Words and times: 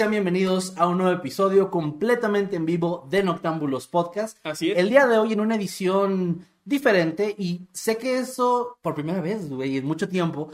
Sean 0.00 0.12
bienvenidos 0.12 0.72
a 0.78 0.86
un 0.86 0.96
nuevo 0.96 1.12
episodio 1.12 1.70
completamente 1.70 2.56
en 2.56 2.64
vivo 2.64 3.06
de 3.10 3.22
Noctámbulos 3.22 3.86
Podcast. 3.86 4.38
Así 4.42 4.70
es. 4.70 4.78
El 4.78 4.88
día 4.88 5.06
de 5.06 5.18
hoy 5.18 5.34
en 5.34 5.40
una 5.40 5.56
edición 5.56 6.46
diferente 6.64 7.34
y 7.36 7.68
sé 7.74 7.98
que 7.98 8.18
eso 8.18 8.78
por 8.80 8.94
primera 8.94 9.20
vez, 9.20 9.50
güey, 9.50 9.76
en 9.76 9.84
mucho 9.84 10.08
tiempo, 10.08 10.48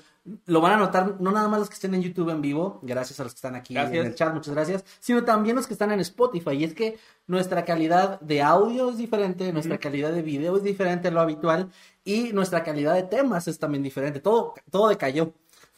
lo 0.47 0.61
van 0.61 0.73
a 0.73 0.77
notar 0.79 1.21
no 1.21 1.31
nada 1.31 1.47
más 1.47 1.61
los 1.61 1.69
que 1.69 1.75
estén 1.75 1.95
en 1.95 2.03
YouTube 2.03 2.31
en 2.31 2.43
vivo, 2.43 2.81
gracias 2.83 3.21
a 3.21 3.23
los 3.23 3.35
que 3.35 3.37
están 3.37 3.55
aquí 3.55 3.75
Gracias. 3.75 4.01
en 4.01 4.07
el 4.07 4.15
chat, 4.17 4.35
muchas 4.35 4.53
gracias, 4.53 4.85
sino 4.99 5.23
también 5.23 5.55
los 5.55 5.69
que 5.69 5.75
están 5.75 5.93
en 5.93 6.01
Spotify. 6.01 6.55
Y 6.55 6.65
es 6.65 6.75
que 6.75 6.99
nuestra 7.29 7.65
calidad 7.65 8.21
de 8.23 8.43
audio 8.43 8.91
es 8.91 8.99
diferente, 8.99 9.53
nuestra 9.53 9.79
calidad 9.79 10.11
de 10.11 10.23
video 10.23 10.57
es 10.57 10.65
diferente 10.65 11.07
a 11.07 11.13
lo 11.13 11.21
habitual 11.21 11.71
y 12.05 12.33
nuestra 12.33 12.65
calidad 12.65 12.95
de 12.95 13.05
temas 13.05 13.47
es 13.47 13.61
también 13.61 13.85
diferente. 13.85 14.19
Todo, 14.19 14.55
todo 14.73 14.89
decayó. 14.89 15.33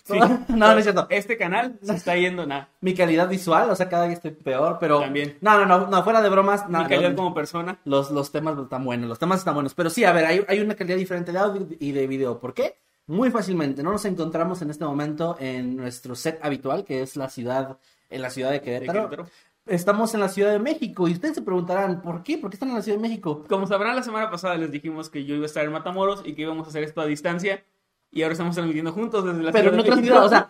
Sí. 0.09 0.19
no, 0.49 0.57
no 0.57 0.79
es 0.79 0.85
cierto. 0.85 1.07
Este 1.11 1.37
canal 1.37 1.79
se 1.83 1.95
está 1.95 2.17
yendo 2.17 2.47
nada. 2.47 2.71
Mi 2.81 2.95
calidad 2.95 3.29
visual, 3.29 3.69
o 3.69 3.77
sea, 3.77 3.89
cada 3.89 4.07
vez 4.07 4.15
estoy 4.15 4.31
peor, 4.31 4.79
pero... 4.81 5.01
También. 5.01 5.37
No, 5.43 5.59
no, 5.59 5.67
no, 5.67 5.87
no, 5.87 6.03
fuera 6.03 6.23
de 6.23 6.31
bromas, 6.31 6.69
no, 6.69 6.79
Mi 6.79 6.89
calidad 6.89 7.11
no, 7.11 7.17
como 7.17 7.35
persona. 7.35 7.79
los, 7.85 8.11
los 8.11 8.33
temas 8.33 8.59
están 8.59 8.85
buenos, 8.85 9.09
los 9.09 9.19
temas 9.19 9.41
están 9.41 9.55
buenos. 9.55 9.75
Pero 9.75 9.91
sí, 9.91 10.05
a 10.05 10.13
ver, 10.13 10.25
hay, 10.25 10.45
hay 10.49 10.61
una 10.61 10.75
calidad 10.75 10.97
diferente 10.97 11.31
de 11.31 11.39
audio 11.39 11.69
y 11.79 11.93
de 11.93 12.07
video. 12.07 12.41
¿Por 12.41 12.55
qué? 12.55 12.79
Muy 13.07 13.31
fácilmente, 13.31 13.83
no 13.83 13.93
nos 13.93 14.05
encontramos 14.05 14.61
en 14.63 14.71
este 14.71 14.85
momento 14.85 15.37
en 15.39 15.77
nuestro 15.77 16.15
set 16.15 16.39
habitual, 16.43 16.85
que 16.85 17.03
es 17.03 17.17
la 17.17 17.29
ciudad, 17.31 17.79
en 18.11 18.23
la 18.23 18.31
ciudad 18.31 18.51
de. 18.51 18.61
Querétaro. 18.61 19.27
Estamos 19.69 20.15
en 20.15 20.21
la 20.21 20.31
Ciudad 20.31 20.53
de 20.53 20.59
México 20.59 21.09
y 21.09 21.13
ustedes 21.13 21.35
se 21.35 21.43
preguntarán, 21.43 22.01
¿por 22.01 22.23
qué? 22.23 22.39
¿Por 22.39 22.49
qué 22.49 22.57
están 22.57 22.71
en 22.71 22.77
la 22.77 22.83
Ciudad 22.83 22.97
de 22.97 23.03
México? 23.03 23.45
Como 23.47 23.67
sabrán, 23.67 23.97
la 23.97 24.03
semana 24.03 24.31
pasada 24.31 24.57
les 24.57 24.71
dijimos 24.71 25.11
que 25.11 25.27
yo 25.27 25.35
iba 25.35 25.43
a 25.43 25.47
estar 25.47 25.63
en 25.63 25.73
Matamoros 25.73 26.23
y 26.25 26.35
que 26.35 26.43
íbamos 26.43 26.67
a 26.67 26.71
hacer 26.71 26.85
esto 26.85 27.03
a 27.03 27.07
distancia. 27.07 27.63
Y 28.11 28.23
ahora 28.23 28.33
estamos 28.33 28.55
transmitiendo 28.55 28.93
juntos 28.93 29.25
desde 29.25 29.43
la 29.43 29.53
Pero 29.53 29.73
México. 29.73 29.97
ciudad, 29.97 30.25
o 30.25 30.29
sea, 30.29 30.49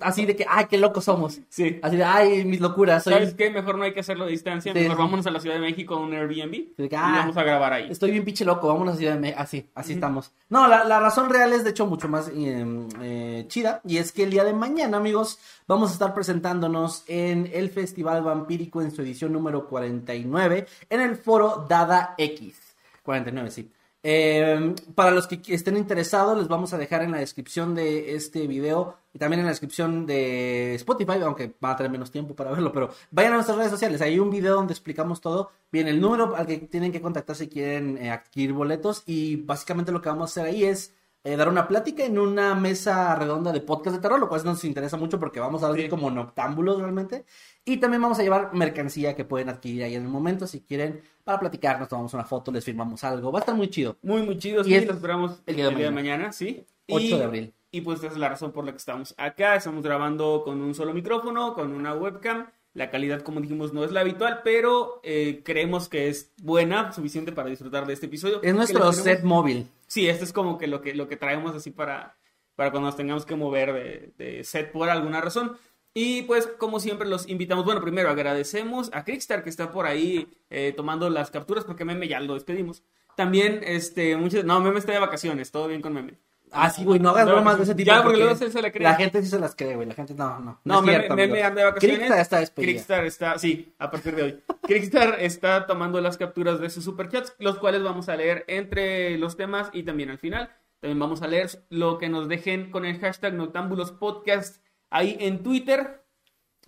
así 0.00 0.26
de 0.26 0.34
que, 0.34 0.46
ay, 0.48 0.66
qué 0.68 0.78
locos 0.78 1.04
somos. 1.04 1.40
Sí. 1.48 1.78
Así 1.82 1.96
de, 1.96 2.04
ay, 2.04 2.44
mis 2.44 2.60
locuras, 2.60 3.04
soy... 3.04 3.12
¿Sabes 3.12 3.34
qué? 3.34 3.50
Mejor 3.50 3.78
no 3.78 3.84
hay 3.84 3.92
que 3.92 4.00
hacerlo 4.00 4.24
a 4.24 4.26
distancia. 4.28 4.72
Sí, 4.72 4.78
Mejor 4.80 4.98
vámonos 4.98 5.26
a 5.26 5.30
la 5.30 5.40
Ciudad 5.40 5.56
de 5.56 5.60
México 5.60 5.94
a 5.94 6.00
un 6.00 6.12
Airbnb 6.12 6.76
de 6.76 6.88
que, 6.88 6.94
y 6.94 6.98
ah, 6.98 7.18
vamos 7.18 7.36
a 7.36 7.42
grabar 7.42 7.72
ahí. 7.72 7.88
Estoy 7.90 8.10
bien 8.10 8.24
pinche 8.24 8.44
loco, 8.44 8.66
vamos 8.68 8.88
a 8.88 8.90
la 8.92 8.96
Ciudad 8.96 9.14
de 9.14 9.20
México. 9.20 9.40
Así, 9.40 9.68
así 9.74 9.92
estamos. 9.92 10.32
No, 10.48 10.66
la, 10.68 10.84
la 10.84 11.00
razón 11.00 11.30
real 11.30 11.52
es 11.52 11.64
de 11.64 11.70
hecho 11.70 11.86
mucho 11.86 12.08
más 12.08 12.28
eh, 12.28 12.86
eh, 13.02 13.44
chida. 13.48 13.80
Y 13.84 13.98
es 13.98 14.12
que 14.12 14.24
el 14.24 14.30
día 14.30 14.44
de 14.44 14.52
mañana, 14.52 14.96
amigos, 14.96 15.38
vamos 15.66 15.90
a 15.90 15.92
estar 15.92 16.14
presentándonos 16.14 17.04
en 17.06 17.50
el 17.52 17.70
Festival 17.70 18.22
Vampírico 18.22 18.82
en 18.82 18.90
su 18.90 19.02
edición 19.02 19.32
número 19.32 19.68
49 19.68 20.66
en 20.90 21.00
el 21.00 21.16
foro 21.16 21.66
Dada 21.68 22.14
X. 22.18 22.56
49, 23.02 23.50
sí. 23.50 23.70
Eh, 24.02 24.74
para 24.94 25.10
los 25.10 25.26
que 25.26 25.40
estén 25.52 25.76
interesados, 25.76 26.38
les 26.38 26.46
vamos 26.48 26.72
a 26.72 26.78
dejar 26.78 27.02
en 27.02 27.10
la 27.10 27.18
descripción 27.18 27.74
de 27.74 28.14
este 28.14 28.46
video 28.46 28.96
y 29.12 29.18
también 29.18 29.40
en 29.40 29.46
la 29.46 29.50
descripción 29.50 30.06
de 30.06 30.74
Spotify, 30.76 31.18
aunque 31.22 31.52
va 31.62 31.72
a 31.72 31.76
tener 31.76 31.90
menos 31.90 32.10
tiempo 32.12 32.36
para 32.36 32.52
verlo, 32.52 32.72
pero 32.72 32.90
vayan 33.10 33.32
a 33.32 33.36
nuestras 33.36 33.58
redes 33.58 33.72
sociales. 33.72 34.00
Hay 34.00 34.18
un 34.20 34.30
video 34.30 34.54
donde 34.54 34.72
explicamos 34.72 35.20
todo. 35.20 35.50
Bien, 35.72 35.88
el 35.88 36.00
número 36.00 36.36
al 36.36 36.46
que 36.46 36.58
tienen 36.58 36.92
que 36.92 37.00
contactar 37.02 37.34
si 37.34 37.48
quieren 37.48 37.98
eh, 37.98 38.10
adquirir 38.10 38.52
boletos 38.52 39.02
y 39.04 39.36
básicamente 39.36 39.90
lo 39.90 40.00
que 40.00 40.08
vamos 40.10 40.30
a 40.30 40.40
hacer 40.40 40.54
ahí 40.54 40.64
es 40.64 40.94
eh, 41.24 41.36
dar 41.36 41.48
una 41.48 41.66
plática 41.66 42.04
en 42.04 42.18
una 42.18 42.54
mesa 42.54 43.14
redonda 43.16 43.50
de 43.52 43.60
podcast 43.60 43.96
de 43.96 44.00
terror, 44.02 44.20
lo 44.20 44.28
cual 44.28 44.44
nos 44.44 44.62
interesa 44.64 44.96
mucho 44.96 45.18
porque 45.18 45.40
vamos 45.40 45.64
a 45.64 45.70
ver 45.70 45.82
Sí. 45.82 45.88
como 45.88 46.10
noctámbulos 46.10 46.78
realmente. 46.80 47.24
Y 47.68 47.76
también 47.76 48.00
vamos 48.02 48.18
a 48.18 48.22
llevar 48.22 48.54
mercancía 48.54 49.14
que 49.14 49.24
pueden 49.24 49.48
adquirir 49.48 49.82
ahí 49.84 49.94
en 49.94 50.02
el 50.02 50.08
momento 50.08 50.46
si 50.46 50.60
quieren 50.60 51.00
para 51.24 51.38
platicar, 51.38 51.78
nos 51.78 51.88
tomamos 51.88 52.14
una 52.14 52.24
foto, 52.24 52.50
les 52.50 52.64
firmamos 52.64 53.04
algo. 53.04 53.30
Va 53.30 53.38
a 53.38 53.42
estar 53.42 53.54
muy 53.54 53.68
chido. 53.68 53.96
Muy, 54.02 54.22
muy 54.22 54.38
chido. 54.38 54.62
Y 54.62 54.64
Sí, 54.64 54.74
es 54.74 54.86
lo 54.86 54.94
esperamos 54.94 55.32
el 55.46 55.50
el 55.50 55.56
día 55.56 55.68
día, 55.70 55.84
de 55.86 55.90
mañana, 55.90 56.32
sí. 56.32 56.64
8 56.88 57.04
Y- 57.04 57.18
de 57.18 57.24
abril. 57.24 57.54
Y 57.70 57.82
pues 57.82 57.98
esa 57.98 58.08
es 58.08 58.16
la 58.16 58.30
razón 58.30 58.52
por 58.52 58.64
la 58.64 58.70
que 58.72 58.78
estamos 58.78 59.14
acá. 59.18 59.54
Estamos 59.54 59.82
grabando 59.84 60.40
con 60.42 60.62
un 60.62 60.74
solo 60.74 60.94
micrófono, 60.94 61.52
con 61.52 61.72
una 61.72 61.92
webcam. 61.94 62.46
La 62.72 62.88
calidad, 62.90 63.20
como 63.20 63.40
dijimos, 63.42 63.74
no 63.74 63.84
es 63.84 63.90
la 63.92 64.00
habitual, 64.00 64.40
pero 64.42 65.00
eh, 65.02 65.42
creemos 65.44 65.90
que 65.90 66.08
es 66.08 66.32
buena, 66.42 66.92
suficiente 66.92 67.32
para 67.32 67.50
disfrutar 67.50 67.86
de 67.86 67.92
este 67.92 68.06
episodio. 68.06 68.40
Es 68.42 68.54
nuestro 68.54 68.90
set 68.94 69.22
móvil. 69.24 69.68
Sí, 69.86 70.08
este 70.08 70.24
es 70.24 70.32
como 70.32 70.56
que 70.56 70.66
lo 70.66 70.80
que, 70.80 70.94
lo 70.94 71.08
que 71.08 71.16
traemos 71.16 71.54
así 71.54 71.70
para, 71.70 72.16
para 72.56 72.70
cuando 72.70 72.88
nos 72.88 72.96
tengamos 72.96 73.26
que 73.26 73.36
mover 73.36 73.74
de, 73.74 74.12
de 74.16 74.44
set 74.44 74.72
por 74.72 74.88
alguna 74.88 75.20
razón. 75.20 75.56
Y 76.00 76.22
pues, 76.22 76.46
como 76.58 76.78
siempre, 76.78 77.08
los 77.08 77.28
invitamos. 77.28 77.64
Bueno, 77.64 77.80
primero 77.80 78.08
agradecemos 78.08 78.88
a 78.92 79.04
Crickstar 79.04 79.42
que 79.42 79.50
está 79.50 79.72
por 79.72 79.84
ahí 79.86 80.28
eh, 80.48 80.72
tomando 80.76 81.10
las 81.10 81.32
capturas, 81.32 81.64
porque 81.64 81.84
Meme 81.84 82.06
ya 82.06 82.20
lo 82.20 82.34
despedimos. 82.34 82.84
También, 83.16 83.62
este, 83.64 84.16
muchos. 84.16 84.44
No, 84.44 84.60
Meme 84.60 84.78
está 84.78 84.92
de 84.92 85.00
vacaciones, 85.00 85.50
todo 85.50 85.66
bien 85.66 85.82
con 85.82 85.92
Meme. 85.92 86.14
Ah, 86.52 86.70
sí, 86.70 86.84
güey, 86.84 87.00
no 87.00 87.10
hagas 87.10 87.26
No, 87.26 87.32
bromas 87.32 87.56
de 87.58 87.64
ese 87.64 87.74
tipo. 87.74 87.88
ya, 87.88 88.02
porque 88.04 88.18
luego 88.18 88.36
se- 88.36 88.50
se 88.52 88.62
la 88.62 88.70
cree. 88.70 88.84
La 88.84 88.94
gente 88.94 89.20
sí 89.22 89.28
se 89.28 89.40
las 89.40 89.56
cree, 89.56 89.74
güey. 89.74 89.88
La 89.88 89.94
gente 89.94 90.14
no, 90.14 90.38
no. 90.38 90.60
No, 90.64 90.80
Meme, 90.82 90.92
cierto, 90.98 91.16
Meme 91.16 91.32
amigos. 91.32 91.46
anda 91.48 91.60
de 91.62 91.66
vacaciones. 91.66 91.96
Crickstar 91.98 92.20
está 92.20 92.38
despedida. 92.40 92.66
Crickstar 92.70 93.04
está, 93.04 93.38
sí, 93.38 93.74
a 93.78 93.90
partir 93.90 94.14
de 94.14 94.22
hoy. 94.22 94.40
Crickstar 94.62 95.16
está 95.20 95.66
tomando 95.66 96.00
las 96.00 96.16
capturas 96.16 96.60
de 96.60 96.70
sus 96.70 96.84
superchats, 96.84 97.34
los 97.40 97.58
cuales 97.58 97.82
vamos 97.82 98.08
a 98.08 98.14
leer 98.16 98.44
entre 98.46 99.18
los 99.18 99.36
temas 99.36 99.68
y 99.72 99.82
también 99.82 100.10
al 100.10 100.18
final. 100.18 100.48
También 100.80 100.98
vamos 101.00 101.22
a 101.22 101.26
leer 101.26 101.50
lo 101.70 101.98
que 101.98 102.08
nos 102.08 102.28
dejen 102.28 102.70
con 102.70 102.84
el 102.84 102.98
hashtag 103.00 103.34
Noctámbulos 103.34 103.90
Podcast 103.90 104.64
ahí 104.90 105.16
en 105.20 105.42
Twitter. 105.42 106.04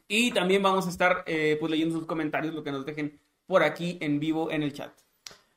Y 0.09 0.33
también 0.33 0.63
vamos 0.63 0.87
a 0.87 0.91
estar 0.91 1.23
eh, 1.27 1.57
pues 1.61 1.71
leyendo 1.71 1.97
sus 1.97 2.07
comentarios, 2.07 2.53
lo 2.55 2.65
que 2.65 2.73
nos 2.73 2.85
dejen 2.85 3.21
por 3.47 3.63
aquí 3.63 3.97
en 4.01 4.19
vivo 4.19 4.51
en 4.51 4.63
el 4.63 4.73
chat. 4.73 4.91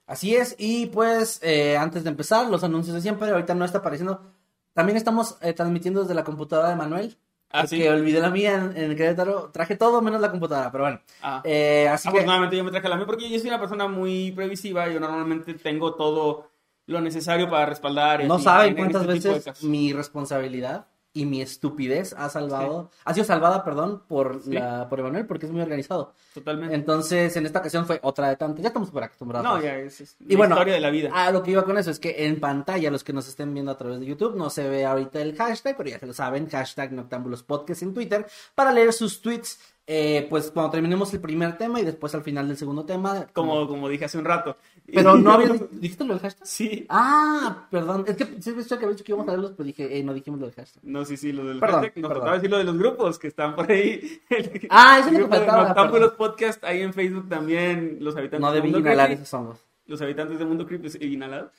Así 0.06 0.36
es, 0.36 0.56
y 0.60 0.88
pues 0.88 1.40
eh, 1.44 1.78
antes 1.78 2.04
de 2.04 2.10
empezar, 2.10 2.48
los 2.50 2.64
anuncios 2.64 2.94
de 2.94 3.02
siempre, 3.02 3.30
ahorita 3.32 3.56
no 3.56 3.66
está 3.66 3.80
apareciendo. 3.80 4.32
También 4.74 4.98
estamos 4.98 5.38
eh, 5.42 5.54
transmitiendo 5.54 6.02
desde 6.02 6.14
la 6.14 6.24
computadora 6.24 6.70
de 6.70 6.76
Manuel. 6.76 7.18
Ah, 7.50 7.66
sí. 7.68 7.78
Que 7.78 7.90
olvidé 7.90 8.20
la 8.20 8.32
mía 8.32 8.56
en, 8.56 8.76
en 8.92 8.96
Querétaro. 8.98 9.50
Traje 9.52 9.76
todo 9.76 10.02
menos 10.02 10.20
la 10.20 10.32
computadora, 10.32 10.72
pero 10.72 10.84
bueno. 10.86 11.00
Ah. 11.22 11.42
Eh, 11.46 11.88
así 11.88 12.04
que. 12.04 12.10
Afortunadamente 12.10 12.58
yo 12.58 12.64
me 12.64 12.72
traje 12.72 12.90
la 12.90 12.96
mía 12.96 13.06
porque 13.06 13.30
yo 13.30 13.40
soy 13.40 13.48
una 13.50 13.60
persona 13.60 13.88
muy 13.88 14.32
previsiva. 14.32 14.90
Yo 14.90 15.00
normalmente 15.00 15.54
tengo 15.54 15.94
todo 15.94 16.50
lo 16.88 17.00
necesario 17.02 17.50
para 17.50 17.68
respaldar. 17.68 18.24
No 18.26 18.36
así, 18.36 18.44
saben 18.44 18.66
en- 18.66 18.72
en 18.72 18.92
cuántas 18.92 19.16
este 19.16 19.30
veces 19.30 19.64
mi 19.64 19.94
responsabilidad 19.94 20.88
y 21.16 21.26
mi 21.28 21.42
estupidez 21.42 22.14
ha 22.18 22.28
salvado, 22.30 22.90
ha 23.06 23.14
sido 23.14 23.24
salvada, 23.26 23.64
perdón, 23.64 24.02
por 24.08 24.42
Sí. 24.44 24.52
la 24.54 24.90
por 24.90 25.00
Emanuel, 25.00 25.28
porque 25.28 25.46
es 25.46 25.52
muy 25.52 25.62
organizado. 25.62 26.14
Totalmente. 26.34 26.74
Entonces, 26.74 27.36
en 27.38 27.46
esta 27.46 27.60
ocasión 27.60 27.86
fue 27.86 28.00
otra 28.02 28.30
de 28.30 28.36
tantas. 28.36 28.62
Ya 28.64 28.70
estamos 28.70 28.90
por 28.90 29.04
acostumbrados. 29.04 29.46
No, 29.48 29.62
ya 29.62 29.76
es, 29.78 30.02
es 30.02 30.16
Y 30.28 30.36
bueno, 30.36 30.56
historia 30.56 30.74
de 30.74 30.80
la 30.80 30.90
vida. 30.90 31.12
a 31.14 31.32
lo 31.32 31.44
que 31.44 31.52
iba 31.52 31.64
con 31.66 31.78
eso 31.78 31.92
es 31.92 32.00
que 32.00 32.26
en 32.26 32.40
pantalla, 32.40 32.90
los 32.90 33.04
que 33.04 33.14
nos 33.14 33.28
estén 33.28 33.54
viendo 33.54 33.72
a 33.72 33.78
través 33.78 34.00
de 34.00 34.08
YouTube, 34.08 34.36
no 34.36 34.50
se 34.50 34.68
ve 34.68 34.86
ahorita 34.86 35.22
el 35.22 35.36
hashtag, 35.36 35.78
pero 35.78 35.90
ya 35.90 36.00
se 36.00 36.08
lo 36.08 36.14
saben, 36.14 36.50
hashtag 36.50 36.92
Noctámbulos 36.94 37.44
Podcast 37.44 37.84
en 37.84 37.94
Twitter, 37.94 38.26
para 38.56 38.72
leer 38.72 38.92
sus 38.92 39.22
tweets, 39.22 39.60
eh, 39.86 40.28
pues 40.30 40.50
cuando 40.52 40.72
terminemos 40.72 41.14
el 41.14 41.20
primer 41.20 41.58
tema 41.58 41.80
y 41.82 41.84
después 41.86 42.16
al 42.16 42.24
final 42.24 42.48
del 42.48 42.56
segundo 42.58 42.86
tema. 42.86 43.28
como, 43.34 43.68
como 43.68 43.90
dije 43.90 44.06
hace 44.06 44.18
un 44.18 44.26
rato. 44.26 44.56
Pero 44.86 45.16
no 45.18 45.32
había... 45.34 45.50
¿Dijiste 45.72 46.06
lo 46.06 46.14
del 46.14 46.22
hashtag? 46.22 46.48
Sí. 46.48 46.86
Ah, 46.90 47.68
perdón, 47.70 48.06
es 48.08 48.16
que 48.16 48.42
sí, 48.42 48.52
ves 48.52 48.68
que 48.68 48.76
había 48.76 48.90
dicho 48.90 49.04
que 49.04 49.12
íbamos 49.12 49.28
a 49.28 49.32
leerlos, 49.32 49.52
pero 49.52 49.66
dije, 49.66 49.98
eh, 49.98 50.04
no 50.04 50.14
dijimos 50.14 50.40
lo 50.40 50.46
del 50.48 50.56
hashtag. 50.56 50.84
No, 50.86 51.04
sí, 51.06 51.18
sí, 51.18 51.32
lo 51.34 51.44
del 51.46 51.60
Perdón, 51.60 51.82
hashtag. 51.82 52.02
Nos 52.02 52.10
perdón. 52.10 52.22
faltaba 52.22 52.36
decir 52.38 52.50
lo 52.50 52.58
de 52.58 52.64
los 52.64 52.78
grupos 52.78 53.20
que 53.20 53.28
están 53.28 53.56
por 53.56 53.70
ahí. 53.72 54.22
El- 54.30 54.68
Ah, 54.70 55.00
eso 55.00 55.10
es 55.10 55.20
lo 55.20 55.30
que 55.30 55.36
faltaba, 55.36 55.68
Noctámbulos 55.68 56.12
perdón. 56.12 56.18
Podcast 56.32 56.64
ahí 56.64 56.82
en 56.82 56.94
Facebook 56.94 57.28
también. 57.30 57.98
Los 58.00 58.16
habitantes 58.16 58.40
No 58.42 58.52
de 58.54 58.62
Mundo 58.62 58.80
inhalar 58.80 59.12
esos 59.12 59.34
hongos. 59.34 59.60
Los 59.86 60.02
habitantes 60.02 60.40
de 60.40 60.46
Mundo 60.46 60.66
Creepy 60.66 60.90
inhalados. 61.06 61.52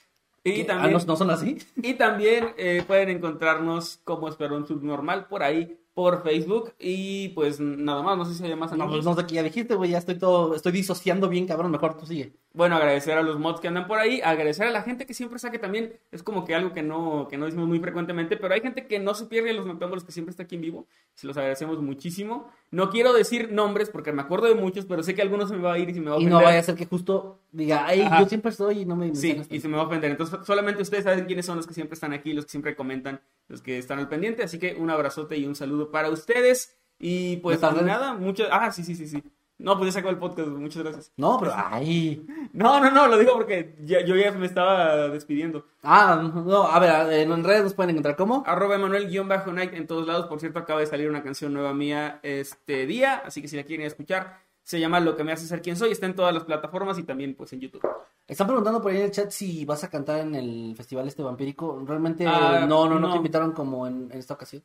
Y 0.47 0.53
¿Qué? 0.57 0.65
también, 0.65 0.95
Ah, 0.95 0.99
¿no, 0.99 1.05
no 1.07 1.17
son 1.17 1.31
así? 1.31 1.59
y 1.77 1.95
también 1.95 2.49
eh, 2.59 2.83
pueden 2.87 3.09
encontrarnos 3.11 4.01
como 4.05 4.29
Esperón 4.29 4.67
Subnormal 4.67 5.27
por 5.27 5.43
ahí 5.43 5.79
por 5.95 6.23
Facebook 6.23 6.75
y 6.79 7.29
pues 7.31 7.61
nada 7.61 8.03
más, 8.03 8.19
no 8.19 8.25
sé 8.25 8.35
si 8.35 8.45
hay 8.45 8.57
más 8.57 8.77
No, 8.77 8.89
pues 8.89 9.05
no 9.05 9.15
sé 9.15 9.27
qué 9.27 9.37
ya 9.37 9.43
dijiste, 9.43 9.75
güey, 9.77 9.91
ya 9.91 9.99
estoy 9.99 10.19
todo, 10.19 10.55
estoy 10.55 10.73
disociando 10.73 11.29
bien, 11.29 11.47
cabrón, 11.47 11.71
mejor 11.71 11.97
tú 11.97 12.05
sigue. 12.05 12.37
Bueno, 12.57 12.77
agradecer 12.77 13.19
a 13.19 13.23
los 13.23 13.37
mods 13.41 13.59
que 13.61 13.67
andan 13.67 13.89
por 13.89 13.99
ahí, 13.99 14.21
agradecer 14.23 14.69
a 14.69 14.71
la 14.71 14.83
gente 14.83 15.07
que 15.07 15.13
siempre 15.13 15.41
saque 15.41 15.59
también, 15.59 15.93
es 16.13 16.23
como 16.23 16.45
que 16.45 16.55
algo 16.55 16.73
que 16.73 16.85
no, 16.85 17.27
que 17.29 17.37
no 17.37 17.47
decimos 17.47 17.67
muy 17.67 17.81
frecuentemente, 17.81 18.37
pero 18.37 18.55
hay 18.55 18.61
gente 18.61 18.87
que 18.87 19.01
no 19.01 19.13
se 19.15 19.27
pierde 19.27 19.53
los 19.53 19.67
noctámbulos 19.67 20.05
que 20.05 20.13
siempre 20.13 20.31
está 20.31 20.45
aquí 20.45 20.55
en 20.55 20.61
vivo, 20.61 20.87
se 21.15 21.27
los 21.27 21.37
agradecemos 21.37 21.83
muchísimo. 21.83 22.49
No 22.71 22.91
quiero 22.91 23.13
decir 23.13 23.51
nombres 23.51 23.91
porque 23.91 24.13
me 24.13 24.23
acuerdo 24.23 24.47
de 24.47 24.55
muchos, 24.55 24.85
pero 24.87 25.03
sé 25.03 25.17
que 25.17 25.23
algunos 25.23 25.49
se 25.49 25.57
me 25.57 25.63
va 25.63 25.73
a 25.75 25.79
ir 25.81 25.91
y 25.91 25.95
se 25.95 26.01
me 26.01 26.11
va 26.11 26.17
a 26.17 26.19
Y 26.21 26.23
ofender. 26.27 26.39
no 26.39 26.45
vaya 26.45 26.61
a 26.61 26.63
ser 26.63 26.77
que 26.77 26.87
justo 26.87 27.41
diga, 27.51 27.87
ay, 27.87 28.03
Ajá. 28.03 28.21
yo 28.21 28.29
siempre 28.29 28.53
estoy 28.53 28.79
y 28.83 28.85
no 28.85 28.95
me 28.95 29.13
Sí, 29.17 29.43
y 29.51 29.59
se 29.59 29.67
me 29.69 29.77
va 29.77 29.83
a 29.83 29.87
ofender. 29.87 30.13
Entonces, 30.13 30.39
solamente 30.45 30.81
ustedes 30.81 31.03
saben 31.03 31.25
quiénes 31.25 31.45
son 31.47 31.57
los 31.57 31.67
que 31.67 31.75
siempre 31.75 31.95
están 31.95 32.13
aquí, 32.13 32.35
los 32.35 32.45
que 32.45 32.53
siempre 32.53 32.77
comentan, 32.77 33.21
los 33.49 33.63
que 33.63 33.79
están 33.79 33.99
al 33.99 34.09
pendiente. 34.09 34.45
Así 34.45 34.61
que 34.61 34.75
un 34.75 34.91
abrazote 34.91 35.37
y 35.37 35.45
un 35.45 35.57
saludo 35.57 35.91
para 35.91 36.09
ustedes. 36.09 36.79
Y 37.01 37.39
pues 37.39 37.61
nada, 37.61 38.15
muchas. 38.15 38.47
Ah, 38.53 38.71
sí, 38.71 38.85
sí, 38.85 38.95
sí, 38.95 39.09
sí. 39.09 39.21
No, 39.59 39.77
pues 39.79 39.87
ya 39.89 39.93
se 39.93 39.99
acabó 40.01 40.11
el 40.13 40.19
podcast, 40.19 40.49
muchas 40.49 40.83
gracias. 40.83 41.13
No, 41.17 41.39
pero, 41.39 41.53
ay. 41.55 42.27
No, 42.55 42.79
no, 42.81 42.89
no, 42.93 43.09
lo 43.09 43.19
digo 43.19 43.33
porque 43.33 43.75
ya, 43.83 44.05
yo 44.05 44.15
ya 44.15 44.31
me 44.31 44.47
estaba 44.47 45.09
despidiendo. 45.09 45.67
Ah, 45.83 46.31
no, 46.33 46.63
a 46.69 46.79
ver, 46.79 47.13
en 47.21 47.43
redes 47.43 47.65
nos 47.65 47.75
pueden 47.75 47.91
encontrar 47.91 48.15
como. 48.15 48.45
Arroba 48.47 48.77
Emanuel-Night 48.77 49.75
en 49.75 49.87
todos 49.89 50.07
lados. 50.07 50.27
Por 50.27 50.39
cierto, 50.39 50.61
acaba 50.61 50.79
de 50.79 50.87
salir 50.87 51.09
una 51.11 51.25
canción 51.25 51.53
nueva 51.53 51.75
mía 51.75 52.21
este 52.23 52.87
día, 52.87 53.23
así 53.27 53.43
que 53.43 53.49
si 53.49 53.57
la 53.57 53.65
quieren 53.65 53.87
escuchar, 53.87 54.39
se 54.63 54.79
llama 54.79 55.01
Lo 55.01 55.17
que 55.17 55.25
me 55.25 55.33
hace 55.33 55.47
ser 55.49 55.63
quien 55.63 55.77
soy. 55.77 55.91
Está 55.91 56.07
en 56.07 56.15
todas 56.15 56.33
las 56.33 56.45
plataformas 56.45 56.97
y 56.99 57.03
también 57.03 57.35
pues 57.35 57.53
en 57.53 57.61
YouTube. 57.61 57.83
Están 58.29 58.47
preguntando 58.47 58.81
por 58.81 58.93
ahí 58.93 58.99
en 58.99 59.05
el 59.05 59.11
chat 59.11 59.31
si 59.31 59.65
vas 59.65 59.83
a 59.83 59.91
cantar 59.91 60.21
en 60.21 60.37
el 60.37 60.75
festival 60.77 61.09
este 61.09 61.25
vampírico. 61.25 61.83
Realmente 61.85 62.25
Ah, 62.27 62.67
no, 62.69 62.89
no, 62.89 62.95
no, 62.95 63.01
no. 63.01 63.11
te 63.11 63.17
invitaron 63.17 63.51
como 63.53 63.87
en, 63.87 64.11
en 64.13 64.19
esta 64.19 64.35
ocasión. 64.35 64.63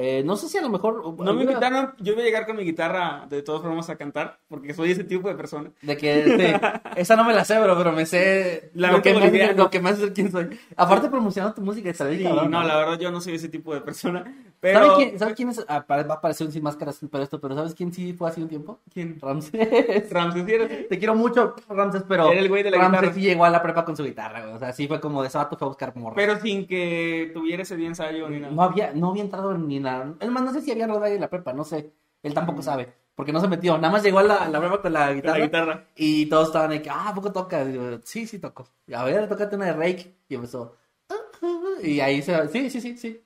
Eh, 0.00 0.22
no 0.24 0.36
sé 0.36 0.48
si 0.48 0.56
a 0.56 0.62
lo 0.62 0.68
mejor. 0.68 1.02
No 1.18 1.34
me 1.34 1.42
invitaron, 1.42 1.92
yo 1.98 2.12
iba 2.12 2.22
a 2.22 2.24
llegar 2.24 2.46
con 2.46 2.56
mi 2.56 2.62
guitarra 2.62 3.26
de 3.28 3.42
todas 3.42 3.62
formas 3.62 3.90
a 3.90 3.96
cantar, 3.96 4.38
porque 4.46 4.72
soy 4.72 4.92
ese 4.92 5.02
tipo 5.02 5.28
de 5.28 5.34
persona. 5.34 5.72
De 5.82 5.96
que 5.96 6.20
este, 6.20 6.60
esa 6.96 7.16
no 7.16 7.24
me 7.24 7.34
la 7.34 7.44
sé, 7.44 7.58
bro, 7.58 7.76
pero 7.76 7.90
me 7.90 8.06
sé 8.06 8.70
lo 8.74 9.02
que, 9.02 9.12
me 9.12 9.54
lo 9.54 9.70
que 9.70 9.80
me 9.80 9.90
hace 9.90 10.02
ser 10.02 10.12
quien 10.12 10.30
soy. 10.30 10.56
Aparte 10.76 11.08
promocionando 11.08 11.56
tu 11.56 11.62
música, 11.62 11.90
está 11.90 12.06
bien 12.06 12.30
Sí, 12.30 12.48
no, 12.48 12.62
la 12.62 12.76
verdad 12.76 12.96
yo 13.00 13.10
no 13.10 13.20
soy 13.20 13.34
ese 13.34 13.48
tipo 13.48 13.74
de 13.74 13.80
persona. 13.80 14.47
Pero... 14.60 14.80
¿Sabe 14.80 14.96
quién, 14.96 15.18
¿Sabe 15.18 15.34
quién 15.34 15.48
es? 15.50 15.64
Ah, 15.68 15.84
va 15.88 16.00
a 16.14 16.20
parecer 16.20 16.46
un 16.46 16.52
sin 16.52 16.62
máscaras 16.62 16.98
pero 17.10 17.22
esto, 17.22 17.40
pero 17.40 17.54
¿sabes 17.54 17.74
quién 17.74 17.92
sí 17.92 18.12
fue 18.12 18.28
hace 18.28 18.42
un 18.42 18.48
tiempo? 18.48 18.80
¿Quién? 18.92 19.18
Ramses. 19.20 20.10
Ramses, 20.10 20.44
¿sí 20.46 20.52
eres? 20.52 20.88
Te 20.88 20.98
quiero 20.98 21.14
mucho, 21.14 21.54
Ramses, 21.68 22.02
pero 22.08 22.30
Era 22.32 22.40
el 22.40 22.48
güey 22.48 22.62
de 22.62 22.70
la 22.72 22.78
Ramses 22.78 23.00
guitarra. 23.00 23.14
sí 23.14 23.20
llegó 23.22 23.44
a 23.44 23.50
la 23.50 23.62
prepa 23.62 23.84
con 23.84 23.96
su 23.96 24.04
guitarra, 24.04 24.40
güey. 24.42 24.54
O 24.54 24.58
sea, 24.58 24.72
sí 24.72 24.88
fue 24.88 25.00
como 25.00 25.22
de 25.22 25.30
sábado 25.30 25.56
fue 25.56 25.66
a 25.66 25.68
buscar 25.68 25.94
morro. 25.96 26.16
Pero 26.16 26.38
sin 26.40 26.66
que 26.66 27.30
tuviera 27.32 27.62
ese 27.62 27.76
día 27.76 27.88
ensayo 27.88 28.28
ni 28.28 28.40
nada. 28.40 28.52
No 28.52 28.62
había, 28.62 28.92
no 28.92 29.10
había 29.10 29.22
entrado 29.22 29.56
ni 29.56 29.78
nada. 29.78 30.14
Es 30.20 30.28
más, 30.30 30.42
no 30.42 30.52
sé 30.52 30.60
si 30.60 30.72
había 30.72 30.86
rodado 30.86 31.06
en 31.06 31.20
la 31.20 31.30
prepa, 31.30 31.52
no 31.52 31.64
sé. 31.64 31.92
Él 32.22 32.34
tampoco 32.34 32.60
sabe, 32.62 32.92
porque 33.14 33.32
no 33.32 33.40
se 33.40 33.46
metió. 33.46 33.76
Nada 33.78 33.92
más 33.92 34.02
llegó 34.02 34.18
a 34.18 34.24
la, 34.24 34.48
la 34.48 34.58
prepa 34.58 34.82
con 34.82 34.92
la 34.92 35.12
guitarra. 35.12 35.38
la 35.38 35.44
guitarra. 35.44 35.84
Y 35.94 36.26
todos 36.26 36.48
estaban 36.48 36.82
que, 36.82 36.90
ah, 36.90 37.10
¿a 37.10 37.14
poco 37.14 37.30
toca? 37.32 37.62
Yo, 37.70 38.00
sí, 38.02 38.26
sí 38.26 38.40
toco. 38.40 38.66
Y 38.88 38.94
a 38.94 39.04
ver, 39.04 39.28
tócate 39.28 39.54
una 39.54 39.66
de 39.66 39.72
Rake. 39.74 40.16
Y 40.28 40.34
empezó. 40.34 40.76
"Ah, 41.08 41.14
ah", 41.42 41.80
Y 41.82 42.00
ahí 42.00 42.22
se. 42.22 42.48
Sí, 42.48 42.68
sí, 42.70 42.80
sí, 42.80 42.96
sí. 42.96 43.22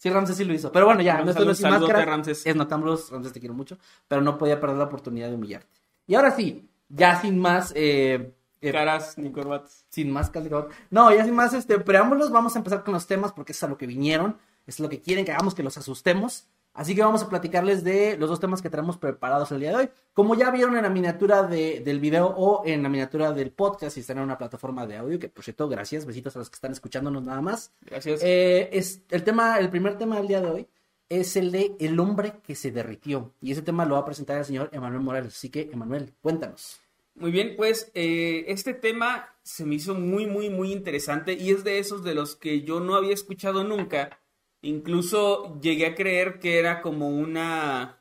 Sí, 0.00 0.08
Ramses 0.08 0.38
sí 0.38 0.46
lo 0.46 0.54
hizo. 0.54 0.72
Pero 0.72 0.86
bueno, 0.86 1.02
ya, 1.02 1.20
no 1.20 1.30
estoy 1.30 1.54
sin 1.54 1.68
máscara. 1.68 2.06
Ramses. 2.06 2.46
Es 2.46 2.56
Noctámbulos, 2.56 3.10
Ramses, 3.10 3.34
te 3.34 3.38
quiero 3.38 3.54
mucho. 3.54 3.76
Pero 4.08 4.22
no 4.22 4.38
podía 4.38 4.58
perder 4.58 4.78
la 4.78 4.84
oportunidad 4.84 5.28
de 5.28 5.34
humillarte. 5.34 5.68
Y 6.06 6.14
ahora 6.14 6.30
sí, 6.30 6.70
ya 6.88 7.20
sin 7.20 7.38
más. 7.38 7.70
Eh, 7.76 8.32
eh, 8.62 8.72
Caras 8.72 9.18
ni 9.18 9.30
corbatas. 9.30 9.84
sin 9.90 10.10
más 10.10 10.30
calidad. 10.30 10.68
No, 10.88 11.14
ya 11.14 11.22
sin 11.22 11.34
más 11.34 11.52
este, 11.52 11.78
preámbulos, 11.78 12.30
vamos 12.30 12.54
a 12.54 12.60
empezar 12.60 12.82
con 12.82 12.94
los 12.94 13.06
temas 13.06 13.32
porque 13.32 13.52
es 13.52 13.62
a 13.62 13.68
lo 13.68 13.76
que 13.76 13.86
vinieron, 13.86 14.38
es 14.66 14.80
lo 14.80 14.88
que 14.88 15.02
quieren 15.02 15.26
que 15.26 15.32
hagamos, 15.32 15.54
que 15.54 15.62
los 15.62 15.76
asustemos. 15.76 16.46
Así 16.72 16.94
que 16.94 17.02
vamos 17.02 17.22
a 17.22 17.28
platicarles 17.28 17.82
de 17.82 18.16
los 18.16 18.30
dos 18.30 18.38
temas 18.40 18.62
que 18.62 18.70
tenemos 18.70 18.96
preparados 18.96 19.50
el 19.52 19.60
día 19.60 19.70
de 19.70 19.76
hoy. 19.76 19.88
Como 20.12 20.34
ya 20.36 20.50
vieron 20.50 20.76
en 20.76 20.82
la 20.84 20.88
miniatura 20.90 21.42
de- 21.42 21.80
del 21.80 21.98
video 22.00 22.26
o 22.28 22.62
en 22.64 22.82
la 22.82 22.88
miniatura 22.88 23.32
del 23.32 23.50
podcast, 23.50 23.94
si 23.94 24.00
están 24.00 24.18
en 24.18 24.24
una 24.24 24.38
plataforma 24.38 24.86
de 24.86 24.96
audio, 24.96 25.18
que 25.18 25.28
por 25.28 25.42
cierto, 25.44 25.68
gracias, 25.68 26.06
besitos 26.06 26.36
a 26.36 26.38
los 26.38 26.48
que 26.48 26.54
están 26.54 26.72
escuchándonos 26.72 27.24
nada 27.24 27.40
más. 27.40 27.72
Gracias. 27.82 28.20
Eh, 28.22 28.68
es 28.72 29.02
el 29.10 29.24
tema, 29.24 29.58
el 29.58 29.68
primer 29.68 29.98
tema 29.98 30.16
del 30.18 30.28
día 30.28 30.40
de 30.40 30.48
hoy 30.50 30.68
es 31.08 31.34
el 31.36 31.50
de 31.50 31.74
el 31.80 31.98
hombre 31.98 32.34
que 32.44 32.54
se 32.54 32.70
derritió. 32.70 33.32
Y 33.42 33.50
ese 33.50 33.62
tema 33.62 33.84
lo 33.84 33.94
va 33.94 34.02
a 34.02 34.04
presentar 34.04 34.38
el 34.38 34.44
señor 34.44 34.70
Emanuel 34.72 35.02
Morales. 35.02 35.34
Así 35.36 35.50
que, 35.50 35.68
Emanuel, 35.72 36.12
cuéntanos. 36.22 36.78
Muy 37.16 37.32
bien, 37.32 37.54
pues 37.56 37.90
eh, 37.94 38.44
este 38.46 38.72
tema 38.74 39.28
se 39.42 39.64
me 39.66 39.74
hizo 39.74 39.94
muy, 39.96 40.28
muy, 40.28 40.48
muy 40.48 40.70
interesante 40.72 41.32
y 41.34 41.50
es 41.50 41.64
de 41.64 41.80
esos 41.80 42.04
de 42.04 42.14
los 42.14 42.36
que 42.36 42.62
yo 42.62 42.78
no 42.78 42.94
había 42.94 43.12
escuchado 43.12 43.64
nunca. 43.64 44.19
Incluso 44.62 45.58
llegué 45.60 45.86
a 45.86 45.94
creer 45.94 46.38
que 46.38 46.58
era 46.58 46.82
como 46.82 47.08
una 47.08 47.98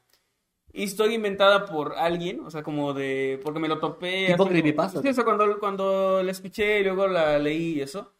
historia 0.73 1.15
inventada 1.15 1.65
por 1.65 1.93
alguien, 1.97 2.41
o 2.41 2.51
sea, 2.51 2.63
como 2.63 2.93
de... 2.93 3.39
porque 3.43 3.59
me 3.59 3.67
lo 3.67 3.79
topé... 3.79 4.27
Tipo 4.27 4.43
así 4.43 4.51
creepypasta. 4.51 5.01
Sí, 5.01 5.07
o 5.09 5.13
sea, 5.13 5.23
cuando, 5.23 5.59
cuando 5.59 6.21
la 6.23 6.31
escuché 6.31 6.81
y 6.81 6.83
luego 6.83 7.07
la 7.07 7.39
leí 7.39 7.75
y 7.77 7.81
eso, 7.81 8.13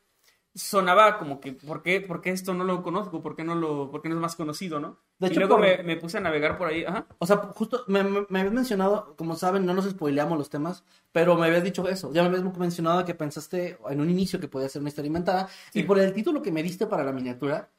sonaba 0.55 1.17
como 1.19 1.39
que, 1.39 1.53
¿por 1.53 1.83
qué, 1.83 2.01
por 2.01 2.21
qué 2.21 2.31
esto 2.31 2.53
no 2.53 2.63
lo 2.63 2.81
conozco? 2.83 3.21
¿Por 3.21 3.35
qué 3.35 3.43
no, 3.43 3.55
lo, 3.55 3.91
por 3.91 4.01
qué 4.01 4.09
no 4.09 4.15
es 4.15 4.21
más 4.21 4.35
conocido, 4.35 4.79
no? 4.79 4.99
De 5.19 5.27
y 5.27 5.31
hecho, 5.31 5.39
luego 5.41 5.57
por- 5.57 5.65
me, 5.65 5.83
me 5.83 5.97
puse 5.97 6.17
a 6.17 6.21
navegar 6.21 6.57
por 6.57 6.69
ahí, 6.69 6.83
ajá. 6.85 7.07
O 7.19 7.25
sea, 7.27 7.37
justo 7.55 7.83
me, 7.87 8.03
me, 8.03 8.25
me 8.29 8.39
habías 8.39 8.53
mencionado, 8.53 9.15
como 9.17 9.35
saben, 9.35 9.65
no 9.65 9.73
nos 9.73 9.89
spoileamos 9.89 10.37
los 10.37 10.49
temas, 10.49 10.83
pero 11.11 11.35
me 11.35 11.45
habías 11.47 11.63
dicho 11.63 11.87
eso. 11.87 12.11
Ya 12.13 12.23
me 12.23 12.29
habías 12.37 12.57
mencionado 12.57 13.05
que 13.05 13.15
pensaste 13.15 13.77
en 13.89 14.01
un 14.01 14.09
inicio 14.09 14.39
que 14.39 14.47
podía 14.47 14.69
ser 14.69 14.81
una 14.81 14.89
historia 14.89 15.07
inventada. 15.07 15.49
Sí. 15.71 15.81
Y 15.81 15.83
por 15.83 15.99
el 15.99 16.13
título 16.13 16.41
que 16.41 16.51
me 16.51 16.63
diste 16.63 16.87
para 16.87 17.03
la 17.03 17.11
miniatura, 17.11 17.69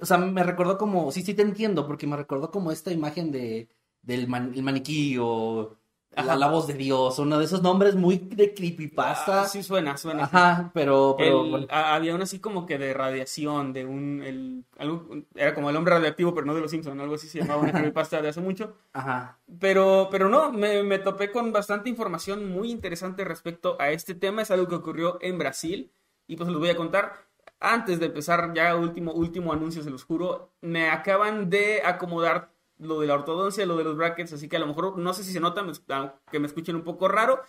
o 0.00 0.06
sea, 0.06 0.18
me 0.18 0.42
recordó 0.42 0.78
como, 0.78 1.10
sí, 1.12 1.22
sí 1.22 1.34
te 1.34 1.42
entiendo, 1.42 1.86
porque 1.86 2.06
me 2.06 2.16
recordó 2.16 2.50
como 2.50 2.72
esta 2.72 2.92
imagen 2.92 3.30
de 3.32 3.68
del 4.02 4.28
man- 4.28 4.52
el 4.54 4.62
maniquí 4.62 5.16
o 5.20 5.76
la, 6.12 6.22
Ajá. 6.22 6.36
la 6.36 6.48
voz 6.48 6.66
de 6.68 6.74
Dios, 6.74 7.18
uno 7.18 7.38
de 7.38 7.44
esos 7.44 7.60
nombres 7.62 7.96
muy 7.96 8.18
de 8.18 8.54
creepypasta. 8.54 9.42
Ah, 9.42 9.46
sí 9.48 9.62
suena, 9.64 9.96
suena. 9.96 10.24
Ajá, 10.24 10.70
pero, 10.72 11.16
pero 11.18 11.42
El- 11.44 11.50
bueno. 11.50 11.66
a- 11.70 11.94
había 11.96 12.14
uno 12.14 12.22
así 12.22 12.38
como 12.38 12.64
que 12.66 12.78
de 12.78 12.94
radiación, 12.94 13.72
de 13.72 13.84
un, 13.84 14.22
el, 14.22 14.64
algo, 14.78 15.08
era 15.34 15.54
como 15.54 15.68
el 15.70 15.76
hombre 15.76 15.94
radioactivo, 15.94 16.32
pero 16.34 16.46
no 16.46 16.54
de 16.54 16.60
los 16.60 16.70
Simpsons, 16.70 17.00
algo 17.00 17.16
así 17.16 17.26
se 17.28 17.40
llamaba 17.40 17.60
una 17.62 17.72
creepypasta 17.92 18.22
de 18.22 18.28
hace 18.28 18.40
mucho. 18.40 18.76
Ajá. 18.92 19.38
Pero, 19.58 20.08
pero 20.10 20.28
no, 20.28 20.52
me, 20.52 20.82
me 20.84 20.98
topé 21.00 21.30
con 21.32 21.52
bastante 21.52 21.90
información 21.90 22.48
muy 22.50 22.70
interesante 22.70 23.24
respecto 23.24 23.76
a 23.80 23.90
este 23.90 24.14
tema. 24.14 24.42
Es 24.42 24.50
algo 24.52 24.68
que 24.68 24.76
ocurrió 24.76 25.18
en 25.20 25.36
Brasil 25.38 25.90
y 26.28 26.36
pues 26.36 26.48
los 26.48 26.60
voy 26.60 26.70
a 26.70 26.76
contar. 26.76 27.25
Antes 27.60 27.98
de 28.00 28.06
empezar, 28.06 28.52
ya 28.54 28.76
último, 28.76 29.12
último 29.12 29.52
anuncio, 29.52 29.82
se 29.82 29.90
los 29.90 30.04
juro, 30.04 30.52
me 30.60 30.90
acaban 30.90 31.48
de 31.48 31.82
acomodar 31.84 32.52
lo 32.78 33.00
de 33.00 33.06
la 33.06 33.14
ortodoncia, 33.14 33.64
lo 33.64 33.76
de 33.76 33.84
los 33.84 33.96
brackets, 33.96 34.34
así 34.34 34.48
que 34.48 34.56
a 34.56 34.60
lo 34.60 34.66
mejor, 34.66 34.98
no 34.98 35.14
sé 35.14 35.24
si 35.24 35.32
se 35.32 35.40
nota, 35.40 35.62
me- 35.62 35.72
aunque 35.88 36.38
me 36.38 36.46
escuchen 36.46 36.76
un 36.76 36.84
poco 36.84 37.08
raro, 37.08 37.40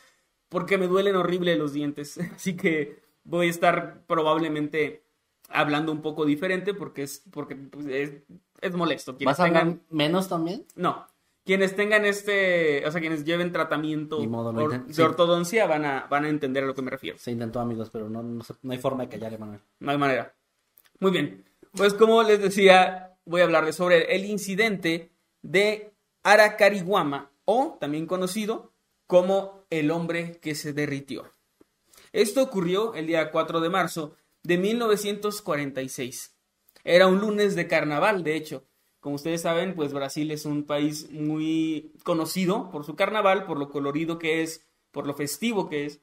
porque 0.50 0.78
me 0.78 0.88
duelen 0.88 1.18
horrible 1.18 1.58
los 1.58 1.74
dientes. 1.74 2.18
Así 2.36 2.56
que 2.56 3.02
voy 3.26 3.48
a 3.48 3.50
estar 3.50 4.04
probablemente 4.08 5.04
hablando 5.50 5.92
un 5.92 6.02
poco 6.02 6.26
diferente 6.26 6.74
porque 6.74 7.04
es, 7.04 7.24
porque 7.32 7.56
pues, 7.58 7.86
es, 7.88 8.14
es 8.62 8.74
molesto. 8.74 9.18
¿Vas 9.20 9.42
a 9.42 9.44
hablar 9.44 9.64
tengan- 9.64 9.82
menos 9.90 10.30
también? 10.30 10.66
no. 10.76 11.06
Quienes 11.48 11.76
tengan 11.76 12.06
este, 12.06 12.86
o 12.86 12.92
sea, 12.92 13.02
quienes 13.02 13.24
lleven 13.26 13.52
tratamiento 13.52 14.20
Ni 14.20 14.28
modo, 14.28 14.52
lo 14.52 14.64
or- 14.66 14.74
intent- 14.74 14.94
de 14.94 15.02
ortodoncia 15.04 15.66
van 15.66 15.86
a, 15.86 16.06
van 16.10 16.26
a 16.26 16.30
entender 16.30 16.64
a 16.64 16.68
lo 16.68 16.76
que 16.76 16.82
me 16.84 16.92
refiero. 16.92 17.18
Se 17.18 17.32
intentó, 17.32 17.60
amigos, 17.60 17.90
pero 17.90 18.10
no, 18.10 18.22
no, 18.22 18.44
hay 18.70 18.78
forma 18.78 19.04
de 19.06 19.10
callar, 19.10 19.34
Emanuel. 19.34 19.62
No 19.80 19.92
hay 19.92 19.98
manera. 19.98 20.36
Muy 21.00 21.12
bien. 21.12 21.46
Pues 21.72 21.94
como 21.94 22.22
les 22.22 22.40
decía, 22.42 23.18
voy 23.26 23.42
a 23.42 23.46
hablarles 23.46 23.76
sobre 23.78 24.14
el 24.16 24.26
incidente 24.26 25.12
de 25.42 25.94
Aracarihuama, 26.24 27.32
o 27.46 27.78
también 27.80 28.06
conocido 28.08 28.74
como 29.08 29.64
el 29.70 29.90
hombre 29.90 30.40
que 30.42 30.54
se 30.54 30.74
derritió. 30.74 31.32
Esto 32.12 32.44
ocurrió 32.44 32.94
el 32.94 33.08
día 33.08 33.32
4 33.32 33.62
de 33.62 33.70
marzo 33.70 34.16
de 34.44 34.58
1946. 34.58 36.36
Era 36.84 37.08
un 37.08 37.20
lunes 37.20 37.56
de 37.56 37.68
carnaval, 37.68 38.24
de 38.24 38.36
hecho. 38.36 38.67
Como 39.08 39.16
ustedes 39.16 39.44
saben, 39.44 39.74
pues 39.74 39.94
Brasil 39.94 40.30
es 40.32 40.44
un 40.44 40.66
país 40.66 41.10
muy 41.14 41.94
conocido 42.04 42.70
por 42.72 42.84
su 42.84 42.98
carnaval, 42.98 43.46
por 43.46 43.58
lo 43.58 43.70
colorido 43.70 44.20
que 44.20 44.44
es, 44.44 44.68
por 44.92 45.08
lo 45.08 45.14
festivo 45.14 45.70
que 45.70 45.86
es. 45.86 46.02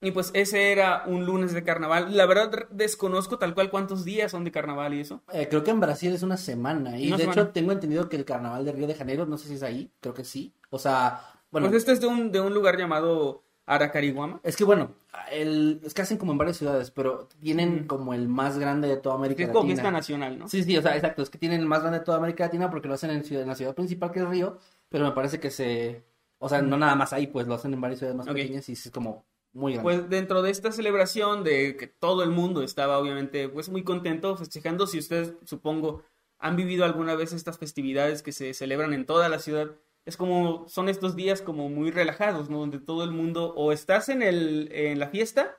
Y 0.00 0.12
pues 0.12 0.30
ese 0.32 0.72
era 0.72 1.02
un 1.06 1.26
lunes 1.26 1.52
de 1.52 1.62
carnaval. 1.62 2.16
La 2.16 2.24
verdad 2.24 2.50
desconozco 2.70 3.36
tal 3.38 3.52
cual 3.52 3.68
cuántos 3.68 4.06
días 4.06 4.30
son 4.32 4.44
de 4.44 4.52
carnaval 4.52 4.94
y 4.94 5.00
eso. 5.00 5.20
Eh, 5.34 5.48
creo 5.50 5.62
que 5.62 5.70
en 5.70 5.80
Brasil 5.80 6.14
es 6.14 6.22
una 6.22 6.38
semana. 6.38 6.98
Y 6.98 7.08
Una 7.08 7.18
de 7.18 7.24
semana. 7.24 7.42
hecho, 7.42 7.50
tengo 7.52 7.72
entendido 7.72 8.08
que 8.08 8.16
el 8.16 8.24
carnaval 8.24 8.64
de 8.64 8.72
Río 8.72 8.86
de 8.86 8.94
Janeiro, 8.94 9.26
no 9.26 9.36
sé 9.36 9.48
si 9.48 9.54
es 9.56 9.62
ahí, 9.62 9.90
creo 10.00 10.14
que 10.14 10.24
sí. 10.24 10.54
O 10.70 10.78
sea, 10.78 11.20
bueno, 11.50 11.68
Pues 11.68 11.76
este 11.80 11.92
es 11.92 12.00
de 12.00 12.06
un, 12.06 12.32
de 12.32 12.40
un 12.40 12.54
lugar 12.54 12.78
llamado 12.78 13.44
Aracarihuama. 13.70 14.40
es 14.42 14.56
que 14.56 14.64
bueno, 14.64 14.96
el, 15.30 15.80
es 15.84 15.94
que 15.94 16.02
hacen 16.02 16.18
como 16.18 16.32
en 16.32 16.38
varias 16.38 16.56
ciudades, 16.56 16.90
pero 16.90 17.28
tienen 17.40 17.86
como 17.86 18.14
el 18.14 18.28
más 18.28 18.58
grande 18.58 18.88
de 18.88 18.96
toda 18.96 19.14
América 19.14 19.38
Que 19.38 19.42
es 19.44 19.48
como 19.48 19.60
Latina. 19.60 19.74
fiesta 19.74 19.90
nacional, 19.90 20.38
¿no? 20.38 20.48
Sí, 20.48 20.64
sí, 20.64 20.76
o 20.76 20.82
sea, 20.82 20.96
exacto, 20.96 21.22
es 21.22 21.30
que 21.30 21.38
tienen 21.38 21.60
el 21.60 21.66
más 21.66 21.80
grande 21.80 22.00
de 22.00 22.04
toda 22.04 22.18
América 22.18 22.44
Latina 22.44 22.68
porque 22.70 22.88
lo 22.88 22.94
hacen 22.94 23.10
en, 23.10 23.22
ciudad, 23.24 23.42
en 23.42 23.48
la 23.48 23.54
ciudad 23.54 23.74
principal 23.74 24.10
que 24.10 24.20
es 24.20 24.28
Río, 24.28 24.58
pero 24.88 25.04
me 25.04 25.12
parece 25.12 25.38
que 25.38 25.50
se, 25.50 26.04
o 26.38 26.48
sea, 26.48 26.62
no 26.62 26.76
nada 26.76 26.96
más 26.96 27.12
ahí, 27.12 27.28
pues 27.28 27.46
lo 27.46 27.54
hacen 27.54 27.72
en 27.72 27.80
varias 27.80 28.00
ciudades 28.00 28.16
más 28.16 28.26
pequeñas 28.26 28.68
y 28.68 28.72
es 28.72 28.90
como 28.90 29.24
muy 29.52 29.74
grande. 29.74 29.84
Pues 29.84 30.10
dentro 30.10 30.42
de 30.42 30.50
esta 30.50 30.72
celebración 30.72 31.44
de 31.44 31.76
que 31.76 31.86
todo 31.86 32.22
el 32.24 32.30
mundo 32.30 32.62
estaba 32.62 32.98
obviamente 32.98 33.48
pues 33.48 33.68
muy 33.68 33.84
contento 33.84 34.36
festejando, 34.36 34.86
si 34.86 34.98
ustedes 34.98 35.34
supongo 35.44 36.02
han 36.40 36.56
vivido 36.56 36.84
alguna 36.84 37.14
vez 37.14 37.32
estas 37.32 37.58
festividades 37.58 38.22
que 38.22 38.32
se 38.32 38.54
celebran 38.54 38.94
en 38.94 39.04
toda 39.04 39.28
la 39.28 39.38
ciudad, 39.38 39.72
es 40.04 40.16
como, 40.16 40.68
son 40.68 40.88
estos 40.88 41.16
días 41.16 41.42
como 41.42 41.68
muy 41.68 41.90
relajados, 41.90 42.50
¿no? 42.50 42.58
Donde 42.58 42.78
todo 42.78 43.04
el 43.04 43.12
mundo 43.12 43.54
o 43.54 43.72
estás 43.72 44.08
en, 44.08 44.22
el, 44.22 44.70
en 44.72 44.98
la 44.98 45.08
fiesta 45.08 45.58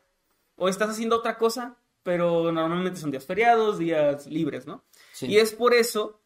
o 0.55 0.67
estás 0.69 0.89
haciendo 0.89 1.17
otra 1.17 1.37
cosa, 1.37 1.77
pero 2.03 2.51
normalmente 2.51 2.99
son 2.99 3.11
días 3.11 3.25
feriados, 3.25 3.77
días 3.77 4.27
libres, 4.27 4.65
¿no? 4.65 4.83
Sí. 5.13 5.27
Y 5.27 5.37
es 5.37 5.53
por 5.53 5.73
eso 5.73 6.21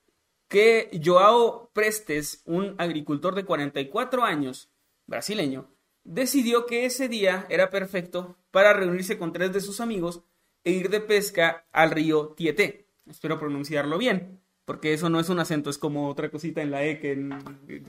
que 0.47 0.89
Joao 1.03 1.71
Prestes, 1.73 2.41
un 2.45 2.75
agricultor 2.77 3.35
de 3.35 3.45
44 3.45 4.23
años, 4.23 4.69
brasileño, 5.05 5.69
decidió 6.03 6.65
que 6.65 6.85
ese 6.85 7.09
día 7.09 7.45
era 7.49 7.69
perfecto 7.69 8.37
para 8.51 8.73
reunirse 8.73 9.17
con 9.17 9.33
tres 9.33 9.51
de 9.51 9.61
sus 9.61 9.81
amigos 9.81 10.21
e 10.63 10.71
ir 10.71 10.89
de 10.89 11.01
pesca 11.01 11.65
al 11.71 11.91
río 11.91 12.33
Tieté. 12.37 12.87
Espero 13.07 13.39
pronunciarlo 13.39 13.97
bien, 13.97 14.41
porque 14.65 14.93
eso 14.93 15.09
no 15.09 15.19
es 15.19 15.29
un 15.29 15.39
acento, 15.39 15.69
es 15.69 15.77
como 15.77 16.09
otra 16.09 16.29
cosita 16.31 16.61
en 16.61 16.71
la 16.71 16.83
E 16.85 16.99
que, 16.99 17.15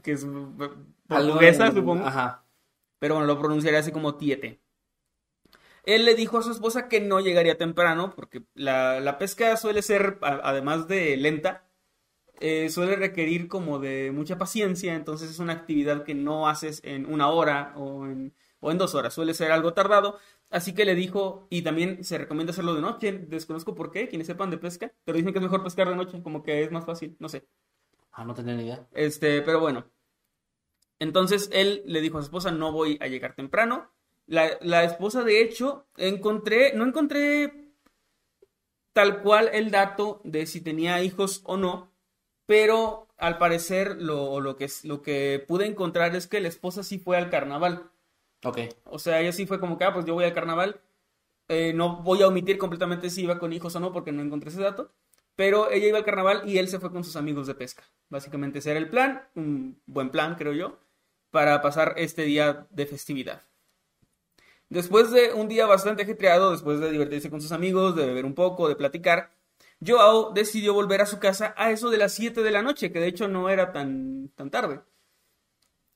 que 0.03 0.13
es 0.13 0.27
portuguesa, 1.09 1.73
supongo. 1.73 2.07
Ajá. 2.07 2.45
Pero 2.99 3.15
bueno, 3.15 3.27
lo 3.27 3.39
pronunciaría 3.39 3.81
así 3.81 3.93
como 3.93 4.17
Tieté. 4.17 4.61
Él 5.85 6.05
le 6.05 6.15
dijo 6.15 6.39
a 6.39 6.43
su 6.43 6.51
esposa 6.51 6.89
que 6.89 7.01
no 7.01 7.21
llegaría 7.21 7.59
temprano, 7.59 8.13
porque 8.17 8.43
la, 8.55 9.01
la 9.01 9.19
pesca 9.19 9.57
suele 9.57 9.83
ser, 9.83 10.19
a- 10.23 10.41
además 10.43 10.89
de 10.89 11.17
lenta, 11.17 11.65
eh, 12.41 12.71
suele 12.71 12.97
requerir 12.97 13.49
como 13.49 13.79
de 13.81 14.13
mucha 14.13 14.39
paciencia, 14.39 14.95
entonces 14.95 15.31
es 15.31 15.41
una 15.41 15.55
actividad 15.55 16.05
que 16.05 16.15
no 16.15 16.49
haces 16.49 16.83
en 16.85 17.07
una 17.13 17.29
hora 17.31 17.75
o 17.77 18.07
en, 18.07 18.35
o 18.61 18.71
en 18.73 18.79
dos 18.79 18.95
horas, 18.95 19.15
suele 19.15 19.35
ser 19.35 19.53
algo 19.53 19.75
tardado, 19.75 20.19
así 20.57 20.75
que 20.75 20.87
le 20.87 20.95
dijo, 20.95 21.47
y 21.51 21.63
también 21.63 22.03
se 22.03 22.17
recomienda 22.17 22.51
hacerlo 22.51 22.75
de 22.75 22.81
noche, 22.81 23.13
desconozco 23.13 23.75
por 23.75 23.91
qué, 23.91 24.09
quienes 24.09 24.27
sepan 24.27 24.51
de 24.51 24.57
pesca, 24.57 24.93
pero 25.05 25.17
dicen 25.19 25.33
que 25.33 25.39
es 25.39 25.43
mejor 25.43 25.63
pescar 25.63 25.89
de 25.89 25.97
noche, 25.97 26.23
como 26.23 26.43
que 26.43 26.63
es 26.63 26.71
más 26.73 26.87
fácil, 26.87 27.15
no 27.19 27.29
sé. 27.29 27.47
Ah, 28.13 28.25
no 28.25 28.35
tenía 28.35 28.55
ni 28.55 28.65
idea. 28.65 28.89
Este, 28.93 29.43
pero 29.43 29.61
bueno. 29.61 29.85
Entonces 30.99 31.51
él 31.53 31.83
le 31.85 32.01
dijo 32.01 32.17
a 32.17 32.23
su 32.23 32.27
esposa, 32.27 32.51
no 32.51 32.73
voy 32.73 32.97
a 33.03 33.07
llegar 33.07 33.35
temprano. 33.35 33.93
La, 34.27 34.57
la 34.63 34.83
esposa, 34.85 35.23
de 35.23 35.43
hecho, 35.43 35.87
encontré, 35.99 36.73
no 36.75 36.87
encontré 36.87 37.75
tal 38.95 39.21
cual 39.21 39.51
el 39.53 39.71
dato 39.71 40.23
de 40.25 40.47
si 40.47 40.63
tenía 40.63 41.03
hijos 41.03 41.43
o 41.45 41.59
no, 41.59 41.93
pero 42.47 43.09
al 43.19 43.37
parecer 43.37 43.97
lo, 44.01 44.41
lo, 44.41 44.57
que, 44.57 44.69
lo 44.85 45.03
que 45.03 45.45
pude 45.47 45.67
encontrar 45.67 46.17
es 46.17 46.27
que 46.27 46.41
la 46.41 46.49
esposa 46.49 46.83
sí 46.83 46.99
fue 46.99 47.19
al 47.19 47.29
carnaval. 47.29 47.91
Ok. 48.47 48.59
O 48.85 49.01
sea, 49.01 49.21
ella 49.21 49.33
sí 49.33 49.45
fue 49.45 49.59
como 49.59 49.77
que, 49.77 49.85
ah, 49.85 49.93
pues 49.93 50.05
yo 50.07 50.15
voy 50.15 50.25
al 50.25 50.33
carnaval. 50.33 50.81
Eh, 51.49 51.73
no 51.75 52.03
voy 52.03 52.23
a 52.23 52.29
omitir 52.29 52.59
completamente 52.59 53.11
si 53.11 53.23
iba 53.23 53.41
con 53.41 53.53
hijos 53.53 53.75
o 53.75 53.81
no, 53.81 53.93
porque 53.93 54.13
no 54.13 54.23
encontré 54.23 54.51
ese 54.51 54.63
dato. 54.63 54.93
Pero 55.35 55.71
ella 55.71 55.89
iba 55.89 55.99
al 55.99 56.05
carnaval 56.05 56.43
y 56.49 56.59
él 56.59 56.69
se 56.69 56.79
fue 56.79 56.93
con 56.93 57.03
sus 57.03 57.17
amigos 57.17 57.49
de 57.49 57.57
pesca. 57.57 57.83
Básicamente 58.09 58.61
ese 58.61 58.71
era 58.71 58.79
el 58.79 58.89
plan, 58.89 59.29
un 59.35 59.83
buen 59.87 60.11
plan, 60.11 60.37
creo 60.37 60.53
yo, 60.53 60.79
para 61.31 61.61
pasar 61.61 61.95
este 61.97 62.23
día 62.23 62.69
de 62.71 62.87
festividad. 62.87 63.43
Después 64.69 65.11
de 65.11 65.33
un 65.33 65.49
día 65.49 65.67
bastante 65.67 66.05
ajetreado, 66.05 66.53
después 66.53 66.79
de 66.79 66.91
divertirse 66.93 67.31
con 67.31 67.41
sus 67.41 67.53
amigos, 67.53 67.97
de 67.97 68.07
beber 68.07 68.25
un 68.25 68.35
poco, 68.35 68.69
de 68.69 68.77
platicar, 68.77 69.33
Joao 69.85 70.33
decidió 70.33 70.73
volver 70.73 71.01
a 71.03 71.07
su 71.07 71.19
casa 71.19 71.53
a 71.57 71.71
eso 71.71 71.91
de 71.91 71.99
las 71.99 72.13
7 72.15 72.43
de 72.43 72.51
la 72.53 72.63
noche, 72.63 72.93
que 72.93 73.01
de 73.01 73.09
hecho 73.09 73.29
no 73.29 73.51
era 73.51 73.73
tan, 73.73 74.31
tan 74.37 74.51
tarde. 74.51 74.81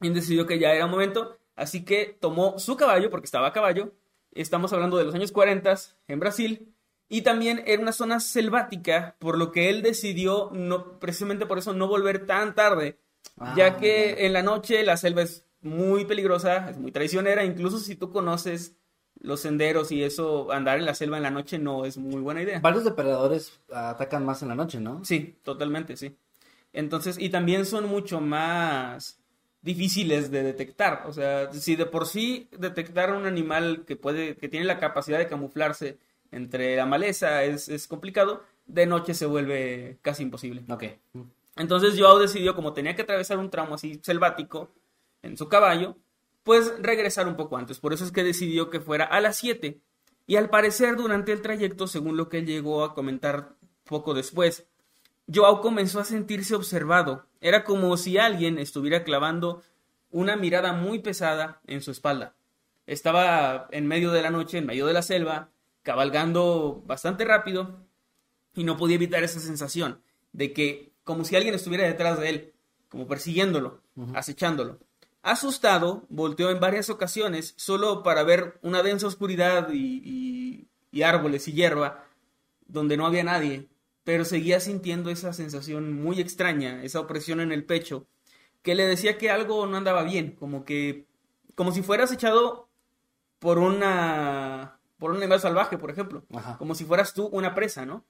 Y 0.01 0.11
decidió 0.11 0.47
que 0.47 0.59
ya 0.59 0.73
era 0.73 0.87
momento, 0.87 1.40
así 1.61 1.85
que 1.85 2.17
tomó 2.21 2.59
su 2.59 2.77
caballo, 2.77 3.11
porque 3.11 3.27
estaba 3.27 3.49
a 3.49 3.53
caballo, 3.53 3.93
estamos 4.33 4.73
hablando 4.73 4.97
de 4.97 5.05
los 5.05 5.15
años 5.15 5.33
40 5.33 5.75
en 6.09 6.21
Brasil, 6.21 6.75
y 7.09 7.23
también 7.23 7.63
era 7.67 7.83
una 7.83 7.93
zona 7.93 8.21
selvática, 8.21 9.17
por 9.19 9.37
lo 9.37 9.51
que 9.53 9.69
él 9.69 9.83
decidió, 9.83 10.51
no, 10.53 10.99
precisamente 10.99 11.47
por 11.47 11.59
eso, 11.59 11.73
no 11.73 11.89
volver 11.89 12.27
tan 12.27 12.55
tarde, 12.55 12.99
Ah, 13.39 13.55
ya 13.57 13.77
que 13.77 14.27
en 14.27 14.33
la 14.33 14.43
noche 14.43 14.83
la 14.85 14.97
selva 14.97 15.23
es 15.23 15.45
muy 15.63 16.05
peligrosa, 16.05 16.71
es 16.71 16.79
muy 16.79 16.93
traicionera, 16.93 17.45
incluso 17.45 17.79
si 17.79 17.97
tú 17.97 18.11
conoces 18.11 18.77
los 19.21 19.41
senderos 19.41 19.93
y 19.93 20.03
eso, 20.03 20.51
andar 20.53 20.79
en 20.79 20.87
la 20.87 20.95
selva 20.95 21.19
en 21.19 21.23
la 21.23 21.31
noche 21.31 21.59
no 21.59 21.85
es 21.85 21.99
muy 21.99 22.21
buena 22.21 22.43
idea. 22.43 22.61
Varios 22.61 22.85
depredadores 22.85 23.61
atacan 23.73 24.25
más 24.25 24.43
en 24.43 24.49
la 24.49 24.55
noche, 24.55 24.81
¿no? 24.81 25.05
Sí, 25.05 25.39
totalmente, 25.43 25.97
sí. 25.97 26.17
Entonces, 26.73 27.19
y 27.19 27.29
también 27.29 27.67
son 27.67 27.87
mucho 27.87 28.21
más 28.21 29.20
difíciles 29.63 30.31
de 30.31 30.43
detectar. 30.43 31.05
O 31.07 31.13
sea, 31.13 31.53
si 31.53 31.77
de 31.77 31.87
por 31.87 32.07
sí 32.07 32.49
detectar 32.59 33.15
un 33.15 33.27
animal 33.27 33.85
que 33.87 33.97
puede, 33.97 34.37
que 34.37 34.49
tiene 34.49 34.67
la 34.67 34.79
capacidad 34.79 35.19
de 35.19 35.27
camuflarse 35.27 35.99
entre 36.33 36.77
la 36.77 36.87
maleza 36.87 37.45
es, 37.45 37.69
es 37.69 37.87
complicado, 37.87 38.43
de 38.67 38.87
noche 38.87 39.15
se 39.15 39.27
vuelve 39.27 39.99
casi 40.03 40.23
imposible. 40.23 40.65
Ok. 40.69 40.85
Entonces 41.57 41.99
Joao 41.99 42.19
decidió, 42.19 42.55
como 42.55 42.73
tenía 42.73 42.95
que 42.95 43.03
atravesar 43.03 43.39
un 43.39 43.51
tramo 43.51 43.75
así 43.75 44.01
selvático 44.03 44.71
en 45.23 45.37
su 45.37 45.49
caballo, 45.49 45.97
pues 46.43 46.73
regresar 46.81 47.29
un 47.29 47.37
poco 47.37 47.57
antes. 47.57 47.79
Por 47.79 47.93
eso 47.93 48.05
es 48.05 48.13
que 48.13 48.23
decidió 48.23 48.71
que 48.71 48.81
fuera 48.81 49.05
a 49.05 49.21
las 49.21 49.37
7. 49.37 49.81
Y 50.27 50.37
al 50.37 50.49
parecer 50.49 50.97
durante 50.97 51.33
el 51.33 51.43
trayecto, 51.43 51.87
según 51.87 52.17
lo 52.17 52.29
que 52.29 52.39
él 52.39 52.47
llegó 52.47 52.85
a 52.85 52.95
comentar 52.95 53.57
poco 53.85 54.15
después, 54.15 54.67
Joao 55.33 55.61
comenzó 55.61 56.01
a 56.01 56.05
sentirse 56.05 56.55
observado. 56.55 57.27
Era 57.41 57.65
como 57.65 57.97
si 57.97 58.19
alguien 58.19 58.59
estuviera 58.59 59.05
clavando 59.05 59.63
una 60.11 60.37
mirada 60.37 60.73
muy 60.73 60.99
pesada 60.99 61.61
en 61.67 61.83
su 61.83 61.91
espalda. 61.91 62.35
Estaba 62.87 63.69
en 63.71 63.87
medio 63.87 64.11
de 64.11 64.23
la 64.23 64.31
noche, 64.31 64.59
en 64.59 64.67
medio 64.67 64.87
de 64.87 64.93
la 64.93 65.03
selva, 65.03 65.51
cabalgando 65.83 66.83
bastante 66.87 67.25
rápido 67.25 67.87
y 68.55 68.65
no 68.65 68.77
podía 68.77 68.97
evitar 68.97 69.23
esa 69.23 69.41
sensación 69.41 70.03
de 70.33 70.53
que 70.53 70.93
como 71.05 71.25
si 71.25 71.37
alguien 71.37 71.55
estuviera 71.55 71.85
detrás 71.87 72.19
de 72.21 72.29
él, 72.29 72.53
como 72.89 73.07
persiguiéndolo, 73.07 73.81
acechándolo. 74.15 74.79
Asustado, 75.23 76.05
volteó 76.09 76.51
en 76.51 76.61
varias 76.61 76.91
ocasiones 76.91 77.55
solo 77.57 78.03
para 78.03 78.23
ver 78.23 78.59
una 78.63 78.83
densa 78.83 79.07
oscuridad 79.07 79.71
y, 79.73 80.03
y- 80.05 80.69
y 80.93 81.03
árboles 81.03 81.47
y 81.47 81.53
hierba 81.53 82.05
donde 82.67 82.97
no 82.97 83.07
había 83.07 83.23
nadie, 83.25 83.69
pero 84.05 84.25
seguía 84.25 84.61
sintiendo 84.61 85.11
esa 85.11 85.33
sensación 85.33 85.93
muy 85.93 86.21
extraña, 86.21 86.83
esa 86.83 87.01
opresión 87.01 87.41
en 87.41 87.53
el 87.53 87.65
pecho, 87.65 88.07
que 88.63 88.75
le 88.75 88.87
decía 88.87 89.19
que 89.19 89.31
algo 89.31 89.67
no 89.67 89.77
andaba 89.77 90.03
bien, 90.03 90.33
como 90.33 90.65
que, 90.65 91.07
como 91.55 91.73
si 91.73 91.83
fueras 91.83 92.13
echado 92.13 92.69
por 93.39 93.59
una, 93.59 94.79
por 94.99 95.11
un 95.11 95.19
animal 95.19 95.41
salvaje, 95.41 95.79
por 95.79 95.91
ejemplo, 95.91 96.25
Ajá. 96.35 96.59
como 96.59 96.75
si 96.75 96.85
fueras 96.85 97.15
tú 97.15 97.27
una 97.27 97.55
presa, 97.55 97.87
¿no? 97.87 98.05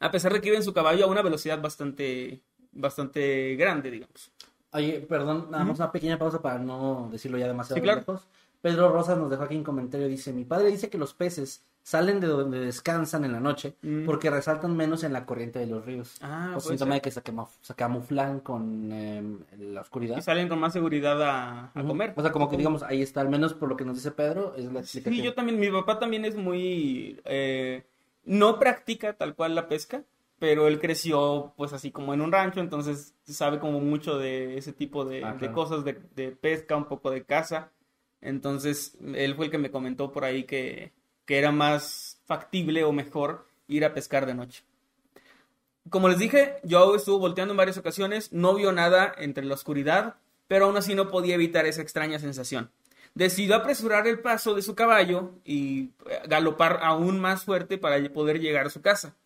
A 0.00 0.10
pesar 0.10 0.32
de 0.32 0.40
que 0.40 0.48
iba 0.48 0.56
en 0.56 0.62
su 0.64 0.72
caballo 0.74 1.04
a 1.04 1.08
una 1.08 1.22
velocidad 1.22 1.60
bastante, 1.60 2.42
bastante 2.72 3.56
grande, 3.56 3.90
digamos. 3.90 4.30
Oye, 4.72 5.00
perdón, 5.00 5.48
nada 5.50 5.64
más 5.64 5.78
una 5.78 5.90
pequeña 5.92 6.18
pausa 6.18 6.42
para 6.42 6.58
no 6.58 7.08
decirlo 7.10 7.38
ya 7.38 7.46
demasiado 7.46 7.76
Sí, 7.76 7.82
claro. 7.82 8.00
lejos. 8.00 8.26
Pedro 8.60 8.90
Rosas 8.92 9.16
nos 9.16 9.30
dejó 9.30 9.44
aquí 9.44 9.56
un 9.56 9.64
comentario, 9.64 10.06
dice, 10.08 10.32
mi 10.32 10.44
padre 10.44 10.68
dice 10.70 10.90
que 10.90 10.98
los 10.98 11.14
peces 11.14 11.62
salen 11.86 12.18
de 12.18 12.26
donde 12.26 12.58
descansan 12.58 13.24
en 13.24 13.30
la 13.30 13.38
noche 13.38 13.76
Mm. 13.80 14.06
porque 14.06 14.28
resaltan 14.28 14.76
menos 14.76 15.04
en 15.04 15.12
la 15.12 15.24
corriente 15.24 15.60
de 15.60 15.66
los 15.68 15.84
ríos. 15.84 16.16
Ah, 16.20 16.48
o 16.56 16.58
puede 16.58 16.70
síntoma 16.70 16.94
ser. 16.94 16.94
de 16.94 17.00
que 17.02 17.10
se, 17.12 17.22
camuf- 17.22 17.56
se 17.60 17.74
camuflan 17.76 18.40
con 18.40 18.88
eh, 18.90 19.22
la 19.58 19.82
oscuridad. 19.82 20.16
Y 20.18 20.22
salen 20.22 20.48
con 20.48 20.58
más 20.58 20.72
seguridad 20.72 21.22
a, 21.22 21.70
comer. 21.86 22.12
O 22.16 22.22
sea, 22.22 22.32
como 22.32 22.48
que 22.50 22.56
digamos, 22.56 22.82
ahí 22.82 23.02
está, 23.02 23.20
al 23.20 23.28
menos 23.28 23.54
por 23.54 23.68
lo 23.68 23.76
que 23.76 23.84
nos 23.84 23.94
dice 23.94 24.10
Pedro, 24.10 24.56
es 24.56 24.64
la 24.72 24.80
explicación. 24.80 25.14
Sí, 25.14 25.22
yo 25.22 25.34
también, 25.34 25.60
mi 25.60 25.70
papá 25.70 26.00
también 26.00 26.24
es 26.24 26.34
muy... 26.34 27.20
eh, 27.24 27.84
no 28.24 28.58
practica 28.58 29.12
tal 29.12 29.36
cual 29.36 29.54
la 29.54 29.68
pesca, 29.68 30.02
pero 30.40 30.66
él 30.66 30.80
creció 30.80 31.52
pues 31.56 31.72
así 31.72 31.92
como 31.92 32.12
en 32.14 32.20
un 32.20 32.32
rancho, 32.32 32.58
entonces 32.58 33.14
sabe 33.22 33.60
como 33.60 33.78
mucho 33.78 34.18
de 34.18 34.58
ese 34.58 34.72
tipo 34.72 35.04
de, 35.04 35.24
Ah, 35.24 35.34
de 35.34 35.38
claro. 35.38 35.54
cosas, 35.54 35.84
de, 35.84 36.00
de 36.16 36.32
pesca, 36.32 36.74
un 36.76 36.86
poco 36.86 37.12
de 37.12 37.22
caza. 37.22 37.70
Entonces, 38.20 38.96
él 39.14 39.36
fue 39.36 39.44
el 39.44 39.50
que 39.52 39.58
me 39.58 39.70
comentó 39.70 40.10
por 40.10 40.24
ahí 40.24 40.42
que, 40.44 40.92
que 41.26 41.38
era 41.38 41.52
más 41.52 42.18
factible 42.24 42.84
o 42.84 42.92
mejor 42.92 43.46
ir 43.68 43.84
a 43.84 43.92
pescar 43.92 44.24
de 44.26 44.34
noche. 44.34 44.62
Como 45.90 46.08
les 46.08 46.18
dije, 46.18 46.56
Joao 46.68 46.96
estuvo 46.96 47.18
volteando 47.18 47.52
en 47.52 47.58
varias 47.58 47.78
ocasiones, 47.78 48.32
no 48.32 48.54
vio 48.54 48.72
nada 48.72 49.14
entre 49.18 49.44
la 49.44 49.54
oscuridad, 49.54 50.16
pero 50.48 50.66
aún 50.66 50.76
así 50.76 50.94
no 50.94 51.08
podía 51.08 51.34
evitar 51.34 51.66
esa 51.66 51.82
extraña 51.82 52.18
sensación. 52.18 52.70
Decidió 53.14 53.54
apresurar 53.56 54.06
el 54.06 54.18
paso 54.18 54.54
de 54.54 54.62
su 54.62 54.74
caballo 54.74 55.34
y 55.44 55.90
eh, 56.06 56.20
galopar 56.28 56.80
aún 56.82 57.20
más 57.20 57.44
fuerte 57.44 57.78
para 57.78 58.02
poder 58.12 58.40
llegar 58.40 58.66
a 58.66 58.70
su 58.70 58.82
casa. 58.82 59.16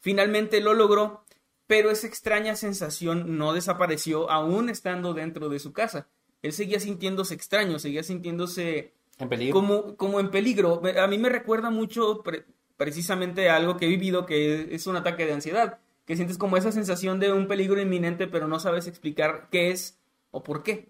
Finalmente 0.00 0.60
lo 0.60 0.74
logró, 0.74 1.24
pero 1.66 1.90
esa 1.90 2.06
extraña 2.06 2.56
sensación 2.56 3.36
no 3.38 3.52
desapareció 3.52 4.30
aún 4.30 4.70
estando 4.70 5.14
dentro 5.14 5.48
de 5.48 5.58
su 5.58 5.72
casa. 5.72 6.08
Él 6.42 6.52
seguía 6.52 6.80
sintiéndose 6.80 7.34
extraño, 7.34 7.78
seguía 7.78 8.02
sintiéndose 8.02 8.94
En 9.18 9.28
peligro. 9.28 9.52
como, 9.52 9.96
como 9.96 10.20
en 10.20 10.30
peligro. 10.30 10.80
A 11.00 11.06
mí 11.06 11.18
me 11.18 11.28
recuerda 11.28 11.70
mucho 11.70 12.22
pre- 12.22 12.44
precisamente 12.76 13.48
a 13.48 13.56
algo 13.56 13.76
que 13.76 13.86
he 13.86 13.88
vivido 13.88 14.26
que 14.26 14.74
es 14.74 14.86
un 14.86 14.96
ataque 14.96 15.26
de 15.26 15.32
ansiedad, 15.32 15.78
que 16.06 16.16
sientes 16.16 16.38
como 16.38 16.56
esa 16.56 16.72
sensación 16.72 17.18
de 17.20 17.32
un 17.32 17.48
peligro 17.48 17.80
inminente, 17.80 18.26
pero 18.28 18.48
no 18.48 18.60
sabes 18.60 18.86
explicar 18.86 19.48
qué 19.50 19.70
es 19.70 19.98
o 20.30 20.42
por 20.42 20.62
qué. 20.62 20.88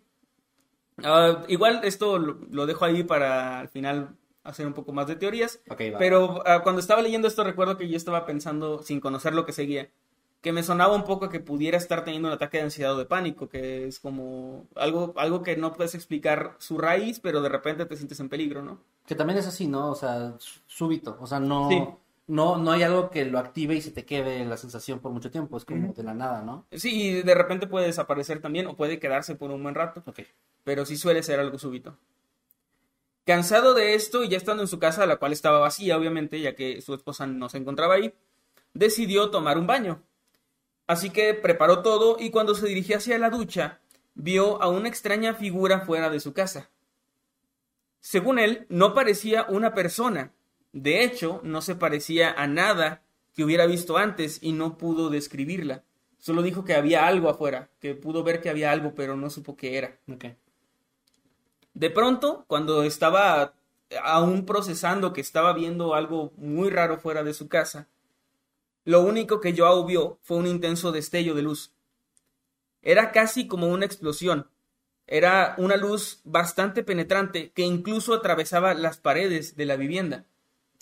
Ah, 1.02 1.44
igual 1.48 1.80
esto 1.84 2.18
lo, 2.18 2.38
lo 2.50 2.66
dejo 2.66 2.84
ahí 2.84 3.04
para 3.04 3.60
al 3.60 3.68
final 3.68 4.16
hacer 4.42 4.66
un 4.66 4.72
poco 4.74 4.92
más 4.92 5.06
de 5.06 5.16
teorías, 5.16 5.60
pero 5.98 6.42
ah, 6.46 6.62
cuando 6.62 6.80
estaba 6.80 7.02
leyendo 7.02 7.28
esto 7.28 7.44
recuerdo 7.44 7.76
que 7.76 7.88
yo 7.88 7.96
estaba 7.96 8.26
pensando, 8.26 8.82
sin 8.82 8.98
conocer 9.00 9.34
lo 9.34 9.46
que 9.46 9.52
seguía, 9.52 9.90
que 10.40 10.52
me 10.52 10.62
sonaba 10.62 10.94
un 10.94 11.04
poco 11.04 11.28
que 11.28 11.40
pudiera 11.40 11.76
estar 11.78 12.04
teniendo 12.04 12.28
un 12.28 12.34
ataque 12.34 12.58
de 12.58 12.64
ansiedad 12.64 12.94
o 12.94 12.98
de 12.98 13.06
pánico, 13.06 13.48
que 13.48 13.86
es 13.86 13.98
como 13.98 14.66
algo, 14.76 15.12
algo 15.16 15.42
que 15.42 15.56
no 15.56 15.72
puedes 15.72 15.94
explicar 15.94 16.54
su 16.58 16.78
raíz, 16.78 17.18
pero 17.20 17.42
de 17.42 17.48
repente 17.48 17.86
te 17.86 17.96
sientes 17.96 18.20
en 18.20 18.28
peligro, 18.28 18.62
¿no? 18.62 18.80
Que 19.06 19.14
también 19.16 19.38
es 19.38 19.46
así, 19.46 19.66
¿no? 19.66 19.90
O 19.90 19.94
sea, 19.96 20.34
sú- 20.38 20.60
súbito. 20.66 21.16
O 21.20 21.26
sea, 21.26 21.40
no, 21.40 21.68
Sí. 21.68 21.82
no, 22.28 22.56
no 22.56 22.70
hay 22.70 22.84
algo 22.84 23.10
que 23.10 23.24
lo 23.24 23.38
active 23.40 23.74
y 23.74 23.80
se 23.80 23.90
te 23.90 24.04
quede 24.04 24.44
la 24.44 24.56
sensación 24.56 25.00
por 25.00 25.10
mucho 25.12 25.30
tiempo. 25.30 25.56
Es 25.56 25.64
como 25.64 25.92
de 25.92 26.02
la 26.04 26.14
nada, 26.14 26.42
¿no? 26.42 26.66
Sí, 26.70 27.02
y 27.02 27.22
de 27.22 27.34
repente 27.34 27.66
puede 27.66 27.86
desaparecer 27.86 28.40
también 28.40 28.66
o 28.68 28.76
puede 28.76 29.00
quedarse 29.00 29.34
por 29.34 29.50
un 29.50 29.62
buen 29.62 29.74
rato, 29.74 30.04
pero 30.62 30.86
sí 30.86 30.96
suele 30.96 31.22
ser 31.24 31.40
algo 31.40 31.58
súbito. 31.58 31.96
Cansado 33.26 33.74
de 33.74 33.94
esto 33.94 34.24
y 34.24 34.28
ya 34.28 34.36
estando 34.38 34.62
en 34.62 34.68
su 34.68 34.78
casa, 34.78 35.04
la 35.04 35.16
cual 35.16 35.32
estaba 35.32 35.58
vacía, 35.58 35.98
obviamente, 35.98 36.40
ya 36.40 36.54
que 36.54 36.80
su 36.80 36.94
esposa 36.94 37.26
no 37.26 37.48
se 37.50 37.58
encontraba 37.58 37.94
ahí, 37.94 38.14
decidió 38.72 39.30
tomar 39.30 39.58
un 39.58 39.66
baño. 39.66 40.02
Así 40.88 41.10
que 41.10 41.34
preparó 41.34 41.82
todo 41.82 42.16
y 42.18 42.30
cuando 42.30 42.54
se 42.54 42.66
dirigía 42.66 42.96
hacia 42.96 43.18
la 43.18 43.28
ducha, 43.28 43.80
vio 44.14 44.60
a 44.60 44.68
una 44.68 44.88
extraña 44.88 45.34
figura 45.34 45.82
fuera 45.82 46.08
de 46.08 46.18
su 46.18 46.32
casa. 46.32 46.70
Según 48.00 48.38
él, 48.38 48.64
no 48.70 48.94
parecía 48.94 49.44
una 49.50 49.74
persona. 49.74 50.32
De 50.72 51.04
hecho, 51.04 51.40
no 51.44 51.60
se 51.60 51.74
parecía 51.74 52.32
a 52.32 52.46
nada 52.46 53.02
que 53.34 53.44
hubiera 53.44 53.66
visto 53.66 53.98
antes 53.98 54.38
y 54.40 54.52
no 54.52 54.78
pudo 54.78 55.10
describirla. 55.10 55.84
Solo 56.16 56.40
dijo 56.40 56.64
que 56.64 56.74
había 56.74 57.06
algo 57.06 57.28
afuera, 57.28 57.68
que 57.80 57.94
pudo 57.94 58.24
ver 58.24 58.40
que 58.40 58.48
había 58.48 58.72
algo, 58.72 58.94
pero 58.94 59.14
no 59.14 59.28
supo 59.28 59.56
qué 59.56 59.76
era. 59.76 59.98
De 61.74 61.90
pronto, 61.90 62.46
cuando 62.48 62.82
estaba 62.82 63.52
aún 64.02 64.46
procesando 64.46 65.12
que 65.12 65.20
estaba 65.20 65.52
viendo 65.52 65.94
algo 65.94 66.32
muy 66.38 66.70
raro 66.70 66.98
fuera 66.98 67.22
de 67.22 67.34
su 67.34 67.46
casa, 67.46 67.88
lo 68.88 69.02
único 69.02 69.38
que 69.40 69.54
Joao 69.54 69.84
vio 69.84 70.18
fue 70.22 70.38
un 70.38 70.46
intenso 70.46 70.92
destello 70.92 71.34
de 71.34 71.42
luz. 71.42 71.72
Era 72.80 73.12
casi 73.12 73.46
como 73.46 73.68
una 73.68 73.84
explosión. 73.84 74.48
Era 75.06 75.54
una 75.58 75.76
luz 75.76 76.20
bastante 76.24 76.82
penetrante 76.82 77.50
que 77.52 77.62
incluso 77.62 78.14
atravesaba 78.14 78.72
las 78.72 78.96
paredes 78.96 79.56
de 79.56 79.66
la 79.66 79.76
vivienda. 79.76 80.24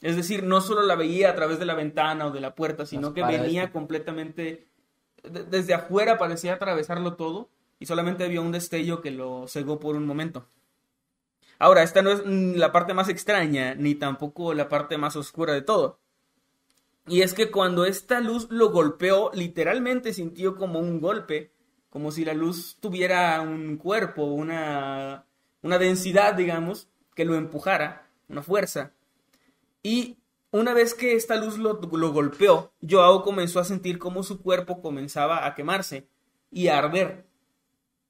Es 0.02 0.14
decir, 0.14 0.44
no 0.44 0.60
solo 0.60 0.82
la 0.82 0.94
veía 0.94 1.30
a 1.30 1.34
través 1.34 1.58
de 1.58 1.64
la 1.66 1.74
ventana 1.74 2.26
o 2.26 2.30
de 2.30 2.40
la 2.40 2.54
puerta, 2.54 2.86
sino 2.86 3.08
Las 3.08 3.14
que 3.14 3.22
paredes. 3.22 3.42
venía 3.42 3.72
completamente 3.72 4.68
de- 5.24 5.42
desde 5.44 5.74
afuera 5.74 6.16
parecía 6.16 6.54
atravesarlo 6.54 7.14
todo 7.14 7.48
y 7.80 7.86
solamente 7.86 8.22
había 8.24 8.40
un 8.40 8.52
destello 8.52 9.00
que 9.00 9.10
lo 9.10 9.48
cegó 9.48 9.80
por 9.80 9.96
un 9.96 10.06
momento. 10.06 10.46
Ahora, 11.58 11.82
esta 11.82 12.02
no 12.02 12.10
es 12.10 12.22
la 12.24 12.70
parte 12.70 12.94
más 12.94 13.08
extraña, 13.08 13.74
ni 13.74 13.96
tampoco 13.96 14.54
la 14.54 14.68
parte 14.68 14.96
más 14.96 15.16
oscura 15.16 15.54
de 15.54 15.62
todo. 15.62 15.98
Y 17.06 17.22
es 17.22 17.34
que 17.34 17.50
cuando 17.50 17.84
esta 17.84 18.20
luz 18.20 18.48
lo 18.50 18.70
golpeó, 18.70 19.30
literalmente 19.32 20.12
sintió 20.12 20.56
como 20.56 20.80
un 20.80 21.00
golpe, 21.00 21.52
como 21.88 22.10
si 22.10 22.24
la 22.24 22.34
luz 22.34 22.78
tuviera 22.80 23.40
un 23.40 23.76
cuerpo, 23.76 24.24
una, 24.24 25.24
densidad, 25.62 26.34
digamos, 26.34 26.88
que 27.14 27.24
lo 27.24 27.36
empujara, 27.36 28.10
una 28.28 28.42
fuerza. 28.42 28.92
Y 29.84 30.18
una 30.50 30.74
vez 30.74 30.94
que 30.94 31.14
esta 31.14 31.36
luz 31.36 31.58
lo, 31.58 31.80
lo 31.80 32.12
golpeó, 32.12 32.72
Joao 32.88 33.22
comenzó 33.22 33.60
a 33.60 33.64
sentir 33.64 33.98
como 33.98 34.24
su 34.24 34.42
cuerpo 34.42 34.82
comenzaba 34.82 35.46
a 35.46 35.54
quemarse 35.54 36.08
y 36.50 36.68
a 36.68 36.78
arder. 36.78 37.26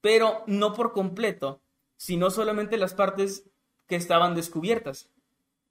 Pero 0.00 0.42
no 0.46 0.72
por 0.72 0.92
completo, 0.92 1.60
sino 1.96 2.30
solamente 2.30 2.78
las 2.78 2.94
partes 2.94 3.44
que 3.86 3.96
estaban 3.96 4.34
descubiertas. 4.34 5.10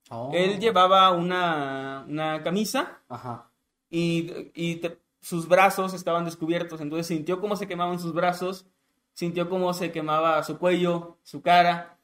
Oh. 0.10 0.32
Él 0.34 0.60
llevaba 0.60 1.12
una, 1.12 2.06
una 2.08 2.44
camisa 2.44 3.00
Ajá. 3.10 3.50
y, 3.90 4.52
y 4.54 4.76
te- 4.76 5.00
sus 5.20 5.48
brazos 5.48 5.94
estaban 5.96 6.26
descubiertos, 6.26 6.80
entonces 6.82 7.08
sintió 7.08 7.42
cómo 7.42 7.56
se 7.56 7.68
quemaban 7.68 7.98
sus 8.00 8.14
brazos, 8.14 8.68
sintió 9.14 9.50
cómo 9.50 9.74
se 9.74 9.92
quemaba 9.92 10.44
su 10.44 10.60
cuello, 10.60 11.18
su 11.24 11.42
cara, 11.42 11.98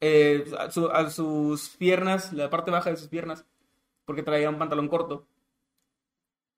eh, 0.00 0.44
a, 0.58 0.70
su- 0.70 0.90
a 0.90 1.08
sus 1.10 1.70
piernas, 1.78 2.32
la 2.34 2.50
parte 2.50 2.70
baja 2.70 2.90
de 2.90 2.96
sus 2.98 3.08
piernas, 3.08 3.46
porque 4.04 4.22
traía 4.22 4.50
un 4.50 4.58
pantalón 4.58 4.88
corto. 4.88 5.26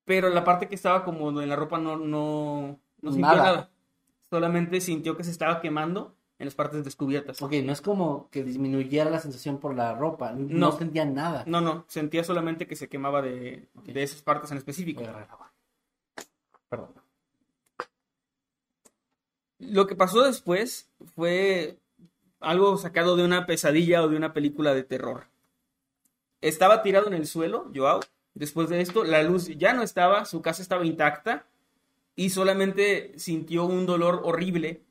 Pero 0.03 0.29
la 0.29 0.43
parte 0.43 0.67
que 0.67 0.75
estaba 0.75 1.03
como 1.05 1.41
en 1.41 1.49
la 1.49 1.55
ropa 1.55 1.77
no, 1.79 1.95
no, 1.97 2.79
no 3.01 3.11
sintió 3.11 3.27
Nada. 3.27 3.43
nada. 3.43 3.69
Solamente 4.29 4.81
sintió 4.81 5.15
que 5.15 5.23
se 5.23 5.31
estaba 5.31 5.61
quemando 5.61 6.14
en 6.37 6.45
las 6.45 6.55
partes 6.55 6.83
descubiertas. 6.83 7.41
Ok, 7.41 7.53
no 7.63 7.71
es 7.71 7.81
como 7.81 8.29
que 8.29 8.43
disminuyera 8.43 9.09
la 9.09 9.19
sensación 9.19 9.59
por 9.59 9.75
la 9.75 9.93
ropa. 9.95 10.31
No, 10.33 10.71
No. 10.71 10.71
sentía 10.77 11.05
nada. 11.05 11.43
No, 11.47 11.61
no, 11.61 11.85
sentía 11.87 12.23
solamente 12.23 12.67
que 12.67 12.75
se 12.75 12.89
quemaba 12.89 13.21
de, 13.21 13.67
de 13.85 14.03
esas 14.03 14.21
partes 14.21 14.51
en 14.51 14.57
específico. 14.57 15.01
Perdón. 16.69 16.89
Lo 19.59 19.87
que 19.87 19.95
pasó 19.95 20.23
después 20.23 20.89
fue 21.15 21.77
algo 22.41 22.77
sacado 22.77 23.15
de 23.15 23.23
una 23.23 23.45
pesadilla 23.45 24.03
o 24.03 24.09
de 24.09 24.17
una 24.17 24.33
película 24.33 24.73
de 24.73 24.83
terror. 24.83 25.27
Estaba 26.41 26.83
tirado 26.83 27.07
en 27.07 27.13
el 27.13 27.25
suelo, 27.27 27.71
Joao. 27.73 28.01
Después 28.33 28.67
de 28.69 28.81
esto, 28.81 29.05
la 29.05 29.23
luz 29.23 29.47
ya 29.57 29.73
no 29.73 29.81
estaba, 29.81 30.25
su 30.25 30.41
casa 30.41 30.61
estaba 30.61 30.85
intacta 30.85 31.45
y 32.17 32.29
solamente 32.31 33.17
sintió 33.17 33.65
un 33.65 33.85
dolor 33.85 34.21
horrible 34.25 34.81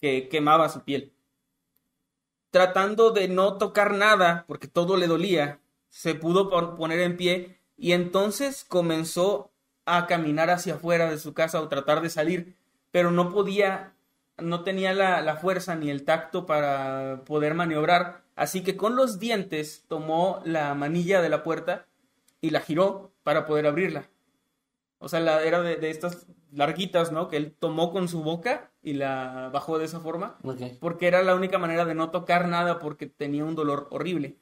que 0.00 0.28
quemaba 0.28 0.68
su 0.68 0.82
piel. 0.82 1.12
Tratando 2.50 3.10
de 3.10 3.28
no 3.28 3.58
tocar 3.58 3.92
nada, 3.94 4.44
porque 4.48 4.68
todo 4.68 4.96
le 4.96 5.06
dolía, 5.08 5.60
se 5.88 6.14
pudo 6.14 6.48
pon- 6.48 6.76
poner 6.76 7.00
en 7.00 7.16
pie 7.16 7.58
y 7.76 7.92
entonces 7.92 8.64
comenzó 8.64 9.50
a 9.84 10.06
caminar 10.06 10.50
hacia 10.50 10.74
afuera 10.74 11.10
de 11.10 11.18
su 11.18 11.34
casa 11.34 11.60
o 11.60 11.68
tratar 11.68 12.00
de 12.00 12.10
salir, 12.10 12.56
pero 12.90 13.10
no 13.10 13.30
podía, 13.30 13.94
no 14.38 14.64
tenía 14.64 14.94
la, 14.94 15.36
fuerza 15.36 15.74
ni 15.76 15.90
el 15.90 16.04
tacto 16.04 16.46
para 16.46 17.22
poder 17.26 17.54
maniobrar, 17.54 18.22
así 18.36 18.62
que 18.62 18.76
con 18.76 18.96
los 18.96 19.18
dientes 19.18 19.84
tomó 19.88 20.40
la 20.44 20.74
manilla 20.74 21.20
de 21.20 21.28
la 21.28 21.42
puerta 21.42 21.86
y 22.40 22.50
la 22.50 22.60
giró 22.60 23.12
para 23.22 23.44
poder 23.46 23.66
abrirla. 23.66 24.08
O 24.98 25.08
sea, 25.08 25.42
era 25.44 25.60
de 25.62 25.90
estas 25.90 26.26
larguitas, 26.52 27.12
¿no? 27.12 27.28
Que 27.28 27.36
él 27.36 27.54
tomó 27.58 27.92
con 27.92 28.08
su 28.08 28.22
boca 28.22 28.70
y 28.86 28.92
la 28.92 29.50
bajó 29.52 29.80
de 29.80 29.84
esa 29.84 29.98
forma 29.98 30.38
porque 30.78 31.08
era 31.08 31.20
la 31.24 31.34
única 31.34 31.58
manera 31.58 31.84
de 31.84 31.96
no 31.96 32.10
tocar 32.10 32.46
nada 32.46 32.78
porque 32.78 33.06
tenía 33.06 33.44
un 33.44 33.56
dolor 33.56 33.88
horrible. 33.90 34.36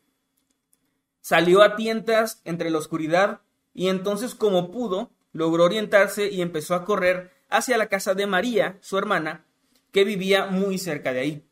Salió 1.23 1.63
a 1.63 1.77
tientas 1.77 2.43
entre 2.45 2.69
la 2.69 2.77
oscuridad 2.77 3.41
y 3.73 3.89
entonces 3.89 4.35
como 4.35 4.71
pudo 4.71 5.11
logró 5.33 5.65
orientarse 5.65 6.29
y 6.31 6.43
empezó 6.43 6.75
a 6.75 6.85
correr 6.85 7.33
hacia 7.49 7.79
la 7.79 7.87
casa 7.87 8.13
de 8.13 8.27
María, 8.27 8.77
su 8.83 8.99
hermana, 8.99 9.47
que 9.93 10.05
vivía 10.05 10.45
muy 10.45 10.77
cerca 10.77 11.15
de 11.15 11.21
ahí. 11.21 11.49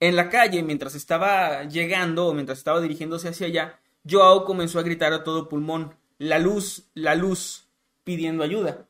En 0.00 0.16
la 0.16 0.28
calle, 0.28 0.64
mientras 0.64 0.96
estaba 0.96 1.62
llegando 1.62 2.26
o 2.26 2.34
mientras 2.34 2.58
estaba 2.58 2.80
dirigiéndose 2.80 3.28
hacia 3.28 3.46
allá, 3.46 3.80
Joao 4.10 4.44
comenzó 4.44 4.80
a 4.80 4.82
gritar 4.82 5.12
a 5.12 5.22
todo 5.22 5.48
pulmón, 5.48 5.94
la 6.18 6.40
luz, 6.40 6.88
la 6.94 7.14
luz, 7.14 7.68
pidiendo 8.02 8.42
ayuda. 8.42 8.88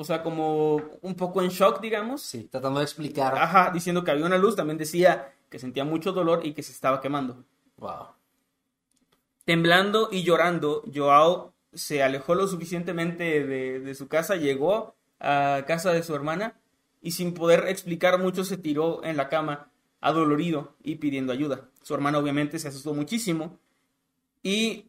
O 0.00 0.04
sea, 0.04 0.22
como 0.22 0.76
un 1.02 1.16
poco 1.16 1.42
en 1.42 1.48
shock, 1.48 1.80
digamos. 1.80 2.22
Sí, 2.22 2.44
tratando 2.44 2.78
de 2.78 2.84
explicar. 2.84 3.34
Ajá, 3.36 3.72
diciendo 3.72 4.04
que 4.04 4.12
había 4.12 4.26
una 4.26 4.38
luz, 4.38 4.54
también 4.54 4.78
decía 4.78 5.34
que 5.50 5.58
sentía 5.58 5.84
mucho 5.84 6.12
dolor 6.12 6.46
y 6.46 6.52
que 6.54 6.62
se 6.62 6.70
estaba 6.70 7.00
quemando. 7.00 7.44
Wow. 7.78 8.06
Temblando 9.44 10.08
y 10.12 10.22
llorando, 10.22 10.84
Joao 10.94 11.52
se 11.72 12.04
alejó 12.04 12.36
lo 12.36 12.46
suficientemente 12.46 13.44
de, 13.44 13.80
de 13.80 13.94
su 13.96 14.06
casa, 14.06 14.36
llegó 14.36 14.94
a 15.18 15.64
casa 15.66 15.92
de 15.92 16.04
su 16.04 16.14
hermana 16.14 16.60
y 17.02 17.10
sin 17.10 17.34
poder 17.34 17.66
explicar 17.66 18.20
mucho 18.20 18.44
se 18.44 18.56
tiró 18.56 19.02
en 19.02 19.16
la 19.16 19.28
cama, 19.28 19.72
adolorido 20.00 20.76
y 20.80 20.96
pidiendo 20.96 21.32
ayuda. 21.32 21.70
Su 21.82 21.94
hermana 21.94 22.18
obviamente 22.18 22.60
se 22.60 22.68
asustó 22.68 22.94
muchísimo 22.94 23.58
y 24.44 24.87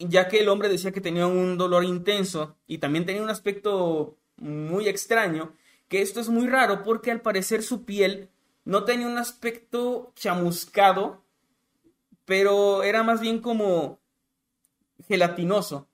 ya 0.00 0.28
que 0.28 0.40
el 0.40 0.48
hombre 0.48 0.68
decía 0.68 0.92
que 0.92 1.00
tenía 1.00 1.26
un 1.26 1.56
dolor 1.58 1.84
intenso 1.84 2.56
y 2.66 2.78
también 2.78 3.06
tenía 3.06 3.22
un 3.22 3.30
aspecto 3.30 4.16
muy 4.36 4.88
extraño, 4.88 5.52
que 5.88 6.02
esto 6.02 6.20
es 6.20 6.28
muy 6.28 6.46
raro 6.48 6.82
porque 6.82 7.10
al 7.10 7.20
parecer 7.20 7.62
su 7.62 7.84
piel 7.84 8.30
no 8.64 8.84
tenía 8.84 9.06
un 9.06 9.18
aspecto 9.18 10.12
chamuscado, 10.16 11.22
pero 12.24 12.82
era 12.82 13.02
más 13.02 13.20
bien 13.20 13.40
como 13.40 13.98
gelatinoso. 15.08 15.88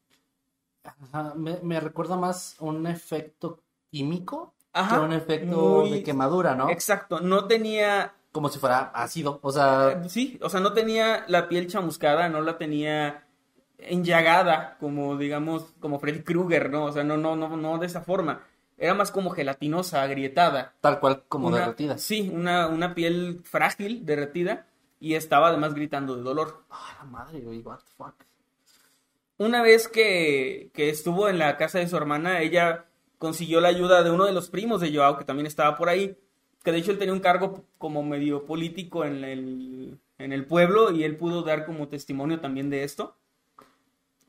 Ajá, 0.84 1.34
me, 1.34 1.58
me 1.62 1.80
recuerda 1.80 2.16
más 2.16 2.56
un 2.60 2.86
efecto 2.86 3.60
químico 3.90 4.54
Ajá, 4.72 4.96
que 4.96 5.02
un 5.02 5.12
efecto 5.12 5.56
muy- 5.56 5.90
de 5.90 6.02
quemadura, 6.02 6.54
¿no? 6.54 6.70
Exacto, 6.70 7.20
no 7.20 7.46
tenía, 7.46 8.14
Como 8.30 8.48
si 8.50 8.58
fuera 8.58 8.90
ácido. 8.94 9.40
O 9.42 9.50
sea, 9.50 10.04
sí, 10.08 10.38
o 10.42 10.48
sea, 10.50 10.60
no 10.60 10.72
tenía 10.74 11.24
la 11.28 11.48
piel 11.48 11.66
chamuscada, 11.66 12.28
no 12.28 12.40
la 12.42 12.58
tenía 12.58 13.25
enllagada, 13.78 14.76
como 14.80 15.16
digamos, 15.16 15.74
como 15.80 15.98
Freddy 15.98 16.22
Krueger, 16.22 16.70
¿no? 16.70 16.84
O 16.86 16.92
sea, 16.92 17.04
no, 17.04 17.16
no, 17.16 17.36
no, 17.36 17.56
no 17.56 17.78
de 17.78 17.86
esa 17.86 18.00
forma. 18.02 18.42
Era 18.78 18.94
más 18.94 19.10
como 19.10 19.30
gelatinosa, 19.30 20.02
agrietada. 20.02 20.74
tal 20.80 21.00
cual 21.00 21.24
como 21.28 21.48
Una- 21.48 21.58
derretida. 21.60 21.98
Sí, 21.98 22.30
una, 22.32 22.68
una 22.68 22.94
piel 22.94 23.40
frágil, 23.44 24.04
derretida, 24.04 24.66
y 25.00 25.14
estaba 25.14 25.48
además 25.48 25.74
gritando 25.74 26.16
de 26.16 26.22
dolor. 26.22 26.64
Ah, 26.70 26.96
la 26.98 27.04
madre, 27.04 27.40
güey, 27.40 27.60
what 27.60 27.78
the 27.78 27.92
fuck. 27.96 28.14
una 29.38 29.62
vez 29.62 29.88
que, 29.88 30.70
que 30.74 30.88
estuvo 30.90 31.28
en 31.28 31.38
la 31.38 31.56
casa 31.56 31.78
de 31.78 31.88
su 31.88 31.96
hermana, 31.96 32.40
ella 32.40 32.86
consiguió 33.18 33.60
la 33.60 33.68
ayuda 33.68 34.02
de 34.02 34.10
uno 34.10 34.24
de 34.24 34.32
los 34.32 34.48
primos 34.48 34.80
de 34.80 34.94
Joao, 34.94 35.18
que 35.18 35.24
también 35.24 35.46
estaba 35.46 35.76
por 35.76 35.88
ahí, 35.88 36.16
que 36.62 36.72
de 36.72 36.78
hecho 36.78 36.90
él 36.90 36.98
tenía 36.98 37.12
un 37.14 37.20
cargo 37.20 37.64
como 37.78 38.02
medio 38.02 38.44
político 38.44 39.04
en 39.04 39.24
el, 39.24 39.98
en 40.18 40.32
el 40.32 40.44
pueblo 40.46 40.90
y 40.90 41.04
él 41.04 41.16
pudo 41.16 41.42
dar 41.42 41.64
como 41.66 41.88
testimonio 41.88 42.40
también 42.40 42.68
de 42.70 42.82
esto. 42.84 43.16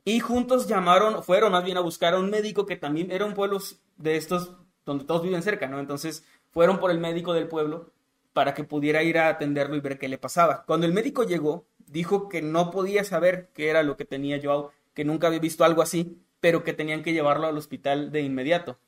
Y 0.07 0.21
juntos 0.21 0.69
llamaron, 0.69 1.21
fueron 1.21 1.51
más 1.51 1.65
bien 1.65 1.75
a 1.75 1.81
buscar 1.81 2.13
a 2.13 2.19
un 2.19 2.29
médico 2.29 2.65
que 2.65 2.77
también 2.77 3.11
era 3.11 3.25
un 3.25 3.33
pueblo 3.33 3.59
de 3.97 4.15
estos 4.15 4.53
donde 4.85 5.03
todos 5.03 5.21
viven 5.21 5.43
cerca, 5.43 5.67
¿no? 5.67 5.81
Entonces 5.81 6.25
fueron 6.49 6.79
por 6.79 6.91
el 6.91 6.97
médico 6.97 7.33
del 7.33 7.49
pueblo 7.49 7.91
para 8.31 8.53
que 8.53 8.63
pudiera 8.63 9.03
ir 9.03 9.17
a 9.17 9.27
atenderlo 9.27 9.75
y 9.75 9.81
ver 9.81 9.99
qué 9.99 10.07
le 10.07 10.17
pasaba. 10.17 10.63
Cuando 10.65 10.85
el 10.85 10.93
médico 10.93 11.25
llegó, 11.25 11.65
dijo 11.87 12.29
que 12.29 12.41
no 12.41 12.71
podía 12.71 13.03
saber 13.03 13.49
qué 13.53 13.67
era 13.67 13.83
lo 13.83 13.97
que 13.97 14.05
tenía 14.05 14.39
Joao, 14.41 14.71
que 14.93 15.03
nunca 15.03 15.27
había 15.27 15.39
visto 15.39 15.65
algo 15.65 15.81
así, 15.81 16.21
pero 16.39 16.63
que 16.63 16.71
tenían 16.71 17.03
que 17.03 17.11
llevarlo 17.11 17.45
al 17.47 17.57
hospital 17.57 18.09
de 18.09 18.21
inmediato. 18.21 18.79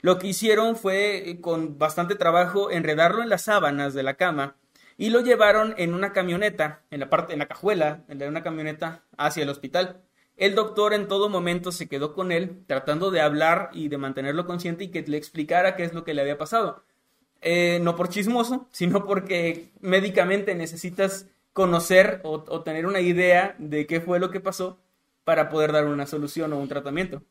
Lo 0.00 0.18
que 0.18 0.28
hicieron 0.28 0.76
fue, 0.76 1.28
eh, 1.28 1.42
con 1.42 1.76
bastante 1.76 2.14
trabajo, 2.14 2.70
enredarlo 2.70 3.22
en 3.22 3.28
las 3.28 3.42
sábanas 3.42 3.92
de 3.92 4.02
la 4.02 4.14
cama 4.14 4.56
y 4.96 5.10
lo 5.10 5.20
llevaron 5.20 5.74
en 5.76 5.92
una 5.92 6.14
camioneta, 6.14 6.84
en 6.90 7.00
la 7.00 7.10
parte, 7.10 7.34
en 7.34 7.38
la 7.38 7.48
cajuela, 7.48 8.04
en 8.08 8.22
una 8.26 8.42
camioneta 8.42 9.02
hacia 9.18 9.42
el 9.42 9.50
hospital. 9.50 10.00
El 10.36 10.54
doctor 10.54 10.94
en 10.94 11.08
todo 11.08 11.28
momento 11.28 11.72
se 11.72 11.88
quedó 11.88 12.14
con 12.14 12.32
él, 12.32 12.64
tratando 12.66 13.10
de 13.10 13.20
hablar 13.20 13.70
y 13.72 13.88
de 13.88 13.98
mantenerlo 13.98 14.46
consciente 14.46 14.84
y 14.84 14.88
que 14.88 15.02
le 15.02 15.16
explicara 15.16 15.76
qué 15.76 15.84
es 15.84 15.92
lo 15.92 16.04
que 16.04 16.14
le 16.14 16.22
había 16.22 16.38
pasado. 16.38 16.82
Eh, 17.42 17.80
no 17.82 17.96
por 17.96 18.08
chismoso, 18.08 18.68
sino 18.72 19.04
porque 19.04 19.70
médicamente 19.80 20.54
necesitas 20.54 21.26
conocer 21.52 22.20
o, 22.24 22.62
tener 22.62 22.86
una 22.86 23.00
idea 23.00 23.54
de 23.58 23.86
qué 23.86 24.00
fue 24.00 24.18
lo 24.18 24.30
que 24.30 24.40
pasó 24.40 24.78
para 25.24 25.48
poder 25.50 25.72
dar 25.72 25.86
una 25.86 26.06
solución 26.06 26.52
o 26.52 26.58
un 26.58 26.68
tratamiento. 26.68 27.22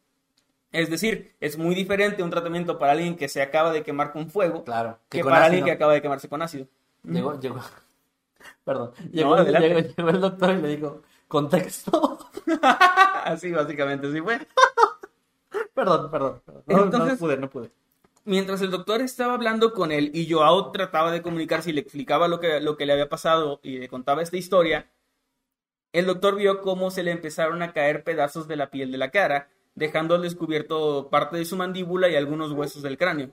Es 0.71 0.89
decir, 0.89 1.35
es 1.39 1.57
muy 1.57 1.75
diferente 1.75 2.23
un 2.23 2.29
tratamiento 2.29 2.77
para 2.77 2.93
alguien 2.93 3.17
que 3.17 3.27
se 3.27 3.41
acaba 3.41 3.73
de 3.73 3.83
quemar 3.83 4.13
con 4.13 4.29
fuego 4.29 4.63
claro, 4.63 4.99
que, 5.09 5.23
para 5.23 5.45
alguien 5.45 5.65
que 5.65 5.71
acaba 5.71 5.93
de 5.93 6.01
quemarse 6.01 6.29
con 6.29 6.41
ácido. 6.41 6.67
Llegó, 7.03 7.39
llegó, 7.39 7.59
perdón, 8.63 8.91
llegó, 9.11 9.37
el 9.37 10.21
doctor 10.21 10.51
y 10.51 10.61
le 10.61 10.67
dijo, 10.67 11.01
contexto. 11.31 12.19
Así 13.23 13.51
básicamente, 13.51 14.11
sí 14.11 14.21
fue. 14.21 14.39
perdón, 15.73 16.11
perdón. 16.11 16.41
Entonces, 16.67 17.13
no 17.13 17.17
pude, 17.17 17.37
no 17.37 17.49
pude 17.49 17.71
mientras 18.25 18.61
el 18.61 18.71
doctor 18.71 19.01
estaba 19.01 19.33
hablando 19.33 19.73
con 19.73 19.91
él 19.91 20.11
y 20.13 20.31
Joao 20.31 20.71
trataba 20.71 21.11
de 21.11 21.21
comunicarse 21.21 21.69
y 21.69 21.73
le 21.73 21.81
explicaba 21.81 22.27
lo 22.27 22.39
que, 22.39 22.59
lo 22.59 22.77
que 22.77 22.85
le 22.85 22.93
había 22.93 23.09
pasado 23.09 23.59
y 23.63 23.79
le 23.79 23.87
contaba 23.87 24.21
esta 24.21 24.37
historia, 24.37 24.89
el 25.93 26.05
doctor 26.05 26.35
vio 26.35 26.61
cómo 26.61 26.91
se 26.91 27.03
le 27.03 27.11
empezaron 27.11 27.61
a 27.61 27.73
caer 27.73 28.03
pedazos 28.03 28.47
de 28.47 28.55
la 28.55 28.69
piel 28.69 28.91
de 28.91 28.97
la 28.97 29.11
cara, 29.11 29.49
dejando 29.75 30.15
al 30.15 30.21
descubierto 30.21 31.09
parte 31.09 31.37
de 31.37 31.45
su 31.45 31.57
mandíbula 31.57 32.09
y 32.09 32.15
algunos 32.15 32.51
huesos 32.51 32.83
del 32.83 32.97
cráneo. 32.97 33.31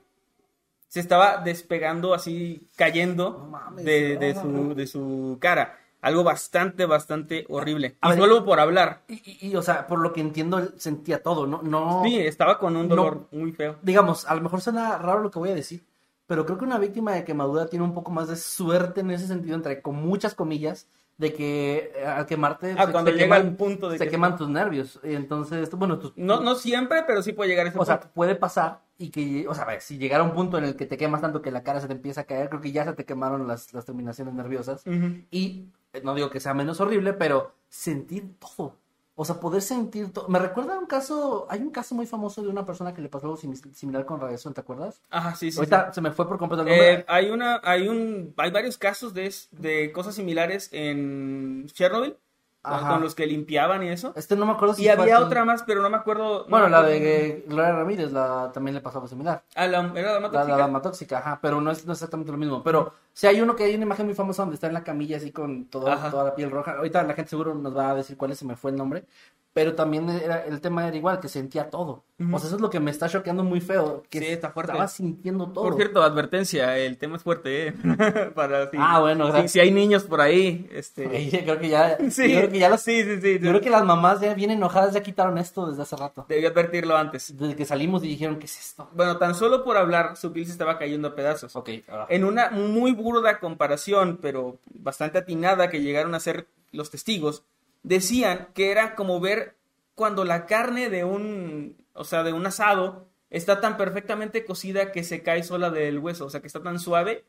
Se 0.87 0.99
estaba 0.99 1.37
despegando 1.37 2.13
así, 2.15 2.67
cayendo 2.75 3.51
de, 3.77 4.35
su, 4.41 4.73
de 4.73 4.87
su 4.87 5.37
cara. 5.39 5.77
Algo 6.01 6.23
bastante, 6.23 6.85
bastante 6.85 7.45
horrible. 7.49 7.97
y 8.01 8.17
solo 8.17 8.45
por 8.45 8.59
hablar. 8.59 9.03
Y, 9.07 9.55
o 9.55 9.61
sea, 9.61 9.85
por 9.87 9.99
lo 9.99 10.13
que 10.13 10.21
entiendo, 10.21 10.57
él 10.59 10.73
sentía 10.77 11.21
todo, 11.21 11.45
¿no? 11.45 11.61
no 11.61 12.03
sí, 12.05 12.19
estaba 12.19 12.57
con 12.57 12.75
un 12.75 12.87
dolor 12.87 13.27
muy 13.31 13.51
feo. 13.51 13.77
Digamos, 13.81 14.25
a 14.25 14.35
lo 14.35 14.41
mejor 14.41 14.61
suena 14.61 14.97
raro 14.97 15.21
lo 15.21 15.31
que 15.31 15.39
voy 15.39 15.49
a 15.49 15.55
decir, 15.55 15.83
pero 16.25 16.45
creo 16.45 16.57
que 16.57 16.65
una 16.65 16.77
víctima 16.77 17.13
de 17.13 17.25
quemadura 17.25 17.67
tiene 17.67 17.83
un 17.83 17.93
poco 17.93 18.11
más 18.11 18.27
de 18.29 18.37
suerte 18.37 19.01
en 19.01 19.11
ese 19.11 19.27
sentido, 19.27 19.55
entre 19.55 19.81
con 19.81 19.95
muchas 19.95 20.35
comillas, 20.35 20.87
de 21.19 21.33
que 21.33 21.91
eh, 21.95 22.05
al 22.05 22.25
quemarte 22.25 22.75
ah, 22.77 22.87
cuando 22.91 23.11
llega 23.11 23.35
queman, 23.35 23.55
punto 23.55 23.89
de 23.89 23.97
se 23.97 24.07
queman 24.07 24.37
tus 24.37 24.49
nervios. 24.49 24.99
Entonces 25.03 25.69
bueno 25.71 25.99
no 26.15 26.39
no 26.39 26.55
siempre 26.55 27.03
pero 27.05 27.21
sí 27.21 27.33
puede 27.33 27.49
llegar 27.49 27.67
a 27.67 27.69
ese 27.69 27.77
o 27.77 27.85
sea 27.85 27.99
puede 27.99 28.35
pasar 28.35 28.79
y 28.97 29.09
que 29.11 29.45
o 29.47 29.53
sea 29.53 29.65
ver, 29.65 29.81
si 29.81 29.97
llegara 29.97 30.23
un 30.23 30.31
punto 30.31 30.57
en 30.57 30.63
el 30.63 30.75
que 30.75 30.85
te 30.85 30.97
quemas 30.97 31.21
tanto 31.21 31.41
que 31.41 31.51
la 31.51 31.61
cara 31.61 31.81
se 31.81 31.87
te 31.87 31.93
empieza 31.93 32.21
a 32.21 32.23
caer 32.23 32.49
creo 32.49 32.61
que 32.61 32.71
ya 32.71 32.85
se 32.85 32.93
te 32.93 33.05
quemaron 33.05 33.47
las, 33.47 33.73
las 33.73 33.85
terminaciones 33.85 34.33
nerviosas. 34.33 34.83
Y 35.29 35.67
eh, 35.93 36.01
no 36.03 36.15
digo 36.15 36.29
que 36.29 36.39
sea 36.39 36.53
menos 36.53 36.79
horrible, 36.79 37.13
pero 37.13 37.53
sentir 37.67 38.35
todo. 38.39 38.78
O 39.21 39.25
sea, 39.25 39.37
poder 39.37 39.61
sentir 39.61 40.13
todo. 40.13 40.29
Me 40.29 40.39
recuerda 40.39 40.75
a 40.75 40.79
un 40.79 40.85
caso, 40.85 41.45
hay 41.49 41.59
un 41.59 41.71
caso 41.71 41.93
muy 41.93 42.07
famoso 42.07 42.41
de 42.41 42.47
una 42.47 42.65
persona 42.65 42.93
que 42.93 43.01
le 43.01 43.09
pasó 43.09 43.25
algo 43.25 43.35
similar 43.35 44.05
con 44.05 44.21
radiación, 44.21 44.53
¿te 44.53 44.61
acuerdas? 44.61 45.01
Ajá, 45.09 45.35
sí, 45.35 45.51
sí. 45.51 45.57
Ahorita 45.57 45.91
se 45.91 45.99
me 45.99 46.11
fue 46.11 46.25
por 46.25 46.37
completo 46.37 46.63
el 46.63 46.69
nombre. 46.69 46.93
Eh, 46.93 47.05
hay 47.05 47.29
una, 47.29 47.59
hay 47.61 47.89
un, 47.89 48.33
hay 48.37 48.49
varios 48.49 48.77
casos 48.77 49.13
de, 49.13 49.29
de 49.51 49.91
cosas 49.91 50.15
similares 50.15 50.69
en 50.71 51.65
Chernobyl 51.73 52.15
con 52.61 53.01
los 53.01 53.15
que 53.15 53.25
limpiaban 53.25 53.83
y 53.83 53.89
eso. 53.89 54.13
Este 54.15 54.35
no 54.35 54.45
me 54.45 54.51
acuerdo 54.53 54.73
si 54.73 54.83
Y 54.83 54.89
había 54.89 55.19
otra 55.19 55.45
más, 55.45 55.63
pero 55.63 55.81
no 55.81 55.89
me 55.89 55.97
acuerdo. 55.97 56.45
bueno, 56.49 56.69
la 56.69 56.83
de 56.83 57.45
Gloria 57.47 57.71
Ramírez 57.71 58.11
la, 58.11 58.51
también 58.53 58.75
le 58.75 58.81
pasó 58.81 58.97
algo 58.97 59.07
similar. 59.07 59.43
Ah, 59.55 59.67
la, 59.67 59.91
era 59.95 60.19
la 60.19 60.29
tóxica. 60.29 60.57
La, 60.57 60.67
la 60.67 60.81
tóxica, 60.81 61.17
ajá, 61.19 61.39
pero 61.41 61.61
no 61.61 61.71
es, 61.71 61.85
no 61.85 61.93
es, 61.93 61.99
exactamente 61.99 62.31
lo 62.31 62.37
mismo. 62.37 62.63
Pero 62.63 62.93
si 63.13 63.27
hay 63.27 63.41
uno 63.41 63.55
que 63.55 63.63
hay 63.63 63.75
una 63.75 63.85
imagen 63.85 64.05
muy 64.05 64.15
famosa 64.15 64.43
donde 64.43 64.55
está 64.55 64.67
en 64.67 64.73
la 64.73 64.83
camilla 64.83 65.17
así 65.17 65.31
con 65.31 65.65
toda 65.65 65.95
la 66.11 66.35
piel 66.35 66.51
roja. 66.51 66.73
Ahorita 66.73 67.03
la 67.03 67.13
gente 67.13 67.29
seguro 67.29 67.55
nos 67.55 67.75
va 67.75 67.91
a 67.91 67.95
decir 67.95 68.17
cuál 68.17 68.31
es, 68.31 68.39
se 68.39 68.45
me 68.45 68.55
fue 68.55 68.71
el 68.71 68.77
nombre 68.77 69.05
pero 69.53 69.75
también 69.75 70.09
era, 70.09 70.45
el 70.45 70.61
tema 70.61 70.87
era 70.87 70.95
igual, 70.95 71.19
que 71.19 71.27
sentía 71.27 71.69
todo. 71.69 72.03
O 72.19 72.37
sea, 72.37 72.47
eso 72.47 72.55
es 72.57 72.61
lo 72.61 72.69
que 72.69 72.81
me 72.81 72.91
está 72.91 73.07
choqueando 73.07 73.43
muy 73.43 73.61
feo, 73.61 74.03
que 74.09 74.19
sí, 74.19 74.25
está 74.25 74.51
fuerte. 74.51 74.73
estaba 74.73 74.87
sintiendo 74.89 75.51
todo. 75.51 75.63
Por 75.63 75.75
cierto, 75.75 76.03
advertencia, 76.03 76.77
el 76.77 76.97
tema 76.97 77.15
es 77.15 77.23
fuerte, 77.23 77.67
¿eh? 77.67 77.73
Para, 78.35 78.69
ah, 78.77 78.99
bueno, 78.99 79.41
si, 79.41 79.47
si, 79.47 79.59
hay 79.61 79.71
niños 79.71 80.03
por 80.03 80.19
ahí, 80.19 80.69
este... 80.71 81.07
creo 81.43 81.59
que 81.59 81.69
ya, 81.69 81.97
sí, 82.09 82.23
creo 82.23 82.49
que 82.49 82.59
ya 82.59 82.69
los, 82.69 82.81
sí, 82.81 83.03
sí, 83.03 83.21
sí, 83.21 83.39
Yo 83.39 83.49
creo 83.49 83.61
que 83.61 83.69
las 83.69 83.85
mamás 83.85 84.19
ya 84.19 84.33
vienen 84.33 84.57
enojadas, 84.57 84.93
ya 84.93 85.01
quitaron 85.01 85.37
esto 85.37 85.67
desde 85.67 85.81
hace 85.81 85.95
rato. 85.95 86.25
Debí 86.27 86.45
advertirlo 86.45 86.97
antes. 86.97 87.35
Desde 87.37 87.55
que 87.55 87.65
salimos 87.65 88.03
y 88.03 88.07
dijeron, 88.09 88.37
¿qué 88.37 88.45
es 88.45 88.59
esto? 88.59 88.89
Bueno, 88.93 89.17
tan 89.17 89.33
solo 89.33 89.63
por 89.63 89.77
hablar, 89.77 90.17
su 90.17 90.33
piel 90.33 90.45
se 90.45 90.51
estaba 90.51 90.77
cayendo 90.77 91.07
a 91.07 91.15
pedazos. 91.15 91.55
Ok. 91.55 91.69
En 92.09 92.25
una 92.25 92.49
muy 92.49 92.91
burda 92.91 93.39
comparación, 93.39 94.19
pero 94.21 94.57
bastante 94.73 95.17
atinada 95.17 95.69
que 95.69 95.81
llegaron 95.81 96.13
a 96.15 96.19
ser 96.19 96.47
los 96.71 96.91
testigos, 96.91 97.43
decían 97.83 98.49
que 98.53 98.71
era 98.71 98.95
como 98.95 99.19
ver 99.19 99.57
cuando 99.95 100.23
la 100.23 100.45
carne 100.45 100.89
de 100.89 101.03
un, 101.03 101.77
o 101.93 102.03
sea, 102.03 102.23
de 102.23 102.33
un 102.33 102.45
asado 102.45 103.09
está 103.29 103.61
tan 103.61 103.77
perfectamente 103.77 104.45
cocida 104.45 104.91
que 104.91 105.03
se 105.03 105.21
cae 105.23 105.43
sola 105.43 105.69
del 105.69 105.99
hueso, 105.99 106.25
o 106.25 106.29
sea, 106.29 106.41
que 106.41 106.47
está 106.47 106.63
tan 106.63 106.79
suave, 106.79 107.25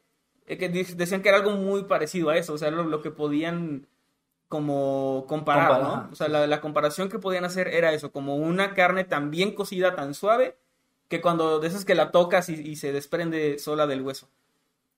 eh, 0.46 0.56
que 0.56 0.68
decían 0.68 1.22
que 1.22 1.28
era 1.28 1.38
algo 1.38 1.52
muy 1.52 1.84
parecido 1.84 2.30
a 2.30 2.36
eso, 2.36 2.54
o 2.54 2.58
sea, 2.58 2.70
lo, 2.70 3.02
que 3.02 3.10
podían 3.10 3.86
como 4.48 5.26
comparar, 5.28 5.82
¿no? 5.82 6.08
O 6.10 6.14
sea, 6.14 6.28
la, 6.28 6.60
comparación 6.60 7.08
que 7.08 7.18
podían 7.18 7.44
hacer 7.44 7.68
era 7.68 7.92
eso, 7.92 8.10
como 8.10 8.36
una 8.36 8.74
carne 8.74 9.04
tan 9.04 9.30
bien 9.30 9.54
cocida, 9.54 9.94
tan 9.94 10.14
suave, 10.14 10.56
que 11.08 11.20
cuando 11.20 11.60
de 11.60 11.68
esas 11.68 11.84
que 11.84 11.94
la 11.94 12.10
tocas 12.10 12.48
y, 12.48 12.76
se 12.76 12.92
desprende 12.92 13.58
sola 13.58 13.86
del 13.86 14.02
hueso. 14.02 14.28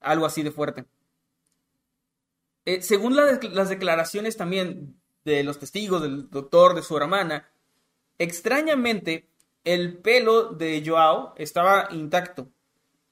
Algo 0.01 0.27
así 0.27 0.43
de 0.43 0.51
fuerte. 0.51 0.85
Eh, 2.65 2.81
según 2.81 3.17
las 3.17 3.69
declaraciones 3.69 4.37
también 4.37 5.02
de 5.25 5.43
los 5.45 5.59
testigos, 5.59 6.03
del 6.03 6.31
doctor, 6.31 6.75
de 6.75 6.83
su 6.83 6.97
hermana, 6.97 7.49
Extrañamente, 8.23 9.27
el 9.65 9.99
pelo 9.99 10.53
de 10.53 10.81
Joao 10.87 11.35
estaba 11.37 11.89
intacto, 11.91 12.47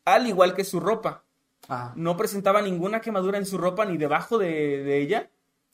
al 0.04 0.28
igual 0.28 0.54
que 0.54 0.62
su 0.62 0.78
ropa. 0.78 1.24
Ah. 1.68 1.92
No 1.96 2.16
presentaba 2.16 2.62
ninguna 2.62 3.00
quemadura 3.00 3.36
en 3.36 3.44
su 3.44 3.58
ropa 3.58 3.84
ni 3.84 3.96
debajo 3.96 4.38
de, 4.38 4.98
ella. 5.02 5.28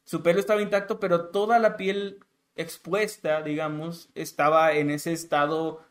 Su 0.05 0.23
pelo 0.23 0.41
estaba 0.41 0.63
intacto, 0.63 1.01
pero 1.01 1.27
toda 1.27 1.59
la 1.59 1.77
piel 1.77 2.21
expuesta, 2.55 3.43
digamos, 3.43 4.09
estaba 4.15 4.73
en 4.73 4.91
ese 4.91 5.13
estado, 5.13 5.83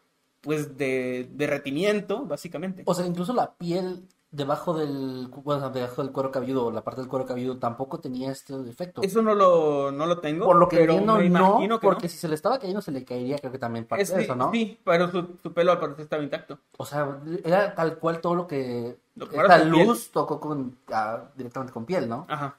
pues, 0.42 0.76
de 0.76 1.30
derretimiento, 1.34 2.26
básicamente. 2.26 2.82
O 2.88 2.96
sea, 2.96 3.06
incluso 3.06 3.34
la 3.34 3.54
piel 3.54 4.08
debajo 4.36 4.74
del, 4.74 5.28
bueno, 5.44 5.70
debajo 5.70 6.04
del 6.04 6.12
cuero 6.12 6.32
cabelludo, 6.32 6.72
la 6.72 6.84
parte 6.84 7.02
del 7.02 7.10
cuero 7.10 7.26
cabelludo 7.26 7.58
tampoco 7.58 8.00
tenía 8.00 8.32
este 8.32 8.58
defecto. 8.58 9.02
Eso 9.02 9.22
no 9.22 9.34
lo, 9.34 9.92
no 9.92 10.06
lo 10.06 10.20
tengo. 10.20 10.46
Por 10.46 10.58
lo 10.58 10.68
que 10.68 10.84
entiendo, 10.84 11.18
no, 11.22 11.80
porque 11.80 12.10
si 12.10 12.18
se 12.18 12.28
le 12.28 12.36
estaba 12.36 12.60
cayendo 12.60 12.82
se 12.82 12.92
le 12.92 13.06
caería, 13.06 13.38
creo 13.40 13.52
que 13.52 13.60
también 13.60 13.86
parte 13.86 14.06
de 14.06 14.24
eso, 14.24 14.36
¿no? 14.36 14.52
Sí, 14.52 14.80
pero 14.84 15.10
su, 15.10 15.54
pelo 15.54 15.72
al 15.72 15.80
parecer 15.80 16.04
estaba 16.04 16.24
intacto. 16.24 16.60
O 16.78 16.86
sea, 16.86 17.20
era 17.44 17.74
tal 17.74 17.98
cual 17.98 18.20
todo 18.20 18.36
lo 18.36 18.48
que, 18.48 18.98
esta 19.32 19.64
luz 19.64 20.12
tocó 20.12 20.40
con, 20.40 20.78
ah, 20.92 21.24
directamente 21.36 21.74
con 21.74 21.86
piel, 21.86 22.10
¿no? 22.10 22.26
Ajá. 22.28 22.58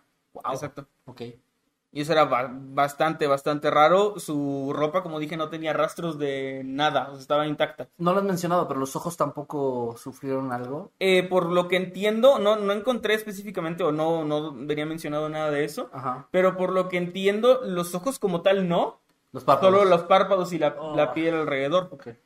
Exacto. 0.53 0.87
Ok. 1.07 1.23
Y 1.97 2.03
eso 2.03 2.13
era 2.13 2.27
bastante, 2.27 3.27
bastante 3.27 3.71
raro. 3.71 4.19
Su 4.19 4.71
ropa, 4.77 5.03
como 5.03 5.19
dije, 5.19 5.39
no 5.39 5.49
tenía 5.49 5.73
rastros 5.73 6.19
de 6.19 6.61
nada, 6.63 7.11
estaba 7.19 7.47
intacta. 7.47 7.89
No 7.97 8.13
lo 8.13 8.19
has 8.19 8.25
mencionado, 8.27 8.69
pero 8.69 8.79
los 8.79 8.95
ojos 8.97 9.17
tampoco 9.17 9.97
sufrieron 9.97 10.53
algo. 10.53 10.93
Eh, 11.01 11.23
por 11.23 11.47
lo 11.47 11.69
que 11.69 11.77
entiendo, 11.77 12.39
no, 12.39 12.57
no 12.57 12.75
encontré 12.75 13.15
específicamente 13.15 13.83
o 13.83 13.93
no, 13.93 14.27
no 14.27 14.53
venía 14.53 14.85
mencionado 14.85 15.31
nada 15.31 15.51
de 15.51 15.65
eso. 15.65 15.89
Ajá. 15.91 16.29
Pero 16.31 16.59
por 16.59 16.71
lo 16.71 16.91
que 16.91 16.99
entiendo, 16.99 17.63
los 17.65 17.95
ojos 17.95 18.19
como 18.19 18.43
tal 18.43 18.69
no. 18.69 19.01
Los 19.33 19.45
párpados. 19.45 19.75
Solo 19.75 19.89
los 19.89 20.03
párpados 20.03 20.53
y 20.53 20.59
la, 20.59 20.77
la 20.95 21.05
oh. 21.05 21.15
piel 21.15 21.35
alrededor. 21.35 21.89
Okay. 21.93 22.19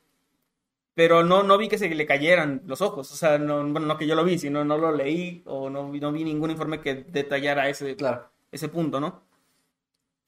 Pero 0.95 1.23
no, 1.23 1.43
no 1.43 1.57
vi 1.57 1.69
que 1.69 1.77
se 1.77 1.87
le 1.87 2.05
cayeran 2.05 2.61
los 2.65 2.81
ojos. 2.81 3.09
O 3.13 3.15
sea, 3.15 3.37
no, 3.37 3.63
bueno, 3.69 3.87
no 3.87 3.97
que 3.97 4.05
yo 4.05 4.15
lo 4.15 4.25
vi, 4.25 4.37
sino 4.37 4.65
no 4.65 4.77
lo 4.77 4.91
leí 4.91 5.43
o 5.45 5.69
no, 5.69 5.83
no 5.93 6.11
vi 6.11 6.25
ningún 6.25 6.51
informe 6.51 6.81
que 6.81 6.93
detallara 6.93 7.69
ese, 7.69 7.95
claro. 7.95 8.29
ese 8.51 8.67
punto, 8.67 8.99
¿no? 8.99 9.30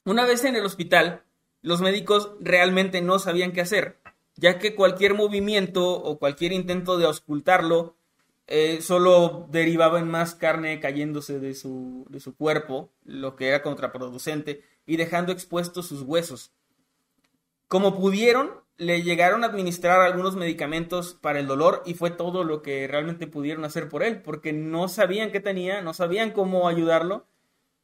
Una 0.06 0.26
vez 0.26 0.44
en 0.44 0.58
el 0.58 0.66
hospital, 0.66 1.24
los 1.62 1.80
médicos 1.80 2.32
realmente 2.42 3.02
no 3.02 3.20
sabían 3.20 3.54
qué 3.54 3.62
hacer, 3.62 4.00
ya 4.36 4.60
que 4.60 4.76
cualquier 4.76 5.14
movimiento 5.14 5.94
o 5.94 6.20
cualquier 6.20 6.52
intento 6.52 6.98
de 6.98 7.06
auscultarlo 7.06 7.96
eh, 8.48 8.82
solo 8.82 9.48
derivaba 9.50 10.00
en 10.00 10.10
más 10.10 10.36
carne 10.36 10.82
cayéndose 10.82 11.40
de 11.40 11.56
su, 11.56 12.06
de 12.10 12.20
su 12.20 12.36
cuerpo, 12.36 12.92
lo 13.06 13.38
que 13.38 13.48
era 13.48 13.62
contraproducente, 13.62 14.62
y 14.86 14.98
dejando 14.98 15.32
expuestos 15.32 15.88
sus 15.88 16.02
huesos. 16.02 16.52
Como 17.70 17.98
pudieron, 17.98 18.52
le 18.76 19.04
llegaron 19.04 19.46
a 19.46 19.48
administrar 19.48 20.02
algunos 20.02 20.36
medicamentos 20.36 21.14
para 21.14 21.40
el 21.40 21.48
dolor 21.48 21.82
y 21.86 21.94
fue 21.94 22.12
todo 22.12 22.44
lo 22.44 22.62
que 22.62 22.86
realmente 22.90 23.26
pudieron 23.26 23.64
hacer 23.64 23.88
por 23.88 24.04
él, 24.04 24.22
porque 24.22 24.52
no 24.52 24.90
sabían 24.90 25.32
qué 25.32 25.40
tenía, 25.40 25.82
no 25.82 25.94
sabían 25.94 26.32
cómo 26.32 26.68
ayudarlo 26.68 27.26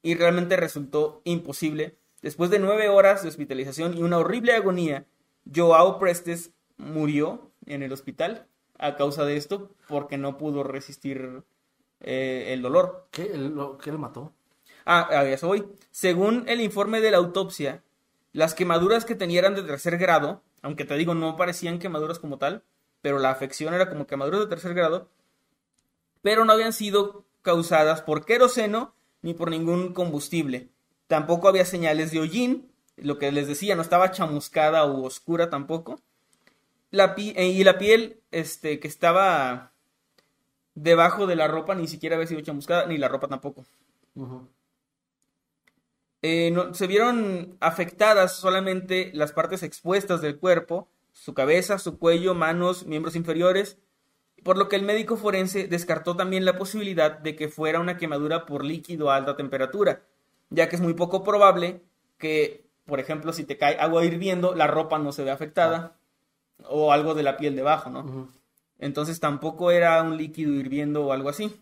y 0.01 0.15
realmente 0.15 0.57
resultó 0.57 1.21
imposible. 1.23 1.98
Después 2.21 2.49
de 2.49 2.59
nueve 2.59 2.89
horas 2.89 3.23
de 3.23 3.29
hospitalización 3.29 3.97
y 3.97 4.03
una 4.03 4.17
horrible 4.17 4.53
agonía, 4.53 5.05
Joao 5.53 5.99
Prestes 5.99 6.51
murió 6.77 7.51
en 7.65 7.83
el 7.83 7.93
hospital 7.93 8.47
a 8.77 8.95
causa 8.95 9.25
de 9.25 9.37
esto 9.37 9.71
porque 9.87 10.17
no 10.17 10.37
pudo 10.37 10.63
resistir 10.63 11.43
eh, 12.01 12.47
el 12.49 12.61
dolor. 12.61 13.07
¿Qué, 13.11 13.37
lo, 13.37 13.77
¿Qué 13.77 13.91
lo 13.91 13.99
mató? 13.99 14.33
Ah, 14.85 15.07
a 15.09 15.29
eso 15.29 15.47
voy. 15.47 15.67
Según 15.91 16.45
el 16.47 16.61
informe 16.61 17.01
de 17.01 17.11
la 17.11 17.17
autopsia, 17.17 17.83
las 18.31 18.53
quemaduras 18.53 19.05
que 19.05 19.15
tenía 19.15 19.39
eran 19.39 19.55
de 19.55 19.63
tercer 19.63 19.97
grado, 19.97 20.41
aunque 20.61 20.85
te 20.85 20.95
digo, 20.95 21.13
no 21.13 21.35
parecían 21.35 21.79
quemaduras 21.79 22.19
como 22.19 22.37
tal, 22.37 22.63
pero 23.01 23.19
la 23.19 23.31
afección 23.31 23.73
era 23.73 23.89
como 23.89 24.07
quemaduras 24.07 24.41
de 24.41 24.47
tercer 24.47 24.73
grado, 24.73 25.09
pero 26.21 26.45
no 26.45 26.53
habían 26.53 26.73
sido 26.73 27.25
causadas 27.41 28.01
por 28.01 28.25
queroseno 28.25 28.93
ni 29.21 29.33
por 29.33 29.49
ningún 29.49 29.93
combustible. 29.93 30.69
Tampoco 31.09 31.47
había 31.47 31.65
señales 31.65 32.11
de 32.11 32.19
hollín, 32.19 32.71
lo 32.95 33.17
que 33.17 33.31
les 33.31 33.47
decía, 33.47 33.75
no 33.75 33.81
estaba 33.81 34.11
chamuscada 34.11 34.85
u 34.85 35.03
oscura 35.03 35.49
tampoco. 35.49 35.99
La 36.91 37.15
eh, 37.17 37.47
y 37.47 37.63
la 37.63 37.79
piel 37.79 38.21
este, 38.29 38.79
que 38.79 38.87
estaba 38.87 39.73
debajo 40.75 41.25
de 41.25 41.35
la 41.35 41.47
ropa 41.47 41.73
ni 41.73 41.87
siquiera 41.87 42.15
había 42.15 42.27
sido 42.27 42.41
chamuscada, 42.41 42.85
ni 42.85 42.99
la 42.99 43.07
ropa 43.07 43.27
tampoco. 43.27 43.65
Eh, 46.21 46.55
se 46.73 46.85
vieron 46.85 47.57
afectadas 47.59 48.35
solamente 48.35 49.09
las 49.15 49.31
partes 49.31 49.63
expuestas 49.63 50.21
del 50.21 50.37
cuerpo, 50.37 50.89
su 51.11 51.33
cabeza, 51.33 51.79
su 51.79 51.97
cuello, 51.97 52.35
manos, 52.35 52.85
miembros 52.85 53.15
inferiores, 53.15 53.79
por 54.43 54.59
lo 54.59 54.69
que 54.69 54.75
el 54.75 54.83
médico 54.83 55.17
forense 55.17 55.67
descartó 55.67 56.15
también 56.15 56.45
la 56.45 56.59
posibilidad 56.59 57.17
de 57.17 57.35
que 57.35 57.49
fuera 57.49 57.79
una 57.79 57.97
quemadura 57.97 58.45
por 58.45 58.63
líquido 58.63 59.09
a 59.09 59.15
alta 59.15 59.35
temperatura, 59.35 60.03
ya 60.49 60.69
que 60.69 60.75
es 60.75 60.81
muy 60.81 60.93
poco 60.93 61.23
probable 61.23 61.81
que, 62.17 62.65
por 62.85 62.99
ejemplo, 62.99 63.33
si 63.33 63.43
te 63.43 63.57
cae 63.57 63.77
agua 63.79 64.05
hirviendo, 64.05 64.55
la 64.55 64.67
ropa 64.67 64.99
no 64.99 65.11
se 65.11 65.23
ve 65.23 65.31
afectada 65.31 65.97
o 66.67 66.91
algo 66.91 67.13
de 67.13 67.23
la 67.23 67.37
piel 67.37 67.55
debajo, 67.55 67.89
¿no? 67.89 68.29
Entonces 68.79 69.19
tampoco 69.19 69.71
era 69.71 70.01
un 70.01 70.17
líquido 70.17 70.53
hirviendo 70.53 71.05
o 71.05 71.11
algo 71.11 71.29
así. 71.29 71.59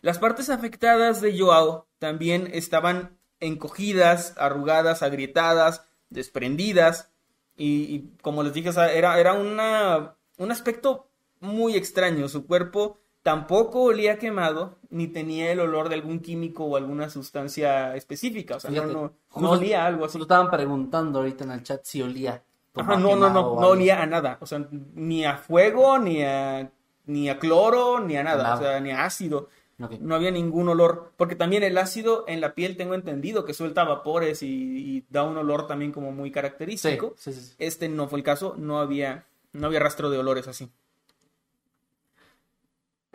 Las 0.00 0.18
partes 0.18 0.50
afectadas 0.50 1.20
de 1.20 1.36
Joao 1.38 1.86
también 1.98 2.48
estaban 2.52 3.18
encogidas, 3.40 4.34
arrugadas, 4.36 5.02
agrietadas, 5.02 5.84
desprendidas. 6.10 7.10
Y, 7.56 8.10
como 8.22 8.44
les 8.44 8.52
dije, 8.52 8.70
era, 8.94 9.18
era 9.18 9.32
una, 9.32 10.16
un 10.36 10.52
aspecto 10.52 11.08
muy 11.40 11.74
extraño. 11.74 12.28
Su 12.28 12.46
cuerpo 12.46 12.98
tampoco 13.28 13.82
olía 13.82 14.18
quemado, 14.18 14.78
ni 14.88 15.06
tenía 15.06 15.52
el 15.52 15.60
olor 15.60 15.90
de 15.90 15.96
algún 15.96 16.20
químico 16.20 16.64
o 16.64 16.78
alguna 16.78 17.10
sustancia 17.10 17.94
específica. 17.94 18.56
O 18.56 18.60
sea, 18.60 18.70
no, 18.70 19.12
olía 19.34 19.84
algo 19.84 20.06
así. 20.06 20.16
Lo 20.16 20.24
estaban 20.24 20.50
preguntando 20.50 21.18
ahorita 21.18 21.44
en 21.44 21.50
el 21.50 21.62
chat 21.62 21.84
si 21.84 22.00
olía. 22.00 22.42
no, 22.74 22.96
no, 22.96 23.16
no, 23.16 23.30
no 23.30 23.68
olía 23.68 24.00
a 24.02 24.06
nada. 24.06 24.38
O 24.40 24.46
sea, 24.46 24.66
ni 24.94 25.26
a 25.26 25.36
fuego, 25.36 25.98
ni 25.98 26.22
a, 26.22 26.70
ni 27.04 27.28
a 27.28 27.38
cloro, 27.38 28.00
ni 28.00 28.16
a 28.16 28.22
nada. 28.22 28.54
O 28.54 28.58
sea, 28.60 28.80
ni 28.80 28.92
a 28.92 29.04
ácido. 29.04 29.50
No 29.76 30.14
había 30.14 30.30
ningún 30.30 30.70
olor, 30.70 31.12
porque 31.18 31.36
también 31.36 31.62
el 31.64 31.76
ácido 31.76 32.24
en 32.28 32.40
la 32.40 32.54
piel 32.54 32.78
tengo 32.78 32.94
entendido 32.94 33.44
que 33.44 33.52
suelta 33.52 33.84
vapores 33.84 34.42
y, 34.42 35.04
da 35.10 35.22
un 35.24 35.36
olor 35.36 35.66
también 35.66 35.92
como 35.92 36.12
muy 36.12 36.30
característico. 36.30 37.14
este 37.58 37.90
no 37.90 38.08
fue 38.08 38.20
el 38.20 38.24
caso, 38.24 38.54
no 38.56 38.78
había, 38.78 39.26
no 39.52 39.66
había 39.66 39.80
rastro 39.80 40.08
de 40.08 40.16
olores 40.16 40.48
así. 40.48 40.70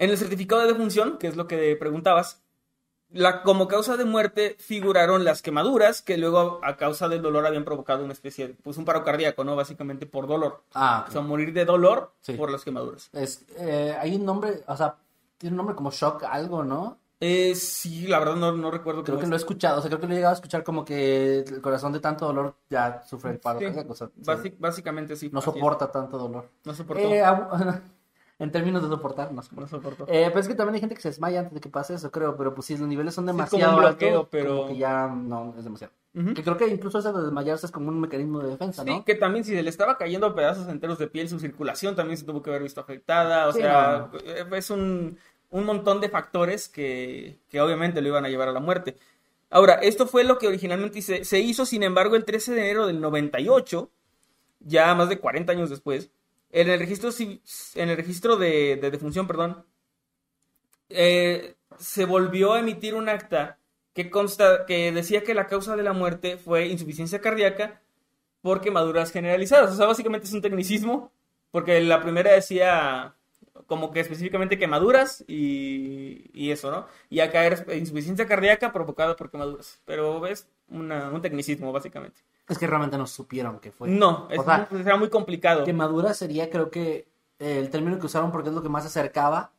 En 0.04 0.10
el 0.10 0.18
certificado 0.18 0.62
de 0.62 0.68
defunción, 0.68 1.18
que 1.18 1.28
es 1.28 1.38
lo 1.38 1.48
que 1.48 1.78
preguntabas, 1.78 2.44
la, 3.10 3.42
como 3.42 3.70
causa 3.70 3.96
de 3.96 4.04
muerte 4.04 4.58
figuraron 4.60 5.24
las 5.24 5.42
quemaduras, 5.42 6.02
que 6.02 6.18
luego 6.18 6.60
a 6.62 6.76
causa 6.76 7.08
del 7.08 7.22
dolor 7.22 7.46
habían 7.46 7.64
provocado 7.64 8.04
una 8.04 8.12
especie 8.12 8.50
de, 8.50 8.54
pues 8.56 8.76
un 8.76 8.84
paro 8.84 9.06
cardíaco, 9.06 9.46
¿no? 9.46 9.56
Básicamente 9.56 10.06
por 10.06 10.28
dolor. 10.28 10.62
Ah, 10.74 11.06
O 11.08 11.12
sea, 11.14 11.22
morir 11.22 11.54
de 11.54 11.64
dolor 11.64 12.12
por 12.36 12.52
las 12.52 12.66
quemaduras. 12.66 13.10
Es, 13.14 13.46
eh, 13.58 13.96
hay 13.98 14.16
un 14.18 14.26
nombre, 14.26 14.62
o 14.68 14.76
sea, 14.76 14.98
tiene 15.38 15.54
un 15.54 15.58
nombre 15.58 15.76
como 15.78 15.90
Shock 15.90 16.26
algo, 16.26 16.66
¿no? 16.66 16.98
Eh, 17.22 17.56
sí, 17.56 18.06
la 18.06 18.20
verdad 18.20 18.36
no, 18.36 18.52
no 18.52 18.72
recuerdo. 18.72 19.06
Creo 19.06 19.18
que 19.18 19.28
lo 19.28 19.36
he 19.36 19.38
escuchado, 19.38 19.80
o 19.80 19.82
sea, 19.82 19.88
creo 19.88 20.02
que 20.02 20.08
lo 20.08 20.12
he 20.12 20.18
llegado 20.18 20.34
a 20.34 20.36
escuchar 20.36 20.66
como 20.66 20.84
que 20.84 21.40
el 21.40 21.62
corazón 21.62 21.94
de 21.94 22.02
tanto 22.02 22.26
dolor 22.26 22.58
ya 22.70 23.02
sufre 23.08 23.32
el 23.32 23.40
paro. 23.40 23.62
básicamente 24.60 25.16
sí. 25.16 25.30
No 25.32 25.40
soporta 25.40 25.90
tanto 25.90 26.18
dolor. 26.18 26.50
No 26.66 26.74
soportó. 26.74 27.04
Eh, 27.04 27.24
en 28.40 28.52
términos 28.52 28.82
de 28.84 28.90
soportar, 28.90 29.32
no, 29.32 29.42
soportó. 29.42 30.06
Eh, 30.08 30.26
pero 30.28 30.40
es 30.40 30.48
que 30.48 30.56
también 30.56 30.76
hay 30.76 30.80
gente 30.82 30.96
que 30.96 31.02
se 31.02 31.10
desmaya 31.10 31.40
antes 31.40 31.54
de 31.54 31.62
que 31.62 31.70
pase 31.70 31.94
eso, 31.94 32.12
creo, 32.12 32.36
pero 32.36 32.54
pues 32.54 32.68
sí, 32.68 32.78
los 32.78 32.88
niveles 32.88 33.14
son 33.14 33.26
demasiado 33.26 33.78
bloqueo, 33.78 34.28
pero... 34.30 34.58
Como 34.58 34.68
que 34.70 34.78
ya 34.78 35.08
no, 35.08 35.54
es 35.58 35.64
demasiado. 35.64 35.94
Que 36.14 36.44
creo 36.44 36.58
que 36.58 36.68
incluso 36.68 37.00
eso 37.00 37.12
de 37.12 37.24
desmayarse 37.24 37.66
es 37.66 37.72
como 37.72 37.90
un 37.90 38.00
mecanismo 38.00 38.40
de 38.40 38.52
defensa, 38.52 38.84
¿no? 38.84 38.98
Sí, 38.98 39.04
que 39.04 39.16
también 39.16 39.44
si 39.44 39.56
se 39.56 39.64
le 39.64 39.70
estaba 39.70 39.98
cayendo 39.98 40.36
pedazos 40.36 40.68
enteros 40.68 41.00
de 41.00 41.08
piel, 41.08 41.28
su 41.28 41.40
circulación 41.40 41.96
también 41.96 42.18
se 42.18 42.26
tuvo 42.26 42.44
que 42.44 42.52
haber 42.52 42.62
visto 42.62 42.82
afectada, 42.82 43.48
o 43.48 43.54
sea, 43.54 44.12
es 44.52 44.70
un 44.70 45.18
un 45.54 45.66
montón 45.66 46.02
de 46.02 46.10
factores 46.10 46.68
que, 46.68 47.38
obviamente 47.54 48.02
lo 48.02 48.08
iban 48.08 48.26
a 48.26 48.30
llevar 48.30 48.50
a 48.50 48.52
la 48.52 48.60
muerte. 48.60 48.98
Ahora, 49.52 49.76
esto 49.76 50.08
fue 50.08 50.24
lo 50.24 50.40
que 50.40 50.48
originalmente 50.48 51.00
se, 51.02 51.40
hizo, 51.40 51.68
sin 51.68 51.84
embargo, 51.84 52.16
el 52.16 52.26
13 52.26 52.54
de 52.54 52.62
enero 52.62 52.88
del 52.88 53.00
98, 53.00 53.92
ya 54.62 54.96
más 54.96 55.10
de 55.10 55.20
40 55.20 55.52
años 55.52 55.70
después, 55.70 56.10
en 56.54 56.70
el 56.70 56.80
registro, 56.80 57.10
en 57.18 57.90
el 57.90 57.98
registro 57.98 58.38
de, 58.38 58.78
defunción, 58.78 59.26
perdón, 59.28 59.66
eh, 60.90 61.56
se 61.80 62.06
volvió 62.06 62.54
a 62.54 62.60
emitir 62.60 62.94
un 62.94 63.10
acta 63.10 63.58
que 63.94 64.12
consta 64.12 64.66
que 64.68 64.92
decía 64.92 65.24
que 65.24 65.34
la 65.34 65.48
causa 65.48 65.76
de 65.76 65.84
la 65.84 65.94
muerte 65.94 66.38
fue 66.38 66.68
insuficiencia 66.68 67.22
cardíaca 67.22 67.82
por 68.42 68.62
quemaduras 68.62 69.12
generalizadas. 69.12 69.74
O 69.74 69.76
sea, 69.76 69.88
básicamente 69.88 70.28
es 70.28 70.34
un 70.34 70.42
tecnicismo, 70.42 71.12
porque 71.50 71.82
la 71.82 72.02
primera 72.04 72.32
decía 72.32 73.16
como 73.66 73.92
que 73.92 74.02
específicamente 74.02 74.60
quemaduras 74.60 75.24
y, 75.28 76.30
y 76.34 76.52
eso, 76.52 76.70
¿no? 76.70 76.88
Y 77.10 77.22
acá 77.22 77.46
era 77.46 77.76
insuficiencia 77.76 78.28
cardíaca 78.28 78.72
provocada 78.72 79.16
por 79.16 79.32
quemaduras. 79.32 79.82
Pero 79.86 80.28
es 80.28 80.48
un 80.70 81.20
tecnicismo, 81.22 81.72
básicamente. 81.72 82.22
Es 82.48 82.58
que 82.58 82.68
realmente 82.68 82.98
no 82.98 83.08
supieron 83.08 83.60
qué 83.60 83.72
fue. 83.72 83.90
No, 83.90 84.28
es 84.30 84.42
era 84.74 84.98
muy 84.98 85.10
complicado. 85.10 85.64
Quemadura 85.64 86.14
sería, 86.14 86.50
creo 86.50 86.70
que, 86.70 87.08
el 87.40 87.70
término 87.70 88.00
que 88.00 88.06
usaron 88.06 88.32
porque 88.32 88.50
es 88.50 88.56
lo 88.56 88.62
que 88.62 88.70
más 88.70 88.84
se 88.84 88.90
acercaba 88.90 89.52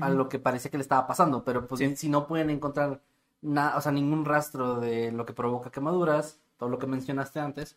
a 0.00 0.10
lo 0.10 0.28
que 0.28 0.38
parecía 0.38 0.70
que 0.70 0.76
le 0.76 0.82
estaba 0.82 1.06
pasando. 1.06 1.44
Pero 1.44 1.66
pues 1.66 1.98
si 1.98 2.08
no 2.08 2.26
pueden 2.26 2.50
encontrar 2.50 3.00
nada, 3.42 3.76
o 3.76 3.80
sea, 3.80 3.92
ningún 3.92 4.24
rastro 4.24 4.80
de 4.80 5.12
lo 5.12 5.24
que 5.24 5.32
provoca 5.32 5.70
quemaduras, 5.70 6.40
todo 6.56 6.68
lo 6.68 6.78
que 6.78 6.86
mencionaste 6.86 7.40
antes, 7.40 7.76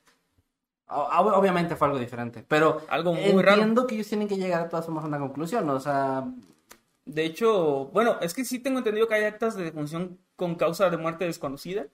Obviamente 0.89 1.75
fue 1.75 1.87
algo 1.87 1.99
diferente, 1.99 2.45
pero 2.47 2.81
algo 2.87 3.13
muy 3.13 3.23
entiendo 3.23 3.85
que 3.85 3.95
ellos 3.95 4.07
tienen 4.07 4.27
que 4.27 4.37
llegar 4.37 4.61
a 4.61 4.69
todas 4.69 4.85
formas 4.85 5.03
a 5.03 5.07
una 5.07 5.19
conclusión, 5.19 5.69
o 5.69 5.79
sea... 5.79 6.25
De 7.05 7.23
hecho, 7.23 7.85
bueno, 7.93 8.17
es 8.19 8.33
que 8.33 8.43
sí 8.43 8.59
tengo 8.59 8.79
entendido 8.79 9.07
que 9.07 9.15
hay 9.15 9.23
actas 9.23 9.55
de 9.55 9.63
defunción 9.63 10.17
con 10.35 10.55
causa 10.55 10.89
de 10.89 10.97
muerte 10.97 11.23
desconocida, 11.23 11.87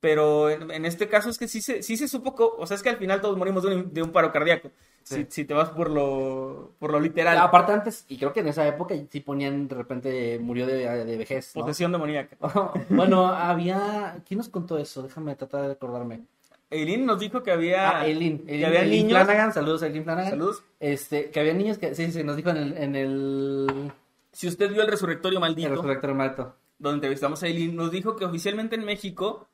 pero 0.00 0.48
en, 0.50 0.84
este 0.84 1.08
caso 1.08 1.28
es 1.28 1.38
que 1.38 1.46
sí 1.46 1.60
se, 1.60 1.82
sí 1.82 1.96
se 1.96 2.08
supo, 2.08 2.34
o 2.58 2.66
sea, 2.66 2.74
es 2.74 2.82
que 2.82 2.88
al 2.88 2.96
final 2.96 3.20
todos 3.20 3.36
morimos 3.36 3.62
de 3.62 4.02
un, 4.02 4.10
paro 4.10 4.32
cardíaco, 4.32 4.70
si, 5.02 5.44
te 5.44 5.54
vas 5.54 5.70
por 5.70 5.90
lo, 5.90 6.72
por 6.78 6.90
lo 6.90 7.00
literal. 7.00 7.36
Aparte 7.38 7.72
antes, 7.72 8.04
y 8.08 8.16
creo 8.16 8.32
que 8.32 8.40
en 8.40 8.48
esa 8.48 8.66
época 8.66 8.94
sí 9.10 9.20
ponían, 9.20 9.68
de 9.68 9.74
repente 9.74 10.38
murió 10.40 10.66
de, 10.66 11.04
de 11.04 11.16
vejez. 11.16 11.52
Posesión 11.52 11.92
demoníaca. 11.92 12.36
bueno, 12.88 13.26
había, 13.26 14.22
¿quién 14.26 14.38
nos 14.38 14.48
contó 14.48 14.78
eso? 14.78 15.02
Déjame 15.02 15.36
tratar 15.36 15.62
de 15.62 15.68
recordarme. 15.68 16.22
Eileen 16.70 17.04
nos 17.04 17.18
dijo 17.18 17.42
que 17.42 17.50
había. 17.50 18.00
Ah, 18.00 18.06
Eileen. 18.06 18.46
que 18.46 18.64
había 18.64 18.84
niños. 18.84 19.10
Flanagan, 19.10 19.52
saludos 19.52 19.82
a 19.82 19.86
Eileen 19.86 20.04
Flanagan. 20.04 20.30
Saludos. 20.30 20.62
Este, 20.78 21.30
que 21.30 21.40
había 21.40 21.52
niños 21.52 21.78
que. 21.78 21.94
Sí, 21.94 22.10
sí, 22.12 22.22
nos 22.22 22.36
dijo 22.36 22.50
en 22.50 22.56
el. 22.56 22.76
En 22.76 22.96
el... 22.96 23.92
Si 24.32 24.46
usted 24.46 24.70
vio 24.70 24.82
el 24.82 24.88
Resurrectorio 24.88 25.40
Maldito. 25.40 25.68
El 25.68 25.74
Resurrectorio 25.74 26.14
Maldito. 26.14 26.56
Donde 26.78 26.96
entrevistamos 26.96 27.42
a 27.42 27.48
Eileen, 27.48 27.74
nos 27.74 27.90
dijo 27.90 28.16
que 28.16 28.24
oficialmente 28.24 28.76
en 28.76 28.84
México. 28.84 29.48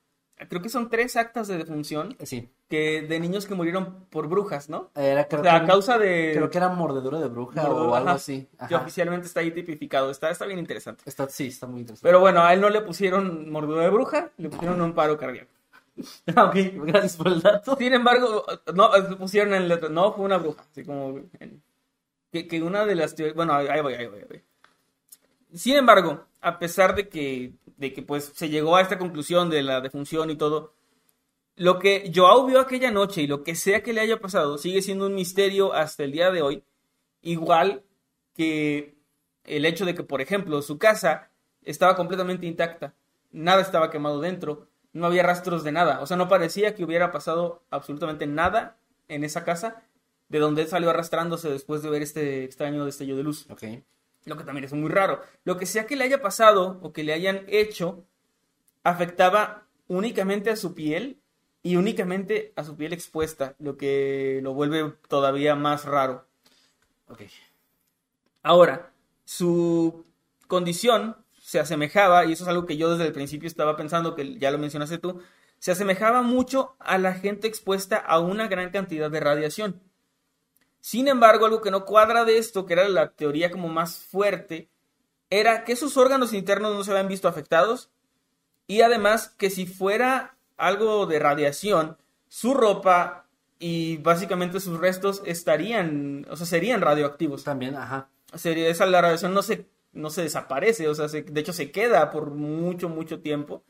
Creo 0.49 0.61
que 0.61 0.69
son 0.69 0.91
tres 0.91 1.17
actas 1.17 1.49
de 1.49 1.57
defunción. 1.57 2.17
Sí. 2.23 2.51
Que 2.69 3.03
de 3.03 3.21
niños 3.21 3.47
que 3.47 3.55
murieron 3.55 4.05
por 4.11 4.29
brujas, 4.29 4.69
¿no? 4.69 4.91
Era, 4.95 5.27
creo 5.29 5.41
o 5.41 5.45
sea, 5.45 5.57
a 5.57 5.67
causa 5.67 5.99
de. 5.99 6.33
Creo 6.35 6.51
que 6.51 6.59
era 6.59 6.69
mordedura 6.69 7.19
de 7.19 7.29
bruja 7.29 7.71
o 7.71 7.95
algo 7.95 8.11
así. 8.11 8.47
Que 8.69 8.75
oficialmente 8.75 9.27
está 9.27 9.41
ahí 9.41 9.51
tipificado. 9.51 10.11
Está, 10.11 10.31
está 10.31 10.45
bien 10.45 10.59
interesante. 10.59 11.03
Está, 11.07 11.29
sí, 11.29 11.47
está 11.47 11.67
muy 11.67 11.81
interesante. 11.81 12.07
Pero 12.07 12.21
bueno, 12.21 12.43
a 12.43 12.53
él 12.53 12.61
no 12.61 12.69
le 12.69 12.83
pusieron 12.83 13.51
mordedura 13.51 13.85
de 13.85 13.91
bruja, 13.91 14.31
le 14.37 14.51
pusieron 14.51 14.81
un 14.81 14.93
paro 14.95 15.17
cardíaco. 15.17 15.51
Ok, 16.37 16.55
gracias 16.85 17.17
por 17.17 17.29
el 17.29 17.41
dato. 17.41 17.75
Sin 17.77 17.95
embargo, 17.95 18.45
no, 18.75 18.91
pusieron 19.19 19.55
en 19.55 19.67
letra, 19.69 19.89
no, 19.89 20.13
fue 20.13 20.27
una 20.27 20.37
bruja, 20.37 20.63
así 20.71 20.85
como 20.85 21.21
en- 21.41 21.63
que, 22.31 22.47
que 22.47 22.63
una 22.63 22.85
de 22.85 22.95
las 22.95 23.15
teorías, 23.15 23.35
bueno, 23.35 23.55
ahí 23.55 23.81
voy, 23.81 23.95
ahí 23.95 24.07
voy, 24.07 24.19
ahí 24.19 24.27
voy. 24.29 24.43
Sin 25.55 25.77
embargo, 25.77 26.27
a 26.41 26.59
pesar 26.59 26.95
de 26.95 27.09
que, 27.09 27.55
de 27.77 27.93
que 27.93 28.03
pues 28.03 28.33
se 28.35 28.49
llegó 28.49 28.77
a 28.77 28.83
esta 28.83 28.99
conclusión 28.99 29.51
de 29.51 29.63
la 29.63 29.81
defunción 29.81 30.31
y 30.31 30.37
todo, 30.37 30.75
lo 31.57 31.79
que 31.79 32.13
Joao 32.15 32.47
vio 32.47 32.61
aquella 32.61 32.91
noche 32.91 33.23
y 33.23 33.27
lo 33.27 33.43
que 33.43 33.55
sea 33.55 33.83
que 33.83 33.93
le 33.93 34.01
haya 34.01 34.21
pasado 34.21 34.59
sigue 34.59 34.83
siendo 34.83 35.07
un 35.07 35.15
misterio 35.15 35.73
hasta 35.73 36.05
el 36.05 36.13
día 36.13 36.31
de 36.31 36.43
hoy, 36.43 36.63
igual 37.23 37.83
que 38.35 38.97
el 39.45 39.65
hecho 39.65 39.87
de 39.87 39.95
que, 39.95 40.03
por 40.03 40.21
ejemplo, 40.21 40.61
su 40.61 40.79
casa 40.79 41.31
estaba 41.63 41.97
completamente 41.97 42.47
intacta, 42.47 42.95
nada 43.33 43.63
estaba 43.63 43.91
quemado 43.91 44.21
dentro, 44.21 44.69
no 44.93 45.07
había 45.07 45.23
rastros 45.23 45.65
de 45.65 45.73
nada, 45.73 46.01
o 46.01 46.07
sea, 46.07 46.17
no 46.17 46.29
parecía 46.29 46.75
que 46.75 46.85
hubiera 46.85 47.11
pasado 47.11 47.63
absolutamente 47.71 48.27
nada 48.27 48.77
en 49.09 49.25
esa 49.25 49.45
casa 49.45 49.83
de 50.29 50.39
donde 50.39 50.63
él 50.63 50.69
salió 50.69 50.91
arrastrándose 50.91 51.49
después 51.49 51.83
de 51.83 51.91
ver 51.91 52.03
este 52.03 52.45
extraño 52.45 52.85
destello 52.85 53.17
de 53.17 53.23
luz. 53.23 53.47
Lo 54.27 54.37
que 54.37 54.45
también 54.45 54.65
es 54.65 54.73
muy 54.73 54.91
raro. 54.91 55.23
Lo 55.45 55.57
que 55.57 55.67
sea 55.67 55.87
que 55.87 55.97
le 55.97 56.05
haya 56.05 56.21
pasado 56.21 56.79
o 56.83 56.93
que 56.93 57.05
le 57.05 57.15
hayan 57.15 57.45
hecho 57.47 58.05
afectaba 58.83 59.67
únicamente 59.89 60.51
a 60.51 60.57
su 60.57 60.75
piel 60.75 61.21
y 61.63 61.77
únicamente 61.77 62.53
a 62.57 62.65
su 62.65 62.77
piel 62.77 62.93
expuesta, 62.93 63.55
lo 63.59 63.77
que 63.77 64.41
lo 64.43 64.53
vuelve 64.53 64.93
todavía 65.09 65.55
más 65.55 65.85
raro. 65.85 66.27
Ok. 67.09 67.23
Ahora, 68.43 68.93
su 69.25 70.05
condición 70.47 71.17
se 71.41 71.59
asemejaba, 71.59 72.25
y 72.25 72.33
eso 72.33 72.45
es 72.45 72.49
algo 72.49 72.67
que 72.67 72.77
yo 72.77 72.91
desde 72.91 73.07
el 73.07 73.13
principio 73.13 73.47
estaba 73.49 73.77
pensando, 73.77 74.15
que 74.15 74.39
ya 74.39 74.51
lo 74.51 74.59
mencionaste 74.59 74.99
tú, 74.99 75.21
se 75.59 75.73
asemejaba 75.73 76.23
mucho 76.23 76.77
a 76.79 76.99
la 76.99 77.15
gente 77.15 77.49
expuesta 77.49 77.97
a 77.97 78.21
una 78.21 78.47
gran 78.49 78.71
cantidad 78.71 79.11
de 79.11 79.21
radiación. 79.21 79.81
Sin 80.87 81.09
embargo, 81.09 81.47
algo 81.47 81.63
que 81.63 81.73
no 81.73 81.85
cuadra 81.85 82.25
de 82.25 82.39
esto, 82.39 82.65
que 82.65 82.75
era 82.75 82.89
la 82.89 83.11
teoría 83.11 83.51
como 83.51 83.67
más 83.67 83.97
fuerte, 83.99 84.69
era 85.31 85.65
que 85.65 85.75
sus 85.75 85.97
órganos 85.97 86.33
internos 86.33 86.77
no 86.77 86.85
se 86.85 86.93
habían 86.93 87.09
visto 87.09 87.27
afectados 87.27 87.91
y 88.69 88.83
además 88.83 89.35
que 89.37 89.51
si 89.51 89.67
fuera 89.67 90.37
algo 90.57 91.07
de 91.07 91.19
radiación, 91.19 91.99
su 92.29 92.55
ropa 92.55 93.27
y 93.59 93.97
básicamente 93.97 94.61
sus 94.61 94.79
restos 94.79 95.23
estarían, 95.27 96.25
o 96.31 96.37
sea, 96.37 96.47
serían 96.47 96.83
radioactivos. 96.83 97.43
También, 97.43 97.75
ajá. 97.75 98.09
Sería, 98.37 98.69
esa 98.69 98.87
la 98.87 99.01
radiación 99.03 99.35
no 99.35 99.43
se, 99.43 99.67
no 99.93 100.11
se 100.11 100.23
desaparece, 100.23 100.89
o 100.89 100.95
sea, 100.95 101.09
se- 101.09 101.23
de 101.23 101.41
hecho 101.41 101.53
se 101.53 101.73
queda 101.73 102.13
por 102.13 102.31
mucho, 102.31 102.89
mucho 102.89 103.21
tiempo. 103.21 103.65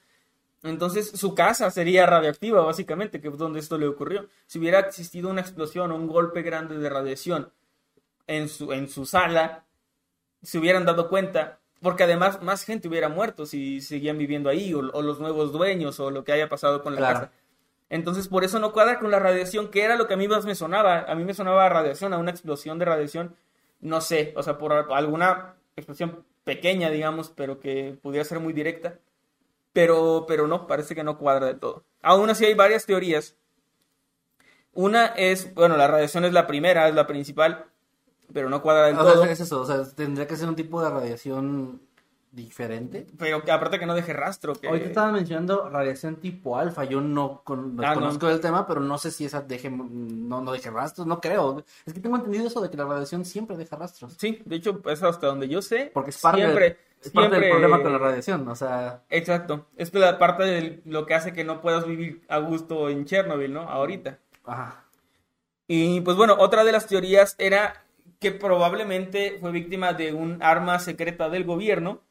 Entonces 0.68 1.10
su 1.10 1.34
casa 1.34 1.70
sería 1.70 2.06
radioactiva, 2.06 2.62
básicamente, 2.62 3.20
que 3.20 3.28
es 3.28 3.36
donde 3.38 3.60
esto 3.60 3.78
le 3.78 3.86
ocurrió. 3.86 4.26
Si 4.46 4.58
hubiera 4.58 4.80
existido 4.80 5.28
una 5.30 5.40
explosión 5.40 5.90
o 5.92 5.96
un 5.96 6.06
golpe 6.08 6.42
grande 6.42 6.78
de 6.78 6.88
radiación 6.88 7.50
en 8.26 8.48
su, 8.48 8.72
en 8.72 8.88
su 8.88 9.06
sala, 9.06 9.64
se 10.42 10.58
hubieran 10.58 10.84
dado 10.84 11.08
cuenta, 11.08 11.58
porque 11.80 12.04
además 12.04 12.42
más 12.42 12.64
gente 12.64 12.88
hubiera 12.88 13.08
muerto 13.08 13.46
si 13.46 13.80
seguían 13.80 14.18
viviendo 14.18 14.48
ahí, 14.48 14.74
o, 14.74 14.78
o 14.78 15.02
los 15.02 15.20
nuevos 15.20 15.52
dueños, 15.52 16.00
o 16.00 16.10
lo 16.10 16.24
que 16.24 16.32
haya 16.32 16.48
pasado 16.48 16.82
con 16.82 16.94
la 16.94 16.98
Claro. 17.00 17.20
casa. 17.20 17.32
Entonces, 17.88 18.26
por 18.26 18.42
eso 18.42 18.58
no 18.58 18.72
cuadra 18.72 18.98
con 18.98 19.10
la 19.12 19.20
radiación, 19.20 19.68
que 19.68 19.82
era 19.82 19.94
lo 19.96 20.08
que 20.08 20.14
a 20.14 20.16
mí 20.16 20.26
más 20.26 20.44
me 20.44 20.56
sonaba. 20.56 21.00
A 21.08 21.14
mí 21.14 21.24
me 21.24 21.34
sonaba 21.34 21.66
a 21.66 21.68
radiación, 21.68 22.12
a 22.12 22.18
una 22.18 22.32
explosión 22.32 22.78
de 22.80 22.84
radiación, 22.84 23.36
no 23.80 24.00
sé, 24.00 24.32
o 24.36 24.42
sea, 24.42 24.58
por 24.58 24.72
alguna 24.72 25.54
explosión 25.76 26.24
pequeña, 26.42 26.90
digamos, 26.90 27.30
pero 27.30 27.60
que 27.60 27.96
pudiera 28.02 28.24
ser 28.24 28.40
muy 28.40 28.52
directa. 28.52 28.98
Pero, 29.76 30.24
pero 30.26 30.46
no, 30.46 30.66
parece 30.66 30.94
que 30.94 31.04
no 31.04 31.18
cuadra 31.18 31.48
del 31.48 31.58
todo. 31.58 31.84
Aún 32.00 32.30
así 32.30 32.46
hay 32.46 32.54
varias 32.54 32.86
teorías. 32.86 33.36
Una 34.72 35.04
es, 35.04 35.52
bueno, 35.52 35.76
la 35.76 35.86
radiación 35.86 36.24
es 36.24 36.32
la 36.32 36.46
primera, 36.46 36.88
es 36.88 36.94
la 36.94 37.06
principal, 37.06 37.66
pero 38.32 38.48
no 38.48 38.62
cuadra 38.62 38.86
del 38.86 38.96
O 38.96 39.04
sea, 39.04 39.12
todo. 39.12 39.24
es 39.26 39.38
eso, 39.38 39.60
o 39.60 39.66
sea, 39.66 39.84
tendría 39.94 40.26
que 40.26 40.36
ser 40.36 40.48
un 40.48 40.56
tipo 40.56 40.82
de 40.82 40.88
radiación 40.88 41.82
diferente. 42.36 43.06
Pero 43.18 43.42
que 43.42 43.50
aparte 43.50 43.80
que 43.80 43.86
no 43.86 43.94
deje 43.94 44.12
rastro. 44.12 44.54
Que... 44.54 44.68
Ahorita 44.68 44.86
estaban 44.86 45.14
mencionando 45.14 45.68
radiación 45.68 46.16
tipo 46.16 46.56
alfa. 46.56 46.84
Yo 46.84 47.00
no 47.00 47.40
con, 47.42 47.76
Ah, 47.84 47.94
no. 47.94 48.00
conozco 48.00 48.28
el 48.28 48.40
tema, 48.40 48.66
pero 48.66 48.80
no 48.80 48.98
sé 48.98 49.10
si 49.10 49.24
esa 49.24 49.40
deje, 49.40 49.70
no, 49.70 50.40
no 50.42 50.52
deje 50.52 50.70
rastros. 50.70 51.06
No 51.06 51.20
creo. 51.20 51.64
Es 51.84 51.92
que 51.94 52.00
tengo 52.00 52.16
entendido 52.16 52.46
eso 52.46 52.60
de 52.60 52.70
que 52.70 52.76
la 52.76 52.84
radiación 52.84 53.24
siempre 53.24 53.56
deja 53.56 53.74
rastros. 53.76 54.14
Sí, 54.18 54.40
de 54.44 54.56
hecho, 54.56 54.80
es 54.86 55.02
hasta 55.02 55.26
donde 55.26 55.48
yo 55.48 55.60
sé. 55.62 55.90
Porque 55.92 56.10
es 56.10 56.20
parte, 56.20 56.42
siempre, 56.42 56.64
del, 56.64 56.76
es 57.02 57.10
parte 57.10 57.40
del 57.40 57.50
problema 57.50 57.82
con 57.82 57.90
la 57.92 57.98
radiación. 57.98 58.46
O 58.46 58.54
sea, 58.54 59.02
Exacto. 59.10 59.66
Es 59.76 59.92
la 59.94 60.18
parte 60.18 60.44
de 60.44 60.82
lo 60.84 61.06
que 61.06 61.14
hace 61.14 61.32
que 61.32 61.42
no 61.42 61.60
puedas 61.60 61.86
vivir 61.86 62.22
a 62.28 62.38
gusto 62.38 62.88
en 62.90 63.06
Chernobyl, 63.06 63.52
¿no? 63.52 63.62
Ahorita. 63.62 64.18
ajá. 64.44 64.82
Y 65.68 66.00
pues 66.02 66.16
bueno, 66.16 66.36
otra 66.38 66.62
de 66.62 66.70
las 66.70 66.86
teorías 66.86 67.34
era 67.38 67.82
que 68.20 68.30
probablemente 68.30 69.36
fue 69.40 69.50
víctima 69.50 69.92
de 69.92 70.12
un 70.12 70.40
arma 70.42 70.78
secreta 70.78 71.28
del 71.28 71.42
gobierno. 71.44 72.02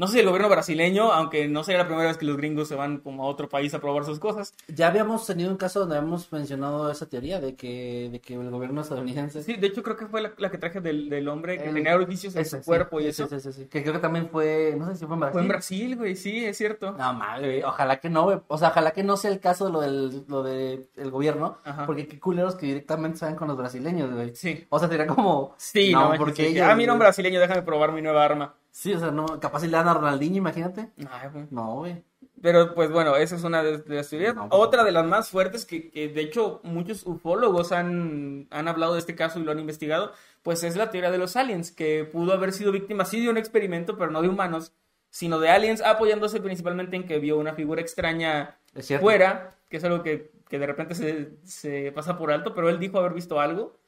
No 0.00 0.06
sé 0.06 0.14
si 0.14 0.18
el 0.20 0.26
gobierno 0.26 0.48
brasileño, 0.48 1.12
aunque 1.12 1.46
no 1.46 1.62
sería 1.62 1.82
la 1.82 1.86
primera 1.86 2.08
vez 2.08 2.16
que 2.16 2.24
los 2.24 2.38
gringos 2.38 2.68
se 2.68 2.74
van 2.74 2.98
como 2.98 3.24
a 3.24 3.26
otro 3.26 3.50
país 3.50 3.74
a 3.74 3.80
probar 3.80 4.04
sus 4.06 4.18
cosas. 4.18 4.54
Ya 4.68 4.88
habíamos 4.88 5.26
tenido 5.26 5.50
un 5.50 5.58
caso 5.58 5.80
donde 5.80 5.98
habíamos 5.98 6.32
mencionado 6.32 6.90
esa 6.90 7.06
teoría 7.06 7.38
de 7.38 7.54
que, 7.54 8.08
de 8.10 8.18
que 8.20 8.32
el 8.34 8.48
gobierno 8.50 8.80
estadounidense. 8.80 9.42
Sí, 9.42 9.54
de 9.56 9.66
hecho 9.66 9.82
creo 9.82 9.98
que 9.98 10.06
fue 10.06 10.22
la, 10.22 10.32
la 10.38 10.50
que 10.50 10.56
traje 10.56 10.80
del, 10.80 11.10
del 11.10 11.28
hombre 11.28 11.58
que 11.58 11.68
El- 11.68 11.74
tenía 11.74 11.94
orificios 11.94 12.34
en 12.34 12.40
ese, 12.40 12.56
su 12.56 12.62
sí, 12.62 12.66
cuerpo 12.66 12.98
y 12.98 13.08
eso. 13.08 13.26
sí, 13.28 13.40
sí, 13.40 13.52
sí. 13.52 13.66
Que 13.66 13.82
creo 13.82 13.92
que 13.92 14.00
también 14.00 14.28
fue, 14.30 14.74
no 14.78 14.86
sé 14.88 14.96
si 14.96 15.04
fue 15.04 15.14
en 15.16 15.20
Brasil. 15.20 15.32
Fue 15.34 15.42
en 15.42 15.48
Brasil, 15.48 15.96
güey, 15.96 16.16
sí, 16.16 16.44
es 16.46 16.56
cierto. 16.56 16.92
No, 16.92 17.12
mal, 17.12 17.40
güey. 17.42 17.62
Ojalá 17.62 18.00
que 18.00 18.08
no, 18.08 18.22
güey. 18.24 18.38
O 18.48 18.56
sea, 18.56 18.68
ojalá 18.70 18.92
que 18.92 19.04
no 19.04 19.18
sea 19.18 19.30
el 19.30 19.38
caso 19.38 19.66
de 19.66 19.72
lo 19.72 19.80
del, 19.82 20.24
lo 20.28 20.42
de 20.42 20.88
el 20.96 21.10
gobierno. 21.10 21.58
Ajá. 21.62 21.84
Porque 21.84 22.06
qué 22.08 22.18
culeros 22.18 22.54
que 22.56 22.64
directamente 22.64 23.18
se 23.18 23.26
van 23.26 23.36
con 23.36 23.48
los 23.48 23.56
brasileños, 23.58 24.10
güey. 24.14 24.34
Sí. 24.34 24.66
O 24.70 24.78
sea, 24.78 24.88
sería 24.88 25.06
como. 25.06 25.54
Sí, 25.58 25.92
no, 25.92 26.14
porque 26.16 26.46
ellos. 26.48 26.66
Ah, 26.66 26.74
mira 26.74 26.94
un 26.94 26.98
brasileño, 26.98 27.38
déjame 27.38 27.60
probar 27.60 27.92
mi 27.92 28.00
nueva 28.00 28.24
arma. 28.24 28.54
Sí, 28.70 28.92
o 28.94 28.98
sea, 28.98 29.10
no. 29.10 29.40
Capaz 29.40 29.60
si 29.60 29.66
le 29.66 29.76
dan 29.76 29.88
a 29.88 29.94
Ronaldinho, 29.94 30.36
imagínate. 30.36 30.90
Ay, 31.10 31.28
güey. 31.32 31.46
No, 31.50 31.76
güey. 31.76 32.04
Pero 32.42 32.74
pues 32.74 32.90
bueno, 32.90 33.16
esa 33.16 33.36
es 33.36 33.44
una 33.44 33.62
de, 33.62 33.78
de 33.78 33.96
las 33.96 34.08
teorías. 34.08 34.34
No, 34.34 34.48
pues, 34.48 34.60
Otra 34.60 34.84
de 34.84 34.92
las 34.92 35.04
más 35.04 35.28
fuertes 35.28 35.66
que, 35.66 35.90
que, 35.90 36.08
de 36.08 36.20
hecho 36.22 36.60
muchos 36.64 37.04
ufólogos 37.06 37.72
han, 37.72 38.46
han 38.50 38.68
hablado 38.68 38.94
de 38.94 39.00
este 39.00 39.14
caso 39.14 39.38
y 39.38 39.44
lo 39.44 39.52
han 39.52 39.58
investigado, 39.58 40.12
pues 40.42 40.62
es 40.64 40.76
la 40.76 40.90
teoría 40.90 41.10
de 41.10 41.18
los 41.18 41.36
aliens, 41.36 41.70
que 41.70 42.04
pudo 42.04 42.32
haber 42.32 42.52
sido 42.52 42.72
víctima 42.72 43.04
sí 43.04 43.22
de 43.22 43.28
un 43.28 43.36
experimento, 43.36 43.98
pero 43.98 44.10
no 44.10 44.22
de 44.22 44.28
humanos, 44.28 44.72
sino 45.10 45.38
de 45.38 45.50
aliens, 45.50 45.82
apoyándose 45.82 46.40
principalmente 46.40 46.96
en 46.96 47.04
que 47.04 47.18
vio 47.18 47.36
una 47.36 47.54
figura 47.54 47.82
extraña 47.82 48.58
fuera, 49.00 49.58
que 49.68 49.76
es 49.76 49.84
algo 49.84 50.02
que, 50.02 50.32
que 50.48 50.58
de 50.58 50.66
repente 50.66 50.94
se, 50.94 51.36
se 51.44 51.92
pasa 51.92 52.16
por 52.16 52.32
alto, 52.32 52.54
pero 52.54 52.70
él 52.70 52.78
dijo 52.78 52.98
haber 52.98 53.12
visto 53.12 53.38
algo. 53.40 53.79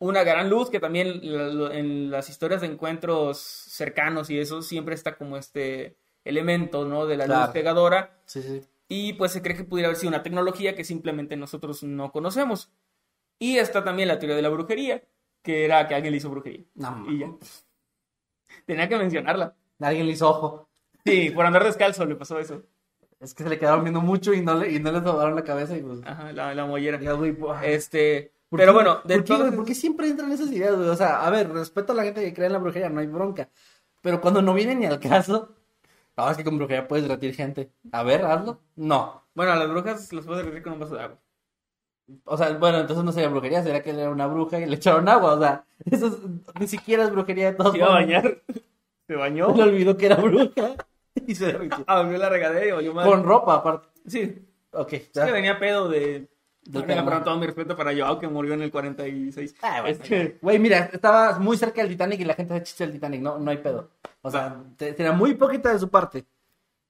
Una 0.00 0.22
gran 0.22 0.48
luz, 0.48 0.70
que 0.70 0.78
también 0.80 1.20
en 1.22 2.10
las 2.10 2.28
historias 2.28 2.60
de 2.60 2.68
encuentros 2.68 3.38
cercanos 3.38 4.30
y 4.30 4.38
eso 4.38 4.62
siempre 4.62 4.94
está 4.94 5.16
como 5.16 5.36
este 5.36 5.96
elemento, 6.24 6.84
¿no? 6.84 7.06
De 7.06 7.16
la 7.16 7.26
luz 7.26 7.36
Claro. 7.36 7.52
pegadora. 7.52 8.20
Sí, 8.26 8.42
sí. 8.42 8.60
Y 8.88 9.14
pues 9.14 9.32
se 9.32 9.42
cree 9.42 9.56
que 9.56 9.64
pudiera 9.64 9.88
haber 9.88 9.98
sido 9.98 10.08
una 10.10 10.22
tecnología 10.22 10.74
que 10.76 10.84
simplemente 10.84 11.36
nosotros 11.36 11.82
no 11.82 12.12
conocemos. 12.12 12.70
Y 13.38 13.58
está 13.58 13.84
también 13.84 14.08
la 14.08 14.18
teoría 14.18 14.36
de 14.36 14.42
la 14.42 14.48
brujería, 14.48 15.02
que 15.42 15.64
era 15.64 15.86
que 15.88 15.94
alguien 15.94 16.12
le 16.12 16.18
hizo 16.18 16.30
brujería. 16.30 16.64
No, 16.74 17.04
Y 17.10 17.18
ya. 17.18 17.30
Tenía 18.66 18.88
que 18.88 18.96
mencionarla. 18.96 19.54
Alguien 19.80 20.06
le 20.06 20.12
hizo 20.12 20.28
ojo. 20.28 20.68
Sí, 21.04 21.30
por 21.30 21.44
andar 21.46 21.64
descalzo 21.64 22.04
le 22.06 22.14
pasó 22.16 22.38
eso. 22.38 22.62
Es 23.20 23.34
que 23.34 23.42
se 23.42 23.48
le 23.48 23.58
quedaron 23.58 23.82
viendo 23.82 24.00
mucho 24.00 24.32
y 24.32 24.42
no 24.42 24.54
le, 24.54 24.70
y 24.72 24.78
no 24.78 24.92
le 24.92 25.00
la 25.34 25.42
cabeza 25.44 25.76
y 25.76 25.82
pues. 25.82 26.00
Ajá, 26.04 26.32
la, 26.32 26.54
la 26.54 26.66
mollera. 26.66 26.98
Pues, 26.98 27.34
Este, 27.64 28.32
¿por 28.48 28.58
pero 28.60 28.72
qué- 28.72 28.74
bueno, 28.74 29.00
de 29.04 29.22
¿por 29.52 29.64
qué, 29.64 29.74
siempre 29.74 30.08
entran 30.08 30.32
esas 30.32 30.50
ideas, 30.52 30.74
güey? 30.76 30.88
O 30.88 30.96
sea, 30.96 31.26
a 31.26 31.30
ver, 31.30 31.50
respeto 31.52 31.92
a 31.92 31.96
la 31.96 32.04
gente 32.04 32.22
que 32.22 32.32
cree 32.34 32.46
en 32.46 32.52
la 32.52 32.58
brujería, 32.58 32.88
no 32.88 33.00
hay 33.00 33.06
bronca. 33.06 33.48
Pero 34.02 34.20
cuando 34.20 34.42
no 34.42 34.54
viene 34.54 34.74
ni 34.74 34.86
al 34.86 35.00
caso, 35.00 35.50
no, 36.16 36.30
es 36.30 36.36
que 36.36 36.44
con 36.44 36.56
brujería 36.56 36.86
puedes 36.88 37.06
derretir 37.06 37.34
gente. 37.34 37.70
A 37.92 38.02
ver, 38.02 38.24
hazlo. 38.24 38.60
No. 38.76 39.24
bueno, 39.34 39.52
a 39.52 39.56
las 39.56 39.68
brujas 39.68 40.12
los 40.12 40.24
puedo 40.26 40.38
derretir 40.38 40.62
con 40.62 40.72
un 40.74 40.80
vaso 40.80 40.94
de 40.94 41.02
agua. 41.02 41.18
O 42.24 42.36
sea, 42.38 42.50
bueno, 42.56 42.78
entonces 42.78 43.04
no 43.04 43.12
sería 43.12 43.28
brujería, 43.28 43.62
sería 43.62 43.82
que 43.82 43.90
él 43.90 43.98
era 43.98 44.10
una 44.10 44.26
bruja 44.26 44.58
y 44.58 44.64
le 44.66 44.76
echaron 44.76 45.08
agua. 45.08 45.34
O 45.34 45.38
sea, 45.40 45.64
eso 45.90 46.06
es- 46.06 46.18
ni 46.60 46.66
siquiera 46.66 47.04
es 47.04 47.10
brujería 47.10 47.50
de 47.50 47.56
todos 47.56 47.72
Se 47.72 47.78
iba 47.78 47.88
a 47.88 47.92
bañar. 47.92 48.42
Se 49.06 49.14
bañó. 49.14 49.48
Le 49.56 49.62
olvidó 49.64 49.96
que 49.96 50.06
era 50.06 50.16
bruja 50.16 50.74
y 51.26 51.34
se 51.34 51.46
derritió. 51.52 51.84
Abrió 51.86 52.16
la 52.18 52.28
regadera 52.30 52.66
y 52.66 52.70
valió 52.72 52.94
madre. 52.94 53.10
Con 53.10 53.24
ropa, 53.24 53.54
aparte. 53.56 53.88
Sí, 54.06 54.44
Ok, 54.70 54.92
es 54.94 55.12
ya. 55.12 55.26
que 55.26 55.32
venía 55.32 55.58
pedo 55.58 55.88
de... 55.88 56.28
Venga, 56.68 56.86
tema. 56.86 57.04
pero 57.04 57.22
todo 57.24 57.38
mi 57.38 57.46
respeto 57.46 57.76
para 57.76 57.96
Joao, 57.96 58.18
que 58.18 58.28
murió 58.28 58.54
en 58.54 58.62
el 58.62 58.70
46. 58.70 59.56
Ah, 59.62 59.80
bueno. 59.80 59.88
Este, 59.88 60.38
Güey, 60.42 60.58
mira, 60.58 60.90
estaba 60.92 61.38
muy 61.38 61.56
cerca 61.56 61.80
del 61.80 61.90
Titanic 61.90 62.20
y 62.20 62.24
la 62.24 62.34
gente 62.34 62.54
se 62.54 62.62
chiste 62.62 62.84
del 62.84 62.92
Titanic, 62.92 63.22
no, 63.22 63.38
no 63.38 63.50
hay 63.50 63.58
pedo. 63.58 63.90
O 64.22 64.30
sea, 64.30 64.62
será 64.78 65.12
muy 65.12 65.34
poquita 65.34 65.72
de 65.72 65.78
su 65.78 65.88
parte 65.88 66.26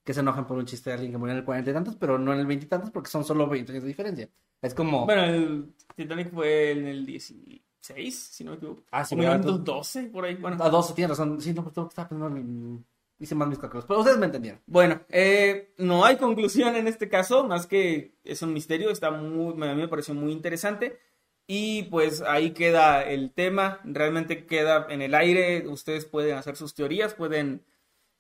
que 0.05 0.15
se 0.15 0.21
enojan 0.21 0.47
por 0.47 0.57
un 0.57 0.65
chiste 0.65 0.91
de 0.91 0.95
alguien 0.95 1.13
que 1.13 1.19
murió 1.19 1.33
en 1.33 1.39
el 1.41 1.45
cuarenta 1.45 1.71
y 1.71 1.75
tantos, 1.75 1.95
pero 1.97 2.19
no 2.19 2.33
en 2.33 2.41
el 2.41 2.47
veintitantos 2.47 2.91
porque 2.91 3.11
son 3.11 3.25
solo 3.25 3.47
20 3.47 3.73
años 3.73 3.83
de 3.83 3.89
diferencia. 3.89 4.29
Es 4.63 4.75
como, 4.75 5.05
Bueno, 5.05 5.23
el 5.25 5.75
Titanic 5.95 6.33
fue 6.33 6.73
en 6.73 6.87
el 6.87 7.07
16, 7.07 8.17
si 8.17 8.43
no 8.43 8.53
me 8.53 8.57
equivoco. 8.57 8.83
Ah, 8.91 9.05
sí, 9.05 9.15
o 9.15 9.19
¿verdad? 9.19 9.39
1912, 9.39 10.05
por 10.05 10.25
ahí. 10.25 10.35
Bueno, 10.37 10.57
a 10.65 10.71
12 10.71 10.95
tienes 10.95 11.11
razón. 11.11 11.41
Sí, 11.41 11.53
no, 11.53 11.63
pero 11.63 11.87
estaba 11.89 12.09
pensando 12.09 12.37
en 12.37 12.85
hice 13.19 13.35
más 13.35 13.49
mis 13.49 13.59
cálculos. 13.59 13.85
Pero 13.87 14.01
ustedes 14.01 14.19
me 14.19 14.27
entendieron. 14.27 14.61
Bueno, 14.67 15.01
eh, 15.09 15.73
no 15.79 16.05
hay 16.05 16.17
conclusión 16.17 16.77
en 16.77 16.87
este 16.87 17.09
caso, 17.09 17.45
más 17.45 17.67
que 17.67 18.15
es 18.25 18.43
un 18.43 18.53
misterio, 18.53 18.91
está 18.91 19.11
muy, 19.11 19.53
a 19.53 19.75
mí 19.75 19.81
me 19.81 19.89
pareció 19.89 20.15
muy 20.15 20.33
interesante. 20.33 20.99
Y 21.47 21.85
pues 21.85 22.21
ahí 22.21 22.51
queda 22.51 23.03
el 23.03 23.33
tema, 23.33 23.81
realmente 23.85 24.45
queda 24.45 24.87
en 24.91 25.01
el 25.01 25.15
aire, 25.15 25.67
ustedes 25.67 26.05
pueden 26.05 26.37
hacer 26.37 26.57
sus 26.57 26.75
teorías, 26.75 27.15
pueden 27.15 27.65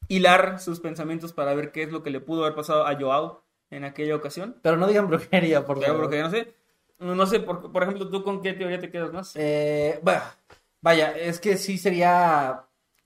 hilar 0.09 0.61
sus 0.61 0.81
pensamientos 0.81 1.35
para 1.35 1.55
ver 1.55 1.71
qué 1.71 1.83
es 1.83 1.93
lo 1.93 2.03
que 2.03 2.11
le 2.11 2.21
pudo 2.21 2.45
haber 2.45 2.55
pasado 2.55 2.87
a 2.87 2.99
Joao 2.99 3.45
en 3.71 3.85
aquella 3.85 4.17
ocasión. 4.17 4.59
Pero 4.63 4.79
no 4.79 4.87
digan 4.87 5.09
brujería, 5.09 5.67
por 5.67 5.79
favor. 5.79 6.01
porque 6.01 6.23
no 6.23 6.31
sé, 6.31 6.55
no 6.99 7.27
sé, 7.27 7.41
por, 7.41 7.71
por 7.71 7.83
ejemplo, 7.83 8.09
tú 8.09 8.25
con 8.25 8.43
qué 8.43 8.55
teoría 8.55 8.81
te 8.81 8.91
quedas 8.91 9.13
más. 9.13 9.33
Eh, 9.37 10.01
bueno, 10.03 10.23
vaya, 10.81 11.13
es 11.13 11.39
que 11.39 11.57
sí 11.57 11.79
sería. 11.79 12.65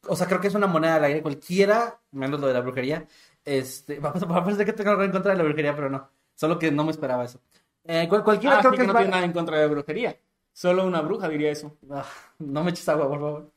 O 0.09 0.17
sea, 0.17 0.27
creo 0.27 0.41
que 0.41 0.49
es 0.49 0.55
una 0.55 0.67
moneda 0.67 0.97
al 0.97 1.05
aire. 1.05 1.23
Cualquiera, 1.23 2.01
menos 2.11 2.41
lo 2.41 2.47
de 2.49 2.55
la 2.55 2.61
brujería. 2.61 3.07
Este, 3.45 3.99
vamos 4.01 4.23
a 4.23 4.29
parecer 4.29 4.67
que 4.67 4.73
tengo 4.73 4.91
algo 4.91 5.03
en 5.05 5.13
contra 5.13 5.33
de 5.33 5.39
la 5.39 5.45
brujería, 5.45 5.75
pero 5.75 5.91
no. 5.91 6.09
Solo 6.35 6.59
que 6.59 6.71
no 6.73 6.85
me 6.85 6.91
esperaba 6.91 7.25
eso. 7.25 7.41
Eh, 7.85 8.07
cual- 8.09 8.25
cualquiera 8.25 8.57
Ah, 8.57 8.61
creo 8.61 8.73
que 8.73 8.79
que 8.79 8.87
no 8.87 8.95
tiene 8.95 9.11
nada 9.11 9.25
en 9.25 9.33
contra 9.33 9.57
de 9.59 9.67
la 9.67 9.73
brujería. 9.73 10.17
Solo 10.53 10.87
una 10.87 11.01
bruja 11.01 11.29
diría 11.29 11.51
eso. 11.51 11.77
Ah, 11.91 12.05
no 12.39 12.63
me 12.65 12.71
eches 12.71 12.89
agua, 12.89 13.09
por 13.09 13.21
favor. 13.21 13.53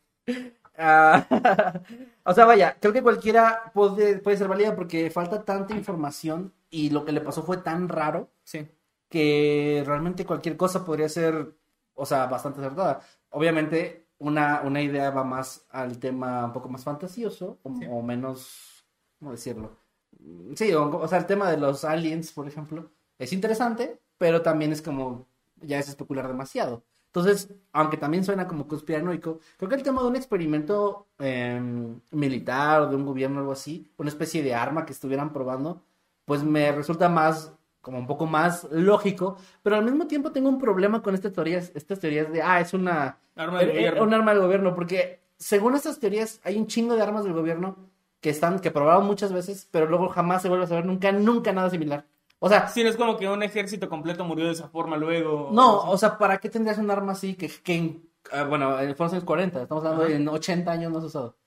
Ah, 0.77 1.25
o 2.25 2.33
sea, 2.33 2.45
vaya, 2.45 2.77
creo 2.79 2.93
que 2.93 3.01
cualquiera 3.03 3.71
puede, 3.73 4.17
puede 4.19 4.37
ser 4.37 4.47
válida 4.47 4.75
porque 4.75 5.09
falta 5.09 5.43
tanta 5.45 5.73
información 5.73 6.53
y 6.69 6.89
lo 6.89 7.05
que 7.05 7.11
le 7.13 7.21
pasó 7.21 7.43
fue 7.43 7.57
tan 7.57 7.87
raro 7.87 8.29
Sí. 8.43 8.67
que 9.09 9.83
realmente 9.85 10.25
cualquier 10.25 10.57
cosa 10.57 10.83
podría 10.83 11.07
ser, 11.09 11.53
o 11.93 12.05
sea, 12.05 12.25
bastante 12.27 12.59
acertada. 12.59 13.01
Obviamente, 13.29 14.04
una, 14.19 14.61
una 14.61 14.81
idea 14.81 15.09
va 15.11 15.23
más 15.23 15.65
al 15.69 15.99
tema 15.99 16.45
un 16.45 16.53
poco 16.53 16.69
más 16.69 16.83
fantasioso 16.83 17.59
o, 17.63 17.75
Sí. 17.75 17.85
o 17.89 18.01
menos, 18.01 18.85
¿cómo 19.19 19.31
decirlo? 19.31 19.77
Mm, 20.19 20.53
Sí, 20.55 20.73
o, 20.73 20.89
o 20.97 21.07
sea, 21.07 21.19
el 21.19 21.25
tema 21.25 21.49
de 21.51 21.57
los 21.57 21.83
aliens, 21.85 22.31
por 22.31 22.47
ejemplo, 22.47 22.91
es 23.19 23.33
interesante, 23.33 24.01
pero 24.17 24.41
también 24.41 24.71
es 24.71 24.81
como, 24.81 25.27
ya 25.61 25.79
es 25.79 25.89
especular 25.89 26.27
demasiado. 26.27 26.83
Entonces, 27.07 27.53
aunque 27.71 27.95
también 27.97 28.25
suena 28.25 28.45
como 28.47 28.67
conspiranoico, 28.67 29.39
creo 29.57 29.69
que 29.69 29.75
el 29.75 29.83
tema 29.83 30.01
de 30.01 30.07
un 30.09 30.15
experimento 30.17 31.07
em, 31.19 32.01
militar 32.11 32.81
o 32.81 32.87
de 32.87 32.95
un 32.97 33.05
gobierno 33.05 33.37
o 33.37 33.39
algo 33.41 33.53
así, 33.53 33.89
una 33.97 34.09
especie 34.09 34.43
de 34.43 34.53
arma 34.53 34.85
que 34.85 34.91
estuvieran 34.93 35.31
probando, 35.31 35.81
pues 36.25 36.43
me 36.43 36.71
resulta 36.73 37.07
más, 37.09 37.53
como 37.85 37.99
un 37.99 38.07
poco 38.07 38.25
más 38.25 38.67
lógico, 38.71 39.37
pero 39.61 39.75
al 39.75 39.85
mismo 39.85 40.07
tiempo 40.07 40.31
tengo 40.31 40.49
un 40.49 40.57
problema 40.57 41.03
con 41.03 41.13
estas 41.13 41.33
teorías, 41.33 41.71
estas 41.75 41.99
teorías 41.99 42.31
de, 42.31 42.41
ah, 42.41 42.59
es 42.59 42.73
una, 42.73 43.19
Arma 43.35 43.59
del 43.59 43.69
eh, 43.69 43.71
eh, 43.73 43.75
gobierno. 43.75 44.03
un 44.03 44.13
arma 44.15 44.31
del 44.33 44.41
gobierno, 44.41 44.73
porque 44.73 45.19
según 45.37 45.75
estas 45.75 45.99
teorías 45.99 46.41
hay 46.43 46.57
un 46.57 46.65
chingo 46.65 46.95
de 46.95 47.03
armas 47.03 47.25
del 47.25 47.33
gobierno 47.33 47.77
que 48.21 48.31
están, 48.31 48.59
que 48.59 48.71
probaron 48.71 49.05
muchas 49.05 49.31
veces, 49.31 49.67
pero 49.69 49.85
luego 49.85 50.09
jamás 50.09 50.41
se 50.41 50.49
vuelve 50.49 50.65
a 50.65 50.67
saber 50.67 50.83
nunca, 50.83 51.11
nunca 51.11 51.53
nada 51.53 51.69
similar. 51.69 52.07
O 52.39 52.49
sea, 52.49 52.67
Sí, 52.69 52.83
no 52.83 52.89
es 52.89 52.97
como 52.97 53.17
que 53.17 53.29
un 53.29 53.43
ejército 53.43 53.87
completo 53.87 54.25
murió 54.25 54.45
de 54.47 54.53
esa 54.53 54.67
forma 54.67 54.97
luego. 54.97 55.51
no, 55.53 55.87
o 55.87 55.95
sea, 55.99 56.17
¿para 56.17 56.39
qué 56.39 56.49
tendrías 56.49 56.79
un 56.79 56.89
arma 56.89 57.11
así 57.11 57.35
que, 57.35 57.49
que 57.49 57.75
en, 57.75 58.09
ah, 58.31 58.45
bueno, 58.45 58.79
en 58.79 58.95
fueron 58.95 59.13
los 59.13 59.23
40, 59.23 59.61
estamos 59.61 59.83
hablando 59.83 60.05
Ajá. 60.05 60.11
de 60.11 60.17
en 60.17 60.27
80 60.27 60.71
años 60.71 60.91
no 60.91 61.01
se 61.01 61.05
usado. 61.05 61.37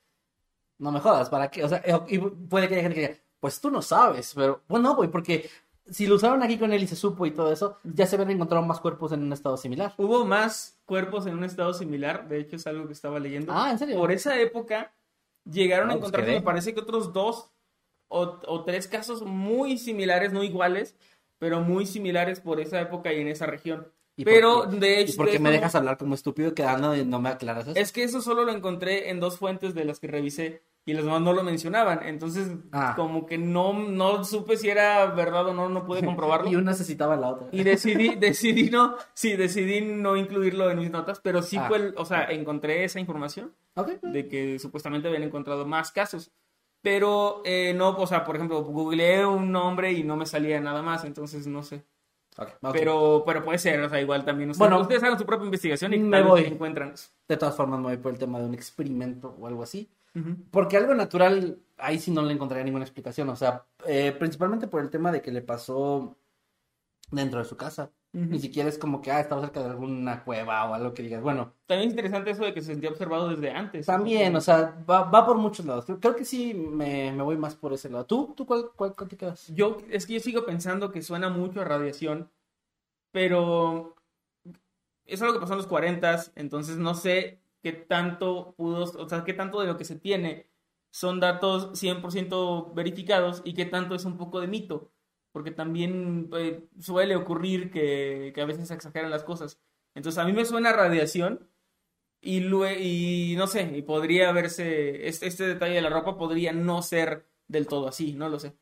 No 0.78 0.92
me 0.92 1.00
jodas, 1.00 1.28
¿para 1.30 1.50
qué? 1.50 1.64
O 1.64 1.68
sea, 1.68 1.82
eh, 1.84 1.98
y 2.06 2.18
puede 2.18 2.68
que 2.68 2.74
haya 2.74 2.82
gente 2.82 2.94
que 2.94 3.08
diga, 3.08 3.20
pues 3.40 3.60
tú 3.60 3.70
no 3.70 3.82
sabes, 3.82 4.32
pero 4.34 4.62
bueno, 4.68 4.94
güey, 4.94 5.10
porque 5.10 5.50
si 5.90 6.06
lo 6.06 6.16
usaron 6.16 6.42
aquí 6.42 6.58
con 6.58 6.72
él 6.72 6.82
y 6.82 6.86
se 6.86 6.96
supo 6.96 7.26
y 7.26 7.30
todo 7.30 7.52
eso, 7.52 7.78
ya 7.84 8.06
se 8.06 8.16
habían 8.16 8.30
encontrado 8.32 8.64
más 8.64 8.80
cuerpos 8.80 9.12
en 9.12 9.22
un 9.22 9.32
estado 9.32 9.56
similar. 9.56 9.94
Hubo 9.96 10.24
más 10.24 10.78
cuerpos 10.84 11.26
en 11.26 11.34
un 11.34 11.44
estado 11.44 11.72
similar, 11.74 12.28
de 12.28 12.40
hecho 12.40 12.56
es 12.56 12.66
algo 12.66 12.86
que 12.86 12.92
estaba 12.92 13.18
leyendo. 13.20 13.52
Ah, 13.52 13.70
¿en 13.70 13.78
serio? 13.78 13.96
Por 13.96 14.12
esa 14.12 14.38
época 14.40 14.92
llegaron 15.44 15.86
a 15.90 15.92
pues 15.92 15.98
encontrar, 16.00 16.24
quedé. 16.24 16.34
me 16.36 16.42
parece 16.42 16.74
que 16.74 16.80
otros 16.80 17.12
dos 17.12 17.50
o, 18.08 18.40
o 18.46 18.64
tres 18.64 18.88
casos 18.88 19.22
muy 19.22 19.78
similares, 19.78 20.32
no 20.32 20.42
iguales, 20.44 20.96
pero 21.38 21.60
muy 21.60 21.86
similares 21.86 22.40
por 22.40 22.60
esa 22.60 22.80
época 22.80 23.12
y 23.12 23.20
en 23.20 23.28
esa 23.28 23.46
región. 23.46 23.92
¿Y 24.16 24.24
por 24.24 24.32
Pero 24.32 24.62
qué? 24.70 24.76
de 24.76 25.00
¿Y 25.02 25.02
hecho, 25.02 25.16
por 25.16 25.26
qué 25.30 25.38
de 25.38 25.38
me 25.38 25.50
dejas 25.50 25.74
hablar 25.74 25.96
como 25.96 26.14
estúpido 26.14 26.54
quedando 26.54 26.96
y 26.96 27.04
no 27.04 27.20
me 27.20 27.28
aclaras 27.30 27.68
eso? 27.68 27.80
Es 27.80 27.92
que 27.92 28.02
eso 28.02 28.20
solo 28.20 28.44
lo 28.44 28.52
encontré 28.52 29.10
en 29.10 29.20
dos 29.20 29.38
fuentes 29.38 29.74
de 29.74 29.84
las 29.84 30.00
que 30.00 30.08
revisé 30.08 30.62
y 30.90 30.94
las 30.94 31.04
demás 31.04 31.20
no 31.20 31.32
lo 31.32 31.42
mencionaban. 31.42 32.00
Entonces, 32.06 32.48
Ah. 32.72 32.94
como 32.96 33.26
que 33.26 33.36
no, 33.38 33.72
no 33.74 34.24
supe 34.24 34.56
si 34.56 34.68
era 34.70 35.06
verdad 35.06 35.46
o 35.48 35.54
no, 35.54 35.68
no 35.68 35.84
pude 35.84 36.02
comprobarlo. 36.16 36.48
Y 36.50 36.56
una 36.56 36.70
necesitaba 36.70 37.16
la 37.16 37.28
otra. 37.28 37.48
Y 37.52 37.62
decidí, 37.62 38.14
decidí 38.20 38.70
no, 38.70 38.96
sí, 39.14 39.36
decidí 39.36 39.80
no 39.82 40.16
incluirlo 40.16 40.70
en 40.70 40.78
mis 40.78 40.90
notas, 40.90 41.20
pero 41.20 41.42
sí 41.42 41.56
Ah. 41.58 41.66
fue, 41.68 41.76
el- 41.78 41.94
o 41.96 42.04
sea, 42.04 42.24
encontré 42.30 42.84
esa 42.84 43.00
información 43.00 43.54
de 44.02 44.28
que 44.28 44.58
supuestamente 44.58 45.08
habían 45.08 45.22
encontrado 45.24 45.66
más 45.66 45.92
casos. 45.92 46.32
Pero 46.80 47.42
eh, 47.44 47.74
no, 47.76 47.90
o 47.90 48.06
sea, 48.06 48.24
por 48.24 48.36
ejemplo, 48.36 48.62
googleé 48.62 49.26
un 49.26 49.50
nombre 49.52 49.92
y 49.92 50.04
no 50.04 50.16
me 50.16 50.26
salía 50.26 50.60
nada 50.60 50.80
más, 50.82 51.04
entonces 51.04 51.46
no 51.46 51.62
sé. 51.62 51.84
ok, 52.36 52.48
ok. 52.62 52.72
Pero, 52.72 53.24
pero 53.26 53.44
puede 53.44 53.58
ser, 53.58 53.80
o 53.82 53.88
sea, 53.88 54.00
igual 54.00 54.24
también. 54.24 54.50
Ustedes, 54.50 54.68
Bueno, 54.70 54.80
ustedes 54.82 55.02
hagan 55.02 55.18
su 55.18 55.26
propia 55.26 55.44
investigación 55.46 55.92
y 55.92 55.98
me 55.98 56.22
voy. 56.22 56.44
encuentran. 56.44 56.94
De 57.28 57.36
todas 57.36 57.56
formas, 57.56 57.80
me 57.80 57.86
voy 57.86 57.96
por 57.96 58.12
el 58.12 58.18
tema 58.18 58.38
de 58.38 58.46
un 58.46 58.54
experimento 58.54 59.34
o 59.40 59.46
algo 59.48 59.64
así. 59.64 59.90
Porque 60.50 60.76
algo 60.76 60.94
natural, 60.94 61.58
ahí 61.76 61.98
sí 61.98 62.10
no 62.10 62.22
le 62.22 62.32
encontraría 62.34 62.64
ninguna 62.64 62.84
explicación. 62.84 63.28
O 63.28 63.36
sea, 63.36 63.66
eh, 63.86 64.12
principalmente 64.18 64.68
por 64.68 64.80
el 64.80 64.90
tema 64.90 65.12
de 65.12 65.22
que 65.22 65.30
le 65.30 65.42
pasó 65.42 66.16
dentro 67.10 67.38
de 67.38 67.44
su 67.44 67.56
casa. 67.56 67.90
Ni 68.10 68.40
siquiera 68.40 68.70
es 68.70 68.78
como 68.78 69.02
que, 69.02 69.12
ah, 69.12 69.20
estaba 69.20 69.42
cerca 69.42 69.60
de 69.62 69.68
alguna 69.68 70.24
cueva 70.24 70.68
o 70.68 70.74
algo 70.74 70.94
que 70.94 71.02
digas. 71.02 71.22
Bueno, 71.22 71.52
También 71.66 71.88
es 71.88 71.92
interesante 71.92 72.30
eso 72.30 72.42
de 72.42 72.54
que 72.54 72.62
se 72.62 72.68
sentía 72.68 72.88
observado 72.88 73.28
desde 73.28 73.50
antes. 73.50 73.84
también, 73.84 74.34
o 74.34 74.40
sea, 74.40 74.82
va, 74.88 75.02
va 75.04 75.26
por 75.26 75.36
muchos 75.36 75.66
lados. 75.66 75.84
Creo, 75.84 76.00
creo 76.00 76.16
que 76.16 76.24
sí 76.24 76.54
me, 76.54 77.12
me 77.12 77.22
voy 77.22 77.36
más 77.36 77.54
por 77.54 77.74
ese 77.74 77.90
lado. 77.90 78.06
¿Tú? 78.06 78.32
¿Tú 78.34 78.46
cuál, 78.46 78.70
cuál, 78.74 78.94
cuál 78.96 79.08
te 79.10 79.16
quedas? 79.16 79.46
Yo, 79.54 79.76
es 79.90 80.06
que 80.06 80.14
yo 80.14 80.20
sigo 80.20 80.46
pensando 80.46 80.90
que 80.90 81.02
suena 81.02 81.28
mucho 81.28 81.60
a 81.60 81.64
radiación, 81.64 82.30
pero 83.12 83.94
es 85.04 85.20
algo 85.20 85.34
que 85.34 85.40
pasó 85.40 85.52
en 85.52 85.58
los 85.58 85.66
40, 85.66 86.32
entonces 86.36 86.78
no 86.78 86.94
sé 86.94 87.40
qué 87.62 87.72
tanto 87.72 88.54
pudo, 88.56 88.84
o 88.84 89.08
sea, 89.08 89.24
qué 89.24 89.34
tanto 89.34 89.60
de 89.60 89.66
lo 89.66 89.76
que 89.76 89.84
se 89.84 89.96
tiene 89.96 90.50
son 90.90 91.20
datos 91.20 91.72
100% 91.74 92.74
verificados 92.74 93.42
y 93.44 93.54
qué 93.54 93.66
tanto 93.66 93.94
es 93.94 94.04
un 94.04 94.16
poco 94.16 94.40
de 94.40 94.46
mito, 94.48 94.92
porque 95.32 95.50
también 95.50 96.30
eh, 96.36 96.68
suele 96.80 97.16
ocurrir 97.16 97.70
que, 97.70 98.32
que 98.34 98.40
a 98.40 98.46
veces 98.46 98.68
se 98.68 98.74
exageran 98.74 99.10
las 99.10 99.24
cosas. 99.24 99.60
Entonces 99.94 100.18
a 100.18 100.24
mí 100.24 100.32
me 100.32 100.44
suena 100.44 100.70
a 100.70 100.72
radiación 100.74 101.48
y, 102.20 102.38
y 102.38 103.36
no 103.36 103.46
sé, 103.46 103.62
y 103.76 103.82
podría 103.82 104.32
verse, 104.32 105.06
este, 105.06 105.26
este 105.26 105.46
detalle 105.46 105.74
de 105.74 105.82
la 105.82 105.90
ropa 105.90 106.16
podría 106.16 106.52
no 106.52 106.82
ser 106.82 107.28
del 107.46 107.66
todo 107.66 107.88
así, 107.88 108.14
no 108.14 108.28
lo 108.28 108.38
sé. 108.38 108.56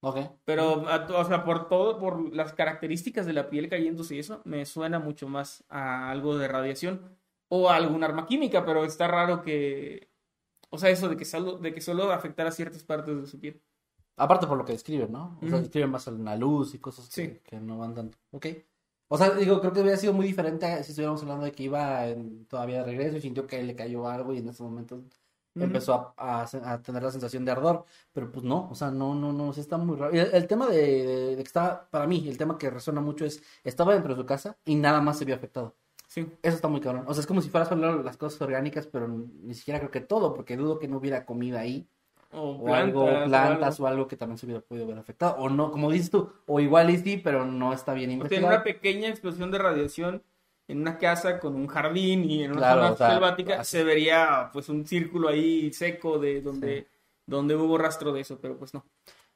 Ok. 0.00 0.18
Pero, 0.44 0.82
o 0.82 1.24
sea, 1.24 1.44
por 1.44 1.68
todo, 1.68 1.98
por 1.98 2.34
las 2.34 2.52
características 2.52 3.26
de 3.26 3.32
la 3.32 3.48
piel 3.50 3.68
cayéndose 3.68 4.14
y 4.16 4.18
eso, 4.20 4.42
me 4.44 4.64
suena 4.66 4.98
mucho 4.98 5.28
más 5.28 5.64
a 5.68 6.10
algo 6.10 6.36
de 6.38 6.48
radiación 6.48 7.16
o 7.48 7.68
algún 7.70 8.02
arma 8.04 8.26
química, 8.26 8.64
pero 8.64 8.84
está 8.84 9.06
raro 9.08 9.42
que, 9.42 10.10
o 10.70 10.78
sea, 10.78 10.90
eso 10.90 11.08
de 11.08 11.16
que 11.16 11.24
solo, 11.24 11.58
de 11.58 11.72
que 11.74 11.80
solo 11.80 12.10
afectara 12.12 12.50
ciertas 12.50 12.82
partes 12.84 13.20
de 13.20 13.26
su 13.26 13.38
piel. 13.40 13.62
Aparte 14.16 14.46
por 14.46 14.56
lo 14.56 14.64
que 14.64 14.72
describen, 14.72 15.12
¿no? 15.12 15.36
O 15.36 15.40
sea, 15.40 15.48
Ujú. 15.56 15.58
describen 15.60 15.90
más 15.90 16.06
la 16.06 16.36
luz 16.36 16.74
y 16.74 16.78
cosas 16.78 17.08
que, 17.08 17.14
Sí. 17.26 17.40
que 17.44 17.60
no 17.60 17.78
van 17.78 17.94
tanto. 17.94 18.18
Ok. 18.32 18.46
O 19.08 19.18
sea, 19.18 19.30
digo, 19.30 19.60
creo 19.60 19.72
que 19.72 19.80
hubiera 19.82 19.96
sido 19.98 20.12
muy 20.14 20.26
diferente 20.26 20.66
si 20.82 20.90
estuviéramos 20.90 21.22
hablando 21.22 21.44
de 21.44 21.52
que 21.52 21.62
iba 21.64 22.08
en- 22.08 22.46
todavía 22.46 22.78
de 22.78 22.84
regreso 22.86 23.18
y 23.18 23.20
sintió 23.20 23.46
que 23.46 23.62
le 23.62 23.76
cayó 23.76 24.08
algo 24.08 24.32
y 24.32 24.38
en 24.38 24.48
ese 24.48 24.62
momento 24.62 25.00
empezó 25.54 26.14
a, 26.18 26.42
a- 26.42 26.72
a 26.72 26.82
tener 26.82 27.02
la 27.02 27.10
sensación 27.10 27.44
de 27.44 27.52
ardor, 27.52 27.84
pero 28.12 28.30
pues 28.32 28.44
no, 28.44 28.68
o 28.70 28.74
sea, 28.74 28.90
no, 28.90 29.14
no, 29.14 29.32
no, 29.32 29.52
sí 29.52 29.60
está 29.60 29.78
muy 29.78 29.96
raro. 29.96 30.12
El, 30.12 30.34
el 30.34 30.46
tema 30.46 30.66
de, 30.66 30.76
de- 31.06 31.30
de 31.30 31.36
que 31.36 31.42
estaba, 31.42 31.88
para 31.88 32.06
mí, 32.06 32.26
el 32.28 32.36
tema 32.36 32.58
que 32.58 32.68
resuena 32.68 33.00
mucho 33.00 33.24
es, 33.24 33.42
estaba 33.64 33.94
dentro 33.94 34.14
de 34.14 34.20
su 34.20 34.26
casa 34.26 34.58
y 34.64 34.74
nada 34.74 35.00
más 35.00 35.18
se 35.18 35.24
vio 35.24 35.34
afectado. 35.36 35.74
Sí. 36.16 36.26
Eso 36.42 36.56
está 36.56 36.68
muy 36.68 36.80
cabrón. 36.80 37.04
O 37.06 37.12
sea, 37.12 37.20
es 37.20 37.26
como 37.26 37.42
si 37.42 37.50
fuera 37.50 37.66
solo 37.66 38.02
las 38.02 38.16
cosas 38.16 38.40
orgánicas, 38.40 38.86
pero 38.86 39.06
ni 39.06 39.52
siquiera 39.52 39.78
creo 39.80 39.90
que 39.90 40.00
todo, 40.00 40.32
porque 40.32 40.56
dudo 40.56 40.78
que 40.78 40.88
no 40.88 40.96
hubiera 40.96 41.26
comida 41.26 41.60
ahí, 41.60 41.86
O 42.32 42.52
o 42.52 42.64
plantas, 42.64 42.86
algo, 42.86 43.04
o 43.04 43.28
plantas 43.28 43.74
algo. 43.74 43.84
o 43.84 43.86
algo 43.86 44.08
que 44.08 44.16
también 44.16 44.38
se 44.38 44.46
hubiera 44.46 44.62
podido 44.62 44.86
ver 44.86 44.96
afectado, 44.98 45.36
o 45.36 45.50
no, 45.50 45.70
como 45.70 45.90
dices 45.90 46.10
tú, 46.10 46.32
o 46.46 46.58
igual 46.58 46.88
y 46.88 46.96
sí, 46.96 47.18
pero 47.18 47.44
no 47.44 47.74
está 47.74 47.92
bien 47.92 48.08
O 48.08 48.24
tiene 48.24 48.24
investigado. 48.24 48.54
una 48.54 48.64
pequeña 48.64 49.08
explosión 49.10 49.50
de 49.50 49.58
radiación 49.58 50.22
en 50.68 50.80
una 50.80 50.96
casa 50.98 51.38
con 51.38 51.54
un 51.54 51.66
jardín 51.66 52.24
y 52.30 52.42
en 52.44 52.52
una 52.52 52.60
Claro, 52.60 52.80
zona 52.80 52.92
o 52.92 52.96
sea, 52.96 53.10
selvática 53.10 53.60
así- 53.60 53.76
se 53.76 53.84
vería 53.84 54.48
pues 54.54 54.70
un 54.70 54.86
círculo 54.86 55.28
ahí 55.28 55.70
seco 55.72 56.18
de 56.18 56.40
donde, 56.40 56.86
donde 57.26 57.54
hubo 57.56 57.76
rastro 57.76 58.12
de 58.12 58.22
eso, 58.22 58.38
pero 58.40 58.56
pues 58.56 58.72
no. 58.72 58.84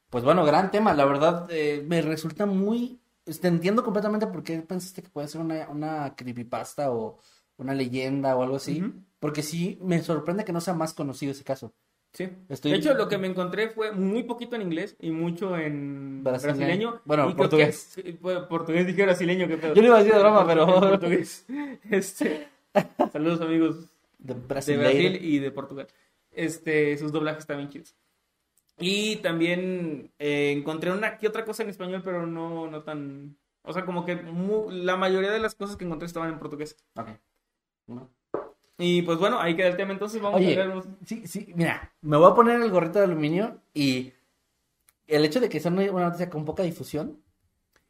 Pues 0.09 0.25
bueno, 0.25 0.45
gran 0.47 0.71
tema, 0.71 0.95
la 0.95 1.05
verdad 1.05 1.47
eh, 1.51 1.85
me 1.87 2.01
resulta 2.03 2.47
muy... 2.47 2.99
este, 3.31 3.49
entiendo 3.49 3.83
completamente 3.85 4.27
por 4.27 4.43
qué 4.43 4.61
pensaste 4.61 5.03
que 5.03 5.09
puede 5.09 5.29
ser 5.29 5.41
una, 5.41 5.69
una 5.69 6.15
creepypasta 6.17 6.91
o 6.91 7.19
una 7.57 7.75
leyenda 7.75 8.37
o 8.37 8.43
algo 8.43 8.57
así, 8.57 8.83
porque 9.19 9.43
sí 9.43 9.79
me 9.83 10.03
sorprende 10.03 10.45
que 10.45 10.53
no 10.53 10.61
sea 10.61 10.75
más 10.75 10.95
conocido 10.95 11.33
ese 11.33 11.45
caso. 11.45 11.73
Sí. 12.13 12.29
Estoy- 12.49 12.73
De 12.73 12.79
hecho, 12.79 12.95
lo 12.95 13.07
que 13.09 13.19
me 13.19 13.29
encontré 13.29 13.69
fue 13.71 13.93
muy 13.93 14.25
poquito 14.25 14.57
en 14.57 14.63
inglés 14.63 14.97
y 14.99 15.11
mucho 15.13 15.57
en 15.57 16.25
Brasileño. 16.25 16.57
brasileño. 16.59 17.01
Bueno, 17.05 17.31
y 17.31 17.35
portugués. 17.35 17.93
que- 17.95 18.15
portugués 18.49 18.87
dije 18.87 19.03
brasileño, 19.05 19.47
qué 19.47 19.57
pedo. 19.59 19.75
Yo 19.75 19.81
le 19.83 19.87
iba 19.89 19.97
a 19.97 19.99
decir 20.01 20.15
de 20.15 20.21
broma, 20.21 20.45
pero... 20.47 20.67
Portugués. 20.67 21.47
Este, 21.91 22.49
saludos 23.13 23.41
amigos 23.41 23.87
De 24.19 24.35
de. 24.35 24.41
Brasil 24.41 25.19
y 25.23 25.39
de 25.39 25.51
Portugal. 25.53 25.87
Este, 26.33 26.97
sus 26.99 27.13
doblajes 27.13 27.41
están 27.43 27.59
bien 27.59 27.69
chidos. 27.71 27.95
Y 28.81 29.17
también 29.17 30.11
eh, 30.19 30.55
encontré 30.57 30.91
una 30.91 31.19
que 31.19 31.29
otra 31.29 31.45
cosa 31.45 31.63
en 31.63 31.69
español, 31.71 32.03
pero 32.05 32.27
no, 32.27 32.69
no 32.71 32.83
tan. 32.83 33.37
O 33.63 33.73
sea, 33.73 33.85
como 33.85 34.05
que 34.07 34.19
la 34.71 34.97
mayoría 34.97 35.31
de 35.31 35.39
las 35.41 35.55
cosas 35.55 35.77
que 35.77 35.85
encontré 35.85 36.07
estaban 36.07 36.31
en 36.31 36.39
portugués. 36.39 36.77
Ok. 36.97 37.09
Y 38.79 39.03
pues 39.03 39.19
bueno, 39.19 39.39
ahí 39.39 39.55
queda 39.55 39.69
el 39.69 39.77
tema. 39.77 39.93
Entonces 39.93 40.21
vamos 40.23 40.41
Oye, 40.41 40.61
a 40.61 40.67
ver. 40.67 40.83
sí, 41.05 41.27
sí, 41.27 41.53
mira, 41.55 41.93
me 42.01 42.17
voy 42.17 42.31
a 42.31 42.35
poner 42.35 42.61
el 42.61 42.71
gorrito 42.71 42.99
de 42.99 43.05
aluminio 43.05 43.59
y 43.75 44.13
el 45.07 45.25
hecho 45.25 45.41
de 45.41 45.49
que 45.51 45.61
sea 45.61 45.71
una 45.71 45.87
noticia 45.87 46.31
con 46.31 46.45
poca 46.47 46.63
difusión 46.63 47.19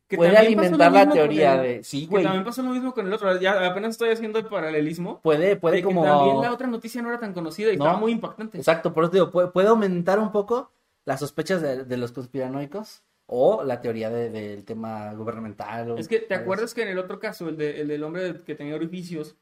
que 0.08 0.16
puede 0.16 0.36
alimentar 0.36 0.90
la 0.90 1.08
teoría 1.08 1.54
el- 1.54 1.62
de... 1.62 1.84
Sí, 1.84 2.00
Que 2.06 2.06
güey, 2.10 2.24
también 2.24 2.42
pasó 2.44 2.62
lo 2.64 2.70
mismo 2.70 2.92
con 2.92 3.06
el 3.06 3.12
otro. 3.12 3.38
Ya 3.40 3.64
apenas 3.70 3.90
estoy 3.90 4.10
haciendo 4.10 4.40
el 4.40 4.46
paralelismo. 4.46 5.20
puede, 5.20 5.54
puede 5.54 5.76
de 5.76 5.82
que 5.82 5.84
como... 5.86 6.02
también 6.02 6.40
la 6.40 6.52
otra 6.52 6.66
noticia 6.66 7.00
no 7.00 7.10
era 7.10 7.20
tan 7.20 7.32
conocida 7.32 7.72
y 7.72 7.76
No. 7.76 7.84
estaba 7.84 8.00
muy 8.00 8.10
impactante. 8.10 8.58
Exacto, 8.58 8.92
por 8.92 9.04
eso 9.04 9.12
digo, 9.12 9.30
puede, 9.30 9.48
puede 9.48 9.68
aumentar 9.68 10.18
un 10.18 10.32
poco 10.32 10.72
las 11.04 11.20
sospechas 11.20 11.60
de, 11.62 11.84
de 11.84 11.96
los 11.96 12.12
conspiranoicos 12.12 13.02
o 13.26 13.62
la 13.62 13.80
teoría 13.80 14.10
de- 14.10 14.30
del 14.30 14.64
tema 14.64 15.12
gubernamental. 15.14 15.92
o- 15.92 15.96
Es 15.98 16.08
que, 16.08 16.18
¿te 16.18 16.34
algo 16.34 16.44
acuerdas 16.44 16.74
que 16.74 16.82
en 16.82 16.88
el 16.88 16.98
otro 16.98 17.18
caso, 17.20 17.48
el, 17.48 17.56
de- 17.56 17.80
el 17.80 17.88
del 17.88 18.02
hombre 18.04 18.42
que 18.44 18.54
tenía 18.54 18.74
orificios, 18.74 19.36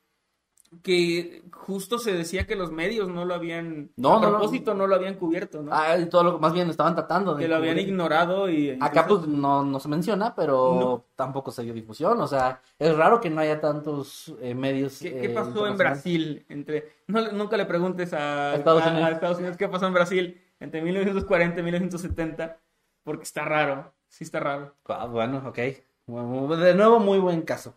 que 0.83 1.45
justo 1.51 1.99
se 1.99 2.13
decía 2.13 2.47
que 2.47 2.55
los 2.55 2.71
medios 2.71 3.09
no 3.09 3.25
lo 3.25 3.33
habían, 3.35 3.91
No, 3.97 4.19
a 4.19 4.21
no, 4.21 4.29
propósito, 4.29 4.75
no, 4.75 4.87
lo 4.87 4.95
habían 4.97 5.15
cubierto, 5.15 5.63
¿no? 5.63 5.71
Ah, 5.73 5.97
todo 6.11 6.25
lo 6.25 6.39
más 6.39 6.53
bien 6.53 6.69
estaban 6.69 6.95
tratando 6.95 7.35
de... 7.35 7.43
que 7.45 7.49
lo 7.49 7.57
habían 7.57 7.77
cubrir. 7.77 7.89
ignorado 7.89 8.51
y... 8.51 8.77
Acá 8.79 9.07
pues 9.07 9.27
no, 9.27 9.65
no 9.65 9.81
se 9.81 9.89
menciona, 9.89 10.35
pero 10.35 11.07
tampoco 11.17 11.51
se 11.53 11.63
dio 11.63 11.73
difusión. 11.73 12.21
O 12.21 12.27
sea, 12.27 12.61
es 12.79 12.95
raro 12.95 13.19
que 13.19 13.31
no 13.31 13.41
haya 13.41 13.59
tantos 13.63 14.35
eh, 14.43 14.55
medios. 14.55 14.99
¿Qué, 14.99 15.09
eh, 15.09 15.21
qué 15.23 15.29
pasó 15.31 15.67
en. 15.67 15.79
Brasil? 15.79 16.45
Entre, 16.51 16.93
nunca 17.07 17.57
le 17.57 17.65
preguntes 17.65 18.13
a, 18.13 18.55
Estados 18.55 18.83
a- 18.83 18.91
Unidos. 18.91 19.09
a 19.09 19.13
Estados 19.13 19.39
Unidos 19.39 19.57
qué 19.57 19.69
pasó 19.69 19.87
en 19.87 19.95
Brasil 19.95 20.39
entre 20.61 20.83
1940 20.83 21.61
y 21.61 21.63
1970, 21.63 22.61
porque 23.03 23.23
está 23.23 23.45
raro, 23.45 23.95
sí 24.09 24.25
está 24.25 24.41
raro. 24.41 24.75
Ah, 24.87 25.07
bueno, 25.07 25.43
ok. 25.47 25.59
Bueno, 26.07 26.57
de 26.57 26.75
nuevo, 26.75 27.01
muy 27.01 27.19
buen 27.19 27.43
caso. 27.43 27.75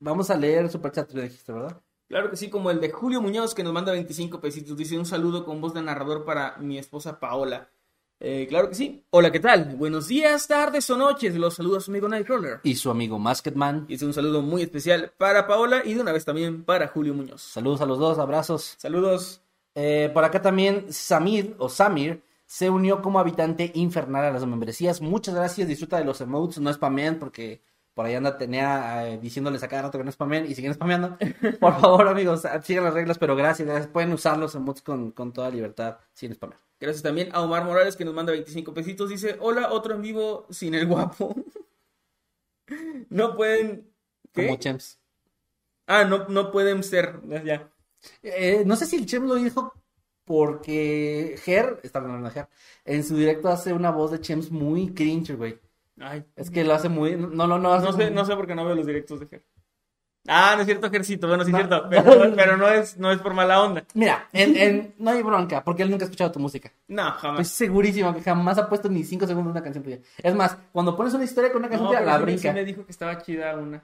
Vamos 0.00 0.30
a 0.30 0.36
leer 0.36 0.64
el 0.64 0.70
superchat, 0.70 1.12
lo 1.12 1.22
dijiste, 1.22 1.52
¿verdad? 1.52 1.80
Claro 2.08 2.28
que 2.28 2.36
sí, 2.36 2.50
como 2.50 2.70
el 2.70 2.80
de 2.80 2.90
Julio 2.90 3.22
Muñoz 3.22 3.54
que 3.54 3.62
nos 3.62 3.72
manda 3.72 3.92
25 3.92 4.40
pesitos. 4.40 4.76
Dice 4.76 4.98
un 4.98 5.06
saludo 5.06 5.44
con 5.44 5.60
voz 5.60 5.72
de 5.72 5.80
narrador 5.80 6.24
para 6.24 6.56
mi 6.58 6.76
esposa 6.76 7.20
Paola. 7.20 7.70
Eh, 8.20 8.46
claro 8.48 8.68
que 8.68 8.74
sí. 8.74 9.04
Hola, 9.10 9.32
¿qué 9.32 9.40
tal? 9.40 9.76
Buenos 9.76 10.08
días, 10.08 10.46
tardes 10.46 10.88
o 10.90 10.96
noches. 10.96 11.34
Los 11.34 11.54
saluda 11.54 11.80
su 11.80 11.90
amigo 11.90 12.08
Nightcrawler. 12.08 12.60
Y 12.64 12.74
su 12.74 12.90
amigo 12.90 13.18
Masketman. 13.18 13.86
Dice 13.86 14.04
un 14.04 14.12
saludo 14.12 14.42
muy 14.42 14.62
especial 14.62 15.12
para 15.16 15.46
Paola 15.46 15.82
y 15.84 15.94
de 15.94 16.02
una 16.02 16.12
vez 16.12 16.24
también 16.24 16.64
para 16.64 16.88
Julio 16.88 17.14
Muñoz. 17.14 17.42
Saludos 17.42 17.80
a 17.80 17.86
los 17.86 17.98
dos, 17.98 18.18
abrazos. 18.18 18.74
Saludos. 18.78 19.40
Eh, 19.74 20.10
por 20.12 20.24
acá 20.24 20.42
también 20.42 20.92
Samir 20.92 21.54
o 21.58 21.68
Samir 21.68 22.22
se 22.46 22.68
unió 22.68 23.00
como 23.00 23.18
habitante 23.18 23.72
infernal 23.74 24.24
a 24.24 24.30
las 24.30 24.44
membresías. 24.44 25.00
Muchas 25.00 25.34
gracias, 25.34 25.68
disfruta 25.68 25.98
de 25.98 26.04
los 26.04 26.20
emotes, 26.20 26.58
no 26.60 26.72
spamen 26.72 27.18
porque 27.18 27.62
por 27.94 28.06
ahí 28.06 28.14
anda 28.14 28.38
tenía 28.38 29.08
eh, 29.08 29.18
diciéndoles 29.18 29.62
a 29.62 29.68
cada 29.68 29.82
rato 29.82 29.98
que 29.98 30.04
no 30.04 30.12
spamen 30.12 30.46
y 30.46 30.54
siguen 30.54 30.74
spameando. 30.74 31.18
Por 31.60 31.78
favor, 31.78 32.08
amigos, 32.08 32.42
sigan 32.62 32.84
las 32.84 32.94
reglas, 32.94 33.18
pero 33.18 33.36
gracias, 33.36 33.68
gracias. 33.68 33.88
Pueden 33.88 34.12
usar 34.12 34.38
los 34.38 34.54
emotes 34.54 34.82
con, 34.82 35.12
con 35.12 35.32
toda 35.32 35.50
libertad 35.50 35.98
sin 36.12 36.34
spamear. 36.34 36.60
Gracias 36.80 37.02
también 37.02 37.28
a 37.32 37.42
Omar 37.42 37.64
Morales 37.64 37.96
que 37.96 38.04
nos 38.04 38.14
manda 38.14 38.32
25 38.32 38.72
pesitos. 38.72 39.10
Dice, 39.10 39.36
hola, 39.40 39.72
otro 39.72 39.94
en 39.94 40.02
vivo 40.02 40.46
sin 40.50 40.74
el 40.74 40.86
guapo. 40.86 41.34
no 43.10 43.36
pueden... 43.36 43.90
¿Qué? 44.32 44.46
Como 44.46 44.58
Chems. 44.58 44.98
Ah, 45.86 46.04
no, 46.04 46.26
no 46.28 46.50
pueden 46.50 46.82
ser. 46.82 47.20
Ya. 47.44 47.71
Eh, 48.22 48.62
no 48.66 48.76
sé 48.76 48.86
si 48.86 48.96
el 48.96 49.06
Chem 49.06 49.24
lo 49.26 49.34
dijo 49.36 49.74
porque 50.24 51.36
Ger, 51.42 51.80
está 51.82 51.98
hablando 51.98 52.28
de 52.28 52.34
Ger, 52.34 52.48
en 52.84 53.04
su 53.04 53.16
directo 53.16 53.48
hace 53.48 53.72
una 53.72 53.90
voz 53.90 54.10
de 54.12 54.20
Chems 54.20 54.50
muy 54.50 54.92
cringe, 54.94 55.34
güey. 55.36 55.58
Ay, 56.00 56.24
Es 56.36 56.50
que 56.50 56.64
lo 56.64 56.74
hace 56.74 56.88
muy... 56.88 57.16
No, 57.16 57.46
no, 57.46 57.58
no. 57.58 57.72
hace 57.72 57.86
No 57.86 57.92
sé, 57.92 58.04
muy- 58.06 58.14
no 58.14 58.24
sé 58.24 58.34
por 58.36 58.46
qué 58.46 58.54
no 58.54 58.64
veo 58.64 58.74
los 58.74 58.86
directos 58.86 59.20
de 59.20 59.26
Ger. 59.26 59.44
Ah, 60.28 60.52
no 60.54 60.60
es 60.62 60.66
cierto, 60.66 60.88
Gercito. 60.88 61.26
Bueno, 61.26 61.42
sí 61.44 61.50
es 61.50 61.52
No. 61.52 61.58
cierto. 61.58 61.86
Pero, 61.90 62.36
pero 62.36 62.56
no, 62.56 62.68
es, 62.68 62.96
no 62.96 63.10
es 63.10 63.18
por 63.20 63.34
mala 63.34 63.60
onda. 63.60 63.84
Mira, 63.94 64.28
en, 64.32 64.56
en- 64.56 64.94
no 64.98 65.10
hay 65.10 65.20
bronca, 65.22 65.64
porque 65.64 65.82
él 65.82 65.90
nunca 65.90 66.04
ha 66.04 66.06
escuchado 66.06 66.30
tu 66.30 66.38
música. 66.38 66.72
No, 66.86 67.08
Estoy 67.08 67.20
jamás. 67.22 67.48
segurísimo 67.48 68.14
que 68.14 68.22
jamás 68.22 68.56
ha 68.58 68.68
puesto 68.68 68.88
ni 68.88 69.02
cinco 69.02 69.26
segundos 69.26 69.50
una 69.50 69.62
canción 69.62 69.82
tuya. 69.82 69.98
Es 70.18 70.34
más, 70.34 70.56
cuando 70.70 70.96
pones 70.96 71.12
una 71.14 71.24
historia 71.24 71.50
con 71.50 71.60
una 71.60 71.68
canción 71.68 71.90
No, 71.92 71.98
tuya, 71.98 72.06
la 72.06 72.18
brinca. 72.18 72.40
sí 72.40 72.50
me 72.54 72.64
dijo 72.64 72.84
que 72.86 72.92
estaba 72.92 73.18
chida 73.20 73.56
una. 73.56 73.82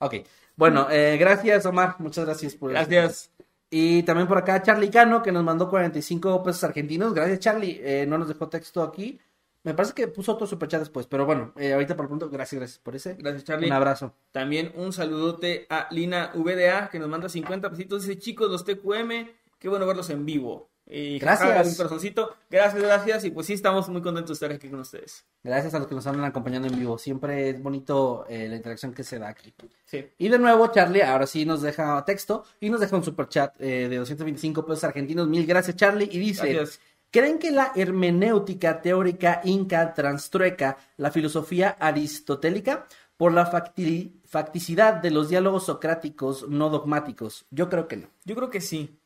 Ok. 0.00 0.14
Bueno, 0.62 0.86
eh, 0.92 1.16
gracias, 1.18 1.66
Omar. 1.66 1.96
Muchas 1.98 2.24
gracias 2.24 2.54
por 2.54 2.70
Gracias. 2.70 3.32
Y 3.68 4.04
también 4.04 4.28
por 4.28 4.38
acá 4.38 4.62
Charlie 4.62 4.90
Cano, 4.90 5.20
que 5.20 5.32
nos 5.32 5.42
mandó 5.42 5.68
45 5.68 6.40
pesos 6.44 6.62
argentinos. 6.62 7.12
Gracias, 7.12 7.40
Charlie. 7.40 7.80
Eh, 7.82 8.06
no 8.06 8.16
nos 8.16 8.28
dejó 8.28 8.48
texto 8.48 8.80
aquí. 8.80 9.18
Me 9.64 9.74
parece 9.74 9.92
que 9.92 10.06
puso 10.06 10.34
otro 10.34 10.46
superchat 10.46 10.78
después, 10.78 11.08
pero 11.08 11.26
bueno, 11.26 11.52
eh, 11.56 11.72
ahorita 11.72 11.96
por 11.96 12.04
el 12.04 12.10
punto, 12.10 12.30
gracias, 12.30 12.60
gracias 12.60 12.78
por 12.78 12.94
ese. 12.94 13.14
Gracias, 13.14 13.42
Charlie. 13.42 13.66
Un 13.66 13.72
abrazo. 13.72 14.14
También 14.30 14.70
un 14.76 14.92
saludote 14.92 15.66
a 15.68 15.88
Lina 15.90 16.30
VDA 16.32 16.90
que 16.90 17.00
nos 17.00 17.08
manda 17.08 17.28
50 17.28 17.68
pesitos. 17.68 18.06
Dice, 18.06 18.20
chicos, 18.20 18.48
los 18.48 18.64
TQM, 18.64 19.30
qué 19.58 19.68
bueno 19.68 19.84
verlos 19.84 20.10
en 20.10 20.24
vivo. 20.24 20.70
Y 20.86 21.18
Gracias. 21.18 21.48
jaja, 21.48 21.68
un 21.68 21.74
corazoncito. 21.74 22.34
Gracias, 22.50 22.82
gracias. 22.82 23.24
Y 23.24 23.30
pues 23.30 23.46
sí, 23.46 23.52
estamos 23.54 23.88
muy 23.88 24.02
contentos 24.02 24.28
de 24.38 24.46
estar 24.46 24.56
aquí 24.56 24.68
con 24.68 24.80
ustedes. 24.80 25.24
Gracias 25.42 25.72
a 25.74 25.78
los 25.78 25.86
que 25.88 25.94
nos 25.94 26.06
andan 26.06 26.24
acompañando 26.24 26.68
en 26.68 26.78
vivo. 26.78 26.98
Siempre 26.98 27.50
es 27.50 27.62
bonito 27.62 28.26
eh, 28.28 28.48
la 28.48 28.56
interacción 28.56 28.92
que 28.92 29.04
se 29.04 29.18
da 29.18 29.28
aquí. 29.28 29.54
Sí. 29.86 30.04
Y 30.18 30.28
de 30.28 30.38
nuevo, 30.38 30.66
Charlie, 30.68 31.02
ahora 31.02 31.26
sí 31.26 31.46
nos 31.46 31.62
deja 31.62 32.04
texto 32.04 32.44
y 32.60 32.68
nos 32.68 32.80
deja 32.80 32.96
un 32.96 33.04
super 33.04 33.28
chat 33.28 33.54
eh, 33.60 33.88
de 33.88 33.96
225 33.96 34.66
pesos 34.66 34.84
argentinos. 34.84 35.28
Mil 35.28 35.46
gracias, 35.46 35.76
Charlie. 35.76 36.08
Y 36.10 36.18
dice: 36.18 36.52
Gracias. 36.52 36.80
¿Creen 37.10 37.38
que 37.38 37.50
la 37.50 37.72
hermenéutica 37.76 38.80
teórica 38.82 39.40
inca 39.44 39.94
transtrueca 39.94 40.78
la 40.96 41.10
filosofía 41.10 41.76
aristotélica 41.78 42.86
por 43.16 43.32
la 43.32 43.50
facti- 43.50 44.20
facticidad 44.24 44.94
de 44.94 45.10
los 45.10 45.28
diálogos 45.28 45.66
socráticos 45.66 46.48
no 46.48 46.70
dogmáticos? 46.70 47.46
Yo 47.50 47.68
creo 47.68 47.86
que 47.88 47.96
no. 47.98 48.08
Yo 48.24 48.34
creo 48.34 48.50
que 48.50 48.60
sí. 48.60 48.98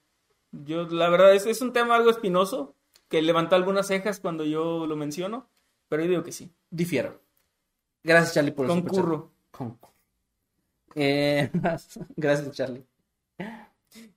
Yo, 0.53 0.85
la 0.85 1.09
verdad, 1.09 1.35
es, 1.35 1.47
es 1.47 1.61
un 1.61 1.73
tema 1.73 1.97
algo 1.97 2.11
espinoso 2.11 2.75
que 3.09 3.23
levanta 3.23 3.57
algunas 3.57 3.87
cejas 3.87 4.21
cuando 4.21 4.45
yo 4.45 4.87
lo 4.87 4.97
menciono, 4.97 5.49
pero 5.89 6.03
yo 6.03 6.11
digo 6.11 6.23
que 6.23 6.33
sí. 6.33 6.51
Difiero. 6.71 7.21
Gracias, 8.03 8.35
Charlie, 8.35 8.53
por 8.53 8.67
el. 8.67 8.73
Concurro. 8.73 9.31
Concurro. 9.51 9.93
Eh, 10.95 11.51
gracias, 12.17 12.51
Charlie. 12.53 12.85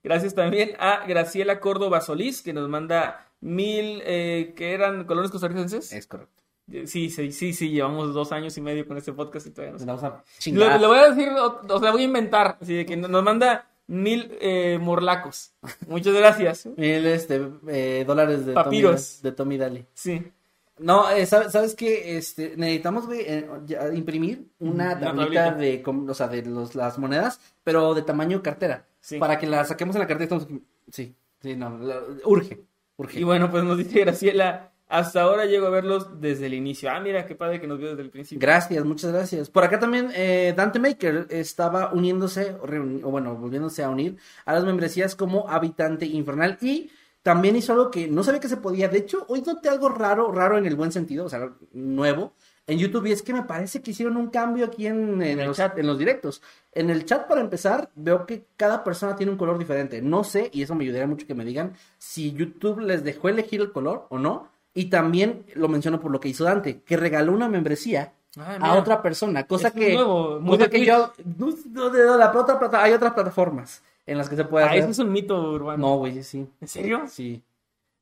Gracias 0.02 0.34
también 0.34 0.72
a 0.78 1.06
Graciela 1.06 1.60
Córdoba 1.60 2.00
Solís, 2.00 2.42
que 2.42 2.52
nos 2.52 2.68
manda 2.68 3.26
mil, 3.40 4.02
eh, 4.04 4.52
que 4.56 4.72
eran 4.72 5.04
colones 5.04 5.30
costarricenses. 5.30 5.92
Es 5.92 6.06
correcto. 6.06 6.42
Eh, 6.72 6.86
Sí, 6.86 7.10
sí, 7.10 7.32
sí, 7.32 7.52
sí, 7.52 7.70
llevamos 7.70 8.14
dos 8.14 8.30
años 8.32 8.56
y 8.56 8.60
medio 8.60 8.86
con 8.86 8.96
este 8.96 9.12
podcast 9.12 9.46
y 9.48 9.50
todavía 9.50 9.84
no 9.84 9.96
Lo, 9.96 10.78
lo 10.78 10.88
voy 10.88 10.98
a 10.98 11.10
decir, 11.10 11.28
o, 11.30 11.60
o 11.68 11.80
sea, 11.80 11.90
voy 11.90 12.02
a 12.02 12.04
inventar, 12.04 12.58
así 12.60 12.74
de 12.74 12.86
que 12.86 12.96
nos 12.96 13.24
manda 13.24 13.69
mil 13.90 14.36
eh, 14.40 14.78
morlacos. 14.80 15.52
Muchas 15.88 16.14
gracias. 16.14 16.66
Mil 16.76 17.04
este, 17.06 17.40
eh, 17.68 18.04
dólares 18.06 18.46
de 18.46 18.52
Papiros. 18.54 19.18
Tommy, 19.20 19.30
de 19.30 19.36
Tommy 19.36 19.58
Daly. 19.58 19.86
Sí. 19.94 20.22
No, 20.78 21.10
eh, 21.10 21.26
¿sabes, 21.26 21.52
sabes 21.52 21.74
qué? 21.74 22.16
Este, 22.16 22.54
necesitamos, 22.56 23.04
güey, 23.06 23.20
eh, 23.26 23.46
imprimir 23.92 24.46
una 24.60 24.92
Una 24.92 25.00
tablita 25.00 25.44
tablita. 25.50 25.54
de, 25.54 25.82
o 26.10 26.14
sea, 26.14 26.28
de 26.28 26.42
los, 26.42 26.74
las 26.74 26.98
monedas, 26.98 27.38
pero 27.62 27.92
de 27.94 28.00
tamaño 28.02 28.42
cartera. 28.42 28.86
Sí. 29.00 29.18
Para 29.18 29.38
que 29.38 29.46
la 29.46 29.64
saquemos 29.64 29.94
en 29.96 30.00
la 30.00 30.06
cartera. 30.06 30.24
Estamos. 30.24 30.46
Sí, 30.90 31.14
sí, 31.42 31.54
no, 31.56 31.76
la- 31.78 32.00
urge, 32.24 32.60
urge. 32.96 33.20
Y 33.20 33.24
bueno, 33.24 33.50
pues 33.50 33.62
nos 33.64 33.76
dice 33.76 34.00
Graciela, 34.00 34.72
hasta 34.90 35.22
ahora 35.22 35.46
llego 35.46 35.66
a 35.66 35.70
verlos 35.70 36.20
desde 36.20 36.46
el 36.46 36.54
inicio. 36.54 36.90
Ah, 36.90 37.00
mira, 37.00 37.24
qué 37.24 37.34
padre 37.34 37.60
que 37.60 37.66
nos 37.66 37.78
vio 37.78 37.90
desde 37.90 38.02
el 38.02 38.10
principio. 38.10 38.40
Gracias, 38.40 38.84
muchas 38.84 39.12
gracias. 39.12 39.48
Por 39.48 39.64
acá 39.64 39.78
también 39.78 40.10
eh, 40.14 40.52
Dante 40.56 40.78
Maker 40.78 41.28
estaba 41.30 41.92
uniéndose, 41.92 42.56
o, 42.60 43.10
bueno, 43.10 43.36
volviéndose 43.36 43.82
a 43.82 43.88
unir 43.88 44.16
a 44.44 44.52
las 44.52 44.64
membresías 44.64 45.14
como 45.14 45.48
habitante 45.48 46.06
infernal 46.06 46.58
y 46.60 46.90
también 47.22 47.56
hizo 47.56 47.72
algo 47.72 47.90
que 47.90 48.08
no 48.08 48.24
sabía 48.24 48.40
que 48.40 48.48
se 48.48 48.56
podía. 48.56 48.88
De 48.88 48.98
hecho, 48.98 49.24
hoy 49.28 49.42
noté 49.42 49.68
algo 49.68 49.88
raro, 49.88 50.32
raro 50.32 50.58
en 50.58 50.66
el 50.66 50.74
buen 50.74 50.90
sentido, 50.90 51.26
o 51.26 51.28
sea, 51.28 51.52
nuevo 51.72 52.34
en 52.70 52.78
YouTube 52.78 53.06
y 53.06 53.12
es 53.12 53.22
que 53.22 53.32
me 53.32 53.42
parece 53.42 53.82
que 53.82 53.90
hicieron 53.90 54.16
un 54.16 54.30
cambio 54.30 54.66
aquí 54.66 54.86
en, 54.86 55.20
en 55.22 55.40
el 55.40 55.46
los, 55.46 55.56
chat. 55.56 55.76
en 55.78 55.86
los 55.86 55.98
directos. 55.98 56.40
En 56.72 56.88
el 56.88 57.04
chat, 57.04 57.26
para 57.26 57.40
empezar, 57.40 57.90
veo 57.96 58.26
que 58.26 58.46
cada 58.56 58.84
persona 58.84 59.16
tiene 59.16 59.32
un 59.32 59.38
color 59.38 59.58
diferente. 59.58 60.00
No 60.00 60.22
sé, 60.22 60.50
y 60.52 60.62
eso 60.62 60.74
me 60.74 60.84
ayudaría 60.84 61.06
mucho 61.06 61.26
que 61.26 61.34
me 61.34 61.44
digan 61.44 61.74
si 61.98 62.32
YouTube 62.32 62.80
les 62.80 63.02
dejó 63.02 63.28
elegir 63.28 63.60
el 63.60 63.72
color 63.72 64.06
o 64.10 64.18
no. 64.18 64.48
Y 64.74 64.86
también 64.86 65.44
lo 65.54 65.68
menciono 65.68 66.00
por 66.00 66.10
lo 66.12 66.20
que 66.20 66.28
hizo 66.28 66.44
Dante, 66.44 66.80
que 66.82 66.96
regaló 66.96 67.32
una 67.32 67.48
membresía 67.48 68.12
Ah, 68.38 68.58
a 68.60 68.78
otra 68.78 69.02
persona, 69.02 69.42
cosa 69.44 69.68
Es 69.68 69.74
que, 69.74 69.94
nuevo, 69.94 70.38
muy 70.38 70.56
cosa 70.56 70.64
de 70.66 70.70
que 70.70 70.86
yo, 70.86 71.12
no, 71.36 71.48
no, 71.72 71.90
de 71.90 72.16
la 72.16 72.30
otra 72.30 72.60
plata, 72.60 72.80
hay 72.80 72.92
otras 72.92 73.12
plataformas 73.12 73.82
en 74.06 74.18
las 74.18 74.28
que 74.28 74.36
se 74.36 74.44
puede 74.44 74.64
Ah, 74.66 74.68
hacer. 74.68 74.82
eso 74.82 74.90
es 74.92 74.98
un 75.00 75.10
mito 75.10 75.50
urbano. 75.52 75.78
No, 75.88 75.96
güey, 75.96 76.22
sí, 76.22 76.46
¿En 76.60 76.68
serio? 76.68 77.06
sí. 77.08 77.42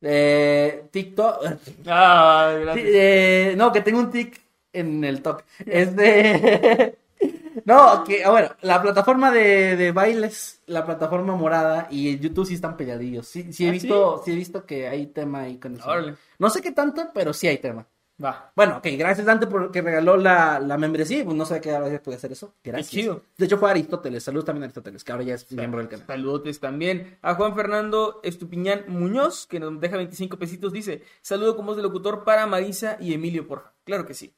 Eh, 0.02 0.84
TikTok, 0.90 1.44
Ah, 1.86 2.54
gracias. 2.60 2.86
eh, 2.92 3.54
no, 3.56 3.72
que 3.72 3.80
tengo 3.80 3.98
un 4.00 4.10
tic 4.10 4.38
en 4.72 5.02
el 5.02 5.22
top. 5.22 5.42
Es 5.64 5.96
de, 5.96 6.98
No, 7.64 8.04
que, 8.04 8.24
ah, 8.24 8.30
bueno, 8.30 8.50
la 8.62 8.80
plataforma 8.80 9.30
de, 9.32 9.76
de 9.76 9.92
bailes, 9.92 10.60
la 10.66 10.84
plataforma 10.86 11.34
morada 11.36 11.88
y 11.90 12.18
YouTube 12.18 12.46
sí 12.46 12.54
están 12.54 12.76
peleadillos. 12.76 13.26
Sí, 13.26 13.52
sí 13.52 13.64
he 13.66 13.68
¿Ah, 13.68 13.72
visto, 13.72 14.22
sí? 14.24 14.32
he 14.32 14.34
visto 14.36 14.64
que 14.64 14.86
hay 14.88 15.06
tema 15.06 15.40
ahí 15.40 15.56
con 15.58 15.74
eso. 15.74 15.88
Órale. 15.88 16.14
No 16.38 16.50
sé 16.50 16.62
qué 16.62 16.72
tanto, 16.72 17.10
pero 17.12 17.32
sí 17.32 17.48
hay 17.48 17.58
tema. 17.58 17.86
Va. 18.22 18.52
Bueno, 18.56 18.78
ok, 18.78 18.86
gracias 18.98 19.24
Dante 19.24 19.46
por 19.46 19.70
que 19.70 19.80
regaló 19.80 20.16
la, 20.16 20.58
la 20.58 20.76
membresía. 20.76 21.24
Pues 21.24 21.36
no 21.36 21.44
sé 21.44 21.60
qué 21.60 21.78
veces 21.78 22.00
puede 22.00 22.16
hacer 22.16 22.32
eso. 22.32 22.54
Gracias. 22.64 22.90
chido. 22.90 23.22
De 23.36 23.46
hecho 23.46 23.58
fue 23.58 23.70
Aristóteles. 23.70 24.24
Saludos 24.24 24.46
también 24.46 24.64
a 24.64 24.66
Aristóteles, 24.66 25.04
que 25.04 25.12
ahora 25.12 25.24
ya 25.24 25.34
es 25.34 25.50
miembro 25.52 25.78
del 25.78 25.88
canal. 25.88 26.06
Saludos 26.06 26.58
también 26.58 27.18
a 27.22 27.34
Juan 27.34 27.54
Fernando 27.54 28.20
Estupiñán 28.24 28.86
Muñoz, 28.88 29.46
que 29.46 29.60
nos 29.60 29.78
deja 29.80 29.96
25 29.96 30.36
pesitos. 30.36 30.72
Dice: 30.72 31.02
Saludo 31.22 31.56
con 31.56 31.66
voz 31.66 31.76
de 31.76 31.82
locutor 31.82 32.24
para 32.24 32.46
Marisa 32.46 32.96
y 33.00 33.14
Emilio, 33.14 33.46
porfa. 33.46 33.74
Claro 33.84 34.04
que 34.04 34.14
sí. 34.14 34.34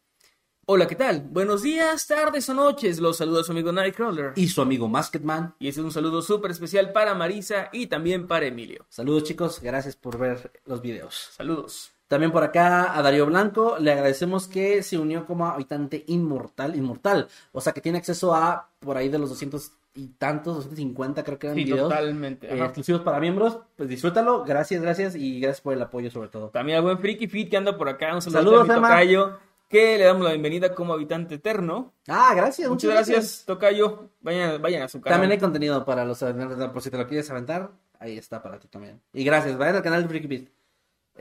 Hola, 0.73 0.87
¿qué 0.87 0.95
tal? 0.95 1.23
Buenos 1.29 1.63
días, 1.63 2.07
tardes 2.07 2.49
o 2.49 2.55
noches. 2.55 3.01
Los 3.01 3.17
saluda 3.17 3.43
su 3.43 3.51
amigo 3.51 3.73
Nightcrawler. 3.73 4.35
Y 4.37 4.47
su 4.47 4.63
amigo 4.63 4.87
Masketman. 4.87 5.53
Y 5.59 5.67
ese 5.67 5.81
es 5.81 5.85
un 5.85 5.91
saludo 5.91 6.23
súper 6.23 6.53
especial 6.53 6.93
para 6.93 7.13
Marisa 7.13 7.71
y 7.73 7.89
también 7.89 8.29
para 8.29 8.47
Emilio. 8.47 8.87
Saludos 8.89 9.25
chicos, 9.25 9.61
gracias 9.61 9.97
por 9.97 10.17
ver 10.17 10.53
los 10.67 10.81
videos. 10.81 11.31
Saludos. 11.37 11.91
También 12.07 12.31
por 12.31 12.45
acá 12.45 12.97
a 12.97 13.03
Darío 13.03 13.27
Blanco 13.27 13.79
le 13.81 13.91
agradecemos 13.91 14.47
que 14.47 14.85
se 14.85 14.97
unió 14.97 15.27
como 15.27 15.45
habitante 15.49 16.05
inmortal, 16.07 16.77
inmortal. 16.77 17.27
O 17.51 17.61
sea 17.61 17.73
que 17.73 17.81
tiene 17.81 17.99
acceso 17.99 18.33
a 18.33 18.69
por 18.79 18.97
ahí 18.97 19.09
de 19.09 19.19
los 19.19 19.31
200 19.31 19.73
y 19.95 20.07
tantos, 20.19 20.55
250 20.55 21.25
creo 21.25 21.37
que 21.41 21.49
eran 21.49 21.57
Sí, 21.57 21.65
videos 21.65 21.89
totalmente. 21.89 22.47
eh, 22.47 22.63
exclusivos 22.63 23.03
para 23.03 23.19
miembros. 23.19 23.59
Pues 23.75 23.89
disfrútalo, 23.89 24.45
gracias, 24.45 24.81
gracias 24.81 25.17
y 25.17 25.41
gracias 25.41 25.63
por 25.63 25.75
el 25.75 25.83
apoyo 25.83 26.13
sobre 26.13 26.29
todo. 26.29 26.51
También 26.51 26.79
al 26.79 26.85
buen 26.85 27.01
Freaky 27.01 27.27
Fit 27.27 27.51
que 27.51 27.57
anda 27.57 27.77
por 27.77 27.89
acá. 27.89 28.15
Un 28.15 28.23
saludo 28.23 28.39
Saludos, 28.39 28.61
a 28.71 28.73
mi 28.73 28.79
Emma. 28.79 28.89
tocayo, 28.89 29.39
que 29.71 29.97
le 29.97 30.05
damos 30.05 30.25
la 30.25 30.31
bienvenida 30.31 30.75
como 30.75 30.93
habitante 30.93 31.37
eterno. 31.37 31.95
Ah, 32.09 32.33
gracias, 32.35 32.69
Muchas 32.69 32.91
gracias, 32.91 33.45
tocayo. 33.47 34.11
Vayan, 34.21 34.61
vayan 34.61 34.83
a 34.83 34.89
su 34.89 35.01
canal. 35.01 35.15
También 35.15 35.31
hay 35.33 35.39
contenido 35.39 35.85
para 35.85 36.05
los 36.05 36.19
por 36.19 36.83
si 36.83 36.91
te 36.91 36.99
lo 36.99 37.07
quieres 37.07 37.31
aventar, 37.31 37.71
ahí 38.01 38.19
está 38.19 38.43
para 38.43 38.59
ti 38.59 38.67
también. 38.69 39.01
Y 39.13 39.23
gracias, 39.25 39.57
vayan 39.57 39.77
al 39.77 39.83
canal 39.83 40.03
de 40.03 40.09
Freaky 40.09 40.27
Beat. 40.27 40.49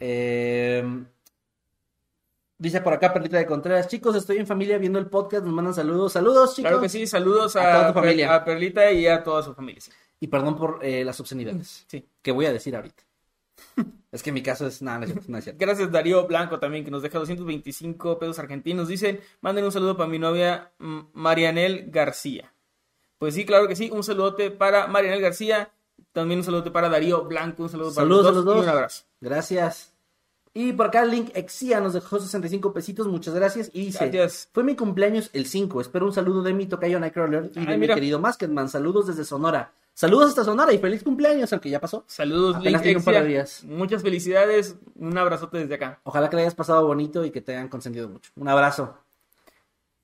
Eh, 0.01 0.83
dice 2.57 2.81
por 2.81 2.93
acá 2.93 3.13
Perlita 3.13 3.37
de 3.37 3.45
Contreras, 3.45 3.87
chicos, 3.87 4.15
estoy 4.15 4.37
en 4.37 4.47
familia 4.47 4.77
viendo 4.79 4.97
el 4.99 5.07
podcast, 5.07 5.45
nos 5.45 5.53
mandan 5.53 5.73
saludos. 5.75 6.13
Saludos, 6.13 6.55
chicos. 6.55 6.69
Claro 6.69 6.81
que 6.81 6.89
sí, 6.89 7.05
saludos 7.07 7.55
A 7.55 7.61
a, 7.61 7.71
toda 7.73 7.87
tu 7.89 7.93
Per- 7.93 8.03
familia. 8.03 8.35
a 8.35 8.43
Perlita 8.43 8.91
y 8.91 9.07
a 9.07 9.23
toda 9.23 9.43
su 9.43 9.53
familia. 9.53 9.79
sí. 9.81 9.91
Y 10.21 10.27
perdón 10.27 10.57
por 10.57 10.79
eh, 10.83 11.05
las 11.05 11.17
obscenidades 11.21 11.85
Sí. 11.87 12.05
que 12.21 12.31
voy 12.33 12.45
a 12.45 12.51
decir 12.51 12.75
ahorita. 12.75 13.03
Es 14.11 14.23
que 14.23 14.29
en 14.29 14.33
mi 14.33 14.41
caso 14.43 14.67
es 14.67 14.81
nada, 14.81 15.05
no 15.27 15.37
es 15.37 15.43
cierto. 15.43 15.63
Gracias 15.63 15.91
Darío 15.91 16.25
Blanco 16.27 16.59
también 16.59 16.83
que 16.85 16.91
nos 16.91 17.01
deja 17.01 17.19
225 17.19 18.19
pesos 18.19 18.39
argentinos. 18.39 18.87
Dicen, 18.87 19.19
manden 19.41 19.65
un 19.65 19.71
saludo 19.71 19.95
para 19.97 20.09
mi 20.09 20.19
novia 20.19 20.71
Marianel 21.13 21.89
García. 21.91 22.53
Pues 23.17 23.33
sí, 23.35 23.45
claro 23.45 23.67
que 23.67 23.75
sí, 23.75 23.89
un 23.91 24.03
saludote 24.03 24.49
para 24.49 24.87
Marianel 24.87 25.21
García, 25.21 25.71
también 26.13 26.39
un 26.39 26.45
saludote 26.45 26.71
para 26.71 26.87
Darío 26.89 27.25
Blanco, 27.25 27.63
un 27.63 27.69
saludo 27.69 27.89
para 27.93 28.05
Saludos 28.05 28.25
a 28.27 28.29
los 28.29 28.35
los 28.37 28.45
dos, 28.45 28.55
dos. 28.55 28.63
y 28.63 28.67
un 28.69 28.75
abrazo. 28.75 29.03
Gracias. 29.19 29.93
Y 30.53 30.73
por 30.73 30.87
acá 30.87 31.05
Link 31.05 31.29
Exia 31.35 31.79
nos 31.79 31.93
dejó 31.93 32.19
65 32.19 32.73
pesitos, 32.73 33.07
muchas 33.07 33.35
gracias. 33.35 33.69
Y 33.73 33.85
dice, 33.85 34.09
Gracias. 34.09 34.49
fue 34.51 34.63
mi 34.63 34.75
cumpleaños 34.75 35.29
el 35.33 35.45
5, 35.45 35.79
espero 35.81 36.05
un 36.07 36.13
saludo 36.13 36.41
de 36.41 36.53
mi 36.53 36.65
tocayo 36.65 36.99
Nightcrawler 36.99 37.51
y 37.55 37.65
de 37.65 37.77
mi 37.77 37.87
querido 37.87 38.19
Masketman. 38.19 38.67
Saludos 38.69 39.07
desde 39.07 39.25
Sonora. 39.25 39.73
Saludos 39.99 40.29
hasta 40.29 40.45
Sonora 40.45 40.71
y 40.71 40.77
feliz 40.77 41.03
cumpleaños, 41.03 41.51
aunque 41.51 41.69
ya 41.69 41.81
pasó. 41.81 42.05
Saludos, 42.07 42.55
Apenas 42.55 42.85
Link 42.85 42.99
un 42.99 43.03
par 43.03 43.15
de 43.15 43.25
días. 43.25 43.65
Muchas 43.65 44.01
felicidades, 44.01 44.77
un 44.95 45.17
abrazote 45.17 45.57
desde 45.57 45.75
acá. 45.75 45.99
Ojalá 46.05 46.29
que 46.29 46.37
le 46.37 46.43
hayas 46.43 46.55
pasado 46.55 46.87
bonito 46.87 47.25
y 47.25 47.31
que 47.31 47.41
te 47.41 47.51
hayan 47.51 47.67
consentido 47.67 48.07
mucho. 48.07 48.31
Un 48.37 48.47
abrazo. 48.47 48.97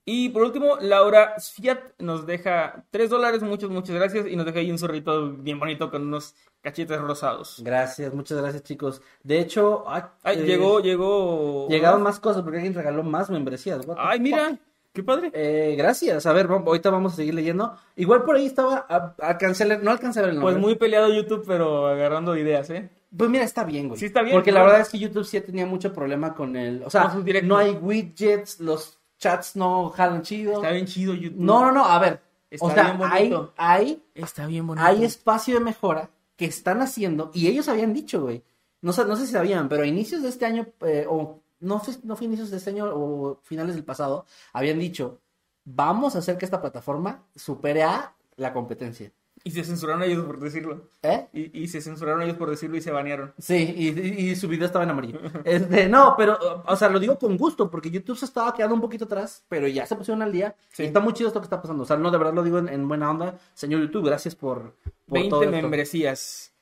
Y 0.04 0.28
por 0.28 0.42
último, 0.42 0.76
Laura 0.82 1.36
Fiat 1.40 1.78
nos 1.98 2.26
deja 2.26 2.84
3 2.90 3.08
dólares, 3.08 3.42
muchas, 3.42 3.70
muchas 3.70 3.96
gracias. 3.96 4.26
Y 4.26 4.36
nos 4.36 4.44
deja 4.44 4.58
ahí 4.58 4.70
un 4.70 4.78
zorrito 4.78 5.32
bien 5.32 5.58
bonito 5.58 5.90
con 5.90 6.02
unos 6.02 6.34
cachetes 6.60 7.00
rosados. 7.00 7.62
Gracias, 7.64 8.12
muchas 8.12 8.36
gracias 8.36 8.64
chicos. 8.64 9.00
De 9.22 9.40
hecho, 9.40 9.84
ay, 9.86 10.02
Ay, 10.24 10.40
eh, 10.40 10.44
llegó, 10.44 10.80
llegó. 10.80 11.68
llegaron 11.70 12.02
más 12.02 12.20
cosas 12.20 12.42
porque 12.42 12.58
alguien 12.58 12.74
regaló 12.74 13.02
más 13.02 13.30
membresías. 13.30 13.80
Ay, 13.96 14.18
fuck? 14.30 14.60
Qué 14.96 15.02
padre. 15.04 15.30
Eh, 15.34 15.74
gracias. 15.76 16.26
A 16.26 16.32
ver, 16.32 16.48
vamos- 16.48 16.66
ahorita 16.66 16.90
vamos 16.90 17.12
a 17.12 17.16
seguir 17.16 17.34
leyendo. 17.34 17.76
Igual 17.94 18.24
por 18.24 18.36
ahí 18.36 18.46
estaba, 18.46 18.86
a- 18.88 19.14
leer- 19.38 19.82
no 19.82 19.90
alcancé 19.92 20.18
a 20.18 20.22
ver 20.22 20.30
el 20.30 20.36
nombre. 20.36 20.54
Pues 20.54 20.60
muy 20.64 20.74
peleado 20.74 21.12
YouTube, 21.12 21.44
pero 21.46 21.86
agarrando 21.86 22.36
ideas, 22.36 22.68
¿eh? 22.70 22.88
Pues 23.16 23.30
mira, 23.30 23.44
está 23.44 23.64
bien, 23.64 23.88
güey. 23.88 24.00
Sí 24.00 24.06
está 24.06 24.22
bien, 24.22 24.34
Porque 24.34 24.50
la 24.52 24.62
verdad 24.62 24.80
es 24.80 24.88
que 24.88 24.98
YouTube 24.98 25.24
sí 25.24 25.40
tenía 25.40 25.64
mucho 25.66 25.92
problema 25.92 26.34
con 26.34 26.56
el... 26.56 26.82
O 26.82 26.90
sea, 26.90 27.14
no 27.44 27.56
hay 27.56 27.70
widgets, 27.72 28.58
los 28.60 28.98
chats 29.18 29.56
no 29.56 29.90
jalan 29.90 30.22
chido. 30.22 30.54
Está 30.54 30.70
bien 30.72 30.86
chido 30.86 31.14
YouTube. 31.14 31.40
No, 31.40 31.60
no, 31.60 31.72
no, 31.72 31.84
a 31.86 31.98
ver. 31.98 32.20
Está 32.50 32.66
o 32.66 32.70
sea, 32.70 32.82
bien 32.84 32.96
hay, 33.10 33.28
bonito. 33.30 33.52
hay, 33.56 34.02
Está 34.14 34.46
bien 34.46 34.66
bonito. 34.66 34.86
hay 34.86 35.04
espacio 35.04 35.54
de 35.54 35.60
mejora 35.60 36.10
que 36.36 36.44
están 36.46 36.80
haciendo 36.82 37.30
y 37.34 37.46
ellos 37.48 37.68
habían 37.68 37.92
dicho, 37.94 38.20
güey. 38.22 38.42
No, 38.82 38.92
sé- 38.92 39.04
no 39.04 39.16
sé 39.16 39.26
si 39.26 39.32
sabían, 39.32 39.68
pero 39.68 39.82
a 39.82 39.86
inicios 39.86 40.22
de 40.22 40.28
este 40.28 40.44
año, 40.46 40.66
eh, 40.82 41.06
o 41.08 41.40
no 41.60 41.78
fue, 41.80 41.94
no 42.04 42.16
fue 42.16 42.26
inicios 42.26 42.50
de 42.50 42.56
este 42.58 42.70
año 42.70 42.86
o 42.92 43.40
finales 43.42 43.74
del 43.74 43.84
pasado, 43.84 44.26
habían 44.52 44.78
dicho, 44.78 45.20
vamos 45.64 46.14
a 46.14 46.18
hacer 46.18 46.38
que 46.38 46.44
esta 46.44 46.60
plataforma 46.60 47.24
supere 47.34 47.82
a 47.82 48.14
la 48.36 48.52
competencia. 48.52 49.10
Y 49.44 49.50
se 49.52 49.62
censuraron 49.62 50.02
ellos 50.02 50.24
por 50.24 50.40
decirlo. 50.40 50.88
¿Eh? 51.02 51.28
Y, 51.32 51.62
y 51.62 51.68
se 51.68 51.80
censuraron 51.80 52.20
ellos 52.22 52.36
por 52.36 52.50
decirlo 52.50 52.76
y 52.78 52.80
se 52.82 52.90
banearon. 52.90 53.32
Sí, 53.38 53.74
y, 53.76 53.88
y- 53.90 54.30
y 54.30 54.34
su 54.36 54.48
video 54.48 54.66
estaba 54.66 54.82
en 54.84 54.90
amarillo. 54.90 55.20
Este, 55.44 55.88
no, 55.88 56.14
pero, 56.16 56.36
o 56.66 56.74
sea, 56.74 56.88
lo 56.88 56.98
digo 56.98 57.16
con 57.16 57.36
gusto, 57.36 57.70
porque 57.70 57.90
YouTube 57.90 58.16
se 58.18 58.24
estaba 58.24 58.52
quedando 58.52 58.74
un 58.74 58.80
poquito 58.80 59.04
atrás, 59.04 59.44
pero 59.48 59.68
ya 59.68 59.86
se 59.86 59.94
pusieron 59.94 60.22
al 60.22 60.32
día. 60.32 60.56
Sí. 60.72 60.82
Y 60.82 60.86
está 60.86 60.98
muy 61.00 61.12
chido 61.12 61.28
esto 61.28 61.38
que 61.40 61.44
está 61.44 61.60
pasando. 61.62 61.84
O 61.84 61.86
sea, 61.86 61.96
no, 61.96 62.10
de 62.10 62.18
verdad 62.18 62.34
lo 62.34 62.42
digo 62.42 62.58
en, 62.58 62.68
en 62.68 62.88
buena 62.88 63.08
onda. 63.10 63.38
Señor 63.54 63.82
YouTube, 63.82 64.06
gracias 64.06 64.34
por, 64.34 64.72
por 64.82 64.92
20 65.14 65.30
todo 65.30 65.42
esto. 65.44 65.52
membresías. 65.52 66.52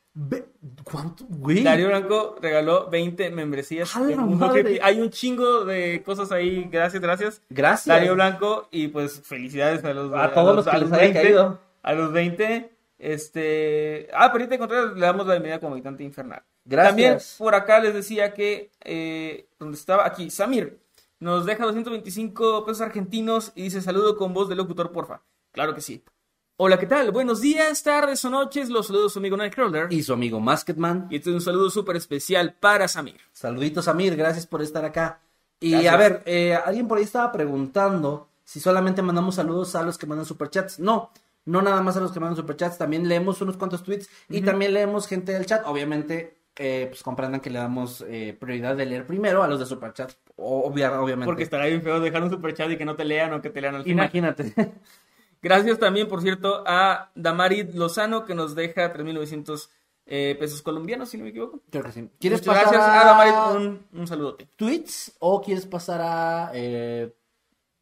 ¿Cuánto? 0.85 1.25
Güey. 1.29 1.65
Darío 1.65 1.89
Blanco 1.89 2.37
regaló 2.41 2.89
20 2.89 3.31
membresías. 3.31 3.95
¡A 3.97 4.09
en 4.09 4.39
creepy. 4.39 4.79
Hay 4.81 5.01
un 5.01 5.11
chingo 5.11 5.65
de 5.65 6.03
cosas 6.05 6.31
ahí. 6.31 6.69
Gracias, 6.71 7.03
gracias. 7.03 7.43
Gracias. 7.51 7.87
Darío 7.87 8.15
Blanco. 8.15 8.69
Y 8.71 8.89
pues 8.89 9.21
felicidades 9.23 9.85
a 9.85 9.93
los, 9.93 10.13
A 10.15 10.33
todos 10.33 10.55
los 10.55 10.67
que 10.67 10.79
les 10.79 10.93
haya 10.93 11.13
caído. 11.13 11.61
A 11.83 11.93
los 11.95 12.13
20. 12.13 12.71
Este. 12.99 14.09
Ah, 14.13 14.31
pero 14.33 14.45
ahorita 14.45 14.59
Contreras 14.59 14.95
le 14.95 15.01
damos 15.01 15.27
la 15.27 15.35
bienvenida 15.35 15.59
como 15.59 15.73
habitante 15.73 16.05
infernal. 16.05 16.43
Gracias. 16.65 16.91
También 16.91 17.19
por 17.39 17.55
acá 17.57 17.81
les 17.81 17.93
decía 17.93 18.33
que. 18.35 18.71
Eh, 18.85 19.49
donde 19.59 19.77
estaba 19.77 20.07
aquí, 20.07 20.31
Samir. 20.31 20.79
Nos 21.19 21.45
deja 21.47 21.65
225 21.65 22.65
pesos 22.65 22.83
argentinos 22.83 23.53
y 23.55 23.63
dice 23.63 23.81
saludo 23.81 24.17
con 24.17 24.33
voz 24.33 24.49
de 24.49 24.55
locutor, 24.55 24.93
porfa. 24.93 25.23
Claro 25.53 25.75
que 25.75 25.81
sí. 25.81 26.05
Hola, 26.57 26.79
¿qué 26.79 26.87
tal? 26.87 27.11
Buenos 27.11 27.41
días, 27.41 27.83
tardes 27.83 28.25
o 28.25 28.31
noches. 28.31 28.69
Los 28.71 28.87
saludos 28.87 29.13
su 29.13 29.19
amigo 29.19 29.37
Nightcrawler. 29.37 29.93
Y 29.93 30.03
su 30.05 30.13
amigo 30.13 30.39
Masketman. 30.39 31.09
Y 31.11 31.17
este 31.17 31.31
es 31.31 31.35
un 31.35 31.41
saludo 31.41 31.69
súper 31.69 31.97
especial 31.97 32.55
para 32.61 32.87
Samir. 32.87 33.17
Saluditos, 33.33 33.89
Amir, 33.89 34.15
gracias 34.15 34.47
por 34.47 34.63
estar 34.63 34.85
acá. 34.85 35.21
Y 35.59 35.73
Gracias. 35.73 35.95
a 35.95 35.97
ver, 35.97 36.23
eh, 36.27 36.55
alguien 36.55 36.87
por 36.87 36.99
ahí 36.99 37.05
estaba 37.05 37.33
preguntando 37.33 38.29
si 38.45 38.61
solamente 38.61 39.03
mandamos 39.03 39.35
saludos 39.35 39.75
a 39.75 39.83
los 39.83 39.99
que 39.99 40.07
mandan 40.07 40.27
superchats. 40.27 40.79
No, 40.79 41.11
no 41.45 41.61
nada 41.61 41.81
más 41.83 41.97
a 41.97 42.01
los 42.01 42.13
que 42.13 42.21
mandan 42.21 42.37
superchats, 42.37 42.79
también 42.79 43.09
leemos 43.09 43.41
unos 43.41 43.57
cuantos 43.57 43.83
tweets 43.83 44.09
y 44.29 44.43
también 44.43 44.75
leemos 44.75 45.09
gente 45.09 45.33
del 45.33 45.47
chat. 45.47 45.67
Obviamente, 45.67 46.37
eh, 46.57 46.87
pues 46.89 47.03
comprendan 47.03 47.41
que 47.41 47.51
le 47.51 47.59
damos 47.59 48.05
eh, 48.07 48.37
prioridad 48.39 48.77
de 48.77 48.87
leer 48.87 49.07
primero 49.07 49.43
a 49.43 49.49
los 49.49 49.59
de 49.59 49.67
superchats, 49.67 50.19
obvia- 50.37 51.01
obviamente. 51.01 51.27
Porque 51.27 51.43
estará 51.43 51.67
bien 51.67 51.83
feo 51.83 51.99
dejar 51.99 52.23
un 52.23 52.31
superchat 52.31 52.71
y 52.71 52.77
que 52.77 52.85
no 52.85 52.95
te 52.95 53.05
lean 53.05 53.33
o 53.33 53.41
que 53.43 53.51
te 53.51 53.61
lean 53.61 53.75
al 53.75 53.83
final. 53.83 54.05
Imagínate. 54.05 54.55
Gracias 55.45 55.79
también, 55.79 56.09
por 56.09 56.23
cierto, 56.23 56.65
a 56.67 57.11
Damarit 57.15 57.75
Lozano 57.75 58.25
que 58.25 58.35
nos 58.35 58.55
deja 58.55 58.93
3.900 58.95 59.69
eh, 60.07 60.37
pesos 60.41 60.63
colombianos, 60.63 61.11
si 61.11 61.19
no 61.19 61.25
me 61.25 61.31
equivoco. 61.31 61.61
Creo 61.71 61.85
que 61.85 61.93
sí. 61.93 62.09
¿Quieres 62.19 62.41
Muchas 62.47 62.65
pasar 62.65 62.75
gracias 62.75 62.83
a, 62.83 63.01
a 63.03 63.05
Damarit. 63.05 63.57
Un, 63.93 64.01
un 64.01 64.07
saludote. 64.07 64.49
tweets 64.57 65.15
o 65.19 65.43
quieres 65.43 65.67
pasar 65.67 66.01
a... 66.03 66.51
eh, 66.55 67.13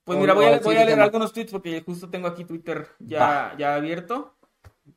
Pues 0.04 0.18
mira, 0.18 0.34
voy 0.34 0.46
a, 0.46 0.58
voy 0.58 0.74
leer 0.74 1.00
algunos 1.00 1.32
tweets 1.32 1.52
porque 1.52 1.80
justo 1.86 2.10
tengo 2.10 2.26
aquí 2.26 2.44
Twitter 2.44 2.88
ya, 2.98 3.54
ya 3.56 3.76
abierto. 3.76 4.34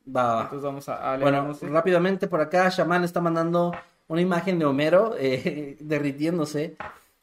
Va. 0.04 0.42
Entonces 0.42 0.62
vamos 0.62 0.88
a, 0.88 1.12
a 1.12 1.16
leer 1.16 1.32
Bueno, 1.32 1.54
rápidamente 1.72 2.26
por 2.26 2.40
acá, 2.40 2.68
Shaman 2.68 3.04
está 3.04 3.20
mandando 3.20 3.72
una 4.08 4.20
imagen 4.20 4.58
de 4.58 4.64
Homero 4.64 5.14
eh, 5.18 5.76
derritiéndose. 5.80 6.76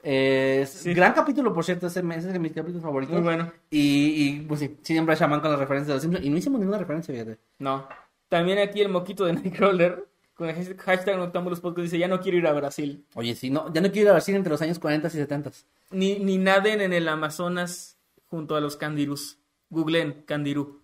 Eh, 0.04 0.60
es- 0.64 0.70
Sí. 0.70 0.94
Gran 0.94 1.14
capítulo, 1.14 1.54
por 1.54 1.64
cierto, 1.64 1.88
ese 1.88 2.00
es 2.02 2.24
de 2.26 2.40
mis 2.40 2.52
capítulos 2.52 2.84
favoritos. 2.84 3.16
Muy 3.16 3.24
bueno. 3.24 3.52
Y, 3.70 4.28
y, 4.28 4.40
pues 4.42 4.60
sí, 4.60 4.78
siempre 4.84 5.16
Shaman 5.16 5.40
con 5.40 5.50
las 5.52 5.60
referencias 5.60 5.88
de 5.88 5.94
los 5.96 6.02
Simpsons. 6.04 6.26
Y 6.26 6.30
no 6.30 6.38
hicimos 6.38 6.60
ninguna 6.60 6.78
referencia, 6.78 7.14
fíjate. 7.14 7.40
No. 7.60 7.88
También 8.30 8.60
aquí 8.60 8.82
el 8.82 8.90
moquito 8.90 9.26
de 9.26 9.34
Nightcrawler 9.34 10.06
con 10.34 10.50
el 10.50 10.56
hashtag- 10.78 11.16
Noctámbulos 11.18 11.60
Podcast 11.62 11.84
dice, 11.84 11.98
ya 12.00 12.08
no 12.08 12.20
quiero 12.20 12.38
ir 12.38 12.48
a 12.48 12.54
Brasil. 12.54 13.06
Oye, 13.16 13.36
sí, 13.36 13.50
no, 13.50 13.72
ya 13.74 13.82
no 13.82 13.92
quiero 13.92 14.08
ir 14.08 14.10
a 14.10 14.14
Brasil 14.14 14.36
entre 14.36 14.50
los 14.52 14.62
años 14.62 14.80
40 14.80 15.08
y 15.08 15.12
70. 15.12 15.52
Ni, 15.92 16.20
ni 16.20 16.38
naden 16.38 16.82
en 16.82 16.92
el 16.92 17.08
Amazonas 17.08 17.98
junto 18.28 18.56
a 18.56 18.62
los 18.62 18.76
candirús. 18.76 19.38
Googleen 19.70 20.24
candirú. 20.26 20.82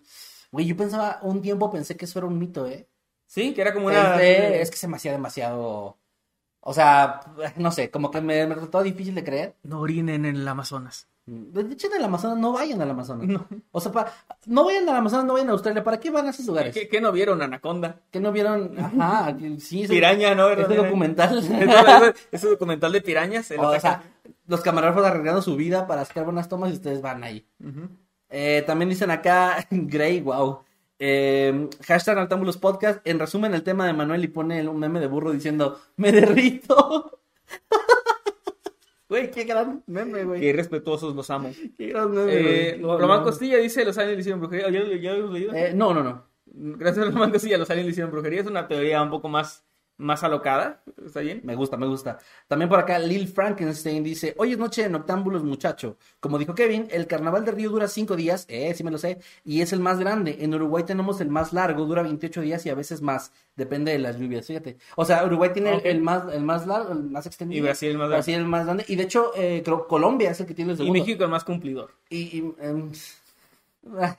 Güey, 0.52 0.66
yo 0.66 0.76
pensaba, 0.76 1.18
un 1.22 1.42
tiempo 1.42 1.70
pensé 1.70 1.96
que 1.96 2.04
eso 2.06 2.18
era 2.20 2.26
un 2.26 2.38
mito, 2.38 2.66
¿eh? 2.66 2.88
Sí, 3.26 3.52
que 3.54 3.60
era 3.60 3.72
como 3.74 3.86
una... 3.86 4.20
Es 4.22 4.70
que 4.70 4.76
se 4.76 4.88
me 4.88 4.96
hacía 4.96 5.12
demasiado... 5.12 5.96
O 6.60 6.74
sea, 6.74 7.20
no 7.56 7.70
sé, 7.72 7.90
como 7.90 8.10
que 8.10 8.20
me, 8.20 8.46
me 8.46 8.54
resultó 8.54 8.82
difícil 8.82 9.14
de 9.14 9.24
creer. 9.24 9.54
No 9.62 9.80
orinen 9.80 10.24
en 10.24 10.36
el 10.36 10.46
Amazonas. 10.48 11.06
De 11.26 11.60
hecho, 11.60 11.86
en 11.86 11.94
el 11.98 12.04
Amazonas 12.04 12.38
no 12.38 12.50
vayan 12.52 12.82
al 12.82 12.90
Amazonas. 12.90 13.40
O 13.70 13.80
sea, 13.80 13.92
pa- 13.92 14.12
no 14.46 14.64
vayan 14.64 14.88
al 14.88 14.96
Amazonas, 14.96 15.24
no 15.26 15.34
vayan 15.34 15.48
a 15.50 15.52
Australia. 15.52 15.84
¿Para 15.84 16.00
qué 16.00 16.10
van 16.10 16.26
a 16.26 16.30
esos 16.30 16.44
lugares? 16.46 16.74
¿Qué, 16.74 16.88
qué 16.88 17.00
no 17.00 17.12
vieron? 17.12 17.40
Anaconda. 17.40 18.00
¿Que 18.10 18.18
no 18.18 18.32
vieron? 18.32 18.74
Ajá, 18.80 19.36
sí. 19.60 19.84
ese- 19.84 19.92
Piraña, 19.94 20.34
¿no? 20.34 20.48
Ese 20.50 20.74
documental. 20.74 21.38
Ese, 22.32 22.48
documental 22.48 22.90
de 22.90 23.00
pirañas. 23.00 23.48
el 23.52 23.60
o 23.60 23.78
sea, 23.78 24.02
los 24.48 24.60
camarógrafos 24.62 25.04
arriesgando 25.06 25.40
su 25.40 25.54
vida 25.54 25.86
para 25.86 26.04
sacar 26.04 26.24
buenas 26.24 26.48
tomas 26.48 26.70
y 26.70 26.74
ustedes 26.74 27.00
van 27.00 27.22
ahí. 27.22 27.46
Eh, 28.28 28.64
también 28.66 28.88
dicen 28.88 29.10
acá, 29.12 29.64
Grey, 29.70 30.20
wow. 30.22 30.60
Eh, 31.02 31.68
hashtag 31.86 32.18
Altámbulos 32.18 32.58
Podcast. 32.58 33.00
En 33.06 33.18
resumen, 33.18 33.54
el 33.54 33.62
tema 33.62 33.86
de 33.86 33.94
Manuel 33.94 34.22
y 34.22 34.28
pone 34.28 34.68
un 34.68 34.78
meme 34.78 35.00
de 35.00 35.06
burro 35.06 35.32
diciendo: 35.32 35.80
Me 35.96 36.12
derrito. 36.12 37.20
Güey, 39.08 39.28
qué 39.32 39.42
gran 39.42 39.82
meme, 39.88 40.22
güey. 40.22 40.40
Qué 40.40 40.52
respetuosos 40.52 41.16
los 41.16 41.28
amo. 41.30 41.50
Qué 41.76 41.88
gran 41.88 42.12
meme, 42.12 42.32
Eh. 42.32 42.78
No, 42.80 42.96
Román 42.96 43.18
no. 43.18 43.24
Costilla 43.24 43.56
dice: 43.58 43.84
Los 43.84 43.98
aliens 43.98 44.14
le 44.18 44.20
hicieron 44.20 44.38
brujería. 44.38 44.70
¿Ya, 44.70 44.84
ya, 44.88 44.96
ya 45.00 45.12
lo 45.14 45.18
hemos 45.18 45.32
leído? 45.32 45.52
Eh, 45.52 45.72
no, 45.74 45.92
no, 45.92 46.04
no. 46.04 46.26
Gracias 46.46 47.06
a 47.06 47.10
Román 47.10 47.32
Costilla, 47.32 47.58
los 47.58 47.68
aliens 47.70 47.86
le 47.86 47.90
hicieron 47.90 48.12
brujería. 48.12 48.40
Es 48.42 48.46
una 48.46 48.68
teoría 48.68 49.02
un 49.02 49.10
poco 49.10 49.28
más, 49.28 49.64
más 50.00 50.24
alocada. 50.24 50.82
¿Está 51.04 51.20
bien? 51.20 51.40
Me 51.44 51.54
gusta, 51.54 51.76
me 51.76 51.86
gusta. 51.86 52.18
También 52.48 52.68
por 52.68 52.78
acá, 52.78 52.98
Lil 52.98 53.28
Frankenstein 53.28 54.02
dice: 54.02 54.34
Hoy 54.38 54.52
es 54.52 54.58
noche 54.58 54.82
de 54.82 54.88
noctámbulos, 54.88 55.44
muchacho. 55.44 55.96
Como 56.18 56.38
dijo 56.38 56.54
Kevin, 56.54 56.88
el 56.90 57.06
carnaval 57.06 57.44
de 57.44 57.52
Río 57.52 57.70
dura 57.70 57.86
cinco 57.86 58.16
días, 58.16 58.46
eh, 58.48 58.74
sí 58.74 58.82
me 58.82 58.90
lo 58.90 58.98
sé, 58.98 59.20
y 59.44 59.60
es 59.60 59.72
el 59.72 59.80
más 59.80 59.98
grande. 60.00 60.38
En 60.40 60.54
Uruguay 60.54 60.84
tenemos 60.84 61.20
el 61.20 61.28
más 61.28 61.52
largo, 61.52 61.84
dura 61.84 62.02
28 62.02 62.40
días 62.40 62.64
y 62.66 62.70
a 62.70 62.74
veces 62.74 63.02
más. 63.02 63.32
Depende 63.56 63.92
de 63.92 63.98
las 63.98 64.16
lluvias, 64.18 64.46
fíjate. 64.46 64.78
O 64.96 65.04
sea, 65.04 65.24
Uruguay 65.24 65.50
tiene 65.52 65.76
el- 65.84 66.00
más, 66.00 66.32
el 66.32 66.42
más 66.42 66.66
largo, 66.66 66.92
el 66.92 67.04
más 67.04 67.26
extendido. 67.26 67.58
Y 67.58 67.62
Brasil 67.62 67.90
el 67.90 67.98
más 67.98 68.08
grande. 68.08 68.16
Brasil 68.16 68.34
el 68.36 68.46
más 68.46 68.64
grande. 68.64 68.84
Y 68.88 68.96
de 68.96 69.02
hecho, 69.02 69.32
eh, 69.36 69.62
creo 69.64 69.86
Colombia 69.86 70.30
es 70.30 70.40
el 70.40 70.46
que 70.46 70.54
tiene 70.54 70.72
el 70.72 70.76
Y 70.76 70.78
segundo. 70.78 70.98
México 70.98 71.24
el 71.24 71.30
más 71.30 71.44
cumplidor. 71.44 71.92
Y, 72.08 72.38
y, 72.38 72.54
em, 72.60 72.90
ah, 73.98 74.16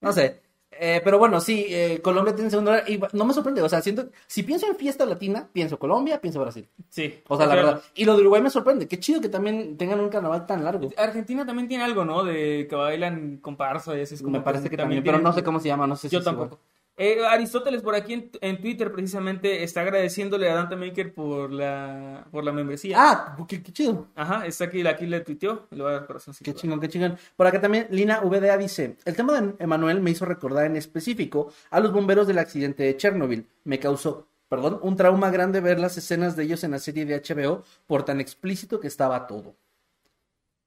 no 0.00 0.12
sé. 0.12 0.40
Eh, 0.78 1.00
pero 1.04 1.18
bueno, 1.18 1.40
sí, 1.40 1.66
eh, 1.68 2.00
Colombia 2.02 2.34
tiene 2.34 2.50
segundo 2.50 2.72
lugar. 2.72 2.88
Y 2.90 3.00
no 3.12 3.24
me 3.24 3.34
sorprende. 3.34 3.62
O 3.62 3.68
sea, 3.68 3.80
siento, 3.80 4.08
si 4.26 4.42
pienso 4.42 4.66
en 4.66 4.76
fiesta 4.76 5.04
latina, 5.06 5.48
pienso 5.52 5.78
Colombia, 5.78 6.20
pienso 6.20 6.40
Brasil. 6.40 6.68
Sí. 6.88 7.22
O 7.28 7.36
sea, 7.36 7.46
la 7.46 7.54
verdad. 7.54 7.82
Y 7.94 8.04
lo 8.04 8.14
de 8.14 8.20
Uruguay 8.20 8.42
me 8.42 8.50
sorprende. 8.50 8.88
Qué 8.88 8.98
chido 8.98 9.20
que 9.20 9.28
también 9.28 9.76
tengan 9.76 10.00
un 10.00 10.08
carnaval 10.08 10.46
tan 10.46 10.64
largo. 10.64 10.90
Argentina 10.96 11.46
también 11.46 11.68
tiene 11.68 11.84
algo, 11.84 12.04
¿no? 12.04 12.24
De 12.24 12.66
que 12.68 12.76
bailan 12.76 13.38
comparsa 13.38 13.96
y 13.96 14.02
así 14.02 14.14
es 14.14 14.22
como 14.22 14.38
Me 14.38 14.44
parece 14.44 14.70
que 14.70 14.76
también, 14.76 15.02
pero 15.02 15.18
no 15.18 15.32
sé 15.32 15.42
cómo 15.42 15.60
se 15.60 15.68
llama, 15.68 15.86
no 15.86 15.96
sé 15.96 16.08
si 16.08 16.14
Yo 16.14 16.22
tampoco. 16.22 16.58
Eh, 16.96 17.24
Aristóteles 17.26 17.82
por 17.82 17.96
aquí 17.96 18.12
en, 18.12 18.30
en 18.40 18.60
Twitter 18.60 18.92
precisamente 18.92 19.64
está 19.64 19.80
agradeciéndole 19.80 20.48
a 20.48 20.54
Dante 20.54 20.76
Maker 20.76 21.12
por 21.12 21.50
la, 21.50 22.24
por 22.30 22.44
la 22.44 22.52
membresía. 22.52 22.96
Ah, 22.98 23.36
qué, 23.48 23.62
qué 23.62 23.72
chido. 23.72 24.06
Ajá, 24.14 24.46
está 24.46 24.66
aquí, 24.66 24.86
aquí 24.86 25.06
le 25.06 25.20
tuiteó. 25.20 25.66
Le 25.70 25.82
voy 25.82 25.90
a 25.90 25.94
dar 25.96 26.06
corazoncito. 26.06 26.44
Qué 26.48 26.56
chingón, 26.56 26.78
qué 26.78 26.88
chingón. 26.88 27.18
Por 27.34 27.48
acá 27.48 27.60
también 27.60 27.88
Lina 27.90 28.20
VDA 28.20 28.56
dice, 28.56 28.96
el 29.04 29.16
tema 29.16 29.40
de 29.40 29.54
Emanuel 29.58 30.00
me 30.00 30.12
hizo 30.12 30.24
recordar 30.24 30.66
en 30.66 30.76
específico 30.76 31.52
a 31.70 31.80
los 31.80 31.92
bomberos 31.92 32.28
del 32.28 32.38
accidente 32.38 32.84
de 32.84 32.96
Chernobyl. 32.96 33.44
Me 33.64 33.80
causó, 33.80 34.28
perdón, 34.48 34.78
un 34.80 34.94
trauma 34.94 35.30
grande 35.30 35.60
ver 35.60 35.80
las 35.80 35.96
escenas 35.98 36.36
de 36.36 36.44
ellos 36.44 36.62
en 36.62 36.70
la 36.70 36.78
serie 36.78 37.04
de 37.06 37.20
HBO 37.20 37.64
por 37.88 38.04
tan 38.04 38.20
explícito 38.20 38.78
que 38.78 38.86
estaba 38.86 39.26
todo. 39.26 39.56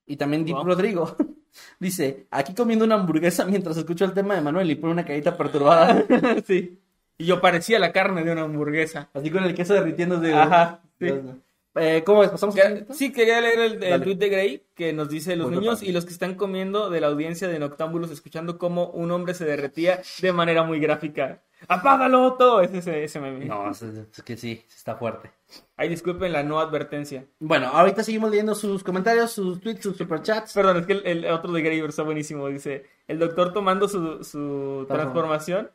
Y 0.05 0.17
también 0.17 0.43
Deep 0.43 0.55
Wow. 0.57 0.65
Rodrigo 0.65 1.15
dice, 1.80 2.28
aquí 2.32 2.54
comiendo 2.54 2.86
una 2.86 2.95
hamburguesa 2.95 3.45
mientras 3.45 3.78
escucho 3.78 4.06
el 4.06 4.14
tema 4.14 4.36
de 4.36 4.41
Manuel 4.41 4.70
y 4.70 4.76
pone 4.76 4.93
una 4.93 5.06
carita 5.06 5.38
perturbada. 5.38 6.06
sí. 6.48 6.80
Y 7.18 7.26
yo 7.26 7.41
parecía 7.41 7.80
la 7.80 7.91
carne 7.91 8.24
de 8.24 8.32
una 8.32 8.41
hamburguesa. 8.43 9.10
Así 9.14 9.32
con 9.32 9.43
el 9.43 9.56
queso 9.56 9.74
derritiéndose. 9.74 10.34
Ajá, 10.34 10.82
sí. 11.00 11.08
Eh, 11.80 12.04
¿Cómo 12.06 12.24
es? 12.24 12.30
¿Pasamos 12.30 12.56
Que- 12.56 12.86
Sí, 12.91 13.12
quería 13.12 13.39
leer 13.39 13.60
el, 13.82 14.02
tweet 14.02 14.16
de 14.16 14.30
Gray 14.30 14.64
que 14.74 14.93
nos 14.93 15.10
dice 15.10 15.36
los 15.36 15.50
Muy 15.50 15.60
niños 15.60 15.84
y 15.84 15.91
los 15.91 16.06
que 16.06 16.14
están 16.14 16.36
comiendo 16.36 16.89
de 16.89 17.02
la 17.02 17.08
audiencia 17.08 17.48
de 17.48 17.60
Noctámbulos 17.60 18.12
escuchando 18.12 18.58
cómo 18.58 18.89
un 18.89 19.12
hombre 19.12 19.34
se 19.34 19.45
derretía 19.45 20.02
de 20.22 20.34
manera 20.34 20.64
muy 20.64 20.80
gráfica. 20.80 21.43
¡Apágalo 21.68 22.34
todo! 22.36 22.62
Ese, 22.62 22.78
ese, 22.80 23.03
ese 23.03 23.20
meme. 23.20 23.45
No, 23.45 23.72
es, 23.72 23.82
es 23.82 24.22
que 24.24 24.38
sí, 24.38 24.64
está 24.76 24.95
fuerte. 24.95 25.32
Ay, 25.76 25.89
disculpen 25.89 26.32
la 26.32 26.43
no 26.43 26.60
advertencia. 26.60 27.26
Bueno, 27.39 27.68
ahorita 27.68 28.03
seguimos 28.03 28.30
leyendo 28.30 28.53
sus 28.55 28.84
comentarios, 28.84 29.32
sus 29.32 29.60
tweets, 29.60 29.82
sus 29.84 29.97
superchats. 29.97 30.53
Perdón, 30.53 30.78
es 30.78 30.86
que 30.86 30.93
el, 30.93 31.05
el 31.05 31.26
otro 31.32 31.51
de 31.51 31.62
Graver 31.62 31.89
está 31.89 32.03
buenísimo. 32.03 32.47
Dice, 32.47 32.86
el 33.08 33.20
doctor 33.20 33.53
tomando 33.53 33.88
su, 33.88 34.24
su 34.24 34.86
transformación 34.88 35.72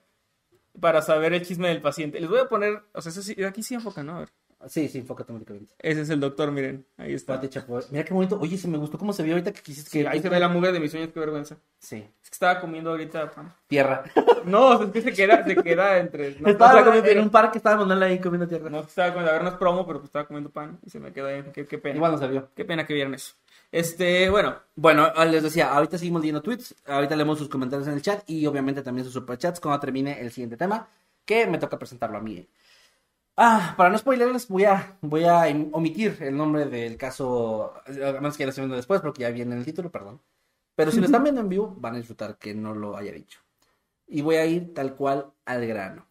para 0.80 1.02
saber 1.02 1.32
el 1.34 1.44
chisme 1.44 1.68
del 1.68 1.82
paciente. 1.82 2.20
Les 2.20 2.30
voy 2.30 2.38
a 2.40 2.48
poner, 2.48 2.82
o 2.92 3.02
sea, 3.02 3.10
eso 3.10 3.22
sí- 3.22 3.42
aquí 3.44 3.62
sí 3.62 3.74
enfoca, 3.74 4.02
¿no? 4.02 4.16
A 4.16 4.18
ver. 4.20 4.28
Sí, 4.68 4.88
sí, 4.88 4.98
enfócate 4.98 5.32
únicamente. 5.32 5.74
Ese 5.78 6.02
es 6.02 6.10
el 6.10 6.20
doctor, 6.20 6.50
miren, 6.52 6.86
ahí 6.96 7.14
está. 7.14 7.34
Pati 7.34 7.48
Chapoy. 7.48 7.82
Mira 7.90 8.04
qué 8.04 8.14
bonito. 8.14 8.38
Oye, 8.40 8.56
se 8.56 8.68
me 8.68 8.78
gustó 8.78 8.96
cómo 8.98 9.12
se 9.12 9.22
vio 9.22 9.34
ahorita 9.34 9.52
que 9.52 9.60
quisiste 9.60 9.90
Sí, 9.90 10.02
que. 10.02 10.08
ahí 10.08 10.20
se 10.20 10.28
ve 10.28 10.38
la 10.38 10.48
mugre 10.48 10.72
de 10.72 10.80
mis 10.80 10.90
sueños, 10.90 11.10
qué 11.12 11.20
vergüenza. 11.20 11.56
Sí. 11.78 11.96
Es 12.22 12.30
que 12.30 12.34
estaba 12.34 12.60
comiendo 12.60 12.90
ahorita 12.90 13.30
pan. 13.30 13.52
Tierra. 13.66 14.04
No, 14.44 14.82
es 14.82 14.90
que 14.90 15.02
se 15.02 15.12
queda, 15.12 15.44
se 15.44 15.54
queda 15.54 15.98
entre... 15.98 16.34
No, 16.40 16.48
estaba 16.50 16.80
no, 16.80 16.86
comiendo- 16.86 17.06
no, 17.06 17.12
en 17.12 17.18
un 17.20 17.30
parque, 17.30 17.58
estaba 17.58 17.76
Manuel 17.76 18.02
ahí 18.02 18.18
comiendo 18.18 18.48
tierra. 18.48 18.68
no, 18.68 18.80
estaba 18.80 19.10
comiendo, 19.10 19.30
a 19.30 19.34
ver, 19.34 19.42
no 19.44 19.50
es 19.50 19.54
promo, 19.54 19.86
pero 19.86 20.00
pues 20.00 20.08
estaba 20.08 20.26
comiendo 20.26 20.50
pan 20.50 20.80
y 20.84 20.90
se 20.90 20.98
me 20.98 21.12
quedó 21.12 21.28
ahí. 21.28 21.44
Qué, 21.54 21.64
qué 21.64 21.78
pena. 21.78 21.94
Igual 21.94 22.10
no 22.10 22.18
se 22.18 22.26
vio. 22.26 22.48
Qué 22.56 22.64
pena 22.64 22.84
que 22.84 22.92
vieran 22.92 23.14
eso. 23.14 23.34
Este, 23.70 24.28
bueno, 24.30 24.56
Bueno, 24.74 25.06
ah, 25.14 25.24
les 25.24 25.44
decía, 25.44 25.72
ahorita 25.72 25.96
seguimos 25.96 26.22
leyendo 26.22 26.42
tweets, 26.42 26.74
ahorita 26.86 27.14
leemos 27.14 27.38
sus 27.38 27.48
comentarios 27.48 27.86
en 27.86 27.94
el 27.94 28.02
chat 28.02 28.28
y 28.28 28.44
obviamente 28.46 28.82
también 28.82 29.04
sus 29.04 29.14
superchats 29.14 29.60
cuando 29.60 29.78
termine 29.78 30.20
el 30.20 30.32
siguiente 30.32 30.56
tema, 30.56 30.88
que 31.24 31.46
me 31.46 31.58
toca 31.58 31.78
presentarlo 31.78 32.18
a 32.18 32.20
mí. 32.20 32.44
Ah, 33.36 33.74
para 33.76 33.88
no 33.90 33.96
spoilerles, 33.98 34.46
voy 34.48 34.64
a, 34.64 34.98
voy 35.00 35.24
a 35.24 35.48
em- 35.48 35.70
omitir 35.72 36.18
el 36.20 36.36
nombre 36.36 36.66
del 36.66 36.96
caso, 36.98 37.72
a 37.76 37.82
que 37.84 37.92
ya 38.02 38.20
lo 38.20 38.28
estén 38.28 38.64
viendo 38.64 38.76
después, 38.76 39.00
porque 39.00 39.22
ya 39.22 39.30
viene 39.30 39.52
en 39.52 39.58
el 39.58 39.64
título, 39.64 39.90
perdón. 39.90 40.20
Pero 40.74 40.90
si 40.90 41.00
lo 41.00 41.06
están 41.06 41.22
viendo 41.22 41.40
en 41.40 41.48
vivo, 41.48 41.74
van 41.78 41.94
a 41.94 41.98
disfrutar 41.98 42.38
que 42.38 42.54
no 42.54 42.74
lo 42.74 42.96
haya 42.96 43.12
dicho. 43.12 43.40
Y 44.06 44.22
voy 44.22 44.36
a 44.36 44.46
ir 44.46 44.74
tal 44.74 44.94
cual 44.96 45.32
al 45.46 45.66
grano. 45.66 46.06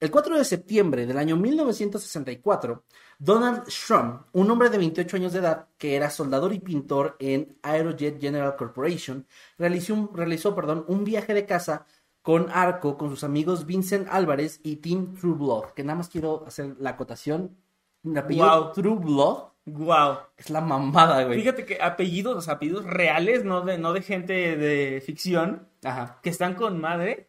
El 0.00 0.10
4 0.10 0.36
de 0.36 0.44
septiembre 0.44 1.06
del 1.06 1.18
año 1.18 1.36
1964, 1.36 2.84
Donald 3.18 3.68
Shrum, 3.68 4.24
un 4.32 4.50
hombre 4.50 4.68
de 4.70 4.78
28 4.78 5.16
años 5.16 5.32
de 5.32 5.38
edad 5.38 5.68
que 5.78 5.94
era 5.94 6.10
soldador 6.10 6.52
y 6.52 6.58
pintor 6.58 7.16
en 7.20 7.56
Aerojet 7.62 8.20
General 8.20 8.56
Corporation, 8.56 9.26
realizó 9.58 9.94
un, 9.94 10.10
realizó, 10.14 10.54
perdón, 10.54 10.84
un 10.88 11.04
viaje 11.04 11.34
de 11.34 11.46
casa 11.46 11.86
con 12.22 12.48
arco 12.50 12.96
con 12.96 13.10
sus 13.10 13.24
amigos 13.24 13.66
Vincent 13.66 14.08
Álvarez 14.10 14.60
y 14.62 14.76
Tim 14.76 15.14
Trueblood, 15.16 15.66
que 15.74 15.82
nada 15.84 15.98
más 15.98 16.08
quiero 16.08 16.44
hacer 16.46 16.76
la 16.78 16.90
acotación. 16.90 17.56
El 18.04 18.16
apellido 18.16 18.46
Wow. 18.64 18.72
Trueblood 18.72 19.38
wow. 19.66 20.16
es 20.36 20.50
la 20.50 20.60
mamada, 20.60 21.24
güey. 21.24 21.38
Fíjate 21.40 21.64
que 21.64 21.80
apellidos, 21.82 22.34
los 22.34 22.48
apellidos 22.48 22.84
reales, 22.84 23.44
no 23.44 23.60
de, 23.62 23.78
no 23.78 23.92
de 23.92 24.02
gente 24.02 24.56
de 24.56 25.00
ficción, 25.00 25.68
Ajá. 25.84 26.18
que 26.22 26.30
están 26.30 26.54
con 26.54 26.80
madre. 26.80 27.28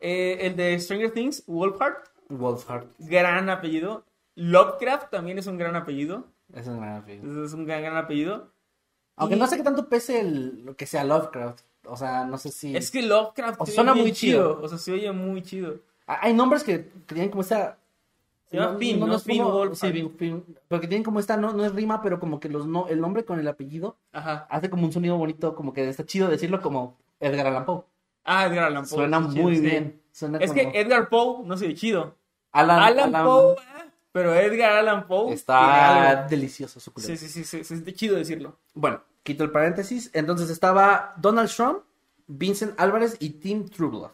Eh, 0.00 0.38
el 0.46 0.56
de 0.56 0.78
Stranger 0.80 1.12
Things, 1.12 1.44
Wolfhard, 1.46 1.98
Wolfhard. 2.28 2.86
gran 2.98 3.48
apellido. 3.50 4.04
Lovecraft 4.34 5.10
también 5.10 5.38
es 5.38 5.46
un 5.46 5.58
gran 5.58 5.76
apellido. 5.76 6.24
Es 6.52 6.66
un 6.66 6.80
gran 6.80 6.96
apellido. 6.96 7.44
Es 7.44 7.52
un 7.52 7.64
gran, 7.64 7.82
gran 7.82 7.96
apellido. 7.96 8.52
Aunque 9.16 9.36
Y- 9.36 9.38
no 9.38 9.46
sé 9.46 9.56
qué 9.56 9.62
tanto 9.62 9.88
pese 9.88 10.20
el, 10.20 10.64
lo 10.64 10.74
que 10.76 10.86
sea 10.86 11.04
Lovecraft. 11.04 11.60
O 11.86 11.96
sea, 11.96 12.24
no 12.24 12.38
sé 12.38 12.50
si. 12.50 12.76
Es 12.76 12.90
que 12.90 13.02
Lovecraft 13.02 13.60
O 13.60 13.66
suena 13.66 13.94
muy 13.94 14.12
chido. 14.12 14.60
O 14.62 14.68
sea, 14.68 14.78
se 14.78 14.92
oye 14.92 15.10
muy 15.12 15.42
chido. 15.42 15.80
Ah, 16.06 16.18
Hay 16.22 16.32
nombres 16.34 16.62
que, 16.64 16.88
que 17.06 17.14
tienen 17.14 17.30
como 17.30 17.42
esta. 17.42 17.78
Se 18.46 18.58
llama 18.58 18.76
Finn, 18.78 19.00
¿no? 19.00 19.14
es 19.16 19.22
Finn 19.24 19.42
como-. 19.42 19.74
Sí, 19.74 20.10
Finn, 20.18 20.44
porque 20.68 20.86
tienen 20.86 21.02
como 21.02 21.18
esta, 21.20 21.36
no, 21.38 21.52
no 21.54 21.64
es 21.64 21.72
rima, 21.74 22.02
pero 22.02 22.20
como 22.20 22.38
que 22.38 22.50
los 22.50 22.66
no, 22.66 22.86
el 22.88 23.00
nombre 23.00 23.24
con 23.24 23.40
el 23.40 23.48
apellido 23.48 23.96
Ajá. 24.12 24.46
hace 24.50 24.68
como 24.68 24.84
un 24.84 24.92
sonido 24.92 25.16
bonito, 25.16 25.54
como 25.54 25.72
que 25.72 25.88
está 25.88 26.04
chido 26.04 26.28
decirlo 26.28 26.60
como 26.60 26.98
Edgar 27.18 27.46
Allan 27.46 27.64
Poe. 27.64 27.82
Ah, 28.24 28.46
Edgar 28.46 28.64
Allan 28.64 28.82
Poe. 28.84 28.90
Suena 28.98 29.26
chido, 29.30 29.42
muy 29.42 29.56
sí. 29.56 29.62
bien. 29.62 30.00
Suena 30.12 30.38
Es 30.38 30.50
como- 30.52 30.70
que 30.70 30.80
Edgar 30.80 31.08
Poe 31.08 31.46
no 31.46 31.56
se 31.56 31.64
oye 31.64 31.74
chido. 31.74 32.14
Alan, 32.52 32.78
Alan, 32.82 33.14
Alan 33.14 33.24
Poe, 33.24 33.56
ah, 33.58 33.84
pero 34.12 34.34
Edgar 34.34 34.72
Allan 34.72 35.06
Poe 35.06 35.32
está 35.32 36.26
delicioso 36.28 36.78
su 36.78 36.92
Sí, 36.98 37.16
sí, 37.16 37.28
sí, 37.28 37.44
sí, 37.44 37.44
se 37.44 37.64
siente 37.64 37.94
chido 37.94 38.16
decirlo. 38.16 38.58
Bueno, 38.74 39.00
quito 39.22 39.44
el 39.44 39.50
paréntesis. 39.50 40.10
Entonces 40.12 40.50
estaba 40.50 41.14
Donald 41.16 41.50
Trump, 41.50 41.80
Vincent 42.26 42.74
Álvarez 42.78 43.16
y 43.20 43.30
Tim 43.30 43.68
Trueblood. 43.68 44.10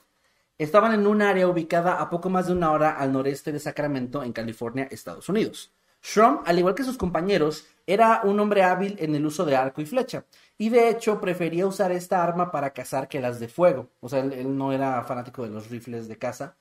Estaban 0.58 0.92
en 0.92 1.06
un 1.06 1.22
área 1.22 1.46
ubicada 1.46 2.00
a 2.00 2.10
poco 2.10 2.30
más 2.30 2.48
de 2.48 2.52
una 2.52 2.72
hora 2.72 2.90
al 2.90 3.12
noreste 3.12 3.52
de 3.52 3.60
Sacramento, 3.60 4.24
en 4.24 4.32
California, 4.32 4.88
Estados 4.90 5.28
Unidos. 5.28 5.72
Shrum, 6.02 6.42
al 6.44 6.58
igual 6.58 6.74
que 6.74 6.84
sus 6.84 6.96
compañeros, 6.96 7.66
era 7.86 8.22
un 8.24 8.38
hombre 8.40 8.62
hábil 8.62 8.96
en 8.98 9.14
el 9.14 9.26
uso 9.26 9.44
de 9.44 9.56
arco 9.56 9.80
y 9.80 9.86
flecha, 9.86 10.24
y 10.56 10.68
de 10.68 10.88
hecho 10.88 11.20
prefería 11.20 11.66
usar 11.66 11.92
esta 11.92 12.22
arma 12.22 12.50
para 12.50 12.72
cazar 12.72 13.08
que 13.08 13.20
las 13.20 13.40
de 13.40 13.48
fuego. 13.48 13.88
O 14.00 14.08
sea, 14.08 14.20
él 14.20 14.56
no 14.56 14.72
era 14.72 15.02
fanático 15.04 15.42
de 15.42 15.50
los 15.50 15.70
rifles 15.70 16.08
de 16.08 16.18
caza. 16.18 16.56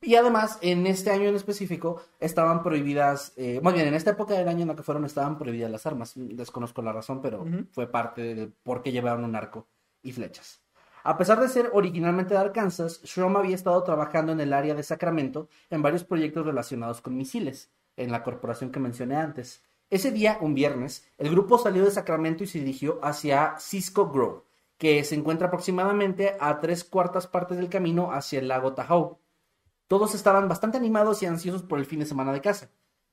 Y 0.00 0.14
además, 0.14 0.58
en 0.62 0.86
este 0.86 1.10
año 1.10 1.28
en 1.28 1.34
específico, 1.34 2.00
estaban 2.20 2.62
prohibidas, 2.62 3.32
eh, 3.36 3.60
más 3.62 3.74
bien, 3.74 3.88
en 3.88 3.94
esta 3.94 4.12
época 4.12 4.34
del 4.34 4.48
año 4.48 4.62
en 4.62 4.68
la 4.68 4.76
que 4.76 4.82
fueron, 4.82 5.04
estaban 5.04 5.36
prohibidas 5.36 5.70
las 5.70 5.86
armas. 5.86 6.12
Desconozco 6.14 6.82
la 6.82 6.92
razón, 6.92 7.20
pero 7.20 7.44
fue 7.72 7.90
parte 7.90 8.34
de 8.34 8.46
por 8.62 8.82
qué 8.82 8.92
llevaron 8.92 9.24
un 9.24 9.34
arco 9.34 9.66
y 10.02 10.12
flechas. 10.12 10.62
A 11.02 11.16
pesar 11.16 11.40
de 11.40 11.48
ser 11.48 11.70
originalmente 11.72 12.34
de 12.34 12.40
Arkansas, 12.40 13.00
Shrum 13.02 13.36
había 13.36 13.54
estado 13.54 13.82
trabajando 13.82 14.32
en 14.32 14.40
el 14.40 14.52
área 14.52 14.74
de 14.74 14.82
Sacramento 14.82 15.48
en 15.70 15.82
varios 15.82 16.04
proyectos 16.04 16.44
relacionados 16.44 17.00
con 17.00 17.16
misiles, 17.16 17.72
en 17.96 18.12
la 18.12 18.22
corporación 18.22 18.70
que 18.70 18.80
mencioné 18.80 19.16
antes. 19.16 19.64
Ese 19.90 20.10
día, 20.10 20.38
un 20.40 20.54
viernes, 20.54 21.10
el 21.16 21.30
grupo 21.30 21.58
salió 21.58 21.84
de 21.84 21.90
Sacramento 21.90 22.44
y 22.44 22.46
se 22.46 22.58
dirigió 22.58 22.98
hacia 23.02 23.58
Cisco 23.58 24.10
Grove, 24.10 24.42
que 24.76 25.02
se 25.02 25.14
encuentra 25.14 25.48
aproximadamente 25.48 26.36
a 26.38 26.60
tres 26.60 26.84
cuartas 26.84 27.26
partes 27.26 27.56
del 27.56 27.70
camino 27.70 28.12
hacia 28.12 28.38
el 28.38 28.48
lago 28.48 28.74
Tahoe. 28.74 29.16
Todos 29.88 30.14
estaban 30.14 30.48
bastante 30.48 30.78
animados 30.78 31.22
y 31.22 31.26
ansiosos 31.26 31.62
por 31.62 31.78
el 31.78 31.86
fin 31.86 32.00
de 32.00 32.06
semana 32.06 32.32
de 32.32 32.40
casa. 32.40 32.70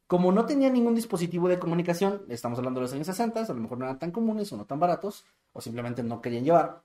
Como 0.07 0.32
no 0.32 0.45
tenían 0.45 0.73
ningún 0.73 0.93
dispositivo 0.93 1.47
de 1.47 1.57
comunicación, 1.57 2.23
estamos 2.30 2.59
hablando 2.59 2.80
de 2.80 2.84
los 2.84 2.93
años 2.93 3.07
60, 3.07 3.41
a 3.41 3.47
lo 3.47 3.55
mejor 3.55 3.80
no 3.80 3.86
eran 3.86 3.97
tan 3.97 4.11
comunes 4.11 4.51
o 4.53 4.57
no 4.57 4.65
tan 4.65 4.80
baratos, 4.80 5.26
o 5.51 5.61
simplemente 5.61 6.03
no 6.03 6.21
querían 6.21 6.43
llevar, 6.43 6.84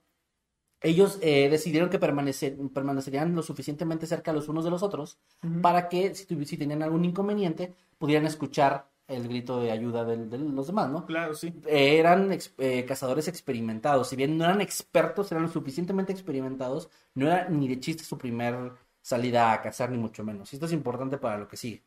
ellos 0.81 1.19
eh, 1.21 1.47
decidieron 1.49 1.89
que 1.89 1.99
permanecer, 1.99 2.57
permanecerían 2.73 3.35
lo 3.35 3.43
suficientemente 3.43 4.07
cerca 4.07 4.33
los 4.33 4.49
unos 4.49 4.63
de 4.63 4.71
los 4.71 4.81
otros 4.81 5.19
para 5.61 5.87
que 5.87 6.15
si, 6.15 6.25
si, 6.45 6.57
tenían 6.57 6.81
algún 6.81 7.05
inconveniente 7.05 7.73
pudieran 7.99 8.25
escuchar 8.25 8.89
el 9.07 9.27
grito 9.27 9.59
de 9.59 9.71
ayuda 9.71 10.03
de, 10.05 10.25
de 10.25 10.37
los 10.39 10.67
demás, 10.67 10.89
¿no? 10.89 11.05
Claro, 11.05 11.35
sí. 11.35 11.53
Eh, 11.67 11.99
eran 11.99 12.35
eh, 12.57 12.85
cazadores 12.85 13.27
experimentados, 13.27 14.09
si 14.09 14.15
bien 14.15 14.37
no 14.37 14.45
eran 14.45 14.61
expertos, 14.61 15.31
eran 15.31 15.43
lo 15.43 15.49
suficientemente 15.49 16.13
experimentados, 16.13 16.89
no 17.13 17.27
era 17.27 17.47
ni 17.49 17.67
de 17.67 17.79
chiste 17.79 18.03
su 18.03 18.17
primer 18.17 18.71
salida 19.01 19.51
a 19.51 19.61
cazar, 19.61 19.89
ni 19.91 19.97
mucho 19.97 20.23
menos. 20.23 20.53
Esto 20.53 20.65
es 20.65 20.73
importante 20.73 21.17
para 21.17 21.37
lo 21.37 21.47
que 21.47 21.57
sigue. 21.57 21.83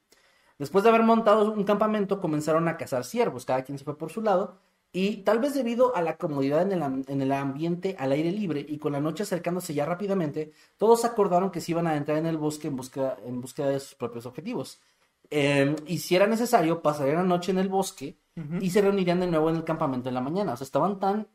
Después 0.58 0.84
de 0.84 0.90
haber 0.90 1.02
montado 1.02 1.52
un 1.52 1.64
campamento, 1.64 2.20
comenzaron 2.20 2.68
a 2.68 2.76
cazar 2.76 3.04
ciervos, 3.04 3.44
cada 3.44 3.64
quien 3.64 3.78
se 3.78 3.84
fue 3.84 3.98
por 3.98 4.10
su 4.10 4.22
lado, 4.22 4.58
y 4.92 5.18
tal 5.18 5.40
vez 5.40 5.54
debido 5.54 5.96
a 5.96 6.02
la 6.02 6.16
comodidad 6.16 6.62
en 6.62 6.70
el, 6.70 7.04
en 7.08 7.20
el, 7.20 7.32
ambiente 7.32 7.96
al 7.98 8.12
aire 8.12 8.30
libre 8.30 8.64
y 8.66 8.78
con 8.78 8.92
la 8.92 9.00
noche 9.00 9.24
acercándose 9.24 9.74
ya 9.74 9.84
rápidamente, 9.84 10.52
todos 10.76 11.04
acordaron 11.04 11.50
que 11.50 11.60
se 11.60 11.72
iban 11.72 11.88
a 11.88 11.96
entrar 11.96 12.18
en 12.18 12.26
el 12.26 12.36
bosque 12.36 12.68
en 12.68 12.76
búsqueda, 12.76 13.16
en 13.26 13.40
búsqueda 13.40 13.70
de 13.70 13.80
sus 13.80 13.96
propios 13.96 14.24
objetivos. 14.24 14.80
Eh, 15.30 15.74
y 15.86 15.98
si 15.98 16.14
era 16.14 16.28
necesario, 16.28 16.80
pasarían 16.80 17.16
la 17.16 17.22
noche 17.24 17.50
en 17.50 17.58
el 17.58 17.68
bosque 17.68 18.16
uh 18.36 18.40
-huh. 18.40 18.62
y 18.62 18.70
se 18.70 18.82
reunirían 18.82 19.18
de 19.18 19.26
nuevo 19.26 19.50
en 19.50 19.56
el 19.56 19.64
campamento 19.64 20.08
en 20.08 20.14
la 20.14 20.20
mañana. 20.20 20.52
O 20.52 20.56
sea, 20.56 20.64
estaban 20.64 21.00
tan 21.00 21.26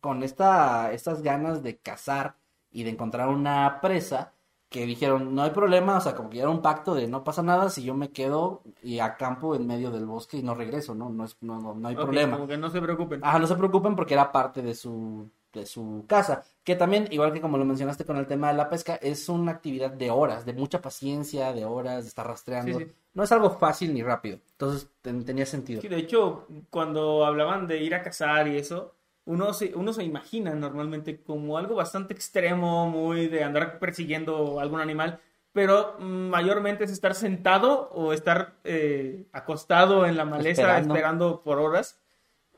con 0.00 0.22
esta, 0.22 0.92
estas 0.92 1.22
ganas 1.22 1.62
de 1.64 1.78
cazar 1.78 2.36
y 2.70 2.84
de 2.84 2.90
encontrar 2.90 3.28
una 3.30 3.80
presa 3.80 4.32
que 4.68 4.84
dijeron, 4.84 5.34
no 5.34 5.42
hay 5.42 5.50
problema, 5.50 5.96
o 5.96 6.00
sea, 6.00 6.14
como 6.14 6.28
que 6.28 6.40
era 6.40 6.50
un 6.50 6.60
pacto 6.60 6.94
de 6.94 7.08
no 7.08 7.24
pasa 7.24 7.42
nada 7.42 7.70
si 7.70 7.82
yo 7.82 7.94
me 7.94 8.10
quedo 8.10 8.62
y 8.82 8.98
acampo 8.98 9.54
en 9.54 9.66
medio 9.66 9.90
del 9.90 10.04
bosque 10.04 10.36
y 10.36 10.42
no 10.42 10.54
regreso, 10.54 10.94
¿no? 10.94 11.08
No, 11.08 11.24
es, 11.24 11.36
no, 11.40 11.58
no, 11.58 11.74
no 11.74 11.88
hay 11.88 11.94
okay, 11.94 12.04
problema. 12.04 12.36
Como 12.36 12.48
que 12.48 12.58
no 12.58 12.68
se 12.68 12.80
preocupen. 12.80 13.24
Ajá, 13.24 13.38
no 13.38 13.46
se 13.46 13.56
preocupen 13.56 13.96
porque 13.96 14.14
era 14.14 14.30
parte 14.30 14.60
de 14.60 14.74
su, 14.74 15.30
de 15.54 15.64
su 15.64 16.04
casa. 16.06 16.42
Que 16.62 16.76
también, 16.76 17.08
igual 17.10 17.32
que 17.32 17.40
como 17.40 17.56
lo 17.56 17.64
mencionaste 17.64 18.04
con 18.04 18.18
el 18.18 18.26
tema 18.26 18.48
de 18.48 18.58
la 18.58 18.68
pesca, 18.68 18.96
es 18.96 19.30
una 19.30 19.52
actividad 19.52 19.90
de 19.90 20.10
horas, 20.10 20.44
de 20.44 20.52
mucha 20.52 20.82
paciencia, 20.82 21.54
de 21.54 21.64
horas, 21.64 22.04
de 22.04 22.08
estar 22.08 22.26
rastreando. 22.26 22.78
Sí, 22.78 22.84
sí. 22.84 22.92
No 23.14 23.24
es 23.24 23.32
algo 23.32 23.50
fácil 23.50 23.94
ni 23.94 24.02
rápido. 24.02 24.38
Entonces, 24.52 24.90
ten, 25.00 25.24
tenía 25.24 25.46
sentido. 25.46 25.80
Sí, 25.80 25.88
de 25.88 25.96
hecho, 25.96 26.46
cuando 26.68 27.24
hablaban 27.24 27.66
de 27.66 27.82
ir 27.82 27.94
a 27.94 28.02
cazar 28.02 28.46
y 28.48 28.58
eso, 28.58 28.94
uno 29.28 29.52
se, 29.52 29.72
uno 29.74 29.92
se 29.92 30.04
imagina 30.04 30.54
normalmente 30.54 31.20
como 31.20 31.58
algo 31.58 31.74
bastante 31.74 32.14
extremo, 32.14 32.88
muy 32.88 33.28
de 33.28 33.44
andar 33.44 33.78
persiguiendo 33.78 34.58
algún 34.58 34.80
animal, 34.80 35.20
pero 35.52 35.98
mayormente 36.00 36.84
es 36.84 36.90
estar 36.90 37.14
sentado 37.14 37.90
o 37.92 38.14
estar 38.14 38.54
eh, 38.64 39.26
acostado 39.32 40.06
en 40.06 40.16
la 40.16 40.24
maleza 40.24 40.62
esperando. 40.62 40.94
esperando. 40.94 41.42
por 41.42 41.58
horas. 41.58 42.00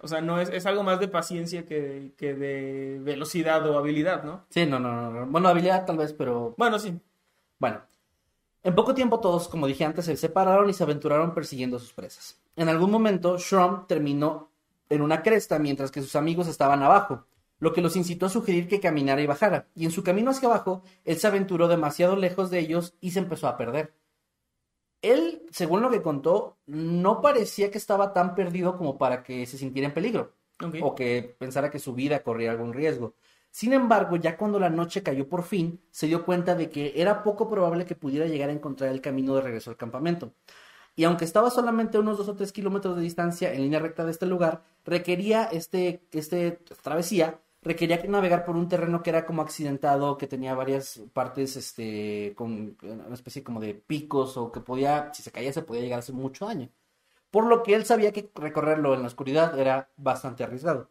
O 0.01 0.07
sea, 0.07 0.21
no 0.21 0.41
es, 0.41 0.49
es 0.49 0.65
algo 0.65 0.85
más 0.85 1.01
de 1.01 1.09
paciencia 1.09 1.67
que, 1.67 2.13
que, 2.17 2.35
de 2.35 3.01
velocidad 3.03 3.69
o 3.69 3.77
habilidad, 3.77 4.23
¿no? 4.23 4.45
Sí, 4.49 4.65
no, 4.65 4.79
no, 4.79 5.11
no. 5.11 5.27
Bueno, 5.27 5.49
habilidad 5.49 5.85
tal 5.85 5.97
vez, 5.97 6.13
pero. 6.13 6.55
Bueno, 6.57 6.79
sí. 6.79 6.99
Bueno. 7.59 7.81
En 8.63 8.75
poco 8.75 8.95
tiempo 8.95 9.19
todos, 9.19 9.49
como 9.49 9.67
dije 9.67 9.85
antes, 9.85 10.05
se 10.05 10.17
separaron 10.17 10.71
y 10.71 10.73
se 10.73 10.85
aventuraron 10.85 11.35
persiguiendo 11.35 11.79
a 11.79 11.81
sus 11.81 11.93
presas. 11.93 12.41
En 12.55 12.69
algún 12.69 12.91
momento, 12.91 13.39
Shrum 13.39 13.87
terminó 13.87 14.50
en 14.91 15.01
una 15.01 15.23
cresta 15.23 15.59
mientras 15.59 15.91
que 15.91 16.03
sus 16.03 16.17
amigos 16.17 16.49
estaban 16.49 16.83
abajo, 16.83 17.27
lo 17.59 17.73
que 17.73 17.81
los 17.81 17.97
incitó 17.97 18.27
a 18.27 18.31
sugerir 18.31 18.69
que 18.69 18.81
caminara 18.81 19.23
y 19.23 19.27
bajara, 19.27 19.69
y 19.75 19.85
en 19.85 19.91
su 19.91 20.03
camino 20.03 20.31
hacia 20.31 20.49
abajo, 20.49 20.83
él 21.05 21.17
se 21.17 21.27
aventuró 21.27 21.69
demasiado 21.69 22.17
lejos 22.17 22.51
de 22.51 22.59
ellos 22.59 22.95
y 23.01 23.13
se 23.13 23.21
empezó 23.21 23.49
a 23.49 23.57
perder. 23.57 23.95
Él, 25.03 25.47
según 25.51 25.81
lo 25.81 25.91
que 25.91 26.03
contó, 26.03 26.59
no 26.67 27.23
parecía 27.23 27.71
que 27.71 27.79
estaba 27.79 28.13
tan 28.13 28.35
perdido 28.35 28.77
como 28.77 28.99
para 28.99 29.23
que 29.23 29.47
se 29.47 29.57
sintiera 29.57 29.89
en 29.89 29.95
peligro, 29.95 30.35
okay. 30.63 30.81
o 30.83 30.95
que 30.95 31.37
pensara 31.39 31.71
que 31.71 31.79
su 31.79 31.95
vida 31.95 32.23
corría 32.23 32.51
algún 32.51 32.75
riesgo. 32.75 33.15
Sin 33.51 33.73
embargo, 33.73 34.17
ya 34.17 34.37
cuando 34.37 34.59
la 34.59 34.71
noche 34.71 35.03
cayó 35.03 35.29
por 35.29 35.43
fin, 35.43 35.81
se 35.91 36.07
dio 36.07 36.25
cuenta 36.25 36.55
de 36.55 36.71
que 36.71 36.93
era 36.97 37.23
poco 37.23 37.49
probable 37.49 37.87
que 37.87 37.97
pudiera 37.97 38.27
llegar 38.27 38.51
a 38.51 38.53
encontrar 38.53 38.91
el 38.91 39.01
camino 39.01 39.35
de 39.35 39.43
regreso 39.43 39.71
al 39.71 39.77
campamento 39.77 40.35
y 41.01 41.05
aunque 41.05 41.25
estaba 41.25 41.49
solamente 41.49 41.99
unos 41.99 42.19
2 42.19 42.29
o 42.29 42.35
3 42.35 42.53
kilómetros 42.53 42.95
de 42.95 43.01
distancia 43.01 43.55
en 43.55 43.63
línea 43.63 43.79
recta 43.81 44.05
de 44.05 44.11
este 44.11 44.27
lugar, 44.27 44.63
requería 44.85 45.45
este, 45.45 46.03
este 46.13 46.61
travesía, 46.83 47.41
requería 47.63 48.03
navegar 48.07 48.45
por 48.45 48.55
un 48.55 48.69
terreno 48.69 49.03
que 49.03 49.09
era 49.09 49.25
como 49.25 49.41
accidentado, 49.41 50.19
que 50.19 50.27
tenía 50.27 50.55
varias 50.55 51.01
partes, 51.15 51.57
este, 51.57 52.35
con 52.37 52.77
una 52.83 53.15
especie 53.15 53.43
como 53.43 53.61
de 53.61 53.73
picos, 53.73 54.37
o 54.37 54.53
que 54.53 54.61
podía, 54.61 55.11
si 55.15 55.23
se 55.23 55.33
caía, 55.33 55.55
se 55.55 55.63
podía 55.63 55.81
llegar 55.81 55.97
a 55.97 56.01
hacer 56.01 56.15
mucho 56.15 56.45
daño. 56.45 56.69
Por 57.31 57.47
lo 57.47 57.63
que 57.63 57.75
él 57.75 57.87
sabía 57.87 58.13
que 58.13 58.31
recorrerlo 58.35 58.93
en 58.93 59.01
la 59.01 59.09
oscuridad 59.09 59.59
era 59.59 59.89
bastante 59.97 60.45
arriesgado. 60.45 60.91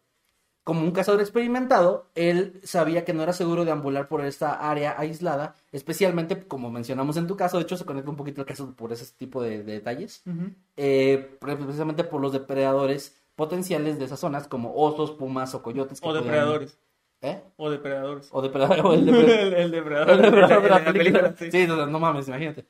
Como 0.70 0.82
un 0.82 0.92
cazador 0.92 1.20
experimentado, 1.20 2.06
él 2.14 2.60
sabía 2.62 3.04
que 3.04 3.12
no 3.12 3.24
era 3.24 3.32
seguro 3.32 3.64
deambular 3.64 4.06
por 4.06 4.24
esta 4.24 4.52
área 4.70 4.94
aislada, 4.96 5.56
especialmente, 5.72 6.46
como 6.46 6.70
mencionamos 6.70 7.16
en 7.16 7.26
tu 7.26 7.36
caso, 7.36 7.56
de 7.56 7.64
hecho 7.64 7.76
se 7.76 7.84
conecta 7.84 8.08
un 8.08 8.16
poquito 8.16 8.40
el 8.40 8.46
caso 8.46 8.72
por 8.76 8.92
ese 8.92 9.12
tipo 9.16 9.42
de, 9.42 9.64
de 9.64 9.72
detalles, 9.72 10.22
uh 10.26 10.30
-huh. 10.30 10.54
eh, 10.76 11.36
precisamente 11.40 12.04
por 12.04 12.20
los 12.20 12.32
depredadores 12.32 13.20
potenciales 13.34 13.98
de 13.98 14.04
esas 14.04 14.20
zonas, 14.20 14.46
como 14.46 14.72
osos, 14.72 15.10
pumas 15.10 15.52
o 15.56 15.62
coyotes. 15.64 15.98
o 16.04 16.12
depredadores. 16.12 16.78
Podían... 17.18 17.36
¿Eh? 17.36 17.42
O 17.56 17.68
depredadores. 17.68 18.28
O 18.30 18.40
depredador. 18.40 18.86
O 18.86 18.94
el, 18.94 19.06
depredador. 19.06 19.40
el, 19.40 19.54
el, 19.54 19.70
depredador. 19.72 20.10
El 20.10 20.22
depredador 20.22 20.62
de 20.62 20.68
la, 20.68 20.78
la 20.78 20.84
película. 20.84 21.20
película 21.32 21.34
sí, 21.36 21.50
sí 21.50 21.66
no, 21.66 21.84
no, 21.84 21.98
mames, 21.98 22.28
imagínate. 22.28 22.64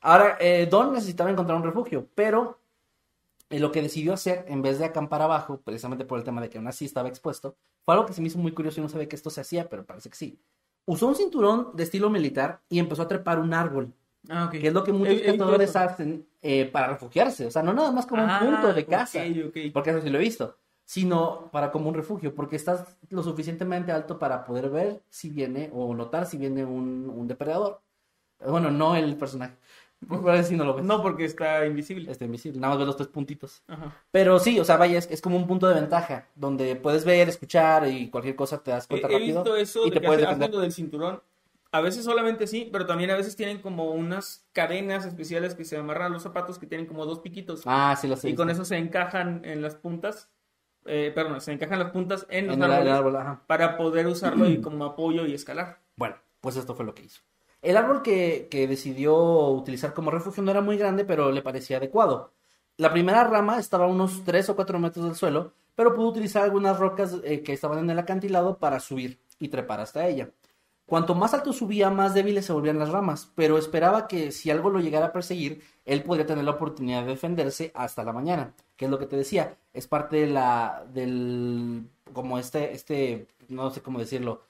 Ahora, 0.00 0.36
eh, 0.38 0.68
Don 0.70 0.92
necesitaba 0.92 1.28
encontrar 1.28 1.58
un 1.58 1.64
refugio, 1.64 2.06
pero 2.14 2.61
lo 3.60 3.72
que 3.72 3.82
decidió 3.82 4.12
hacer, 4.12 4.44
en 4.48 4.62
vez 4.62 4.78
de 4.78 4.84
acampar 4.84 5.22
abajo, 5.22 5.60
precisamente 5.60 6.04
por 6.04 6.18
el 6.18 6.24
tema 6.24 6.40
de 6.40 6.48
que 6.48 6.58
aún 6.58 6.66
así 6.66 6.84
estaba 6.84 7.08
expuesto, 7.08 7.56
fue 7.84 7.94
algo 7.94 8.06
que 8.06 8.12
se 8.12 8.20
me 8.20 8.28
hizo 8.28 8.38
muy 8.38 8.52
curioso 8.52 8.80
y 8.80 8.82
no 8.82 8.88
sabía 8.88 9.08
que 9.08 9.16
esto 9.16 9.30
se 9.30 9.40
hacía, 9.40 9.68
pero 9.68 9.84
parece 9.84 10.08
que 10.08 10.16
sí. 10.16 10.40
Usó 10.84 11.06
un 11.06 11.14
cinturón 11.14 11.70
de 11.74 11.82
estilo 11.84 12.10
militar 12.10 12.60
y 12.68 12.78
empezó 12.78 13.02
a 13.02 13.08
trepar 13.08 13.38
un 13.38 13.54
árbol. 13.54 13.92
Ah, 14.28 14.46
okay. 14.46 14.60
Que 14.60 14.68
es 14.68 14.74
lo 14.74 14.84
que 14.84 14.92
muchos 14.92 15.20
cazadores 15.20 15.74
hacen 15.76 16.26
eh, 16.40 16.66
para 16.66 16.88
refugiarse. 16.88 17.46
O 17.46 17.50
sea, 17.50 17.62
no 17.62 17.72
nada 17.72 17.92
más 17.92 18.06
como 18.06 18.22
ah, 18.22 18.40
un 18.42 18.50
punto 18.52 18.72
de 18.72 18.86
casa. 18.86 19.20
Okay, 19.20 19.42
okay. 19.42 19.70
Porque 19.70 19.90
eso 19.90 20.00
sí 20.00 20.10
lo 20.10 20.18
he 20.18 20.22
visto. 20.22 20.56
Sino 20.84 21.50
para 21.52 21.70
como 21.70 21.88
un 21.88 21.94
refugio. 21.94 22.34
Porque 22.34 22.56
estás 22.56 22.96
lo 23.10 23.22
suficientemente 23.22 23.92
alto 23.92 24.18
para 24.18 24.44
poder 24.44 24.70
ver 24.70 25.02
si 25.08 25.30
viene 25.30 25.70
o 25.72 25.94
notar 25.94 26.26
si 26.26 26.36
viene 26.36 26.64
un, 26.64 27.12
un 27.14 27.28
depredador. 27.28 27.80
Bueno, 28.46 28.70
no 28.70 28.96
el 28.96 29.16
personaje. 29.16 29.56
No 30.08 30.64
lo 30.64 30.74
ves. 30.74 30.84
No, 30.84 31.02
porque 31.02 31.24
está 31.24 31.64
invisible. 31.64 32.10
Está 32.10 32.24
invisible, 32.24 32.60
nada 32.60 32.70
más 32.70 32.78
ves 32.78 32.86
los 32.86 32.96
tres 32.96 33.08
puntitos. 33.08 33.62
Ajá. 33.68 33.96
Pero 34.10 34.38
sí, 34.38 34.58
o 34.58 34.64
sea, 34.64 34.76
vaya, 34.76 34.98
es, 34.98 35.10
es, 35.10 35.20
como 35.20 35.36
un 35.36 35.46
punto 35.46 35.68
de 35.68 35.74
ventaja, 35.74 36.28
donde 36.34 36.76
puedes 36.76 37.04
ver, 37.04 37.28
escuchar 37.28 37.88
y 37.88 38.10
cualquier 38.10 38.36
cosa 38.36 38.62
te 38.62 38.70
das 38.70 38.86
cuenta 38.86 39.08
he, 39.08 39.12
rápido. 39.12 39.28
He 39.28 39.34
visto 39.34 39.56
eso 39.56 39.86
y 39.86 39.90
de 39.90 40.00
te 40.00 40.06
puedes 40.06 40.20
defender. 40.26 40.50
del 40.50 40.72
cinturón. 40.72 41.22
A 41.70 41.80
veces 41.80 42.04
solamente 42.04 42.46
sí, 42.46 42.68
pero 42.70 42.84
también 42.84 43.10
a 43.10 43.16
veces 43.16 43.34
tienen 43.34 43.62
como 43.62 43.92
unas 43.92 44.46
cadenas 44.52 45.06
especiales 45.06 45.54
que 45.54 45.64
se 45.64 45.78
amarran 45.78 46.08
a 46.08 46.14
los 46.14 46.22
zapatos 46.22 46.58
que 46.58 46.66
tienen 46.66 46.86
como 46.86 47.06
dos 47.06 47.20
piquitos. 47.20 47.62
Ah, 47.64 47.96
sí, 47.98 48.08
lo 48.08 48.16
sé. 48.16 48.28
Y 48.28 48.34
con 48.34 48.50
eso 48.50 48.66
se 48.66 48.76
encajan 48.76 49.42
en 49.44 49.62
las 49.62 49.76
puntas. 49.76 50.28
Eh, 50.84 51.12
perdón, 51.14 51.40
se 51.40 51.52
encajan 51.52 51.78
las 51.78 51.90
puntas 51.90 52.26
en 52.28 52.48
los 52.48 52.56
en 52.56 52.62
árboles 52.64 52.86
el 52.86 52.92
árbol, 52.92 53.38
para 53.46 53.78
poder 53.78 54.06
usarlo 54.06 54.46
y 54.50 54.60
como 54.60 54.84
apoyo 54.84 55.24
y 55.24 55.32
escalar. 55.32 55.80
Bueno, 55.96 56.16
pues 56.42 56.56
esto 56.56 56.74
fue 56.74 56.84
lo 56.84 56.94
que 56.94 57.04
hizo. 57.04 57.22
El 57.62 57.76
árbol 57.76 58.02
que, 58.02 58.48
que, 58.50 58.66
decidió 58.66 59.14
utilizar 59.50 59.94
como 59.94 60.10
refugio 60.10 60.42
no 60.42 60.50
era 60.50 60.60
muy 60.60 60.76
grande, 60.76 61.04
pero 61.04 61.30
le 61.30 61.42
parecía 61.42 61.78
adecuado. 61.78 62.32
La 62.76 62.92
primera 62.92 63.24
rama 63.24 63.58
estaba 63.58 63.84
a 63.84 63.88
unos 63.88 64.24
3 64.24 64.50
o 64.50 64.56
4 64.56 64.78
metros 64.78 65.04
del 65.04 65.14
suelo, 65.14 65.52
pero 65.74 65.94
pudo 65.94 66.08
utilizar 66.08 66.42
algunas 66.42 66.78
rocas 66.78 67.16
eh, 67.24 67.42
que 67.42 67.52
estaban 67.52 67.78
en 67.78 67.90
el 67.90 67.98
acantilado 67.98 68.58
para 68.58 68.80
subir 68.80 69.20
y 69.38 69.48
trepar 69.48 69.80
hasta 69.80 70.06
ella. 70.06 70.30
Cuanto 70.86 71.14
más 71.14 71.32
alto 71.32 71.52
subía, 71.52 71.90
más 71.90 72.12
débiles 72.12 72.44
se 72.44 72.52
volvían 72.52 72.78
las 72.78 72.90
ramas, 72.90 73.32
pero 73.34 73.56
esperaba 73.56 74.06
que 74.08 74.32
si 74.32 74.50
algo 74.50 74.68
lo 74.68 74.80
llegara 74.80 75.06
a 75.06 75.12
perseguir, 75.12 75.62
él 75.84 76.02
podría 76.02 76.26
tener 76.26 76.44
la 76.44 76.50
oportunidad 76.52 77.02
de 77.02 77.12
defenderse 77.12 77.72
hasta 77.74 78.04
la 78.04 78.12
mañana, 78.12 78.54
que 78.76 78.86
es 78.86 78.90
lo 78.90 78.98
que 78.98 79.06
te 79.06 79.16
decía, 79.16 79.56
es 79.72 79.86
parte 79.86 80.16
de 80.16 80.26
la, 80.26 80.84
del, 80.92 81.88
como 82.12 82.38
este, 82.38 82.72
este, 82.72 83.26
no 83.48 83.70
sé 83.70 83.80
cómo 83.80 84.00
decirlo, 84.00 84.42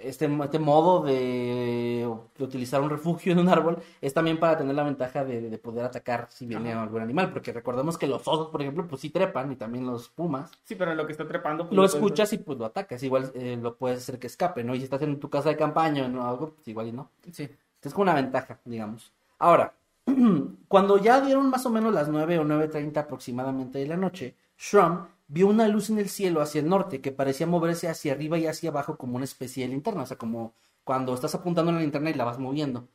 este, 0.00 0.26
este 0.42 0.58
modo 0.58 1.02
de, 1.02 2.08
de, 2.36 2.44
utilizar 2.44 2.80
un 2.80 2.90
refugio 2.90 3.32
en 3.32 3.38
un 3.38 3.48
árbol 3.48 3.78
es 4.00 4.14
también 4.14 4.38
para 4.38 4.56
tener 4.56 4.74
la 4.74 4.82
ventaja 4.82 5.24
de, 5.24 5.48
de 5.50 5.58
poder 5.58 5.84
atacar 5.84 6.28
si 6.30 6.46
viene 6.46 6.72
Ajá. 6.72 6.82
algún 6.82 7.02
animal, 7.02 7.30
porque 7.30 7.52
recordemos 7.52 7.98
que 7.98 8.06
los 8.06 8.26
osos, 8.26 8.48
por 8.48 8.62
ejemplo, 8.62 8.86
pues 8.86 9.00
sí 9.00 9.10
trepan 9.10 9.52
y 9.52 9.56
también 9.56 9.86
los 9.86 10.08
pumas. 10.08 10.50
Sí, 10.64 10.74
pero 10.74 10.94
lo 10.94 11.06
que 11.06 11.12
está 11.12 11.26
trepando... 11.26 11.66
Pues 11.68 11.76
lo 11.76 11.84
escuchas 11.84 12.32
y 12.32 12.38
pues 12.38 12.58
lo 12.58 12.66
atacas, 12.66 13.02
igual 13.02 13.32
eh, 13.34 13.58
lo 13.60 13.76
puedes 13.76 13.98
hacer 13.98 14.18
que 14.18 14.26
escape, 14.26 14.64
¿no? 14.64 14.74
Y 14.74 14.78
si 14.78 14.84
estás 14.84 15.02
en 15.02 15.18
tu 15.20 15.30
casa 15.30 15.48
de 15.48 15.56
campaña 15.56 16.04
o 16.04 16.08
no, 16.08 16.28
algo, 16.28 16.54
pues 16.54 16.68
igual 16.68 16.88
y 16.88 16.92
no. 16.92 17.10
Sí. 17.32 17.48
Es 17.82 17.92
como 17.92 18.04
una 18.04 18.14
ventaja, 18.14 18.58
digamos. 18.64 19.12
Ahora, 19.38 19.74
cuando 20.68 20.98
ya 20.98 21.20
dieron 21.20 21.50
más 21.50 21.66
o 21.66 21.70
menos 21.70 21.92
las 21.92 22.08
9 22.08 22.38
o 22.38 22.44
9.30 22.44 22.96
aproximadamente 22.96 23.78
de 23.78 23.86
la 23.86 23.96
noche, 23.96 24.34
Shrum 24.56 25.06
vio 25.34 25.48
una 25.48 25.66
luz 25.66 25.90
en 25.90 25.98
el 25.98 26.08
cielo 26.08 26.40
hacia 26.40 26.60
el 26.60 26.68
norte 26.68 27.00
que 27.00 27.10
parecía 27.10 27.48
moverse 27.48 27.88
hacia 27.88 28.12
arriba 28.12 28.38
y 28.38 28.46
hacia 28.46 28.70
abajo 28.70 28.96
como 28.96 29.16
una 29.16 29.24
especie 29.24 29.64
de 29.64 29.72
linterna, 29.72 30.02
o 30.02 30.06
sea, 30.06 30.16
como 30.16 30.54
cuando 30.84 31.12
estás 31.12 31.34
apuntando 31.34 31.70
en 31.70 31.76
la 31.76 31.82
linterna 31.82 32.10
y 32.10 32.14
la 32.14 32.24
vas 32.24 32.38
moviendo. 32.38 32.86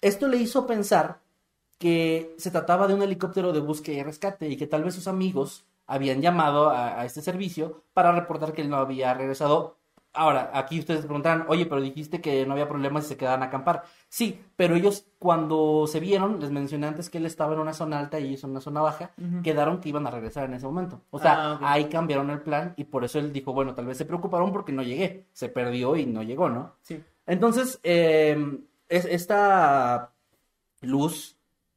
Esto 0.00 0.26
le 0.26 0.38
hizo 0.38 0.66
pensar 0.66 1.20
que 1.78 2.34
se 2.38 2.50
trataba 2.50 2.88
de 2.88 2.94
un 2.94 3.02
helicóptero 3.02 3.52
de 3.52 3.60
búsqueda 3.60 3.98
y 3.98 4.02
rescate 4.02 4.48
y 4.48 4.56
que 4.56 4.66
tal 4.66 4.82
vez 4.82 4.96
sus 4.96 5.06
amigos 5.06 5.64
habían 5.86 6.20
llamado 6.20 6.70
a, 6.70 7.00
a 7.00 7.04
este 7.04 7.22
servicio 7.22 7.84
para 7.94 8.10
reportar 8.10 8.52
que 8.52 8.62
él 8.62 8.68
no 8.68 8.76
había 8.76 9.14
regresado. 9.14 9.76
Ahora, 10.12 10.50
aquí 10.54 10.80
ustedes 10.80 11.04
preguntarán, 11.04 11.44
oye, 11.48 11.66
pero 11.66 11.80
dijiste 11.80 12.20
que 12.20 12.44
no 12.44 12.52
había 12.54 12.68
problemas 12.68 13.04
si 13.04 13.10
se 13.10 13.16
quedaban 13.16 13.42
a 13.44 13.46
acampar. 13.46 13.84
Sí, 14.08 14.40
pero 14.56 14.74
ellos 14.74 15.06
cuando 15.20 15.86
se 15.86 16.00
vieron, 16.00 16.40
les 16.40 16.50
mencioné 16.50 16.88
antes 16.88 17.08
que 17.10 17.18
él 17.18 17.26
estaba 17.26 17.54
en 17.54 17.60
una 17.60 17.72
zona 17.72 18.00
alta 18.00 18.18
y 18.18 18.26
ellos 18.28 18.42
en 18.42 18.50
una 18.50 18.60
zona 18.60 18.80
baja, 18.80 19.12
quedaron 19.44 19.80
que 19.80 19.88
iban 19.90 20.06
a 20.08 20.10
regresar 20.10 20.46
en 20.46 20.54
ese 20.54 20.66
momento. 20.66 21.00
O 21.10 21.20
sea, 21.20 21.52
Ah, 21.52 21.58
ahí 21.74 21.84
cambiaron 21.84 22.28
el 22.30 22.40
plan 22.40 22.74
y 22.76 22.84
por 22.84 23.04
eso 23.04 23.20
él 23.20 23.32
dijo, 23.32 23.52
bueno, 23.52 23.72
tal 23.74 23.86
vez 23.86 23.98
se 23.98 24.04
preocuparon 24.04 24.52
porque 24.52 24.72
no 24.72 24.82
llegué, 24.82 25.26
se 25.32 25.48
perdió 25.48 25.94
y 25.96 26.06
no 26.06 26.24
llegó, 26.24 26.48
¿no? 26.48 26.74
Sí. 26.82 27.00
Entonces, 27.26 27.78
eh, 27.84 28.58
es- 28.88 29.04
esta 29.04 30.10
luz 30.80 31.36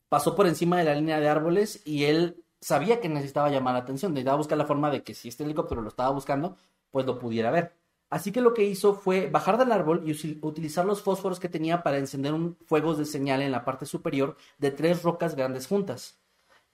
pasó 0.10 0.36
por 0.36 0.48
encima 0.48 0.78
de 0.78 0.86
la 0.86 0.96
línea 0.96 1.20
de 1.20 1.30
árboles 1.30 1.82
y 1.86 2.06
él 2.06 2.44
sabía 2.62 3.00
que 3.00 3.10
necesitaba 3.10 3.50
llamar 3.50 3.74
la 3.74 3.82
atención, 3.82 4.14
necesitaba 4.14 4.38
buscar 4.38 4.58
la 4.58 4.66
forma 4.66 4.90
de 4.90 5.04
que 5.04 5.14
si 5.14 5.30
este 5.30 5.44
helicóptero 5.44 5.82
lo 5.82 5.90
estaba 5.90 6.10
buscando, 6.12 6.56
pues 6.92 7.06
lo 7.06 7.20
pudiera 7.20 7.52
ver. 7.52 7.76
Así 8.14 8.32
que 8.32 8.42
lo 8.42 8.54
que 8.54 8.64
hizo 8.64 8.94
fue 8.94 9.28
bajar 9.28 9.58
del 9.58 9.72
árbol 9.72 10.04
y 10.06 10.40
utilizar 10.46 10.86
los 10.86 11.02
fósforos 11.02 11.40
que 11.40 11.50
tenía 11.50 11.82
para 11.82 11.98
encender 11.98 12.32
un 12.32 12.56
fuegos 12.68 13.00
de 13.00 13.06
señal 13.06 13.42
en 13.42 13.52
la 13.52 13.66
parte 13.66 13.88
superior 13.88 14.38
de 14.60 14.70
tres 14.70 15.02
rocas 15.02 15.36
grandes 15.36 15.66
juntas. 15.66 16.20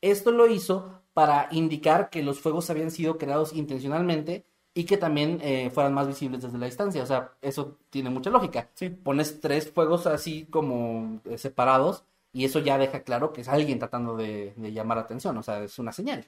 Esto 0.01 0.33
lo 0.33 0.47
hizo 0.47 1.01
para 1.13 1.47
indicar 1.51 2.09
que 2.09 2.23
los 2.23 2.41
fuegos 2.41 2.69
habían 2.69 2.91
sido 2.91 3.17
creados 3.17 3.53
intencionalmente 3.53 4.43
y 4.73 4.83
que 4.83 4.97
también 4.97 5.39
eh, 5.41 5.69
fueran 5.73 5.93
más 5.93 6.07
visibles 6.07 6.41
desde 6.41 6.57
la 6.57 6.65
distancia. 6.65 7.03
O 7.03 7.05
sea, 7.05 7.31
eso 7.41 7.77
tiene 7.89 8.09
mucha 8.09 8.29
lógica. 8.29 8.67
Sí. 8.73 8.89
Pones 8.89 9.39
tres 9.39 9.71
fuegos 9.71 10.07
así 10.07 10.45
como 10.49 11.21
eh, 11.23 11.37
separados 11.37 12.03
y 12.33 12.43
eso 12.43 12.59
ya 12.59 12.77
deja 12.77 13.03
claro 13.03 13.31
que 13.31 13.39
es 13.41 13.47
alguien 13.47 13.79
tratando 13.79 14.17
de, 14.17 14.51
de 14.57 14.73
llamar 14.73 14.97
la 14.97 15.03
atención. 15.03 15.37
O 15.37 15.43
sea, 15.43 15.63
es 15.63 15.79
una 15.79 15.93
señal. 15.93 16.25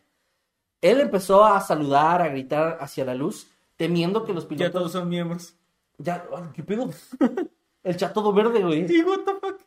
Él 0.80 1.01
empezó 1.01 1.43
a 1.43 1.59
saludar, 1.59 2.22
a 2.22 2.30
gritar 2.30 2.78
hacia 2.80 3.03
la 3.03 3.14
luz, 3.14 3.51
temiendo 3.78 4.24
que 4.26 4.34
los 4.34 4.43
Ya 4.43 4.49
pilotos... 4.49 4.74
todos 4.74 4.91
son 4.91 5.09
miembros. 5.09 5.55
Ya, 5.97 6.26
¿qué 6.53 6.63
pedo? 6.63 6.89
El 7.84 7.97
chat 7.97 8.13
todo 8.13 8.32
verde, 8.34 8.61
güey. 8.63 8.88
Sí, 8.88 9.01
what 9.03 9.19
the 9.26 9.34
fuck. 9.41 9.59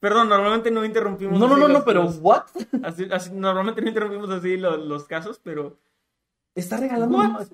Perdón, 0.00 0.28
normalmente 0.28 0.70
no 0.70 0.84
interrumpimos. 0.84 1.38
No, 1.38 1.48
no, 1.48 1.56
no, 1.56 1.66
no, 1.68 1.74
los- 1.74 1.84
pero 1.84 2.02
los- 2.04 2.18
¿what? 2.18 2.42
así- 2.82 3.08
así- 3.10 3.30
normalmente 3.32 3.80
no 3.80 3.88
interrumpimos 3.88 4.28
así 4.30 4.56
los, 4.58 4.78
los 4.78 5.04
casos, 5.04 5.40
pero. 5.42 5.78
Está 6.54 6.76
regalando 6.76 7.16
What? 7.18 7.46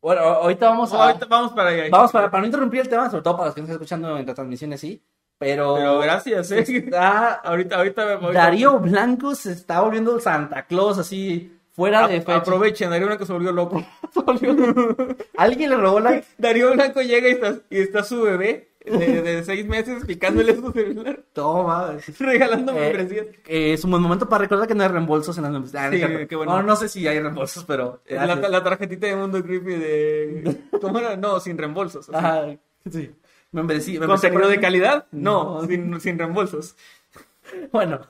Bueno, 0.00 0.20
ahorita 0.22 0.70
vamos 0.70 0.94
a... 0.94 1.04
Ahorita 1.08 1.26
vamos 1.26 1.52
para 1.52 1.68
allá. 1.70 1.84
Vamos 1.90 2.10
para, 2.12 2.30
para 2.30 2.40
no 2.40 2.46
interrumpir 2.46 2.80
el 2.80 2.88
tema, 2.88 3.10
sobre 3.10 3.22
todo 3.22 3.36
para 3.36 3.46
los 3.48 3.54
que 3.54 3.60
nos 3.60 3.68
están 3.68 3.82
escuchando 3.82 4.16
en 4.16 4.26
la 4.26 4.32
transmisión 4.34 4.72
así. 4.72 5.02
Pero, 5.36 5.74
Pero 5.74 5.98
gracias, 5.98 6.50
eh. 6.52 6.60
está- 6.60 7.34
Ahorita, 7.44 7.76
ahorita. 7.76 8.12
ahorita- 8.14 8.32
Darío 8.32 8.78
Blanco 8.78 9.34
se 9.34 9.52
está 9.52 9.80
volviendo 9.82 10.18
Santa 10.20 10.64
Claus 10.66 10.96
así 10.98 11.54
fuera 11.80 12.08
de 12.08 12.20
fecha. 12.20 12.36
Aprovechen, 12.36 12.90
Darío 12.90 13.06
Blanco 13.06 13.24
se 13.26 13.32
volvió 13.32 13.52
loco. 13.52 13.84
Alguien 15.36 15.70
le 15.70 15.76
robó 15.76 16.00
la. 16.00 16.22
Darío 16.38 16.72
Blanco 16.72 17.00
llega 17.02 17.28
y 17.28 17.32
está, 17.32 17.54
y 17.70 17.78
está 17.78 18.02
su 18.04 18.22
bebé 18.22 18.68
de, 18.84 19.22
de 19.22 19.44
seis 19.44 19.66
meses 19.66 20.04
picándole 20.06 20.54
su 20.56 20.72
celular, 20.72 21.22
Toma. 21.32 21.96
regalando 22.18 22.72
Eh, 22.72 22.80
membresías. 22.80 23.26
eh, 23.46 23.72
es 23.74 23.84
un 23.84 23.90
buen 23.90 24.02
momento 24.02 24.28
para 24.28 24.42
recordar 24.42 24.66
que 24.68 24.74
no 24.74 24.82
hay 24.82 24.88
reembolsos 24.88 25.36
en 25.36 25.42
las 25.44 25.52
membresías. 25.52 25.82
Ah, 25.84 25.90
no 25.90 26.18
Sí, 26.18 26.26
qué 26.26 26.36
bueno. 26.36 26.52
No, 26.56 26.62
no 26.62 26.76
sé 26.76 26.88
si 26.88 27.06
hay 27.06 27.20
reembolsos, 27.20 27.64
pero. 27.64 28.02
La, 28.08 28.34
la 28.36 28.62
tarjetita 28.62 29.06
de 29.06 29.16
Mundo 29.16 29.42
Creepy 29.42 29.74
de. 29.74 30.56
¿Cómo 30.80 30.98
era? 30.98 31.16
No, 31.16 31.40
sin 31.40 31.58
reembolsos. 31.58 32.08
así. 32.08 32.16
Ajá, 32.16 32.46
sí. 32.90 33.10
Membresía. 33.52 33.98
membresía 33.98 34.30
¿Contenido 34.30 34.48
de 34.50 34.60
calidad? 34.60 35.06
No, 35.10 35.60
No. 35.62 35.66
Sin, 35.66 36.00
sin 36.00 36.18
reembolsos. 36.18 36.76
Bueno. 37.72 38.00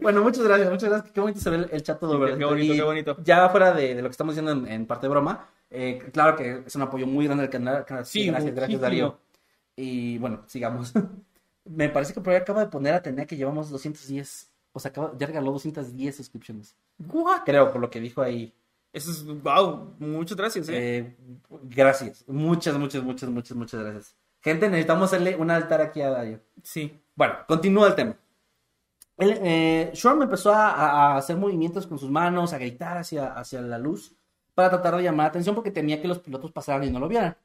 bueno, 0.00 0.22
muchas 0.22 0.44
gracias, 0.44 0.70
muchas 0.70 0.88
gracias. 0.90 1.12
Qué 1.12 1.20
bonito 1.20 1.40
se 1.40 1.50
ve 1.50 1.56
el, 1.56 1.68
el 1.70 1.82
chat 1.82 1.98
todo 1.98 2.12
qué 2.36 2.44
bonito, 2.44 2.74
Y 2.74 2.76
qué 2.76 2.82
bonito. 2.82 3.16
Ya 3.22 3.48
fuera 3.48 3.72
de, 3.72 3.94
de 3.94 4.02
lo 4.02 4.08
que 4.08 4.12
estamos 4.12 4.34
diciendo 4.34 4.52
en, 4.66 4.72
en 4.72 4.86
parte 4.86 5.06
de 5.06 5.10
broma, 5.10 5.48
eh, 5.70 6.02
claro 6.12 6.36
que 6.36 6.62
es 6.66 6.74
un 6.76 6.82
apoyo 6.82 7.06
muy 7.06 7.26
grande 7.26 7.44
al 7.44 7.50
canal. 7.50 8.04
Sí, 8.04 8.26
gracias, 8.26 8.54
gracias. 8.54 8.80
Darío. 8.80 9.18
Y 9.76 10.18
bueno, 10.18 10.42
sigamos. 10.46 10.92
Me 11.64 11.88
parece 11.88 12.12
que 12.12 12.20
por 12.20 12.32
ahí 12.32 12.38
acaba 12.40 12.60
de 12.60 12.66
poner 12.70 12.94
a 12.94 13.02
Tenea 13.02 13.26
que 13.26 13.36
llevamos 13.36 13.70
210. 13.70 14.50
O 14.72 14.80
sea, 14.80 14.90
acaba- 14.90 15.12
ya 15.16 15.26
regaló 15.26 15.52
210 15.52 16.14
suscripciones. 16.16 16.76
What? 16.98 17.42
Creo, 17.44 17.72
por 17.72 17.80
lo 17.80 17.88
que 17.90 18.00
dijo 18.00 18.20
ahí. 18.22 18.52
Eso 18.92 19.10
es. 19.10 19.24
¡Wow! 19.24 19.94
Muchas 19.98 20.36
gracias, 20.36 20.68
¿eh? 20.68 20.98
Eh, 20.98 21.16
gracias. 21.62 22.24
Muchas, 22.28 22.76
muchas, 22.76 23.02
muchas, 23.02 23.30
muchas, 23.30 23.56
muchas 23.56 23.80
gracias. 23.80 24.16
Gente, 24.42 24.68
necesitamos 24.68 25.04
hacerle 25.10 25.36
un 25.36 25.50
altar 25.50 25.80
aquí 25.80 26.02
a 26.02 26.10
Darío. 26.10 26.40
Sí. 26.62 27.00
Bueno, 27.14 27.34
continúa 27.46 27.88
el 27.88 27.94
tema. 27.94 28.16
Él, 29.16 29.38
eh, 29.42 29.92
empezó 30.20 30.52
a, 30.52 30.70
a 30.70 31.16
hacer 31.16 31.36
movimientos 31.36 31.86
con 31.86 31.98
sus 31.98 32.10
manos, 32.10 32.52
a 32.52 32.58
gritar 32.58 32.96
hacia, 32.98 33.32
hacia 33.32 33.60
la 33.60 33.78
luz 33.78 34.14
para 34.54 34.70
tratar 34.70 34.96
de 34.96 35.02
llamar 35.02 35.24
la 35.24 35.28
atención 35.30 35.54
porque 35.54 35.70
temía 35.70 36.00
que 36.00 36.08
los 36.08 36.18
pilotos 36.18 36.52
pasaran 36.52 36.84
y 36.84 36.90
no 36.90 37.00
lo 37.00 37.08
vieran. 37.08 37.36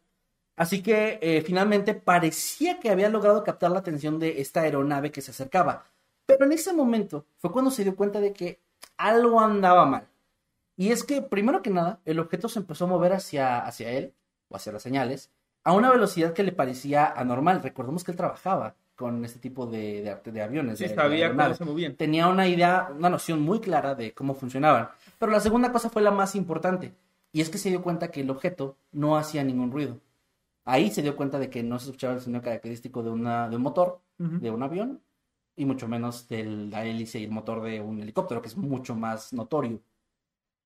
Así 0.56 0.84
que 0.84 1.20
eh, 1.22 1.42
finalmente 1.42 1.94
parecía 1.94 2.80
que 2.80 2.90
había 2.90 3.10
logrado 3.10 3.44
captar 3.44 3.72
la 3.72 3.80
atención 3.80 4.20
de 4.20 4.42
esta 4.42 4.62
aeronave 4.62 5.12
que 5.12 5.22
se 5.22 5.32
acercaba. 5.32 5.86
Pero 6.26 6.46
en 6.46 6.52
ese 6.52 6.74
momento 6.74 7.26
fue 7.38 7.52
cuando 7.52 7.72
se 7.72 7.84
dio 7.84 7.96
cuenta 7.96 8.20
de 8.20 8.34
que 8.34 8.60
algo 8.98 9.40
andaba 9.40 9.86
mal. 9.86 10.08
Y 10.76 10.92
es 10.92 11.04
que, 11.04 11.22
primero 11.22 11.62
que 11.62 11.70
nada, 11.70 12.00
el 12.06 12.20
objeto 12.20 12.50
se 12.50 12.60
empezó 12.60 12.86
a 12.86 12.88
mover 12.88 13.14
hacia, 13.14 13.60
hacia 13.66 13.90
él, 13.92 14.14
o 14.50 14.56
hacia 14.56 14.72
las 14.72 14.82
señales, 14.82 15.32
a 15.64 15.74
una 15.74 15.92
velocidad 15.92 16.34
que 16.34 16.44
le 16.44 16.52
parecía 16.52 17.06
anormal. 17.06 17.62
Recordemos 17.64 18.04
que 18.04 18.12
él 18.12 18.18
trabajaba 18.18 18.76
con 19.00 19.24
este 19.24 19.40
tipo 19.40 19.66
de, 19.66 20.02
de, 20.02 20.10
arte- 20.12 20.32
de 20.34 20.42
aviones. 20.42 20.78
Sí, 20.78 20.84
de- 20.84 20.94
sabía 20.94 21.30
cómo 21.30 21.42
aeronaves. 21.42 21.58
se 21.58 21.66
movían. 21.66 21.96
Tenía 21.96 22.28
una 22.28 22.46
idea, 22.48 22.90
una 22.96 23.10
noción 23.10 23.42
muy 23.42 23.62
clara 23.62 23.96
de 23.96 24.14
cómo 24.14 24.36
funcionaban. 24.36 24.90
Pero 25.18 25.32
la 25.32 25.40
segunda 25.40 25.72
cosa 25.72 25.90
fue 25.90 26.02
la 26.02 26.12
más 26.12 26.36
importante. 26.36 26.94
Y 27.32 27.40
es 27.42 27.50
que 27.50 27.58
se 27.58 27.70
dio 27.70 27.82
cuenta 27.82 28.10
que 28.12 28.22
el 28.22 28.30
objeto 28.30 28.76
no 28.92 29.16
hacía 29.18 29.44
ningún 29.44 29.72
ruido. 29.72 29.98
Ahí 30.66 30.92
se 30.92 31.02
dio 31.02 31.16
cuenta 31.16 31.40
de 31.40 31.50
que 31.50 31.64
no 31.64 31.80
se 31.80 31.86
escuchaba 31.86 32.14
el 32.16 32.22
sonido 32.22 32.42
característico 32.42 33.02
de, 33.02 33.10
una, 33.10 33.48
de 33.50 33.56
un 33.56 33.62
motor, 33.62 34.02
de 34.18 34.52
un 34.52 34.62
avión, 34.62 35.00
y 35.56 35.66
mucho 35.66 35.88
menos 35.88 36.28
de 36.28 36.44
la 36.44 36.84
hélice 36.86 37.20
y 37.20 37.24
el 37.24 37.32
motor 37.32 37.62
de 37.64 37.80
un 37.82 38.02
helicóptero, 38.02 38.42
que 38.42 38.50
es 38.50 38.58
mucho 38.58 38.96
más 38.96 39.32
notorio. 39.34 39.80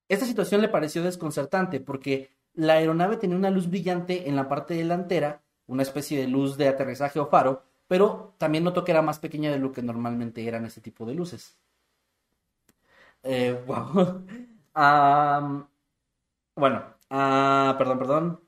Esta 0.08 0.26
situación 0.26 0.60
le 0.60 0.68
pareció 0.68 1.02
desconcertante 1.02 1.80
porque 1.80 2.30
la 2.54 2.74
aeronave 2.74 3.16
tenía 3.16 3.36
una 3.36 3.50
luz 3.50 3.68
brillante 3.68 4.28
en 4.28 4.36
la 4.36 4.48
parte 4.48 4.74
delantera, 4.74 5.40
una 5.66 5.82
especie 5.82 6.18
de 6.20 6.28
luz 6.28 6.56
de 6.56 6.68
aterrizaje 6.68 7.18
o 7.18 7.26
faro, 7.26 7.62
pero 7.86 8.34
también 8.38 8.64
notó 8.64 8.84
que 8.84 8.92
era 8.92 9.02
más 9.02 9.18
pequeña 9.18 9.50
de 9.50 9.58
lo 9.58 9.72
que 9.72 9.82
normalmente 9.82 10.46
eran 10.46 10.64
este 10.66 10.80
tipo 10.80 11.06
de 11.06 11.14
luces. 11.14 11.58
Eh, 13.22 13.52
wow. 13.66 14.24
Bueno, 16.56 16.84
ah, 17.10 17.74
perdón, 17.78 17.98
perdón. 17.98 18.40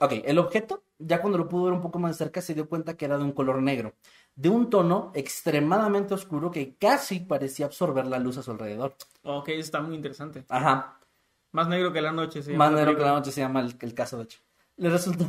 Ok, 0.00 0.12
el 0.24 0.38
objeto, 0.38 0.84
ya 0.98 1.20
cuando 1.20 1.38
lo 1.38 1.48
pudo 1.48 1.64
ver 1.64 1.72
un 1.72 1.80
poco 1.82 1.98
más 1.98 2.12
de 2.18 2.24
cerca, 2.24 2.40
se 2.40 2.54
dio 2.54 2.68
cuenta 2.68 2.96
que 2.96 3.04
era 3.04 3.18
de 3.18 3.24
un 3.24 3.32
color 3.32 3.60
negro, 3.62 3.94
de 4.36 4.48
un 4.48 4.70
tono 4.70 5.10
extremadamente 5.14 6.14
oscuro 6.14 6.50
que 6.52 6.76
casi 6.76 7.20
parecía 7.20 7.66
absorber 7.66 8.06
la 8.06 8.18
luz 8.20 8.38
a 8.38 8.42
su 8.42 8.50
alrededor. 8.52 8.94
Ok, 9.22 9.48
está 9.50 9.80
muy 9.80 9.94
interesante. 9.96 10.44
Ajá, 10.48 10.98
Más 11.52 11.68
negro 11.68 11.92
que 11.92 12.00
la 12.00 12.12
noche. 12.12 12.42
se 12.42 12.52
llama 12.52 12.70
más 12.70 12.72
negro 12.72 12.96
que 12.96 13.02
la 13.02 13.12
noche 13.12 13.32
se 13.32 13.40
llama 13.40 13.60
el, 13.60 13.76
el 13.80 13.94
caso, 13.94 14.18
de 14.18 14.24
hecho. 14.24 14.40
Le 14.76 14.88
resultó, 14.90 15.26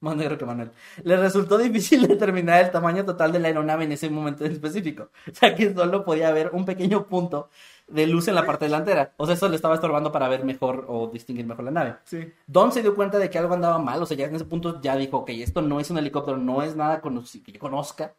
más 0.00 0.16
negro 0.16 0.38
que 0.38 0.46
Manuel, 0.46 0.70
le 1.02 1.16
resultó 1.16 1.58
difícil 1.58 2.06
determinar 2.08 2.64
el 2.64 2.70
tamaño 2.70 3.04
total 3.04 3.32
de 3.32 3.38
la 3.38 3.48
aeronave 3.48 3.84
en 3.84 3.92
ese 3.92 4.08
momento 4.10 4.44
en 4.44 4.52
específico, 4.52 5.10
ya 5.40 5.54
que 5.54 5.72
solo 5.72 6.04
podía 6.04 6.30
ver 6.32 6.50
un 6.52 6.64
pequeño 6.64 7.06
punto 7.06 7.50
de 7.86 8.06
luz 8.06 8.28
en 8.28 8.34
la 8.34 8.46
parte 8.46 8.64
delantera. 8.66 9.14
O 9.16 9.26
sea, 9.26 9.34
eso 9.34 9.48
le 9.48 9.56
estaba 9.56 9.74
estorbando 9.74 10.12
para 10.12 10.28
ver 10.28 10.44
mejor 10.44 10.86
o 10.88 11.08
distinguir 11.08 11.46
mejor 11.46 11.64
la 11.64 11.70
nave. 11.70 11.96
Sí. 12.04 12.32
Don 12.46 12.72
se 12.72 12.82
dio 12.82 12.94
cuenta 12.94 13.18
de 13.18 13.28
que 13.28 13.38
algo 13.38 13.54
andaba 13.54 13.78
mal, 13.78 14.02
o 14.02 14.06
sea, 14.06 14.16
ya 14.16 14.26
en 14.26 14.34
ese 14.34 14.44
punto 14.44 14.80
ya 14.80 14.96
dijo, 14.96 15.18
ok, 15.18 15.30
esto 15.30 15.60
no 15.60 15.80
es 15.80 15.90
un 15.90 15.98
helicóptero, 15.98 16.36
no 16.36 16.62
es 16.62 16.76
nada 16.76 17.02
que 17.02 17.52
yo 17.52 17.60
conozca. 17.60 18.14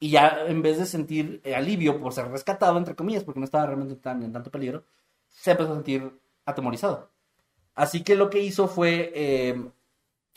Y 0.00 0.10
ya 0.10 0.46
en 0.46 0.60
vez 0.62 0.78
de 0.78 0.86
sentir 0.86 1.40
eh, 1.44 1.54
alivio 1.54 2.00
por 2.00 2.12
ser 2.12 2.28
rescatado, 2.28 2.76
entre 2.78 2.96
comillas, 2.96 3.24
porque 3.24 3.40
no 3.40 3.44
estaba 3.44 3.66
realmente 3.66 3.96
tan, 3.96 4.22
en 4.22 4.32
tanto 4.32 4.50
peligro, 4.50 4.84
se 5.28 5.52
empezó 5.52 5.72
a 5.72 5.74
sentir 5.76 6.20
atemorizado. 6.44 7.10
Así 7.74 8.02
que 8.02 8.16
lo 8.16 8.30
que 8.30 8.40
hizo 8.40 8.68
fue... 8.68 9.12
eh, 9.14 9.70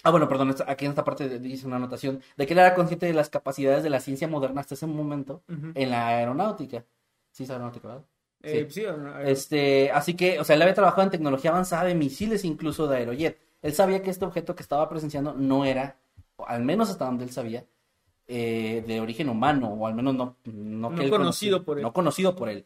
Ah, 0.04 0.12
bueno, 0.12 0.30
perdón, 0.30 0.56
aquí 0.68 0.86
en 0.86 0.92
esta 0.92 1.04
parte 1.04 1.40
dice 1.40 1.66
una 1.68 1.78
anotación 1.78 2.22
de 2.38 2.46
que 2.46 2.54
él 2.54 2.60
era 2.60 2.76
consciente 2.76 3.06
de 3.08 3.14
las 3.14 3.30
capacidades 3.30 3.84
de 3.84 3.90
la 3.90 4.00
ciencia 4.00 4.28
moderna 4.28 4.62
hasta 4.62 4.76
ese 4.76 4.86
momento 4.88 5.42
en 5.76 5.90
la 5.90 6.08
aeronáutica. 6.08 6.86
Sí, 7.32 7.44
es 7.44 7.50
aeronáutica, 7.50 7.88
¿verdad? 7.88 8.04
Eh, 8.44 8.68
sí. 8.70 8.82
sí, 8.82 8.88
Este, 9.26 9.92
así 9.92 10.14
que, 10.16 10.40
o 10.40 10.44
sea, 10.44 10.56
él 10.56 10.62
había 10.62 10.76
trabajado 10.76 11.04
en 11.04 11.10
tecnología 11.10 11.50
avanzada 11.52 11.86
de 11.86 11.96
misiles, 11.96 12.46
incluso 12.46 12.88
de 12.88 12.98
aerojet. 12.98 13.40
Él 13.64 13.74
sabía 13.74 14.02
que 14.04 14.12
este 14.12 14.26
objeto 14.26 14.56
que 14.56 14.62
estaba 14.64 14.88
presenciando 14.88 15.34
no 15.34 15.66
era, 15.66 15.98
al 16.46 16.64
menos 16.64 16.90
hasta 16.90 17.06
donde 17.06 17.24
él 17.26 17.32
sabía, 17.32 17.66
eh, 18.28 18.84
de 18.86 19.02
origen 19.02 19.30
humano, 19.30 19.70
o 19.70 19.88
al 19.88 19.96
menos 19.96 20.14
no, 20.14 20.36
no, 20.46 20.90
No 20.92 21.02
él 21.02 21.10
conocido 21.10 21.60
conocí- 21.62 21.66
por 21.66 21.78
él. 21.80 21.84
No 21.84 21.94
conocido 21.94 22.36
por 22.36 22.50
él. 22.50 22.66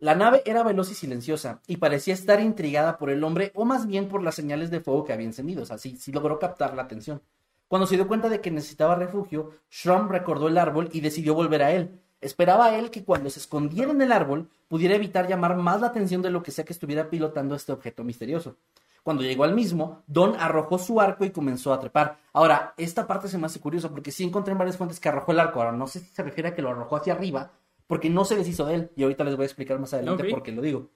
La 0.00 0.14
nave 0.14 0.42
era 0.44 0.62
veloz 0.62 0.92
y 0.92 0.94
silenciosa, 0.94 1.60
y 1.66 1.78
parecía 1.78 2.14
estar 2.14 2.40
intrigada 2.40 2.98
por 2.98 3.10
el 3.10 3.24
hombre, 3.24 3.50
o 3.54 3.64
más 3.64 3.86
bien 3.88 4.08
por 4.08 4.22
las 4.22 4.36
señales 4.36 4.70
de 4.70 4.80
fuego 4.80 5.04
que 5.04 5.12
había 5.12 5.26
encendido. 5.26 5.62
O 5.62 5.66
sea, 5.66 5.76
sí, 5.76 5.96
sí 5.96 6.12
logró 6.12 6.38
captar 6.38 6.74
la 6.74 6.82
atención. 6.82 7.20
Cuando 7.66 7.86
se 7.86 7.96
dio 7.96 8.06
cuenta 8.06 8.28
de 8.28 8.40
que 8.40 8.52
necesitaba 8.52 8.94
refugio, 8.94 9.50
Shrum 9.70 10.08
recordó 10.08 10.46
el 10.46 10.56
árbol 10.56 10.88
y 10.92 11.00
decidió 11.00 11.34
volver 11.34 11.62
a 11.64 11.72
él. 11.72 12.00
Esperaba 12.20 12.66
a 12.66 12.78
él 12.78 12.90
que 12.90 13.04
cuando 13.04 13.28
se 13.28 13.40
escondiera 13.40 13.90
en 13.90 14.00
el 14.00 14.12
árbol 14.12 14.48
pudiera 14.68 14.94
evitar 14.94 15.28
llamar 15.28 15.56
más 15.56 15.80
la 15.80 15.88
atención 15.88 16.22
de 16.22 16.30
lo 16.30 16.42
que 16.42 16.52
sea 16.52 16.64
que 16.64 16.72
estuviera 16.72 17.10
pilotando 17.10 17.54
este 17.54 17.72
objeto 17.72 18.04
misterioso. 18.04 18.56
Cuando 19.02 19.22
llegó 19.22 19.44
al 19.44 19.54
mismo, 19.54 20.02
Don 20.06 20.34
arrojó 20.38 20.78
su 20.78 21.00
arco 21.00 21.24
y 21.24 21.30
comenzó 21.30 21.72
a 21.72 21.80
trepar. 21.80 22.18
Ahora, 22.32 22.74
esta 22.76 23.06
parte 23.06 23.28
se 23.28 23.38
me 23.38 23.46
hace 23.46 23.60
curiosa 23.60 23.88
porque 23.88 24.12
sí 24.12 24.24
encontré 24.24 24.52
en 24.52 24.58
varias 24.58 24.76
fuentes 24.76 25.00
que 25.00 25.08
arrojó 25.08 25.32
el 25.32 25.40
arco. 25.40 25.60
Ahora, 25.60 25.72
no 25.72 25.86
sé 25.86 26.00
si 26.00 26.06
se 26.06 26.22
refiere 26.22 26.50
a 26.50 26.54
que 26.54 26.62
lo 26.62 26.70
arrojó 26.70 26.96
hacia 26.96 27.14
arriba, 27.14 27.50
porque 27.88 28.08
no 28.08 28.24
se 28.24 28.36
deshizo 28.36 28.64
de 28.66 28.74
él. 28.74 28.90
Y 28.94 29.02
ahorita 29.02 29.24
les 29.24 29.34
voy 29.34 29.42
a 29.42 29.46
explicar 29.46 29.80
más 29.80 29.92
adelante 29.92 30.22
Ok. 30.22 30.30
por 30.30 30.42
qué 30.44 30.52
lo 30.52 30.62
digo. 30.62 30.90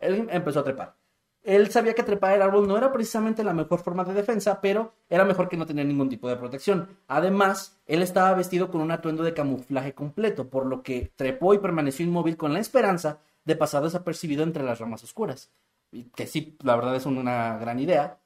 Él 0.00 0.28
empezó 0.30 0.60
a 0.60 0.64
trepar. 0.64 0.96
Él 1.44 1.70
sabía 1.70 1.94
que 1.94 2.02
trepar 2.04 2.34
el 2.34 2.42
árbol 2.42 2.68
no 2.68 2.76
era 2.76 2.92
precisamente 2.92 3.42
la 3.42 3.52
mejor 3.52 3.80
forma 3.80 4.04
de 4.04 4.14
defensa, 4.14 4.60
pero 4.60 4.92
era 5.08 5.24
mejor 5.24 5.48
que 5.48 5.56
no 5.56 5.66
tener 5.66 5.86
ningún 5.86 6.08
tipo 6.08 6.28
de 6.28 6.36
protección. 6.36 6.88
Además, 7.08 7.80
él 7.86 8.00
estaba 8.02 8.34
vestido 8.34 8.70
con 8.70 8.80
un 8.80 8.92
atuendo 8.92 9.24
de 9.24 9.34
camuflaje 9.34 9.92
completo, 9.92 10.50
por 10.50 10.66
lo 10.66 10.82
que 10.82 11.10
trepó 11.16 11.52
y 11.54 11.58
permaneció 11.58 12.04
inmóvil 12.06 12.36
con 12.36 12.52
la 12.52 12.60
esperanza 12.60 13.18
de 13.44 13.56
pasar 13.56 13.82
desapercibido 13.82 14.44
entre 14.44 14.62
las 14.62 14.78
ramas 14.78 15.02
oscuras. 15.02 15.50
Y 15.90 16.04
que 16.10 16.28
sí, 16.28 16.56
la 16.62 16.76
verdad 16.76 16.94
es 16.94 17.06
una 17.06 17.58
gran 17.58 17.80
idea, 17.80 18.20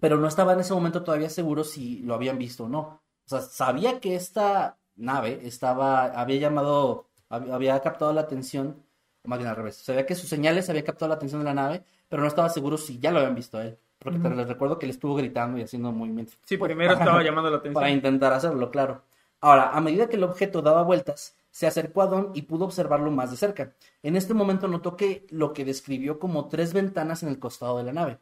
pero 0.00 0.16
no 0.16 0.28
estaba 0.28 0.54
en 0.54 0.60
ese 0.60 0.72
momento 0.72 1.02
todavía 1.04 1.28
seguro 1.28 1.62
si 1.62 2.00
lo 2.00 2.14
habían 2.14 2.38
visto 2.38 2.64
o 2.64 2.68
no. 2.68 2.80
O 2.80 3.28
sea, 3.28 3.42
sabía 3.42 4.00
que 4.00 4.14
esta 4.14 4.77
nave 4.98 5.40
estaba, 5.44 6.04
había 6.04 6.38
llamado, 6.38 7.06
hab- 7.30 7.50
había 7.52 7.80
captado 7.80 8.12
la 8.12 8.20
atención, 8.22 8.82
o 9.24 9.28
más 9.28 9.38
bien 9.38 9.48
al 9.50 9.56
revés, 9.56 9.76
sabía 9.76 10.04
que 10.06 10.14
sus 10.14 10.28
señales 10.28 10.68
había 10.68 10.84
captado 10.84 11.08
la 11.08 11.14
atención 11.16 11.40
de 11.40 11.46
la 11.46 11.54
nave, 11.54 11.82
pero 12.08 12.22
no 12.22 12.28
estaba 12.28 12.48
seguro 12.50 12.76
si 12.76 12.98
ya 12.98 13.10
lo 13.10 13.18
habían 13.18 13.34
visto 13.34 13.58
a 13.58 13.64
él. 13.64 13.78
Porque 13.98 14.18
te- 14.20 14.30
les 14.30 14.46
recuerdo 14.46 14.78
que 14.78 14.86
él 14.86 14.90
estuvo 14.90 15.14
gritando 15.16 15.58
y 15.58 15.62
haciendo 15.62 15.90
movimientos. 15.92 16.38
Sí, 16.44 16.56
primero 16.56 16.92
estaba 16.92 17.22
llamando 17.24 17.50
la 17.50 17.56
atención. 17.56 17.74
Para 17.74 17.90
intentar 17.90 18.32
hacerlo, 18.32 18.70
claro. 18.70 19.02
Ahora, 19.40 19.70
a 19.70 19.80
medida 19.80 20.08
que 20.08 20.16
el 20.16 20.24
objeto 20.24 20.62
daba 20.62 20.82
vueltas, 20.82 21.36
se 21.50 21.66
acercó 21.66 22.02
a 22.02 22.06
Don 22.06 22.30
y 22.34 22.42
pudo 22.42 22.64
observarlo 22.64 23.10
más 23.10 23.30
de 23.30 23.36
cerca. 23.36 23.72
En 24.02 24.16
este 24.16 24.34
momento 24.34 24.68
notó 24.68 24.96
que 24.96 25.26
lo 25.30 25.52
que 25.52 25.64
describió 25.64 26.18
como 26.18 26.48
tres 26.48 26.72
ventanas 26.74 27.22
en 27.22 27.28
el 27.28 27.38
costado 27.38 27.78
de 27.78 27.84
la 27.84 27.92
nave. 27.92 28.18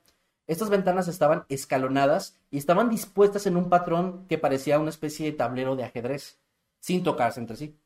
Estas 0.46 0.70
ventanas 0.70 1.08
estaban 1.08 1.44
escalonadas 1.48 2.38
y 2.50 2.58
estaban 2.58 2.88
dispuestas 2.88 3.46
en 3.46 3.56
un 3.56 3.68
patrón 3.68 4.26
que 4.28 4.38
parecía 4.38 4.78
una 4.78 4.90
especie 4.90 5.26
de 5.26 5.36
tablero 5.36 5.74
de 5.76 5.84
ajedrez, 5.84 6.38
sin 6.86 7.02
tocarse 7.02 7.40
entre 7.40 7.56
sí. 7.56 7.76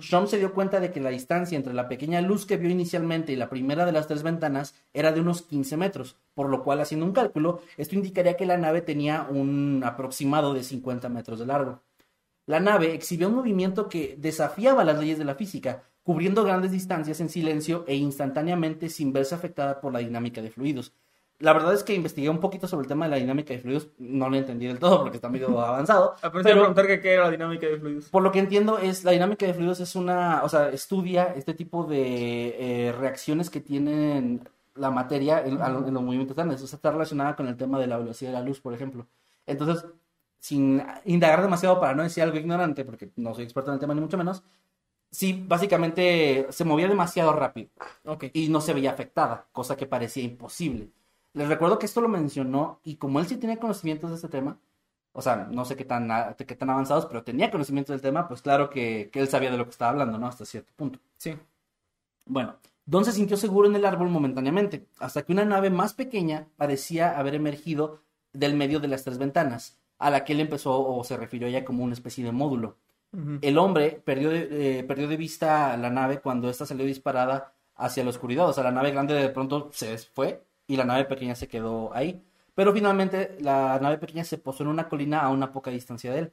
Shom 0.00 0.26
se 0.26 0.36
dio 0.36 0.52
cuenta 0.52 0.80
de 0.80 0.92
que 0.92 1.00
la 1.00 1.08
distancia 1.08 1.56
entre 1.56 1.72
la 1.72 1.88
pequeña 1.88 2.20
luz 2.20 2.44
que 2.44 2.58
vio 2.58 2.68
inicialmente 2.68 3.32
y 3.32 3.36
la 3.36 3.48
primera 3.48 3.86
de 3.86 3.92
las 3.92 4.06
tres 4.06 4.22
ventanas 4.22 4.74
era 4.92 5.12
de 5.12 5.22
unos 5.22 5.40
15 5.40 5.78
metros, 5.78 6.18
por 6.34 6.50
lo 6.50 6.62
cual, 6.62 6.80
haciendo 6.80 7.06
un 7.06 7.14
cálculo, 7.14 7.62
esto 7.78 7.94
indicaría 7.94 8.36
que 8.36 8.44
la 8.44 8.58
nave 8.58 8.82
tenía 8.82 9.26
un 9.30 9.80
aproximado 9.82 10.52
de 10.52 10.62
50 10.62 11.08
metros 11.08 11.38
de 11.38 11.46
largo. 11.46 11.80
La 12.44 12.60
nave 12.60 12.92
exhibía 12.92 13.28
un 13.28 13.36
movimiento 13.36 13.88
que 13.88 14.16
desafiaba 14.18 14.84
las 14.84 14.98
leyes 14.98 15.16
de 15.16 15.24
la 15.24 15.36
física, 15.36 15.84
cubriendo 16.02 16.44
grandes 16.44 16.70
distancias 16.70 17.18
en 17.22 17.30
silencio 17.30 17.86
e 17.88 17.94
instantáneamente 17.96 18.90
sin 18.90 19.14
verse 19.14 19.34
afectada 19.34 19.80
por 19.80 19.94
la 19.94 20.00
dinámica 20.00 20.42
de 20.42 20.50
fluidos. 20.50 20.92
La 21.40 21.52
verdad 21.54 21.72
es 21.74 21.82
que 21.82 21.94
investigué 21.94 22.28
un 22.28 22.38
poquito 22.38 22.68
sobre 22.68 22.82
el 22.84 22.88
tema 22.88 23.06
de 23.06 23.10
la 23.12 23.16
dinámica 23.16 23.52
de 23.54 23.60
fluidos, 23.60 23.88
no 23.98 24.28
lo 24.28 24.36
entendí 24.36 24.66
del 24.66 24.78
todo 24.78 25.00
porque 25.00 25.16
está 25.16 25.28
medio 25.28 25.58
avanzado. 25.60 26.14
Pero- 26.20 26.40
iba 26.40 26.50
a 26.50 26.54
preguntar 26.54 26.86
que 26.86 27.00
qué 27.00 27.14
era 27.14 27.24
la 27.24 27.30
dinámica 27.30 27.66
de 27.66 27.78
fluidos. 27.78 28.04
por 28.10 28.22
lo 28.22 28.30
que 28.30 28.38
entiendo 28.40 28.78
es 28.78 29.04
la 29.04 29.10
dinámica 29.12 29.46
de 29.46 29.54
fluidos 29.54 29.80
es 29.80 29.96
una, 29.96 30.42
o 30.44 30.48
sea, 30.48 30.68
estudia 30.68 31.32
este 31.34 31.54
tipo 31.54 31.84
de 31.84 32.88
eh, 32.88 32.92
reacciones 32.92 33.48
que 33.50 33.60
tienen 33.60 34.46
la 34.74 34.90
materia 34.90 35.40
en, 35.44 35.54
en 35.60 35.94
los 35.94 36.02
movimientos 36.02 36.36
grandes. 36.36 36.62
O 36.62 36.66
sea, 36.66 36.76
está 36.76 36.90
relacionada 36.90 37.34
con 37.36 37.48
el 37.48 37.56
tema 37.56 37.78
de 37.78 37.86
la 37.86 37.96
velocidad 37.98 38.30
de 38.32 38.38
la 38.38 38.44
luz, 38.44 38.60
por 38.60 38.72
ejemplo. 38.74 39.06
Entonces, 39.46 39.84
sin 40.38 40.82
indagar 41.04 41.42
demasiado 41.42 41.80
para 41.80 41.94
no 41.94 42.02
decir 42.02 42.22
algo 42.22 42.36
ignorante, 42.38 42.84
porque 42.84 43.10
no 43.16 43.34
soy 43.34 43.44
experto 43.44 43.70
en 43.70 43.74
el 43.74 43.80
tema 43.80 43.94
ni 43.94 44.00
mucho 44.00 44.16
menos, 44.16 44.42
sí, 45.10 45.42
básicamente 45.46 46.46
se 46.50 46.64
movía 46.64 46.86
demasiado 46.88 47.32
rápido 47.32 47.68
Ok. 48.04 48.24
y 48.32 48.48
no 48.48 48.60
se 48.60 48.72
veía 48.74 48.90
afectada, 48.92 49.46
cosa 49.52 49.76
que 49.76 49.86
parecía 49.86 50.22
imposible. 50.22 50.88
Les 51.32 51.48
recuerdo 51.48 51.78
que 51.78 51.86
esto 51.86 52.00
lo 52.00 52.08
mencionó 52.08 52.80
y 52.82 52.96
como 52.96 53.20
él 53.20 53.26
sí 53.26 53.36
tenía 53.36 53.58
conocimientos 53.58 54.10
de 54.10 54.16
este 54.16 54.28
tema, 54.28 54.58
o 55.12 55.22
sea, 55.22 55.48
no 55.50 55.64
sé 55.64 55.76
qué 55.76 55.84
tan, 55.84 56.08
qué 56.36 56.56
tan 56.56 56.70
avanzados, 56.70 57.06
pero 57.06 57.22
tenía 57.22 57.50
conocimiento 57.50 57.92
del 57.92 58.02
tema, 58.02 58.28
pues 58.28 58.42
claro 58.42 58.70
que, 58.70 59.10
que 59.12 59.20
él 59.20 59.28
sabía 59.28 59.50
de 59.50 59.56
lo 59.56 59.64
que 59.64 59.70
estaba 59.70 59.90
hablando, 59.90 60.18
¿no? 60.18 60.26
Hasta 60.26 60.44
cierto 60.44 60.72
punto. 60.76 60.98
Sí. 61.16 61.36
Bueno, 62.26 62.56
Don 62.90 63.04
se 63.04 63.12
sintió 63.12 63.36
seguro 63.36 63.68
en 63.68 63.76
el 63.76 63.84
árbol 63.84 64.08
momentáneamente, 64.08 64.86
hasta 64.98 65.22
que 65.22 65.32
una 65.32 65.44
nave 65.44 65.70
más 65.70 65.94
pequeña 65.94 66.48
parecía 66.56 67.18
haber 67.18 67.36
emergido 67.36 68.00
del 68.32 68.54
medio 68.54 68.80
de 68.80 68.88
las 68.88 69.04
tres 69.04 69.18
ventanas, 69.18 69.78
a 69.98 70.10
la 70.10 70.24
que 70.24 70.32
él 70.32 70.40
empezó 70.40 70.84
o 70.84 71.04
se 71.04 71.16
refirió 71.16 71.48
ya 71.48 71.64
como 71.64 71.84
una 71.84 71.94
especie 71.94 72.24
de 72.24 72.32
módulo. 72.32 72.76
El 73.42 73.58
hombre 73.58 74.00
perdió 74.04 74.30
de, 74.30 74.78
eh, 74.78 74.84
perdió 74.84 75.08
de 75.08 75.16
vista 75.16 75.76
la 75.76 75.90
nave 75.90 76.20
cuando 76.20 76.48
ésta 76.48 76.64
salió 76.64 76.84
disparada 76.84 77.52
hacia 77.74 78.04
la 78.04 78.10
oscuridad. 78.10 78.48
O 78.48 78.52
sea, 78.52 78.62
la 78.62 78.70
nave 78.70 78.92
grande 78.92 79.14
de 79.14 79.28
pronto 79.30 79.70
se 79.72 79.98
fue 79.98 80.44
y 80.70 80.76
la 80.76 80.84
nave 80.84 81.04
pequeña 81.04 81.34
se 81.34 81.48
quedó 81.48 81.92
ahí. 81.92 82.24
Pero 82.54 82.72
finalmente 82.72 83.36
la 83.40 83.80
nave 83.80 83.98
pequeña 83.98 84.22
se 84.22 84.38
posó 84.38 84.62
en 84.62 84.68
una 84.68 84.88
colina 84.88 85.20
a 85.20 85.28
una 85.30 85.50
poca 85.50 85.72
distancia 85.72 86.12
de 86.12 86.18
él. 86.20 86.32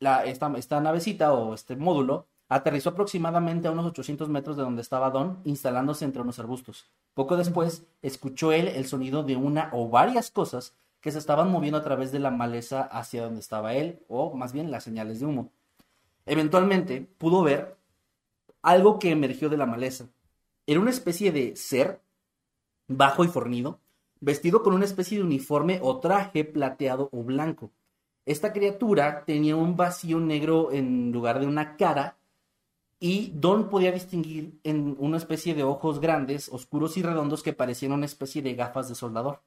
La, 0.00 0.26
esta, 0.26 0.52
esta 0.58 0.80
navecita 0.82 1.32
o 1.32 1.54
este 1.54 1.74
módulo 1.74 2.26
aterrizó 2.50 2.90
aproximadamente 2.90 3.66
a 3.66 3.70
unos 3.70 3.86
800 3.86 4.28
metros 4.28 4.58
de 4.58 4.64
donde 4.64 4.82
estaba 4.82 5.10
Don, 5.10 5.40
instalándose 5.44 6.04
entre 6.04 6.20
unos 6.20 6.38
arbustos. 6.38 6.90
Poco 7.14 7.38
después, 7.38 7.86
escuchó 8.02 8.52
él 8.52 8.68
el 8.68 8.84
sonido 8.86 9.22
de 9.22 9.36
una 9.36 9.70
o 9.72 9.88
varias 9.88 10.30
cosas 10.30 10.74
que 11.00 11.10
se 11.10 11.18
estaban 11.18 11.50
moviendo 11.50 11.78
a 11.78 11.82
través 11.82 12.12
de 12.12 12.18
la 12.18 12.30
maleza 12.30 12.82
hacia 12.82 13.22
donde 13.22 13.40
estaba 13.40 13.72
él, 13.72 14.00
o 14.08 14.34
más 14.34 14.52
bien 14.52 14.70
las 14.70 14.84
señales 14.84 15.20
de 15.20 15.26
humo. 15.26 15.50
Eventualmente 16.26 17.00
pudo 17.16 17.42
ver 17.42 17.78
algo 18.60 18.98
que 18.98 19.10
emergió 19.10 19.48
de 19.48 19.56
la 19.56 19.64
maleza. 19.64 20.04
Era 20.66 20.80
una 20.80 20.90
especie 20.90 21.32
de 21.32 21.56
ser 21.56 22.02
bajo 22.88 23.24
y 23.24 23.28
fornido, 23.28 23.80
vestido 24.20 24.62
con 24.62 24.74
una 24.74 24.84
especie 24.84 25.18
de 25.18 25.24
uniforme 25.24 25.78
o 25.82 26.00
traje 26.00 26.44
plateado 26.44 27.08
o 27.12 27.22
blanco. 27.22 27.70
Esta 28.26 28.52
criatura 28.52 29.24
tenía 29.24 29.56
un 29.56 29.76
vacío 29.76 30.20
negro 30.20 30.72
en 30.72 31.12
lugar 31.12 31.40
de 31.40 31.46
una 31.46 31.76
cara 31.76 32.18
y 33.00 33.32
Don 33.34 33.68
podía 33.68 33.92
distinguir 33.92 34.58
en 34.64 34.96
una 34.98 35.18
especie 35.18 35.54
de 35.54 35.62
ojos 35.62 36.00
grandes, 36.00 36.48
oscuros 36.48 36.96
y 36.96 37.02
redondos 37.02 37.42
que 37.42 37.52
parecían 37.52 37.92
una 37.92 38.06
especie 38.06 38.42
de 38.42 38.54
gafas 38.54 38.88
de 38.88 38.96
soldador. 38.96 39.40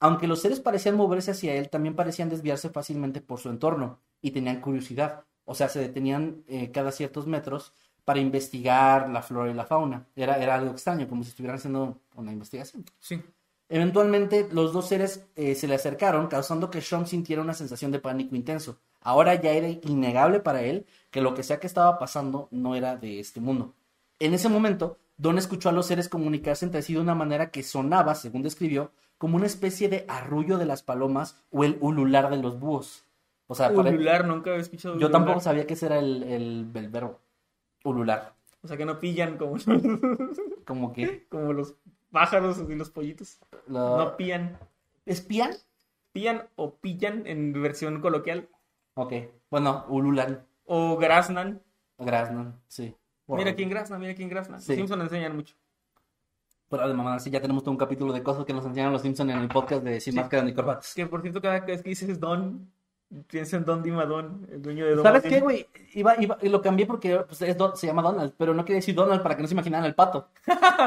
Aunque 0.00 0.26
los 0.26 0.40
seres 0.40 0.58
parecían 0.58 0.96
moverse 0.96 1.30
hacia 1.30 1.54
él, 1.54 1.70
también 1.70 1.94
parecían 1.94 2.28
desviarse 2.28 2.70
fácilmente 2.70 3.20
por 3.20 3.38
su 3.38 3.48
entorno 3.48 4.00
y 4.20 4.32
tenían 4.32 4.60
curiosidad. 4.60 5.24
O 5.44 5.54
sea, 5.54 5.68
se 5.68 5.78
detenían 5.78 6.42
eh, 6.48 6.72
cada 6.72 6.90
ciertos 6.90 7.28
metros 7.28 7.72
para 8.04 8.20
investigar 8.20 9.08
la 9.08 9.22
flora 9.22 9.50
y 9.50 9.54
la 9.54 9.64
fauna. 9.64 10.06
Era, 10.16 10.36
era 10.42 10.54
algo 10.56 10.72
extraño, 10.72 11.08
como 11.08 11.22
si 11.22 11.30
estuvieran 11.30 11.56
haciendo 11.56 11.98
una 12.16 12.32
investigación. 12.32 12.84
Sí. 12.98 13.20
Eventualmente, 13.68 14.48
los 14.52 14.72
dos 14.72 14.86
seres 14.88 15.24
eh, 15.34 15.54
se 15.54 15.66
le 15.66 15.74
acercaron, 15.76 16.26
causando 16.26 16.68
que 16.70 16.82
Sean 16.82 17.06
sintiera 17.06 17.40
una 17.40 17.54
sensación 17.54 17.90
de 17.90 18.00
pánico 18.00 18.36
intenso. 18.36 18.78
Ahora 19.00 19.34
ya 19.40 19.52
era 19.52 19.68
innegable 19.68 20.40
para 20.40 20.62
él 20.62 20.84
que 21.10 21.22
lo 21.22 21.34
que 21.34 21.42
sea 21.42 21.58
que 21.58 21.66
estaba 21.66 21.98
pasando 21.98 22.48
no 22.50 22.76
era 22.76 22.96
de 22.96 23.18
este 23.18 23.40
mundo. 23.40 23.72
En 24.18 24.34
ese 24.34 24.48
momento, 24.48 24.98
Don 25.16 25.38
escuchó 25.38 25.68
a 25.70 25.72
los 25.72 25.86
seres 25.86 26.08
comunicarse 26.08 26.64
entre 26.64 26.82
sí 26.82 26.92
de 26.94 27.00
una 27.00 27.14
manera 27.14 27.50
que 27.50 27.62
sonaba, 27.62 28.14
según 28.14 28.42
describió, 28.42 28.92
como 29.16 29.36
una 29.36 29.46
especie 29.46 29.88
de 29.88 30.04
arrullo 30.08 30.58
de 30.58 30.66
las 30.66 30.82
palomas 30.82 31.42
o 31.50 31.64
el 31.64 31.78
ulular 31.80 32.28
de 32.30 32.36
los 32.42 32.58
búhos. 32.60 33.04
O 33.46 33.54
sea, 33.54 33.72
para- 33.72 33.90
Ulular, 33.90 34.26
nunca 34.26 34.50
había 34.50 34.62
escuchado 34.62 34.94
yo 34.94 35.06
ulular. 35.06 35.12
tampoco 35.12 35.40
sabía 35.40 35.66
que 35.66 35.74
ese 35.74 35.86
era 35.86 35.98
el, 35.98 36.22
el, 36.24 36.70
el 36.74 36.88
verbo. 36.88 37.20
Ulular. 37.84 38.34
O 38.62 38.68
sea, 38.68 38.76
que 38.76 38.84
no 38.84 38.98
pillan 38.98 39.36
como, 39.38 39.56
Como 40.66 40.92
que... 40.92 41.26
como 41.28 41.52
los 41.52 41.74
pájaros 42.10 42.62
y 42.68 42.74
los 42.74 42.90
pollitos. 42.90 43.38
No 43.66 44.16
pillan. 44.16 44.58
¿Espían? 45.06 45.52
Pillan 46.12 46.46
o 46.56 46.74
pillan 46.76 47.26
en 47.26 47.52
versión 47.60 48.00
coloquial. 48.00 48.48
Ok. 48.94 49.14
Bueno, 49.50 49.84
ulular. 49.88 50.44
O 50.66 50.96
graznan. 50.96 51.60
Graznan, 51.98 52.60
sí. 52.68 52.94
Mira 53.26 53.54
quién 53.54 53.70
grazna, 53.70 53.98
mira 53.98 54.14
quién 54.14 54.28
grazna. 54.28 54.60
Sí. 54.60 54.72
Los 54.72 54.76
Simpson 54.76 55.00
enseñan 55.00 55.34
mucho. 55.34 55.54
Pero 56.68 56.88
de 56.88 56.94
mamá, 56.94 57.18
sí, 57.18 57.30
ya 57.30 57.40
tenemos 57.40 57.62
todo 57.62 57.70
un 57.72 57.76
capítulo 57.78 58.12
de 58.12 58.22
cosas 58.22 58.44
que 58.44 58.52
nos 58.52 58.64
enseñan 58.64 58.92
los 58.92 59.02
Simpsons 59.02 59.30
en 59.30 59.38
el 59.38 59.48
podcast 59.48 59.82
de 59.84 60.00
Sin 60.00 60.12
Sí. 60.14 60.18
Máscara 60.18 60.42
ni 60.42 60.54
Corbatas. 60.54 60.94
Que 60.94 61.06
por 61.06 61.20
cierto, 61.22 61.40
cada 61.40 61.60
vez 61.60 61.82
que 61.82 61.90
dices 61.90 62.18
Don, 62.18 62.70
piensa 63.26 63.56
en 63.56 63.64
Don 63.64 63.82
Dimadón, 63.82 64.46
el 64.50 64.62
dueño 64.62 64.84
de 64.86 64.94
Don 64.94 65.02
¿Sabes 65.04 65.22
Martín. 65.22 65.30
qué, 65.38 65.40
güey? 65.40 65.66
Iba, 65.94 66.16
lo 66.42 66.62
cambié 66.62 66.86
porque 66.86 67.16
pues, 67.26 67.42
es 67.42 67.56
Don- 67.56 67.76
se 67.76 67.86
llama 67.86 68.02
Donald, 68.02 68.32
pero 68.38 68.54
no 68.54 68.64
quería 68.64 68.76
decir 68.78 68.94
Donald 68.94 69.22
para 69.22 69.36
que 69.36 69.42
no 69.42 69.48
se 69.48 69.54
imaginaran 69.54 69.84
el 69.86 69.94
pato. 69.94 70.28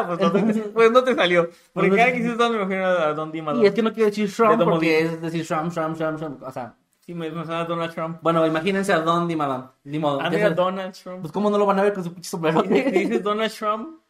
pues, 0.08 0.20
no 0.20 0.32
te, 0.32 0.42
pues 0.74 0.92
no 0.92 1.04
te 1.04 1.14
salió. 1.16 1.50
Porque 1.74 1.90
cada 1.92 2.12
que 2.12 2.20
dices 2.20 2.38
Don 2.38 2.52
me 2.52 2.58
imagino 2.62 2.86
a 2.86 3.14
Don 3.14 3.32
Dimadón. 3.32 3.64
Y 3.64 3.68
es 3.68 3.74
que 3.74 3.82
no 3.84 3.94
quiero 3.94 4.10
decir 4.10 4.26
De 4.28 4.32
Shrum 4.34 4.50
Domodin. 4.58 4.70
porque 4.72 5.00
es 5.02 5.22
decir 5.22 5.44
Shrum, 5.44 5.70
Shrum, 5.70 5.94
Shrum, 5.94 6.16
Shrum. 6.18 6.38
O 6.42 6.52
sea, 6.52 6.76
Sí, 7.02 7.14
me 7.14 7.30
me 7.30 7.46
suena 7.46 7.62
a 7.62 7.66
Donald 7.66 7.94
Trump. 7.94 8.18
Bueno, 8.24 8.48
imagínense 8.48 8.92
a 8.92 8.98
Don 9.02 9.28
Dimadón. 9.28 9.70
Ni 9.84 10.00
modo. 10.00 10.20
Ah, 10.22 10.30
mira. 10.32 10.50
Donald 10.50 10.92
Trump. 10.96 11.22
Pues 11.22 11.32
cómo 11.32 11.52
no 11.52 11.58
lo 11.60 11.68
van 11.68 11.78
a 11.78 11.84
ver 11.84 11.94
con 11.94 12.04
su 12.04 12.12
pinche 12.12 12.28
sombrero. 12.32 12.64
¿Te 12.64 12.92
dices 12.92 13.22
Donald 13.22 13.52
Trump? 13.54 14.00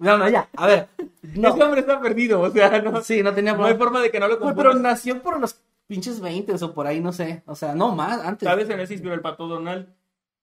No, 0.00 0.16
no, 0.16 0.28
ya. 0.28 0.48
A 0.56 0.66
ver. 0.66 0.88
No. 1.22 1.50
Ese 1.50 1.62
hombre 1.62 1.80
está 1.80 2.00
perdido, 2.00 2.40
o 2.40 2.50
sea, 2.50 2.80
no, 2.80 3.02
Sí, 3.02 3.22
no 3.22 3.32
tenía 3.34 3.52
no 3.52 3.66
hay 3.66 3.74
forma 3.76 4.00
de 4.00 4.10
que 4.10 4.18
no 4.18 4.26
lo 4.26 4.38
confundas. 4.38 4.56
pero 4.72 4.74
nació 4.80 5.22
por 5.22 5.38
los 5.38 5.60
pinches 5.90 6.20
20 6.20 6.54
o 6.54 6.72
por 6.72 6.86
ahí, 6.86 7.00
no 7.00 7.12
sé. 7.12 7.42
O 7.46 7.56
sea, 7.56 7.74
no 7.74 7.92
más, 7.96 8.20
antes. 8.20 8.48
¿Sabes 8.48 8.70
en 8.70 8.78
ese 8.78 8.94
inspiró 8.94 9.12
el 9.12 9.20
pato 9.20 9.48
Donald, 9.48 9.92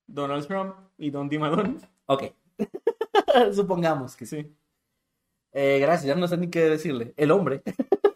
Donald 0.05 0.45
Trump 0.45 0.75
y 0.97 1.09
Don 1.09 1.29
Dimadón? 1.29 1.79
Ok. 2.05 2.23
Supongamos 3.53 4.17
que 4.17 4.25
sí. 4.25 4.43
Sí. 4.43 4.55
Eh, 5.53 5.79
gracias, 5.79 6.05
ya 6.05 6.15
no 6.15 6.27
sé 6.27 6.35
ni 6.35 6.49
qué 6.49 6.69
decirle. 6.69 7.13
El 7.15 7.31
hombre. 7.31 7.63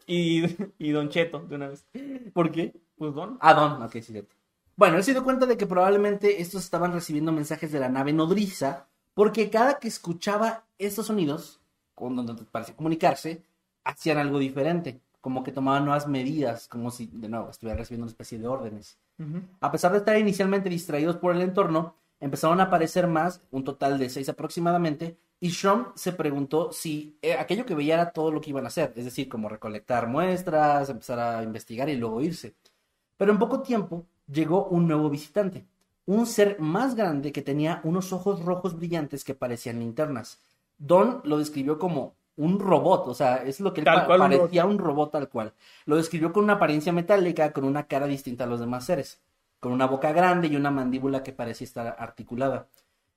Y, 0.05 0.43
y 0.77 0.91
Don 0.91 1.07
Cheto, 1.07 1.39
de 1.39 1.55
una 1.55 1.69
vez. 1.69 1.87
¿Por 2.33 2.51
qué? 2.51 2.73
Pues 2.97 3.13
Don. 3.13 3.37
Ah, 3.39 3.53
Don, 3.53 3.81
ok, 3.81 3.93
sí, 3.93 4.11
cierto. 4.11 4.35
Bueno, 4.75 4.97
él 4.97 5.03
se 5.05 5.13
dio 5.13 5.23
cuenta 5.23 5.45
de 5.45 5.55
que 5.55 5.65
probablemente 5.65 6.41
estos 6.41 6.65
estaban 6.65 6.91
recibiendo 6.91 7.31
mensajes 7.31 7.71
de 7.71 7.79
la 7.79 7.87
nave 7.87 8.11
nodriza, 8.11 8.89
porque 9.13 9.49
cada 9.49 9.79
que 9.79 9.87
escuchaba 9.87 10.65
estos 10.77 11.05
sonidos, 11.07 11.61
con 11.95 12.17
donde 12.17 12.43
parecía 12.43 12.75
comunicarse, 12.75 13.43
hacían 13.85 14.17
algo 14.17 14.37
diferente, 14.37 14.99
como 15.21 15.43
que 15.43 15.51
tomaban 15.51 15.85
nuevas 15.85 16.07
medidas, 16.07 16.67
como 16.67 16.91
si, 16.91 17.07
de 17.13 17.29
nuevo, 17.29 17.49
estuvieran 17.49 17.77
recibiendo 17.77 18.05
una 18.05 18.11
especie 18.11 18.39
de 18.39 18.47
órdenes. 18.47 18.97
A 19.59 19.71
pesar 19.71 19.91
de 19.91 19.99
estar 19.99 20.17
inicialmente 20.17 20.67
distraídos 20.67 21.15
por 21.17 21.35
el 21.35 21.43
entorno, 21.43 21.95
empezaron 22.19 22.59
a 22.59 22.63
aparecer 22.63 23.07
más, 23.07 23.41
un 23.51 23.63
total 23.63 23.99
de 23.99 24.09
seis 24.09 24.27
aproximadamente, 24.29 25.19
y 25.39 25.49
Shrum 25.49 25.87
se 25.95 26.13
preguntó 26.13 26.71
si 26.71 27.17
eh, 27.21 27.33
aquello 27.33 27.65
que 27.65 27.75
veía 27.75 27.95
era 27.95 28.11
todo 28.11 28.31
lo 28.31 28.41
que 28.41 28.49
iban 28.49 28.65
a 28.65 28.67
hacer, 28.67 28.93
es 28.95 29.05
decir, 29.05 29.29
como 29.29 29.47
recolectar 29.47 30.07
muestras, 30.07 30.89
empezar 30.89 31.19
a 31.19 31.43
investigar 31.43 31.89
y 31.89 31.95
luego 31.95 32.21
irse. 32.21 32.55
Pero 33.17 33.31
en 33.31 33.39
poco 33.39 33.61
tiempo 33.61 34.05
llegó 34.31 34.65
un 34.65 34.87
nuevo 34.87 35.09
visitante, 35.09 35.65
un 36.05 36.25
ser 36.25 36.59
más 36.59 36.95
grande 36.95 37.31
que 37.31 37.41
tenía 37.41 37.81
unos 37.83 38.13
ojos 38.13 38.43
rojos 38.43 38.75
brillantes 38.75 39.23
que 39.23 39.35
parecían 39.35 39.79
linternas. 39.79 40.39
Don 40.77 41.21
lo 41.23 41.37
describió 41.37 41.77
como 41.77 42.15
un 42.37 42.59
robot, 42.59 43.07
o 43.07 43.13
sea, 43.13 43.37
es 43.37 43.59
lo 43.59 43.73
que 43.73 43.81
él 43.81 43.85
Tal 43.85 44.01
pa- 44.01 44.05
cual 44.07 44.21
un 44.21 44.27
robot. 44.27 44.39
parecía 44.41 44.65
un 44.65 44.77
robot 44.79 45.11
tal 45.11 45.29
cual. 45.29 45.53
Lo 45.85 45.95
describió 45.97 46.31
con 46.33 46.43
una 46.45 46.53
apariencia 46.53 46.91
metálica, 46.93 47.51
con 47.53 47.63
una 47.65 47.83
cara 47.87 48.07
distinta 48.07 48.45
a 48.45 48.47
los 48.47 48.59
demás 48.59 48.85
seres, 48.85 49.21
con 49.59 49.71
una 49.71 49.85
boca 49.87 50.11
grande 50.11 50.47
y 50.47 50.55
una 50.55 50.71
mandíbula 50.71 51.23
que 51.23 51.33
parecía 51.33 51.65
estar 51.65 51.95
articulada. 51.99 52.67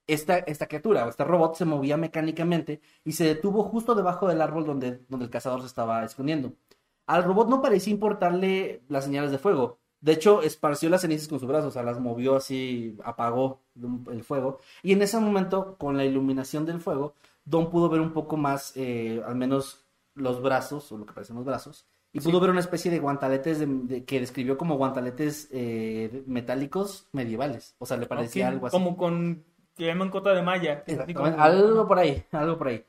Esta, 0.07 0.37
esta 0.39 0.67
criatura, 0.67 1.07
o 1.07 1.09
este 1.09 1.25
robot, 1.25 1.55
se 1.57 1.65
movía 1.65 1.97
mecánicamente 1.97 2.83
y 3.05 3.13
se 3.13 3.25
detuvo 3.25 3.63
justo 3.63 3.95
debajo 3.95 4.29
del 4.29 4.43
árbol 4.43 4.67
donde, 4.67 5.01
donde 5.09 5.25
el 5.25 5.31
cazador 5.31 5.61
se 5.63 5.67
estaba 5.69 6.05
escondiendo. 6.05 6.53
Al 7.07 7.25
robot 7.25 7.49
no 7.49 7.63
parecía 7.63 7.93
importarle 7.93 8.83
las 8.89 9.05
señales 9.05 9.31
de 9.31 9.39
fuego. 9.39 9.79
De 10.03 10.13
hecho, 10.13 10.43
esparció 10.43 10.91
las 10.91 11.01
cenizas 11.01 11.29
con 11.29 11.39
sus 11.41 11.49
brazos, 11.49 11.69
o 11.69 11.71
sea, 11.71 11.83
las 11.83 11.99
movió 11.99 12.37
así, 12.37 12.99
apagó 13.05 13.61
el 14.11 14.23
fuego. 14.23 14.59
Y 14.83 14.93
en 14.93 15.01
ese 15.01 15.19
momento, 15.19 15.77
con 15.79 15.97
la 15.97 16.05
iluminación 16.05 16.67
del 16.67 16.81
fuego, 16.81 17.15
Don 17.45 17.71
pudo 17.71 17.89
ver 17.89 18.01
un 18.01 18.13
poco 18.13 18.37
más, 18.37 18.73
eh, 18.77 19.23
al 19.27 19.35
menos 19.37 19.87
los 20.15 20.41
brazos, 20.41 20.91
o 20.93 20.99
lo 20.99 21.07
que 21.07 21.13
parecen 21.13 21.37
los 21.37 21.45
brazos, 21.45 21.87
y 22.13 22.21
pudo 22.21 22.39
ver 22.41 22.51
una 22.51 22.61
especie 22.61 22.91
de 22.91 23.01
guantaletes 23.01 23.59
de- 23.59 23.67
de- 23.67 24.05
que 24.05 24.21
describió 24.21 24.57
como 24.57 24.77
guantaletes 24.77 25.49
eh, 25.51 26.23
metálicos 26.27 27.09
medievales. 27.13 27.75
O 27.79 27.87
sea, 27.87 27.97
le 27.97 28.07
parecía 28.07 28.49
algo 28.49 28.67
así. 28.69 28.77
Como 28.77 28.97
con, 28.97 29.45
que 29.77 29.87
llaman 29.87 30.11
cota 30.11 30.33
de 30.33 30.43
malla. 30.43 30.85
Como- 31.15 31.27
Algo 31.43 31.87
por 31.89 31.99
ahí, 31.99 32.25
algo 32.33 32.57
por 32.57 32.69
ahí. 32.69 32.85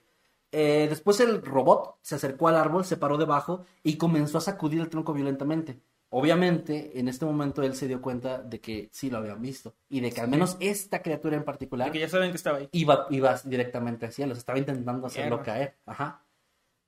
Eh, 0.51 0.85
después 0.87 1.19
el 1.19 1.41
robot 1.43 1.97
se 2.01 2.15
acercó 2.15 2.47
al 2.47 2.55
árbol, 2.55 2.85
se 2.85 2.95
paró 2.97 3.17
debajo 3.17 3.65
y 3.83 3.97
comenzó 3.97 4.37
a 4.37 4.41
sacudir 4.41 4.79
el 4.79 4.89
tronco 4.89 5.11
violentamente. 5.11 5.81
Obviamente, 6.09 6.99
en 6.99 7.07
este 7.07 7.25
momento 7.25 7.61
él 7.63 7.75
se 7.75 7.87
dio 7.87 8.01
cuenta 8.01 8.41
de 8.41 8.61
que 8.61 8.89
sí 8.91 9.09
lo 9.09 9.17
habían 9.17 9.41
visto 9.41 9.75
y 9.89 9.99
de 9.99 10.11
que 10.11 10.21
al 10.21 10.29
menos 10.29 10.55
esta 10.59 11.01
criatura 11.01 11.35
en 11.35 11.43
particular 11.43 11.87
Porque 11.87 11.99
ya 11.99 12.07
saben 12.09 12.31
que 12.31 12.37
estaba 12.37 12.59
ahí. 12.59 12.69
iba, 12.71 13.07
iba 13.09 13.35
directamente 13.43 14.05
hacia 14.05 14.23
él, 14.23 14.29
los 14.29 14.37
estaba 14.37 14.57
intentando 14.57 15.07
hacerlo 15.07 15.37
Mierda. 15.37 15.43
caer. 15.43 15.75
Ajá. 15.85 16.23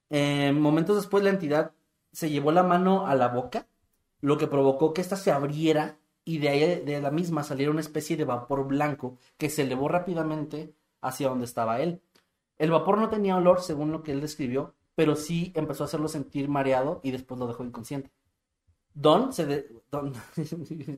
Eh, 0.10 0.52
momentos 0.54 0.96
después 0.96 1.24
la 1.24 1.32
entidad 1.32 1.72
se 2.12 2.30
llevó 2.30 2.52
la 2.52 2.64
mano 2.64 3.08
a 3.08 3.16
la 3.16 3.28
boca, 3.28 3.68
lo 4.22 4.38
que 4.38 4.48
provocó 4.48 4.94
que 4.94 5.02
ésta 5.02 5.18
se 5.18 5.32
abriera 5.32 5.98
y 6.24 6.38
de 6.40 6.50
ahí 6.50 6.82
de 6.86 7.02
la 7.02 7.12
misma 7.12 7.44
saliera 7.44 7.72
una 7.72 7.82
especie 7.82 8.18
de 8.18 8.26
vapor 8.26 8.68
blanco 8.68 9.18
que 9.38 9.50
se 9.50 9.64
elevó 9.64 9.88
rápidamente 9.88 10.74
hacia 11.02 11.30
donde 11.30 11.46
estaba 11.46 11.80
él. 11.82 12.02
El 12.58 12.72
vapor 12.72 12.98
no 12.98 13.10
tenía 13.10 13.36
olor, 13.36 13.62
según 13.62 13.92
lo 13.92 14.04
que 14.04 14.12
él 14.12 14.22
describió, 14.22 14.74
pero 14.96 15.16
sí 15.16 15.52
empezó 15.56 15.84
a 15.84 15.88
hacerlo 15.88 16.08
sentir 16.08 16.50
mareado 16.50 17.02
y 17.04 17.12
después 17.12 17.40
lo 17.40 17.48
dejó 17.48 17.64
inconsciente. 17.64 18.10
Don 19.00 19.32
se 19.34 19.46
de- 19.46 19.70
Don 19.92 20.12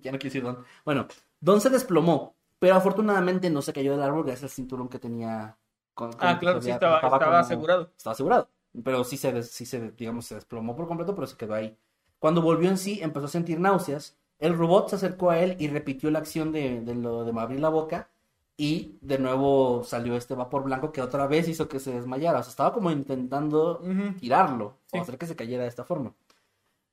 ya 0.01 0.11
no 0.11 0.17
quiero 0.17 0.19
decir 0.19 0.43
Don. 0.43 0.63
Bueno, 0.85 1.07
Don 1.41 1.59
se 1.61 1.69
desplomó, 1.69 2.35
pero 2.59 2.75
afortunadamente 2.75 3.49
no 3.49 3.61
se 3.61 3.73
cayó 3.73 3.91
del 3.91 4.01
árbol 4.01 4.23
gracias 4.23 4.43
al 4.43 4.49
cinturón 4.55 4.87
que 4.89 4.99
tenía. 4.99 5.57
con- 5.93 6.13
con- 6.13 6.27
Ah, 6.27 6.39
claro, 6.39 6.61
sí, 6.61 6.69
estaba, 6.71 6.95
estaba 6.97 7.19
como- 7.19 7.31
asegurado. 7.33 7.91
Estaba 7.97 8.13
asegurado, 8.13 8.47
pero 8.83 9.03
sí 9.03 9.17
se, 9.17 9.43
sí 9.43 9.65
se, 9.65 9.91
digamos, 9.91 10.25
se 10.25 10.35
desplomó 10.35 10.75
por 10.75 10.87
completo, 10.87 11.13
pero 11.13 11.27
se 11.27 11.35
quedó 11.35 11.53
ahí. 11.55 11.77
Cuando 12.19 12.41
volvió 12.41 12.69
en 12.69 12.77
sí, 12.77 12.99
empezó 13.01 13.25
a 13.25 13.29
sentir 13.29 13.59
náuseas. 13.59 14.17
El 14.39 14.57
robot 14.57 14.89
se 14.89 14.95
acercó 14.95 15.29
a 15.31 15.39
él 15.39 15.57
y 15.59 15.67
repitió 15.67 16.09
la 16.11 16.19
acción 16.19 16.51
de, 16.53 16.79
de 16.81 16.95
lo 16.95 17.25
de 17.25 17.37
abrir 17.39 17.59
la 17.59 17.67
boca. 17.69 18.09
Y 18.55 18.97
de 19.01 19.19
nuevo 19.19 19.83
salió 19.85 20.15
este 20.17 20.35
vapor 20.35 20.63
blanco 20.63 20.91
que 20.91 21.01
otra 21.01 21.27
vez 21.27 21.47
hizo 21.47 21.69
que 21.69 21.79
se 21.79 21.93
desmayara. 21.93 22.39
O 22.39 22.43
sea, 22.43 22.49
estaba 22.49 22.73
como 22.73 22.91
intentando 22.91 23.81
tirarlo 24.19 24.75
Sí. 24.91 24.97
o 24.97 25.01
hacer 25.01 25.17
que 25.17 25.27
se 25.27 25.35
cayera 25.35 25.63
de 25.63 25.69
esta 25.69 25.83
forma. 25.85 26.13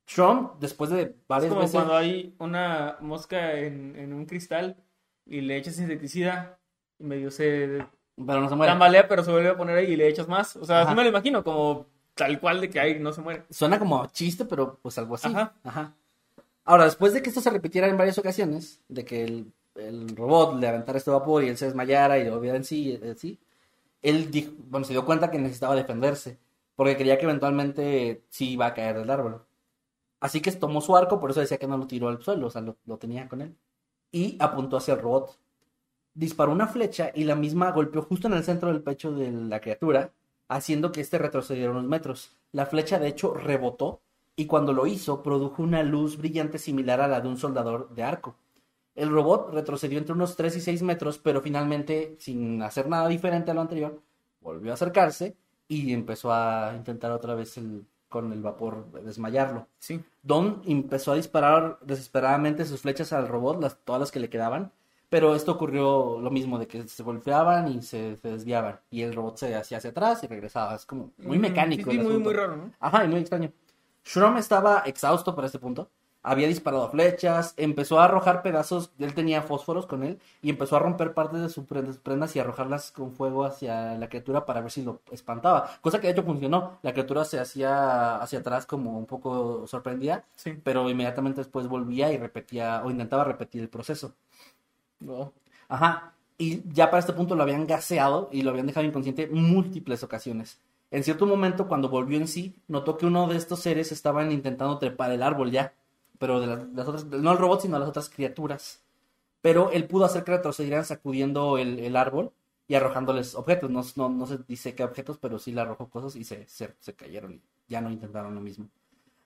Trump, 0.07 0.53
después 0.61 0.91
de 0.91 1.03
Es 1.03 1.11
varias 1.29 1.49
como 1.51 1.61
veces. 1.63 1.75
cuando 1.75 1.97
hay 1.97 2.35
una 2.39 2.97
mosca 3.01 3.55
en, 3.59 3.97
en 3.97 4.13
un 4.13 4.25
cristal 4.27 4.77
y 5.27 5.41
le 5.41 5.57
echas 5.57 5.79
insecticida 5.79 6.59
y 6.99 7.05
medio 7.05 7.31
se 7.31 7.85
Pero 8.17 8.41
no 8.41 8.49
se 8.49 8.55
muere. 8.55 8.71
tambalea, 8.73 9.09
pero 9.09 9.25
se 9.25 9.31
vuelve 9.33 9.49
a 9.51 9.57
poner 9.57 9.77
ahí 9.79 9.93
y 9.93 9.97
le 9.97 10.09
echas 10.09 10.29
más. 10.29 10.57
O 10.57 10.65
sea, 10.65 10.81
Ajá. 10.83 10.89
así 10.91 10.97
me 10.97 11.03
lo 11.03 11.09
imagino, 11.11 11.43
como 11.43 11.87
tal 12.15 12.39
cual 12.41 12.61
de 12.61 12.71
que 12.71 12.81
ahí 12.81 12.99
no 13.01 13.13
se 13.13 13.21
muere. 13.21 13.43
Suena 13.51 13.79
como 13.79 14.07
chiste, 14.07 14.45
pero 14.45 14.79
pues 14.81 14.97
algo 14.99 15.17
así. 15.17 15.29
Ajá. 15.29 15.53
Ajá. 15.65 15.93
Ahora, 16.65 16.85
después 16.85 17.13
de 17.13 17.23
que 17.23 17.29
esto 17.29 17.41
se 17.41 17.51
repitiera 17.51 17.87
en 17.89 17.97
varias 17.97 18.19
ocasiones, 18.19 18.81
de 18.89 19.05
que 19.05 19.25
el, 19.25 19.53
el 19.77 20.17
robot 20.17 20.59
le 20.59 20.69
aventara 20.69 20.99
este 20.99 21.11
vapor 21.11 21.45
y 21.45 21.49
él 21.49 21.57
se 21.57 21.67
desmayara 21.67 22.19
y 22.19 22.25
lo 22.25 22.41
viera 22.41 22.57
en 22.57 22.65
sí, 22.65 22.99
en 23.03 23.17
sí, 23.17 23.39
él 24.03 24.31
dijo, 24.31 24.53
bueno, 24.69 24.85
se 24.87 24.93
dio 24.93 25.05
cuenta 25.05 25.31
que 25.31 25.39
necesitaba 25.39 25.75
defenderse, 25.77 26.39
porque 26.77 26.97
creía 26.97 27.19
que 27.19 27.25
eventualmente 27.25 28.23
sí 28.31 28.51
iba 28.53 28.67
a 28.67 28.75
caer 28.75 28.99
del 28.99 29.11
árbol. 29.11 29.43
Así 30.21 30.41
que 30.41 30.53
tomó 30.53 30.81
su 30.81 30.97
arco, 30.97 31.21
por 31.21 31.31
eso 31.31 31.41
decía 31.41 31.59
que 31.59 31.67
no 31.67 31.77
lo 31.79 31.87
tiró 31.87 32.09
al 32.09 32.23
suelo, 32.23 32.47
o 32.49 32.51
sea, 32.51 32.63
lo, 32.63 32.99
tenía 32.99 33.29
con 33.29 33.43
él, 33.43 33.57
y 34.13 34.37
apuntó 34.41 34.77
hacia 34.79 34.95
el 34.95 35.01
robot. 35.01 35.39
Disparó 36.15 36.53
una 36.53 36.69
flecha 36.69 37.13
y 37.15 37.25
la 37.25 37.37
misma 37.37 37.73
golpeó 37.73 38.03
justo 38.03 38.29
en 38.29 38.35
el 38.35 38.45
centro 38.45 38.73
del 38.73 38.83
pecho 38.83 39.13
de 39.13 39.31
la 39.31 39.61
criatura, 39.61 40.13
haciendo 40.49 40.93
que 40.93 41.01
éste 41.03 41.19
retrocediera 41.19 41.71
unos 41.71 41.85
metros. 41.85 42.37
La 42.53 42.67
flecha, 42.67 42.99
de 42.99 43.09
hecho, 43.09 43.35
rebotó 43.35 44.01
y 44.37 44.47
cuando 44.47 44.73
lo 44.73 44.87
hizo, 44.87 45.23
produjo 45.23 45.63
una 45.63 45.83
luz 45.83 46.17
brillante 46.19 46.59
similar 46.59 47.01
a 47.01 47.09
la 47.09 47.21
de 47.21 47.29
un 47.29 47.37
soldador 47.39 47.91
de 47.95 48.03
arco. 48.03 48.37
El 48.95 49.11
robot 49.11 49.53
retrocedió 49.53 49.99
entre 49.99 50.15
unos 50.15 50.37
3 50.37 50.57
y 50.57 50.61
6 50.61 50.83
metros, 50.83 51.19
pero 51.19 51.41
finalmente, 51.43 52.17
sin 52.19 52.63
hacer 52.63 52.89
nada 52.89 53.09
diferente 53.09 53.51
a 53.51 53.55
lo 53.55 53.61
anterior, 53.61 54.03
volvió 54.41 54.73
a 54.73 54.75
acercarse 54.75 55.37
y 55.69 55.93
empezó 55.93 56.33
a 56.33 56.73
intentar 56.77 57.13
otra 57.13 57.35
vez 57.35 57.57
el- 57.59 57.87
con 58.09 58.33
el 58.33 58.43
vapor 58.43 58.91
desmayarlo. 59.03 59.67
Sí. 59.79 60.03
Don 60.23 60.63
empezó 60.67 61.13
a 61.13 61.17
disparar 61.17 61.79
desesperadamente 61.83 62.65
sus 62.65 62.81
flechas 62.83 63.13
al 63.13 63.29
robot, 63.29 63.61
las, 63.63 63.79
todas 63.85 64.01
las 64.01 64.11
que 64.13 64.21
le 64.21 64.31
quedaban, 64.31 64.73
pero 65.09 65.35
esto 65.37 65.53
ocurrió 65.53 66.19
lo 66.21 66.31
mismo, 66.31 66.59
de 66.59 66.67
que 66.67 66.87
se 66.89 67.03
golpeaban 67.03 67.69
y 67.69 67.83
se, 67.83 68.17
se 68.17 68.29
desviaban, 68.33 68.81
y 68.91 69.03
el 69.03 69.15
robot 69.15 69.37
se 69.39 69.55
hacía 69.55 69.79
hacia 69.79 69.91
atrás 69.91 70.23
y 70.25 70.27
regresaba, 70.27 70.75
es 70.75 70.85
como 70.87 71.13
muy 71.19 71.39
Mm, 71.39 71.41
mecánico. 71.41 71.91
Sí, 71.91 71.97
sí, 71.97 72.03
el 72.03 72.05
muy, 72.05 72.19
muy 72.19 72.35
raro, 72.35 72.57
¿no? 72.57 72.73
Ajá, 72.81 73.05
y 73.05 73.09
muy 73.09 73.21
extraño. 73.21 73.53
Shrum 74.05 74.37
estaba 74.39 74.81
exhausto 74.87 75.35
para 75.35 75.47
este 75.47 75.59
punto. 75.59 75.91
Había 76.29 76.49
disparado 76.49 76.91
flechas, 76.91 77.55
empezó 77.57 78.01
a 78.01 78.07
arrojar 78.07 78.43
pedazos, 78.43 78.91
él 78.99 79.15
tenía 79.15 79.43
fósforos 79.43 79.87
con 79.87 80.03
él, 80.03 80.19
y 80.43 80.51
empezó 80.51 80.75
a 80.75 80.81
romper 80.81 81.15
partes 81.15 81.41
de 81.41 81.49
sus 81.49 81.67
prendas, 81.67 82.35
y 82.35 82.41
arrojarlas 82.41 82.91
con 82.91 83.13
fuego 83.13 83.45
hacia 83.45 83.95
la 83.95 84.09
criatura 84.09 84.45
para 84.45 84.61
ver 84.61 84.73
si 84.73 84.83
lo 84.83 85.01
espantaba. 85.13 85.71
Cosa 85.81 86.01
que 86.01 86.09
de 86.09 86.15
hecho 86.15 86.25
funcionó. 86.25 86.79
La 86.83 86.93
criatura 86.93 87.25
se 87.25 87.39
hacía 87.39 88.17
hacia 88.17 88.41
atrás 88.41 88.67
como 88.67 88.99
un 88.99 89.07
poco 89.07 89.69
sorprendida, 89.69 90.25
Sí. 90.35 90.59
pero 90.65 90.91
inmediatamente 90.91 91.43
después 91.43 91.69
volvía 91.69 92.13
y 92.13 92.19
repetía, 92.19 92.83
o 92.85 92.91
intentaba 92.91 93.23
repetir 93.23 93.63
el 93.63 93.69
proceso. 93.69 94.13
No. 94.99 95.33
Ajá. 95.69 96.13
Y 96.39 96.63
ya 96.73 96.91
para 96.91 96.99
este 97.01 97.13
punto 97.13 97.37
lo 97.37 97.45
habían 97.45 97.69
gaseado 97.69 98.29
y 98.33 98.43
lo 98.43 98.51
habían 98.51 98.67
dejado 98.67 98.85
inconsciente 98.85 99.29
múltiples 99.29 100.03
ocasiones. 100.03 100.59
En 100.91 101.05
cierto 101.05 101.25
momento, 101.25 101.69
cuando 101.69 101.89
volvió 101.89 102.19
en 102.19 102.27
sí, 102.29 102.55
notó 102.69 102.97
que 102.99 103.07
uno 103.07 103.27
de 103.29 103.37
estos 103.37 103.61
seres 103.61 103.93
estaban 103.93 104.33
intentando 104.33 104.79
trepar 104.79 105.13
el 105.13 105.23
árbol 105.23 105.51
ya. 105.53 105.73
Pero 106.19 106.41
de 106.41 106.47
las, 106.47 106.69
las 106.71 106.89
otras, 106.89 107.05
no 107.07 107.33
el 107.33 107.39
robot, 107.39 107.61
sino 107.63 107.79
las 107.79 107.89
otras 107.89 108.09
criaturas. 108.11 108.83
Pero 109.43 109.71
él 109.71 109.87
pudo 109.87 110.05
hacer 110.05 110.25
que 110.25 110.33
retrocedieran 110.33 110.85
sacudiendo 110.85 111.59
el, 111.59 111.79
el 111.79 111.97
árbol 111.97 112.33
y 112.69 112.75
arrojándoles 112.75 113.35
objetos. 113.35 113.71
No, 113.71 113.83
no, 113.97 114.09
no 114.09 114.27
se 114.27 114.39
dice 114.49 114.75
qué 114.75 114.83
objetos, 114.85 115.19
pero 115.19 115.39
sí 115.39 115.53
le 115.53 115.61
arrojó 115.61 115.89
cosas 115.89 116.17
y 116.17 116.25
se, 116.25 116.47
se, 116.49 116.75
se 116.81 116.95
cayeron 116.95 117.33
y 117.33 117.41
ya 117.69 117.81
no 117.81 117.91
intentaron 117.91 118.35
lo 118.35 118.41
mismo. 118.41 118.69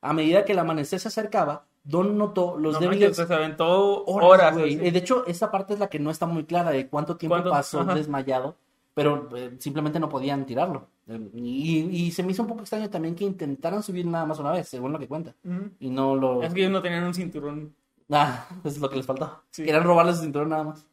A 0.03 0.13
medida 0.13 0.45
que 0.45 0.53
el 0.53 0.59
amanecer 0.59 0.99
se 1.01 1.09
acercaba, 1.09 1.65
Don 1.85 2.19
notó 2.19 2.57
los 2.59 2.75
No 2.75 2.81
débiles 2.81 3.11
manches, 3.11 3.29
se 3.29 3.35
aventó 3.35 4.05
horas. 4.05 4.57
Eh, 4.59 4.91
De 4.91 4.99
hecho, 4.99 5.27
esa 5.27 5.51
parte 5.51 5.75
es 5.75 5.81
la 5.81 5.89
que 5.89 5.99
no 5.99 6.11
está 6.11 6.27
muy 6.27 6.45
clara 6.45 6.71
de 6.71 6.89
cuánto 6.89 7.17
tiempo 7.17 7.35
¿Cuánto? 7.35 7.51
pasó 7.51 7.81
Ajá. 7.81 7.95
desmayado, 7.95 8.57
pero 8.95 9.29
eh, 9.37 9.57
simplemente 9.59 9.99
no 10.01 10.09
podían 10.09 10.45
tirarlo. 10.45 10.89
Y, 11.35 11.79
y 12.07 12.11
se 12.13 12.23
me 12.23 12.33
hizo 12.33 12.43
un 12.43 12.49
poco 12.49 12.61
extraño 12.61 12.89
también 12.91 13.15
que 13.15 13.25
intentaran 13.25 13.83
subir 13.83 14.07
nada 14.07 14.27
más 14.27 14.39
una 14.39 14.53
vez, 14.53 14.69
según 14.69 14.93
lo 14.93 14.99
que 14.99 15.09
cuenta. 15.09 15.35
Y 15.79 15.91
no 15.91 16.15
lo... 16.17 16.43
Es 16.43 16.53
que 16.55 16.61
ellos 16.61 16.73
no 16.73 16.83
tenían 16.83 17.05
un 17.05 17.15
cinturón. 17.15 17.75
Ah, 18.11 18.47
eso 18.65 18.69
es 18.77 18.79
lo 18.81 18.89
que 18.91 18.97
les 18.97 19.07
faltó. 19.07 19.43
Sí. 19.51 19.65
Querían 19.65 19.85
robarles 19.85 20.17
su 20.17 20.23
cinturón 20.23 20.49
nada 20.51 20.65
más 20.65 20.87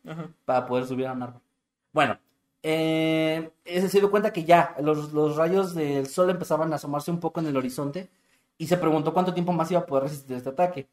para 0.45 0.65
poder 0.65 0.85
subir 0.85 1.07
a 1.07 1.14
un 1.14 1.23
árbol. 1.23 1.41
Bueno, 1.94 2.18
eh, 2.64 3.52
se 3.65 3.99
dio 3.99 4.11
cuenta 4.11 4.34
que 4.34 4.44
ya 4.44 4.76
los, 4.81 5.14
los 5.14 5.35
rayos 5.35 5.73
del 5.73 6.07
sol 6.07 6.30
empezaban 6.30 6.72
a 6.73 6.76
asomarse 6.76 7.11
un 7.11 7.19
poco 7.19 7.39
en 7.39 7.48
el 7.48 7.57
horizonte 7.57 8.10
y 8.57 8.68
se 8.68 8.77
preguntó 8.77 9.14
cuánto 9.14 9.34
tiempo 9.34 9.53
más 9.53 9.69
iba 9.72 9.81
a 9.81 9.85
poder 9.85 10.03
resistir 10.03 10.38
este 10.38 10.49
ataque. 10.49 10.88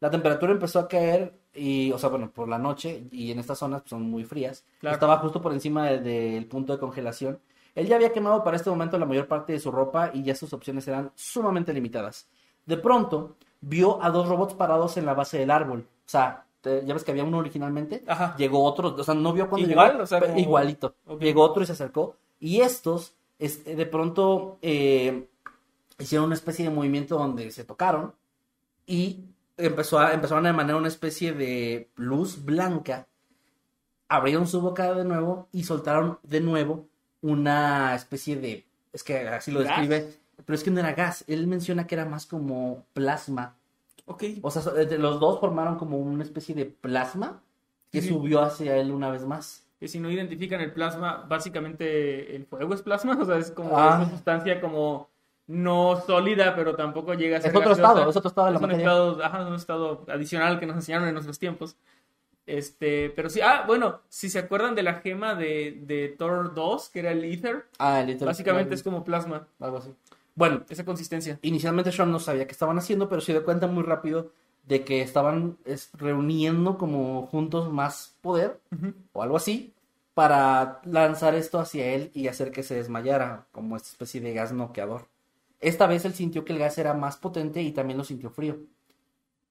La 0.00 0.10
temperatura 0.10 0.52
empezó 0.52 0.78
a 0.78 0.88
caer 0.88 1.34
y, 1.54 1.92
o 1.92 1.98
sea, 1.98 2.08
bueno, 2.08 2.30
por 2.30 2.48
la 2.48 2.58
noche 2.58 3.04
y 3.12 3.30
en 3.30 3.38
estas 3.38 3.58
zonas 3.58 3.82
pues, 3.82 3.90
son 3.90 4.02
muy 4.02 4.24
frías. 4.24 4.64
Claro. 4.80 4.94
Estaba 4.94 5.18
justo 5.18 5.42
por 5.42 5.52
encima 5.52 5.86
de- 5.90 6.00
del 6.00 6.46
punto 6.46 6.72
de 6.72 6.78
congelación. 6.78 7.38
Él 7.80 7.86
ya 7.88 7.96
había 7.96 8.12
quemado 8.12 8.44
para 8.44 8.56
este 8.56 8.68
momento 8.70 8.98
la 8.98 9.06
mayor 9.06 9.26
parte 9.26 9.52
de 9.54 9.58
su 9.60 9.70
ropa 9.70 10.10
y 10.12 10.22
ya 10.22 10.34
sus 10.34 10.52
opciones 10.52 10.86
eran 10.86 11.10
sumamente 11.14 11.72
limitadas. 11.72 12.28
De 12.66 12.76
pronto, 12.76 13.36
vio 13.60 14.02
a 14.02 14.10
dos 14.10 14.28
robots 14.28 14.54
parados 14.54 14.96
en 14.96 15.06
la 15.06 15.14
base 15.14 15.38
del 15.38 15.50
árbol. 15.50 15.80
O 15.80 16.08
sea, 16.08 16.44
ya 16.62 16.92
ves 16.94 17.04
que 17.04 17.10
había 17.10 17.24
uno 17.24 17.38
originalmente. 17.38 18.04
Ajá. 18.06 18.34
Llegó 18.36 18.62
otro, 18.64 18.94
o 18.94 19.02
sea, 19.04 19.14
no 19.14 19.32
vio 19.32 19.48
cuando 19.48 19.66
Igual, 19.68 19.92
llegó. 19.92 20.02
o 20.02 20.06
sea, 20.06 20.20
pe- 20.20 20.26
como- 20.26 20.38
Igualito. 20.38 20.94
Llegó 21.18 21.42
otro 21.42 21.62
y 21.62 21.66
se 21.66 21.72
acercó. 21.72 22.16
Y 22.38 22.60
estos, 22.60 23.14
este, 23.38 23.74
de 23.74 23.86
pronto, 23.86 24.58
eh, 24.60 25.26
hicieron 25.98 26.26
una 26.26 26.34
especie 26.34 26.66
de 26.68 26.74
movimiento 26.74 27.16
donde 27.16 27.50
se 27.50 27.64
tocaron 27.64 28.12
y 28.86 29.24
empezó 29.56 29.98
a, 29.98 30.12
empezaron 30.12 30.44
a 30.46 30.50
emanar 30.50 30.76
una 30.76 30.88
especie 30.88 31.32
de 31.32 31.88
luz 31.96 32.44
blanca. 32.44 33.06
Abrieron 34.08 34.46
su 34.46 34.60
boca 34.60 34.92
de 34.94 35.04
nuevo 35.04 35.48
y 35.52 35.62
soltaron 35.64 36.18
de 36.24 36.40
nuevo 36.40 36.86
una 37.22 37.94
especie 37.94 38.36
de. 38.36 38.64
Es 38.92 39.02
que 39.04 39.28
así 39.28 39.50
lo 39.50 39.60
¿Gas? 39.60 39.68
describe. 39.68 40.14
Pero 40.44 40.54
es 40.54 40.64
que 40.64 40.70
no 40.70 40.80
era 40.80 40.92
gas. 40.94 41.24
Él 41.28 41.46
menciona 41.46 41.86
que 41.86 41.94
era 41.94 42.04
más 42.06 42.26
como 42.26 42.84
plasma. 42.94 43.54
Ok. 44.06 44.24
O 44.42 44.50
sea, 44.50 44.62
los 44.98 45.20
dos 45.20 45.38
formaron 45.38 45.76
como 45.76 45.98
una 45.98 46.24
especie 46.24 46.54
de 46.54 46.64
plasma 46.66 47.42
que 47.92 48.00
Sí. 48.02 48.08
subió 48.08 48.40
hacia 48.42 48.76
él 48.76 48.90
una 48.90 49.10
vez 49.10 49.24
más. 49.24 49.64
Que 49.78 49.88
si 49.88 49.98
no 50.00 50.10
identifican 50.10 50.60
el 50.60 50.72
plasma, 50.72 51.24
básicamente 51.28 52.34
el 52.36 52.46
fuego 52.46 52.74
es 52.74 52.82
plasma. 52.82 53.16
O 53.20 53.24
sea, 53.24 53.36
es 53.36 53.50
como 53.50 53.78
Ah. 53.78 54.00
esa 54.02 54.10
sustancia 54.10 54.60
como 54.60 55.08
no 55.46 56.00
sólida, 56.06 56.54
pero 56.54 56.76
tampoco 56.76 57.14
llega 57.14 57.38
a 57.38 57.40
ser 57.40 57.50
Es 57.50 57.56
otro 57.56 57.70
gaseosa. 57.70 57.90
estado, 57.92 58.10
es 58.10 58.16
otro 58.16 58.28
estado 58.28 58.46
de 58.46 58.52
la 58.52 58.56
Es 58.58 58.62
un 58.62 58.68
materia. 58.68 58.86
estado, 58.86 59.24
ajá, 59.24 59.46
un 59.46 59.54
estado 59.54 60.04
adicional 60.08 60.60
que 60.60 60.66
nos 60.66 60.76
enseñaron 60.76 61.08
en 61.08 61.14
nuestros 61.14 61.38
tiempos. 61.38 61.76
Este, 62.50 63.10
pero 63.10 63.30
sí, 63.30 63.40
ah, 63.42 63.64
bueno, 63.66 64.00
si 64.08 64.28
se 64.28 64.38
acuerdan 64.40 64.74
de 64.74 64.82
la 64.82 64.94
gema 64.94 65.34
de, 65.34 65.80
de 65.86 66.08
Thor 66.08 66.54
2, 66.54 66.88
que 66.90 66.98
era 67.00 67.12
el 67.12 67.24
Ether, 67.24 67.66
Ah, 67.78 68.00
el 68.00 68.10
Ether- 68.10 68.26
básicamente 68.26 68.74
es 68.74 68.82
como 68.82 69.04
plasma, 69.04 69.46
algo 69.60 69.78
así. 69.78 69.90
Bueno, 70.34 70.64
esa 70.68 70.84
consistencia. 70.84 71.38
inicialmente 71.42 71.92
Sean 71.92 72.10
no 72.10 72.18
sabía 72.18 72.46
qué 72.46 72.52
estaban 72.52 72.78
haciendo, 72.78 73.08
pero 73.08 73.20
se 73.20 73.32
dio 73.32 73.44
cuenta 73.44 73.66
muy 73.66 73.82
rápido 73.82 74.32
de 74.64 74.84
que 74.84 75.02
estaban 75.02 75.58
es, 75.64 75.90
reuniendo 75.94 76.76
como 76.78 77.26
juntos 77.26 77.70
más 77.72 78.16
poder 78.20 78.60
o 79.12 79.22
algo 79.22 79.36
así 79.36 79.72
para 80.14 80.80
lanzar 80.84 81.34
esto 81.34 81.58
hacia 81.58 81.86
él 81.94 82.10
y 82.14 82.28
hacer 82.28 82.52
que 82.52 82.62
se 82.62 82.74
desmayara 82.74 83.46
como 83.52 83.76
esta 83.76 83.88
especie 83.90 84.20
de 84.20 84.32
gas 84.34 84.52
noqueador. 84.52 85.08
Esta 85.60 85.86
vez 85.86 86.04
él 86.04 86.14
sintió 86.14 86.44
que 86.44 86.52
el 86.52 86.58
gas 86.58 86.78
era 86.78 86.94
más 86.94 87.16
potente 87.16 87.62
y 87.62 87.72
también 87.72 87.98
lo 87.98 88.04
sintió 88.04 88.30
frío. 88.30 88.58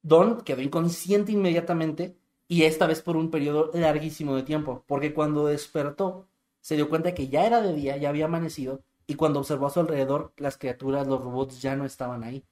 Don 0.01 0.41
quedó 0.41 0.61
inconsciente 0.61 1.31
inmediatamente 1.33 2.15
y 2.49 2.63
esta 2.63 2.85
vez 2.87 3.01
por 3.01 3.15
un 3.15 3.31
periodo 3.31 3.71
larguísimo 3.73 4.35
de 4.35 4.43
tiempo, 4.43 4.83
porque 4.87 5.13
cuando 5.13 5.45
despertó 5.47 6.27
se 6.59 6.75
dio 6.75 6.89
cuenta 6.89 7.13
que 7.13 7.29
ya 7.29 7.45
era 7.45 7.61
de 7.61 7.73
día, 7.73 7.95
ya 7.95 8.09
había 8.09 8.25
amanecido 8.25 8.81
y 9.07 9.15
cuando 9.15 9.39
observó 9.39 9.67
a 9.67 9.69
su 9.69 9.79
alrededor 9.79 10.33
las 10.37 10.57
criaturas, 10.57 11.07
los 11.07 11.21
robots 11.21 11.61
ya 11.61 11.77
no 11.77 11.85
estaban 11.85 12.23
ahí. 12.25 12.43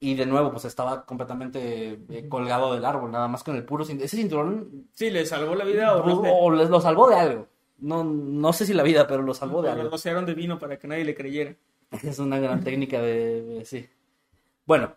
Y 0.00 0.14
de 0.14 0.26
nuevo, 0.26 0.52
pues 0.52 0.64
estaba 0.64 1.04
completamente 1.04 1.98
eh, 2.08 2.28
colgado 2.28 2.72
del 2.72 2.84
árbol, 2.84 3.10
nada 3.10 3.26
más 3.26 3.42
con 3.42 3.56
el 3.56 3.64
puro 3.64 3.84
cinturón. 3.84 4.04
Ese 4.06 4.16
cinturón 4.16 4.88
Sí, 4.92 5.10
le 5.10 5.26
salvó 5.26 5.56
la 5.56 5.64
vida 5.64 5.96
o, 5.96 6.44
o, 6.44 6.50
les- 6.52 6.70
lo 6.70 6.80
salvó 6.80 7.08
de 7.10 7.16
algo. 7.16 7.48
No, 7.78 8.04
no 8.04 8.52
sé 8.52 8.64
si 8.64 8.74
la 8.74 8.84
vida, 8.84 9.08
pero 9.08 9.22
lo 9.22 9.34
salvó 9.34 9.60
de 9.60 9.70
o 9.70 9.74
lo 9.74 9.80
algo. 9.80 9.90
rociaron 9.90 10.24
de 10.24 10.34
vino 10.34 10.58
para 10.58 10.78
que 10.78 10.86
nadie 10.86 11.04
le 11.04 11.14
creyera. 11.16 11.56
Es 12.04 12.18
una 12.20 12.38
gran 12.38 12.62
técnica 12.62 13.00
de- 13.02 13.62
sí. 13.64 13.88
Bueno, 14.66 14.94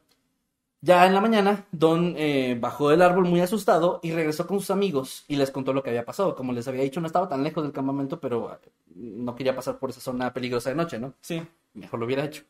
ya 0.82 1.06
en 1.06 1.14
la 1.14 1.22
mañana, 1.22 1.66
Don 1.72 2.16
eh, 2.18 2.58
bajó 2.60 2.90
del 2.90 3.02
árbol 3.02 3.26
muy 3.26 3.40
asustado 3.42 4.00
y 4.04 4.12
regresó 4.12 4.48
con 4.48 4.60
sus 4.60 4.72
amigos 4.72 5.26
y 5.28 5.36
les 5.36 5.52
contó 5.52 5.74
lo 5.74 5.84
que 5.84 5.90
había 5.92 6.06
pasado. 6.06 6.36
Como 6.36 6.54
les 6.54 6.68
había 6.68 6.84
dicho, 6.84 7.00
no 7.02 7.08
estaba 7.08 7.30
tan 7.30 7.44
lejos 7.44 7.64
del 7.64 7.72
campamento, 7.72 8.20
pero 8.20 8.54
eh, 8.54 8.70
no 8.96 9.36
quería 9.36 9.56
pasar 9.56 9.78
por 9.80 9.90
esa 9.92 10.02
zona 10.02 10.34
peligrosa 10.34 10.70
de 10.72 10.76
noche, 10.76 11.00
¿no? 11.00 11.14
Sí. 11.22 11.42
Mejor 11.74 12.00
lo 12.00 12.06
hubiera 12.06 12.26
hecho. 12.26 12.44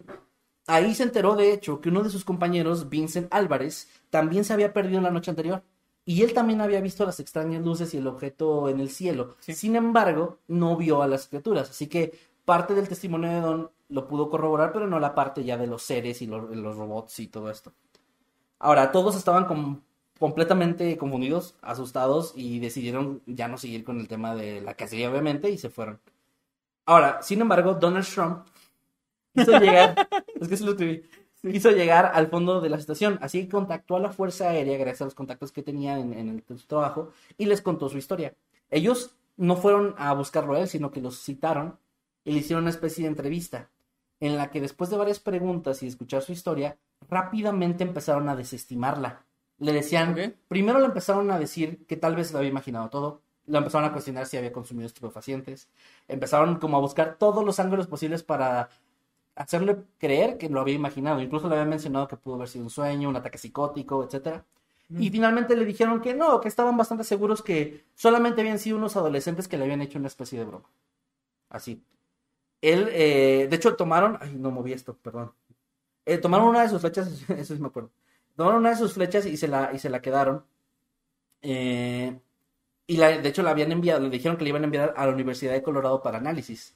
Ahí 0.68 0.94
se 0.96 1.04
enteró, 1.04 1.36
de 1.36 1.52
hecho, 1.54 1.82
que 1.82 1.90
uno 1.90 2.04
de 2.04 2.10
sus 2.10 2.24
compañeros, 2.24 2.88
Vincent 2.90 3.28
Álvarez, 3.34 3.90
también 4.10 4.44
se 4.46 4.54
había 4.54 4.74
perdido 4.74 4.98
en 5.00 5.04
la 5.04 5.12
noche 5.12 5.32
anterior. 5.32 5.64
Y 6.06 6.24
él 6.24 6.34
también 6.34 6.62
había 6.62 6.82
visto 6.82 7.06
las 7.06 7.20
extrañas 7.20 7.64
luces 7.64 7.94
y 7.94 7.98
el 7.98 8.08
objeto 8.08 8.70
en 8.70 8.80
el 8.80 8.90
cielo. 8.90 9.36
Sí. 9.40 9.54
Sin 9.54 9.76
embargo, 9.76 10.40
no 10.48 10.76
vio 10.78 11.02
a 11.02 11.08
las 11.08 11.28
criaturas. 11.28 11.70
Así 11.70 11.88
que 11.88 12.14
parte 12.46 12.74
del 12.74 12.88
testimonio 12.88 13.30
de 13.30 13.40
Don 13.42 13.72
lo 13.90 14.08
pudo 14.08 14.30
corroborar, 14.30 14.72
pero 14.72 14.88
no 14.88 15.00
la 15.00 15.14
parte 15.14 15.44
ya 15.44 15.58
de 15.58 15.68
los 15.68 15.84
seres 15.84 16.22
y 16.22 16.28
lo- 16.28 16.48
los 16.56 16.76
robots 16.78 17.20
y 17.20 17.28
todo 17.28 17.52
esto. 17.52 17.74
Ahora, 18.62 18.92
todos 18.92 19.16
estaban 19.16 19.46
com- 19.46 19.82
completamente 20.20 20.98
confundidos, 20.98 21.56
asustados 21.62 22.34
y 22.36 22.60
decidieron 22.60 23.22
ya 23.26 23.48
no 23.48 23.58
seguir 23.58 23.84
con 23.84 24.00
el 24.00 24.08
tema 24.08 24.36
de 24.36 24.62
la 24.62 24.76
cacería, 24.76 25.10
obviamente, 25.10 25.50
y 25.50 25.58
se 25.58 25.70
fueron. 25.70 26.00
Ahora, 26.86 27.22
sin 27.24 27.42
embargo, 27.42 27.76
Donald 27.76 28.06
Trump 28.08 28.46
quiso 29.36 29.52
llegar, 29.60 29.96
es 30.40 30.48
que 30.48 30.58
sí 30.58 30.64
lo 30.66 30.72
escribí, 30.72 31.04
quiso 31.42 31.72
llegar 31.72 32.12
al 32.14 32.28
fondo 32.28 32.62
de 32.62 32.70
la 32.70 32.80
situación, 32.80 33.18
así 33.22 33.44
que 33.46 33.50
contactó 33.50 33.96
a 33.96 34.00
la 34.00 34.12
Fuerza 34.12 34.50
Aérea 34.50 34.78
gracias 34.78 35.02
a 35.02 35.06
los 35.06 35.16
contactos 35.16 35.52
que 35.52 35.64
tenía 35.64 35.98
en, 36.00 36.14
en 36.14 36.30
el- 36.30 36.44
en 36.48 36.58
su 36.58 36.68
trabajo 36.68 37.12
y 37.38 37.46
les 37.46 37.62
contó 37.62 37.90
su 37.90 37.98
historia. 37.98 38.36
Ellos 38.70 39.16
no 39.38 39.56
fueron 39.56 39.96
a 39.98 40.14
buscarlo 40.14 40.54
a 40.54 40.60
él, 40.60 40.68
sino 40.68 40.92
que 40.92 41.02
los 41.02 41.20
citaron 41.24 41.78
y 42.24 42.32
le 42.34 42.40
hicieron 42.40 42.64
una 42.66 42.70
especie 42.72 43.04
de 43.04 43.10
entrevista 43.10 43.70
en 44.22 44.38
la 44.38 44.50
que 44.50 44.62
después 44.62 44.90
de 44.90 44.98
varias 44.98 45.20
preguntas 45.20 45.84
y 45.84 45.88
escuchar 45.88 46.22
su 46.22 46.32
historia, 46.32 46.78
rápidamente 47.10 47.84
empezaron 47.84 48.30
a 48.30 48.36
desestimarla. 48.38 49.26
Le 49.58 49.74
decían, 49.74 50.36
primero 50.48 50.80
le 50.80 50.86
empezaron 50.86 51.30
a 51.32 51.40
decir 51.40 51.86
que 51.88 51.98
tal 51.98 52.16
vez 52.16 52.32
lo 52.32 52.38
había 52.38 52.50
imaginado 52.50 52.90
todo, 52.90 53.22
le 53.48 53.58
empezaron 53.58 53.90
a 53.90 53.92
cuestionar 53.92 54.28
si 54.28 54.38
había 54.38 54.54
consumido 54.54 54.88
estupefacientes, 54.88 55.70
empezaron 56.08 56.58
como 56.58 56.78
a 56.78 56.80
buscar 56.80 57.18
todos 57.18 57.44
los 57.44 57.60
ángulos 57.60 57.88
posibles 57.88 58.24
para 58.24 58.70
hacerle 59.36 59.78
creer 59.98 60.38
que 60.38 60.50
lo 60.50 60.62
había 60.62 60.76
imaginado, 60.76 61.22
incluso 61.22 61.48
le 61.48 61.56
habían 61.56 61.70
mencionado 61.70 62.08
que 62.08 62.18
pudo 62.18 62.36
haber 62.36 62.48
sido 62.48 62.66
un 62.66 62.70
sueño, 62.70 63.10
un 63.10 63.16
ataque 63.16 63.38
psicótico, 63.38 64.04
etcétera. 64.04 64.46
Y 65.00 65.10
finalmente 65.10 65.56
le 65.56 65.64
dijeron 65.64 66.02
que 66.02 66.14
no, 66.14 66.42
que 66.42 66.50
estaban 66.50 66.76
bastante 66.76 67.06
seguros 67.06 67.42
que 67.42 67.86
solamente 67.96 68.42
habían 68.42 68.60
sido 68.60 68.76
unos 68.76 68.98
adolescentes 68.98 69.48
que 69.48 69.58
le 69.58 69.64
habían 69.64 69.82
hecho 69.82 69.98
una 69.98 70.10
especie 70.10 70.38
de 70.38 70.46
broma. 70.46 70.70
Así. 71.50 71.82
Él, 72.62 72.90
eh, 72.92 73.48
de 73.50 73.56
hecho, 73.56 73.76
tomaron. 73.76 74.18
Ay, 74.22 74.36
no 74.36 74.52
moví 74.52 74.74
esto, 74.74 74.96
perdón. 74.98 75.34
Eh, 76.06 76.18
tomaron 76.18 76.50
una 76.50 76.64
de 76.64 76.70
sus 76.70 76.82
flechas, 76.82 77.08
eso 77.30 77.56
sí 77.56 77.62
me 77.62 77.68
acuerdo. 77.68 77.92
Tomaron 78.36 78.60
una 78.60 78.72
de 78.72 78.78
sus 78.78 78.94
flechas 78.94 79.26
y 79.26 79.38
se 79.38 79.48
la, 79.48 79.72
y 79.74 79.80
se 79.80 79.90
la 79.90 80.02
quedaron. 80.02 80.46
Eh, 81.42 82.20
y 82.88 82.98
la, 82.98 83.18
de 83.18 83.30
hecho 83.30 83.44
la 83.44 83.52
habían 83.52 83.72
enviado, 83.72 84.02
le 84.02 84.10
dijeron 84.10 84.38
que 84.38 84.44
le 84.44 84.50
iban 84.50 84.64
a 84.64 84.66
enviar 84.66 84.94
a 84.98 85.06
la 85.06 85.14
Universidad 85.14 85.54
de 85.54 85.64
Colorado 85.64 86.02
para 86.02 86.18
análisis. 86.18 86.76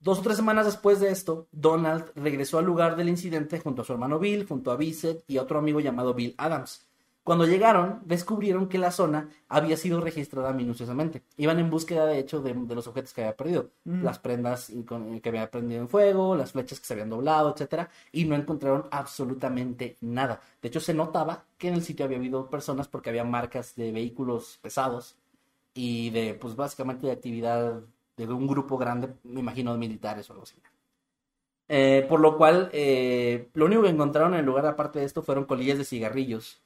Dos 0.00 0.18
o 0.18 0.22
tres 0.22 0.36
semanas 0.36 0.66
después 0.66 1.00
de 1.00 1.10
esto, 1.10 1.48
Donald 1.52 2.12
regresó 2.14 2.58
al 2.58 2.66
lugar 2.66 2.96
del 2.96 3.08
incidente 3.08 3.60
junto 3.60 3.82
a 3.82 3.84
su 3.84 3.92
hermano 3.92 4.18
Bill, 4.18 4.46
junto 4.46 4.70
a 4.70 4.76
Bissett 4.76 5.24
y 5.26 5.38
otro 5.38 5.58
amigo 5.58 5.80
llamado 5.80 6.12
Bill 6.12 6.34
Adams. 6.36 6.86
Cuando 7.24 7.46
llegaron, 7.46 8.02
descubrieron 8.04 8.68
que 8.68 8.76
la 8.78 8.90
zona 8.90 9.30
había 9.48 9.76
sido 9.78 10.00
registrada 10.00 10.52
minuciosamente. 10.52 11.22
Iban 11.38 11.58
en 11.58 11.70
búsqueda, 11.70 12.04
de 12.06 12.18
hecho, 12.18 12.42
de, 12.42 12.52
de 12.52 12.74
los 12.74 12.86
objetos 12.86 13.14
que 13.14 13.22
había 13.22 13.36
perdido. 13.36 13.70
Mm. 13.84 14.04
Las 14.04 14.18
prendas 14.18 14.70
con- 14.86 15.20
que 15.20 15.28
había 15.30 15.50
prendido 15.50 15.80
en 15.80 15.88
fuego, 15.88 16.36
las 16.36 16.52
flechas 16.52 16.80
que 16.80 16.86
se 16.86 16.92
habían 16.92 17.08
doblado, 17.10 17.52
etcétera, 17.54 17.88
y 18.12 18.26
no 18.26 18.36
encontraron 18.36 18.86
absolutamente 18.90 19.96
nada. 20.02 20.40
De 20.60 20.68
hecho, 20.68 20.80
se 20.80 20.92
notaba 20.94 21.44
que 21.58 21.68
en 21.68 21.74
el 21.74 21.82
sitio 21.82 22.04
había 22.04 22.18
habido 22.18 22.50
personas 22.50 22.88
porque 22.88 23.08
había 23.10 23.24
marcas 23.24 23.74
de 23.74 23.90
vehículos 23.90 24.58
pesados 24.60 25.16
y 25.74 26.10
de, 26.10 26.34
pues, 26.34 26.56
básicamente 26.56 27.06
de 27.06 27.12
actividad 27.12 27.80
de 28.16 28.26
un 28.32 28.46
grupo 28.46 28.78
grande, 28.78 29.14
me 29.24 29.40
imagino, 29.40 29.72
de 29.72 29.78
militares 29.78 30.28
o 30.30 30.34
algo 30.34 30.44
así. 30.44 30.56
Eh, 31.68 32.04
por 32.08 32.20
lo 32.20 32.36
cual, 32.36 32.68
eh, 32.72 33.48
lo 33.54 33.64
único 33.66 33.82
que 33.82 33.88
encontraron 33.88 34.34
en 34.34 34.40
el 34.40 34.46
lugar, 34.46 34.66
aparte 34.66 34.98
de 34.98 35.06
esto, 35.06 35.22
fueron 35.22 35.44
colillas 35.46 35.78
de 35.78 35.84
cigarrillos. 35.84 36.60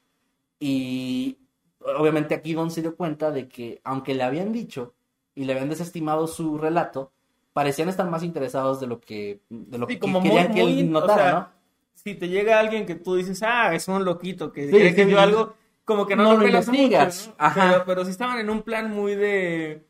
Y 0.59 1.37
obviamente 1.79 2.35
aquí 2.35 2.53
Don 2.53 2.71
se 2.71 2.81
dio 2.81 2.95
cuenta 2.95 3.31
de 3.31 3.47
que, 3.47 3.81
aunque 3.83 4.13
le 4.13 4.23
habían 4.23 4.51
dicho 4.51 4.93
y 5.35 5.45
le 5.45 5.53
habían 5.53 5.69
desestimado 5.69 6.27
su 6.27 6.57
relato, 6.57 7.11
parecían 7.53 7.89
estar 7.89 8.09
más 8.09 8.23
interesados 8.23 8.79
de 8.79 8.87
lo 8.87 8.99
que, 8.99 9.39
de 9.49 9.77
lo 9.77 9.87
Sí, 9.87 9.93
que 9.93 9.99
como 9.99 10.21
querían 10.21 10.47
muy- 10.49 10.55
que 10.55 10.61
él 10.61 10.87
o 10.87 10.91
notara, 10.91 11.15
sea, 11.15 11.31
¿no? 11.31 11.49
si 11.93 12.15
te 12.15 12.27
llega 12.27 12.59
alguien 12.59 12.85
que 12.85 12.95
tú 12.95 13.15
dices, 13.15 13.41
ah, 13.43 13.73
es 13.73 13.87
un 13.87 14.03
loquito 14.05 14.51
que 14.51 14.65
Sí, 14.67 14.71
cree 14.71 14.95
que 14.95 15.05
vio 15.05 15.19
algo, 15.19 15.55
como 15.85 16.05
que 16.05 16.15
no, 16.15 16.23
No 16.23 16.31
lo 16.33 16.37
lo 16.37 16.43
pelas 16.43 16.67
mucho, 16.67 16.81
investigas. 16.81 17.27
¿no? 17.27 17.35
Ajá. 17.37 17.69
Pero, 17.71 17.85
pero 17.85 18.05
si 18.05 18.11
estaban 18.11 18.39
en 18.39 18.49
un 18.49 18.61
plan 18.61 18.91
muy 18.91 19.15
de. 19.15 19.85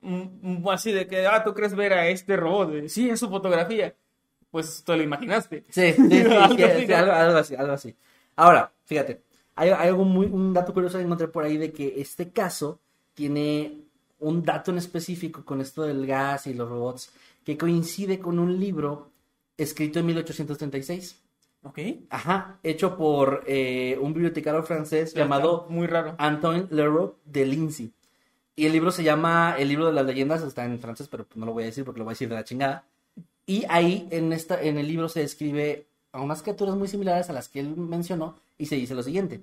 mm, 0.00 0.22
mm, 0.62 0.68
Así 0.68 0.92
de 0.92 1.06
que, 1.06 1.26
ah, 1.26 1.42
tú 1.44 1.54
crees 1.54 1.74
ver 1.74 1.92
a 1.92 2.08
este 2.08 2.36
robot. 2.36 2.70
de, 2.70 2.88
Sí, 2.88 3.08
es 3.10 3.18
su 3.20 3.28
fotografía. 3.28 3.94
Pues 4.50 4.82
te 4.84 4.96
lo 4.96 5.02
imaginaste. 5.02 5.64
Sí, 5.68 5.92
sí, 5.92 6.02
sí, 6.08 6.92
algo 6.94 7.38
así, 7.38 7.54
algo 7.54 7.72
así. 7.72 7.94
Ahora, 8.36 8.72
fíjate, 8.86 9.22
hay, 9.58 9.70
hay 9.70 9.88
algo 9.88 10.04
muy, 10.04 10.26
un 10.26 10.54
dato 10.54 10.72
curioso 10.72 10.98
que 10.98 11.04
encontré 11.04 11.26
por 11.26 11.44
ahí 11.44 11.56
de 11.56 11.72
que 11.72 12.00
este 12.00 12.30
caso 12.30 12.78
tiene 13.14 13.82
un 14.20 14.44
dato 14.44 14.70
en 14.70 14.78
específico 14.78 15.44
con 15.44 15.60
esto 15.60 15.82
del 15.82 16.06
gas 16.06 16.46
y 16.46 16.54
los 16.54 16.68
robots 16.68 17.10
que 17.44 17.58
coincide 17.58 18.20
con 18.20 18.38
un 18.38 18.60
libro 18.60 19.10
escrito 19.56 19.98
en 19.98 20.06
1836. 20.06 21.20
Ok. 21.64 21.78
Ajá, 22.10 22.60
hecho 22.62 22.96
por 22.96 23.42
eh, 23.48 23.98
un 24.00 24.12
bibliotecario 24.12 24.62
francés 24.62 25.12
llamado 25.12 25.66
Muy 25.68 25.88
raro. 25.88 26.14
Antoine 26.18 26.68
Leroux 26.70 27.14
de 27.24 27.44
Lindsay. 27.44 27.92
Y 28.54 28.66
el 28.66 28.72
libro 28.72 28.92
se 28.92 29.02
llama 29.02 29.56
El 29.58 29.68
libro 29.68 29.86
de 29.86 29.92
las 29.92 30.06
leyendas, 30.06 30.42
está 30.42 30.64
en 30.64 30.78
francés, 30.78 31.08
pero 31.08 31.26
no 31.34 31.46
lo 31.46 31.52
voy 31.52 31.64
a 31.64 31.66
decir 31.66 31.84
porque 31.84 31.98
lo 31.98 32.04
voy 32.04 32.12
a 32.12 32.14
decir 32.14 32.28
de 32.28 32.36
la 32.36 32.44
chingada. 32.44 32.84
Y 33.44 33.64
ahí 33.68 34.06
en, 34.12 34.32
esta, 34.32 34.62
en 34.62 34.78
el 34.78 34.86
libro 34.86 35.08
se 35.08 35.20
describe 35.20 35.87
a 36.18 36.22
unas 36.22 36.42
criaturas 36.42 36.74
muy 36.76 36.88
similares 36.88 37.30
a 37.30 37.32
las 37.32 37.48
que 37.48 37.60
él 37.60 37.76
mencionó 37.76 38.34
y 38.58 38.66
se 38.66 38.76
dice 38.76 38.94
lo 38.94 39.02
siguiente. 39.02 39.42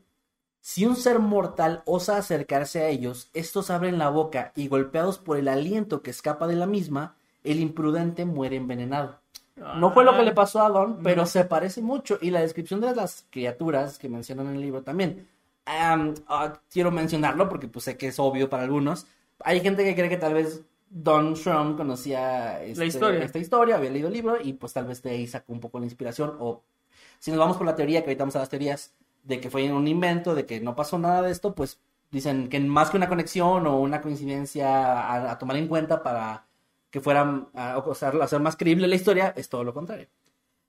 Si 0.61 0.85
un 0.85 0.95
ser 0.95 1.19
mortal 1.19 1.84
osa 1.85 2.18
acercarse 2.18 2.81
a 2.81 2.89
ellos, 2.89 3.30
estos 3.34 3.69
abren 3.69 3.97
la 3.99 4.10
boca 4.10 4.52
y 4.56 4.68
golpeados 4.68 5.19
por 5.19 5.38
el 5.38 5.47
aliento 5.47 6.02
que 6.02 6.10
escapa 6.11 6.47
de 6.47 6.56
la 6.56 6.65
misma, 6.65 7.15
el 7.43 7.60
imprudente 7.60 8.26
muere 8.26 8.56
envenenado. 8.56 9.19
No 9.76 9.91
fue 9.93 10.03
lo 10.03 10.15
que 10.18 10.23
le 10.23 10.34
pasó 10.34 10.61
a 10.64 10.69
Don, 10.69 11.02
pero 11.02 11.22
No. 11.22 11.27
se 11.27 11.45
parece 11.45 11.81
mucho. 11.81 12.18
Y 12.22 12.31
la 12.31 12.41
descripción 12.41 12.81
de 12.81 12.93
las 12.93 13.26
criaturas 13.30 13.97
que 13.99 14.10
mencionan 14.10 14.47
en 14.47 14.56
el 14.56 14.61
libro 14.61 14.81
también. 14.84 15.27
Am, 15.65 16.14
ah, 16.27 16.60
quiero 16.69 16.91
mencionarlo 16.91 17.47
porque 17.47 17.68
pues, 17.68 17.85
sé 17.85 17.95
que 17.97 18.07
es 18.07 18.19
obvio 18.19 18.49
para 18.49 18.64
algunos. 18.64 19.07
Hay 19.39 19.61
gente 19.61 19.84
que 19.84 19.95
cree 19.95 20.10
que 20.10 20.18
tal 20.18 20.34
vez 20.34 20.61
Don 20.97 21.35
Schrum 21.35 21.76
conocía 21.76 22.63
este- 22.63 22.85
historia. 22.85 23.22
esta 23.22 23.38
historia, 23.38 23.76
había 23.76 23.89
leído 23.91 24.07
el 24.07 24.13
libro 24.13 24.38
y 24.41 24.53
pues 24.53 24.72
tal 24.72 24.85
vez 24.85 25.03
de 25.03 25.09
ahí 25.09 25.27
sacó 25.27 25.51
un 25.51 25.59
poco 25.59 25.77
la 25.77 25.85
inspiración. 25.85 26.38
O 26.39 26.63
si 27.19 27.31
nos 27.31 27.39
vamos 27.39 27.57
por 27.57 27.65
la 27.65 27.76
teoría, 27.76 28.01
que 28.01 28.07
ahorita 28.11 28.23
vamos 28.23 28.38
a 28.38 28.39
las 28.39 28.49
teorías, 28.49 28.93
de 29.23 29.41
que 29.41 29.49
fue 29.49 29.69
un 29.69 29.88
invento, 29.89 30.34
de 30.35 30.45
que 30.45 30.61
no 30.61 30.73
pasó 30.73 30.97
nada 30.97 31.22
de 31.22 31.31
esto, 31.31 31.53
pues 31.53 31.81
dicen 32.11 32.47
que 32.47 32.59
más 32.61 32.91
que 32.91 32.97
una 32.97 33.09
conexión 33.09 33.67
o 33.67 33.77
una 33.81 33.99
coincidencia 33.99 34.69
a, 35.01 35.31
a 35.31 35.38
tomar 35.38 35.57
en 35.57 35.67
cuenta 35.67 36.01
para 36.01 36.45
que 36.91 37.01
fuera 37.01 37.45
a, 37.55 37.77
o 37.77 37.93
sea, 37.93 38.09
hacer 38.22 38.39
más 38.39 38.55
creíble 38.55 38.88
la 38.88 38.95
historia, 38.95 39.34
es 39.35 39.49
todo 39.49 39.65
lo 39.65 39.73
contrario. 39.73 40.07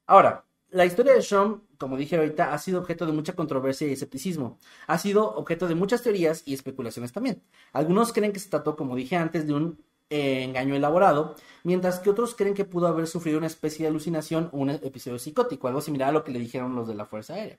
Ahora, 0.08 0.44
la 0.70 0.84
historia 0.84 1.14
de 1.14 1.20
Shum, 1.20 1.60
como 1.78 1.96
dije 1.96 2.16
ahorita, 2.16 2.52
ha 2.52 2.58
sido 2.58 2.80
objeto 2.80 3.06
de 3.06 3.12
mucha 3.12 3.34
controversia 3.34 3.86
y 3.86 3.92
escepticismo. 3.92 4.58
Ha 4.88 4.98
sido 4.98 5.36
objeto 5.36 5.68
de 5.68 5.76
muchas 5.76 6.02
teorías 6.02 6.42
y 6.46 6.52
especulaciones 6.54 7.12
también. 7.12 7.42
Algunos 7.72 8.12
creen 8.12 8.32
que 8.32 8.40
se 8.40 8.50
trató, 8.50 8.74
como 8.74 8.96
dije 8.96 9.14
antes, 9.14 9.46
de 9.46 9.54
un 9.54 9.78
eh, 10.10 10.44
engaño 10.44 10.74
elaborado, 10.74 11.34
mientras 11.64 11.98
que 11.98 12.10
otros 12.10 12.34
creen 12.34 12.54
que 12.54 12.64
pudo 12.64 12.86
haber 12.86 13.06
sufrido 13.06 13.38
una 13.38 13.46
especie 13.46 13.84
de 13.84 13.88
alucinación 13.88 14.50
o 14.52 14.58
un 14.58 14.70
episodio 14.70 15.18
psicótico, 15.18 15.68
algo 15.68 15.80
similar 15.80 16.10
a 16.10 16.12
lo 16.12 16.24
que 16.24 16.32
le 16.32 16.38
dijeron 16.38 16.74
los 16.74 16.86
de 16.86 16.94
la 16.94 17.06
Fuerza 17.06 17.34
Aérea. 17.34 17.58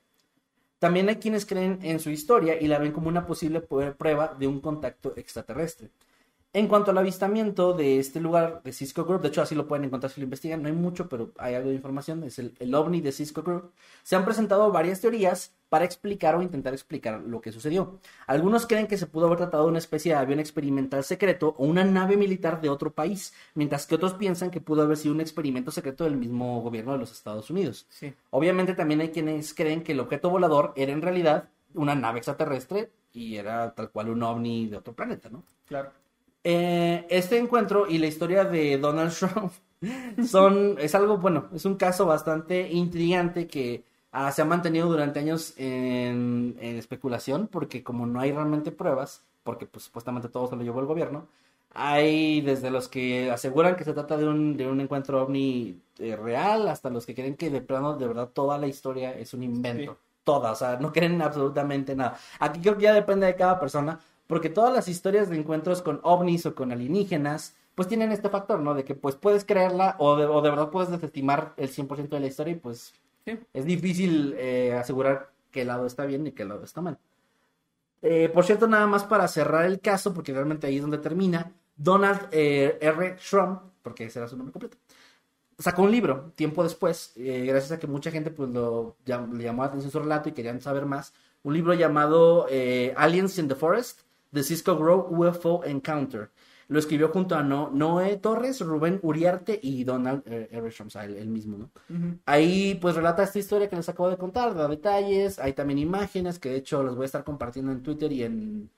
También 0.79 1.09
hay 1.09 1.15
quienes 1.15 1.45
creen 1.45 1.79
en 1.81 1.99
su 1.99 2.09
historia 2.09 2.61
y 2.61 2.67
la 2.67 2.77
ven 2.77 2.91
como 2.91 3.09
una 3.09 3.25
posible 3.25 3.61
prueba 3.61 4.35
de 4.39 4.47
un 4.47 4.61
contacto 4.61 5.13
extraterrestre. 5.15 5.89
En 6.57 6.67
cuanto 6.67 6.89
al 6.89 6.97
avistamiento 6.97 7.73
de 7.73 7.99
este 7.99 8.19
lugar 8.19 8.63
de 8.63 8.73
Cisco 8.73 9.05
Group, 9.05 9.21
de 9.21 9.27
hecho 9.27 9.43
así 9.43 9.53
lo 9.53 9.67
pueden 9.67 9.85
encontrar 9.85 10.11
si 10.11 10.19
lo 10.19 10.23
investigan, 10.23 10.59
no 10.63 10.67
hay 10.67 10.73
mucho, 10.73 11.07
pero 11.07 11.31
hay 11.37 11.53
algo 11.53 11.69
de 11.69 11.75
información, 11.75 12.23
es 12.23 12.39
el, 12.39 12.55
el 12.57 12.73
ovni 12.73 12.99
de 12.99 13.11
Cisco 13.11 13.43
Group. 13.43 13.73
Se 14.01 14.15
han 14.15 14.25
presentado 14.25 14.71
varias 14.71 14.99
teorías 14.99 15.53
para 15.69 15.85
explicar 15.85 16.33
o 16.35 16.41
intentar 16.41 16.73
explicar 16.73 17.21
lo 17.21 17.41
que 17.41 17.51
sucedió. 17.51 17.99
Algunos 18.25 18.65
creen 18.65 18.87
que 18.87 18.97
se 18.97 19.05
pudo 19.05 19.27
haber 19.27 19.37
tratado 19.37 19.65
de 19.65 19.69
una 19.69 19.77
especie 19.77 20.13
de 20.13 20.17
avión 20.17 20.39
experimental 20.39 21.03
secreto 21.03 21.53
o 21.59 21.65
una 21.67 21.83
nave 21.83 22.17
militar 22.17 22.59
de 22.59 22.69
otro 22.69 22.91
país, 22.91 23.35
mientras 23.53 23.85
que 23.85 23.93
otros 23.93 24.15
piensan 24.15 24.49
que 24.49 24.59
pudo 24.59 24.81
haber 24.81 24.97
sido 24.97 25.13
un 25.13 25.21
experimento 25.21 25.69
secreto 25.69 26.05
del 26.05 26.17
mismo 26.17 26.63
gobierno 26.63 26.93
de 26.93 26.97
los 26.97 27.11
Estados 27.11 27.51
Unidos. 27.51 27.85
Sí. 27.89 28.15
Obviamente 28.31 28.73
también 28.73 29.01
hay 29.01 29.09
quienes 29.09 29.53
creen 29.53 29.83
que 29.83 29.91
el 29.91 29.99
objeto 29.99 30.31
volador 30.31 30.73
era 30.75 30.91
en 30.91 31.03
realidad 31.03 31.49
una 31.75 31.93
nave 31.93 32.17
extraterrestre 32.17 32.89
y 33.13 33.35
era 33.35 33.75
tal 33.75 33.91
cual 33.91 34.09
un 34.09 34.23
ovni 34.23 34.65
de 34.65 34.77
otro 34.77 34.95
planeta, 34.95 35.29
¿no? 35.29 35.43
Claro. 35.67 35.91
Eh, 36.49 37.05
este 37.09 37.37
encuentro 37.37 37.89
y 37.89 37.97
la 37.97 38.07
historia 38.07 38.45
de 38.45 38.77
Donald 38.77 39.11
Trump 39.11 39.51
son, 40.25 40.77
es 40.79 40.95
algo, 40.95 41.17
bueno, 41.17 41.49
es 41.53 41.65
un 41.65 41.75
caso 41.75 42.05
bastante 42.05 42.71
intrigante 42.71 43.47
que 43.47 43.83
ah, 44.13 44.31
se 44.31 44.43
ha 44.43 44.45
mantenido 44.45 44.87
durante 44.87 45.19
años 45.19 45.53
en, 45.57 46.55
en 46.61 46.77
especulación 46.77 47.47
porque 47.47 47.83
como 47.83 48.05
no 48.05 48.21
hay 48.21 48.31
realmente 48.31 48.71
pruebas, 48.71 49.23
porque 49.43 49.65
pues 49.65 49.83
supuestamente 49.83 50.29
todo 50.29 50.47
se 50.47 50.55
lo 50.55 50.63
llevó 50.63 50.79
el 50.79 50.85
gobierno, 50.85 51.27
hay 51.73 52.39
desde 52.39 52.71
los 52.71 52.87
que 52.87 53.29
aseguran 53.29 53.75
que 53.75 53.83
se 53.83 53.91
trata 53.91 54.15
de 54.15 54.25
un, 54.25 54.55
de 54.55 54.69
un 54.69 54.79
encuentro 54.79 55.21
ovni 55.21 55.81
eh, 55.99 56.15
real 56.15 56.69
hasta 56.69 56.89
los 56.89 57.05
que 57.05 57.13
creen 57.13 57.35
que 57.35 57.49
de 57.49 57.59
plano, 57.59 57.97
de 57.97 58.07
verdad, 58.07 58.29
toda 58.29 58.57
la 58.57 58.67
historia 58.67 59.11
es 59.19 59.33
un 59.33 59.43
invento. 59.43 59.91
Sí. 59.95 59.99
Toda, 60.23 60.51
o 60.51 60.55
sea, 60.55 60.77
no 60.77 60.93
creen 60.93 61.21
absolutamente 61.21 61.93
nada. 61.93 62.17
Aquí 62.39 62.61
creo 62.61 62.77
que 62.77 62.83
ya 62.83 62.93
depende 62.93 63.25
de 63.27 63.35
cada 63.35 63.59
persona, 63.59 63.99
porque 64.27 64.49
todas 64.49 64.73
las 64.73 64.87
historias 64.87 65.29
de 65.29 65.37
encuentros 65.37 65.81
con 65.81 65.99
ovnis 66.03 66.45
o 66.45 66.53
con 66.55 66.71
alienígenas, 66.71 67.55
pues 67.75 67.87
tienen 67.87 68.11
este 68.11 68.29
factor, 68.29 68.59
¿no? 68.59 68.73
De 68.73 68.83
que 68.83 68.95
pues 68.95 69.15
puedes 69.15 69.45
creerla 69.45 69.95
o 69.99 70.15
de, 70.15 70.25
o 70.25 70.41
de 70.41 70.49
verdad 70.49 70.69
puedes 70.69 70.89
desestimar 70.91 71.53
el 71.57 71.69
100% 71.69 72.09
de 72.09 72.19
la 72.21 72.27
historia 72.27 72.53
y 72.53 72.57
pues 72.57 72.93
Sí. 73.25 73.37
es 73.53 73.65
difícil 73.65 74.35
eh, 74.37 74.73
asegurar 74.73 75.31
qué 75.51 75.65
lado 75.65 75.85
está 75.85 76.05
bien 76.05 76.25
y 76.27 76.31
qué 76.31 76.45
lado 76.45 76.63
está 76.63 76.79
mal. 76.81 76.97
Eh, 78.01 78.29
por 78.33 78.45
cierto, 78.45 78.67
nada 78.67 78.87
más 78.87 79.03
para 79.03 79.27
cerrar 79.27 79.65
el 79.65 79.79
caso, 79.81 80.13
porque 80.13 80.31
realmente 80.33 80.67
ahí 80.67 80.75
es 80.77 80.81
donde 80.81 80.97
termina, 80.99 81.51
Donald 81.75 82.27
eh, 82.31 82.77
R. 82.79 83.17
Trump, 83.29 83.61
porque 83.81 84.05
ese 84.05 84.19
era 84.19 84.27
su 84.27 84.37
nombre 84.37 84.53
completo, 84.53 84.77
sacó 85.59 85.81
un 85.83 85.91
libro 85.91 86.31
tiempo 86.35 86.63
después, 86.63 87.13
eh, 87.17 87.43
gracias 87.45 87.71
a 87.73 87.79
que 87.79 87.87
mucha 87.87 88.11
gente 88.11 88.29
pues 88.31 88.49
lo 88.49 88.95
llam- 89.05 89.33
le 89.33 89.43
llamó 89.43 89.63
la 89.63 89.69
atención 89.69 89.91
su 89.91 89.99
relato 89.99 90.29
y 90.29 90.31
querían 90.33 90.61
saber 90.61 90.85
más, 90.85 91.13
un 91.43 91.53
libro 91.53 91.73
llamado 91.73 92.47
Aliens 92.95 93.37
in 93.39 93.47
the 93.47 93.55
Forest, 93.55 94.01
The 94.31 94.43
Cisco 94.43 94.77
Grove 94.77 95.07
UFO 95.09 95.63
Encounter. 95.63 96.29
Lo 96.69 96.79
escribió 96.79 97.09
junto 97.09 97.35
a 97.35 97.43
no 97.43 97.69
Noé 97.71 98.17
Torres, 98.17 98.59
Rubén 98.59 98.99
Uriarte 99.01 99.57
y 99.61 99.85
Donald 99.85 100.23
eh, 100.25 100.71
sea, 100.89 101.05
él, 101.05 101.15
él 101.15 101.29
mismo, 101.29 101.57
¿no? 101.57 101.71
Ahí 102.25 102.77
pues 102.81 102.95
relata 102.95 103.23
esta 103.23 103.39
historia 103.39 103.69
que 103.69 103.77
les 103.77 103.87
acabo 103.87 104.09
de 104.09 104.17
contar, 104.17 104.53
da 104.53 104.67
detalles, 104.67 105.39
hay 105.39 105.53
también 105.53 105.79
imágenes 105.79 106.39
que 106.39 106.49
de 106.49 106.57
hecho 106.57 106.83
los 106.83 106.95
voy 106.95 107.03
a 107.03 107.05
estar 107.05 107.23
compartiendo 107.23 107.71
en 107.71 107.83
Twitter 107.83 108.11
y 108.11 108.23
en, 108.23 108.69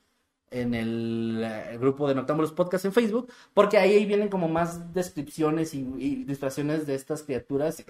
en 0.51 0.73
el, 0.76 1.41
eh, 1.43 1.77
grupo 1.80 2.07
de 2.07 2.13
Noctámbulos 2.13 2.51
Podcast 2.51 2.85
en 2.85 2.93
Facebook, 2.93 3.31
porque 3.55 3.77
ahí, 3.77 3.93
ahí 3.93 4.05
vienen 4.05 4.30
como 4.30 4.47
más 4.47 4.93
descripciones 4.93 5.73
y, 5.73 5.80
y 5.97 6.05
ilustraciones 6.21 6.85
de 6.85 6.93
estas 6.93 7.23
criaturas. 7.23 7.84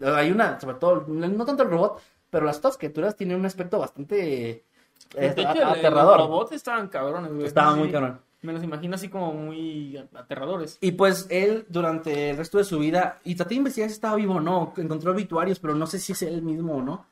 hay 0.00 0.30
una, 0.30 0.60
sobre 0.60 0.76
todo, 0.76 1.06
no 1.06 1.44
tanto 1.46 1.62
el 1.62 1.70
robot, 1.70 2.02
pero 2.28 2.44
las 2.44 2.58
otras 2.58 2.76
criaturas 2.76 3.16
tienen 3.16 3.38
un 3.38 3.46
aspecto 3.46 3.78
bastante 3.78 4.64
De 5.14 5.26
hecho, 5.28 5.48
a- 5.48 5.52
el- 5.52 5.62
aterrador. 5.64 6.18
Los 6.18 6.26
robots 6.28 6.52
estaban 6.52 6.88
cabrones, 6.88 7.32
güey. 7.32 7.46
Estaba 7.46 7.72
Sí. 7.74 7.78
muy 7.80 7.90
cabrón. 7.90 8.20
Me 8.42 8.52
los 8.52 8.62
imagino 8.62 8.94
así 8.94 9.08
como 9.08 9.32
muy 9.34 9.96
aterradores. 10.14 10.78
Y 10.80 10.92
pues 10.92 11.26
él 11.28 11.66
durante 11.68 12.30
el 12.30 12.36
resto 12.36 12.58
de 12.58 12.64
su 12.64 12.78
vida, 12.78 13.18
y 13.24 13.34
traté 13.34 13.50
de 13.50 13.56
investigar 13.58 13.88
si 13.90 13.94
estaba 13.94 14.14
vivo 14.14 14.34
o 14.36 14.40
no, 14.40 14.72
encontró 14.76 15.10
obituarios, 15.10 15.58
pero 15.58 15.74
no 15.74 15.86
sé 15.88 15.98
si 15.98 16.12
es 16.12 16.22
él 16.22 16.42
mismo 16.42 16.76
o 16.76 16.82
no. 16.82 17.04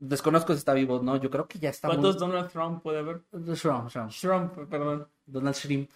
Desconozco 0.00 0.52
si 0.52 0.60
está 0.60 0.74
vivo, 0.74 1.00
¿no? 1.02 1.16
Yo 1.16 1.28
creo 1.28 1.48
que 1.48 1.58
ya 1.58 1.70
está 1.70 1.88
¿Cuántos 1.88 2.20
muy... 2.20 2.28
Donald 2.28 2.50
Trump 2.52 2.82
puede 2.84 3.00
haber? 3.00 3.22
Shrimp, 3.32 3.88
shrimp. 3.88 4.10
Trump, 4.20 4.68
perdón. 4.70 5.08
Donald 5.26 5.56
Shrimp. 5.56 5.90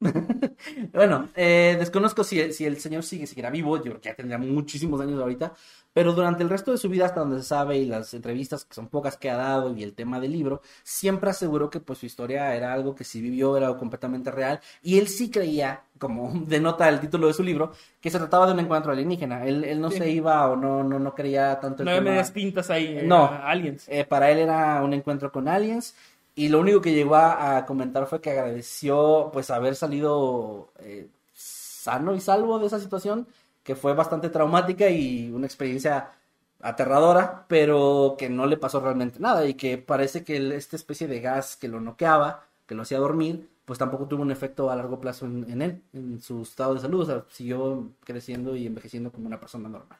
bueno, 0.92 1.28
eh, 1.34 1.76
desconozco 1.78 2.24
si, 2.24 2.52
si 2.52 2.64
el 2.64 2.78
señor 2.78 3.02
sigue, 3.02 3.26
seguirá 3.26 3.50
vivo, 3.50 3.76
yo 3.76 3.82
creo 3.84 4.00
que 4.00 4.08
ya 4.08 4.14
tendría 4.14 4.38
muchísimos 4.38 5.00
años 5.00 5.20
ahorita, 5.20 5.52
pero 5.92 6.12
durante 6.12 6.42
el 6.42 6.48
resto 6.50 6.70
de 6.70 6.78
su 6.78 6.88
vida, 6.88 7.06
hasta 7.06 7.20
donde 7.20 7.38
se 7.38 7.48
sabe, 7.48 7.78
y 7.78 7.86
las 7.86 8.14
entrevistas, 8.14 8.64
que 8.64 8.74
son 8.74 8.88
pocas 8.88 9.16
que 9.16 9.28
ha 9.30 9.36
dado, 9.36 9.76
y 9.76 9.82
el 9.82 9.94
tema 9.94 10.20
del 10.20 10.32
libro, 10.32 10.62
siempre 10.82 11.30
aseguró 11.30 11.68
que 11.70 11.80
pues 11.80 11.98
su 11.98 12.06
historia 12.06 12.54
era 12.54 12.72
algo 12.72 12.94
que 12.94 13.04
sí 13.04 13.20
vivió, 13.20 13.56
era 13.56 13.66
algo 13.66 13.78
completamente 13.78 14.30
real, 14.30 14.60
y 14.82 14.98
él 14.98 15.08
sí 15.08 15.30
creía, 15.30 15.82
como 15.98 16.30
denota 16.46 16.88
el 16.88 17.00
título 17.00 17.26
de 17.26 17.32
su 17.34 17.42
libro, 17.42 17.72
que 18.00 18.08
se 18.10 18.18
trataba 18.18 18.46
de 18.46 18.52
un 18.54 18.60
encuentro 18.60 18.92
alienígena. 18.92 19.44
Él, 19.44 19.64
él 19.64 19.80
no 19.80 19.90
Sí. 19.90 19.98
se 19.98 20.10
iba 20.10 20.48
o 20.48 20.56
no, 20.56 20.82
no, 20.82 20.98
no 20.98 21.14
creía 21.14 21.58
tanto 21.60 21.82
el 21.82 21.88
No 21.88 21.94
tema- 21.96 22.10
medias 22.10 22.32
tintas 22.32 22.70
ahí. 22.70 22.86
eh, 22.98 23.02
No. 23.04 23.26
Aliens. 23.26 23.86
eh, 23.88 24.04
para 24.04 24.30
él 24.30 24.38
era 24.38 24.82
un 24.82 24.94
encuentro 24.94 25.30
con 25.30 25.46
aliens 25.48 25.94
y 26.34 26.48
lo 26.48 26.60
único 26.60 26.80
que 26.80 26.92
llegó 26.94 27.16
a, 27.16 27.64
comentar 27.66 28.06
fue 28.06 28.20
que 28.20 28.30
agradeció 28.30 29.30
pues 29.32 29.50
haber 29.50 29.76
salido 29.76 30.72
eh, 30.78 31.08
sano 31.34 32.14
y 32.14 32.20
salvo 32.20 32.58
de 32.58 32.66
esa 32.66 32.78
situación 32.80 33.26
que 33.62 33.76
fue 33.76 33.94
bastante 33.94 34.30
traumática 34.30 34.88
y 34.90 35.30
una 35.30 35.46
experiencia 35.46 36.12
aterradora 36.60 37.46
pero 37.48 38.16
que 38.18 38.28
no 38.28 38.46
le 38.46 38.56
pasó 38.58 38.80
realmente 38.80 39.18
nada 39.20 39.46
y 39.46 39.54
que 39.54 39.78
parece 39.78 40.24
que 40.24 40.36
el- 40.36 40.52
esta 40.52 40.76
especie 40.76 41.06
de 41.08 41.20
gas 41.20 41.56
que 41.56 41.68
lo 41.68 41.80
noqueaba 41.80 42.46
que 42.66 42.74
lo 42.74 42.82
hacía 42.82 42.98
dormir 42.98 43.48
pues 43.64 43.78
tampoco 43.78 44.06
tuvo 44.08 44.22
un 44.22 44.30
efecto 44.32 44.70
a 44.70 44.76
largo 44.76 45.00
plazo 45.00 45.26
en, 45.26 45.48
en 45.50 45.62
él 45.62 45.82
en 45.92 46.20
su 46.20 46.42
estado 46.42 46.74
de 46.74 46.80
salud. 46.80 47.02
O 47.02 47.06
sea 47.06 47.24
siguió 47.30 47.92
creciendo 48.04 48.56
y 48.56 48.66
envejeciendo 48.66 49.12
como 49.12 49.26
una 49.28 49.38
persona 49.40 49.68
normal 49.68 49.99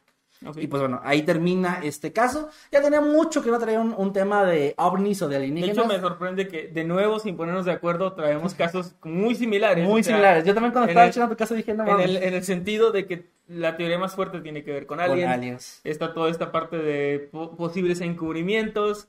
Y 0.57 0.67
pues 0.69 0.81
bueno, 0.81 1.01
ahí 1.05 1.23
termina 1.23 1.81
este 1.83 2.13
caso. 2.13 2.49
Ya 2.73 2.81
tenía 2.81 3.01
mucho 3.03 3.43
que 3.43 3.51
no 3.51 3.59
traer 3.59 3.79
un, 3.79 3.95
un 3.97 4.13
tema 4.13 4.45
de 4.45 4.75
ovnis 4.79 5.21
o 5.21 5.29
de 5.29 5.33
De 5.33 5.37
alienígenas. 5.37 5.77
hecho, 5.77 5.87
me 5.87 6.01
sorprende 6.01 6.49
que 6.49 6.69
de 6.69 6.85
nuevo, 6.85 7.19
sin 7.19 7.37
ponernos 7.37 7.67
de 7.67 7.73
acuerdo, 7.73 8.15
traemos 8.15 8.55
casos 8.55 8.95
muy 9.05 9.35
similares. 9.35 9.87
muy 9.87 10.01
O 10.01 10.05
sea, 10.05 10.15
similares. 10.15 10.45
Yo 10.45 10.55
también 10.55 10.73
cuando 10.73 10.89
estaba 10.89 11.05
el- 11.05 11.11
echando 11.11 11.29
tu 11.29 11.37
caso 11.37 11.55
dije, 11.55 11.75
no 11.75 11.87
En 11.87 12.01
el, 12.01 12.17
en 12.17 12.33
el 12.35 12.43
sentido 12.45 12.91
de 12.91 13.07
que 13.07 13.29
la 13.49 13.77
teoría 13.77 13.99
más 13.99 14.15
fuerte 14.15 14.41
tiene 14.41 14.65
que 14.65 14.73
ver 14.73 14.87
con 14.87 14.99
Con 14.99 15.11
aliens. 15.11 15.33
aliens. 15.33 15.81
Está 15.85 16.15
toda 16.15 16.31
esta 16.31 16.51
parte 16.53 16.79
de 16.79 17.29
po- 17.31 17.55
posibles 17.57 18.01
encubrimientos, 18.01 19.09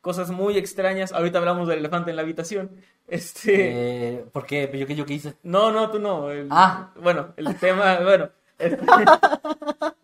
cosas 0.00 0.30
muy 0.30 0.58
extrañas. 0.58 1.12
Ahorita 1.12 1.38
hablamos 1.38 1.68
del 1.68 1.78
elefante 1.78 2.10
en 2.10 2.16
la 2.16 2.22
habitación. 2.22 2.70
Este. 3.06 4.14
Eh, 4.14 4.24
¿Por 4.32 4.44
qué? 4.46 4.70
¿Yo 4.74 4.86
qué, 4.86 4.94
yo 4.96 5.06
qué 5.06 5.14
hice? 5.14 5.34
No, 5.44 5.70
no, 5.70 5.90
tú 5.90 5.98
no. 6.00 6.30
el- 6.30 6.48
Ah. 6.50 6.90
Bueno, 7.00 7.28
el 7.36 7.54
tema, 7.58 8.00
bueno. 8.02 8.30
este- 8.58 8.78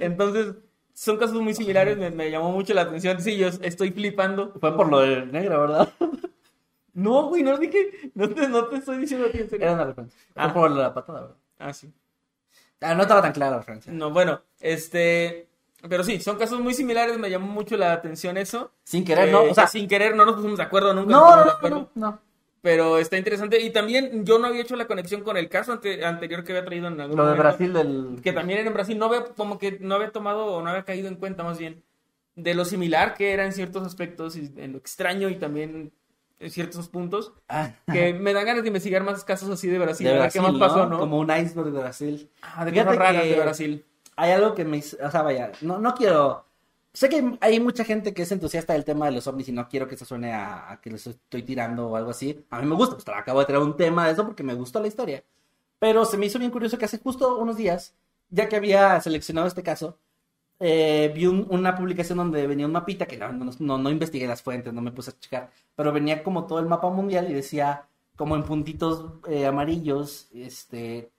Entonces, 0.00 0.54
son 0.92 1.16
casos 1.18 1.40
muy 1.40 1.54
similares, 1.54 1.96
me, 1.96 2.10
me 2.10 2.30
llamó 2.30 2.52
mucho 2.52 2.74
la 2.74 2.82
atención. 2.82 3.20
Sí, 3.20 3.36
yo 3.36 3.48
estoy 3.48 3.90
flipando. 3.90 4.52
Fue 4.60 4.74
por 4.76 4.88
lo 4.90 5.00
del 5.00 5.30
negro, 5.32 5.60
¿verdad? 5.60 5.88
No, 6.92 7.28
güey, 7.28 7.42
no 7.42 7.56
dije, 7.56 8.10
no 8.14 8.28
te, 8.28 8.48
no 8.48 8.66
te 8.66 8.76
estoy 8.76 8.98
diciendo 8.98 9.26
a 9.26 9.30
ti 9.30 9.38
en 9.38 9.48
serio. 9.48 9.64
Era 9.66 9.74
una 9.74 9.84
referencia. 9.84 10.18
Ah. 10.34 10.50
Fue 10.50 10.62
por 10.62 10.70
lo 10.70 10.76
de 10.78 10.82
la 10.82 10.92
patada, 10.94 11.20
¿verdad? 11.20 11.36
Ah, 11.58 11.72
sí. 11.72 11.90
Ah, 12.80 12.94
no 12.94 13.02
estaba 13.02 13.22
tan 13.22 13.32
clara 13.32 13.52
la 13.52 13.58
referencia. 13.58 13.92
No, 13.92 14.10
bueno, 14.10 14.40
este, 14.58 15.48
pero 15.88 16.02
sí, 16.02 16.18
son 16.20 16.36
casos 16.36 16.58
muy 16.60 16.74
similares, 16.74 17.16
me 17.18 17.30
llamó 17.30 17.46
mucho 17.46 17.76
la 17.76 17.92
atención 17.92 18.36
eso. 18.36 18.72
Sin 18.84 19.04
querer, 19.04 19.28
Eh, 19.28 19.32
¿no? 19.32 19.42
O 19.42 19.54
sea, 19.54 19.66
sin 19.66 19.86
querer 19.86 20.16
no 20.16 20.24
nos 20.24 20.34
pusimos 20.34 20.56
de 20.58 20.64
acuerdo, 20.64 20.92
nunca 20.94 21.10
no, 21.12 21.36
no, 21.44 21.50
acuerdo. 21.50 21.90
no, 21.94 22.10
no. 22.10 22.20
Pero 22.62 22.98
está 22.98 23.16
interesante. 23.16 23.60
Y 23.60 23.70
también 23.70 24.24
yo 24.26 24.38
no 24.38 24.46
había 24.46 24.60
hecho 24.62 24.76
la 24.76 24.86
conexión 24.86 25.22
con 25.22 25.36
el 25.36 25.48
caso 25.48 25.72
ante- 25.72 26.04
anterior 26.04 26.44
que 26.44 26.52
había 26.52 26.64
traído 26.64 26.88
en 26.88 27.00
algún 27.00 27.16
Lo 27.16 27.24
de 27.24 27.30
momento, 27.36 27.42
Brasil 27.42 27.72
del... 27.72 28.20
Que 28.22 28.32
también 28.32 28.58
era 28.60 28.68
en 28.68 28.74
Brasil. 28.74 28.98
No 28.98 29.06
había, 29.06 29.24
como 29.24 29.58
que 29.58 29.78
no 29.80 29.94
había 29.94 30.10
tomado 30.10 30.44
o 30.46 30.62
no 30.62 30.68
había 30.70 30.84
caído 30.84 31.08
en 31.08 31.16
cuenta 31.16 31.42
más 31.42 31.58
bien 31.58 31.82
de 32.36 32.54
lo 32.54 32.64
similar 32.64 33.14
que 33.14 33.32
era 33.32 33.44
en 33.44 33.52
ciertos 33.52 33.86
aspectos 33.86 34.36
y 34.36 34.52
en 34.56 34.72
lo 34.72 34.78
extraño 34.78 35.28
y 35.30 35.36
también 35.36 35.92
en 36.38 36.50
ciertos 36.50 36.88
puntos. 36.88 37.32
Ah, 37.48 37.72
Que 37.90 38.12
me 38.14 38.32
dan 38.34 38.44
ganas 38.46 38.62
de 38.62 38.68
investigar 38.68 39.02
más 39.04 39.24
casos 39.24 39.48
así 39.50 39.66
de 39.68 39.78
Brasil. 39.78 40.04
de 40.04 40.10
a 40.10 40.12
ver 40.14 40.22
Brasil, 40.22 40.42
qué 40.42 40.48
más 40.52 40.58
pasó, 40.58 40.86
¿no? 40.86 40.98
Como 40.98 41.18
un 41.18 41.30
iceberg 41.30 41.70
de 41.70 41.80
Brasil. 41.80 42.30
Ah, 42.42 42.64
de 42.64 42.72
cosas 42.72 42.96
raras 42.96 43.24
de 43.24 43.36
Brasil. 43.40 43.84
Hay 44.16 44.32
algo 44.32 44.54
que 44.54 44.64
me 44.66 44.76
hizo... 44.78 44.98
O 45.02 45.10
sea, 45.10 45.22
vaya, 45.22 45.50
no, 45.62 45.78
no 45.78 45.94
quiero... 45.94 46.44
Sé 46.92 47.08
que 47.08 47.38
hay 47.40 47.60
mucha 47.60 47.84
gente 47.84 48.12
que 48.12 48.22
es 48.22 48.32
entusiasta 48.32 48.72
del 48.72 48.84
tema 48.84 49.06
de 49.06 49.12
los 49.12 49.26
ovnis 49.28 49.48
y 49.48 49.52
no 49.52 49.68
quiero 49.68 49.86
que 49.86 49.94
eso 49.94 50.04
suene 50.04 50.32
a, 50.32 50.72
a 50.72 50.80
que 50.80 50.90
les 50.90 51.06
estoy 51.06 51.42
tirando 51.44 51.88
o 51.88 51.96
algo 51.96 52.10
así. 52.10 52.44
A 52.50 52.60
mí 52.60 52.66
me 52.66 52.74
gusta, 52.74 52.96
pues 52.96 53.08
acabo 53.16 53.38
de 53.40 53.46
traer 53.46 53.62
un 53.62 53.76
tema 53.76 54.06
de 54.06 54.12
eso 54.12 54.24
porque 54.26 54.42
me 54.42 54.54
gustó 54.54 54.80
la 54.80 54.88
historia. 54.88 55.22
Pero 55.78 56.04
se 56.04 56.16
me 56.18 56.26
hizo 56.26 56.38
bien 56.40 56.50
curioso 56.50 56.78
que 56.78 56.86
hace 56.86 56.98
justo 56.98 57.38
unos 57.38 57.56
días, 57.56 57.94
ya 58.28 58.48
que 58.48 58.56
había 58.56 59.00
seleccionado 59.00 59.46
este 59.46 59.62
caso, 59.62 59.98
eh, 60.58 61.12
vi 61.14 61.26
un- 61.26 61.46
una 61.50 61.74
publicación 61.76 62.18
donde 62.18 62.46
venía 62.46 62.66
un 62.66 62.72
mapita 62.72 63.06
que 63.06 63.16
no, 63.16 63.32
no, 63.32 63.50
no, 63.58 63.78
no 63.78 63.90
investigué 63.90 64.26
las 64.26 64.42
fuentes, 64.42 64.72
no 64.74 64.82
me 64.82 64.92
puse 64.92 65.10
a 65.12 65.18
checar, 65.18 65.50
pero 65.76 65.92
venía 65.92 66.22
como 66.22 66.46
todo 66.46 66.58
el 66.58 66.66
mapa 66.66 66.90
mundial 66.90 67.30
y 67.30 67.34
decía 67.34 67.86
como 68.16 68.36
en 68.36 68.42
puntitos 68.42 69.06
eh, 69.28 69.46
amarillos, 69.46 70.28
este, 70.34 71.10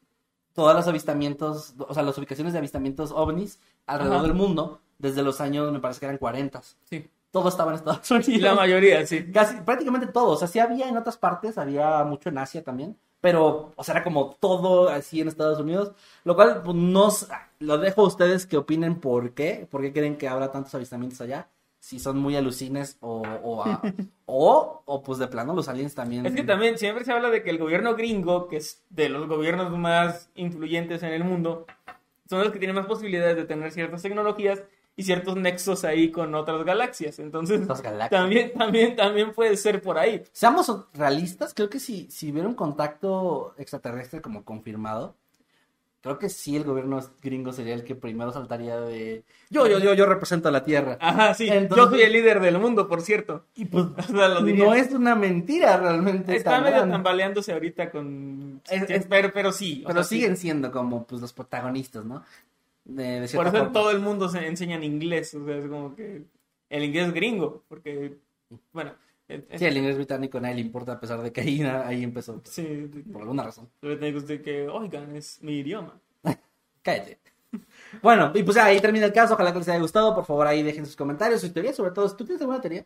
todos 0.54 0.76
los 0.76 0.88
avistamientos, 0.88 1.74
o 1.80 1.94
sea, 1.94 2.04
las 2.04 2.18
ubicaciones 2.18 2.54
de 2.54 2.60
avistamientos 2.60 3.12
ovnis 3.12 3.60
alrededor 3.88 4.18
Ajá. 4.18 4.28
del 4.28 4.36
mundo 4.36 4.82
desde 5.02 5.24
los 5.24 5.42
años, 5.42 5.72
me 5.72 5.80
parece 5.80 6.00
que 6.00 6.06
eran 6.06 6.18
40. 6.18 6.62
Sí. 6.86 7.08
Todo 7.32 7.50
estaba 7.50 7.72
en 7.72 7.78
Estados 7.78 8.12
Unidos. 8.28 8.42
La 8.42 8.54
mayoría, 8.56 9.06
sí. 9.06 9.32
Casi, 9.32 9.56
prácticamente 9.62 10.08
todo. 10.08 10.32
O 10.32 10.38
sea, 10.38 10.48
sí 10.48 10.60
había 10.60 10.88
en 10.90 10.98
otras 10.98 11.18
partes, 11.18 11.58
había 11.58 12.04
mucho 12.04 12.30
en 12.30 12.38
Asia 12.38 12.64
también. 12.64 12.98
Pero, 13.22 13.72
o 13.76 13.84
sea, 13.84 13.96
era 13.96 14.04
como 14.04 14.36
todo 14.40 14.90
así 14.90 15.22
en 15.22 15.28
Estados 15.28 15.60
Unidos. 15.60 15.92
Lo 16.24 16.36
cual, 16.36 16.62
pues, 16.64 16.76
no. 16.76 17.08
s- 17.10 17.28
Lo 17.60 17.78
dejo 17.78 18.02
a 18.02 18.08
ustedes 18.08 18.46
que 18.48 18.58
opinen 18.58 19.00
por 19.00 19.34
qué. 19.34 19.68
¿Por 19.70 19.82
qué 19.82 19.94
creen 19.94 20.18
que 20.18 20.28
habrá 20.28 20.52
tantos 20.52 20.74
avistamientos 20.76 21.22
allá? 21.22 21.48
Si 21.80 22.00
son 22.00 22.18
muy 22.18 22.36
alucines 22.36 22.98
o. 23.00 23.22
O, 23.44 23.64
a- 23.64 23.82
o, 24.26 24.82
o, 24.86 25.04
pues 25.04 25.20
de 25.20 25.28
plano 25.28 25.54
los 25.54 25.68
aliens 25.70 25.94
también. 25.96 26.26
Es 26.26 26.34
que 26.34 26.44
también 26.44 26.78
siempre 26.80 27.06
se 27.06 27.12
habla 27.12 27.30
de 27.30 27.44
que 27.44 27.52
el 27.52 27.60
gobierno 27.60 27.96
gringo, 27.96 28.48
que 28.48 28.58
es 28.58 28.84
de 28.90 29.08
los 29.10 29.28
gobiernos 29.28 29.72
más 29.78 30.30
influyentes 30.36 31.04
en 31.04 31.14
el 31.14 31.24
mundo, 31.24 31.66
son 32.28 32.40
los 32.40 32.52
que 32.52 32.60
tienen 32.60 32.76
más 32.76 32.88
posibilidades 32.88 33.36
de 33.36 33.46
tener 33.46 33.72
ciertas 33.72 34.02
tecnologías 34.02 34.64
y 34.96 35.04
ciertos 35.04 35.36
nexos 35.38 35.84
ahí 35.84 36.12
con 36.12 36.36
otras 36.36 36.64
galaxias. 36.64 37.18
Entonces, 37.20 37.62
galaxias. 37.68 38.10
también, 38.10 38.54
también, 38.54 38.96
también 38.96 39.34
puede 39.34 39.58
ser 39.58 39.82
por 39.82 39.98
ahí. 39.98 40.24
Seamos 40.32 40.72
realistas, 40.94 41.54
creo 41.54 41.70
que 41.70 41.80
si, 41.80 42.10
si 42.12 42.32
hubiera 42.32 42.48
un 42.48 42.56
contacto 42.56 43.56
extraterrestre 43.58 44.22
como 44.22 44.44
confirmado, 44.44 45.16
creo 46.02 46.18
que 46.18 46.30
sí 46.30 46.56
el 46.56 46.64
gobierno 46.64 47.00
gringo 47.22 47.54
sería 47.54 47.76
el 47.76 47.84
que 47.84 47.94
primero 47.96 48.32
saltaría 48.32 48.80
de 48.82 49.24
yo, 49.52 49.68
yo, 49.68 49.78
yo, 49.80 49.94
yo 49.94 50.06
represento 50.08 50.50
a 50.50 50.52
la 50.52 50.64
Tierra. 50.64 50.98
Ajá, 51.00 51.34
sí. 51.36 51.48
Entonces- 51.48 51.86
Yo 51.86 51.90
soy 51.92 52.02
el 52.02 52.12
líder 52.14 52.40
del 52.40 52.58
mundo, 52.60 52.88
por 52.88 53.02
cierto. 53.02 53.46
Y 53.56 53.66
pues 53.66 53.86
O 53.98 54.02
sea, 54.04 54.28
lo 54.30 54.44
diría. 54.44 54.66
no 54.66 54.74
es 54.74 54.92
una 54.92 55.16
mentira 55.16 55.78
realmente. 55.78 56.36
Está 56.36 56.52
tan 56.52 56.64
medio 56.64 56.78
grande. 56.78 56.94
tambaleándose 56.94 57.54
ahorita 57.54 57.92
con... 57.92 58.62
Es- 58.70 58.90
es- 58.90 59.06
pero, 59.08 59.32
pero 59.34 59.52
sí. 59.52 59.84
Pero 59.86 60.02
sea, 60.02 60.04
sí. 60.04 60.16
siguen 60.16 60.38
siendo 60.38 60.72
como 60.72 61.06
pues 61.06 61.22
los 61.22 61.34
protagonistas, 61.34 62.04
¿no? 62.04 62.24
De, 62.84 63.22
de 63.22 63.28
Por 63.30 63.48
eso 63.48 63.58
en 63.58 63.64
forma. 63.64 63.72
todo 63.72 63.92
el 63.92 64.00
mundo 64.00 64.28
se 64.30 64.46
enseña 64.46 64.76
en 64.76 64.84
inglés. 64.84 65.34
O 65.36 65.46
sea, 65.46 65.58
es 65.58 65.68
como 65.68 65.96
que 65.96 66.24
el 66.70 66.84
inglés 66.84 67.14
gringo. 67.14 67.64
Porque, 67.68 68.18
bueno... 68.74 68.94
Sí, 69.56 69.64
el 69.64 69.78
inglés 69.78 69.96
británico 69.96 70.40
a 70.40 70.42
nadie 70.42 70.56
le 70.56 70.62
importa 70.62 70.92
a 70.92 71.00
pesar 71.00 71.22
de 71.22 71.32
que 71.32 71.40
ahí, 71.40 71.62
ahí 71.62 72.04
empezó. 72.04 72.42
Sí, 72.44 72.92
Por 73.14 73.22
alguna 73.22 73.44
razón. 73.44 73.70
Debe 73.82 73.96
tener 73.96 74.18
usted 74.18 74.42
que, 74.42 74.68
oigan, 74.68 75.16
es 75.16 75.42
mi 75.42 75.60
idioma. 75.60 75.98
Cállate. 76.82 77.18
Bueno, 78.02 78.32
y 78.36 78.44
pues 78.44 78.58
ahí 78.58 78.82
termina 78.82 79.06
el 79.06 79.14
caso. 79.14 79.36
Ojalá 79.36 79.54
que 79.54 79.60
les 79.60 79.70
haya 79.70 79.80
gustado. 79.80 80.14
Por 80.14 80.26
favor, 80.26 80.48
ahí 80.48 80.64
dejen 80.64 80.86
sus 80.86 80.98
comentarios, 80.98 81.40
sus 81.40 81.54
teorías, 81.54 81.78
sobre 81.78 81.92
todo. 81.92 82.14
¿Tú 82.14 82.26
tienes 82.26 82.42
alguna 82.42 82.60
teoría? 82.60 82.86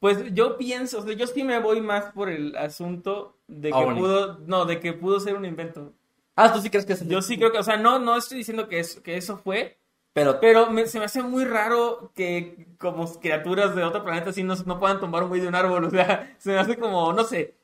Pues 0.00 0.32
yo 0.32 0.56
pienso, 0.56 0.98
o 0.98 1.02
sea, 1.02 1.14
yo 1.14 1.26
sí 1.26 1.44
me 1.44 1.58
voy 1.60 1.80
más 1.82 2.06
por 2.12 2.30
el 2.30 2.56
asunto 2.56 3.36
de 3.46 3.68
que 3.70 3.76
Ovni. 3.76 4.00
pudo, 4.00 4.38
no, 4.46 4.64
de 4.64 4.80
que 4.80 4.94
pudo 4.94 5.20
ser 5.20 5.36
un 5.36 5.44
invento. 5.44 5.92
Ah, 6.36 6.52
¿tú 6.52 6.60
sí 6.60 6.70
crees 6.70 6.86
que 6.86 6.94
es 6.94 7.06
Yo 7.06 7.20
sí 7.22 7.36
creo 7.36 7.52
que, 7.52 7.58
o 7.58 7.62
sea, 7.62 7.76
no, 7.76 7.98
no 7.98 8.16
estoy 8.16 8.38
diciendo 8.38 8.68
que, 8.68 8.80
es, 8.80 9.00
que 9.00 9.16
eso 9.16 9.36
fue, 9.36 9.78
Pero, 10.14 10.40
pero 10.40 10.70
me- 10.70 10.86
se 10.86 10.98
me 10.98 11.04
hace 11.06 11.22
muy 11.22 11.44
raro 11.44 12.10
que 12.14 12.68
como 12.78 13.06
criaturas 13.20 13.74
de 13.74 13.82
otro 13.84 14.02
planeta 14.04 14.30
así 14.30 14.42
no, 14.42 14.54
no 14.66 14.78
puedan 14.78 15.00
tomar 15.00 15.22
un 15.22 15.28
güey 15.28 15.40
de 15.40 15.48
un 15.48 15.54
árbol, 15.54 15.84
o 15.86 15.90
sea, 15.90 16.34
se 16.38 16.50
me 16.52 16.58
hace 16.58 16.76
como, 16.78 17.12
no 17.12 17.24
sé, 17.24 17.54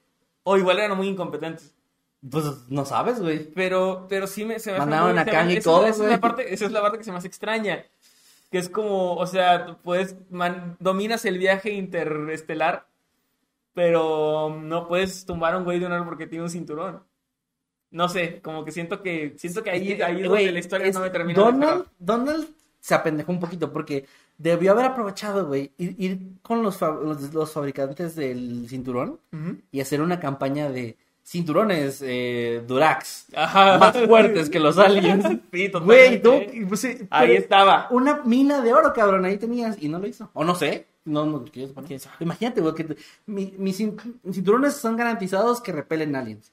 o 0.42 0.56
igual 0.56 0.78
eran 0.78 0.96
muy 0.96 1.08
incompetentes. 1.08 1.74
pues 2.30 2.44
no 2.68 2.84
sabes, 2.84 3.20
güey. 3.20 3.50
Pero, 3.54 4.06
pero 4.08 4.26
sí 4.26 4.44
me, 4.44 4.58
se 4.58 4.70
me 4.72 4.78
hace 4.78 4.86
Mandaron 4.86 5.18
a 5.18 5.52
y 5.52 5.60
todo, 5.60 5.86
esa 5.86 6.04
es 6.04 6.10
la 6.10 6.20
parte, 6.20 6.52
esa 6.54 6.66
es 6.66 6.72
la 6.72 6.80
parte 6.82 6.98
que 6.98 7.04
se 7.04 7.12
me 7.12 7.18
hace 7.18 7.28
extraña. 7.28 7.84
Que 8.50 8.56
es 8.58 8.68
como, 8.70 9.14
o 9.16 9.26
sea, 9.26 9.76
puedes, 9.82 10.16
man- 10.30 10.76
dominas 10.80 11.24
el 11.26 11.36
viaje 11.38 11.70
interestelar, 11.72 12.86
pero 13.74 14.56
no 14.60 14.88
puedes 14.88 15.24
tumbar 15.26 15.54
a 15.54 15.58
un 15.58 15.64
güey 15.64 15.78
de 15.78 15.86
un 15.86 15.92
árbol 15.92 16.08
porque 16.08 16.26
tiene 16.26 16.44
un 16.44 16.50
cinturón. 16.50 17.02
No 17.90 18.08
sé, 18.08 18.40
como 18.42 18.64
que 18.64 18.72
siento 18.72 19.02
que, 19.02 19.34
siento 19.38 19.62
que 19.62 19.70
ahí, 19.70 20.00
ahí 20.02 20.22
es 20.22 20.28
Güey, 20.28 20.44
donde 20.44 20.52
la 20.52 20.58
historia 20.58 20.86
es- 20.88 20.94
no 20.94 21.00
me 21.00 21.10
termina 21.10 21.38
Donald. 21.40 21.84
Donald 21.98 22.48
se 22.80 22.94
apendejó 22.94 23.32
un 23.32 23.40
poquito 23.40 23.72
porque 23.72 24.04
debió 24.36 24.72
haber 24.72 24.84
aprovechado, 24.86 25.46
güey, 25.46 25.72
ir, 25.78 25.94
ir 25.98 26.18
con 26.42 26.62
los, 26.62 26.76
fa- 26.76 26.92
los, 27.02 27.32
los 27.34 27.52
fabricantes 27.52 28.14
del 28.14 28.66
cinturón 28.68 29.18
y 29.72 29.80
hacer 29.80 30.00
una 30.02 30.20
campaña 30.20 30.68
de 30.70 30.96
cinturones 31.24 32.02
eh, 32.04 32.62
Durax 32.66 33.26
Ajá. 33.34 33.78
más 33.78 33.96
fuertes 34.06 34.48
que 34.48 34.60
los 34.60 34.78
aliens. 34.78 35.24
Sí, 35.52 35.70
Güey, 35.82 36.22
tú, 36.22 36.40
pues, 36.68 36.80
sí, 36.80 36.98
Ahí 37.10 37.32
estaba. 37.36 37.88
Una 37.90 38.22
mina 38.24 38.60
de 38.62 38.72
oro, 38.72 38.92
cabrón, 38.94 39.24
ahí 39.24 39.36
tenías 39.38 39.76
y 39.82 39.88
no 39.88 39.98
lo 39.98 40.06
hizo. 40.06 40.30
O 40.34 40.44
no 40.44 40.54
sé. 40.54 40.86
No, 41.04 41.24
no, 41.26 41.38
no. 41.40 41.44
¿Quién 41.50 42.00
sabe? 42.00 42.16
Imagínate, 42.20 42.60
güey, 42.60 42.74
que 42.74 42.84
te- 42.84 42.96
mi- 43.26 43.54
mis 43.58 43.80
cin- 43.80 43.96
cinturones 44.30 44.74
son 44.74 44.96
garantizados 44.96 45.60
que 45.62 45.72
repelen 45.72 46.14
aliens. 46.16 46.52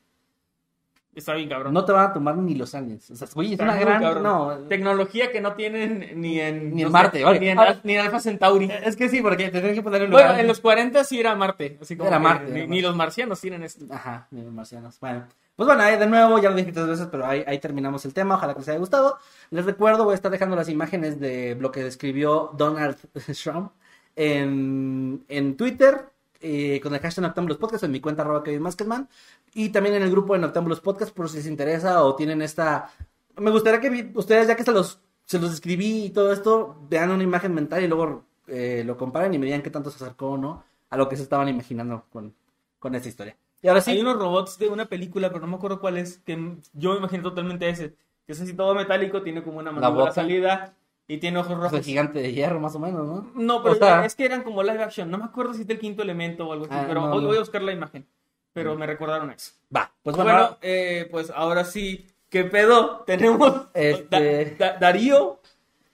Está 1.15 1.33
bien, 1.33 1.47
cabrón. 1.49 1.73
No 1.73 1.85
te 1.85 1.91
van 1.93 2.09
a 2.09 2.13
tomar 2.13 2.35
ni 2.37 2.55
los 2.55 2.75
aliens. 2.75 3.09
O 3.09 3.15
sea, 3.15 3.25
es 3.25 3.35
una 3.35 3.75
gran. 3.77 4.01
cabrón. 4.01 4.23
No, 4.23 4.57
Tecnología 4.67 5.31
que 5.31 5.39
no 5.41 5.53
tienen 5.53 6.19
ni 6.21 6.39
en... 6.41 6.75
Ni 6.75 6.81
en 6.81 6.83
no 6.83 6.89
sé, 6.89 6.93
Marte, 6.93 7.25
oye. 7.25 7.39
Ni 7.39 7.49
en, 7.49 7.57
Ahora- 7.57 7.79
ni 7.83 7.93
en 7.95 8.01
Alpha 8.01 8.19
Centauri. 8.19 8.69
Es 8.83 8.95
que 8.97 9.07
sí, 9.09 9.21
porque 9.21 9.45
te 9.45 9.51
tienen 9.59 9.73
que 9.75 9.81
poner 9.81 10.01
en 10.03 10.11
Bueno, 10.11 10.27
lugar. 10.27 10.41
en 10.41 10.47
los 10.47 10.59
40 10.59 11.03
sí 11.05 11.19
era 11.19 11.33
Marte. 11.35 11.77
Así 11.81 11.95
como 11.95 12.09
Era 12.09 12.19
Marte, 12.19 12.51
Ni, 12.51 12.59
era 12.59 12.67
ni 12.67 12.81
los 12.81 12.95
marcianos 12.95 13.39
tienen 13.39 13.63
esto. 13.63 13.85
Ajá, 13.89 14.27
ni 14.31 14.41
los 14.43 14.51
marcianos. 14.51 14.99
Bueno, 14.99 15.25
pues 15.55 15.67
bueno, 15.67 15.83
ahí 15.83 15.97
de 15.97 16.05
nuevo, 16.05 16.37
ya 16.39 16.49
lo 16.49 16.55
dije 16.57 16.73
tres 16.73 16.85
veces, 16.87 17.07
pero 17.09 17.25
ahí, 17.25 17.43
ahí 17.47 17.59
terminamos 17.59 18.03
el 18.03 18.13
tema. 18.13 18.35
Ojalá 18.35 18.53
que 18.53 18.59
les 18.59 18.67
haya 18.67 18.79
gustado. 18.79 19.17
Les 19.51 19.63
recuerdo, 19.65 20.03
voy 20.03 20.11
a 20.11 20.15
estar 20.15 20.29
dejando 20.31 20.57
las 20.57 20.67
imágenes 20.67 21.17
de 21.19 21.55
lo 21.57 21.71
que 21.71 21.87
escribió 21.87 22.51
Donald 22.57 22.97
Trump 23.43 23.71
en, 24.17 25.23
en 25.29 25.55
Twitter. 25.57 26.09
Eh, 26.41 26.79
con 26.81 26.93
el 26.93 26.99
hashtag 26.99 27.23
Noctambulos 27.23 27.57
Podcast 27.57 27.83
en 27.83 27.91
mi 27.91 27.99
cuenta 27.99 28.21
arroba 28.21 28.43
Kevin 28.43 28.61
Maskelman 28.61 29.09
y 29.53 29.69
también 29.69 29.95
en 29.95 30.03
el 30.03 30.11
grupo 30.11 30.33
de 30.33 30.39
Noctambulos 30.39 30.81
Podcast 30.81 31.15
por 31.15 31.29
si 31.29 31.37
les 31.37 31.47
interesa 31.47 32.03
o 32.03 32.15
tienen 32.15 32.41
esta 32.41 32.89
me 33.37 33.51
gustaría 33.51 33.81
que 33.81 34.11
ustedes 34.15 34.47
ya 34.47 34.55
que 34.55 34.63
se 34.63 34.71
los 34.71 34.99
se 35.25 35.39
los 35.39 35.53
escribí 35.53 36.05
y 36.05 36.09
todo 36.11 36.31
esto 36.31 36.77
vean 36.89 37.11
una 37.11 37.23
imagen 37.23 37.53
mental 37.53 37.83
y 37.83 37.87
luego 37.87 38.23
eh, 38.47 38.83
lo 38.85 38.97
comparen 38.97 39.33
y 39.33 39.39
me 39.39 39.45
digan 39.45 39.61
qué 39.61 39.69
tanto 39.69 39.89
se 39.89 40.03
acercó 40.03 40.31
o 40.31 40.37
no 40.37 40.63
a 40.89 40.97
lo 40.97 41.09
que 41.09 41.17
se 41.17 41.23
estaban 41.23 41.49
imaginando 41.49 42.05
con, 42.11 42.33
con 42.79 42.95
esta 42.95 43.09
historia 43.09 43.35
y 43.65 43.67
ahora 43.67 43.81
sí 43.81 43.89
Hay 43.89 44.01
unos 44.01 44.17
robots 44.17 44.59
de 44.59 44.69
una 44.69 44.85
película, 44.85 45.29
pero 45.29 45.41
no 45.41 45.47
me 45.47 45.55
acuerdo 45.55 45.79
cuál 45.79 45.97
es, 45.97 46.19
que 46.19 46.37
yo 46.73 46.91
me 46.91 46.97
imaginé 46.97 47.23
totalmente 47.23 47.67
ese. 47.67 47.95
que 48.27 48.33
es 48.33 48.39
así 48.39 48.53
todo 48.53 48.75
metálico, 48.75 49.23
tiene 49.23 49.41
como 49.41 49.57
una 49.57 49.71
boca. 49.71 50.11
salida 50.11 50.75
y 51.07 51.17
tiene 51.17 51.37
ojos 51.39 51.57
rojos. 51.57 51.85
gigante 51.85 52.19
de 52.19 52.33
hierro, 52.33 52.59
más 52.59 52.75
o 52.75 52.79
menos, 52.79 53.05
¿no? 53.05 53.31
No, 53.35 53.61
pero 53.61 53.75
O 53.75 53.77
sea- 53.77 54.05
es 54.05 54.15
que 54.15 54.25
eran 54.25 54.41
como 54.43 54.63
live 54.63 54.83
action. 54.83 55.09
No 55.11 55.17
me 55.17 55.25
acuerdo 55.25 55.53
si 55.53 55.61
es 55.61 55.67
del 55.67 55.79
quinto 55.79 56.01
elemento 56.01 56.47
o 56.47 56.53
algo 56.53 56.65
así, 56.65 56.73
Ah, 56.75 56.85
pero 56.87 57.01
no, 57.01 57.11
hoy 57.13 57.21
no. 57.21 57.27
voy 57.27 57.37
a 57.37 57.41
buscar 57.41 57.61
la 57.61 57.71
imagen. 57.71 58.05
Pero 58.53 58.75
me 58.75 58.85
recordaron 58.87 59.29
eso. 59.31 59.51
Va, 59.75 59.91
pues 60.01 60.15
Bueno, 60.15 60.31
bueno, 60.31 60.57
eh, 60.61 61.07
pues 61.11 61.29
ahora 61.29 61.65
sí, 61.65 62.07
¿qué 62.29 62.45
pedo? 62.45 63.03
Tenemos 63.05 63.67
Este- 63.73 64.55
Da- 64.57 64.71
Da- 64.73 64.77
Darío. 64.79 65.39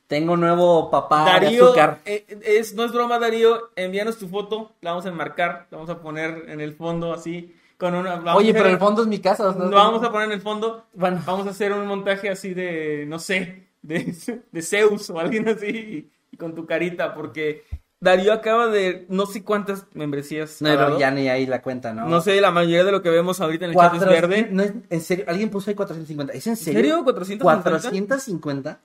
tengo 0.07 0.33
un 0.33 0.41
nuevo 0.41 0.91
papá 0.91 1.25
de 1.25 1.31
Darío, 1.31 1.65
azúcar. 1.65 1.99
eh, 2.05 2.25
es, 2.43 2.73
no 2.75 2.83
es 2.83 2.91
broma, 2.91 3.17
Darío. 3.17 3.71
Envíanos 3.75 4.17
tu 4.17 4.27
foto, 4.27 4.73
la 4.81 4.91
vamos 4.91 5.05
a 5.05 5.09
enmarcar, 5.09 5.67
la 5.71 5.77
vamos 5.77 5.89
a 5.89 5.99
poner 6.01 6.45
en 6.49 6.61
el 6.61 6.73
fondo 6.75 7.13
así. 7.13 7.55
Con 7.77 7.95
una, 7.95 8.21
Oye, 8.35 8.53
pero 8.53 8.67
el 8.69 8.77
fondo 8.77 9.01
es 9.01 9.07
mi 9.07 9.17
casa. 9.19 9.49
o 9.49 9.53
sea, 9.53 9.63
Lo 9.63 9.71
vamos 9.75 10.03
a 10.03 10.11
poner 10.11 10.27
en 10.27 10.33
el 10.33 10.41
fondo. 10.41 10.85
Bueno. 10.93 11.19
Vamos 11.25 11.47
a 11.47 11.49
hacer 11.49 11.71
un 11.73 11.87
montaje 11.87 12.29
así 12.29 12.53
de, 12.53 13.05
no 13.07 13.17
sé, 13.17 13.69
de, 13.81 14.41
de 14.51 14.61
Zeus 14.61 15.09
o 15.09 15.19
alguien 15.19 15.47
así 15.49 15.67
y, 15.67 16.11
y 16.31 16.37
con 16.37 16.55
tu 16.55 16.65
carita, 16.65 17.13
porque 17.13 17.63
Darío 17.99 18.33
acaba 18.33 18.67
de 18.67 19.05
no 19.09 19.25
sé 19.27 19.43
cuántas 19.43 19.85
membresías. 19.93 20.61
No, 20.61 20.69
pero 20.69 20.97
ya 20.99 21.11
ni 21.11 21.29
ahí 21.29 21.45
la 21.45 21.61
cuenta, 21.61 21.93
¿no? 21.93 22.07
No 22.09 22.19
sé, 22.21 22.41
la 22.41 22.49
mayoría 22.51 22.83
de 22.83 22.91
lo 22.91 23.01
que 23.03 23.09
vemos 23.11 23.39
ahorita 23.41 23.65
en 23.65 23.71
el 23.71 23.77
chat 23.77 23.93
es 23.95 24.05
verde. 24.05 24.47
no 24.51 24.63
es- 24.63 24.73
en 24.89 25.01
serio, 25.01 25.25
alguien 25.27 25.49
puso 25.49 25.69
ahí 25.69 25.75
450. 25.75 26.33
¿Es 26.33 26.47
en 26.47 26.55
serio? 26.55 26.79
serio? 26.79 27.05
¿450? 27.05 27.39
450. 27.41 28.79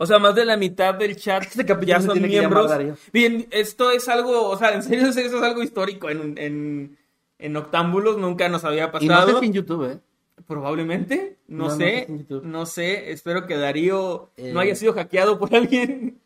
O 0.00 0.06
sea, 0.06 0.18
más 0.20 0.34
de 0.34 0.44
la 0.44 0.56
mitad 0.56 0.94
del 0.94 1.16
chat 1.16 1.42
Este 1.44 1.64
ya 1.84 2.00
son 2.00 2.20
miembros. 2.22 2.70
Bien, 3.12 3.48
esto 3.50 3.90
es 3.90 4.08
algo, 4.08 4.48
o 4.48 4.56
sea, 4.56 4.72
en 4.74 4.82
serio, 4.82 5.08
eso 5.08 5.18
es 5.20 5.32
algo 5.42 5.62
histórico 5.62 6.08
en, 6.08 6.36
en, 6.38 6.96
en 7.38 7.56
Octámbulos, 7.56 8.16
nunca 8.18 8.48
nos 8.48 8.64
había 8.64 8.92
Y 9.00 9.06
no 9.08 9.14
sé 9.16 9.22
pasado. 9.22 9.40
si 9.40 9.46
en 9.46 9.52
YouTube, 9.54 9.90
¿eh? 9.90 9.98
Probablemente, 10.48 11.36
no, 11.46 11.68
sé, 11.70 12.08
no 12.42 12.66
sé, 12.66 13.12
espero 13.12 13.46
que 13.46 13.56
Darío 13.56 14.30
Eh. 14.36 14.50
no 14.52 14.60
haya 14.60 14.74
sido 14.74 14.94
hackeado 14.94 15.38
por 15.38 15.54
alguien 15.54 16.18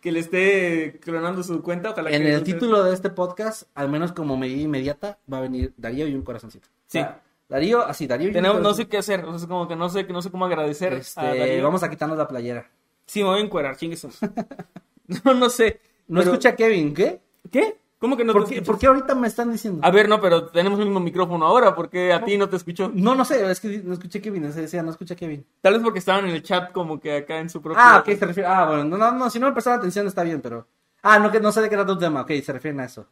que 0.00 0.10
le 0.12 0.18
esté 0.18 0.98
clonando 1.00 1.42
su 1.44 1.62
cuenta. 1.62 1.90
Ojalá 1.92 2.10
En 2.10 2.22
que 2.24 2.34
el 2.34 2.42
título 2.42 2.82
de 2.82 2.92
este 2.92 3.08
podcast, 3.08 3.62
al 3.76 3.88
menos 3.88 4.10
como 4.12 4.36
medida 4.36 4.60
inmediata, 4.62 5.18
va 5.32 5.38
a 5.38 5.42
venir 5.42 5.72
Darío 5.76 6.08
y 6.08 6.14
un 6.14 6.22
corazoncito. 6.22 6.68
Sí. 6.88 6.98
O 6.98 7.02
sea, 7.02 7.22
Darío, 7.48 7.80
así, 7.86 8.06
Darío 8.08 8.26
y 8.26 8.30
un 8.30 8.34
Tenemos, 8.34 8.60
no 8.60 8.74
sé 8.74 8.88
qué 8.88 8.98
hacer, 8.98 9.24
o 9.24 9.38
sea, 9.38 9.48
como 9.48 9.68
que 9.68 9.76
no 9.76 9.88
sé, 9.88 10.02
no 10.04 10.20
sé 10.22 10.30
cómo 10.32 10.44
agradecer 10.44 10.92
Este, 10.94 11.20
a 11.20 11.34
Darío. 11.34 11.62
vamos 11.62 11.82
a 11.84 11.88
quitarnos 11.88 12.18
la 12.18 12.26
playera. 12.26 12.68
Sí, 13.06 13.20
me 13.22 13.28
voy 13.30 13.38
a 13.40 13.44
encuerar, 13.44 13.76
chingue 13.76 13.96
su- 13.96 14.08
No, 15.24 15.34
no 15.34 15.48
sé. 15.48 15.80
No 16.08 16.18
pero- 16.20 16.32
escucha 16.32 16.48
a 16.50 16.56
Kevin, 16.56 16.92
¿qué? 16.92 17.20
¿Qué? 17.50 17.76
¿Cómo 17.98 18.16
que 18.16 18.24
no 18.24 18.32
¿Por 18.32 18.44
te 18.44 18.54
qué, 18.54 18.62
por 18.62 18.78
qué 18.78 18.86
ahorita 18.86 19.14
me 19.16 19.26
están 19.26 19.50
diciendo? 19.50 19.80
A 19.84 19.90
ver, 19.90 20.08
no, 20.08 20.20
pero 20.20 20.46
tenemos 20.46 20.78
el 20.78 20.84
mismo 20.86 21.00
micrófono 21.00 21.44
ahora, 21.44 21.74
porque 21.74 22.12
a 22.12 22.24
ti 22.24 22.38
no 22.38 22.48
te 22.48 22.54
escuchó? 22.56 22.90
No, 22.94 23.16
no 23.16 23.24
sé, 23.24 23.50
es 23.50 23.58
que 23.58 23.82
no 23.84 23.92
escuché 23.92 24.20
a 24.20 24.22
Kevin, 24.22 24.52
se 24.52 24.60
decía, 24.60 24.82
no 24.84 24.90
escuché 24.90 25.14
a 25.14 25.16
Kevin. 25.16 25.44
Tal 25.60 25.72
vez 25.74 25.82
porque 25.82 25.98
estaban 25.98 26.24
en 26.28 26.30
el 26.34 26.42
chat 26.44 26.70
como 26.70 27.00
que 27.00 27.16
acá 27.16 27.38
en 27.40 27.50
su 27.50 27.60
propio... 27.60 27.82
Ah, 27.82 27.98
ok, 27.98 28.16
se 28.16 28.26
refiere. 28.26 28.48
Ah, 28.48 28.66
bueno, 28.66 28.84
no, 28.84 28.96
no, 28.96 29.10
no, 29.12 29.30
si 29.30 29.40
no 29.40 29.46
me 29.48 29.52
prestaron 29.52 29.80
atención 29.80 30.06
está 30.06 30.22
bien, 30.22 30.40
pero. 30.40 30.66
Ah, 31.02 31.18
no, 31.18 31.30
que 31.32 31.40
no 31.40 31.50
sé 31.50 31.60
de 31.60 31.68
qué 31.68 31.74
trata 31.74 31.92
tu 31.92 31.98
tema, 31.98 32.20
ok, 32.22 32.30
se 32.44 32.52
refieren 32.52 32.78
a 32.80 32.84
eso. 32.84 33.06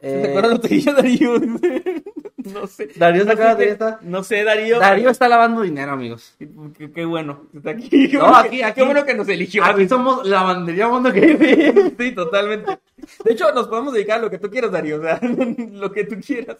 ¿Te 0.00 0.26
Eh, 0.26 0.28
acuerdas 0.30 0.52
lo 0.52 0.60
que 0.60 0.68
dije, 0.68 0.92
Darío? 0.92 1.32
no 2.54 2.66
sé. 2.68 2.88
Darío 2.96 3.22
se 3.22 3.26
no 3.26 3.32
acaba 3.32 3.56
sé, 3.56 3.66
de 3.66 3.76
qué- 3.76 3.94
No 4.02 4.22
sé, 4.22 4.44
Darío. 4.44 4.78
Darío 4.78 5.10
está 5.10 5.28
lavando 5.28 5.62
dinero, 5.62 5.92
amigos. 5.92 6.36
Qué, 6.38 6.90
qué 6.92 7.04
bueno. 7.04 7.42
que 7.50 7.58
Está 7.58 7.70
aquí. 7.70 7.88
Qué 8.08 8.16
No, 8.16 8.26
aquí- 8.36 8.58
que- 8.58 8.64
aquí- 8.64 8.80
Qué 8.80 8.84
bueno 8.86 9.04
que 9.04 9.14
nos 9.14 9.28
eligió. 9.28 9.64
Aquí 9.64 9.88
somos 9.88 10.24
lavandería 10.26 10.88
Mundo 10.88 11.12
Kevin. 11.12 11.94
Sí, 11.98 12.12
totalmente. 12.12 12.78
De 13.24 13.32
hecho, 13.32 13.52
nos 13.52 13.68
podemos 13.68 13.92
dedicar 13.92 14.18
a 14.18 14.22
lo 14.22 14.30
que 14.30 14.38
tú 14.38 14.50
quieras, 14.50 14.70
Darío. 14.72 14.98
O 14.98 15.02
sea, 15.02 15.20
lo 15.72 15.90
que 15.92 16.04
tú 16.04 16.16
quieras. 16.24 16.58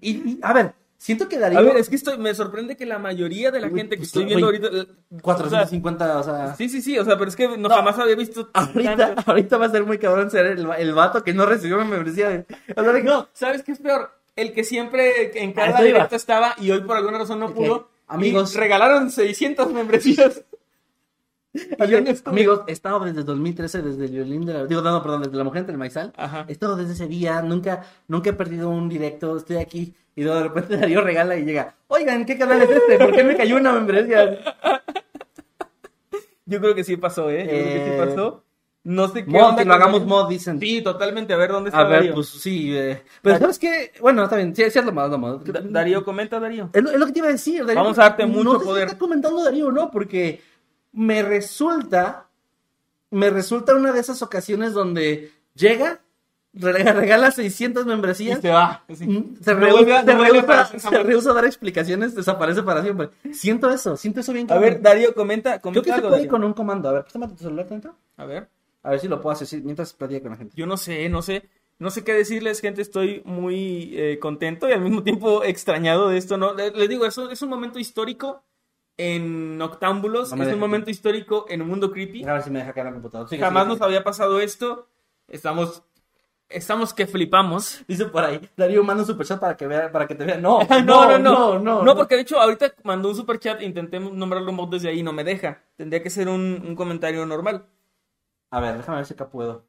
Y, 0.00 0.10
y, 0.10 0.38
a 0.42 0.52
ver, 0.52 0.74
siento 0.98 1.28
que 1.28 1.38
Darío. 1.38 1.58
A 1.58 1.62
ver, 1.62 1.76
es 1.76 1.88
que 1.88 1.96
estoy, 1.96 2.18
me 2.18 2.34
sorprende 2.34 2.76
que 2.76 2.86
la 2.86 2.98
mayoría 2.98 3.50
de 3.50 3.60
la 3.60 3.68
Uy, 3.68 3.74
gente 3.78 3.96
que 3.96 4.00
pues, 4.00 4.08
estoy 4.08 4.24
viendo 4.24 4.46
ahorita. 4.46 4.66
eh, 4.68 4.80
o 4.80 4.84
sea, 4.84 5.20
450, 5.22 6.18
o 6.18 6.22
sea. 6.22 6.54
Sí, 6.56 6.68
sí, 6.68 6.82
sí. 6.82 6.98
O 6.98 7.04
sea, 7.04 7.16
pero 7.16 7.28
es 7.28 7.36
que 7.36 7.48
no, 7.48 7.56
No. 7.56 7.68
jamás 7.70 7.98
había 7.98 8.16
visto. 8.16 8.50
Ahorita, 8.54 9.14
ahorita 9.26 9.56
va 9.58 9.66
a 9.66 9.70
ser 9.70 9.84
muy 9.84 9.98
cabrón 9.98 10.30
ser 10.30 10.46
el, 10.46 10.66
el 10.78 10.94
vato 10.94 11.22
que 11.22 11.32
no 11.34 11.46
recibió 11.46 11.78
mi 11.78 11.90
membresía. 11.90 12.28
de- 12.30 12.46
O 12.76 12.82
sea, 12.82 12.92
No, 13.02 13.28
¿sabes 13.32 13.62
qué 13.62 13.72
es 13.72 13.78
peor? 13.78 14.10
El 14.34 14.52
que 14.52 14.64
siempre 14.64 15.40
en 15.42 15.52
cada 15.52 15.68
iba. 15.70 15.80
directo 15.82 16.16
estaba 16.16 16.54
y 16.58 16.70
hoy 16.70 16.80
por 16.82 16.96
alguna 16.96 17.18
razón 17.18 17.40
no 17.40 17.54
pudo. 17.54 17.88
amigos. 18.08 18.54
Y 18.54 18.58
regalaron 18.58 19.10
600 19.10 19.72
membresías. 19.72 20.04
Y 20.04 20.14
yo 20.16 20.24
no 20.24 20.30
estuve. 20.30 20.46
Amigos, 22.24 22.60
he 22.66 22.72
estado 22.72 23.00
desde 23.00 23.22
2013, 23.22 23.82
desde 23.82 24.04
el 24.06 24.10
violín 24.10 24.44
de 24.46 24.52
la... 24.54 24.66
Digo, 24.66 24.82
no, 24.82 24.90
no, 24.92 25.02
perdón, 25.02 25.22
desde 25.22 25.36
la 25.36 25.44
mujer 25.44 25.60
entre 25.60 25.72
el 25.72 25.78
maizal. 25.78 26.12
Ajá. 26.16 26.44
He 26.48 26.52
estado 26.52 26.76
desde 26.76 26.92
ese 26.94 27.06
día, 27.06 27.40
nunca, 27.42 27.82
nunca 28.08 28.30
he 28.30 28.32
perdido 28.34 28.68
un 28.70 28.88
directo, 28.88 29.36
estoy 29.36 29.56
aquí. 29.56 29.94
Y 30.14 30.22
de 30.22 30.42
repente 30.42 30.76
Darío 30.78 31.00
regala 31.02 31.36
y 31.36 31.44
llega, 31.44 31.74
oigan, 31.88 32.24
¿qué 32.24 32.38
canal 32.38 32.62
es 32.62 32.70
este? 32.70 32.98
¿Por 32.98 33.14
qué 33.14 33.22
me 33.24 33.36
cayó 33.36 33.56
una 33.56 33.72
membresía? 33.72 34.38
Yo 36.46 36.60
creo 36.60 36.74
que 36.74 36.84
sí 36.84 36.96
pasó, 36.96 37.28
¿eh? 37.30 37.42
Yo 37.44 37.50
creo 37.50 37.64
que 37.64 37.84
sí 37.84 37.90
Eh, 37.90 38.04
pasó. 38.06 38.42
No 38.84 39.08
sé 39.08 39.24
qué 39.24 39.30
Mod, 39.32 39.48
onda 39.48 39.62
que 39.62 39.68
lo 39.68 39.74
hagamos 39.74 40.00
Darío. 40.02 40.08
mod, 40.16 40.28
dicen. 40.28 40.60
Sí, 40.60 40.80
totalmente. 40.80 41.32
A 41.34 41.36
ver, 41.36 41.50
¿dónde 41.50 41.70
está 41.70 41.80
A 41.80 41.84
ver, 41.84 41.92
Darío? 41.98 42.14
pues 42.14 42.28
sí. 42.28 42.70
eh, 42.72 43.02
Pero 43.20 43.36
¿sabes 43.38 43.58
qué? 43.58 43.90
Bueno, 44.00 44.22
está 44.22 44.36
bien, 44.36 44.54
sí, 44.54 44.62
sí 44.70 44.78
es 44.78 44.84
lo 44.84 44.92
más, 44.92 45.10
lo 45.10 45.18
más. 45.18 45.42
Da- 45.44 45.60
Darío, 45.60 46.04
comenta, 46.04 46.38
Darío. 46.38 46.70
Es 46.72 46.84
lo, 46.84 46.90
es 46.92 46.96
lo 47.00 47.06
que 47.06 47.12
te 47.12 47.18
iba 47.18 47.26
a 47.26 47.32
decir. 47.32 47.66
Darío. 47.66 47.82
Vamos 47.82 47.98
a 47.98 48.02
darte 48.02 48.24
No 48.24 48.32
mucho 48.32 48.52
sé 48.52 48.58
si 48.60 48.64
poder. 48.64 48.86
está 48.86 48.96
comentando 48.98 49.42
Darío 49.42 49.72
no, 49.72 49.90
porque 49.90 50.40
me 50.96 51.22
resulta, 51.22 52.26
me 53.10 53.30
resulta 53.30 53.74
una 53.74 53.92
de 53.92 54.00
esas 54.00 54.20
ocasiones 54.22 54.72
donde 54.72 55.30
llega, 55.54 56.00
regala, 56.52 56.92
regala 56.94 57.30
600 57.30 57.84
Y 57.84 57.88
membresías, 57.88 58.40
se 58.40 58.48
va. 58.50 58.82
Sí. 58.92 59.06
mm, 59.06 59.36
se, 59.42 59.54
No 59.54 59.60
rehúsa, 59.60 59.72
vuelve 59.76 59.92
a- 59.94 60.00
se 60.00 60.14
no 60.90 61.04
rehúsa- 61.04 61.34
dar 61.34 61.44
explicaciones, 61.44 62.14
desaparece 62.14 62.62
para 62.62 62.82
siempre. 62.82 63.10
Siento 63.32 63.70
eso, 63.70 63.96
siento 63.96 64.20
eso 64.20 64.32
bien 64.32 64.50
A 64.50 64.58
ver. 64.58 64.80
Darío, 64.82 65.14
comenta, 65.14 65.60
Creo 65.60 65.62
comenta 65.62 65.82
que 65.82 65.90
se 65.90 65.94
algo, 65.94 66.08
puede 66.08 66.20
Darío. 66.22 66.30
con 66.30 66.44
un 66.44 66.52
comando. 66.54 66.88
A 66.88 66.92
ver, 66.92 67.02
préstame 67.02 67.28
tu 67.28 67.36
celular 67.36 67.68
dentro. 67.68 67.94
A 68.16 68.24
ver. 68.24 68.48
A 68.82 68.90
ver 68.90 69.00
si 69.00 69.08
lo 69.08 69.20
puedo 69.20 69.32
hacer 69.36 69.62
mientras 69.62 69.92
platica 69.92 70.22
con 70.22 70.30
la 70.30 70.36
gente. 70.36 70.54
Yo 70.56 70.66
no 70.66 70.76
sé, 70.76 71.08
no 71.08 71.20
sé. 71.22 71.48
No 71.78 71.90
sé 71.90 72.04
qué 72.04 72.14
decirles, 72.14 72.60
gente. 72.62 72.80
Estoy 72.80 73.20
muy 73.26 73.90
eh, 73.94 74.18
contento 74.18 74.66
y 74.68 74.72
al 74.72 74.80
mismo 74.80 75.02
tiempo 75.02 75.44
extrañado 75.44 76.08
de 76.08 76.16
esto. 76.16 76.38
¿no? 76.38 76.54
Le- 76.54 76.70
Les 76.70 76.88
digo, 76.88 77.04
eso 77.04 77.30
es 77.30 77.42
un 77.42 77.50
momento 77.50 77.78
histórico 77.78 78.44
en 78.96 79.60
Octámbulos. 79.60 80.32
No 80.34 80.42
es 80.42 80.52
un 80.52 80.60
momento 80.60 80.90
histórico 80.90 81.46
en 81.48 81.62
un 81.62 81.68
mundo 81.68 81.90
creepy. 81.90 82.24
A 82.24 82.34
ver 82.34 82.42
si 82.42 82.50
me 82.50 82.60
deja 82.60 82.72
caer 82.72 82.86
la 82.86 82.92
computadora. 82.92 83.38
Jamás 83.38 83.66
nos 83.66 83.80
había 83.80 84.02
pasado 84.02 84.40
esto. 84.40 84.88
Estamos, 85.28 85.82
estamos 86.48 86.94
que 86.94 87.06
flipamos. 87.06 87.84
Dice 87.88 88.06
por 88.06 88.24
ahí, 88.24 88.40
Darío 88.56 88.82
manda 88.84 89.02
un 89.02 89.06
superchat 89.06 89.40
para 89.40 89.56
que 89.56 89.66
vea, 89.66 89.90
para 89.90 90.06
que 90.06 90.14
te 90.14 90.24
vea. 90.24 90.38
No, 90.38 90.60
no, 90.68 90.80
no, 90.82 91.18
no, 91.18 91.18
no, 91.18 91.58
no, 91.58 91.82
no. 91.82 91.96
porque 91.96 92.14
de 92.14 92.22
hecho 92.22 92.40
ahorita 92.40 92.74
mandó 92.84 93.08
un 93.08 93.16
super 93.16 93.38
chat, 93.38 93.60
intenté 93.62 94.00
nombrarlo 94.00 94.50
en 94.50 94.56
voz 94.56 94.70
desde 94.70 94.88
ahí, 94.88 95.02
no 95.02 95.12
me 95.12 95.24
deja. 95.24 95.62
Tendría 95.76 96.02
que 96.02 96.10
ser 96.10 96.28
un, 96.28 96.62
un 96.66 96.76
comentario 96.76 97.24
normal. 97.26 97.66
A 98.50 98.60
ver, 98.60 98.76
déjame 98.76 98.98
ver 98.98 99.06
si 99.06 99.14
acá 99.14 99.28
puedo. 99.28 99.66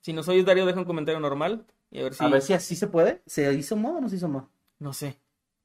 Si 0.00 0.12
no 0.12 0.22
soy 0.22 0.42
Darío, 0.42 0.66
deja 0.66 0.80
un 0.80 0.84
comentario 0.84 1.20
normal. 1.20 1.64
Y 1.90 2.00
a 2.00 2.04
ver 2.04 2.14
si. 2.14 2.24
A 2.24 2.28
ver 2.28 2.42
si 2.42 2.52
así 2.52 2.76
se 2.76 2.86
puede. 2.86 3.22
¿Se 3.26 3.52
hizo 3.54 3.76
mod 3.76 3.96
o 3.96 4.00
no 4.00 4.08
se 4.08 4.16
hizo 4.16 4.28
mod? 4.28 4.44
No 4.78 4.92
sé. 4.92 5.18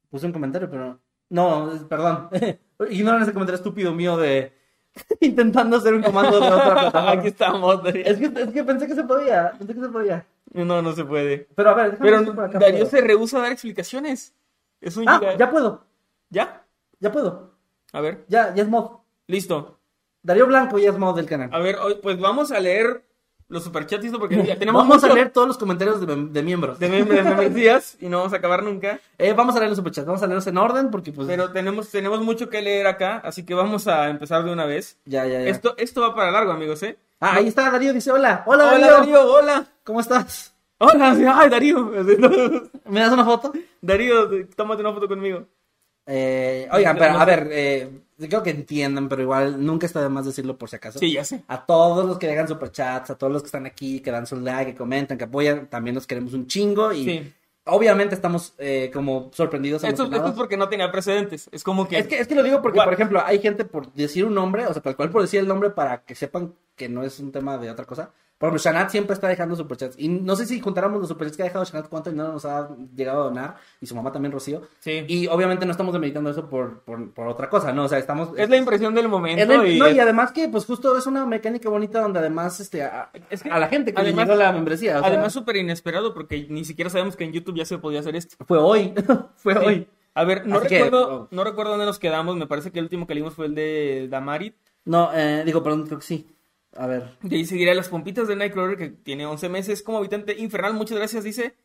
Puse 0.09 0.25
un 0.25 0.31
comentario, 0.31 0.69
pero. 0.69 0.99
No, 1.29 1.71
perdón. 1.89 2.29
Ignoran 2.89 3.23
ese 3.23 3.33
comentario 3.33 3.57
estúpido 3.57 3.93
mío 3.93 4.17
de. 4.17 4.53
Intentando 5.19 5.77
hacer 5.77 5.93
un 5.93 6.01
comando 6.03 6.39
de 6.39 6.47
otra 6.47 6.63
plataforma. 6.73 7.11
Aquí 7.11 7.27
estamos. 7.27 7.81
Es 7.85 8.17
que, 8.17 8.25
es 8.25 8.49
que 8.49 8.63
pensé 8.63 8.87
que 8.87 8.95
se 8.95 9.03
podía. 9.03 9.51
Pensé 9.57 9.73
que 9.73 9.81
se 9.81 9.89
podía. 9.89 10.25
No, 10.53 10.81
no 10.81 10.91
se 10.93 11.03
puede. 11.05 11.47
Pero 11.55 11.69
a 11.69 11.73
ver, 11.73 11.97
Pero 11.99 12.33
por 12.33 12.45
acá 12.45 12.57
Darío 12.59 12.85
se 12.85 13.01
rehúsa 13.01 13.37
a 13.37 13.41
dar 13.41 13.51
explicaciones. 13.51 14.33
Es 14.81 14.95
un 14.97 15.07
Ah, 15.07 15.19
ya 15.37 15.49
puedo. 15.51 15.83
¿Ya? 16.29 16.63
Ya 16.99 17.11
puedo. 17.11 17.51
A 17.93 18.01
ver, 18.01 18.25
Ya, 18.27 18.53
ya 18.55 18.63
es 18.63 18.69
mod. 18.69 18.99
listo. 19.27 19.79
Darío 20.23 20.45
Blanco 20.47 20.77
ya 20.79 20.89
es 20.89 20.97
mod 20.97 21.15
del 21.15 21.25
canal. 21.25 21.49
A 21.53 21.59
ver, 21.59 21.77
pues 22.01 22.19
vamos 22.19 22.51
a 22.51 22.59
leer 22.59 23.06
los 23.49 23.63
superchats 23.63 24.03
y 24.03 24.07
esto 24.07 24.19
porque 24.19 24.35
ya 24.45 24.57
tenemos 24.57 24.81
Vamos 24.87 25.03
a 25.03 25.13
leer 25.13 25.29
todos 25.31 25.47
los 25.47 25.57
comentarios 25.57 26.05
de, 26.05 26.15
de 26.15 26.43
miembros. 26.43 26.79
de, 26.79 26.89
mem- 26.89 27.07
de 27.07 27.23
membresías 27.23 27.97
y 28.01 28.07
no 28.09 28.17
vamos 28.17 28.33
a 28.33 28.37
acabar 28.37 28.63
nunca. 28.63 28.99
Eh, 29.17 29.33
vamos 29.33 29.55
a 29.55 29.59
leer 29.59 29.69
los 29.69 29.77
superchats. 29.77 30.05
Vamos 30.05 30.21
a 30.23 30.27
leerlos 30.27 30.47
en 30.47 30.57
orden 30.57 30.91
porque, 30.91 31.11
pues. 31.11 31.27
Pero 31.27 31.51
tenemos, 31.51 31.89
tenemos 31.89 32.21
mucho 32.21 32.49
que 32.49 32.61
leer 32.61 32.87
acá, 32.87 33.21
así 33.23 33.45
que 33.45 33.53
vamos 33.53 33.87
a 33.87 34.09
empezar 34.09 34.43
de 34.43 34.51
una 34.51 34.65
vez. 34.65 34.97
Ya, 35.05 35.25
ya, 35.25 35.41
ya. 35.41 35.47
Esto, 35.49 35.75
esto 35.77 36.01
va 36.01 36.13
para 36.15 36.31
largo, 36.31 36.51
amigos, 36.51 36.83
¿eh? 36.83 36.97
Ah, 37.19 37.35
ahí 37.35 37.47
está 37.47 37.71
Darío. 37.71 37.93
Dice: 37.93 38.11
Hola. 38.11 38.43
Hola, 38.45 38.65
Hola, 38.73 38.87
Darío. 38.87 38.97
Darío, 38.97 39.33
hola. 39.33 39.65
¿Cómo 39.83 39.99
estás? 40.01 40.53
Hola, 40.79 41.15
sí, 41.15 41.23
ay, 41.25 41.49
Darío. 41.49 41.85
¿Me 42.85 42.99
das 42.99 43.11
una 43.11 43.25
foto? 43.25 43.51
Darío, 43.81 44.29
tómate 44.55 44.81
una 44.81 44.93
foto 44.93 45.07
conmigo. 45.07 45.45
Eh, 46.07 46.67
oigan, 46.71 46.97
pero 46.97 47.19
a 47.19 47.25
ver, 47.25 47.49
eh, 47.51 47.89
creo 48.17 48.41
que 48.41 48.49
entiendan, 48.51 49.09
pero 49.09 49.21
igual 49.21 49.63
nunca 49.65 49.85
está 49.85 50.01
de 50.01 50.09
más 50.09 50.25
decirlo 50.25 50.57
por 50.57 50.69
si 50.69 50.77
acaso. 50.77 50.99
Sí, 50.99 51.11
ya 51.13 51.23
sé. 51.25 51.43
A 51.47 51.65
todos 51.65 52.05
los 52.05 52.17
que 52.17 52.27
dejan 52.27 52.47
superchats, 52.47 53.09
a 53.09 53.17
todos 53.17 53.31
los 53.33 53.41
que 53.41 53.47
están 53.47 53.65
aquí, 53.65 53.99
que 53.99 54.11
dan 54.11 54.25
su 54.25 54.39
like, 54.39 54.71
que 54.71 54.77
comentan, 54.77 55.17
que 55.17 55.25
apoyan, 55.25 55.67
también 55.67 55.95
los 55.95 56.07
queremos 56.07 56.33
un 56.33 56.47
chingo 56.47 56.93
y 56.93 57.03
Sí. 57.03 57.33
obviamente 57.65 58.15
estamos 58.15 58.53
eh, 58.57 58.89
como 58.93 59.29
sorprendidos. 59.33 59.83
Esto, 59.83 60.03
esto 60.05 60.27
es 60.27 60.33
porque 60.33 60.55
no 60.55 60.69
tenía 60.69 60.89
precedentes. 60.91 61.49
Es 61.51 61.63
como 61.63 61.87
que. 61.87 61.99
Es 61.99 62.07
que, 62.07 62.19
es 62.19 62.27
que 62.27 62.35
lo 62.35 62.43
digo 62.43 62.61
porque, 62.61 62.79
What? 62.79 62.85
por 62.85 62.93
ejemplo, 62.93 63.21
hay 63.25 63.39
gente 63.39 63.65
por 63.65 63.91
decir 63.93 64.23
un 64.23 64.33
nombre, 64.33 64.65
o 64.65 64.71
sea, 64.73 64.81
tal 64.81 64.95
cual 64.95 65.09
por 65.09 65.21
decir 65.21 65.41
el 65.41 65.47
nombre 65.47 65.71
para 65.71 66.03
que 66.03 66.15
sepan 66.15 66.53
que 66.77 66.87
no 66.87 67.03
es 67.03 67.19
un 67.19 67.31
tema 67.33 67.57
de 67.57 67.69
otra 67.69 67.83
cosa, 67.85 68.11
Por 68.37 68.49
ejemplo, 68.49 68.61
Shanat 68.71 68.91
siempre 68.91 69.13
está 69.15 69.27
dejando 69.27 69.55
superchats. 69.55 69.95
Y 69.97 70.09
no 70.09 70.35
sé 70.35 70.45
si 70.45 70.59
juntáramos 70.59 70.99
los 70.99 71.09
superchats 71.09 71.37
que 71.37 71.41
ha 71.43 71.45
dejado 71.45 71.65
Shanat, 71.65 71.89
cuánto 71.89 72.11
dinero 72.11 72.31
nos 72.31 72.45
ha 72.45 72.69
llegado 72.95 73.21
a 73.21 73.23
donar. 73.25 73.55
Y 73.81 73.87
su 73.87 73.95
mamá 73.95 74.11
también, 74.11 74.31
Rocío. 74.31 74.61
Sí. 74.79 75.03
Y 75.07 75.25
obviamente 75.27 75.65
no 75.65 75.71
estamos 75.71 75.97
meditando 75.99 76.29
eso 76.29 76.47
por, 76.47 76.81
por, 76.81 77.11
por 77.13 77.27
otra 77.27 77.49
cosa, 77.49 77.71
¿no? 77.73 77.85
O 77.85 77.87
sea, 77.87 77.97
estamos... 77.97 78.29
Es 78.37 78.47
la 78.49 78.57
impresión 78.57 78.93
del 78.93 79.07
momento. 79.09 79.41
El- 79.41 79.71
y 79.71 79.79
no, 79.79 79.87
es- 79.87 79.95
y 79.95 79.99
además 79.99 80.31
que, 80.31 80.47
pues 80.49 80.65
justo 80.65 80.95
es 80.97 81.07
una 81.07 81.25
mecánica 81.25 81.67
bonita 81.69 81.99
donde 81.99 82.19
además, 82.19 82.59
este, 82.59 82.83
a, 82.83 83.09
Es 83.31 83.41
que 83.41 83.49
a 83.49 83.57
la 83.57 83.69
gente 83.69 83.91
que 83.93 83.99
además- 84.01 84.27
le 84.27 84.33
llegó 84.33 84.43
la 84.43 84.51
membresía. 84.51 84.97
o 84.97 84.99
sea, 84.99 85.07
Además, 85.07 85.33
súper 85.33 85.55
inesperado 85.55 86.13
porque 86.13 86.45
ni 86.49 86.63
siquiera 86.63 86.89
sabemos 86.91 87.15
que 87.15 87.23
en 87.23 87.31
YouTube 87.33 87.55
ya 87.57 87.65
se 87.65 87.79
podía 87.79 88.01
hacer 88.01 88.15
esto. 88.15 88.35
fue 88.45 88.59
hoy. 88.59 88.93
fue 89.37 89.53
Sí. 89.53 89.59
hoy. 89.65 89.87
A 90.13 90.23
ver, 90.23 90.45
no 90.47 90.57
Así 90.59 90.67
recuerdo, 90.69 91.13
oh. 91.23 91.27
no 91.31 91.43
recuerdo 91.43 91.71
dónde 91.71 91.85
nos 91.85 91.99
quedamos. 91.99 92.35
Me 92.37 92.45
parece 92.47 92.71
que 92.71 92.79
el 92.79 92.85
último 92.85 93.05
que 93.07 93.13
leímos 93.13 93.33
fue 93.35 93.47
el 93.47 93.55
de 93.55 94.07
Damarit. 94.09 94.55
No, 94.85 95.09
eh, 95.13 95.43
digo, 95.45 95.61
perdón, 95.63 95.85
creo 95.85 95.99
que 95.99 96.05
sí. 96.05 96.27
A 96.75 96.85
ver. 96.87 97.17
De 97.21 97.35
ahí 97.37 97.45
seguirá 97.45 97.73
las 97.73 97.89
pompitas 97.89 98.27
de 98.27 98.35
Nightcrawler, 98.35 98.77
que 98.77 98.89
tiene 98.89 99.25
11 99.25 99.49
meses 99.49 99.81
como 99.81 99.97
habitante 99.97 100.35
infernal. 100.37 100.73
Muchas 100.73 100.97
gracias, 100.97 101.23
dice. 101.23 101.55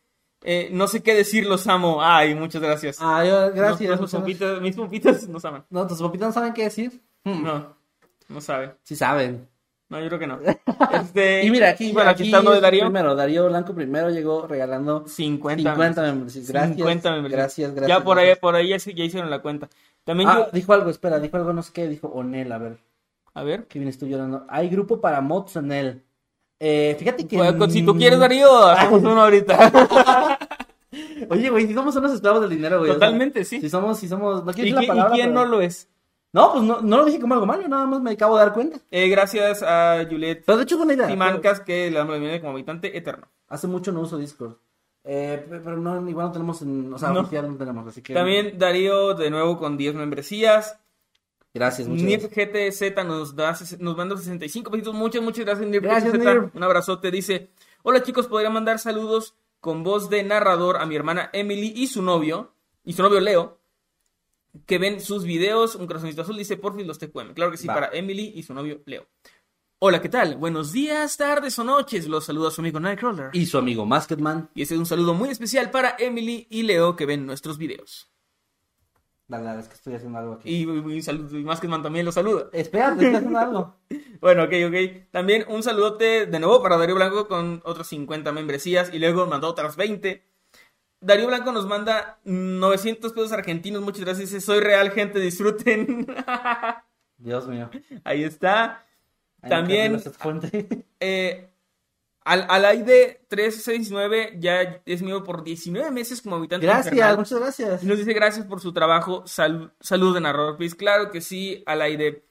Eh, 0.43 0.69
no 0.71 0.87
sé 0.87 1.01
qué 1.03 1.13
decir, 1.13 1.45
los 1.45 1.67
amo. 1.67 2.03
Ay, 2.03 2.35
muchas 2.35 2.61
gracias. 2.61 2.97
Ah, 2.99 3.23
yo, 3.25 3.51
gracias. 3.53 3.99
Nos- 3.99 4.01
muchas 4.01 4.01
nos 4.01 4.13
pompitas- 4.13 4.61
mis 4.61 4.75
pompitas 4.75 5.27
nos 5.29 5.45
aman. 5.45 5.65
No, 5.69 5.87
tus 5.87 6.01
papitas 6.01 6.27
no 6.29 6.33
saben 6.33 6.53
qué 6.53 6.63
decir. 6.63 7.01
Hmm, 7.23 7.43
No, 7.43 7.75
no 8.29 8.41
saben. 8.41 8.73
Sí 8.83 8.95
saben. 8.95 9.47
No, 9.89 9.99
yo 10.01 10.07
creo 10.07 10.19
que 10.19 10.27
no. 10.27 10.39
Este, 10.93 11.45
Y 11.45 11.51
mira, 11.51 11.69
aquí, 11.69 11.91
bueno, 11.93 12.09
aquí, 12.09 12.23
está 12.25 12.41
uno 12.41 12.51
de 12.51 12.61
Darío. 12.61 12.81
Primero, 12.85 13.15
Darío 13.15 13.47
Blanco 13.47 13.73
primero 13.75 14.09
llegó 14.09 14.47
regalando 14.47 15.07
50. 15.07 15.61
50 15.71 16.01
membresías. 16.01 16.47
Gracias. 16.49 16.75
50 16.77 17.11
membresías. 17.11 17.37
Gracias, 17.39 17.75
gracias. 17.75 17.99
Ya 17.99 18.03
por 18.03 18.17
ahí, 18.17 18.35
por 18.35 18.55
ahí 18.55 18.69
ya, 18.69 18.77
ya 18.77 19.03
hicieron 19.03 19.29
la 19.29 19.41
cuenta. 19.41 19.69
También 20.03 20.29
Ah, 20.29 20.47
yo- 20.47 20.49
dijo 20.51 20.73
algo, 20.73 20.89
espera, 20.89 21.19
dijo 21.19 21.37
algo, 21.37 21.53
no 21.53 21.61
sé 21.61 21.71
qué, 21.73 21.87
dijo 21.87 22.07
Onel, 22.07 22.51
a 22.51 22.57
ver, 22.57 22.77
A 23.33 23.43
ver. 23.43 23.67
que 23.67 23.79
vienes 23.79 23.97
tú 23.97 24.05
llorando. 24.07 24.45
Hay 24.49 24.69
grupo 24.69 25.01
para 25.01 25.21
mods 25.21 25.55
Onel. 25.57 26.03
Eh, 26.59 26.95
fíjate 26.99 27.27
que... 27.27 27.37
Pues, 27.37 27.73
si 27.73 27.83
tú 27.85 27.95
quieres, 27.97 28.19
Darío, 28.19 28.65
hacemos 28.67 29.01
uno 29.03 29.21
ahorita. 29.21 30.39
Oye, 31.29 31.49
güey, 31.49 31.67
si 31.67 31.73
somos 31.73 31.95
unos 31.95 32.13
esclavos 32.13 32.41
del 32.41 32.51
dinero, 32.51 32.77
güey. 32.79 32.91
o 32.91 32.93
sea, 32.93 32.99
Totalmente, 32.99 33.43
sí. 33.45 33.59
Si 33.59 33.69
somos, 33.69 33.97
si 33.97 34.07
somos... 34.07 34.43
No 34.45 34.53
quiero 34.53 34.69
¿Y, 34.69 34.71
decir 34.73 34.75
la 34.75 34.81
qui- 34.81 34.85
y 34.85 34.87
palabra, 34.87 35.13
quién 35.15 35.29
pero- 35.29 35.39
no 35.41 35.45
lo 35.49 35.61
es? 35.61 35.89
No, 36.31 36.51
pues 36.51 36.63
no, 36.63 36.81
no 36.81 36.97
lo 36.97 37.05
dije 37.05 37.19
como 37.19 37.35
algo 37.35 37.45
malo, 37.45 37.67
nada 37.67 37.85
más 37.85 38.01
me 38.01 38.11
acabo 38.11 38.37
de 38.37 38.43
dar 38.43 38.53
cuenta. 38.53 38.79
Eh, 38.89 39.07
gracias 39.07 39.61
a 39.61 40.03
Juliet 40.09 40.41
Pero 40.45 40.57
de 40.57 40.63
hecho 40.63 40.77
fue 40.77 40.85
una 40.85 40.95
idea. 40.95 41.07
Simancas, 41.07 41.59
que 41.59 41.91
le 41.91 41.97
damos 41.97 42.11
la 42.13 42.17
bienvenida 42.19 42.41
como 42.41 42.53
habitante 42.53 42.97
eterno. 42.97 43.27
Hace 43.47 43.67
mucho 43.67 43.91
no 43.91 44.01
uso 44.01 44.17
Discord. 44.17 44.55
Eh, 45.03 45.45
pe- 45.47 45.59
pero 45.59 45.77
no, 45.77 46.09
igual 46.09 46.27
no 46.27 46.31
tenemos, 46.31 46.61
en, 46.63 46.91
o 46.93 46.97
sea, 46.97 47.09
No. 47.09 47.19
oficial 47.21 47.51
no 47.51 47.57
tenemos, 47.57 47.87
así 47.87 48.01
que... 48.01 48.13
También 48.15 48.57
Darío, 48.57 49.13
de 49.13 49.29
nuevo, 49.29 49.57
con 49.59 49.77
10 49.77 49.93
membresías. 49.95 50.79
Gracias, 51.53 51.87
muchas 51.87 52.05
Nip 52.05 52.21
gracias. 52.33 52.93
GTZ 52.93 53.05
nos 53.05 53.35
da 53.35 53.55
nos 53.79 53.95
manda 53.95 54.17
65 54.17 54.71
pesitos. 54.71 54.93
Muchas, 54.95 55.21
muchas 55.21 55.45
gracias, 55.45 55.67
Nip 55.67 55.83
Gracias, 55.83 56.11
GTZ. 56.13 56.25
Nip. 56.25 56.55
Un 56.55 56.63
abrazote. 56.63 57.11
Dice: 57.11 57.51
Hola 57.83 58.01
chicos, 58.01 58.27
podría 58.27 58.49
mandar 58.49 58.79
saludos 58.79 59.35
con 59.59 59.83
voz 59.83 60.09
de 60.09 60.23
narrador 60.23 60.77
a 60.77 60.85
mi 60.85 60.95
hermana 60.95 61.29
Emily 61.31 61.73
y 61.75 61.87
su 61.87 62.01
novio, 62.01 62.53
y 62.83 62.93
su 62.93 63.03
novio 63.03 63.19
Leo, 63.19 63.59
que 64.65 64.79
ven 64.79 64.99
sus 64.99 65.25
videos. 65.25 65.75
Un 65.75 65.85
corazoncito 65.85 66.23
azul 66.23 66.37
dice: 66.37 66.57
Porfis 66.57 66.87
los 66.87 66.97
TQM. 66.97 67.33
Claro 67.33 67.51
que 67.51 67.57
sí, 67.57 67.67
Va. 67.67 67.75
para 67.75 67.89
Emily 67.93 68.33
y 68.35 68.41
su 68.41 68.53
novio 68.55 68.81
Leo. 68.85 69.07
Hola, 69.77 70.01
¿qué 70.01 70.09
tal? 70.09 70.37
Buenos 70.37 70.71
días, 70.71 71.17
tardes 71.17 71.59
o 71.59 71.63
noches. 71.63 72.07
Los 72.07 72.23
saluda 72.25 72.49
su 72.49 72.61
amigo 72.61 72.79
Nightcrawler. 72.79 73.29
Y 73.33 73.45
su 73.45 73.57
amigo 73.57 73.85
Masketman. 73.85 74.49
Y 74.55 74.61
este 74.61 74.75
es 74.75 74.79
un 74.79 74.85
saludo 74.85 75.13
muy 75.13 75.29
especial 75.29 75.71
para 75.71 75.97
Emily 75.99 76.47
y 76.49 76.63
Leo 76.63 76.95
que 76.95 77.05
ven 77.05 77.25
nuestros 77.25 77.57
videos. 77.57 78.09
Dale, 79.27 79.45
dale, 79.45 79.61
es 79.61 79.67
que 79.67 79.75
estoy 79.75 79.95
haciendo 79.95 80.19
algo 80.19 80.33
aquí. 80.33 80.49
Y, 80.49 80.63
y, 80.63 81.37
y 81.39 81.43
Masketman 81.43 81.81
también 81.81 82.05
los 82.05 82.15
saluda. 82.15 82.49
Espérate, 82.51 83.05
estoy 83.05 83.15
haciendo 83.15 83.39
algo. 83.39 83.75
Bueno, 84.19 84.43
ok, 84.43 84.53
ok. 84.67 85.09
También 85.11 85.43
un 85.49 85.63
saludote 85.63 86.27
de 86.27 86.39
nuevo 86.39 86.63
para 86.63 86.77
Darío 86.77 86.95
Blanco 86.95 87.27
con 87.27 87.61
otras 87.65 87.87
50 87.87 88.31
membresías 88.31 88.93
y 88.93 88.97
luego 88.97 89.27
mandó 89.27 89.49
otras 89.49 89.75
20. 89.75 90.23
Darío 91.01 91.27
Blanco 91.27 91.51
nos 91.51 91.67
manda 91.67 92.19
900 92.23 93.11
pesos 93.11 93.33
argentinos. 93.33 93.81
Muchas 93.81 94.05
gracias. 94.05 94.29
Dice, 94.29 94.39
soy 94.39 94.61
real, 94.61 94.91
gente, 94.91 95.19
disfruten. 95.19 96.07
Dios 97.17 97.47
mío. 97.49 97.69
Ahí 98.05 98.23
está. 98.23 98.85
Ay, 99.41 99.49
También-. 99.49 100.01
Eh, 101.01 101.49
al, 102.25 102.45
Alaide 102.49 103.25
369 103.29 104.37
ya 104.39 104.81
es 104.85 105.01
mío 105.01 105.23
por 105.23 105.43
19 105.43 105.91
meses 105.91 106.21
como 106.21 106.37
habitante. 106.37 106.65
Gracias, 106.65 106.93
infernal. 106.93 107.17
muchas 107.17 107.39
gracias. 107.39 107.83
Y 107.83 107.85
nos 107.85 107.97
dice 107.97 108.13
gracias 108.13 108.45
por 108.45 108.61
su 108.61 108.73
trabajo. 108.73 109.23
Sal- 109.25 109.73
salud 109.79 110.13
de 110.13 110.21
narrador. 110.21 110.57
Claro 110.77 111.11
que 111.11 111.21
sí, 111.21 111.63
Alaide. 111.65 112.25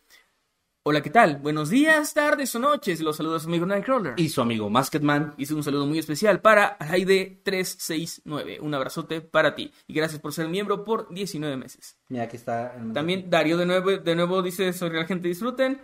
Hola, 0.85 1.01
¿qué 1.01 1.11
tal? 1.11 1.37
Buenos 1.37 1.71
días, 1.71 2.13
tardes 2.13 2.53
o 2.57 2.59
noches. 2.59 3.01
Los 3.01 3.17
saluda 3.17 3.39
su 3.39 3.47
amigo 3.47 3.65
Nightcrawler. 3.67 4.15
Y 4.17 4.31
su 4.31 4.41
amigo 4.41 4.69
Masketman. 4.69 5.33
Hice 5.39 5.55
un 5.55 5.63
saludo 5.63 5.87
muy 5.87 6.01
especial 6.01 6.41
para 6.41 6.77
Alaide369. 6.81 8.59
Un 8.61 8.75
abrazote 8.75 9.21
para 9.21 9.55
ti. 9.55 9.73
Y 9.87 9.95
gracias 9.95 10.21
por 10.21 10.33
ser 10.33 10.49
miembro 10.49 10.83
por 10.83 11.13
19 11.15 11.57
meses. 11.57 11.97
Mira, 12.09 12.25
aquí 12.25 12.37
está. 12.37 12.75
el 12.77 12.93
También 12.93 13.31
Darío 13.31 13.57
de 13.59 13.67
nuevo, 13.67 13.91
de 13.93 14.15
nuevo 14.17 14.43
dice, 14.43 14.73
soy 14.73 14.89
real 14.91 15.07
gente, 15.07 15.29
disfruten. 15.29 15.81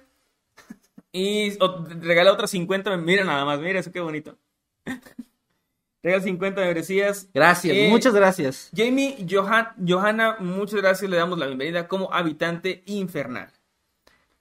Y 1.18 1.58
regala 2.00 2.32
otras 2.32 2.50
50. 2.50 2.96
Mira 2.98 3.24
nada 3.24 3.44
más, 3.44 3.58
mira 3.58 3.80
eso, 3.80 3.90
qué 3.90 3.98
bonito. 3.98 4.36
regala 6.02 6.22
50 6.22 6.60
membresías. 6.60 7.28
Gracias, 7.34 7.76
Eh, 7.76 7.88
muchas 7.90 8.14
gracias. 8.14 8.70
Jamie 8.72 9.26
Johan, 9.28 9.68
Johanna, 9.84 10.36
muchas 10.38 10.80
gracias. 10.80 11.10
Le 11.10 11.16
damos 11.16 11.36
la 11.36 11.46
bienvenida 11.46 11.88
como 11.88 12.12
habitante 12.12 12.84
infernal. 12.86 13.50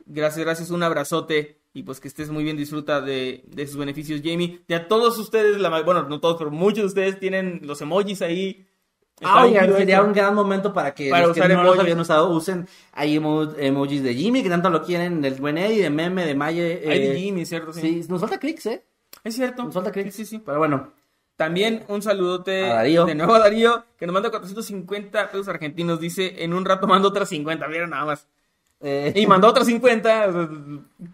Gracias, 0.05 0.45
gracias. 0.45 0.69
Un 0.69 0.83
abrazote. 0.83 1.57
Y 1.73 1.81
pues 1.81 1.99
que 1.99 2.07
estés 2.07 2.29
muy 2.29 2.43
bien, 2.43 2.57
disfruta 2.57 3.01
de, 3.01 3.43
de 3.47 3.65
sus 3.65 3.77
beneficios, 3.77 4.21
Jamie. 4.23 4.61
De 4.67 4.75
a 4.75 4.87
todos 4.87 5.17
ustedes, 5.17 5.57
la, 5.57 5.81
bueno, 5.81 6.03
no 6.03 6.19
todos, 6.19 6.37
pero 6.37 6.51
muchos 6.51 6.77
de 6.77 6.85
ustedes 6.85 7.19
tienen 7.19 7.61
los 7.63 7.81
emojis 7.81 8.21
ahí. 8.21 8.67
Ah, 9.23 9.47
sería 9.75 10.03
un 10.03 10.13
gran 10.13 10.35
momento 10.35 10.71
para 10.73 10.93
que 10.93 11.09
Para 11.09 11.27
los 11.27 11.35
que 11.35 11.47
no 11.47 11.63
los 11.63 11.79
habían 11.79 11.99
usado 11.99 12.29
usen. 12.29 12.67
Hay 12.93 13.17
emo- 13.17 13.51
emojis 13.57 14.03
de 14.03 14.13
Jimmy, 14.13 14.43
que 14.43 14.49
tanto 14.49 14.69
lo 14.69 14.83
quieren, 14.83 15.21
del 15.21 15.33
buen 15.35 15.57
Eddie, 15.57 15.81
de 15.83 15.89
Meme, 15.89 16.25
de 16.25 16.35
Maye. 16.35 16.83
Hay 16.87 16.97
eh, 17.03 17.09
de 17.13 17.19
Jimmy, 17.19 17.45
¿cierto? 17.45 17.73
Sí. 17.73 18.03
Sí, 18.03 18.05
nos 18.09 18.21
falta 18.21 18.37
clics, 18.37 18.65
¿eh? 18.67 18.83
Es 19.23 19.35
cierto. 19.35 19.63
Nos 19.63 19.73
falta 19.73 19.91
clics. 19.91 20.13
Sí, 20.15 20.23
sí, 20.25 20.37
sí. 20.37 20.43
Pero 20.45 20.59
bueno, 20.59 20.91
También 21.35 21.83
un 21.87 22.01
saludote 22.01 22.61
Darío. 22.61 23.05
de 23.05 23.15
nuevo 23.15 23.33
a 23.33 23.39
Darío, 23.39 23.85
que 23.97 24.05
nos 24.05 24.13
manda 24.13 24.29
450 24.29 25.31
pesos 25.31 25.47
argentinos. 25.47 25.99
Dice, 25.99 26.43
en 26.43 26.53
un 26.53 26.63
rato 26.65 26.85
mando 26.87 27.07
otras 27.07 27.29
50. 27.29 27.67
Mira 27.67 27.87
nada 27.87 28.05
más. 28.05 28.27
Eh, 28.81 29.11
Y 29.15 29.25
mandó 29.27 29.47
otras 29.49 29.67
50. 29.67 30.27
o 30.27 30.31
sea, 30.31 30.49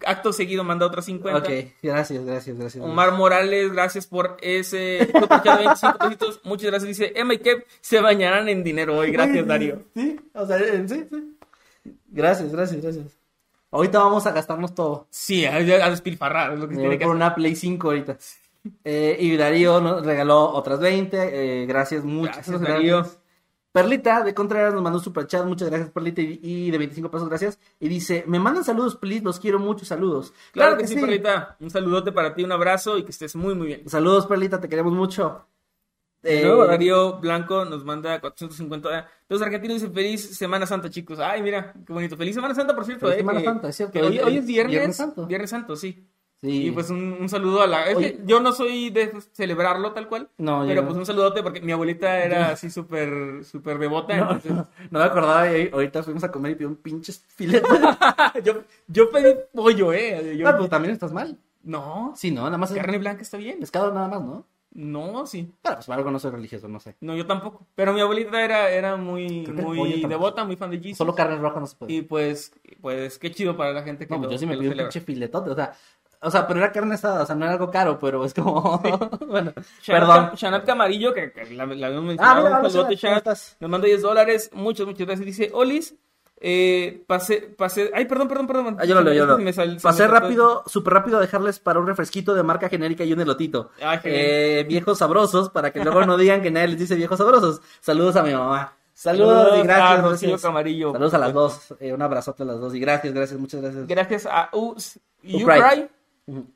Acto 0.06 0.32
seguido 0.32 0.64
manda 0.64 0.86
otras 0.86 1.04
50. 1.06 1.38
ok, 1.38 1.48
gracias, 1.82 2.24
gracias, 2.24 2.58
gracias. 2.58 2.84
Omar 2.84 3.12
Morales, 3.12 3.72
gracias 3.72 4.06
por 4.06 4.36
ese 4.40 5.06
superchat 5.12 5.58
de 5.58 5.64
25 5.64 5.98
pesitos. 5.98 6.40
Muchas 6.44 6.70
gracias. 6.70 6.88
Dice, 6.88 7.12
Emma 7.16 7.34
y 7.34 7.38
Kev 7.38 7.64
se 7.80 8.00
bañarán 8.00 8.48
en 8.48 8.62
dinero 8.64 8.96
hoy. 8.98 9.10
Gracias, 9.12 9.46
Darío. 9.46 9.82
Sí, 9.94 10.20
o 10.34 10.46
sea, 10.46 10.58
eh, 10.58 10.84
sí, 10.88 11.06
sí. 11.10 11.36
Gracias, 12.08 12.52
gracias, 12.52 12.80
gracias. 12.82 13.06
Ahorita 13.70 13.98
vamos 13.98 14.24
a 14.26 14.32
gastarnos 14.32 14.74
todo. 14.74 15.06
Sí, 15.10 15.44
a, 15.46 15.56
a 15.56 15.90
despilfarrar 15.90 16.52
es 16.52 16.60
lo 16.60 16.68
que 16.68 16.74
Me 16.76 16.82
voy 16.82 16.88
tiene 16.90 16.98
que 16.98 17.04
por 17.06 17.12
hacer. 17.16 17.16
una 17.16 17.34
Play 17.34 17.56
5 17.56 17.88
ahorita. 17.88 18.16
Eh, 18.84 19.16
y 19.20 19.36
Darío 19.36 19.80
nos 19.80 20.06
regaló 20.06 20.50
otras 20.52 20.78
20. 20.80 21.62
eh, 21.62 21.66
gracias, 21.66 22.04
muchas 22.04 22.36
Gracias, 22.36 22.60
gracias. 22.60 22.76
Darío. 22.78 23.23
Perlita 23.74 24.22
de 24.22 24.34
Contreras 24.34 24.72
nos 24.72 24.84
mandó 24.84 24.98
un 25.00 25.04
super 25.04 25.26
chat. 25.26 25.44
Muchas 25.44 25.68
gracias, 25.68 25.90
Perlita. 25.90 26.22
Y, 26.22 26.38
y 26.40 26.70
de 26.70 26.78
25 26.78 27.10
pesos, 27.10 27.28
gracias. 27.28 27.58
Y 27.80 27.88
dice: 27.88 28.22
Me 28.28 28.38
mandan 28.38 28.62
saludos, 28.62 28.94
please. 28.94 29.24
Los 29.24 29.40
quiero 29.40 29.58
mucho. 29.58 29.84
Saludos. 29.84 30.32
Claro 30.52 30.78
que 30.78 30.86
sí, 30.86 30.94
Perlita. 30.94 31.56
Un 31.58 31.70
saludote 31.70 32.12
para 32.12 32.36
ti, 32.36 32.44
un 32.44 32.52
abrazo 32.52 32.96
y 32.98 33.02
que 33.02 33.10
estés 33.10 33.34
muy, 33.34 33.56
muy 33.56 33.66
bien. 33.66 33.88
Saludos, 33.88 34.26
Perlita. 34.28 34.60
Te 34.60 34.68
queremos 34.68 34.92
mucho. 34.92 35.44
Eh, 36.22 36.48
Darío 36.68 37.18
Blanco 37.18 37.64
nos 37.64 37.84
manda 37.84 38.20
450. 38.20 39.08
Los 39.28 39.42
argentinos 39.42 39.74
dicen 39.80 39.92
feliz 39.92 40.36
Semana 40.38 40.66
Santa, 40.66 40.88
chicos. 40.88 41.18
Ay, 41.18 41.42
mira, 41.42 41.74
qué 41.84 41.92
bonito. 41.92 42.16
Feliz 42.16 42.36
Semana 42.36 42.54
Santa, 42.54 42.76
por 42.76 42.84
cierto. 42.84 43.06
Feliz 43.06 43.16
eh, 43.16 43.18
Semana 43.22 43.40
que- 43.40 43.44
Santa, 43.44 43.68
es 43.70 43.76
cierto. 43.76 43.92
que 43.92 44.02
Hoy- 44.02 44.18
hoy 44.20 44.36
es 44.38 44.46
viernes. 44.46 44.70
Viernes 44.70 44.96
Santo. 44.96 45.26
Viernes 45.26 45.50
Santo, 45.50 45.74
sí. 45.74 46.06
Sí. 46.44 46.66
Y 46.66 46.70
pues 46.72 46.90
un, 46.90 47.16
un 47.20 47.28
saludo 47.30 47.62
a 47.62 47.66
la... 47.66 47.88
Es 47.88 47.96
Oye. 47.96 48.16
que 48.16 48.22
yo 48.26 48.38
no 48.40 48.52
soy 48.52 48.90
de 48.90 49.12
celebrarlo 49.32 49.92
tal 49.92 50.08
cual. 50.08 50.28
No, 50.36 50.62
yo 50.64 50.68
pero 50.68 50.82
no. 50.82 50.88
pues 50.88 50.98
un 50.98 51.06
saludote 51.06 51.42
porque 51.42 51.62
mi 51.62 51.72
abuelita 51.72 52.18
era 52.22 52.50
así 52.50 52.70
súper, 52.70 53.44
súper 53.44 53.78
devota. 53.78 54.14
No, 54.16 54.32
entonces- 54.32 54.52
no, 54.90 54.98
me 54.98 55.04
acordaba. 55.04 55.50
Y 55.56 55.70
ahorita 55.72 56.02
fuimos 56.02 56.22
a 56.22 56.30
comer 56.30 56.52
y 56.52 56.54
pidió 56.56 56.68
un 56.68 56.76
pinche 56.76 57.12
filete. 57.28 57.66
yo, 58.44 58.62
yo 58.88 59.10
pedí 59.10 59.34
pollo, 59.54 59.92
¿eh? 59.94 60.36
Yo- 60.36 60.46
Ah, 60.46 60.56
pues 60.58 60.68
también 60.68 60.92
estás 60.92 61.12
mal. 61.12 61.38
No, 61.62 62.12
Sí, 62.14 62.30
no, 62.30 62.42
nada 62.44 62.58
más 62.58 62.70
es 62.72 62.76
carne 62.76 62.98
blanca 62.98 63.22
está 63.22 63.38
bien. 63.38 63.58
pescado, 63.60 63.90
nada 63.94 64.08
más, 64.08 64.20
¿no? 64.22 64.44
No, 64.76 65.24
sí. 65.24 65.52
Pero 65.62 65.76
pues 65.76 65.88
algo 65.88 66.10
no 66.10 66.18
soy 66.18 66.32
religioso, 66.32 66.66
no 66.66 66.80
sé. 66.80 66.96
No, 67.00 67.14
yo 67.14 67.26
tampoco. 67.26 67.64
Pero 67.76 67.92
mi 67.92 68.00
abuelita 68.00 68.44
era, 68.44 68.70
era 68.70 68.96
muy, 68.96 69.46
muy 69.46 70.02
devota, 70.02 70.44
muy 70.44 70.56
fan 70.56 70.70
de 70.72 70.78
Jesus. 70.78 70.98
Solo 70.98 71.14
carne 71.14 71.36
roja 71.36 71.60
no 71.60 71.66
se 71.68 71.76
puede. 71.76 71.92
Y 71.92 72.02
pues, 72.02 72.52
pues 72.80 73.16
qué 73.20 73.30
chido 73.30 73.56
para 73.56 73.72
la 73.72 73.84
gente 73.84 74.04
que 74.08 74.12
No, 74.12 74.16
lo, 74.20 74.22
pues 74.28 74.32
yo 74.32 74.38
sí 74.40 74.46
me 74.46 74.54
lo 74.56 74.60
pido 74.62 74.72
un 74.72 74.78
pinche 74.78 75.00
filetote, 75.00 75.50
o 75.50 75.54
sea, 75.54 75.74
o 76.24 76.30
sea, 76.30 76.46
pero 76.46 76.58
era 76.60 76.72
carne 76.72 76.94
asada, 76.94 77.22
o 77.22 77.26
sea, 77.26 77.34
no 77.36 77.44
era 77.44 77.52
algo 77.54 77.70
caro, 77.70 77.98
pero 77.98 78.24
es 78.24 78.34
como, 78.34 78.80
bueno, 79.28 79.52
perdón. 79.86 80.30
Shanat 80.34 80.64
Camarillo, 80.64 81.12
que, 81.14 81.30
que 81.32 81.44
la, 81.54 81.66
la 81.66 81.86
habíamos 81.88 82.04
Ah, 82.18 82.34
mencionado. 82.34 82.36
mira, 82.42 82.50
un 82.50 82.60
hola, 82.60 82.70
saludote, 82.70 82.96
Shanat, 82.96 82.96
¿cómo 82.96 82.96
Shanat. 82.96 83.18
estás? 83.38 83.56
Nos 83.60 83.70
manda 83.70 83.86
10 83.86 84.02
dólares. 84.02 84.50
Muchas, 84.52 84.86
muchas 84.86 85.06
gracias. 85.06 85.26
Dice, 85.26 85.50
Olis, 85.54 85.94
Eh, 86.46 87.04
pasé, 87.06 87.36
pasé. 87.56 87.90
Ay, 87.94 88.04
perdón, 88.06 88.28
perdón, 88.28 88.46
perdón. 88.46 88.76
Ah, 88.78 88.84
yo 88.84 88.94
lo 88.96 89.00
leo, 89.02 89.14
yo 89.14 89.24
lo 89.24 89.52
sal- 89.52 89.78
se 89.78 89.82
Pasé 89.82 90.06
rápido, 90.08 90.62
súper 90.66 90.92
rápido 90.94 91.16
a 91.16 91.20
dejarles 91.20 91.58
para 91.60 91.78
un 91.78 91.86
refresquito 91.86 92.34
de 92.34 92.42
marca 92.42 92.68
genérica 92.68 93.02
y 93.04 93.12
un 93.14 93.20
elotito. 93.20 93.70
Ah, 93.80 93.98
Eh, 94.04 94.64
viejos 94.68 94.98
sabrosos, 94.98 95.48
para 95.50 95.72
que 95.72 95.82
luego 95.82 96.04
no 96.04 96.16
digan 96.18 96.42
que 96.42 96.50
nadie 96.50 96.68
les 96.68 96.78
dice 96.80 96.96
viejos 96.96 97.16
sabrosos. 97.18 97.62
Saludos 97.80 98.16
a 98.16 98.22
mi 98.24 98.32
mamá. 98.34 98.74
Saludos, 98.92 99.58
y 99.58 99.62
gracias. 99.62 99.98
a 100.04 100.08
gracias. 100.08 100.42
Camarillo. 100.42 100.92
Saludos 100.92 101.14
a 101.14 101.18
las 101.18 101.32
dos. 101.32 101.74
Eh, 101.80 101.92
un 101.94 102.02
abrazote 102.02 102.42
a 102.42 102.46
las 102.46 102.60
dos. 102.60 102.74
Y 102.74 102.80
gracias, 102.80 103.14
gracias, 103.14 103.40
muchas 103.40 103.62
gracias. 103.62 103.86
Gracias 103.86 104.26
a 104.26 104.50
Us, 104.52 104.98
Ucray. 105.22 105.88
Ucray, 106.26 106.38
Ujú. 106.40 106.46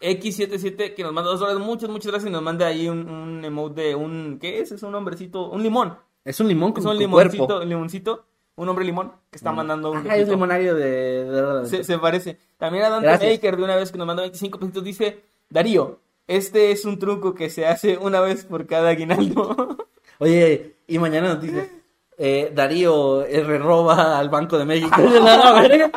X77 0.00 0.94
que 0.94 1.02
nos 1.02 1.12
manda 1.12 1.30
dos 1.30 1.40
dólares. 1.40 1.60
Muchas, 1.60 1.88
muchas 1.90 2.12
gracias. 2.12 2.28
Y 2.30 2.32
nos 2.32 2.42
manda 2.42 2.66
ahí 2.66 2.88
un, 2.88 3.08
un 3.08 3.44
emote 3.44 3.80
de 3.82 3.94
un. 3.94 4.38
¿Qué 4.40 4.60
es? 4.60 4.70
Es 4.72 4.82
un 4.82 4.94
hombrecito. 4.94 5.50
Un 5.50 5.62
limón. 5.62 5.96
Es 6.24 6.38
un 6.40 6.46
limón 6.48 6.72
con, 6.72 6.80
Es 6.80 6.84
un 6.86 6.90
con 6.92 6.98
limoncito. 6.98 7.46
cuerpo. 7.46 7.62
Un 7.64 7.68
limoncito. 7.68 8.24
Un 8.56 8.68
hombre 8.68 8.84
limón 8.84 9.12
que 9.30 9.36
está 9.36 9.52
mandando 9.52 9.90
un. 9.92 9.98
Ajá, 9.98 10.16
es 10.16 10.28
limonario 10.28 10.74
de... 10.74 11.62
Se, 11.66 11.84
se 11.84 11.98
parece. 11.98 12.38
También 12.58 12.84
a 12.84 12.90
Dante 12.90 13.06
Gracias. 13.06 13.32
Baker 13.34 13.56
de 13.56 13.62
una 13.64 13.76
vez 13.76 13.92
que 13.92 13.98
nos 13.98 14.06
mandó 14.06 14.22
25 14.22 14.58
pesitos 14.58 14.82
dice, 14.84 15.20
Darío, 15.48 16.00
este 16.26 16.72
es 16.72 16.84
un 16.84 16.98
truco 16.98 17.34
que 17.34 17.50
se 17.50 17.66
hace 17.66 17.96
una 17.98 18.20
vez 18.20 18.44
por 18.44 18.66
cada 18.66 18.88
aguinaldo. 18.90 19.76
Oye, 20.18 20.74
y 20.88 20.98
mañana 20.98 21.34
nos 21.34 21.40
dice... 21.42 21.70
eh, 22.18 22.50
Darío 22.52 23.22
R. 23.24 23.58
roba 23.58 24.18
al 24.18 24.28
Banco 24.28 24.58
de 24.58 24.64
México. 24.64 24.90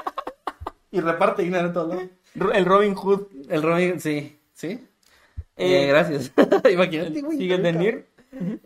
Y 0.93 0.99
reparte 0.99 1.41
dinero 1.43 1.71
todo. 1.71 1.97
El 2.35 2.65
Robin 2.65 2.95
Hood. 2.95 3.27
El 3.49 3.61
Robin, 3.61 3.99
sí. 3.99 4.37
¿Sí? 4.53 4.79
Eh, 5.57 5.83
Eh, 5.83 5.87
gracias. 5.87 6.31
Imagínate, 6.71 7.21
güey. 7.21 7.37
Sigue 7.37 7.57
de 7.57 7.73
Nir. 7.73 8.05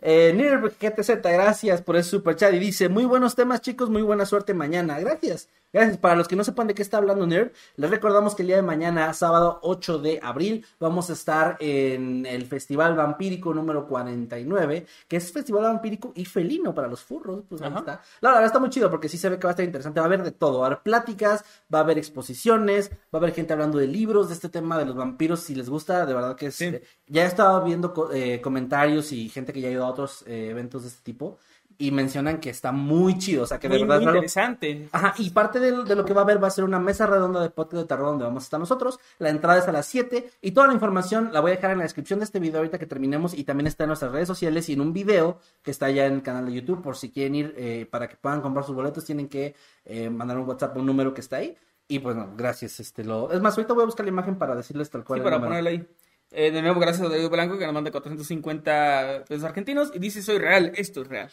Eh, 0.00 0.32
Nir 0.34 0.72
GTZ, 0.80 1.22
gracias 1.22 1.82
por 1.82 1.96
ese 1.96 2.10
super 2.10 2.36
chat. 2.36 2.54
Y 2.54 2.58
dice, 2.58 2.88
muy 2.88 3.04
buenos 3.04 3.34
temas, 3.34 3.60
chicos, 3.60 3.90
muy 3.90 4.02
buena 4.02 4.24
suerte 4.24 4.54
mañana. 4.54 4.98
Gracias. 5.00 5.48
Gracias. 5.76 5.98
Para 5.98 6.16
los 6.16 6.26
que 6.26 6.36
no 6.36 6.42
sepan 6.42 6.66
de 6.68 6.74
qué 6.74 6.80
está 6.80 6.96
hablando 6.96 7.26
Nir, 7.26 7.52
les 7.76 7.90
recordamos 7.90 8.34
que 8.34 8.40
el 8.42 8.46
día 8.48 8.56
de 8.56 8.62
mañana, 8.62 9.12
sábado 9.12 9.58
8 9.62 9.98
de 9.98 10.20
abril, 10.22 10.64
vamos 10.80 11.10
a 11.10 11.12
estar 11.12 11.58
en 11.60 12.24
el 12.24 12.46
Festival 12.46 12.94
Vampírico 12.96 13.52
número 13.52 13.86
49, 13.86 14.86
que 15.06 15.16
es 15.18 15.30
Festival 15.30 15.64
Vampírico 15.64 16.12
y 16.14 16.24
Felino 16.24 16.74
para 16.74 16.88
los 16.88 17.02
furros. 17.02 17.44
Pues 17.46 17.60
ahí 17.60 17.74
está. 17.76 18.00
La 18.22 18.30
verdad 18.30 18.46
está 18.46 18.58
muy 18.58 18.70
chido 18.70 18.90
porque 18.90 19.10
sí 19.10 19.18
se 19.18 19.28
ve 19.28 19.38
que 19.38 19.46
va 19.46 19.50
a 19.50 19.52
estar 19.52 19.66
interesante. 19.66 20.00
Va 20.00 20.06
a 20.06 20.08
haber 20.08 20.22
de 20.22 20.30
todo. 20.32 20.60
Va 20.60 20.64
a 20.64 20.66
haber 20.68 20.80
pláticas, 20.80 21.44
va 21.72 21.80
a 21.80 21.82
haber 21.82 21.98
exposiciones, 21.98 22.90
va 22.90 22.96
a 23.12 23.16
haber 23.18 23.34
gente 23.34 23.52
hablando 23.52 23.76
de 23.76 23.86
libros, 23.86 24.28
de 24.28 24.34
este 24.34 24.48
tema 24.48 24.78
de 24.78 24.86
los 24.86 24.96
vampiros. 24.96 25.40
Si 25.40 25.54
les 25.54 25.68
gusta, 25.68 26.06
de 26.06 26.14
verdad 26.14 26.36
que 26.36 26.46
es, 26.46 26.54
Sí. 26.56 26.72
ya 27.06 27.24
he 27.24 27.26
estado 27.26 27.62
viendo 27.62 27.92
eh, 28.14 28.40
comentarios 28.40 29.12
y 29.12 29.28
gente 29.28 29.52
que 29.52 29.60
ya 29.60 29.68
ha 29.68 29.72
ido 29.72 29.84
a 29.84 29.88
otros 29.90 30.24
eh, 30.26 30.48
eventos 30.50 30.84
de 30.84 30.88
este 30.88 31.02
tipo 31.02 31.36
y 31.78 31.90
mencionan 31.90 32.38
que 32.40 32.50
está 32.50 32.72
muy 32.72 33.18
chido, 33.18 33.44
o 33.44 33.46
sea 33.46 33.58
que 33.58 33.68
de 33.68 33.78
Muy, 33.78 33.86
verdad 33.86 34.02
muy 34.02 34.14
interesante. 34.14 34.88
Ajá, 34.92 35.14
y 35.18 35.30
parte 35.30 35.60
de, 35.60 35.84
de 35.84 35.94
lo 35.94 36.04
que 36.04 36.12
va 36.12 36.22
a 36.22 36.24
haber 36.24 36.42
va 36.42 36.48
a 36.48 36.50
ser 36.50 36.64
una 36.64 36.78
mesa 36.78 37.06
redonda 37.06 37.40
de 37.40 37.50
podcast 37.50 37.82
de 37.82 37.88
terror 37.88 38.06
donde 38.06 38.24
vamos 38.24 38.42
a 38.42 38.46
estar 38.46 38.60
nosotros. 38.60 38.98
La 39.18 39.30
entrada 39.30 39.58
es 39.58 39.68
a 39.68 39.72
las 39.72 39.86
7 39.86 40.30
y 40.40 40.50
toda 40.52 40.66
la 40.66 40.74
información 40.74 41.30
la 41.32 41.40
voy 41.40 41.52
a 41.52 41.54
dejar 41.56 41.72
en 41.72 41.78
la 41.78 41.84
descripción 41.84 42.18
de 42.18 42.24
este 42.24 42.40
video 42.40 42.58
ahorita 42.58 42.78
que 42.78 42.86
terminemos 42.86 43.34
y 43.34 43.44
también 43.44 43.66
está 43.66 43.84
en 43.84 43.88
nuestras 43.88 44.12
redes 44.12 44.28
sociales 44.28 44.68
y 44.68 44.72
en 44.72 44.80
un 44.80 44.92
video 44.92 45.38
que 45.62 45.70
está 45.70 45.90
ya 45.90 46.06
en 46.06 46.14
el 46.14 46.22
canal 46.22 46.46
de 46.46 46.52
YouTube 46.52 46.82
por 46.82 46.96
si 46.96 47.10
quieren 47.10 47.34
ir 47.34 47.54
eh, 47.56 47.86
para 47.90 48.08
que 48.08 48.16
puedan 48.16 48.40
comprar 48.40 48.64
sus 48.64 48.74
boletos 48.74 49.04
tienen 49.04 49.28
que 49.28 49.54
eh, 49.84 50.10
mandar 50.10 50.38
un 50.38 50.48
WhatsApp 50.48 50.76
un 50.76 50.86
número 50.86 51.14
que 51.14 51.20
está 51.20 51.36
ahí. 51.36 51.56
Y 51.88 52.00
pues 52.00 52.16
no, 52.16 52.32
gracias. 52.36 52.80
Este, 52.80 53.04
lo... 53.04 53.30
Es 53.30 53.40
más, 53.40 53.56
ahorita 53.56 53.74
voy 53.74 53.82
a 53.82 53.86
buscar 53.86 54.04
la 54.04 54.10
imagen 54.10 54.36
para 54.36 54.54
decirles 54.54 54.90
tal 54.90 55.04
cual. 55.04 55.20
Sí, 55.20 55.24
para 55.24 55.40
ponerlo 55.40 55.70
ahí. 55.70 55.86
Eh, 56.32 56.50
de 56.50 56.60
nuevo, 56.60 56.80
gracias 56.80 57.06
a 57.06 57.08
Darío 57.08 57.30
Blanco 57.30 57.56
que 57.56 57.64
nos 57.64 57.74
manda 57.74 57.90
450 57.90 59.24
pesos 59.28 59.44
argentinos 59.44 59.92
y 59.94 59.98
dice, 60.00 60.22
soy 60.22 60.38
real, 60.38 60.72
esto 60.74 61.02
es 61.02 61.08
real. 61.08 61.30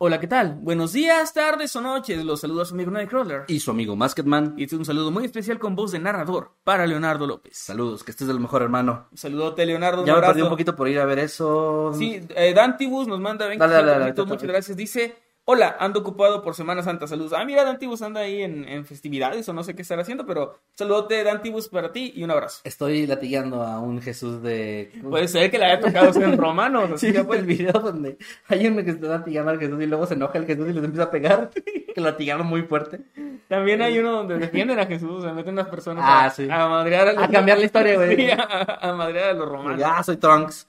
Hola, 0.02 0.18
¿qué 0.18 0.28
tal? 0.28 0.58
Buenos 0.62 0.94
días, 0.94 1.34
tardes 1.34 1.76
o 1.76 1.82
noches. 1.82 2.24
Los 2.24 2.40
saluda 2.40 2.64
su 2.64 2.74
amigo 2.74 2.90
Nightcrawler. 2.90 3.44
Y 3.50 3.60
su 3.60 3.70
amigo 3.70 3.98
Masketman. 3.98 4.54
Y 4.56 4.64
este 4.64 4.78
es 4.78 4.80
un 4.80 4.86
saludo 4.86 5.12
muy 5.12 5.26
especial 5.26 5.60
con 5.60 5.76
voz 5.76 5.92
de 5.92 6.00
narrador 6.00 6.54
para 6.64 6.88
Leonardo 6.88 7.28
López. 7.28 7.58
Saludos, 7.58 8.06
que 8.06 8.12
estés 8.12 8.26
de 8.26 8.34
lo 8.34 8.40
mejor, 8.40 8.62
hermano. 8.62 9.10
Saludote, 9.14 9.66
Leonardo. 9.66 10.06
Ya 10.06 10.16
me 10.16 10.22
perdí 10.22 10.42
un 10.42 10.48
poquito 10.48 10.74
por 10.74 10.88
ir 10.88 11.02
a 11.02 11.06
ver 11.06 11.20
eso. 11.20 11.92
Sí, 11.98 12.26
eh, 12.34 12.54
Dantibus 12.54 13.10
nos 13.10 13.20
manda 13.20 13.46
20 13.46 13.62
Dale, 13.62 13.74
dale, 13.74 14.14
dale, 14.14 14.26
muchas 14.26 14.48
gracias. 14.48 14.78
Dice, 14.78 15.18
hola, 15.52 15.76
ando 15.80 16.02
ocupado 16.02 16.44
por 16.44 16.54
Semana 16.54 16.84
Santa, 16.84 17.08
saludos. 17.08 17.34
Ah, 17.36 17.44
mira, 17.44 17.64
Dantibus 17.64 18.04
anda 18.04 18.22
ahí 18.22 18.44
en, 18.44 18.68
en 18.68 18.86
festividades 18.86 19.50
o 19.50 19.54
no 19.54 19.64
sé 19.64 19.76
qué 19.76 19.82
estar 19.82 20.00
haciendo, 20.00 20.24
pero 20.26 20.60
saludote, 20.76 21.24
Dantibus, 21.24 21.70
para 21.70 21.92
ti 21.92 22.14
y 22.16 22.24
un 22.24 22.30
abrazo. 22.30 22.62
Estoy 22.64 23.08
latigando 23.08 23.64
a 23.64 23.80
un 23.80 24.00
Jesús 24.00 24.44
de. 24.44 24.92
Puede 25.10 25.28
ser 25.28 25.50
que 25.50 25.58
le 25.58 25.66
haya 25.66 25.80
tocado 25.80 26.14
ser 26.14 26.24
en 26.24 26.38
romano. 26.38 26.82
Sí, 27.00 27.08
así 27.08 27.14
ya 27.14 27.24
fue 27.24 27.38
el 27.38 27.46
pues. 27.46 27.58
video 27.58 27.72
donde 27.74 28.18
hay 28.48 28.68
uno 28.68 28.84
que 28.84 28.92
está 28.92 29.08
latigando 29.08 29.50
al 29.52 29.60
Jesús 29.60 29.82
y 29.82 29.86
luego 29.88 30.06
se 30.06 30.14
enoja 30.14 30.38
el 30.38 30.46
Jesús 30.46 30.70
y 30.70 30.74
les 30.74 30.84
empieza 30.84 31.04
a 31.06 31.12
pegar. 31.12 31.50
que 31.96 32.00
latigaron 32.02 32.46
muy 32.46 32.62
fuerte. 32.62 33.00
También 33.48 33.82
hay 33.82 33.98
uno 33.98 34.12
donde 34.12 34.38
defienden 34.38 34.78
a 34.80 34.86
Jesús, 34.86 35.24
se 35.24 35.32
meten 35.34 35.54
unas 35.54 35.68
personas 35.70 36.04
Ah, 36.08 36.26
a, 36.26 36.30
sí. 36.30 36.48
a 36.48 36.68
madrear 36.68 37.08
a, 37.08 37.14
los- 37.14 37.24
A 37.24 37.28
cambiar 37.28 37.58
la 37.58 37.66
historia, 37.66 37.96
güey. 37.96 38.16
Sí, 38.18 38.30
a, 38.30 38.90
a 38.90 38.94
madrear 38.94 39.30
a 39.30 39.34
los 39.34 39.50
romanos. 39.50 39.80
Ya, 39.80 40.04
soy 40.04 40.18
Trunks. 40.18 40.68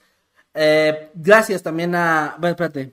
Eh, 0.54 1.10
gracias 1.14 1.62
también 1.62 1.94
a. 1.94 2.34
Bueno, 2.38 2.52
espérate. 2.52 2.92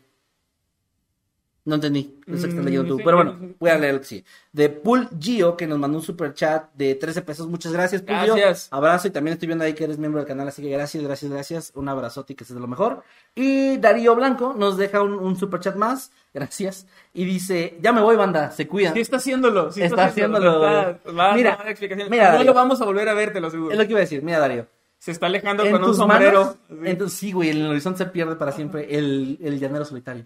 No 1.67 1.75
entendí. 1.75 2.17
No 2.25 2.37
sé 2.37 2.43
qué 2.43 2.49
estás 2.49 2.63
Mm, 2.63 2.65
leyendo 2.65 2.87
tú. 2.87 2.97
sí, 2.97 3.03
Pero 3.03 3.17
sí, 3.17 3.23
bueno, 3.25 3.37
sí. 3.41 3.55
voy 3.59 3.69
a 3.69 3.77
leer 3.77 3.93
lo 3.95 3.99
que 3.99 4.05
sí. 4.05 4.23
De 4.53 4.69
Pool 4.69 5.09
Gio, 5.19 5.57
que 5.57 5.67
nos 5.67 5.77
mandó 5.77 5.97
un 5.97 6.03
super 6.03 6.33
chat 6.33 6.71
de 6.75 6.95
13 6.95 7.21
pesos. 7.23 7.45
Muchas 7.47 7.73
gracias, 7.73 8.01
Pool 8.03 8.15
Gio. 8.23 8.35
Gracias. 8.35 8.69
Abrazo. 8.71 9.09
Y 9.09 9.11
también 9.11 9.33
estoy 9.33 9.47
viendo 9.47 9.65
ahí 9.65 9.73
que 9.73 9.83
eres 9.83 9.97
miembro 9.97 10.19
del 10.21 10.27
canal. 10.29 10.47
Así 10.47 10.61
que 10.61 10.69
gracias, 10.69 11.03
gracias, 11.03 11.29
gracias. 11.29 11.71
Un 11.75 11.89
abrazote 11.89 12.31
y 12.31 12.35
que 12.37 12.45
estés 12.45 12.55
de 12.55 12.61
lo 12.61 12.67
mejor. 12.67 13.03
Y 13.35 13.75
Darío 13.77 14.15
Blanco 14.15 14.55
nos 14.57 14.77
deja 14.77 15.01
un, 15.01 15.13
un 15.13 15.35
super 15.35 15.59
chat 15.59 15.75
más. 15.75 16.11
Gracias. 16.33 16.87
Y 17.13 17.25
dice: 17.25 17.77
Ya 17.81 17.91
me 17.91 17.99
voy, 18.01 18.15
banda. 18.15 18.51
Se 18.51 18.65
cuidan. 18.65 18.93
Sí 18.93 19.01
está 19.01 19.17
haciéndolo, 19.17 19.71
sí 19.71 19.81
Está 19.81 20.05
haciéndolo. 20.05 20.61
Va 20.61 21.33
Mira, 21.35 21.59
explicaciones. 21.67 22.09
mira, 22.09 22.33
no 22.37 22.43
lo 22.45 22.53
vamos 22.53 22.79
a 22.81 22.85
volver 22.85 23.09
a 23.09 23.13
ver, 23.13 23.33
te 23.33 23.41
lo 23.41 23.47
aseguro. 23.47 23.71
Es 23.73 23.77
lo 23.77 23.83
que 23.83 23.91
iba 23.91 23.99
a 23.99 24.01
decir. 24.01 24.23
Mira, 24.23 24.39
Darío. 24.39 24.67
Se 24.99 25.11
está 25.11 25.27
alejando 25.27 25.63
en 25.63 25.73
con 25.73 25.83
un 25.83 25.93
sombrero. 25.95 26.57
manos, 26.69 26.87
en 26.87 26.97
tu- 26.97 27.07
sí, 27.09 27.31
güey, 27.31 27.49
en 27.51 27.57
el 27.57 27.67
horizonte 27.67 27.99
se 27.99 28.05
pierde 28.07 28.35
para 28.35 28.51
siempre 28.51 28.87
el, 28.97 29.37
el 29.43 29.59
llanero 29.59 29.85
solitario. 29.85 30.23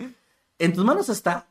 En 0.63 0.73
tus 0.73 0.83
manos 0.85 1.09
está, 1.09 1.47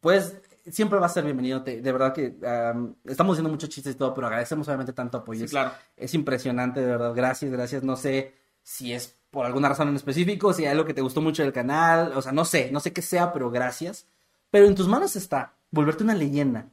pues 0.00 0.36
siempre 0.70 0.98
va 0.98 1.06
a 1.06 1.10
ser 1.10 1.24
bienvenido. 1.24 1.62
te- 1.62 1.80
de 1.80 1.92
verdad 1.92 2.12
que 2.12 2.36
am, 2.46 2.94
estamos 3.04 3.34
haciendo 3.34 3.50
muchos 3.50 3.68
chistes 3.68 3.94
y 3.94 3.98
todo, 3.98 4.14
pero 4.14 4.26
agradecemos 4.26 4.66
obviamente 4.68 4.92
tanto 4.92 5.18
apoyo. 5.18 5.40
Sí, 5.40 5.44
es, 5.46 5.50
claro. 5.50 5.72
es 5.96 6.14
impresionante, 6.14 6.80
de 6.80 6.86
verdad. 6.86 7.12
Gracias, 7.14 7.50
gracias. 7.50 7.82
No 7.82 7.96
sé 7.96 8.34
si 8.62 8.92
es 8.92 9.16
por 9.30 9.46
alguna 9.46 9.68
razón 9.68 9.88
en 9.88 9.96
específico, 9.96 10.52
si 10.52 10.64
hay 10.64 10.72
algo 10.72 10.84
que 10.84 10.94
te 10.94 11.00
gustó 11.00 11.20
mucho 11.20 11.42
del 11.42 11.52
canal, 11.52 12.12
o 12.14 12.22
sea, 12.22 12.32
no 12.32 12.44
sé, 12.44 12.70
no 12.70 12.80
sé 12.80 12.92
qué 12.92 13.02
sea, 13.02 13.32
pero 13.32 13.50
gracias. 13.50 14.06
Pero 14.50 14.66
en 14.66 14.74
tus 14.74 14.88
manos 14.88 15.16
está 15.16 15.54
volverte 15.70 16.04
una 16.04 16.14
leyenda 16.14 16.66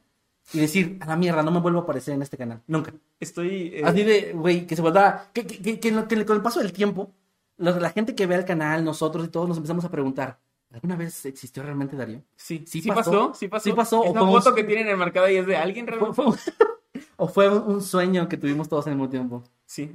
y 0.52 0.60
decir, 0.60 0.98
a 1.00 1.06
la 1.06 1.16
mierda, 1.16 1.42
no 1.42 1.50
me 1.50 1.60
vuelvo 1.60 1.80
a 1.80 1.82
aparecer 1.82 2.14
en 2.14 2.22
este 2.22 2.36
canal. 2.36 2.60
Nunca. 2.66 2.92
Estoy. 3.18 3.70
eh, 3.74 3.82
Así 3.84 4.02
de, 4.02 4.32
güey, 4.34 4.66
que 4.66 4.76
se 4.76 4.82
vuelva. 4.82 5.26
Que, 5.32 5.46
que, 5.46 5.80
que, 5.80 6.24
con 6.26 6.36
el 6.36 6.42
paso 6.42 6.60
del 6.60 6.72
tiempo, 6.72 7.10
lo- 7.56 7.78
la 7.80 7.90
gente 7.90 8.14
que 8.14 8.26
ve 8.26 8.34
el 8.34 8.44
canal, 8.44 8.84
nosotros 8.84 9.24
y 9.26 9.28
todos 9.28 9.48
nos 9.48 9.56
empezamos 9.56 9.84
a 9.84 9.90
preguntar: 9.90 10.38
¿Alguna 10.72 10.96
vez 10.96 11.26
existió 11.26 11.62
realmente 11.62 11.96
Darío? 11.96 12.22
Sí, 12.36 12.64
¿Sí 12.66 12.80
sí, 12.80 12.88
pasó? 12.88 13.10
pasó, 13.10 13.34
sí 13.34 13.48
pasó. 13.48 13.64
¿Sí 13.64 13.72
pasó? 13.72 14.02
Es 14.04 14.08
¿O 14.10 14.12
una 14.12 14.22
un- 14.22 14.30
foto 14.32 14.54
que 14.54 14.64
tienen 14.64 14.88
enmarcada 14.88 15.30
y 15.30 15.36
es 15.36 15.46
de 15.46 15.56
alguien 15.56 15.86
¿Fue- 15.86 15.96
realmente. 15.98 16.22
fue- 16.22 16.36
¿O 17.16 17.28
fue 17.28 17.48
un 17.48 17.82
sueño 17.82 18.28
que 18.28 18.36
tuvimos 18.36 18.68
todos 18.68 18.86
al 18.86 18.94
mismo 18.94 19.08
tiempo? 19.10 19.42
Sí. 19.66 19.92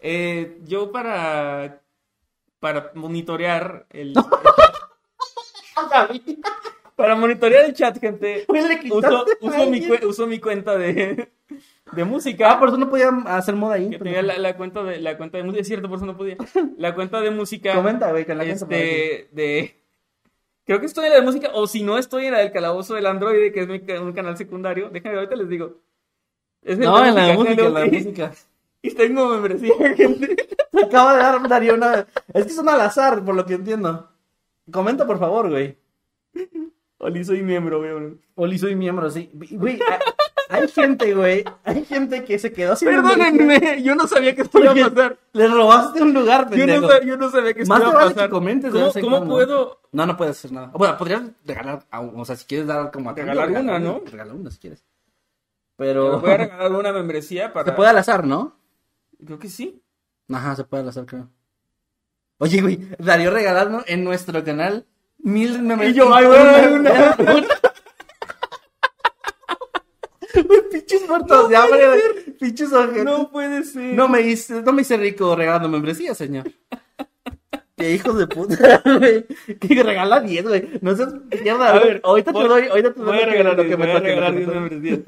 Eh, 0.00 0.58
yo 0.64 0.92
para 0.92 1.80
para 2.60 2.92
monitorear 2.94 3.86
el 3.90 4.14
para 6.96 7.16
monitorear 7.16 7.64
el 7.64 7.74
chat, 7.74 7.98
gente, 7.98 8.44
uso, 8.90 9.24
uso 9.40 9.66
mi, 9.66 9.86
uso 10.06 10.26
mi 10.26 10.38
cuenta 10.38 10.76
de, 10.76 11.30
de 11.92 12.04
música. 12.04 12.52
Ah, 12.52 12.58
por 12.58 12.68
eso 12.68 12.76
no 12.78 12.90
podía 12.90 13.08
hacer 13.26 13.54
moda 13.56 13.76
ahí. 13.76 13.90
que 13.90 13.98
tenía 13.98 14.22
la, 14.22 14.38
la 14.38 14.56
cuenta 14.56 14.82
de 14.82 15.00
la 15.00 15.16
cuenta 15.16 15.38
de 15.38 15.44
música, 15.44 15.62
es 15.62 15.68
cierto, 15.68 15.88
por 15.88 15.96
eso 15.96 16.06
no 16.06 16.16
podía. 16.16 16.36
La 16.76 16.94
cuenta 16.94 17.20
de 17.20 17.30
música 17.30 17.74
Comenta, 17.74 18.10
güey, 18.10 18.26
que 18.26 18.34
la 18.34 18.44
gente 18.44 19.22
este 19.22 19.28
de 19.32 19.79
creo 20.70 20.78
que 20.78 20.86
estoy 20.86 21.06
en 21.06 21.10
la 21.10 21.16
de 21.16 21.22
música 21.22 21.50
o 21.52 21.66
si 21.66 21.82
no 21.82 21.98
estoy 21.98 22.26
en 22.26 22.32
la 22.32 22.38
del 22.38 22.52
calabozo 22.52 22.94
del 22.94 23.06
androide, 23.06 23.50
que 23.50 23.62
es 23.62 23.66
mi 23.66 23.80
un 23.94 24.12
canal 24.12 24.36
secundario. 24.36 24.88
Déjame 24.88 25.16
ahorita 25.16 25.34
les 25.34 25.48
digo. 25.48 25.80
Es 26.62 26.78
No, 26.78 27.04
en 27.04 27.12
la 27.12 27.26
de 27.26 27.34
música, 27.34 27.66
en 27.66 27.74
la 27.74 27.80
de 27.80 27.90
música. 27.90 28.32
Y 28.82 28.94
tengo 28.94 29.28
membresía, 29.28 29.74
gente. 29.96 30.36
Se 30.70 30.84
acaba 30.84 31.14
de 31.14 31.22
dar 31.22 31.48
Darío 31.48 31.74
una... 31.74 32.06
Es 32.32 32.46
que 32.46 32.52
son 32.52 32.68
al 32.68 32.80
azar, 32.80 33.22
por 33.24 33.34
lo 33.34 33.44
que 33.44 33.54
entiendo. 33.54 34.08
Comenta, 34.70 35.06
por 35.06 35.18
favor, 35.18 35.50
güey. 35.50 35.76
Oli, 36.98 37.24
soy 37.24 37.42
miembro, 37.42 37.80
güey. 37.80 38.16
Oli, 38.36 38.58
soy 38.58 38.76
miembro, 38.76 39.10
sí. 39.10 39.28
Güey, 39.34 39.80
hay- 40.50 40.68
gente, 40.68 41.14
güey. 41.14 41.44
Hay 41.64 41.84
gente 41.84 42.24
que 42.24 42.38
se 42.38 42.52
quedó 42.52 42.76
sin 42.76 42.88
Perdónenme, 42.88 43.82
yo 43.82 43.94
no 43.94 44.06
sabía 44.06 44.34
que 44.34 44.42
esto 44.42 44.58
iba 44.62 44.72
a 44.72 44.90
pasar. 44.90 45.18
Le 45.32 45.46
robaste 45.48 46.02
un 46.02 46.12
lugar, 46.12 46.44
Yo 46.50 46.56
pendejo. 46.56 46.80
no, 46.82 46.88
sab- 46.88 47.04
yo 47.04 47.16
no 47.16 47.30
sabía 47.30 47.54
que 47.54 47.62
esto 47.62 47.72
Más 47.74 47.80
iba 47.82 47.90
a 47.90 47.94
pasar. 48.08 48.24
que 48.24 48.30
comentes 48.30 48.72
¿Cómo, 49.00 49.26
puedo? 49.26 49.80
No, 49.92 50.06
no 50.06 50.16
puedes 50.16 50.36
hacer 50.38 50.52
nada. 50.52 50.68
Bueno, 50.74 50.96
podrías 50.98 51.22
regalar, 51.44 51.84
o 51.92 52.24
sea, 52.24 52.36
si 52.36 52.44
quieres 52.46 52.66
dar 52.66 52.90
como 52.90 53.10
a 53.10 53.14
Regalar 53.14 53.50
una, 53.50 53.78
¿no? 53.78 54.02
Regala 54.04 54.34
una 54.34 54.50
si 54.50 54.58
quieres. 54.58 54.84
Pero 55.76 56.04
Pero... 56.04 56.20
voy 56.20 56.30
a 56.32 56.36
regalar 56.36 56.72
una 56.72 56.92
membresía 56.92 57.52
para. 57.52 57.66
Se 57.66 57.72
puede 57.72 57.90
al 57.90 57.98
azar, 57.98 58.26
¿no? 58.26 58.56
Creo 59.24 59.38
que 59.38 59.48
sí. 59.48 59.82
Ajá, 60.32 60.54
se 60.56 60.64
puede 60.64 60.82
al 60.82 60.88
azar, 60.90 61.06
creo. 61.06 61.28
Oye, 62.38 62.60
güey, 62.62 62.80
Darío 62.98 63.30
regalando 63.30 63.82
en 63.86 64.02
nuestro 64.04 64.42
canal 64.44 64.86
mil 65.18 65.60
memes. 65.60 65.90
Y 65.90 65.94
yo, 65.94 66.14
ay, 66.14 66.26
güey, 66.26 66.72
una. 66.74 67.14
Güey, 67.16 67.44
pinches 70.70 71.08
muertos 71.08 71.48
de 71.48 71.56
hambre. 71.56 71.80
Pinches 72.38 72.72
ojetes. 72.72 73.04
No 73.04 73.30
puede 73.30 73.64
ser. 73.64 73.94
No 73.94 74.08
me 74.08 74.20
hice, 74.22 74.62
no 74.62 74.72
me 74.72 74.82
hice 74.82 74.96
rico 74.96 75.34
regalando 75.36 75.68
membresía, 75.68 76.14
señor. 76.14 76.50
Qué 77.76 77.94
hijos 77.94 78.18
de 78.18 78.26
puta, 78.26 78.82
güey. 78.98 79.24
Que 79.58 79.82
regala 79.82 80.20
10, 80.20 80.44
güey. 80.46 80.68
No 80.82 80.94
seas 80.94 81.14
mierda. 81.42 81.70
A 81.70 81.78
ver, 81.78 82.00
ahorita 82.04 82.30
voy- 82.30 82.42
te 82.42 82.48
doy, 82.48 82.68
ahorita 82.68 82.92
te 82.92 83.00
doy 83.00 83.06
Voy 83.08 83.22
a 83.22 83.26
regalar, 83.26 83.56
lo 83.56 83.62
que 83.62 83.76
me 83.78 83.86
toque, 83.86 84.00
regalar 84.00 84.34
que 84.34 84.38
me 84.40 84.44
10 84.44 84.46
toque. 84.48 84.60
membresías. 84.60 85.00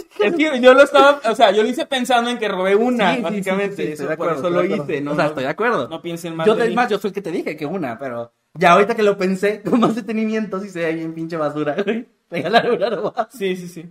Es 0.20 0.34
que 0.34 0.60
yo 0.60 0.74
lo 0.74 0.82
estaba, 0.82 1.18
o 1.30 1.34
sea, 1.34 1.50
yo 1.50 1.62
lo 1.62 1.68
hice 1.70 1.86
pensando 1.86 2.28
en 2.30 2.38
que 2.38 2.46
robé 2.46 2.76
una, 2.76 3.16
Sí, 3.16 3.22
básicamente. 3.22 3.76
sí, 3.76 3.82
sí, 3.86 3.92
eso, 3.94 4.02
de 4.06 4.16
por 4.18 4.28
acuerdo, 4.28 4.48
eso 4.48 4.50
lo 4.50 4.64
hice, 4.64 5.00
¿no? 5.00 5.12
O 5.12 5.14
sea, 5.14 5.24
No- 5.24 5.28
estoy 5.30 5.44
de 5.44 5.50
acuerdo. 5.50 5.88
No 5.88 6.02
piensen 6.02 6.36
más 6.36 6.46
Yo, 6.46 6.54
de 6.54 6.64
de 6.64 6.68
mí. 6.68 6.74
más, 6.76 6.88
yo 6.90 6.98
fui 7.00 7.08
el 7.08 7.14
que 7.14 7.22
te 7.22 7.30
dije 7.32 7.56
que 7.56 7.64
una, 7.66 7.98
pero 7.98 8.32
ya 8.54 8.72
ahorita 8.72 8.94
que 8.94 9.02
lo 9.02 9.16
pensé 9.16 9.62
con 9.68 9.80
más 9.80 9.94
detenimiento, 9.96 10.60
sí 10.60 10.68
se 10.68 10.80
ve 10.84 10.92
bien 10.94 11.14
pinche 11.14 11.36
basura, 11.36 11.74
güey. 11.82 12.06
Regalar 12.30 12.70
una 12.70 12.90
nomás. 12.90 13.14
Sí, 13.30 13.56
sí, 13.56 13.66
sí. 13.66 13.86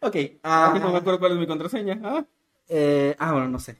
Ok. 0.00 0.16
Ah, 0.42 0.72
ah, 0.74 0.78
no 0.78 0.90
me 0.92 0.98
acuerdo 0.98 1.18
cuál 1.18 1.32
es 1.32 1.38
mi 1.38 1.46
contraseña. 1.46 2.00
Ah, 2.02 2.24
eh, 2.68 3.14
ah, 3.18 3.32
bueno, 3.32 3.48
no 3.48 3.58
sé. 3.58 3.78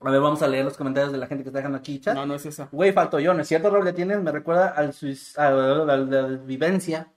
A 0.00 0.10
ver, 0.10 0.20
vamos 0.20 0.42
a 0.42 0.48
leer 0.48 0.64
los 0.66 0.76
comentarios 0.76 1.12
de 1.12 1.18
la 1.18 1.26
gente 1.26 1.44
que 1.44 1.48
está 1.48 1.60
dejando 1.60 1.78
aquí, 1.78 1.98
chat. 1.98 2.14
no, 2.14 2.26
no 2.26 2.34
es 2.34 2.44
esa. 2.44 2.68
Güey, 2.70 2.92
falto 2.92 3.18
yo, 3.18 3.32
¿no 3.32 3.40
es 3.40 3.48
cierto? 3.48 3.70
Rol 3.70 3.84
que 3.84 3.92
tienes 3.94 4.20
me 4.22 4.32
recuerda 4.32 4.68
al 4.68 4.92
suis- 4.92 5.38
a 5.38 5.50
la, 5.50 6.26
vivencia 6.44 7.10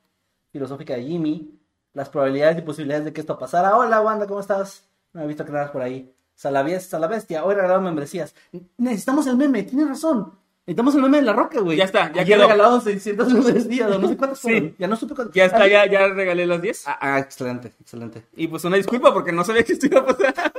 filosófica 0.51 0.93
de 0.95 1.03
Jimmy, 1.03 1.59
las 1.93 2.09
probabilidades 2.09 2.59
y 2.59 2.61
posibilidades 2.61 3.03
de 3.05 3.13
que 3.13 3.21
esto 3.21 3.37
pasara. 3.37 3.75
Hola, 3.75 3.99
Wanda, 4.01 4.25
¿cómo 4.25 4.39
estás? 4.39 4.87
No 5.11 5.21
he 5.21 5.27
visto 5.27 5.43
que 5.43 5.51
nada 5.51 5.71
por 5.71 5.81
ahí. 5.81 6.13
Salavies, 6.33 6.85
Salabestia, 6.85 7.43
hoy 7.43 7.55
regalado 7.55 7.81
membresías. 7.81 8.33
Necesitamos 8.77 9.27
el 9.27 9.35
meme, 9.35 9.63
tienes 9.63 9.89
razón. 9.89 10.33
Necesitamos 10.67 10.95
el 10.95 11.01
meme 11.03 11.17
de 11.19 11.23
la 11.23 11.31
roca, 11.33 11.61
güey. 11.61 11.77
Ya 11.77 11.85
está, 11.85 12.11
ya 12.11 12.25
quedó. 12.25 12.41
regalado 12.43 12.81
600 12.81 13.31
membresías, 13.33 13.89
o 13.89 13.99
no 13.99 14.09
sé 14.09 14.17
cuántas 14.17 14.39
Sí. 14.39 14.49
fueron. 14.49 14.75
Ya 14.77 14.87
no 14.89 14.95
supe 14.97 15.15
cuántas. 15.15 15.33
Ya 15.33 15.45
está, 15.45 15.63
Ah, 15.63 15.67
ya, 15.67 15.85
ya 15.89 16.07
regalé 16.09 16.45
las 16.45 16.61
10. 16.61 16.85
Ah, 16.87 16.97
ah, 16.99 17.19
excelente, 17.19 17.71
excelente. 17.79 18.23
Y 18.35 18.47
pues 18.49 18.65
una 18.65 18.75
disculpa 18.75 19.13
porque 19.13 19.31
no 19.31 19.45
sabía 19.45 19.63
que 19.63 19.71
esto 19.73 19.85
iba 19.85 20.01
a 20.01 20.05
pasar. 20.05 20.35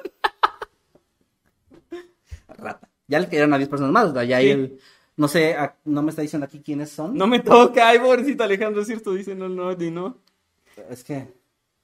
Rata. 2.56 2.88
Ya 3.06 3.20
le 3.20 3.26
cayeron 3.26 3.52
a 3.54 3.58
10 3.58 3.68
personas 3.68 3.92
más, 3.92 4.12
¿verdad? 4.12 4.28
Ya 4.28 4.40
Sí. 4.40 4.50
él, 4.50 4.78
no 5.16 5.28
sé, 5.28 5.56
no 5.84 6.02
me 6.02 6.10
está 6.10 6.22
diciendo 6.22 6.46
aquí 6.46 6.60
quiénes 6.60 6.90
son. 6.90 7.14
No 7.14 7.26
me 7.26 7.40
toca, 7.40 7.88
ay, 7.88 7.98
pobrecito 7.98 8.44
Alejandro, 8.44 8.82
es 8.82 8.86
cierto, 8.88 9.14
dice, 9.14 9.34
no, 9.34 9.48
no, 9.48 9.72
ni 9.74 9.90
no. 9.90 10.18
Es 10.90 11.04
que 11.04 11.26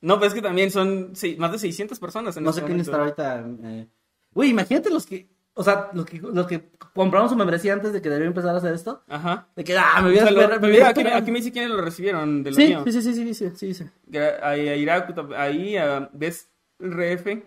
No, 0.00 0.16
pero 0.16 0.28
es 0.28 0.34
que 0.34 0.42
también 0.42 0.70
son 0.70 1.10
sí, 1.14 1.36
más 1.38 1.52
de 1.52 1.58
600 1.58 1.98
personas 1.98 2.36
en 2.36 2.44
no 2.44 2.50
este 2.50 2.62
sé 2.62 2.66
quién 2.66 2.80
estará 2.80 3.04
ahorita. 3.04 3.44
eh. 3.64 3.86
Güey, 4.32 4.50
imagínate 4.50 4.90
los 4.90 5.06
que, 5.06 5.28
o 5.54 5.62
sea, 5.64 5.90
los 5.92 6.04
que, 6.04 6.18
los 6.20 6.46
que 6.46 6.68
compramos 6.92 7.30
su 7.30 7.36
membresía 7.36 7.72
antes 7.72 7.92
de 7.92 8.02
que 8.02 8.08
debiera 8.08 8.28
empezar 8.28 8.54
a 8.54 8.58
hacer 8.58 8.74
esto. 8.74 9.02
Ajá. 9.08 9.46
De 9.56 9.64
que, 9.64 9.76
ah, 9.78 10.00
me 10.02 10.08
voy 10.10 10.18
a 10.18 10.22
sea, 10.22 10.30
lo- 10.32 10.40
esperar, 10.40 10.60
me 10.60 10.66
voy 10.68 10.72
mira, 10.76 10.86
a 10.86 10.90
aquí, 10.90 11.00
esperar. 11.00 11.22
aquí 11.22 11.30
me 11.30 11.38
dice 11.38 11.52
quiénes 11.52 11.70
lo 11.70 11.80
recibieron 11.80 12.42
de 12.42 12.50
lo 12.50 12.56
Sí, 12.56 12.66
mío. 12.68 12.82
sí, 12.84 12.92
sí, 12.92 13.02
sí, 13.02 13.14
sí, 13.14 13.34
sí, 13.34 13.50
sí, 13.54 13.74
sí. 13.74 14.18
Ahí, 14.42 14.68
a 14.68 14.76
Iraku, 14.76 15.34
ahí, 15.36 15.76
a 15.76 16.08
Ves 16.12 16.48
RF, 16.80 17.42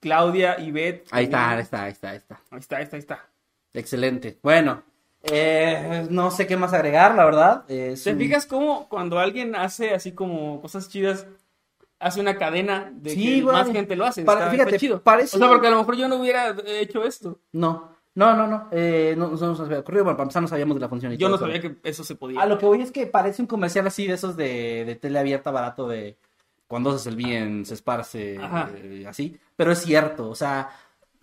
Claudia, 0.00 0.58
Ivette. 0.60 1.06
Ahí 1.10 1.24
está, 1.24 1.50
ahí 1.50 1.60
está, 1.60 1.82
ahí 1.84 1.92
está, 1.92 2.10
ahí 2.10 2.16
está. 2.16 2.40
Ahí 2.50 2.58
está, 2.60 2.76
ahí 2.76 2.82
está, 2.84 2.96
ahí 2.96 3.00
está. 3.00 3.26
Excelente. 3.74 4.38
Bueno, 4.42 4.82
eh, 5.22 6.06
no 6.10 6.30
sé 6.30 6.46
qué 6.46 6.56
más 6.56 6.72
agregar, 6.72 7.14
la 7.14 7.24
verdad. 7.24 7.64
Eh, 7.68 7.94
¿Te 8.02 8.12
un- 8.12 8.18
fijas 8.18 8.46
cómo 8.46 8.88
cuando 8.88 9.18
alguien 9.18 9.54
hace 9.54 9.94
así 9.94 10.12
como 10.12 10.60
cosas 10.60 10.88
chidas, 10.88 11.26
hace 12.02 12.20
una 12.20 12.36
cadena 12.36 12.92
de 12.94 13.10
Sí, 13.10 13.24
que 13.36 13.42
güey. 13.42 13.56
más 13.56 13.70
gente 13.70 13.96
lo 13.96 14.04
hace? 14.04 14.22
Para- 14.24 14.40
está, 14.40 14.50
fíjate, 14.52 14.70
está 14.70 14.78
chido. 14.80 15.02
parece- 15.02 15.36
O 15.36 15.38
sea, 15.38 15.48
porque 15.48 15.68
a 15.68 15.70
lo 15.70 15.78
mejor 15.78 15.96
yo 15.96 16.08
no 16.08 16.16
hubiera 16.16 16.54
hecho 16.66 17.04
esto. 17.04 17.38
No, 17.52 17.90
no, 18.14 18.36
no, 18.36 18.46
no. 18.46 18.68
Eh, 18.72 19.14
no, 19.16 19.28
no 19.28 19.36
nos 19.36 19.60
había 19.60 19.78
ocurrido. 19.78 20.04
Bueno, 20.04 20.16
para 20.16 20.24
empezar 20.24 20.42
no 20.42 20.48
sabíamos 20.48 20.74
de 20.76 20.80
la 20.80 20.88
función. 20.88 21.12
y 21.12 21.16
Yo 21.16 21.28
todo 21.28 21.36
no 21.38 21.40
sabía 21.46 21.60
que 21.60 21.76
eso 21.82 22.04
se 22.04 22.14
podía. 22.14 22.40
A 22.42 22.46
lo 22.46 22.58
que 22.58 22.66
voy 22.66 22.82
es 22.82 22.90
que 22.92 23.06
parece 23.06 23.40
un 23.42 23.48
comercial 23.48 23.86
así 23.86 24.06
de 24.06 24.14
esos 24.14 24.36
de, 24.36 24.84
de 24.84 24.94
tele 24.96 25.18
abierta 25.18 25.50
barato 25.50 25.88
de 25.88 26.18
cuando 26.66 26.90
haces 26.90 27.06
el 27.06 27.16
bien 27.16 27.64
se 27.66 27.74
esparce 27.74 28.36
eh, 28.36 29.06
así. 29.06 29.38
Pero 29.56 29.72
es 29.72 29.78
cierto, 29.80 30.28
o 30.28 30.34
sea, 30.34 30.70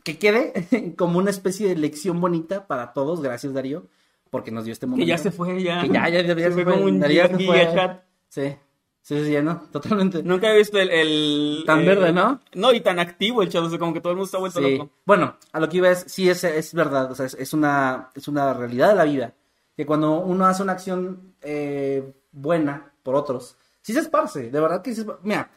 que 0.04 0.18
quede 0.18 0.54
como 0.98 1.20
una 1.20 1.30
especie 1.32 1.68
de 1.68 1.76
lección 1.76 2.22
bonita 2.22 2.68
para 2.68 2.94
todos. 2.94 3.22
Gracias, 3.22 3.54
Darío, 3.54 3.88
porque 4.30 4.52
nos 4.52 4.64
dio 4.66 4.72
este 4.74 4.86
momento. 4.86 5.04
Que 5.06 5.10
ya 5.10 5.18
se 5.18 5.32
fue, 5.32 5.62
ya. 5.62 5.82
Que 5.82 5.90
ya, 5.90 6.08
ya, 6.10 6.22
ya, 6.22 6.34
ya 6.36 6.48
se 6.50 6.52
fue 6.52 6.66
como 6.66 6.86
un 6.86 7.00
Darío 7.00 7.28
se 7.28 7.46
fue. 7.46 7.70
chat. 7.74 8.02
Sí, 8.30 8.56
sí, 9.02 9.24
sí, 9.26 9.32
ya 9.32 9.42
no, 9.42 9.62
totalmente. 9.72 10.22
Nunca 10.24 10.52
he 10.54 10.58
visto 10.58 10.78
el... 10.80 10.90
el- 10.90 11.64
Tan 11.66 11.80
el- 11.80 11.86
verde, 11.86 12.14
¿no? 12.14 12.40
No, 12.54 12.72
y 12.74 12.82
tan 12.82 13.00
activo 13.00 13.42
el 13.42 13.50
chat, 13.50 13.64
o 13.64 13.70
sea, 13.70 13.80
como 13.80 13.94
que 13.94 14.02
todo 14.02 14.12
el 14.12 14.18
mundo 14.18 14.26
está 14.26 14.38
vuelto 14.38 14.60
Sí. 14.60 14.78
loco. 14.78 14.92
Bueno, 15.06 15.36
a 15.52 15.60
lo 15.60 15.68
que 15.70 15.78
iba 15.78 15.90
es, 15.90 16.06
sí 16.08 16.30
es, 16.30 16.44
es 16.44 16.74
verdad, 16.74 17.12
o 17.12 17.16
sea, 17.16 17.26
es, 17.26 17.34
es 17.36 17.54
una, 17.54 18.10
es 18.16 18.28
una 18.28 18.54
realidad 18.54 18.90
de 18.90 18.96
la 18.96 19.04
vida, 19.06 19.34
que 19.76 19.86
cuando 19.86 20.20
uno 20.20 20.46
hace 20.46 20.62
una 20.64 20.74
acción 20.74 21.36
eh, 21.42 22.14
buena 22.32 22.92
por 23.04 23.16
otros, 23.16 23.56
sí 23.82 23.94
se 23.94 24.00
esparce, 24.00 24.52
de 24.52 24.60
verdad 24.60 24.82
que 24.82 24.92
sí 24.92 24.96
se 24.96 25.02
esparce. 25.02 25.22
Mira, 25.24 25.50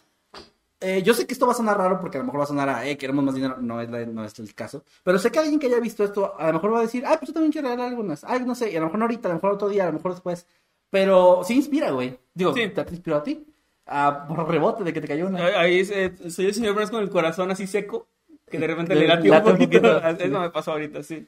eh, 0.81 1.01
yo 1.05 1.15
sé 1.15 1.27
que 1.27 1.33
esto 1.33 1.47
va 1.47 1.53
a 1.53 1.57
sonar 1.57 1.79
raro 1.79 2.01
porque 2.01 2.19
a 2.19 2.21
lo 2.21 2.25
mejor 2.27 2.41
va 2.41 2.45
a 2.45 2.49
sonar 2.49 2.69
a, 2.69 2.87
eh, 2.87 2.97
queremos 2.97 3.25
más 3.25 3.35
dinero, 3.37 3.57
no 3.61 3.81
es, 3.81 3.89
la- 3.91 4.05
no 4.07 4.25
es 4.25 4.37
el 4.41 4.53
caso, 4.55 4.85
pero 5.05 5.19
sé 5.19 5.31
que 5.31 5.39
alguien 5.39 5.61
que 5.61 5.67
haya 5.69 5.79
visto 5.79 6.03
esto, 6.03 6.35
a 6.39 6.49
lo 6.49 6.55
mejor 6.55 6.73
va 6.75 6.79
a 6.79 6.83
decir, 6.83 7.05
ay, 7.07 7.17
pues 7.19 7.29
yo 7.29 7.35
también 7.35 7.53
quiero 7.53 7.69
regalar 7.69 7.89
algunas, 7.91 8.25
ay, 8.25 8.41
no 8.45 8.55
sé, 8.57 8.73
y 8.73 8.77
a 8.77 8.81
lo 8.81 8.87
mejor 8.87 8.99
no 8.99 9.05
ahorita, 9.05 9.29
a 9.29 9.31
lo 9.31 9.35
mejor 9.37 9.53
otro 9.53 9.69
día, 9.69 9.85
a 9.85 9.87
lo 9.87 9.93
mejor 9.93 10.13
después, 10.13 10.47
pero 10.91 11.43
sí 11.45 11.55
inspira, 11.55 11.91
güey, 11.93 12.19
digo, 12.35 12.55
Sí. 12.55 12.69
¿te, 12.69 12.81
inspiró 12.91 13.17
a 13.17 13.23
ti? 13.23 13.47
Ah, 13.87 14.25
por 14.29 14.49
rebote 14.49 14.85
de 14.85 14.93
que 14.93 15.01
te 15.01 15.09
cayó 15.09 15.27
una. 15.27 15.45
Ahí- 15.59 15.81
es, 15.81 15.91
eh, 15.91 16.13
soy 16.31 16.47
el 16.47 16.55
señor 16.55 16.75
Burns 16.75 16.91
con 16.91 17.03
el 17.03 17.11
corazón 17.11 17.51
así 17.51 17.67
seco, 17.67 18.09
que 18.51 18.59
de 18.59 18.67
repente 18.67 18.95
Le- 18.95 19.03
le 19.03 19.07
late 19.09 19.31
un 19.31 19.59
poquito. 19.59 19.99
Eso 20.19 20.41
me 20.41 20.51
pasó 20.51 20.73
ahorita, 20.73 21.03
sí. 21.03 21.27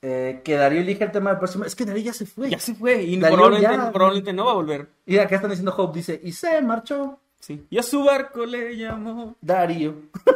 Eh, 0.00 0.42
que 0.44 0.54
Darío 0.54 0.80
elige 0.80 1.02
el 1.02 1.10
tema 1.10 1.30
del 1.30 1.38
próximo, 1.40 1.64
es 1.64 1.74
que 1.74 1.84
Darío 1.84 2.04
ya 2.04 2.12
se 2.12 2.24
fue. 2.24 2.48
Ya 2.50 2.60
se 2.60 2.74
fue 2.74 3.02
y 3.02 3.18
probablemente, 3.18 3.62
ya- 3.76 3.90
probablemente 3.92 4.32
no 4.32 4.44
va 4.44 4.52
a 4.52 4.54
volver. 4.54 4.88
Y 5.04 5.18
acá 5.18 5.34
están 5.34 5.50
diciendo 5.50 5.74
Hope, 5.76 5.98
dice, 5.98 6.20
y 6.22 6.32
se 6.32 6.60
marchó 6.62 7.18
Sí. 7.40 7.64
Y 7.70 7.78
a 7.78 7.84
su 7.84 8.02
barco 8.02 8.44
le 8.44 8.76
llamó. 8.76 9.36
Darío. 9.40 9.94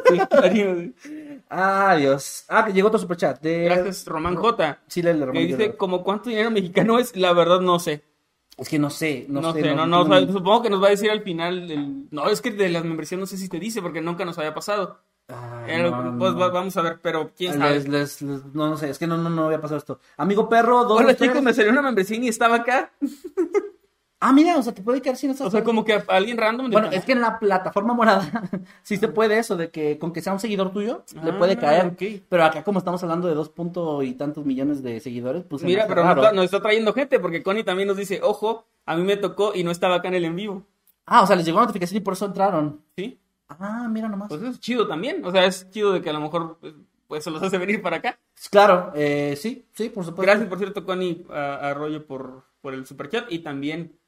Sí, 0.08 0.20
Darío. 0.30 0.92
Adiós. 1.48 2.44
Ah, 2.48 2.64
que 2.64 2.72
llegó 2.72 2.88
otro 2.88 3.00
superchat. 3.00 3.40
De... 3.42 3.64
Gracias, 3.64 4.06
Román 4.06 4.36
J. 4.36 4.78
Sí, 4.86 5.02
le, 5.02 5.12
le 5.12 5.18
Que 5.20 5.26
Román 5.26 5.46
dice, 5.48 5.76
como 5.76 6.02
cuánto 6.04 6.30
dinero 6.30 6.50
mexicano 6.52 6.98
es, 7.00 7.16
la 7.16 7.32
verdad 7.32 7.60
no 7.60 7.78
sé. 7.80 8.02
Es 8.56 8.68
que 8.68 8.78
no 8.78 8.90
sé, 8.90 9.26
no, 9.28 9.40
No, 9.40 9.52
sé. 9.52 9.74
no, 9.74 9.86
no, 9.86 10.32
supongo 10.32 10.62
que 10.62 10.70
nos 10.70 10.82
va 10.82 10.88
a 10.88 10.90
decir 10.90 11.10
al 11.10 11.22
final. 11.22 11.70
el- 11.70 12.06
No, 12.10 12.28
es 12.28 12.40
que 12.42 12.50
de 12.50 12.68
las 12.68 12.84
membresías 12.84 13.18
no 13.18 13.26
sé 13.26 13.36
si 13.38 13.48
te 13.48 13.58
dice, 13.58 13.80
porque 13.82 14.00
nunca 14.00 14.24
nos 14.24 14.38
había 14.38 14.54
pasado. 14.54 15.00
Ay, 15.28 15.76
Eh, 15.76 15.82
no, 15.90 16.18
pues 16.18 16.32
no. 16.34 16.38
va- 16.38 16.48
vamos 16.50 16.76
a 16.76 16.82
ver, 16.82 17.00
pero 17.00 17.32
quién 17.34 17.56
sabe. 17.56 17.74
Les- 17.74 17.88
les- 17.88 18.22
les- 18.22 18.44
no, 18.54 18.68
no 18.68 18.76
sé, 18.76 18.90
es 18.90 18.98
que 18.98 19.06
no, 19.06 19.16
no, 19.16 19.30
no 19.30 19.44
había 19.46 19.60
pasado 19.60 19.78
esto. 19.78 20.00
Amigo 20.18 20.48
perro, 20.48 20.84
dos, 20.84 21.00
Hola 21.00 21.14
chicos, 21.16 21.40
me 21.42 21.54
salió 21.54 21.70
una 21.72 21.80
membresía 21.82 22.18
y 22.18 22.28
estaba 22.28 22.56
acá. 22.56 22.92
Ah, 24.24 24.32
mira, 24.32 24.56
o 24.56 24.62
sea, 24.62 24.72
te 24.72 24.82
puede 24.82 25.02
quedar 25.02 25.16
sin 25.16 25.30
esas 25.30 25.48
O 25.48 25.50
sea, 25.50 25.64
como 25.64 25.84
que 25.84 25.94
a 25.94 26.04
alguien 26.08 26.36
random. 26.38 26.70
Bueno, 26.70 26.90
es 26.90 27.04
que 27.04 27.12
en 27.12 27.20
la 27.20 27.38
plataforma 27.40 27.92
morada 27.92 28.22
sí 28.82 28.96
se 28.96 29.08
puede 29.08 29.38
eso, 29.38 29.56
de 29.56 29.70
que 29.70 29.98
con 29.98 30.12
que 30.12 30.22
sea 30.22 30.32
un 30.32 30.38
seguidor 30.38 30.72
tuyo, 30.72 31.04
le 31.22 31.32
Ah, 31.32 31.38
puede 31.38 31.58
caer. 31.58 31.96
Pero 32.28 32.44
acá, 32.44 32.62
como 32.62 32.78
estamos 32.78 33.02
hablando 33.02 33.26
de 33.26 33.34
dos 33.34 33.48
punto 33.48 34.02
y 34.02 34.12
tantos 34.14 34.44
millones 34.44 34.82
de 34.82 35.00
seguidores, 35.00 35.42
pues. 35.42 35.64
Mira, 35.64 35.86
pero 35.88 36.04
nos 36.04 36.16
está, 36.16 36.32
nos 36.32 36.44
está 36.44 36.62
trayendo 36.62 36.92
gente 36.92 37.18
porque 37.18 37.42
Connie 37.42 37.64
también 37.64 37.88
nos 37.88 37.96
dice, 37.96 38.20
ojo, 38.22 38.64
a 38.86 38.96
mí 38.96 39.02
me 39.02 39.16
tocó 39.16 39.52
y 39.54 39.64
no 39.64 39.70
estaba 39.72 39.96
acá 39.96 40.08
en 40.08 40.14
el 40.14 40.24
en 40.24 40.36
vivo. 40.36 40.62
Ah, 41.04 41.22
o 41.22 41.26
sea, 41.26 41.34
les 41.34 41.44
llegó 41.44 41.60
notificación 41.60 41.98
y 41.98 42.04
por 42.04 42.14
eso 42.14 42.26
entraron. 42.26 42.80
¿Sí? 42.96 43.18
Ah, 43.48 43.88
mira 43.90 44.08
nomás. 44.08 44.28
Pues 44.28 44.42
es 44.42 44.60
chido 44.60 44.86
también. 44.86 45.24
O 45.24 45.32
sea, 45.32 45.44
es 45.44 45.68
chido 45.70 45.92
de 45.92 46.00
que 46.00 46.10
a 46.10 46.12
lo 46.12 46.20
mejor 46.20 46.58
pues, 46.60 46.74
pues 47.08 47.24
se 47.24 47.30
los 47.30 47.42
hace 47.42 47.58
venir 47.58 47.82
para 47.82 47.96
acá. 47.96 48.18
Claro, 48.50 48.92
eh, 48.94 49.34
sí, 49.36 49.66
sí, 49.72 49.88
por 49.88 50.04
supuesto. 50.04 50.22
Gracias, 50.22 50.48
por 50.48 50.58
cierto, 50.58 50.84
Connie 50.84 51.26
Arroyo 51.28 52.06
por, 52.06 52.44
por 52.60 52.72
el 52.72 52.86
superchat 52.86 53.30
y 53.30 53.40
también, 53.40 53.98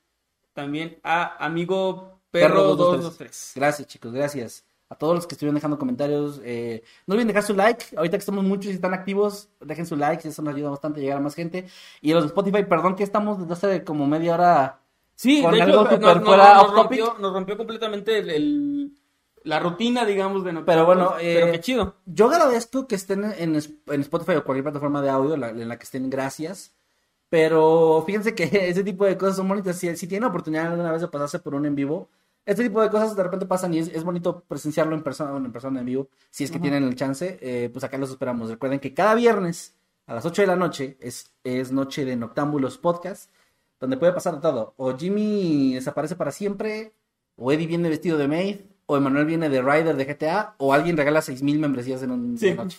también 0.55 0.99
a 1.03 1.45
amigo 1.45 2.21
Perro 2.31 2.75
223. 2.75 3.53
Gracias, 3.57 3.87
chicos, 3.89 4.13
gracias. 4.13 4.65
A 4.89 4.97
todos 4.97 5.15
los 5.15 5.27
que 5.27 5.35
estuvieron 5.35 5.55
dejando 5.55 5.79
comentarios. 5.79 6.41
eh, 6.45 6.83
no 7.07 7.15
olviden 7.15 7.29
dejar 7.29 7.43
su 7.43 7.55
like. 7.55 7.97
Ahorita 7.97 8.17
que 8.17 8.21
estamos 8.21 8.45
muchos 8.45 8.67
y 8.67 8.75
están 8.75 8.95
activos, 8.95 9.49
dejen 9.61 9.87
su 9.87 9.97
like. 9.97 10.27
Eso 10.29 10.43
nos 10.43 10.55
ayuda 10.55 10.71
bastante 10.71 11.01
a 11.01 11.03
llegar 11.03 11.19
a 11.19 11.21
más 11.21 11.35
gente. 11.35 11.67
Y 12.01 12.13
los 12.13 12.23
de 12.23 12.29
Spotify, 12.29 12.65
perdón 12.65 12.95
que 12.95 13.03
estamos 13.03 13.39
desde 13.41 13.53
hace 13.53 13.85
como 13.85 14.07
media 14.07 14.35
hora. 14.35 14.81
Sí, 15.17 15.43
Con 15.43 15.55
de 15.55 15.63
algo 15.63 15.83
hecho, 15.87 15.99
nos, 15.99 16.25
fuera 16.25 16.55
nos 16.55 16.73
rompió, 16.75 17.17
nos 17.19 17.33
rompió 17.33 17.57
completamente 17.57 18.19
el, 18.19 18.31
el- 18.31 18.93
la 19.45 19.59
rutina, 19.61 20.05
digamos, 20.07 20.43
de 20.45 20.53
no 20.55 20.65
Pero 20.65 20.87
bueno, 20.87 21.15
pero 21.19 21.49
eh, 21.49 21.53
qué 21.53 21.61
chido. 21.61 21.97
Yo 22.07 22.27
agradezco 22.31 22.87
que 22.87 22.95
estén 22.95 23.25
en, 23.25 23.57
en 23.57 24.01
Spotify 24.01 24.33
o 24.37 24.45
cualquier 24.45 24.65
plataforma 24.65 25.03
de 25.03 25.11
audio 25.11 25.37
la- 25.37 25.51
en 25.51 25.69
la 25.69 25.77
que 25.79 25.85
estén, 25.85 26.09
gracias. 26.11 26.73
Pero 27.29 28.03
fíjense 28.07 28.35
que 28.35 28.45
ese 28.69 28.85
tipo 28.85 29.05
de 29.05 29.17
cosas 29.17 29.37
son 29.37 29.49
bonitas. 29.49 29.77
Si, 29.77 29.95
si 29.97 30.07
tienen 30.07 30.29
oportunidad 30.29 30.67
alguna 30.69 30.93
vez 30.93 31.01
de 31.01 31.09
pasarse 31.09 31.39
por 31.39 31.55
un 31.55 31.67
en 31.67 31.75
vivo, 31.75 32.09
este 32.47 32.63
tipo 32.63 32.83
de 32.83 32.91
cosas 32.91 33.17
de 33.17 33.23
repente 33.23 33.47
pasan 33.47 33.73
y 33.75 33.79
es, 33.79 33.89
es 33.89 34.05
bonito 34.05 34.45
presenciarlo 34.47 34.95
en 34.95 35.03
persona, 35.03 35.31
bueno, 35.33 35.47
en 35.47 35.53
persona 35.53 35.81
en 35.81 35.87
vivo. 35.87 36.09
Si 36.31 36.45
es 36.45 36.51
que 36.51 36.59
tienen 36.61 36.85
el 36.85 36.95
chance, 36.95 37.39
eh, 37.41 37.71
pues 37.73 37.85
acá 37.85 37.97
los 37.99 38.11
esperamos. 38.11 38.51
Recuerden 38.51 38.81
que 38.81 38.93
cada 38.95 39.15
viernes 39.15 39.75
a 40.07 40.15
las 40.15 40.27
8 40.27 40.43
de 40.43 40.47
la 40.49 40.57
noche 40.57 40.99
es, 41.01 41.33
es 41.43 41.73
noche 41.73 42.05
de 42.05 42.17
Noctámbulos 42.17 42.77
Podcast, 42.77 43.31
donde 43.81 43.97
puede 43.97 44.13
pasar 44.13 44.41
todo. 44.43 44.75
O 44.77 44.97
Jimmy 44.97 45.75
desaparece 45.75 46.17
para 46.17 46.31
siempre, 46.33 46.93
o 47.37 47.51
Eddie 47.51 47.67
viene 47.67 47.89
vestido 47.89 48.19
de 48.19 48.29
maid, 48.29 48.57
o 48.87 48.99
Emanuel 48.99 49.25
viene 49.25 49.49
de 49.49 49.63
Rider 49.63 49.97
de 49.97 50.05
GTA, 50.05 50.55
o 50.59 50.75
alguien 50.75 50.99
regala 50.99 51.21
6.000 51.23 51.59
membresías 51.59 52.03
en 52.03 52.37
Sí. 52.39 52.49
una 52.49 52.65
noche. 52.65 52.79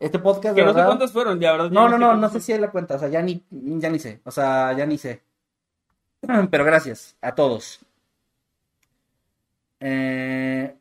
Este 0.00 0.18
podcast, 0.18 0.54
Que 0.54 0.60
de 0.62 0.66
no 0.66 0.74
sé 0.74 0.84
cuántos 0.84 1.12
fueron, 1.12 1.38
ya, 1.40 1.52
¿verdad? 1.52 1.70
No, 1.70 1.88
no, 1.88 1.96
no, 1.98 2.16
no 2.16 2.28
sé 2.28 2.40
si 2.40 2.52
hay 2.52 2.58
la 2.58 2.70
cuenta, 2.70 2.96
o 2.96 2.98
sea, 2.98 3.08
ya 3.08 3.22
ni, 3.22 3.42
ya 3.50 3.88
ni 3.90 3.98
sé, 3.98 4.20
o 4.24 4.30
sea, 4.30 4.72
ya 4.72 4.84
ni 4.86 4.98
sé. 4.98 5.22
Pero 6.50 6.64
gracias 6.64 7.16
a 7.20 7.34
todos. 7.34 7.80
Eh, 9.80 10.74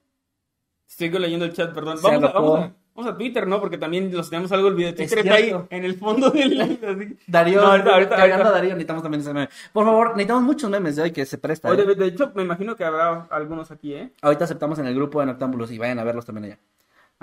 Sigo 0.87 1.19
leyendo 1.19 1.45
el 1.45 1.53
chat, 1.53 1.73
perdón. 1.73 1.97
Vamos 2.01 2.23
a, 2.23 2.27
alocó. 2.27 2.51
vamos, 2.53 2.59
a, 2.69 2.73
vamos 2.95 3.11
a 3.13 3.17
Twitter, 3.17 3.47
¿no? 3.47 3.59
Porque 3.59 3.77
también 3.77 4.13
los 4.15 4.29
tenemos 4.29 4.51
algo 4.51 4.67
olvidado. 4.67 4.91
Es 4.93 4.97
Twitter 5.09 5.19
está 5.19 5.33
ahí 5.35 5.53
en 5.69 5.83
el 5.85 5.95
fondo 5.97 6.29
del... 6.29 6.61
así. 6.61 7.17
Darío, 7.27 7.61
No, 7.61 7.67
ahorita- 7.67 7.93
ahorita- 7.93 8.15
ahorita. 8.21 8.47
a 8.47 8.51
Darío, 8.51 8.69
necesitamos 8.71 9.03
también 9.03 9.21
ese 9.21 9.33
meme. 9.33 9.49
Por 9.73 9.85
favor, 9.85 10.09
necesitamos 10.11 10.43
muchos 10.43 10.69
memes 10.69 10.95
de 10.95 11.01
hoy 11.03 11.11
que 11.11 11.25
se 11.25 11.37
presta. 11.37 11.69
Oye, 11.69 11.81
¿eh? 11.81 11.85
de, 11.85 11.95
de 11.95 12.05
hecho, 12.07 12.31
me 12.35 12.43
imagino 12.43 12.75
que 12.75 12.83
habrá 12.85 13.27
algunos 13.31 13.71
aquí, 13.71 13.93
¿eh? 13.95 14.11
Ahorita 14.21 14.45
aceptamos 14.45 14.77
en 14.79 14.85
el 14.87 14.95
grupo 14.95 15.19
de 15.19 15.25
Noctámbulos 15.27 15.71
y 15.71 15.77
vayan 15.79 15.97
a 15.99 16.03
verlos 16.03 16.25
también 16.25 16.45
allá. 16.45 16.59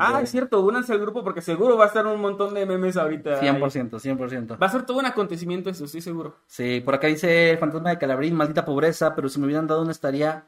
Ah, 0.01 0.19
De- 0.19 0.25
es 0.25 0.31
cierto, 0.31 0.61
únanse 0.63 0.93
al 0.93 0.99
grupo 1.01 1.23
porque 1.23 1.43
seguro 1.43 1.77
va 1.77 1.85
a 1.85 1.87
estar 1.89 2.07
un 2.07 2.21
montón 2.21 2.55
de 2.55 2.65
memes 2.67 2.97
ahorita. 2.97 3.35
ahí. 3.41 3.41
100%, 3.49 3.99
100%. 3.99 4.59
Va 4.61 4.67
a 4.67 4.71
ser 4.71 4.85
todo 4.87 4.99
un 4.99 5.07
acontecimiento 5.07 5.69
eso, 5.71 5.85
estoy 5.85 6.01
seguro. 6.01 6.37
Sí, 6.47 6.81
por 6.85 6.95
acá 6.95 7.07
dice 7.09 7.51
el 7.51 7.59
fantasma 7.59 7.91
de 7.91 7.99
Calabrín, 7.99 8.35
maldita 8.35 8.65
pobreza, 8.65 9.15
pero 9.15 9.29
si 9.29 9.39
me 9.39 9.47
hubieran 9.47 9.67
dado 9.67 9.83
una 9.83 9.91
estaría 9.93 10.47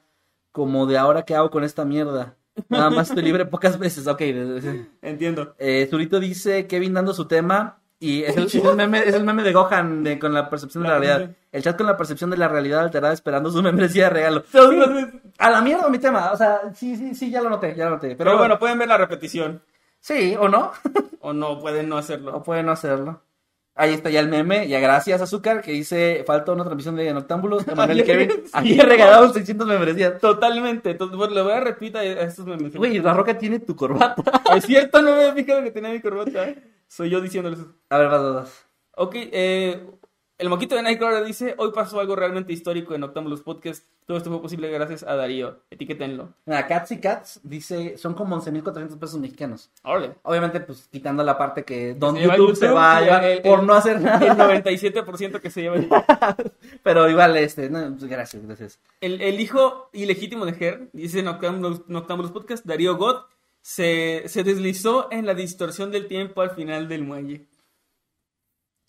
como 0.50 0.86
de 0.86 0.98
ahora 0.98 1.24
qué 1.24 1.34
hago 1.34 1.50
con 1.50 1.64
esta 1.64 1.84
mierda. 1.84 2.36
Nada 2.68 2.90
más 2.90 3.08
estoy 3.08 3.22
libre 3.24 3.46
pocas 3.46 3.78
veces, 3.78 4.06
ok. 4.06 4.20
Entiendo. 5.02 5.54
Eh, 5.58 5.86
Zurito 5.90 6.20
dice 6.20 6.66
Kevin 6.66 6.94
dando 6.94 7.14
su 7.14 7.26
tema 7.26 7.81
y 8.02 8.22
es 8.24 8.36
el, 8.36 8.44
es 8.46 8.54
el 8.56 8.76
meme, 8.76 8.98
es 8.98 9.14
el 9.14 9.24
meme 9.24 9.42
de 9.44 9.52
Gohan 9.52 10.02
de- 10.02 10.18
con 10.18 10.34
la 10.34 10.50
percepción 10.50 10.82
de 10.82 10.88
la 10.90 10.98
realidad. 10.98 11.30
El 11.52 11.62
chat 11.62 11.76
con 11.76 11.86
la 11.86 11.96
percepción 11.96 12.30
de 12.30 12.36
la 12.36 12.48
realidad 12.48 12.80
alterada 12.80 13.12
esperando 13.14 13.50
su 13.50 13.62
membresía 13.62 14.04
de 14.04 14.10
regalo. 14.10 14.42
A 15.38 15.50
la 15.50 15.60
mierda 15.62 15.88
mi 15.88 15.98
tema, 15.98 16.32
o 16.32 16.36
sea, 16.36 16.60
sí, 16.74 16.96
sí, 16.96 17.14
sí, 17.14 17.30
ya 17.30 17.40
lo 17.40 17.48
noté, 17.50 17.74
ya 17.76 17.84
lo 17.84 17.90
noté. 17.92 18.08
Pero, 18.08 18.18
Pero 18.18 18.38
bueno, 18.38 18.58
pueden 18.58 18.78
ver 18.78 18.88
la 18.88 18.96
repetición. 18.98 19.62
sí, 20.00 20.34
o 20.38 20.48
no, 20.48 20.72
O 21.20 21.32
no, 21.32 21.60
pueden 21.60 21.88
no 21.88 21.96
o 21.96 21.98
hacerlo. 21.98 22.42
pueden 22.42 22.66
no 22.66 22.72
hacerlo. 22.72 23.22
Ahí 23.74 23.94
está 23.94 24.10
ya 24.10 24.20
el 24.20 24.28
meme, 24.28 24.68
ya 24.68 24.80
gracias 24.80 25.22
Azúcar, 25.22 25.62
que 25.62 25.72
dice, 25.72 26.24
falta 26.26 26.52
una 26.52 26.62
transmisión 26.64 26.94
de 26.96 27.10
Noctámbulos, 27.14 27.66
Emanuel 27.66 28.00
y 28.00 28.04
Kevin, 28.04 28.30
ayer 28.52 28.86
regalaron 28.86 29.32
600 29.32 29.66
membresías. 29.66 30.18
Totalmente. 30.18 30.90
Entonces, 30.90 31.16
bueno, 31.16 31.32
le 31.34 31.40
voy 31.40 31.52
a 31.52 31.60
retuita 31.60 32.00
a 32.00 32.04
estos 32.04 32.44
memes. 32.44 32.74
Güey, 32.76 32.98
La 32.98 33.14
Roca 33.14 33.38
tiene 33.38 33.60
tu 33.60 33.74
corbata. 33.74 34.22
Es 34.54 34.66
cierto, 34.66 35.00
no 35.00 35.12
me 35.16 35.22
había 35.22 35.32
fijado 35.32 35.62
que 35.62 35.70
tenía 35.70 35.90
mi 35.90 36.00
corbata. 36.00 36.48
Soy 36.92 37.08
yo 37.08 37.22
diciéndoles 37.22 37.58
eso. 37.60 37.72
A 37.88 37.96
ver, 37.96 38.08
vas, 38.10 38.34
vas. 38.34 38.66
Ok, 38.96 39.14
eh, 39.16 39.82
el 40.36 40.48
moquito 40.50 40.74
de 40.74 40.82
Nightcrawler 40.82 41.24
dice, 41.24 41.54
hoy 41.56 41.70
pasó 41.72 41.98
algo 42.00 42.14
realmente 42.14 42.52
histórico 42.52 42.94
en 42.94 43.02
Octambulus 43.02 43.40
Podcast. 43.40 43.86
Todo 44.04 44.18
esto 44.18 44.28
fue 44.30 44.42
posible 44.42 44.68
gracias 44.70 45.02
a 45.02 45.14
Darío. 45.16 45.60
Etiquétenlo. 45.70 46.34
Mira, 46.44 46.66
Cats 46.66 46.92
y 46.92 47.00
Cats 47.00 47.40
dice, 47.44 47.96
son 47.96 48.12
como 48.12 48.36
11.400 48.38 48.98
pesos 48.98 49.18
mexicanos. 49.18 49.70
Órale. 49.84 50.16
Obviamente, 50.22 50.60
pues 50.60 50.86
quitando 50.92 51.24
la 51.24 51.38
parte 51.38 51.64
que 51.64 51.94
Don 51.94 52.14
se 52.16 52.20
lleva 52.20 52.36
YouTube, 52.36 52.56
se 52.56 52.66
YouTube, 52.66 52.76
va 52.76 52.96
a 52.98 53.00
llevar 53.00 53.24
el- 53.24 53.40
por 53.40 53.60
el- 53.60 53.66
no 53.66 53.72
hacer 53.72 53.96
El 53.96 54.02
nada. 54.02 54.36
97% 54.36 55.40
que 55.40 55.48
se 55.50 55.62
lleva. 55.62 55.76
el- 55.76 55.88
Pero 56.82 57.08
igual, 57.08 57.34
este, 57.38 57.70
no, 57.70 57.96
pues, 57.96 58.04
gracias, 58.04 58.44
gracias. 58.44 58.80
El, 59.00 59.22
el 59.22 59.40
hijo 59.40 59.88
ilegítimo 59.94 60.44
de 60.44 60.52
Her, 60.62 60.90
dice 60.92 61.20
en 61.20 61.24
Noctambulus 61.24 62.32
Podcast, 62.32 62.66
Darío 62.66 62.98
God, 62.98 63.22
se, 63.62 64.24
se 64.26 64.42
deslizó 64.44 65.08
en 65.10 65.24
la 65.24 65.34
distorsión 65.34 65.90
del 65.90 66.06
tiempo 66.08 66.42
al 66.42 66.50
final 66.50 66.88
del 66.88 67.04
muelle. 67.04 67.46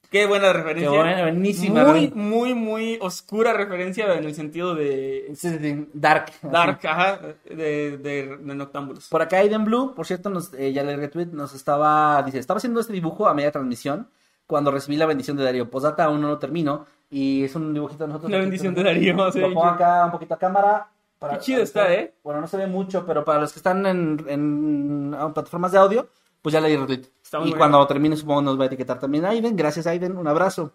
Qué 0.09 0.27
buena 0.27 0.47
Qué 0.47 0.53
referencia. 0.53 0.89
buena, 0.91 1.21
buenísima. 1.23 1.85
Muy, 1.85 2.11
muy, 2.13 2.53
muy 2.53 2.97
oscura 3.01 3.53
referencia 3.53 4.13
en 4.15 4.25
el 4.25 4.35
sentido 4.35 4.75
de 4.75 5.31
Sí, 5.35 5.49
sí, 5.49 5.57
sí, 5.59 5.87
Dark. 5.93 6.25
así. 6.27 6.47
Dark, 6.51 6.79
ajá, 6.85 7.19
de, 7.45 7.97
de, 7.97 8.37
de 8.37 8.55
Noctambulus. 8.55 9.07
Por 9.09 9.23
acá 9.23 9.37
Aiden 9.37 9.65
Blue, 9.65 9.95
por 9.95 10.05
cierto, 10.05 10.29
nos, 10.29 10.53
eh, 10.53 10.71
ya 10.71 10.83
le 10.83 10.95
retweet, 10.97 11.27
nos 11.31 11.55
estaba, 11.55 12.21
dice, 12.23 12.37
estaba 12.37 12.59
haciendo 12.59 12.79
este 12.79 12.93
dibujo 12.93 13.27
a 13.27 13.33
media 13.33 13.51
transmisión 13.51 14.07
cuando 14.45 14.69
recibí 14.69 14.97
la 14.97 15.07
bendición 15.07 15.35
de 15.35 15.45
Darío. 15.45 15.71
Posdata 15.71 16.03
aún 16.03 16.21
no 16.21 16.27
lo 16.27 16.37
termino 16.37 16.85
y 17.09 17.45
es 17.45 17.55
un 17.55 17.73
dibujito 17.73 18.03
de 18.03 18.09
nosotros. 18.09 18.31
La 18.31 18.37
bendición 18.37 18.75
de 18.75 18.83
Darío. 18.83 19.31
sí. 19.31 19.39
Lo 19.39 19.47
pongo 19.47 19.65
acá 19.65 20.05
un 20.05 20.11
poquito 20.11 20.35
a 20.35 20.37
cámara. 20.37 20.87
Qué 21.31 21.37
chido 21.39 21.63
está, 21.63 21.93
¿eh? 21.93 22.15
Bueno, 22.23 22.41
no 22.41 22.47
se 22.47 22.57
ve 22.57 22.67
mucho, 22.67 23.05
pero 23.05 23.23
para 23.23 23.41
los 23.41 23.53
que 23.53 23.59
están 23.59 23.85
en, 23.85 24.23
en, 24.27 25.15
ah, 25.17 25.33
plataformas 25.33 25.71
de 25.71 25.77
audio, 25.77 26.09
pues 26.41 26.53
ya 26.53 26.61
le 26.61 26.69
di 26.69 26.75
retweet. 26.75 27.03
Está 27.23 27.39
muy 27.39 27.47
y 27.47 27.51
bien. 27.51 27.57
cuando 27.57 27.85
termine, 27.87 28.15
supongo 28.15 28.41
nos 28.41 28.59
va 28.59 28.63
a 28.63 28.67
etiquetar 28.67 28.99
también 28.99 29.25
Aiden. 29.25 29.55
Gracias, 29.55 29.87
Aiden. 29.87 30.17
Un 30.17 30.27
abrazo. 30.27 30.73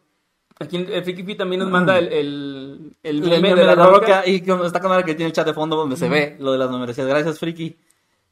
Aquí 0.60 0.76
el 0.76 1.04
Friki 1.04 1.36
también 1.36 1.60
nos 1.60 1.70
manda 1.70 1.98
el, 1.98 2.08
el, 2.08 2.96
el 3.02 3.16
El 3.18 3.30
meme 3.30 3.50
meme 3.50 3.60
de 3.60 3.66
la, 3.66 3.74
roca. 3.76 4.22
roca 4.22 4.22
y 4.26 4.42
está 4.64 4.80
con 4.80 4.90
la 4.90 5.04
que 5.04 5.14
tiene 5.14 5.26
el 5.26 5.32
chat 5.32 5.46
de 5.46 5.54
fondo 5.54 5.76
donde 5.76 5.96
se 5.96 6.08
ve 6.08 6.36
lo 6.40 6.50
de 6.52 6.58
las 6.58 6.70
numeraciones. 6.70 7.12
Gracias, 7.12 7.38
Friki. 7.38 7.76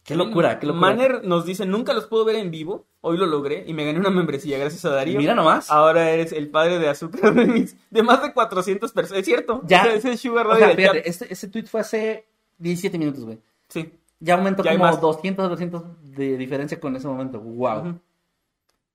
Qué 0.07 0.15
locura, 0.15 0.61
qué 0.61 0.67
locura. 0.69 0.89
Manner 0.89 1.25
nos 1.25 1.45
dice, 1.45 1.67
nunca 1.67 1.93
los 1.93 2.07
puedo 2.07 2.25
ver 2.25 2.37
en 2.37 2.53
vivo. 2.53 2.87
Hoy 3.01 3.17
lo 3.19 3.27
logré 3.27 3.65
y 3.67 3.75
me 3.75 3.85
gané 3.85 3.99
una 3.99 4.11
membresía 4.11 4.57
gracias 4.57 4.85
a 4.85 4.91
Darío. 4.91 5.19
Mira 5.19 5.35
nomás. 5.35 5.69
Ahora 5.69 6.11
eres 6.11 6.31
el 6.33 6.49
padre 6.49 6.79
de 6.79 6.89
Azúcar 6.89 7.35
Remix 7.35 7.75
de 7.91 8.03
más 8.05 8.23
de 8.23 8.33
400 8.33 8.93
personas. 8.93 9.21
Es 9.21 9.27
cierto. 9.27 9.63
Ya. 9.67 9.83
Ese, 9.83 10.11
ese 10.13 10.17
Sugar 10.17 10.47
O 10.47 10.51
Radio 10.51 10.67
sea, 10.67 10.77
fíjate, 10.77 11.09
este, 11.09 11.33
ese 11.33 11.49
tweet 11.49 11.65
fue 11.65 11.81
hace 11.81 12.25
17 12.59 12.99
minutos, 12.99 13.25
güey. 13.25 13.41
Sí. 13.69 13.93
Ya 14.21 14.35
aumentó 14.35 14.63
Ya 14.63 14.73
como 14.73 14.85
más. 14.85 15.01
200, 15.01 15.49
200 15.51 15.83
de 16.03 16.37
diferencia 16.37 16.79
con 16.79 16.95
ese 16.95 17.09
momento. 17.09 17.41
Wow. 17.41 17.99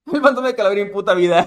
El 0.13 0.21
fantasma 0.21 0.47
de 0.47 0.55
Calabria 0.55 0.83
en 0.83 0.91
puta 0.93 1.13
vida. 1.13 1.45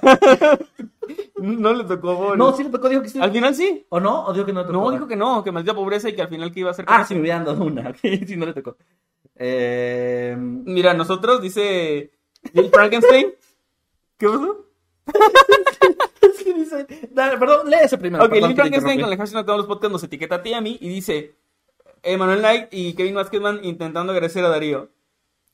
no 1.39 1.73
le 1.73 1.85
tocó. 1.85 2.17
bueno. 2.17 2.37
No, 2.37 2.55
sí 2.55 2.65
le 2.65 2.69
tocó, 2.69 2.91
dijo 2.91 3.01
que 3.01 3.09
sí. 3.09 3.19
Al 3.19 3.33
final 3.33 3.55
sí. 3.55 3.87
¿O 3.89 3.99
no? 3.99 4.27
¿O 4.27 4.33
dijo 4.35 4.45
que 4.45 4.53
no 4.53 4.61
le 4.61 4.67
tocó? 4.67 4.79
No, 4.79 4.91
dijo 4.91 5.09
que 5.09 5.17
no, 5.17 5.43
que 5.43 5.53
maldita 5.53 5.75
pobreza 5.75 6.11
y 6.11 6.15
que 6.15 6.21
al 6.21 6.29
final 6.29 6.53
que 6.53 6.61
iba 6.61 6.69
a 6.69 6.73
hacer. 6.73 6.85
Ah, 6.87 7.05
sí, 7.05 7.15
me 7.15 7.23
hubieran 7.23 7.47
dado 7.47 7.65
una. 7.65 7.95
sí, 7.95 8.37
no 8.37 8.45
le 8.45 8.53
tocó. 8.53 8.77
Eh... 9.37 10.37
Mira, 10.39 10.95
nosotros, 10.95 11.43
dice 11.43 12.11
Jay 12.55 12.69
Frankenstein. 12.73 13.35
¿Qué 14.17 14.27
pasó? 14.27 14.67
es 16.23 16.45
que 16.45 16.55
dice... 16.55 16.87
Dale, 17.11 17.39
perdón, 17.39 17.69
lee 17.71 17.77
ese 17.83 17.99
primero. 17.99 18.25
Ok, 18.25 18.33
te 18.33 18.55
Frankenstein 18.55 19.01
con 19.01 19.13
el 19.13 19.19
hashtag 19.19 19.41
no 19.41 19.45
todos 19.45 19.59
los 19.59 19.67
podcasts 19.67 19.93
nos 19.93 20.05
etiqueta 20.05 20.37
a 20.37 20.43
ti 20.43 20.51
y 20.51 20.55
a 20.55 20.61
mí 20.61 20.79
y 20.81 20.89
dice 20.89 21.35
Emanuel 22.03 22.39
Knight 22.41 22.69
y 22.71 22.95
Kevin 22.95 23.15
Vázquezman 23.15 23.61
intentando 23.65 24.13
agradecer 24.13 24.45
a 24.45 24.49
Darío. 24.49 24.91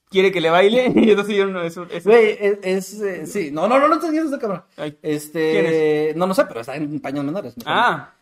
Quiere 0.08 0.32
que 0.32 0.40
le 0.40 0.50
baile 0.50 0.92
y 0.94 1.10
eso 1.10 1.24
sí, 1.24 1.38
no, 1.38 1.62
eso, 1.62 1.86
eso- 1.90 2.10
Güey, 2.10 2.36
es... 2.40 2.58
es, 2.62 3.00
eh, 3.00 3.26
sí, 3.26 3.50
no, 3.52 3.68
no, 3.68 3.78
no, 3.78 3.88
no 3.88 3.98
te 3.98 4.08
esa 4.08 4.38
cámara. 4.38 4.66
Ay. 4.76 4.98
Este... 5.02 6.08
¿Quién 6.08 6.18
No, 6.18 6.26
no 6.26 6.34
sé, 6.34 6.44
pero 6.46 6.60
está 6.60 6.74
en 6.76 7.00
paños 7.00 7.24
menores. 7.24 7.56
no 7.56 7.62
sé. 7.64 7.70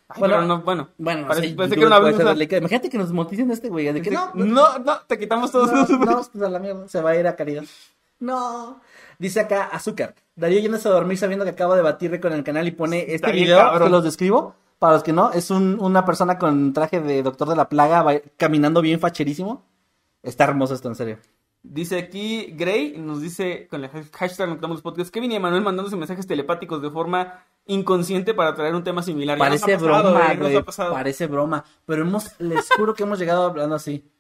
Ay, 0.09 0.21
Bueno, 0.21 0.43
no, 0.43 0.63
bueno. 0.63 0.89
Bueno, 0.97 1.27
Parece, 1.29 1.55
que 1.77 1.85
una 1.87 1.99
blusa. 1.99 2.33
Imagínate 2.33 2.89
que 2.89 2.97
nos 2.99 3.13
moticen 3.13 3.51
este 3.51 3.69
güey, 3.69 3.93
de 3.93 4.01
que 4.03 4.11
no, 4.11 4.31
No, 4.35 4.79
no, 4.79 5.01
te 5.07 5.19
quitamos 5.19 5.51
todos 5.53 5.71
No, 5.71 5.81
los 5.81 5.91
no, 5.91 6.23
pues 6.33 6.43
a 6.43 6.49
la 6.49 6.59
mierda, 6.59 6.89
se 6.89 7.01
va 7.03 7.11
a 7.11 7.17
ir 7.17 7.27
a 7.27 7.37
caridad. 7.37 7.65
No. 8.21 8.81
Dice 9.19 9.41
acá 9.41 9.65
Azúcar. 9.65 10.15
Darío 10.35 10.61
yéndose 10.61 10.89
a 10.89 10.93
dormir 10.93 11.19
sabiendo 11.19 11.45
que 11.45 11.51
acaba 11.51 11.77
de 11.77 11.83
batirle 11.83 12.21
con 12.21 12.33
el 12.33 12.43
canal 12.45 12.67
y 12.67 12.71
pone 12.71 13.01
este 13.01 13.15
Está 13.17 13.31
bien 13.33 13.45
video, 13.47 13.79
se 13.79 13.89
los 13.91 14.05
describo. 14.05 14.55
para 14.79 14.95
los 14.95 15.03
que 15.03 15.13
no, 15.13 15.33
es 15.33 15.51
un- 15.51 15.77
una 15.81 16.05
persona 16.05 16.39
con 16.39 16.73
traje 16.73 17.01
de 17.01 17.23
doctor 17.23 17.49
de 17.49 17.57
la 17.57 17.69
plaga 17.69 18.03
va- 18.03 18.21
caminando 18.37 18.81
bien 18.81 19.01
facherísimo. 19.01 19.65
Está 20.23 20.45
hermoso 20.45 20.75
esto, 20.75 20.89
en 20.89 20.95
serio. 20.95 21.19
Dice 21.63 21.99
aquí 21.99 22.55
Gray, 22.57 22.97
nos 22.99 23.21
dice 23.21 23.67
con 23.69 23.83
el 23.85 23.91
hashtag 23.91 24.49
Noctambulous 24.49 24.77
los 24.79 24.83
podcasts, 24.83 25.11
Kevin 25.11 25.33
y 25.33 25.37
Emanuel 25.37 25.63
mandándose 25.63 25.97
mensajes 25.97 26.27
telepáticos 26.27 26.81
de 26.81 26.91
forma 26.91 27.45
inconsciente 27.69 28.35
para 28.35 28.55
traer 28.55 28.75
un 28.75 28.83
tema 28.83 29.03
similar. 29.03 29.39
Parece 29.39 29.79
pasado, 29.79 30.11
broma, 30.11 30.33
eh, 30.33 30.37
güey. 30.37 30.65
Parece 30.93 31.27
broma. 31.27 31.65
Pero 31.87 32.03
hemos, 32.03 32.39
les 32.41 32.69
juro 32.77 32.95
que 32.95 33.05
hemos 33.05 33.19
llegado 33.19 33.45
hablando 33.45 33.77
así. 33.77 34.11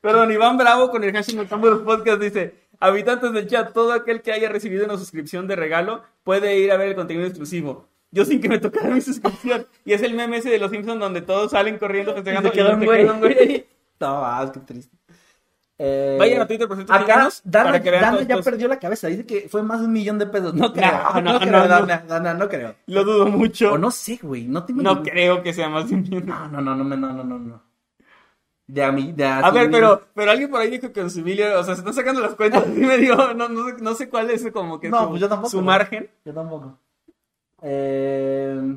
Perdón, 0.00 0.30
Iván 0.30 0.58
Bravo 0.58 0.90
con 0.90 1.02
el 1.02 1.12
hashtag 1.12 1.36
Noctambulous 1.36 1.78
los 1.78 1.86
podcasts 1.86 2.20
dice, 2.20 2.54
habitantes 2.78 3.32
del 3.32 3.48
chat, 3.48 3.72
todo 3.72 3.92
aquel 3.92 4.22
que 4.22 4.32
haya 4.32 4.48
recibido 4.48 4.84
una 4.84 4.98
suscripción 4.98 5.48
de 5.48 5.56
regalo 5.56 6.02
puede 6.22 6.58
ir 6.58 6.70
a 6.70 6.76
ver 6.76 6.88
el 6.88 6.94
contenido 6.94 7.26
exclusivo. 7.26 7.88
Yo 8.10 8.24
sin 8.24 8.40
que 8.40 8.48
me 8.48 8.58
tocara 8.58 8.88
mi 8.90 9.00
suscripción. 9.00 9.66
Y 9.84 9.92
es 9.92 10.02
el 10.02 10.14
meme 10.14 10.38
ese 10.38 10.50
de 10.50 10.58
los 10.58 10.70
Simpsons 10.70 11.00
donde 11.00 11.22
todos 11.22 11.50
salen 11.50 11.78
corriendo 11.78 12.14
festejando 12.14 12.48
Y 12.48 12.52
se 12.52 12.58
queda 12.58 12.74
un 12.74 12.80
te 12.80 12.86
güey. 12.86 13.66
No, 13.98 14.52
qué 14.52 14.60
triste. 14.60 14.95
Eh, 15.78 16.16
Vayan 16.18 16.40
a 16.40 16.46
Twitter, 16.46 16.66
por 16.66 16.76
cierto, 16.78 16.92
Acá, 16.94 17.28
Dana, 17.44 17.78
Dana 17.78 18.22
ya 18.22 18.34
estos- 18.36 18.44
perdió 18.46 18.66
la 18.66 18.78
cabeza. 18.78 19.08
Dice 19.08 19.26
que 19.26 19.46
fue 19.48 19.62
más 19.62 19.80
de 19.80 19.86
un 19.86 19.92
millón 19.92 20.18
de 20.18 20.26
pesos. 20.26 20.54
No 20.54 20.72
creo. 20.72 20.90
No, 21.14 21.20
No, 21.20 21.32
no, 21.34 21.38
creo, 21.40 21.52
no. 21.52 21.68
Dana, 21.68 22.04
Dana, 22.08 22.34
no 22.34 22.48
creo. 22.48 22.74
Lo 22.86 23.04
dudo 23.04 23.26
mucho. 23.26 23.72
O 23.74 23.78
no 23.78 23.90
sé, 23.90 24.18
güey. 24.22 24.46
No 24.46 24.64
tengo 24.64 24.80
No 24.82 25.02
creo 25.02 25.42
que 25.42 25.52
sea 25.52 25.68
más 25.68 25.88
de 25.88 25.96
un 25.96 26.02
millón. 26.02 26.26
No, 26.26 26.48
no, 26.48 26.60
no, 26.62 26.74
no, 26.76 26.84
no, 26.84 26.96
no, 27.12 27.24
no, 27.24 27.38
no. 27.38 27.62
De 28.68 28.82
a 28.82 28.90
mí, 28.90 29.12
de 29.12 29.24
A 29.26 29.50
ver, 29.50 29.70
pero, 29.70 30.08
pero 30.14 30.30
alguien 30.30 30.50
por 30.50 30.60
ahí 30.60 30.70
dijo 30.70 30.90
que 30.92 31.08
su 31.10 31.20
Emilio, 31.20 31.60
o 31.60 31.62
sea, 31.62 31.74
se 31.74 31.80
están 31.82 31.94
sacando 31.94 32.20
las 32.22 32.34
cuentas. 32.34 32.64
Y 32.68 32.80
me 32.80 32.96
dijo, 32.98 33.34
no, 33.34 33.48
no, 33.48 33.66
sé, 33.68 33.74
no 33.82 33.94
sé 33.94 34.08
cuál 34.08 34.30
es 34.30 34.50
como 34.52 34.80
que 34.80 34.88
No, 34.88 35.02
su, 35.04 35.08
pues 35.10 35.20
yo 35.20 35.28
tampoco, 35.28 35.50
su 35.50 35.56
güey. 35.58 35.66
margen. 35.66 36.10
Yo 36.24 36.32
tampoco. 36.32 36.78
Eh, 37.62 38.76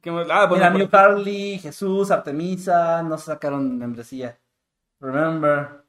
¿Qué 0.00 0.10
más? 0.10 0.26
Ah, 0.30 0.46
bueno, 0.46 0.64
mira, 0.64 0.78
New 0.78 0.88
Carly, 0.88 1.58
Jesús, 1.58 2.10
Artemisa, 2.10 3.02
no 3.02 3.18
sacaron 3.18 3.78
membresía. 3.78 4.38
Remember. 5.00 5.79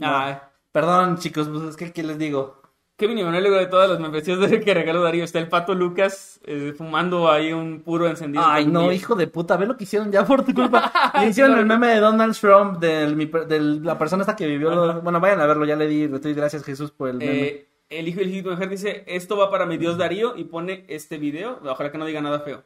No. 0.00 0.16
Ay. 0.16 0.38
Perdón, 0.72 1.18
chicos, 1.18 1.48
pues 1.48 1.62
es 1.64 1.76
que, 1.76 1.92
¿qué 1.92 2.02
les 2.02 2.18
digo? 2.18 2.60
Kevin 2.96 3.16
y 3.18 3.24
Manuel, 3.24 3.42
luego 3.44 3.58
de 3.58 3.66
todas 3.66 3.88
las 3.88 3.98
membresías 3.98 4.38
que 4.62 4.74
regaló 4.74 5.02
Darío, 5.02 5.24
está 5.24 5.38
el 5.38 5.48
pato 5.48 5.74
Lucas 5.74 6.38
eh, 6.44 6.74
fumando 6.76 7.30
ahí 7.30 7.50
un 7.52 7.80
puro 7.80 8.06
encendido. 8.06 8.44
Ay, 8.46 8.66
no, 8.66 8.92
hijo 8.92 9.14
de 9.14 9.26
puta, 9.26 9.56
ve 9.56 9.66
lo 9.66 9.76
que 9.76 9.84
hicieron 9.84 10.12
ya 10.12 10.24
por 10.26 10.44
tu 10.44 10.52
culpa. 10.54 10.92
Le 11.18 11.28
hicieron 11.28 11.58
el 11.58 11.64
meme 11.64 11.86
de 11.88 12.00
Donald 12.00 12.36
Trump, 12.38 12.78
de 12.78 13.58
la 13.82 13.96
persona 13.96 14.22
esta 14.22 14.36
que 14.36 14.46
vivió. 14.46 14.70
lo- 14.74 15.00
Bueno, 15.00 15.18
vayan 15.18 15.40
a 15.40 15.46
verlo, 15.46 15.64
ya 15.64 15.76
le 15.76 15.86
di 15.86 16.06
gracias 16.34 16.62
Jesús 16.62 16.90
por 16.90 17.08
el 17.08 17.16
meme. 17.16 17.32
Eh, 17.42 17.68
el 17.88 18.06
hijo 18.06 18.20
del 18.20 18.44
mujer 18.44 18.68
dice, 18.68 19.02
esto 19.06 19.36
va 19.38 19.50
para 19.50 19.64
mi 19.66 19.78
dios 19.78 19.96
Darío 19.96 20.36
y 20.36 20.44
pone 20.44 20.84
este 20.88 21.16
video. 21.16 21.58
Ojalá 21.64 21.90
que 21.90 21.96
no 21.98 22.04
diga 22.04 22.20
nada 22.20 22.40
feo. 22.40 22.62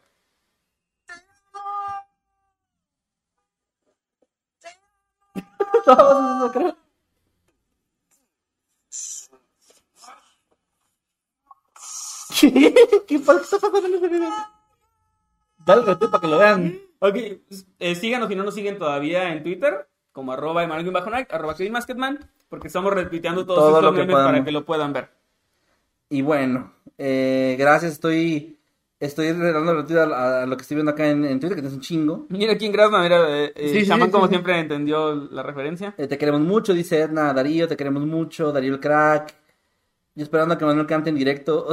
Todos 5.85 6.36
eso 6.36 6.52
creo. 6.52 6.84
¿Qué? 12.40 12.74
¿Qué 13.06 13.19
pasa? 13.19 13.40
¿Qué 13.40 13.56
está 13.56 13.70
pasando 13.70 13.89
en 13.89 13.94
ese 13.94 14.09
video? 14.09 14.31
Dale 15.65 15.82
retweet 15.82 16.11
para 16.11 16.20
que 16.20 16.28
lo 16.28 16.39
vean. 16.39 16.78
Ok, 16.98 17.16
eh, 17.78 17.94
síganos 17.94 18.28
si 18.28 18.35
no 18.35 18.44
nos 18.44 18.55
siguen 18.55 18.78
todavía 18.78 19.32
en 19.32 19.43
Twitter, 19.43 19.86
como 20.12 20.32
arroba 20.32 20.62
Emanuel-Night, 20.65 21.32
arroba 21.32 21.55
Masketman, 21.70 22.19
porque 22.48 22.69
estamos 22.69 22.93
retuiteando 22.93 23.44
todos 23.44 23.59
Todo 23.59 23.78
estos 23.78 24.06
que 24.06 24.12
para 24.12 24.44
que 24.44 24.52
lo 24.52 24.65
puedan 24.65 24.93
ver. 24.93 25.11
Y 26.09 26.23
bueno, 26.23 26.73
eh, 26.98 27.56
gracias, 27.59 27.93
estoy 27.93 28.59
estoy 29.01 29.32
dando 29.32 29.74
retweet 29.74 29.98
a, 29.98 30.43
a 30.43 30.47
lo 30.47 30.56
que 30.56 30.62
estoy 30.62 30.77
viendo 30.77 30.93
acá 30.93 31.09
en, 31.09 31.24
en 31.24 31.40
Twitter, 31.40 31.61
que 31.61 31.66
es 31.66 31.73
un 31.73 31.81
chingo. 31.81 32.27
Mira 32.28 32.52
aquí 32.52 32.66
en 32.66 32.73
Grasma, 32.73 33.02
mira, 33.02 33.19
eh, 33.28 33.52
eh, 33.55 33.69
Sí, 33.69 33.81
sí, 33.81 33.86
Shaman 33.86 34.09
sí, 34.09 34.12
como 34.12 34.28
siempre 34.28 34.59
entendió 34.59 35.15
la 35.15 35.43
referencia. 35.43 35.94
Eh, 35.98 36.06
te 36.06 36.19
queremos 36.19 36.40
mucho, 36.40 36.73
dice 36.74 37.01
Edna 37.01 37.32
Darío, 37.32 37.69
te 37.69 37.77
queremos 37.77 38.05
mucho, 38.06 38.52
Darío 38.52 38.74
el 38.74 38.81
crack. 38.81 39.35
Yo 40.16 40.23
esperando 40.23 40.55
a 40.55 40.59
que 40.59 40.65
Manuel 40.65 40.86
cante 40.86 41.11
en 41.11 41.16
directo. 41.16 41.66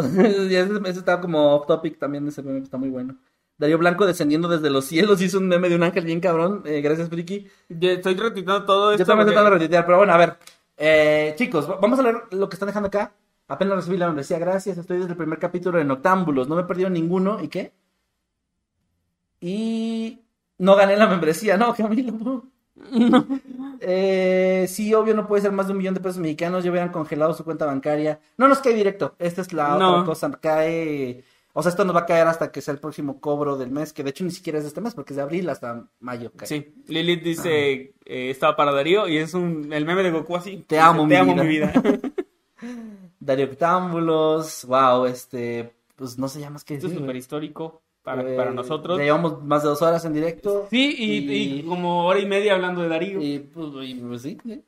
Y 0.49 0.55
ese, 0.55 0.71
ese 0.85 0.99
está 0.99 1.21
como 1.21 1.55
off 1.55 1.67
topic 1.67 1.97
también, 1.99 2.27
ese 2.27 2.41
meme 2.41 2.59
está 2.59 2.77
muy 2.77 2.89
bueno. 2.89 3.15
Darío 3.57 3.77
Blanco 3.77 4.07
descendiendo 4.07 4.47
desde 4.47 4.71
los 4.71 4.85
cielos, 4.85 5.21
hizo 5.21 5.37
un 5.37 5.47
meme 5.47 5.69
de 5.69 5.75
un 5.75 5.83
ángel 5.83 6.05
bien 6.05 6.19
cabrón. 6.19 6.63
Eh, 6.65 6.81
gracias, 6.81 7.09
Friki. 7.09 7.47
Yo 7.69 7.91
estoy 7.91 8.15
retuiteando 8.15 8.65
todo 8.65 8.91
esto. 8.91 9.03
Yo 9.03 9.05
también 9.05 9.27
porque- 9.27 9.35
tratando 9.39 9.67
de 9.77 9.83
pero 9.83 9.97
bueno, 9.97 10.13
a 10.13 10.17
ver. 10.17 10.37
Eh, 10.77 11.35
chicos, 11.37 11.69
va- 11.69 11.77
vamos 11.79 11.99
a 11.99 12.03
leer 12.03 12.15
lo 12.31 12.49
que 12.49 12.55
están 12.55 12.67
dejando 12.67 12.87
acá. 12.87 13.13
Apenas 13.47 13.75
recibí 13.75 13.97
la 13.97 14.07
membresía, 14.07 14.39
gracias. 14.39 14.77
Estoy 14.79 14.97
desde 14.97 15.11
el 15.11 15.17
primer 15.17 15.37
capítulo 15.37 15.77
de 15.77 15.83
Noctámbulos. 15.85 16.47
No 16.47 16.55
me 16.55 16.61
he 16.61 16.65
perdido 16.65 16.89
ninguno. 16.89 17.39
¿Y 17.43 17.49
qué? 17.49 17.73
Y 19.39 20.21
no 20.57 20.75
gané 20.75 20.95
la 20.97 21.07
membresía, 21.07 21.57
¿no, 21.57 21.73
Camilo? 21.75 22.45
Eh, 23.83 24.67
sí, 24.69 24.93
obvio, 24.93 25.15
no 25.15 25.27
puede 25.27 25.41
ser 25.41 25.51
más 25.51 25.65
de 25.65 25.71
un 25.73 25.79
millón 25.79 25.95
de 25.95 26.01
pesos 26.01 26.19
mexicanos. 26.19 26.63
Ya 26.63 26.69
hubieran 26.69 26.91
congelado 26.91 27.33
su 27.33 27.43
cuenta 27.43 27.65
bancaria. 27.65 28.19
No 28.37 28.47
nos 28.47 28.59
cae 28.59 28.73
directo. 28.75 29.15
Esta 29.17 29.41
es 29.41 29.51
la 29.53 29.75
No. 29.77 29.93
otra 29.93 30.05
cosa. 30.05 30.31
Cae. 30.39 31.23
O 31.53 31.63
sea, 31.63 31.71
esto 31.71 31.83
nos 31.83 31.95
va 31.95 32.01
a 32.01 32.05
caer 32.05 32.27
hasta 32.27 32.51
que 32.51 32.61
sea 32.61 32.73
el 32.75 32.79
próximo 32.79 33.19
cobro 33.19 33.57
del 33.57 33.71
mes. 33.71 33.91
Que 33.91 34.03
de 34.03 34.11
hecho 34.11 34.23
ni 34.23 34.29
siquiera 34.29 34.59
es 34.59 34.65
de 34.65 34.67
este 34.69 34.81
mes, 34.81 34.93
porque 34.93 35.13
es 35.13 35.17
de 35.17 35.23
abril 35.23 35.49
hasta 35.49 35.83
mayo. 35.99 36.31
cae. 36.35 36.47
Sí, 36.47 36.75
Lilith 36.87 37.23
dice, 37.23 37.71
eh, 38.05 38.29
estaba 38.29 38.55
para 38.55 38.71
Darío 38.71 39.07
y 39.07 39.17
es 39.17 39.33
un, 39.33 39.73
el 39.73 39.83
meme 39.85 40.03
de 40.03 40.11
Goku 40.11 40.35
así. 40.35 40.57
Te 40.67 40.75
Dice, 40.75 40.79
amo, 40.79 41.01
Te 41.07 41.07
mi 41.07 41.15
amo 41.15 41.33
vida". 41.33 41.43
mi 41.43 41.49
vida. 41.49 41.73
Darío 43.19 43.45
Octámbulos, 43.47 44.65
wow, 44.65 45.05
este, 45.05 45.73
pues 45.95 46.17
no 46.17 46.27
sé 46.27 46.39
ya 46.39 46.49
más 46.51 46.63
que 46.63 46.75
Esto 46.75 46.87
es 46.87 46.93
súper 46.93 47.15
histórico 47.15 47.81
para, 48.03 48.21
Eh, 48.23 48.35
para 48.35 48.51
nosotros. 48.51 48.99
Llevamos 48.99 49.43
más 49.43 49.63
de 49.63 49.69
dos 49.69 49.81
horas 49.81 50.03
en 50.05 50.13
directo. 50.13 50.67
Sí, 50.69 50.95
y, 50.97 51.31
y- 51.31 51.59
y 51.59 51.63
como 51.63 52.05
hora 52.05 52.19
y 52.19 52.25
media 52.25 52.53
hablando 52.55 52.81
de 52.81 52.87
Darío. 52.89 53.21
Y 53.21 53.39
pues, 53.39 53.67
y, 53.87 53.95
pues, 53.95 54.21
sí, 54.21 54.37
sí. 54.43 54.63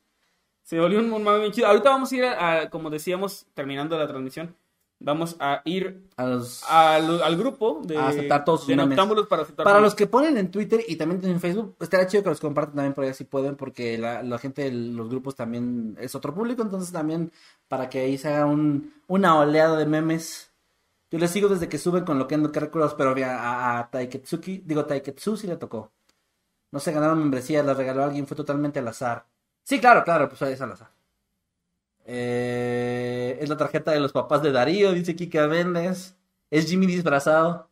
Se 0.62 0.80
volvió 0.80 0.98
un, 1.00 1.12
un 1.12 1.22
mame 1.22 1.40
bien 1.40 1.52
chido. 1.52 1.66
Ahorita 1.66 1.90
vamos 1.90 2.10
a 2.12 2.16
ir, 2.16 2.24
a, 2.24 2.60
a- 2.62 2.70
como 2.70 2.88
decíamos, 2.90 3.46
terminando 3.54 3.98
la 3.98 4.06
transmisión, 4.08 4.54
vamos 4.98 5.36
a 5.40 5.60
ir 5.66 6.08
A 6.16 6.24
los, 6.26 6.62
al, 6.70 7.22
al 7.22 7.36
grupo 7.36 7.82
de, 7.84 7.98
A 7.98 8.08
aceptar 8.08 8.44
todos 8.46 8.60
sus 8.60 8.68
de. 8.68 8.76
Noctámbulos 8.76 9.26
para 9.26 9.42
aceptar 9.42 9.64
para 9.64 9.76
memes. 9.76 9.88
los 9.90 9.94
que 9.94 10.06
ponen 10.06 10.38
en 10.38 10.50
Twitter 10.50 10.80
y 10.88 10.96
también 10.96 11.22
en 11.24 11.38
Facebook, 11.40 11.76
estaría 11.80 12.06
chido 12.06 12.22
que 12.22 12.30
los 12.30 12.40
compartan 12.40 12.76
también 12.76 12.94
por 12.94 13.04
ahí 13.04 13.12
si 13.12 13.24
pueden, 13.24 13.56
porque 13.56 13.98
la, 13.98 14.22
la 14.22 14.38
gente 14.38 14.62
de 14.62 14.72
los 14.72 15.10
grupos 15.10 15.34
también 15.34 15.98
es 16.00 16.14
otro 16.14 16.32
público, 16.34 16.62
entonces 16.62 16.90
también 16.92 17.30
para 17.68 17.90
que 17.90 17.98
ahí 18.00 18.16
se 18.16 18.28
haga 18.28 18.46
un, 18.46 18.94
una 19.06 19.38
oleada 19.38 19.76
de 19.76 19.84
memes. 19.84 20.50
Yo 21.14 21.20
les 21.20 21.30
sigo 21.30 21.48
desde 21.48 21.68
que 21.68 21.78
suben 21.78 22.04
con 22.04 22.18
Loquendo 22.18 22.50
Cálculos, 22.50 22.94
pero 22.94 23.14
a, 23.24 23.36
a, 23.36 23.78
a 23.78 23.88
Taiketsuki, 23.88 24.62
digo 24.66 24.84
Taiketsu 24.84 25.36
sí 25.36 25.46
le 25.46 25.56
tocó. 25.56 25.92
No 26.72 26.80
se 26.80 26.90
ganaron 26.90 27.20
membresía, 27.20 27.62
las 27.62 27.76
regaló 27.76 28.02
alguien, 28.02 28.26
fue 28.26 28.36
totalmente 28.36 28.80
al 28.80 28.88
azar. 28.88 29.24
Sí, 29.62 29.78
claro, 29.78 30.02
claro, 30.02 30.28
pues 30.28 30.42
es 30.42 30.60
al 30.60 30.72
azar. 30.72 30.90
Eh, 32.04 33.38
es 33.40 33.48
la 33.48 33.56
tarjeta 33.56 33.92
de 33.92 34.00
los 34.00 34.10
papás 34.10 34.42
de 34.42 34.50
Darío, 34.50 34.90
dice 34.90 35.14
Kika 35.14 35.46
Méndez. 35.46 36.16
Es 36.50 36.66
Jimmy 36.66 36.86
disfrazado. 36.86 37.68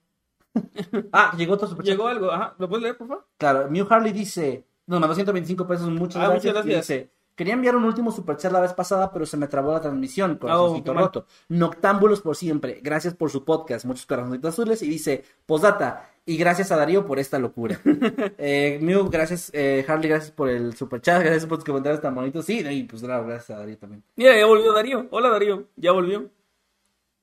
ah, 1.13 1.35
llegó 1.37 1.55
otro 1.55 1.67
superchat. 1.67 1.95
Llegó 1.97 2.07
algo, 2.07 2.31
ajá, 2.31 2.55
¿lo 2.61 2.69
puedes 2.69 2.85
leer, 2.85 2.97
por 2.97 3.09
favor? 3.09 3.27
Claro, 3.39 3.69
Mew 3.69 3.89
Harley 3.91 4.13
dice, 4.13 4.65
nos 4.87 5.01
mandó 5.01 5.17
125 5.17 5.67
pesos, 5.67 5.89
muchas 5.91 6.23
Ah, 6.23 6.29
gracias. 6.29 6.55
muchas 6.55 6.67
y 6.67 6.71
gracias. 6.71 6.87
dice, 6.99 7.11
quería 7.35 7.55
enviar 7.55 7.77
un 7.77 7.85
último 7.85 8.11
superchat 8.13 8.53
la 8.53 8.61
vez 8.61 8.73
pasada, 8.73 9.13
pero 9.13 9.27
se 9.27 9.37
me 9.37 9.49
trabó 9.49 9.73
la 9.73 9.81
transmisión, 9.81 10.37
corazoncito 10.37 10.95
mal. 10.95 11.05
roto. 11.05 11.27
Noctámbulos 11.49 12.21
por 12.21 12.37
siempre, 12.37 12.81
gracias 12.83 13.15
por 13.15 13.31
su 13.31 13.45
podcast, 13.45 13.85
muchos 13.85 14.07
corazoncitos 14.07 14.55
azules, 14.55 14.83
y 14.83 14.89
dice, 14.89 15.25
posdata, 15.47 16.11
y 16.25 16.37
gracias 16.37 16.71
a 16.71 16.77
Darío 16.77 17.05
por 17.07 17.19
esta 17.19 17.39
locura. 17.39 17.81
eh, 18.39 18.79
Mew, 18.81 19.09
gracias, 19.11 19.51
eh, 19.55 19.85
Harley, 19.89 20.09
gracias 20.09 20.31
por 20.31 20.49
el 20.49 20.75
superchat, 20.77 21.23
gracias 21.23 21.47
por 21.47 21.59
tus 21.59 21.65
comentarios 21.65 22.01
tan 22.01 22.15
bonitos, 22.15 22.45
sí, 22.45 22.61
y 22.69 22.85
pues 22.85 23.03
claro, 23.03 23.27
gracias 23.27 23.51
a 23.57 23.61
Darío 23.61 23.79
también. 23.79 24.03
Mira, 24.17 24.37
ya 24.39 24.47
volvió 24.47 24.73
Darío. 24.73 25.07
Hola, 25.11 25.31
Darío. 25.31 25.69
Ya 25.77 25.93
volvió. 25.93 26.31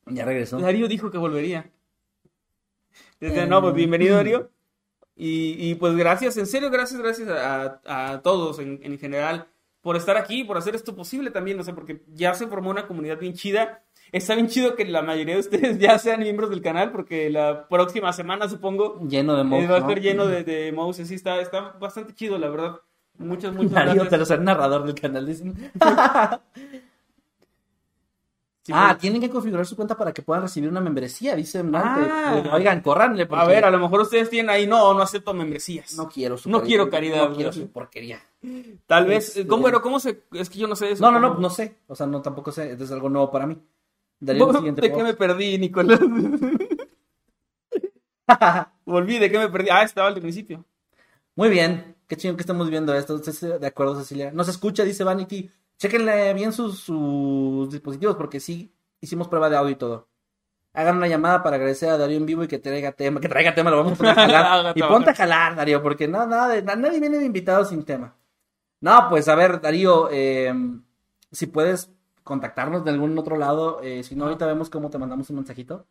Ya 0.07 0.26
regresó. 0.26 0.60
Darío 0.60 0.88
dijo 0.88 1.11
que 1.11 1.18
volvería. 1.18 1.69
Desde, 3.19 3.44
Eh. 3.44 3.48
no, 3.48 3.61
pues 3.61 3.73
bienvenido, 3.73 4.15
Darío. 4.15 4.49
Y, 5.15 5.56
y, 5.69 5.76
pues 5.76 5.95
gracias, 5.98 6.38
en 6.38 6.48
serio, 6.48 6.69
gracias, 6.72 7.02
gracias 7.02 7.27
a, 7.30 7.81
a 7.86 8.22
todos 8.22 8.57
en, 8.60 8.80
en 8.81 8.98
general 8.98 9.48
por 9.81 9.95
estar 9.95 10.18
aquí, 10.18 10.43
por 10.43 10.57
hacer 10.57 10.76
esto 10.76 10.95
posible 10.95 11.31
también, 11.31 11.60
o 11.60 11.64
sea, 11.64 11.73
porque 11.73 12.03
ya 12.14 12.34
se 12.34 12.47
formó 12.47 12.69
una 12.69 12.88
comunidad 12.88 13.19
bien 13.19 13.34
chida. 13.34 13.84
Está 14.11 14.35
bien 14.35 14.47
chido 14.47 14.76
que 14.76 14.85
la 14.85 15.01
mayoría 15.01 15.35
de 15.35 15.39
ustedes 15.39 15.77
ya 15.80 15.97
sean 15.99 16.19
miembros 16.22 16.49
del 16.49 16.61
canal, 16.61 16.91
porque 16.91 17.30
la 17.30 17.68
próxima 17.68 18.11
semana, 18.14 18.49
supongo, 18.49 18.99
Lleno 19.07 19.35
de 19.35 19.41
eh, 19.41 19.45
mods, 19.45 19.69
va 19.72 19.77
a 19.77 19.80
¿no? 19.80 19.88
estar 19.89 20.01
lleno 20.01 20.26
de, 20.27 20.43
de 20.43 20.72
mouse. 20.72 20.97
Sí, 20.97 21.15
está, 21.15 21.39
está 21.39 21.73
bastante 21.80 22.14
chido, 22.14 22.38
la 22.38 22.49
verdad. 22.49 22.76
Muchas, 23.18 23.53
muchas 23.53 23.73
Darío, 23.73 23.93
gracias. 23.95 24.10
tercer 24.10 24.41
narrador 24.41 24.85
del 24.85 24.95
canal, 24.95 25.26
dicen. 25.26 25.72
Ah, 28.73 28.97
tienen 28.99 29.21
que 29.21 29.29
configurar 29.29 29.65
su 29.65 29.75
cuenta 29.75 29.95
para 29.97 30.13
que 30.13 30.21
puedan 30.21 30.43
recibir 30.43 30.69
una 30.69 30.81
membresía, 30.81 31.35
dicen. 31.35 31.71
Ah. 31.75 32.39
Que- 32.43 32.49
Oigan, 32.49 32.81
corranle. 32.81 33.25
porque 33.25 33.43
a 33.43 33.47
ver, 33.47 33.65
a 33.65 33.71
lo 33.71 33.79
mejor 33.79 34.01
ustedes 34.01 34.29
tienen 34.29 34.49
ahí, 34.49 34.67
no, 34.67 34.93
no 34.93 35.01
acepto 35.01 35.33
membresías. 35.33 35.95
No 35.95 36.07
quiero 36.09 36.37
su 36.37 36.49
No 36.49 36.61
quiero 36.61 36.89
caridad, 36.89 37.29
No 37.29 37.35
quiero 37.35 37.53
su 37.53 37.69
porquería. 37.71 38.19
Tal 38.87 39.05
vez, 39.05 39.29
Este- 39.29 39.47
¿cómo, 39.47 39.63
pero 39.65 39.81
cómo 39.81 39.99
se, 39.99 40.23
es 40.33 40.49
que 40.49 40.59
yo 40.59 40.67
no 40.67 40.75
sé 40.75 40.91
eso. 40.91 41.03
No, 41.03 41.11
no, 41.11 41.19
no, 41.19 41.35
no 41.35 41.49
sé. 41.49 41.75
O 41.87 41.95
sea, 41.95 42.05
no 42.07 42.21
tampoco 42.21 42.51
sé. 42.51 42.73
Es 42.79 42.91
algo 42.91 43.09
nuevo 43.09 43.31
para 43.31 43.47
mí. 43.47 43.57
Daría 44.19 44.43
el 44.43 44.49
¿De 44.51 44.55
siguiente 44.57 44.81
qué 44.81 44.89
post. 44.89 45.03
me 45.03 45.13
perdí, 45.13 45.57
Nicolás? 45.57 45.99
Volví, 48.85 49.17
¿de 49.19 49.31
qué 49.31 49.37
me 49.39 49.49
perdí? 49.49 49.69
Ah, 49.71 49.83
estaba 49.83 50.07
al 50.07 50.19
principio. 50.19 50.65
Muy 51.35 51.49
bien, 51.49 51.95
qué 52.07 52.15
chingón 52.17 52.37
que 52.37 52.41
estamos 52.41 52.69
viendo 52.69 52.93
esto. 52.93 53.15
¿Estás 53.15 53.41
de 53.59 53.67
acuerdo, 53.67 53.95
Cecilia? 53.99 54.31
No 54.31 54.43
se 54.43 54.51
escucha, 54.51 54.83
dice 54.83 55.03
Vanity. 55.03 55.49
Chequenle 55.80 56.34
bien 56.34 56.51
sus, 56.53 56.80
sus 56.80 57.69
dispositivos 57.72 58.15
porque 58.15 58.39
sí 58.39 58.72
hicimos 59.01 59.27
prueba 59.27 59.49
de 59.49 59.57
audio 59.57 59.72
y 59.72 59.76
todo. 59.76 60.07
Hagan 60.73 60.97
una 60.97 61.07
llamada 61.07 61.41
para 61.41 61.56
agradecer 61.56 61.89
a 61.89 61.97
Darío 61.97 62.18
en 62.18 62.26
vivo 62.26 62.43
y 62.43 62.47
que 62.47 62.60
traiga 62.60 62.91
tema. 62.91 63.19
Que 63.19 63.27
traiga 63.30 63.56
tema, 63.56 63.72
lo 63.72 63.77
vamos 63.77 63.93
a 63.93 63.95
poner 63.95 64.11
a 64.11 64.15
jalar. 64.27 64.77
Y 64.77 64.81
ponte 64.84 65.10
a 65.10 65.15
jalar, 65.15 65.56
Darío, 65.56 65.81
porque 65.81 66.07
no, 66.07 66.26
nada 66.27 66.49
de- 66.49 66.61
nadie 66.61 66.99
viene 66.99 67.18
de 67.18 67.26
invitado 67.26 67.65
sin 67.65 67.84
tema. 67.84 68.14
No, 68.81 69.07
pues 69.10 69.27
a 69.27 69.35
ver, 69.35 69.60
Darío, 69.61 70.10
eh, 70.11 70.53
si 71.31 71.47
puedes 71.47 71.89
contactarnos 72.23 72.84
de 72.85 72.91
algún 72.91 73.18
otro 73.18 73.35
lado, 73.38 73.81
eh, 73.81 74.03
si 74.03 74.15
no, 74.15 74.26
ahorita 74.26 74.45
vemos 74.45 74.69
cómo 74.69 74.89
te 74.89 74.97
mandamos 74.99 75.30
un 75.31 75.38
mensajito. 75.38 75.88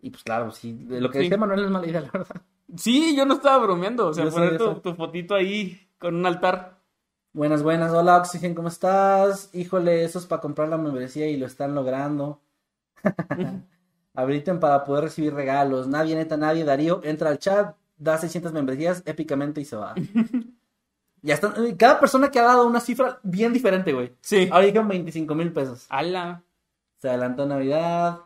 Y 0.00 0.10
pues 0.10 0.22
claro, 0.24 0.50
de 0.62 1.00
lo 1.00 1.10
que 1.10 1.18
Sí. 1.18 1.24
decía 1.24 1.38
Manuel 1.38 1.64
es 1.64 1.70
mala 1.70 1.86
idea, 1.86 2.00
la 2.00 2.10
verdad. 2.10 2.42
Sí, 2.76 3.14
yo 3.16 3.24
no 3.24 3.34
estaba 3.34 3.58
bromeando. 3.64 4.08
O 4.08 4.14
sea, 4.14 4.24
Yo 4.24 4.30
poner 4.30 4.58
tu 4.82 4.94
fotito 4.94 5.34
ahí 5.34 5.88
con 5.98 6.14
un 6.16 6.26
altar. 6.26 6.77
Buenas, 7.32 7.62
buenas. 7.62 7.92
Hola, 7.92 8.16
Oxygen, 8.16 8.54
¿cómo 8.54 8.68
estás? 8.68 9.50
Híjole, 9.52 10.04
eso 10.04 10.18
es 10.18 10.26
para 10.26 10.40
comprar 10.40 10.68
la 10.68 10.78
membresía 10.78 11.28
y 11.28 11.36
lo 11.36 11.46
están 11.46 11.74
logrando. 11.74 12.40
Habiliten 14.14 14.58
para 14.58 14.82
poder 14.84 15.04
recibir 15.04 15.34
regalos. 15.34 15.86
Nadie, 15.86 16.16
neta, 16.16 16.36
nadie. 16.36 16.64
Darío 16.64 17.00
entra 17.04 17.30
al 17.30 17.38
chat, 17.38 17.76
da 17.96 18.18
600 18.18 18.52
membresías 18.52 19.02
épicamente 19.06 19.60
y 19.60 19.64
se 19.64 19.76
va. 19.76 19.94
ya 21.22 21.34
están. 21.34 21.76
Cada 21.76 22.00
persona 22.00 22.30
que 22.30 22.40
ha 22.40 22.44
dado 22.44 22.66
una 22.66 22.80
cifra 22.80 23.20
bien 23.22 23.52
diferente, 23.52 23.92
güey. 23.92 24.14
Sí. 24.20 24.48
Ahora 24.50 24.66
dijeron 24.66 24.88
25 24.88 25.34
mil 25.34 25.52
pesos. 25.52 25.86
Ala. 25.90 26.42
Se 26.96 27.08
adelantó 27.08 27.46
Navidad. 27.46 28.20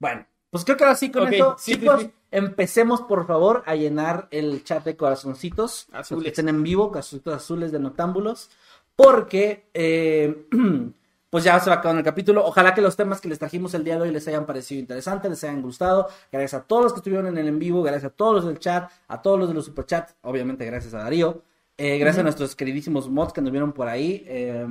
Bueno, 0.00 0.26
pues 0.50 0.64
creo 0.64 0.76
que 0.76 0.84
ahora 0.84 0.96
sí 0.96 1.10
con 1.12 1.24
Ok, 1.24 1.32
esto, 1.32 1.56
sí, 1.58 1.74
sí, 1.74 1.86
sí. 2.00 2.12
Empecemos 2.30 3.02
por 3.02 3.26
favor 3.26 3.62
a 3.66 3.74
llenar 3.74 4.28
el 4.30 4.64
chat 4.64 4.84
de 4.84 4.96
corazoncitos. 4.96 5.86
Los 5.90 6.00
Azules. 6.00 6.24
que 6.24 6.28
estén 6.30 6.48
en 6.48 6.62
vivo, 6.62 6.88
corazoncitos 6.88 7.34
azules 7.34 7.72
de 7.72 7.78
Noctámbulos. 7.78 8.50
Porque, 8.96 9.68
eh, 9.72 10.46
pues 11.30 11.44
ya 11.44 11.58
se 11.60 11.70
va 11.70 11.76
a 11.76 11.78
acabar 11.78 11.96
el 11.96 12.04
capítulo. 12.04 12.44
Ojalá 12.44 12.74
que 12.74 12.80
los 12.80 12.96
temas 12.96 13.20
que 13.20 13.28
les 13.28 13.38
trajimos 13.38 13.72
el 13.74 13.84
día 13.84 13.96
de 13.96 14.02
hoy 14.02 14.10
les 14.10 14.26
hayan 14.28 14.46
parecido 14.46 14.80
interesantes, 14.80 15.30
les 15.30 15.44
hayan 15.44 15.62
gustado. 15.62 16.08
Gracias 16.30 16.60
a 16.60 16.64
todos 16.64 16.84
los 16.84 16.92
que 16.92 16.98
estuvieron 16.98 17.26
en 17.26 17.38
el 17.38 17.48
en 17.48 17.58
vivo, 17.58 17.82
gracias 17.82 18.12
a 18.12 18.14
todos 18.14 18.34
los 18.34 18.46
del 18.46 18.58
chat, 18.58 18.90
a 19.08 19.22
todos 19.22 19.38
los 19.38 19.48
de 19.48 19.54
los 19.54 19.64
superchats, 19.64 20.14
obviamente 20.22 20.66
gracias 20.66 20.92
a 20.94 20.98
Darío. 20.98 21.42
Eh, 21.82 21.96
gracias 21.98 22.20
a 22.20 22.22
nuestros 22.24 22.54
queridísimos 22.54 23.08
mods 23.08 23.32
que 23.32 23.40
anduvieron 23.40 23.72
por 23.72 23.88
ahí, 23.88 24.22
eh, 24.26 24.66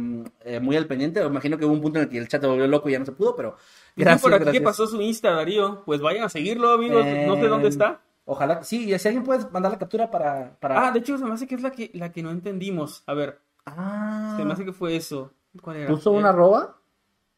eh, 0.45 0.59
muy 0.59 0.75
al 0.77 0.85
pendiente. 0.85 1.19
Me 1.21 1.25
imagino 1.25 1.57
que 1.57 1.65
hubo 1.65 1.73
un 1.73 1.81
punto 1.81 1.97
en 1.97 2.03
el 2.05 2.09
que 2.11 2.19
el 2.19 2.27
chat 2.27 2.39
se 2.39 2.47
volvió 2.47 2.67
loco 2.67 2.87
y 2.87 2.91
ya 2.91 2.99
no 2.99 3.05
se 3.05 3.13
pudo, 3.13 3.35
pero 3.35 3.55
gracias. 3.95 4.21
por 4.21 4.31
aquí 4.33 4.39
que 4.41 4.45
gracias. 4.59 4.63
pasó 4.63 4.85
su 4.87 5.01
Insta, 5.01 5.31
Darío. 5.31 5.81
Pues 5.85 6.01
vayan 6.01 6.25
a 6.25 6.29
seguirlo, 6.29 6.71
amigos. 6.71 7.03
No 7.25 7.35
sé 7.35 7.47
dónde 7.47 7.65
Eh, 7.67 7.69
está. 7.71 8.01
Ojalá, 8.25 8.61
sí, 8.63 8.93
y 8.93 8.99
si 8.99 9.07
alguien 9.07 9.23
puede 9.23 9.43
mandar 9.49 9.71
la 9.71 9.79
captura 9.79 10.11
para... 10.11 10.55
para... 10.59 10.87
Ah, 10.87 10.91
de 10.91 10.99
hecho, 10.99 11.17
se 11.17 11.25
me 11.25 11.33
hace 11.33 11.47
que 11.47 11.55
es 11.55 11.63
la 11.63 11.71
que, 11.71 11.89
la 11.95 12.11
que 12.11 12.21
no 12.21 12.29
entendimos. 12.29 13.01
A 13.07 13.15
ver, 13.15 13.39
Ah, 13.65 14.35
se 14.37 14.45
me 14.45 14.53
hace 14.53 14.65
que 14.65 14.71
fue 14.73 14.95
eso. 14.95 15.31
¿Cuál 15.63 15.77
era? 15.77 15.89
¿Puso 15.89 16.13
Eh, 16.13 16.17
una 16.17 16.29
arroba? 16.29 16.77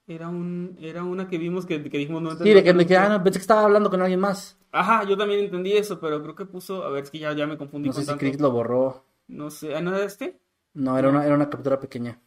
Era, 0.06 0.28
un, 0.28 0.78
era 0.82 1.06
una 1.06 1.30
que 1.30 1.38
vimos 1.38 1.66
que, 1.66 1.82
que 1.90 1.98
dijimos 1.98 2.22
no 2.22 2.32
Sí, 2.36 2.54
de 2.54 2.62
que 2.62 2.74
me 2.74 2.86
quedé, 2.86 2.98
ah, 2.98 3.08
no, 3.08 3.24
pensé 3.24 3.40
que 3.40 3.44
estaba 3.44 3.64
hablando 3.64 3.90
con 3.90 4.02
alguien 4.02 4.20
más. 4.20 4.58
Ajá, 4.74 5.06
yo 5.06 5.16
también 5.18 5.40
entendí 5.40 5.72
eso, 5.74 5.98
pero 6.02 6.22
creo 6.22 6.36
que 6.36 6.46
puso. 6.46 6.84
A 6.84 6.90
ver, 6.90 7.04
es 7.04 7.10
que 7.10 7.20
ya, 7.20 7.32
ya 7.34 7.48
me 7.48 7.58
confundí 7.58 7.88
No 7.88 7.94
sé 7.94 8.04
si. 8.04 8.14
Chris 8.16 8.40
lo 8.42 8.52
borró. 8.52 9.06
No 9.38 9.50
sé, 9.50 9.74
¿ah, 9.76 9.82
¿no 9.82 9.96
era 9.96 10.06
este? 10.06 10.40
No, 10.74 10.98
era 10.98 11.10
una, 11.10 11.26
era 11.26 11.36
una 11.36 11.50
captura 11.50 11.80
pequeña. 11.80 12.22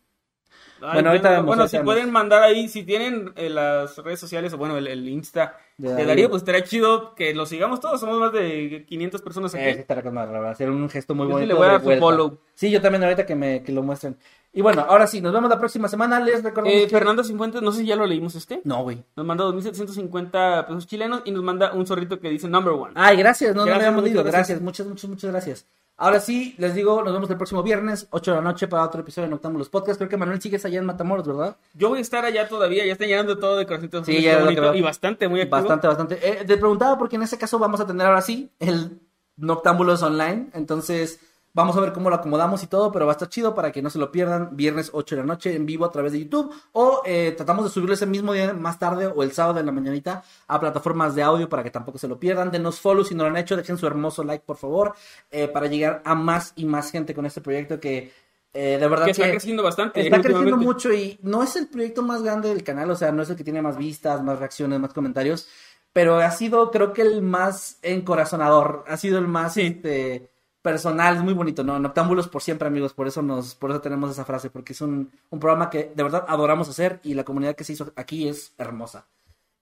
Ay, 0.81 0.93
Bueno, 0.93 1.11
ahorita 1.11 1.31
vemos, 1.31 1.47
Bueno, 1.47 1.69
si 1.69 1.77
vemos. 1.79 1.95
pueden 1.95 2.11
mandar 2.13 2.43
ahí, 2.43 2.69
si 2.69 2.85
tienen 2.85 3.33
eh, 3.37 3.49
las 3.49 3.97
redes 3.99 4.21
sociales 4.21 4.53
o 4.53 4.59
bueno, 4.59 4.77
el, 4.77 4.87
el 4.87 5.09
Insta 5.09 5.57
De 5.77 5.95
de 5.95 6.05
Darío. 6.05 6.29
Pues 6.31 6.43
estaría 6.43 6.65
chido 6.65 7.15
que 7.15 7.35
lo 7.35 7.47
sigamos 7.47 7.81
todos. 7.81 8.01
Somos 8.01 8.19
más 8.19 8.33
de 8.33 8.85
500 8.87 9.23
personas 9.23 9.55
aquí. 9.55 9.71
Eh, 9.71 9.75
sí, 9.75 9.81
estará 9.81 10.03
con 10.03 10.15
la 10.15 10.27
verdad, 10.27 10.51
hacer 10.51 10.71
un 10.71 10.89
gesto 10.89 11.15
muy 11.15 11.27
Yo 11.27 11.35
sí 11.39 11.47
bonito. 11.47 11.47
le 11.47 11.55
voy 11.55 11.67
a 11.67 11.71
de 11.71 11.73
dar 11.73 11.83
su 11.83 11.85
vuelta. 11.85 12.01
follow. 12.01 12.41
Sí, 12.55 12.71
yo 12.71 12.81
también 12.81 13.03
ahorita 13.05 13.27
que 13.27 13.35
me 13.35 13.63
que 13.63 13.73
lo 13.73 13.83
muestren. 13.83 14.19
Y 14.57 14.63
bueno, 14.63 14.87
ahora 14.89 15.07
sí, 15.09 15.21
nos 15.21 15.33
vemos 15.33 15.51
la 15.51 15.59
próxima 15.59 15.89
semana. 15.89 16.21
Les 16.21 16.43
recordamos 16.43 16.73
Eh, 16.73 16.85
que... 16.85 16.89
Fernando 16.91 17.25
Cifuentes, 17.25 17.61
no 17.61 17.73
sé 17.73 17.81
si 17.81 17.87
ya 17.87 17.97
lo 17.97 18.07
leímos 18.07 18.35
este. 18.37 18.61
No, 18.65 18.83
güey. 18.85 19.03
Nos 19.17 19.27
manda 19.27 19.45
2.750 19.47 20.67
pesos 20.67 20.87
chilenos 20.87 21.23
y 21.25 21.31
nos 21.33 21.43
manda 21.43 21.73
un 21.73 21.87
zorrito 21.87 22.21
que 22.21 22.31
dice 22.31 22.49
number 22.49 22.73
one. 22.73 22.93
Ay, 22.95 23.17
gracias, 23.17 23.55
no, 23.55 23.63
no 23.63 23.65
me 23.67 23.71
Gracias, 23.73 23.87
habíamos 23.89 24.05
leído. 24.05 24.23
gracias. 24.23 24.39
Gracias, 24.49 24.61
muchas, 24.63 24.87
muchas, 24.87 25.11
muchas 25.11 25.31
gracias. 25.31 25.67
Ahora 25.97 26.19
sí, 26.19 26.55
les 26.59 26.75
digo, 26.75 27.03
nos 27.03 27.13
vemos 27.13 27.31
el 27.31 27.37
próximo 27.37 27.63
viernes, 27.63 28.09
8 28.11 28.31
de 28.33 28.37
la 28.39 28.43
noche, 28.43 28.67
para 28.67 28.83
otro 28.85 29.01
episodio 29.03 29.27
de 29.27 29.31
Noctámbulos 29.31 29.69
Podcast. 29.69 29.99
Creo 29.99 30.09
que 30.09 30.17
Manuel 30.17 30.41
sigues 30.41 30.65
allá 30.65 30.79
en 30.81 30.87
Matamoros, 30.87 31.27
¿verdad? 31.27 31.57
Yo 31.75 31.89
voy 31.89 31.99
a 31.99 32.03
estar 32.03 32.25
allá 32.25 32.49
todavía, 32.49 32.85
ya 32.85 32.93
están 32.93 33.07
llenando 33.09 33.39
todo 33.39 33.57
de 33.57 33.65
corazoncitos. 33.67 34.07
Sí, 34.07 34.21
ya 34.23 34.39
lo 34.41 34.45
bonito, 34.47 34.75
y 34.75 34.83
bastante, 34.83 35.29
muy 35.29 35.41
activo. 35.41 35.57
Bastante, 35.59 35.87
bastante. 35.87 36.19
Eh, 36.29 36.45
te 36.45 36.57
preguntaba 36.57 36.99
porque 36.99 37.15
en 37.17 37.23
ese 37.23 37.39
caso 37.39 37.61
vamos 37.61 37.81
a 37.81 37.87
tener 37.87 38.07
ahora 38.07 38.23
sí 38.23 38.51
el 38.59 38.99
Noctámbulos 39.37 40.03
online. 40.03 40.49
Entonces, 40.53 41.21
vamos 41.55 41.77
a 41.77 41.81
ver 41.81 41.93
cómo 41.93 42.11
lo 42.11 42.17
acomodamos 42.17 42.63
y 42.63 42.67
todo, 42.67 42.93
pero 42.93 43.07
va 43.07 43.13
a 43.13 43.15
estar 43.15 43.29
chido 43.29 43.55
para 43.55 43.73
que 43.73 43.81
no 43.81 43.89
se 43.89 43.99
lo 43.99 44.11
pierdan. 44.13 44.57
Viernes 44.57 44.91
8 44.93 45.15
de 45.15 45.21
la 45.23 45.27
noche 45.27 45.55
en 45.55 45.65
vivo 45.65 45.85
a 45.87 45.91
través 45.91 46.13
de 46.13 46.19
YouTube. 46.21 46.53
O 46.73 47.01
eh, 47.07 47.33
tratamos 47.37 47.65
de 47.65 47.71
subirlo 47.71 47.95
ese 47.95 48.07
mismo 48.07 48.33
día 48.33 48.53
más 48.53 48.79
tarde 48.79 49.07
o 49.07 49.23
el 49.23 49.33
sábado 49.33 49.61
en 49.61 49.67
la 49.67 49.73
mañanita 49.73 50.23
a 50.49 50.61
plataformas 50.61 51.15
de 51.15 51.23
audio 51.23 51.49
para 51.49 51.63
que 51.63 51.71
tampoco 51.71 51.97
se 51.97 52.09
lo 52.09 52.19
pierdan. 52.19 52.51
Denos 52.51 52.81
follow 52.81 53.05
si 53.05 53.15
no 53.15 53.23
lo 53.25 53.31
han 53.31 53.37
hecho. 53.37 53.57
Dejen 53.57 53.79
su 53.79 53.87
hermoso 53.87 54.23
like, 54.25 54.45
por 54.45 54.57
favor, 54.57 54.95
eh, 55.31 55.49
para 55.49 55.67
llegar 55.69 56.03
a 56.05 56.15
más 56.15 56.53
y 56.57 56.65
más 56.65 56.91
gente 56.91 57.15
con 57.15 57.25
este 57.25 57.41
proyecto 57.41 57.79
que 57.81 58.13
eh, 58.57 58.79
de 58.81 58.87
verdad 58.89 59.07
que 59.07 59.11
está 59.13 59.25
que- 59.25 59.31
creciendo 59.33 59.63
bastante. 59.65 60.01
Está 60.01 60.21
creciendo 60.21 60.57
mucho 60.57 60.93
y 60.93 61.19
no 61.23 61.43
es 61.43 61.57
el 61.57 61.67
proyecto 61.69 62.03
más 62.03 62.23
grande 62.23 62.49
del 62.51 62.63
canal, 62.63 62.89
o 62.91 62.95
sea, 62.97 63.11
no 63.11 63.23
es 63.23 63.31
el 63.31 63.37
que 63.37 63.43
tiene 63.45 63.61
más 63.63 63.77
vistas, 63.77 64.23
más 64.23 64.39
reacciones, 64.39 64.79
más 64.79 64.93
comentarios, 64.95 65.49
pero 65.93 66.19
ha 66.19 66.31
sido 66.31 66.71
creo 66.71 66.93
que 66.93 67.03
el 67.03 67.21
más 67.23 67.79
encorazonador, 67.83 68.85
ha 68.87 68.97
sido 68.97 69.19
el 69.19 69.27
más 69.29 69.55
Sí. 69.55 69.63
este, 69.63 70.31
personal, 70.65 71.17
es 71.17 71.23
muy 71.23 71.35
bonito, 71.35 71.63
¿no? 71.63 71.79
Noctámbulos 71.79 72.27
por 72.27 72.41
siempre, 72.41 72.67
amigos, 72.67 72.95
por 72.95 73.07
eso 73.07 73.21
nos, 73.21 73.55
por 73.55 73.71
eso 73.71 73.83
tenemos 73.83 74.11
esa 74.11 74.25
frase, 74.25 74.49
porque 74.49 74.73
es 74.73 74.81
un, 74.81 75.13
un 75.29 75.39
programa 75.39 75.69
que 75.69 75.93
de 75.95 76.03
verdad 76.03 76.25
adoramos 76.27 76.71
hacer 76.71 77.01
y 77.05 77.13
la 77.13 77.23
comunidad 77.23 77.55
que 77.55 77.65
se 77.65 77.75
hizo 77.75 77.93
aquí 77.97 78.27
es 78.29 78.55
hermosa. 78.57 79.07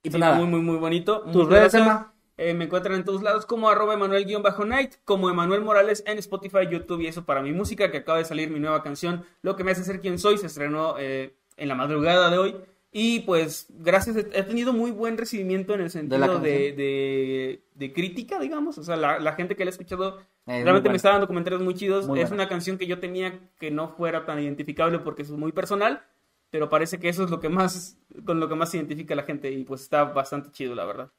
Y 0.05 0.11
pues 0.11 0.15
Sí, 0.15 0.21
nada, 0.21 0.37
muy, 0.37 0.47
muy, 0.47 0.61
muy 0.61 0.77
bonito. 0.77 1.23
tus 1.23 1.49
redes. 1.49 1.75
Emma. 1.75 2.13
Eh, 2.37 2.55
me 2.55 2.67
encuentran 2.67 2.95
en 2.95 3.05
todos 3.05 3.21
lados 3.21 3.47
como 3.47 3.69
arroba 3.69 3.95
Emanuel-Night, 3.95 4.95
como 5.05 5.29
Emanuel 5.29 5.63
Morales 5.63 6.05
en 6.07 6.19
Spotify, 6.19 6.69
YouTube 6.71 7.01
y 7.01 7.09
eso 7.09 7.25
para 7.25 7.43
mi 7.43 7.53
música, 7.53 7.91
que 7.91 7.99
acaba 7.99 8.19
de 8.19 8.25
salir 8.25 8.49
mi 8.49 8.61
nueva 8.61 8.85
canción, 8.85 9.25
Lo 9.43 9.57
que 9.57 9.65
me 9.65 9.73
hace 9.73 9.83
ser 9.83 10.01
quien 10.01 10.21
soy, 10.21 10.39
se 10.39 10.47
estrenó 10.47 10.95
eh, 10.99 11.35
en 11.57 11.69
la 11.69 11.75
madrugada 11.75 12.31
de 12.31 12.39
hoy. 12.39 12.57
Y 12.95 13.21
pues, 13.21 13.67
gracias, 13.71 14.17
he 14.17 14.43
tenido 14.43 14.75
muy 14.75 14.91
buen 14.91 15.17
recibimiento 15.17 15.73
en 15.73 15.81
el 15.81 15.91
sentido 15.91 16.39
de, 16.39 16.73
de, 16.73 17.63
de 17.75 17.93
crítica, 17.95 18.39
digamos. 18.39 18.77
O 18.77 18.85
sea, 18.85 18.97
la, 18.97 19.19
la 19.19 19.33
gente 19.33 19.57
que 19.57 19.65
la 19.65 19.71
ha 19.71 19.73
escuchado 19.73 20.19
realmente 20.45 20.91
me 20.91 20.97
está 20.97 21.09
dando 21.11 21.27
comentarios 21.27 21.63
muy 21.63 21.75
chidos. 21.75 22.07
Muy 22.07 22.21
es 22.21 22.29
buena. 22.29 22.45
una 22.45 22.51
canción 22.51 22.77
que 22.77 22.87
yo 22.87 23.01
tenía 23.01 23.41
que 23.59 23.71
no 23.71 23.89
fuera 23.89 24.27
tan 24.27 24.39
identificable 24.41 24.99
porque 24.99 25.23
es 25.23 25.31
muy 25.31 25.53
personal, 25.53 26.03
pero 26.51 26.69
parece 26.69 27.01
que 27.01 27.09
eso 27.09 27.25
es 27.25 27.31
lo 27.31 27.41
que 27.41 27.49
más, 27.49 27.97
con 28.27 28.41
lo 28.41 28.49
que 28.49 28.57
más 28.57 28.71
se 28.71 28.77
identifica 28.77 29.15
a 29.15 29.17
la 29.17 29.23
gente 29.23 29.51
y 29.51 29.65
pues 29.65 29.81
está 29.81 30.05
bastante 30.05 30.51
chido, 30.51 30.75
la 30.75 30.85
verdad. 30.85 31.11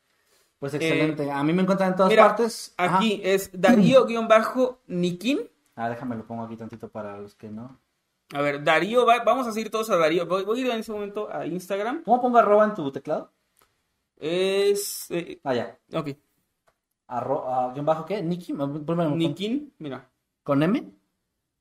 Pues 0.60 0.76
excelente. 0.76 1.30
a 1.30 1.44
mí 1.44 1.54
me 1.54 1.64
encuentran 1.64 1.90
en 1.90 1.96
todas 1.96 2.12
eh, 2.12 2.14
Mira, 2.14 2.28
partes. 2.28 2.74
Ajá. 2.78 2.98
Aquí 2.98 3.20
es 3.24 3.50
Darío-Nikin. 3.52 5.40
Ah, 5.76 5.90
déjame 5.90 6.16
lo 6.16 6.24
pongo 6.28 6.44
aquí 6.44 6.56
tantito 6.56 6.88
para 6.88 7.18
los 7.18 7.34
que 7.34 7.50
no. 7.50 7.80
A 8.34 8.42
ver, 8.42 8.64
Darío, 8.64 9.06
va- 9.06 9.24
vamos 9.24 9.48
a 9.48 9.52
seguir 9.52 9.70
todos 9.72 9.90
a 9.90 9.98
Darío. 9.98 10.26
Voy, 10.26 10.44
voy 10.44 10.60
a 10.60 10.62
ir 10.66 10.70
en 10.72 10.80
ese 10.80 10.92
momento 10.92 11.30
a 11.32 11.46
Instagram. 11.46 12.04
¿Cómo 12.04 12.22
pongo 12.22 12.38
arroba 12.38 12.66
en 12.66 12.74
tu 12.74 12.92
teclado? 12.92 13.32
Es. 14.18 15.10
eh, 15.12 15.40
Ah, 15.44 15.54
ya. 15.54 15.78
ok, 15.94 16.10
Arro, 17.08 17.44
ah, 17.48 17.72
guion 17.74 17.86
bajo 17.86 18.06
qué? 18.06 18.18
Ponme- 18.24 19.16
Nikin, 19.16 19.74
mira. 19.80 20.10
¿Con 20.44 20.64
M? 20.64 20.92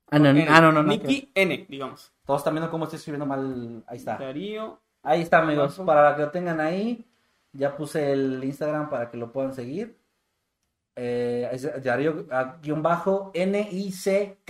Ah, 0.09 0.19
no, 0.19 0.29
N. 0.29 0.45
ah, 0.49 0.61
no, 0.61 0.71
no, 0.71 0.81
no. 0.83 0.89
Niki 0.89 1.31
N, 1.35 1.65
digamos. 1.69 2.11
Todos 2.25 2.39
están 2.41 2.53
viendo 2.53 2.69
cómo 2.71 2.85
estoy 2.85 2.97
escribiendo 2.97 3.25
mal. 3.25 3.83
Ahí 3.87 3.97
está. 3.97 4.17
Darío. 4.17 4.79
Ahí 5.03 5.21
está, 5.21 5.39
amigos. 5.39 5.79
Para 5.85 6.15
que 6.15 6.21
lo 6.23 6.31
tengan 6.31 6.59
ahí. 6.61 7.05
Ya 7.51 7.75
puse 7.75 8.11
el 8.13 8.43
Instagram 8.43 8.89
para 8.89 9.09
que 9.11 9.17
lo 9.17 9.31
puedan 9.31 9.53
seguir. 9.53 9.97
Eh, 10.95 11.49
es 11.51 11.67
Darío 11.83 12.27
ah, 12.31 12.57
guion 12.61 12.83
bajo 12.83 13.31
N-I-C-K-Y-N 13.33 14.45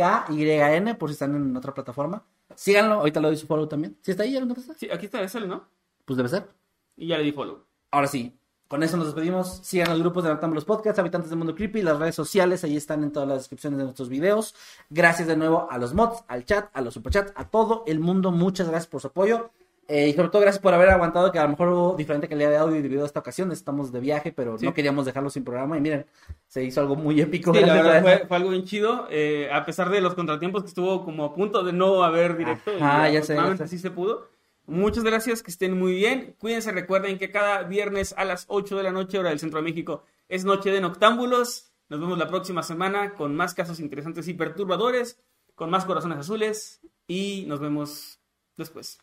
por 0.95 1.09
si 1.09 1.13
están 1.13 1.35
en 1.35 1.55
otra 1.55 1.73
plataforma. 1.73 2.23
Síganlo. 2.55 2.95
Ahorita 2.95 3.19
le 3.21 3.27
doy 3.27 3.37
su 3.37 3.47
follow 3.47 3.67
también. 3.67 3.97
¿Sí 4.01 4.11
está 4.11 4.23
ahí? 4.23 4.33
¿Ya 4.33 4.39
lo 4.39 4.45
encontraste? 4.45 4.73
Sí, 4.77 4.89
aquí 4.91 5.05
está, 5.05 5.21
es 5.21 5.33
él, 5.35 5.47
¿no? 5.47 5.67
Pues 6.05 6.17
debe 6.17 6.29
ser. 6.29 6.47
Y 6.95 7.07
ya 7.07 7.17
le 7.17 7.23
di 7.23 7.31
follow. 7.31 7.63
Ahora 7.91 8.07
sí, 8.07 8.37
con 8.67 8.83
eso 8.83 8.97
nos 8.97 9.05
despedimos. 9.05 9.59
Sigan 9.63 9.89
los 9.89 9.99
grupos 9.99 10.23
de 10.23 10.31
Noctámbulos 10.31 10.65
Podcast, 10.65 10.97
Habitantes 10.99 11.29
del 11.29 11.37
Mundo 11.37 11.55
Creepy, 11.55 11.81
las 11.81 11.99
redes 11.99 12.15
sociales, 12.15 12.63
ahí 12.63 12.75
están 12.75 13.03
en 13.03 13.11
todas 13.11 13.29
las 13.29 13.37
descripciones 13.39 13.77
de 13.77 13.83
nuestros 13.83 14.09
videos. 14.09 14.55
Gracias 14.89 15.27
de 15.27 15.37
nuevo 15.37 15.67
a 15.69 15.77
los 15.77 15.93
mods, 15.93 16.23
al 16.27 16.45
chat, 16.45 16.69
a 16.73 16.81
los 16.81 16.93
superchats, 16.95 17.31
a 17.35 17.49
todo 17.49 17.83
el 17.87 17.99
mundo. 17.99 18.31
Muchas 18.31 18.67
gracias 18.67 18.87
por 18.87 19.01
su 19.01 19.07
apoyo. 19.07 19.51
Eh, 19.89 20.07
y 20.07 20.13
sobre 20.13 20.29
todo 20.29 20.41
gracias 20.41 20.61
por 20.61 20.73
haber 20.73 20.89
aguantado 20.89 21.31
que 21.31 21.39
a 21.39 21.43
lo 21.43 21.49
mejor 21.49 21.67
hubo 21.69 21.95
diferente 21.95 22.29
calidad 22.29 22.49
de 22.49 22.57
audio 22.57 22.77
y 22.77 22.81
de 22.81 22.87
video 22.87 23.05
esta 23.05 23.19
ocasión. 23.19 23.51
Estamos 23.51 23.91
de 23.91 23.99
viaje, 23.99 24.31
pero 24.31 24.57
Sí. 24.57 24.65
no 24.65 24.73
queríamos 24.73 25.05
dejarlo 25.05 25.29
sin 25.29 25.43
programa. 25.43 25.77
Y 25.77 25.81
miren, 25.81 26.05
se 26.47 26.63
hizo 26.63 26.79
algo 26.79 26.95
muy 26.95 27.19
épico. 27.19 27.53
Sí, 27.53 27.59
la 27.59 27.73
verdad 27.73 27.97
a 27.97 28.01
fue, 28.01 28.25
fue 28.27 28.37
algo 28.37 28.49
bien 28.51 28.63
chido. 28.63 29.07
eh, 29.09 29.49
a 29.51 29.65
pesar 29.65 29.89
de 29.89 29.99
los 29.99 30.15
contratiempos 30.15 30.63
que 30.63 30.69
estuvo 30.69 31.03
como 31.03 31.25
a 31.25 31.33
punto 31.35 31.63
de 31.63 31.73
no 31.73 32.03
haber 32.03 32.37
directo. 32.37 32.71
Ajá, 32.79 33.09
ya 33.09 33.21
sé, 33.23 33.35
ya 33.35 33.57
sé. 33.57 33.67
sí 33.67 33.77
se 33.77 33.91
pudo. 33.91 34.29
Muchas 34.65 35.03
gracias, 35.03 35.43
que 35.43 35.51
estén 35.51 35.77
muy 35.77 35.91
bien. 35.93 36.35
Cuídense, 36.39 36.71
recuerden 36.71 37.17
que 37.19 37.29
cada 37.29 37.63
viernes 37.63 38.15
a 38.17 38.23
las 38.23 38.45
8 38.47 38.77
de 38.77 38.83
la 38.83 38.91
noche, 38.91 39.19
hora 39.19 39.29
del 39.29 39.39
Centro 39.39 39.57
de 39.59 39.63
México, 39.63 40.05
es 40.29 40.45
Noche 40.45 40.71
de 40.71 40.79
Noctámbulos. 40.79 41.73
Nos 41.89 41.99
vemos 41.99 42.17
la 42.17 42.29
próxima 42.29 42.63
semana 42.63 43.13
con 43.15 43.35
más 43.35 43.53
casos 43.53 43.81
interesantes 43.81 44.29
y 44.29 44.33
perturbadores, 44.33 45.19
con 45.55 45.69
más 45.69 45.83
corazones 45.83 46.17
azules 46.17 46.79
y 47.07 47.43
nos 47.49 47.59
vemos 47.59 48.19
después. 48.55 48.99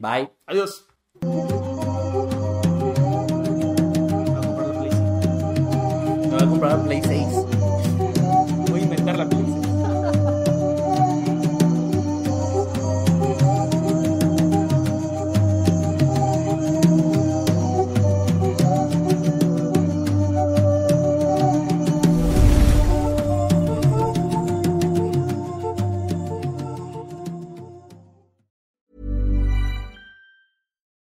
Bye. 0.00 0.30
Adiós. 0.46 0.86
Me 1.20 1.28
voy 6.30 6.42
a 6.42 6.46
comprar 6.46 6.78
la 6.78 6.84
Play 6.84 7.02
6. 7.02 7.39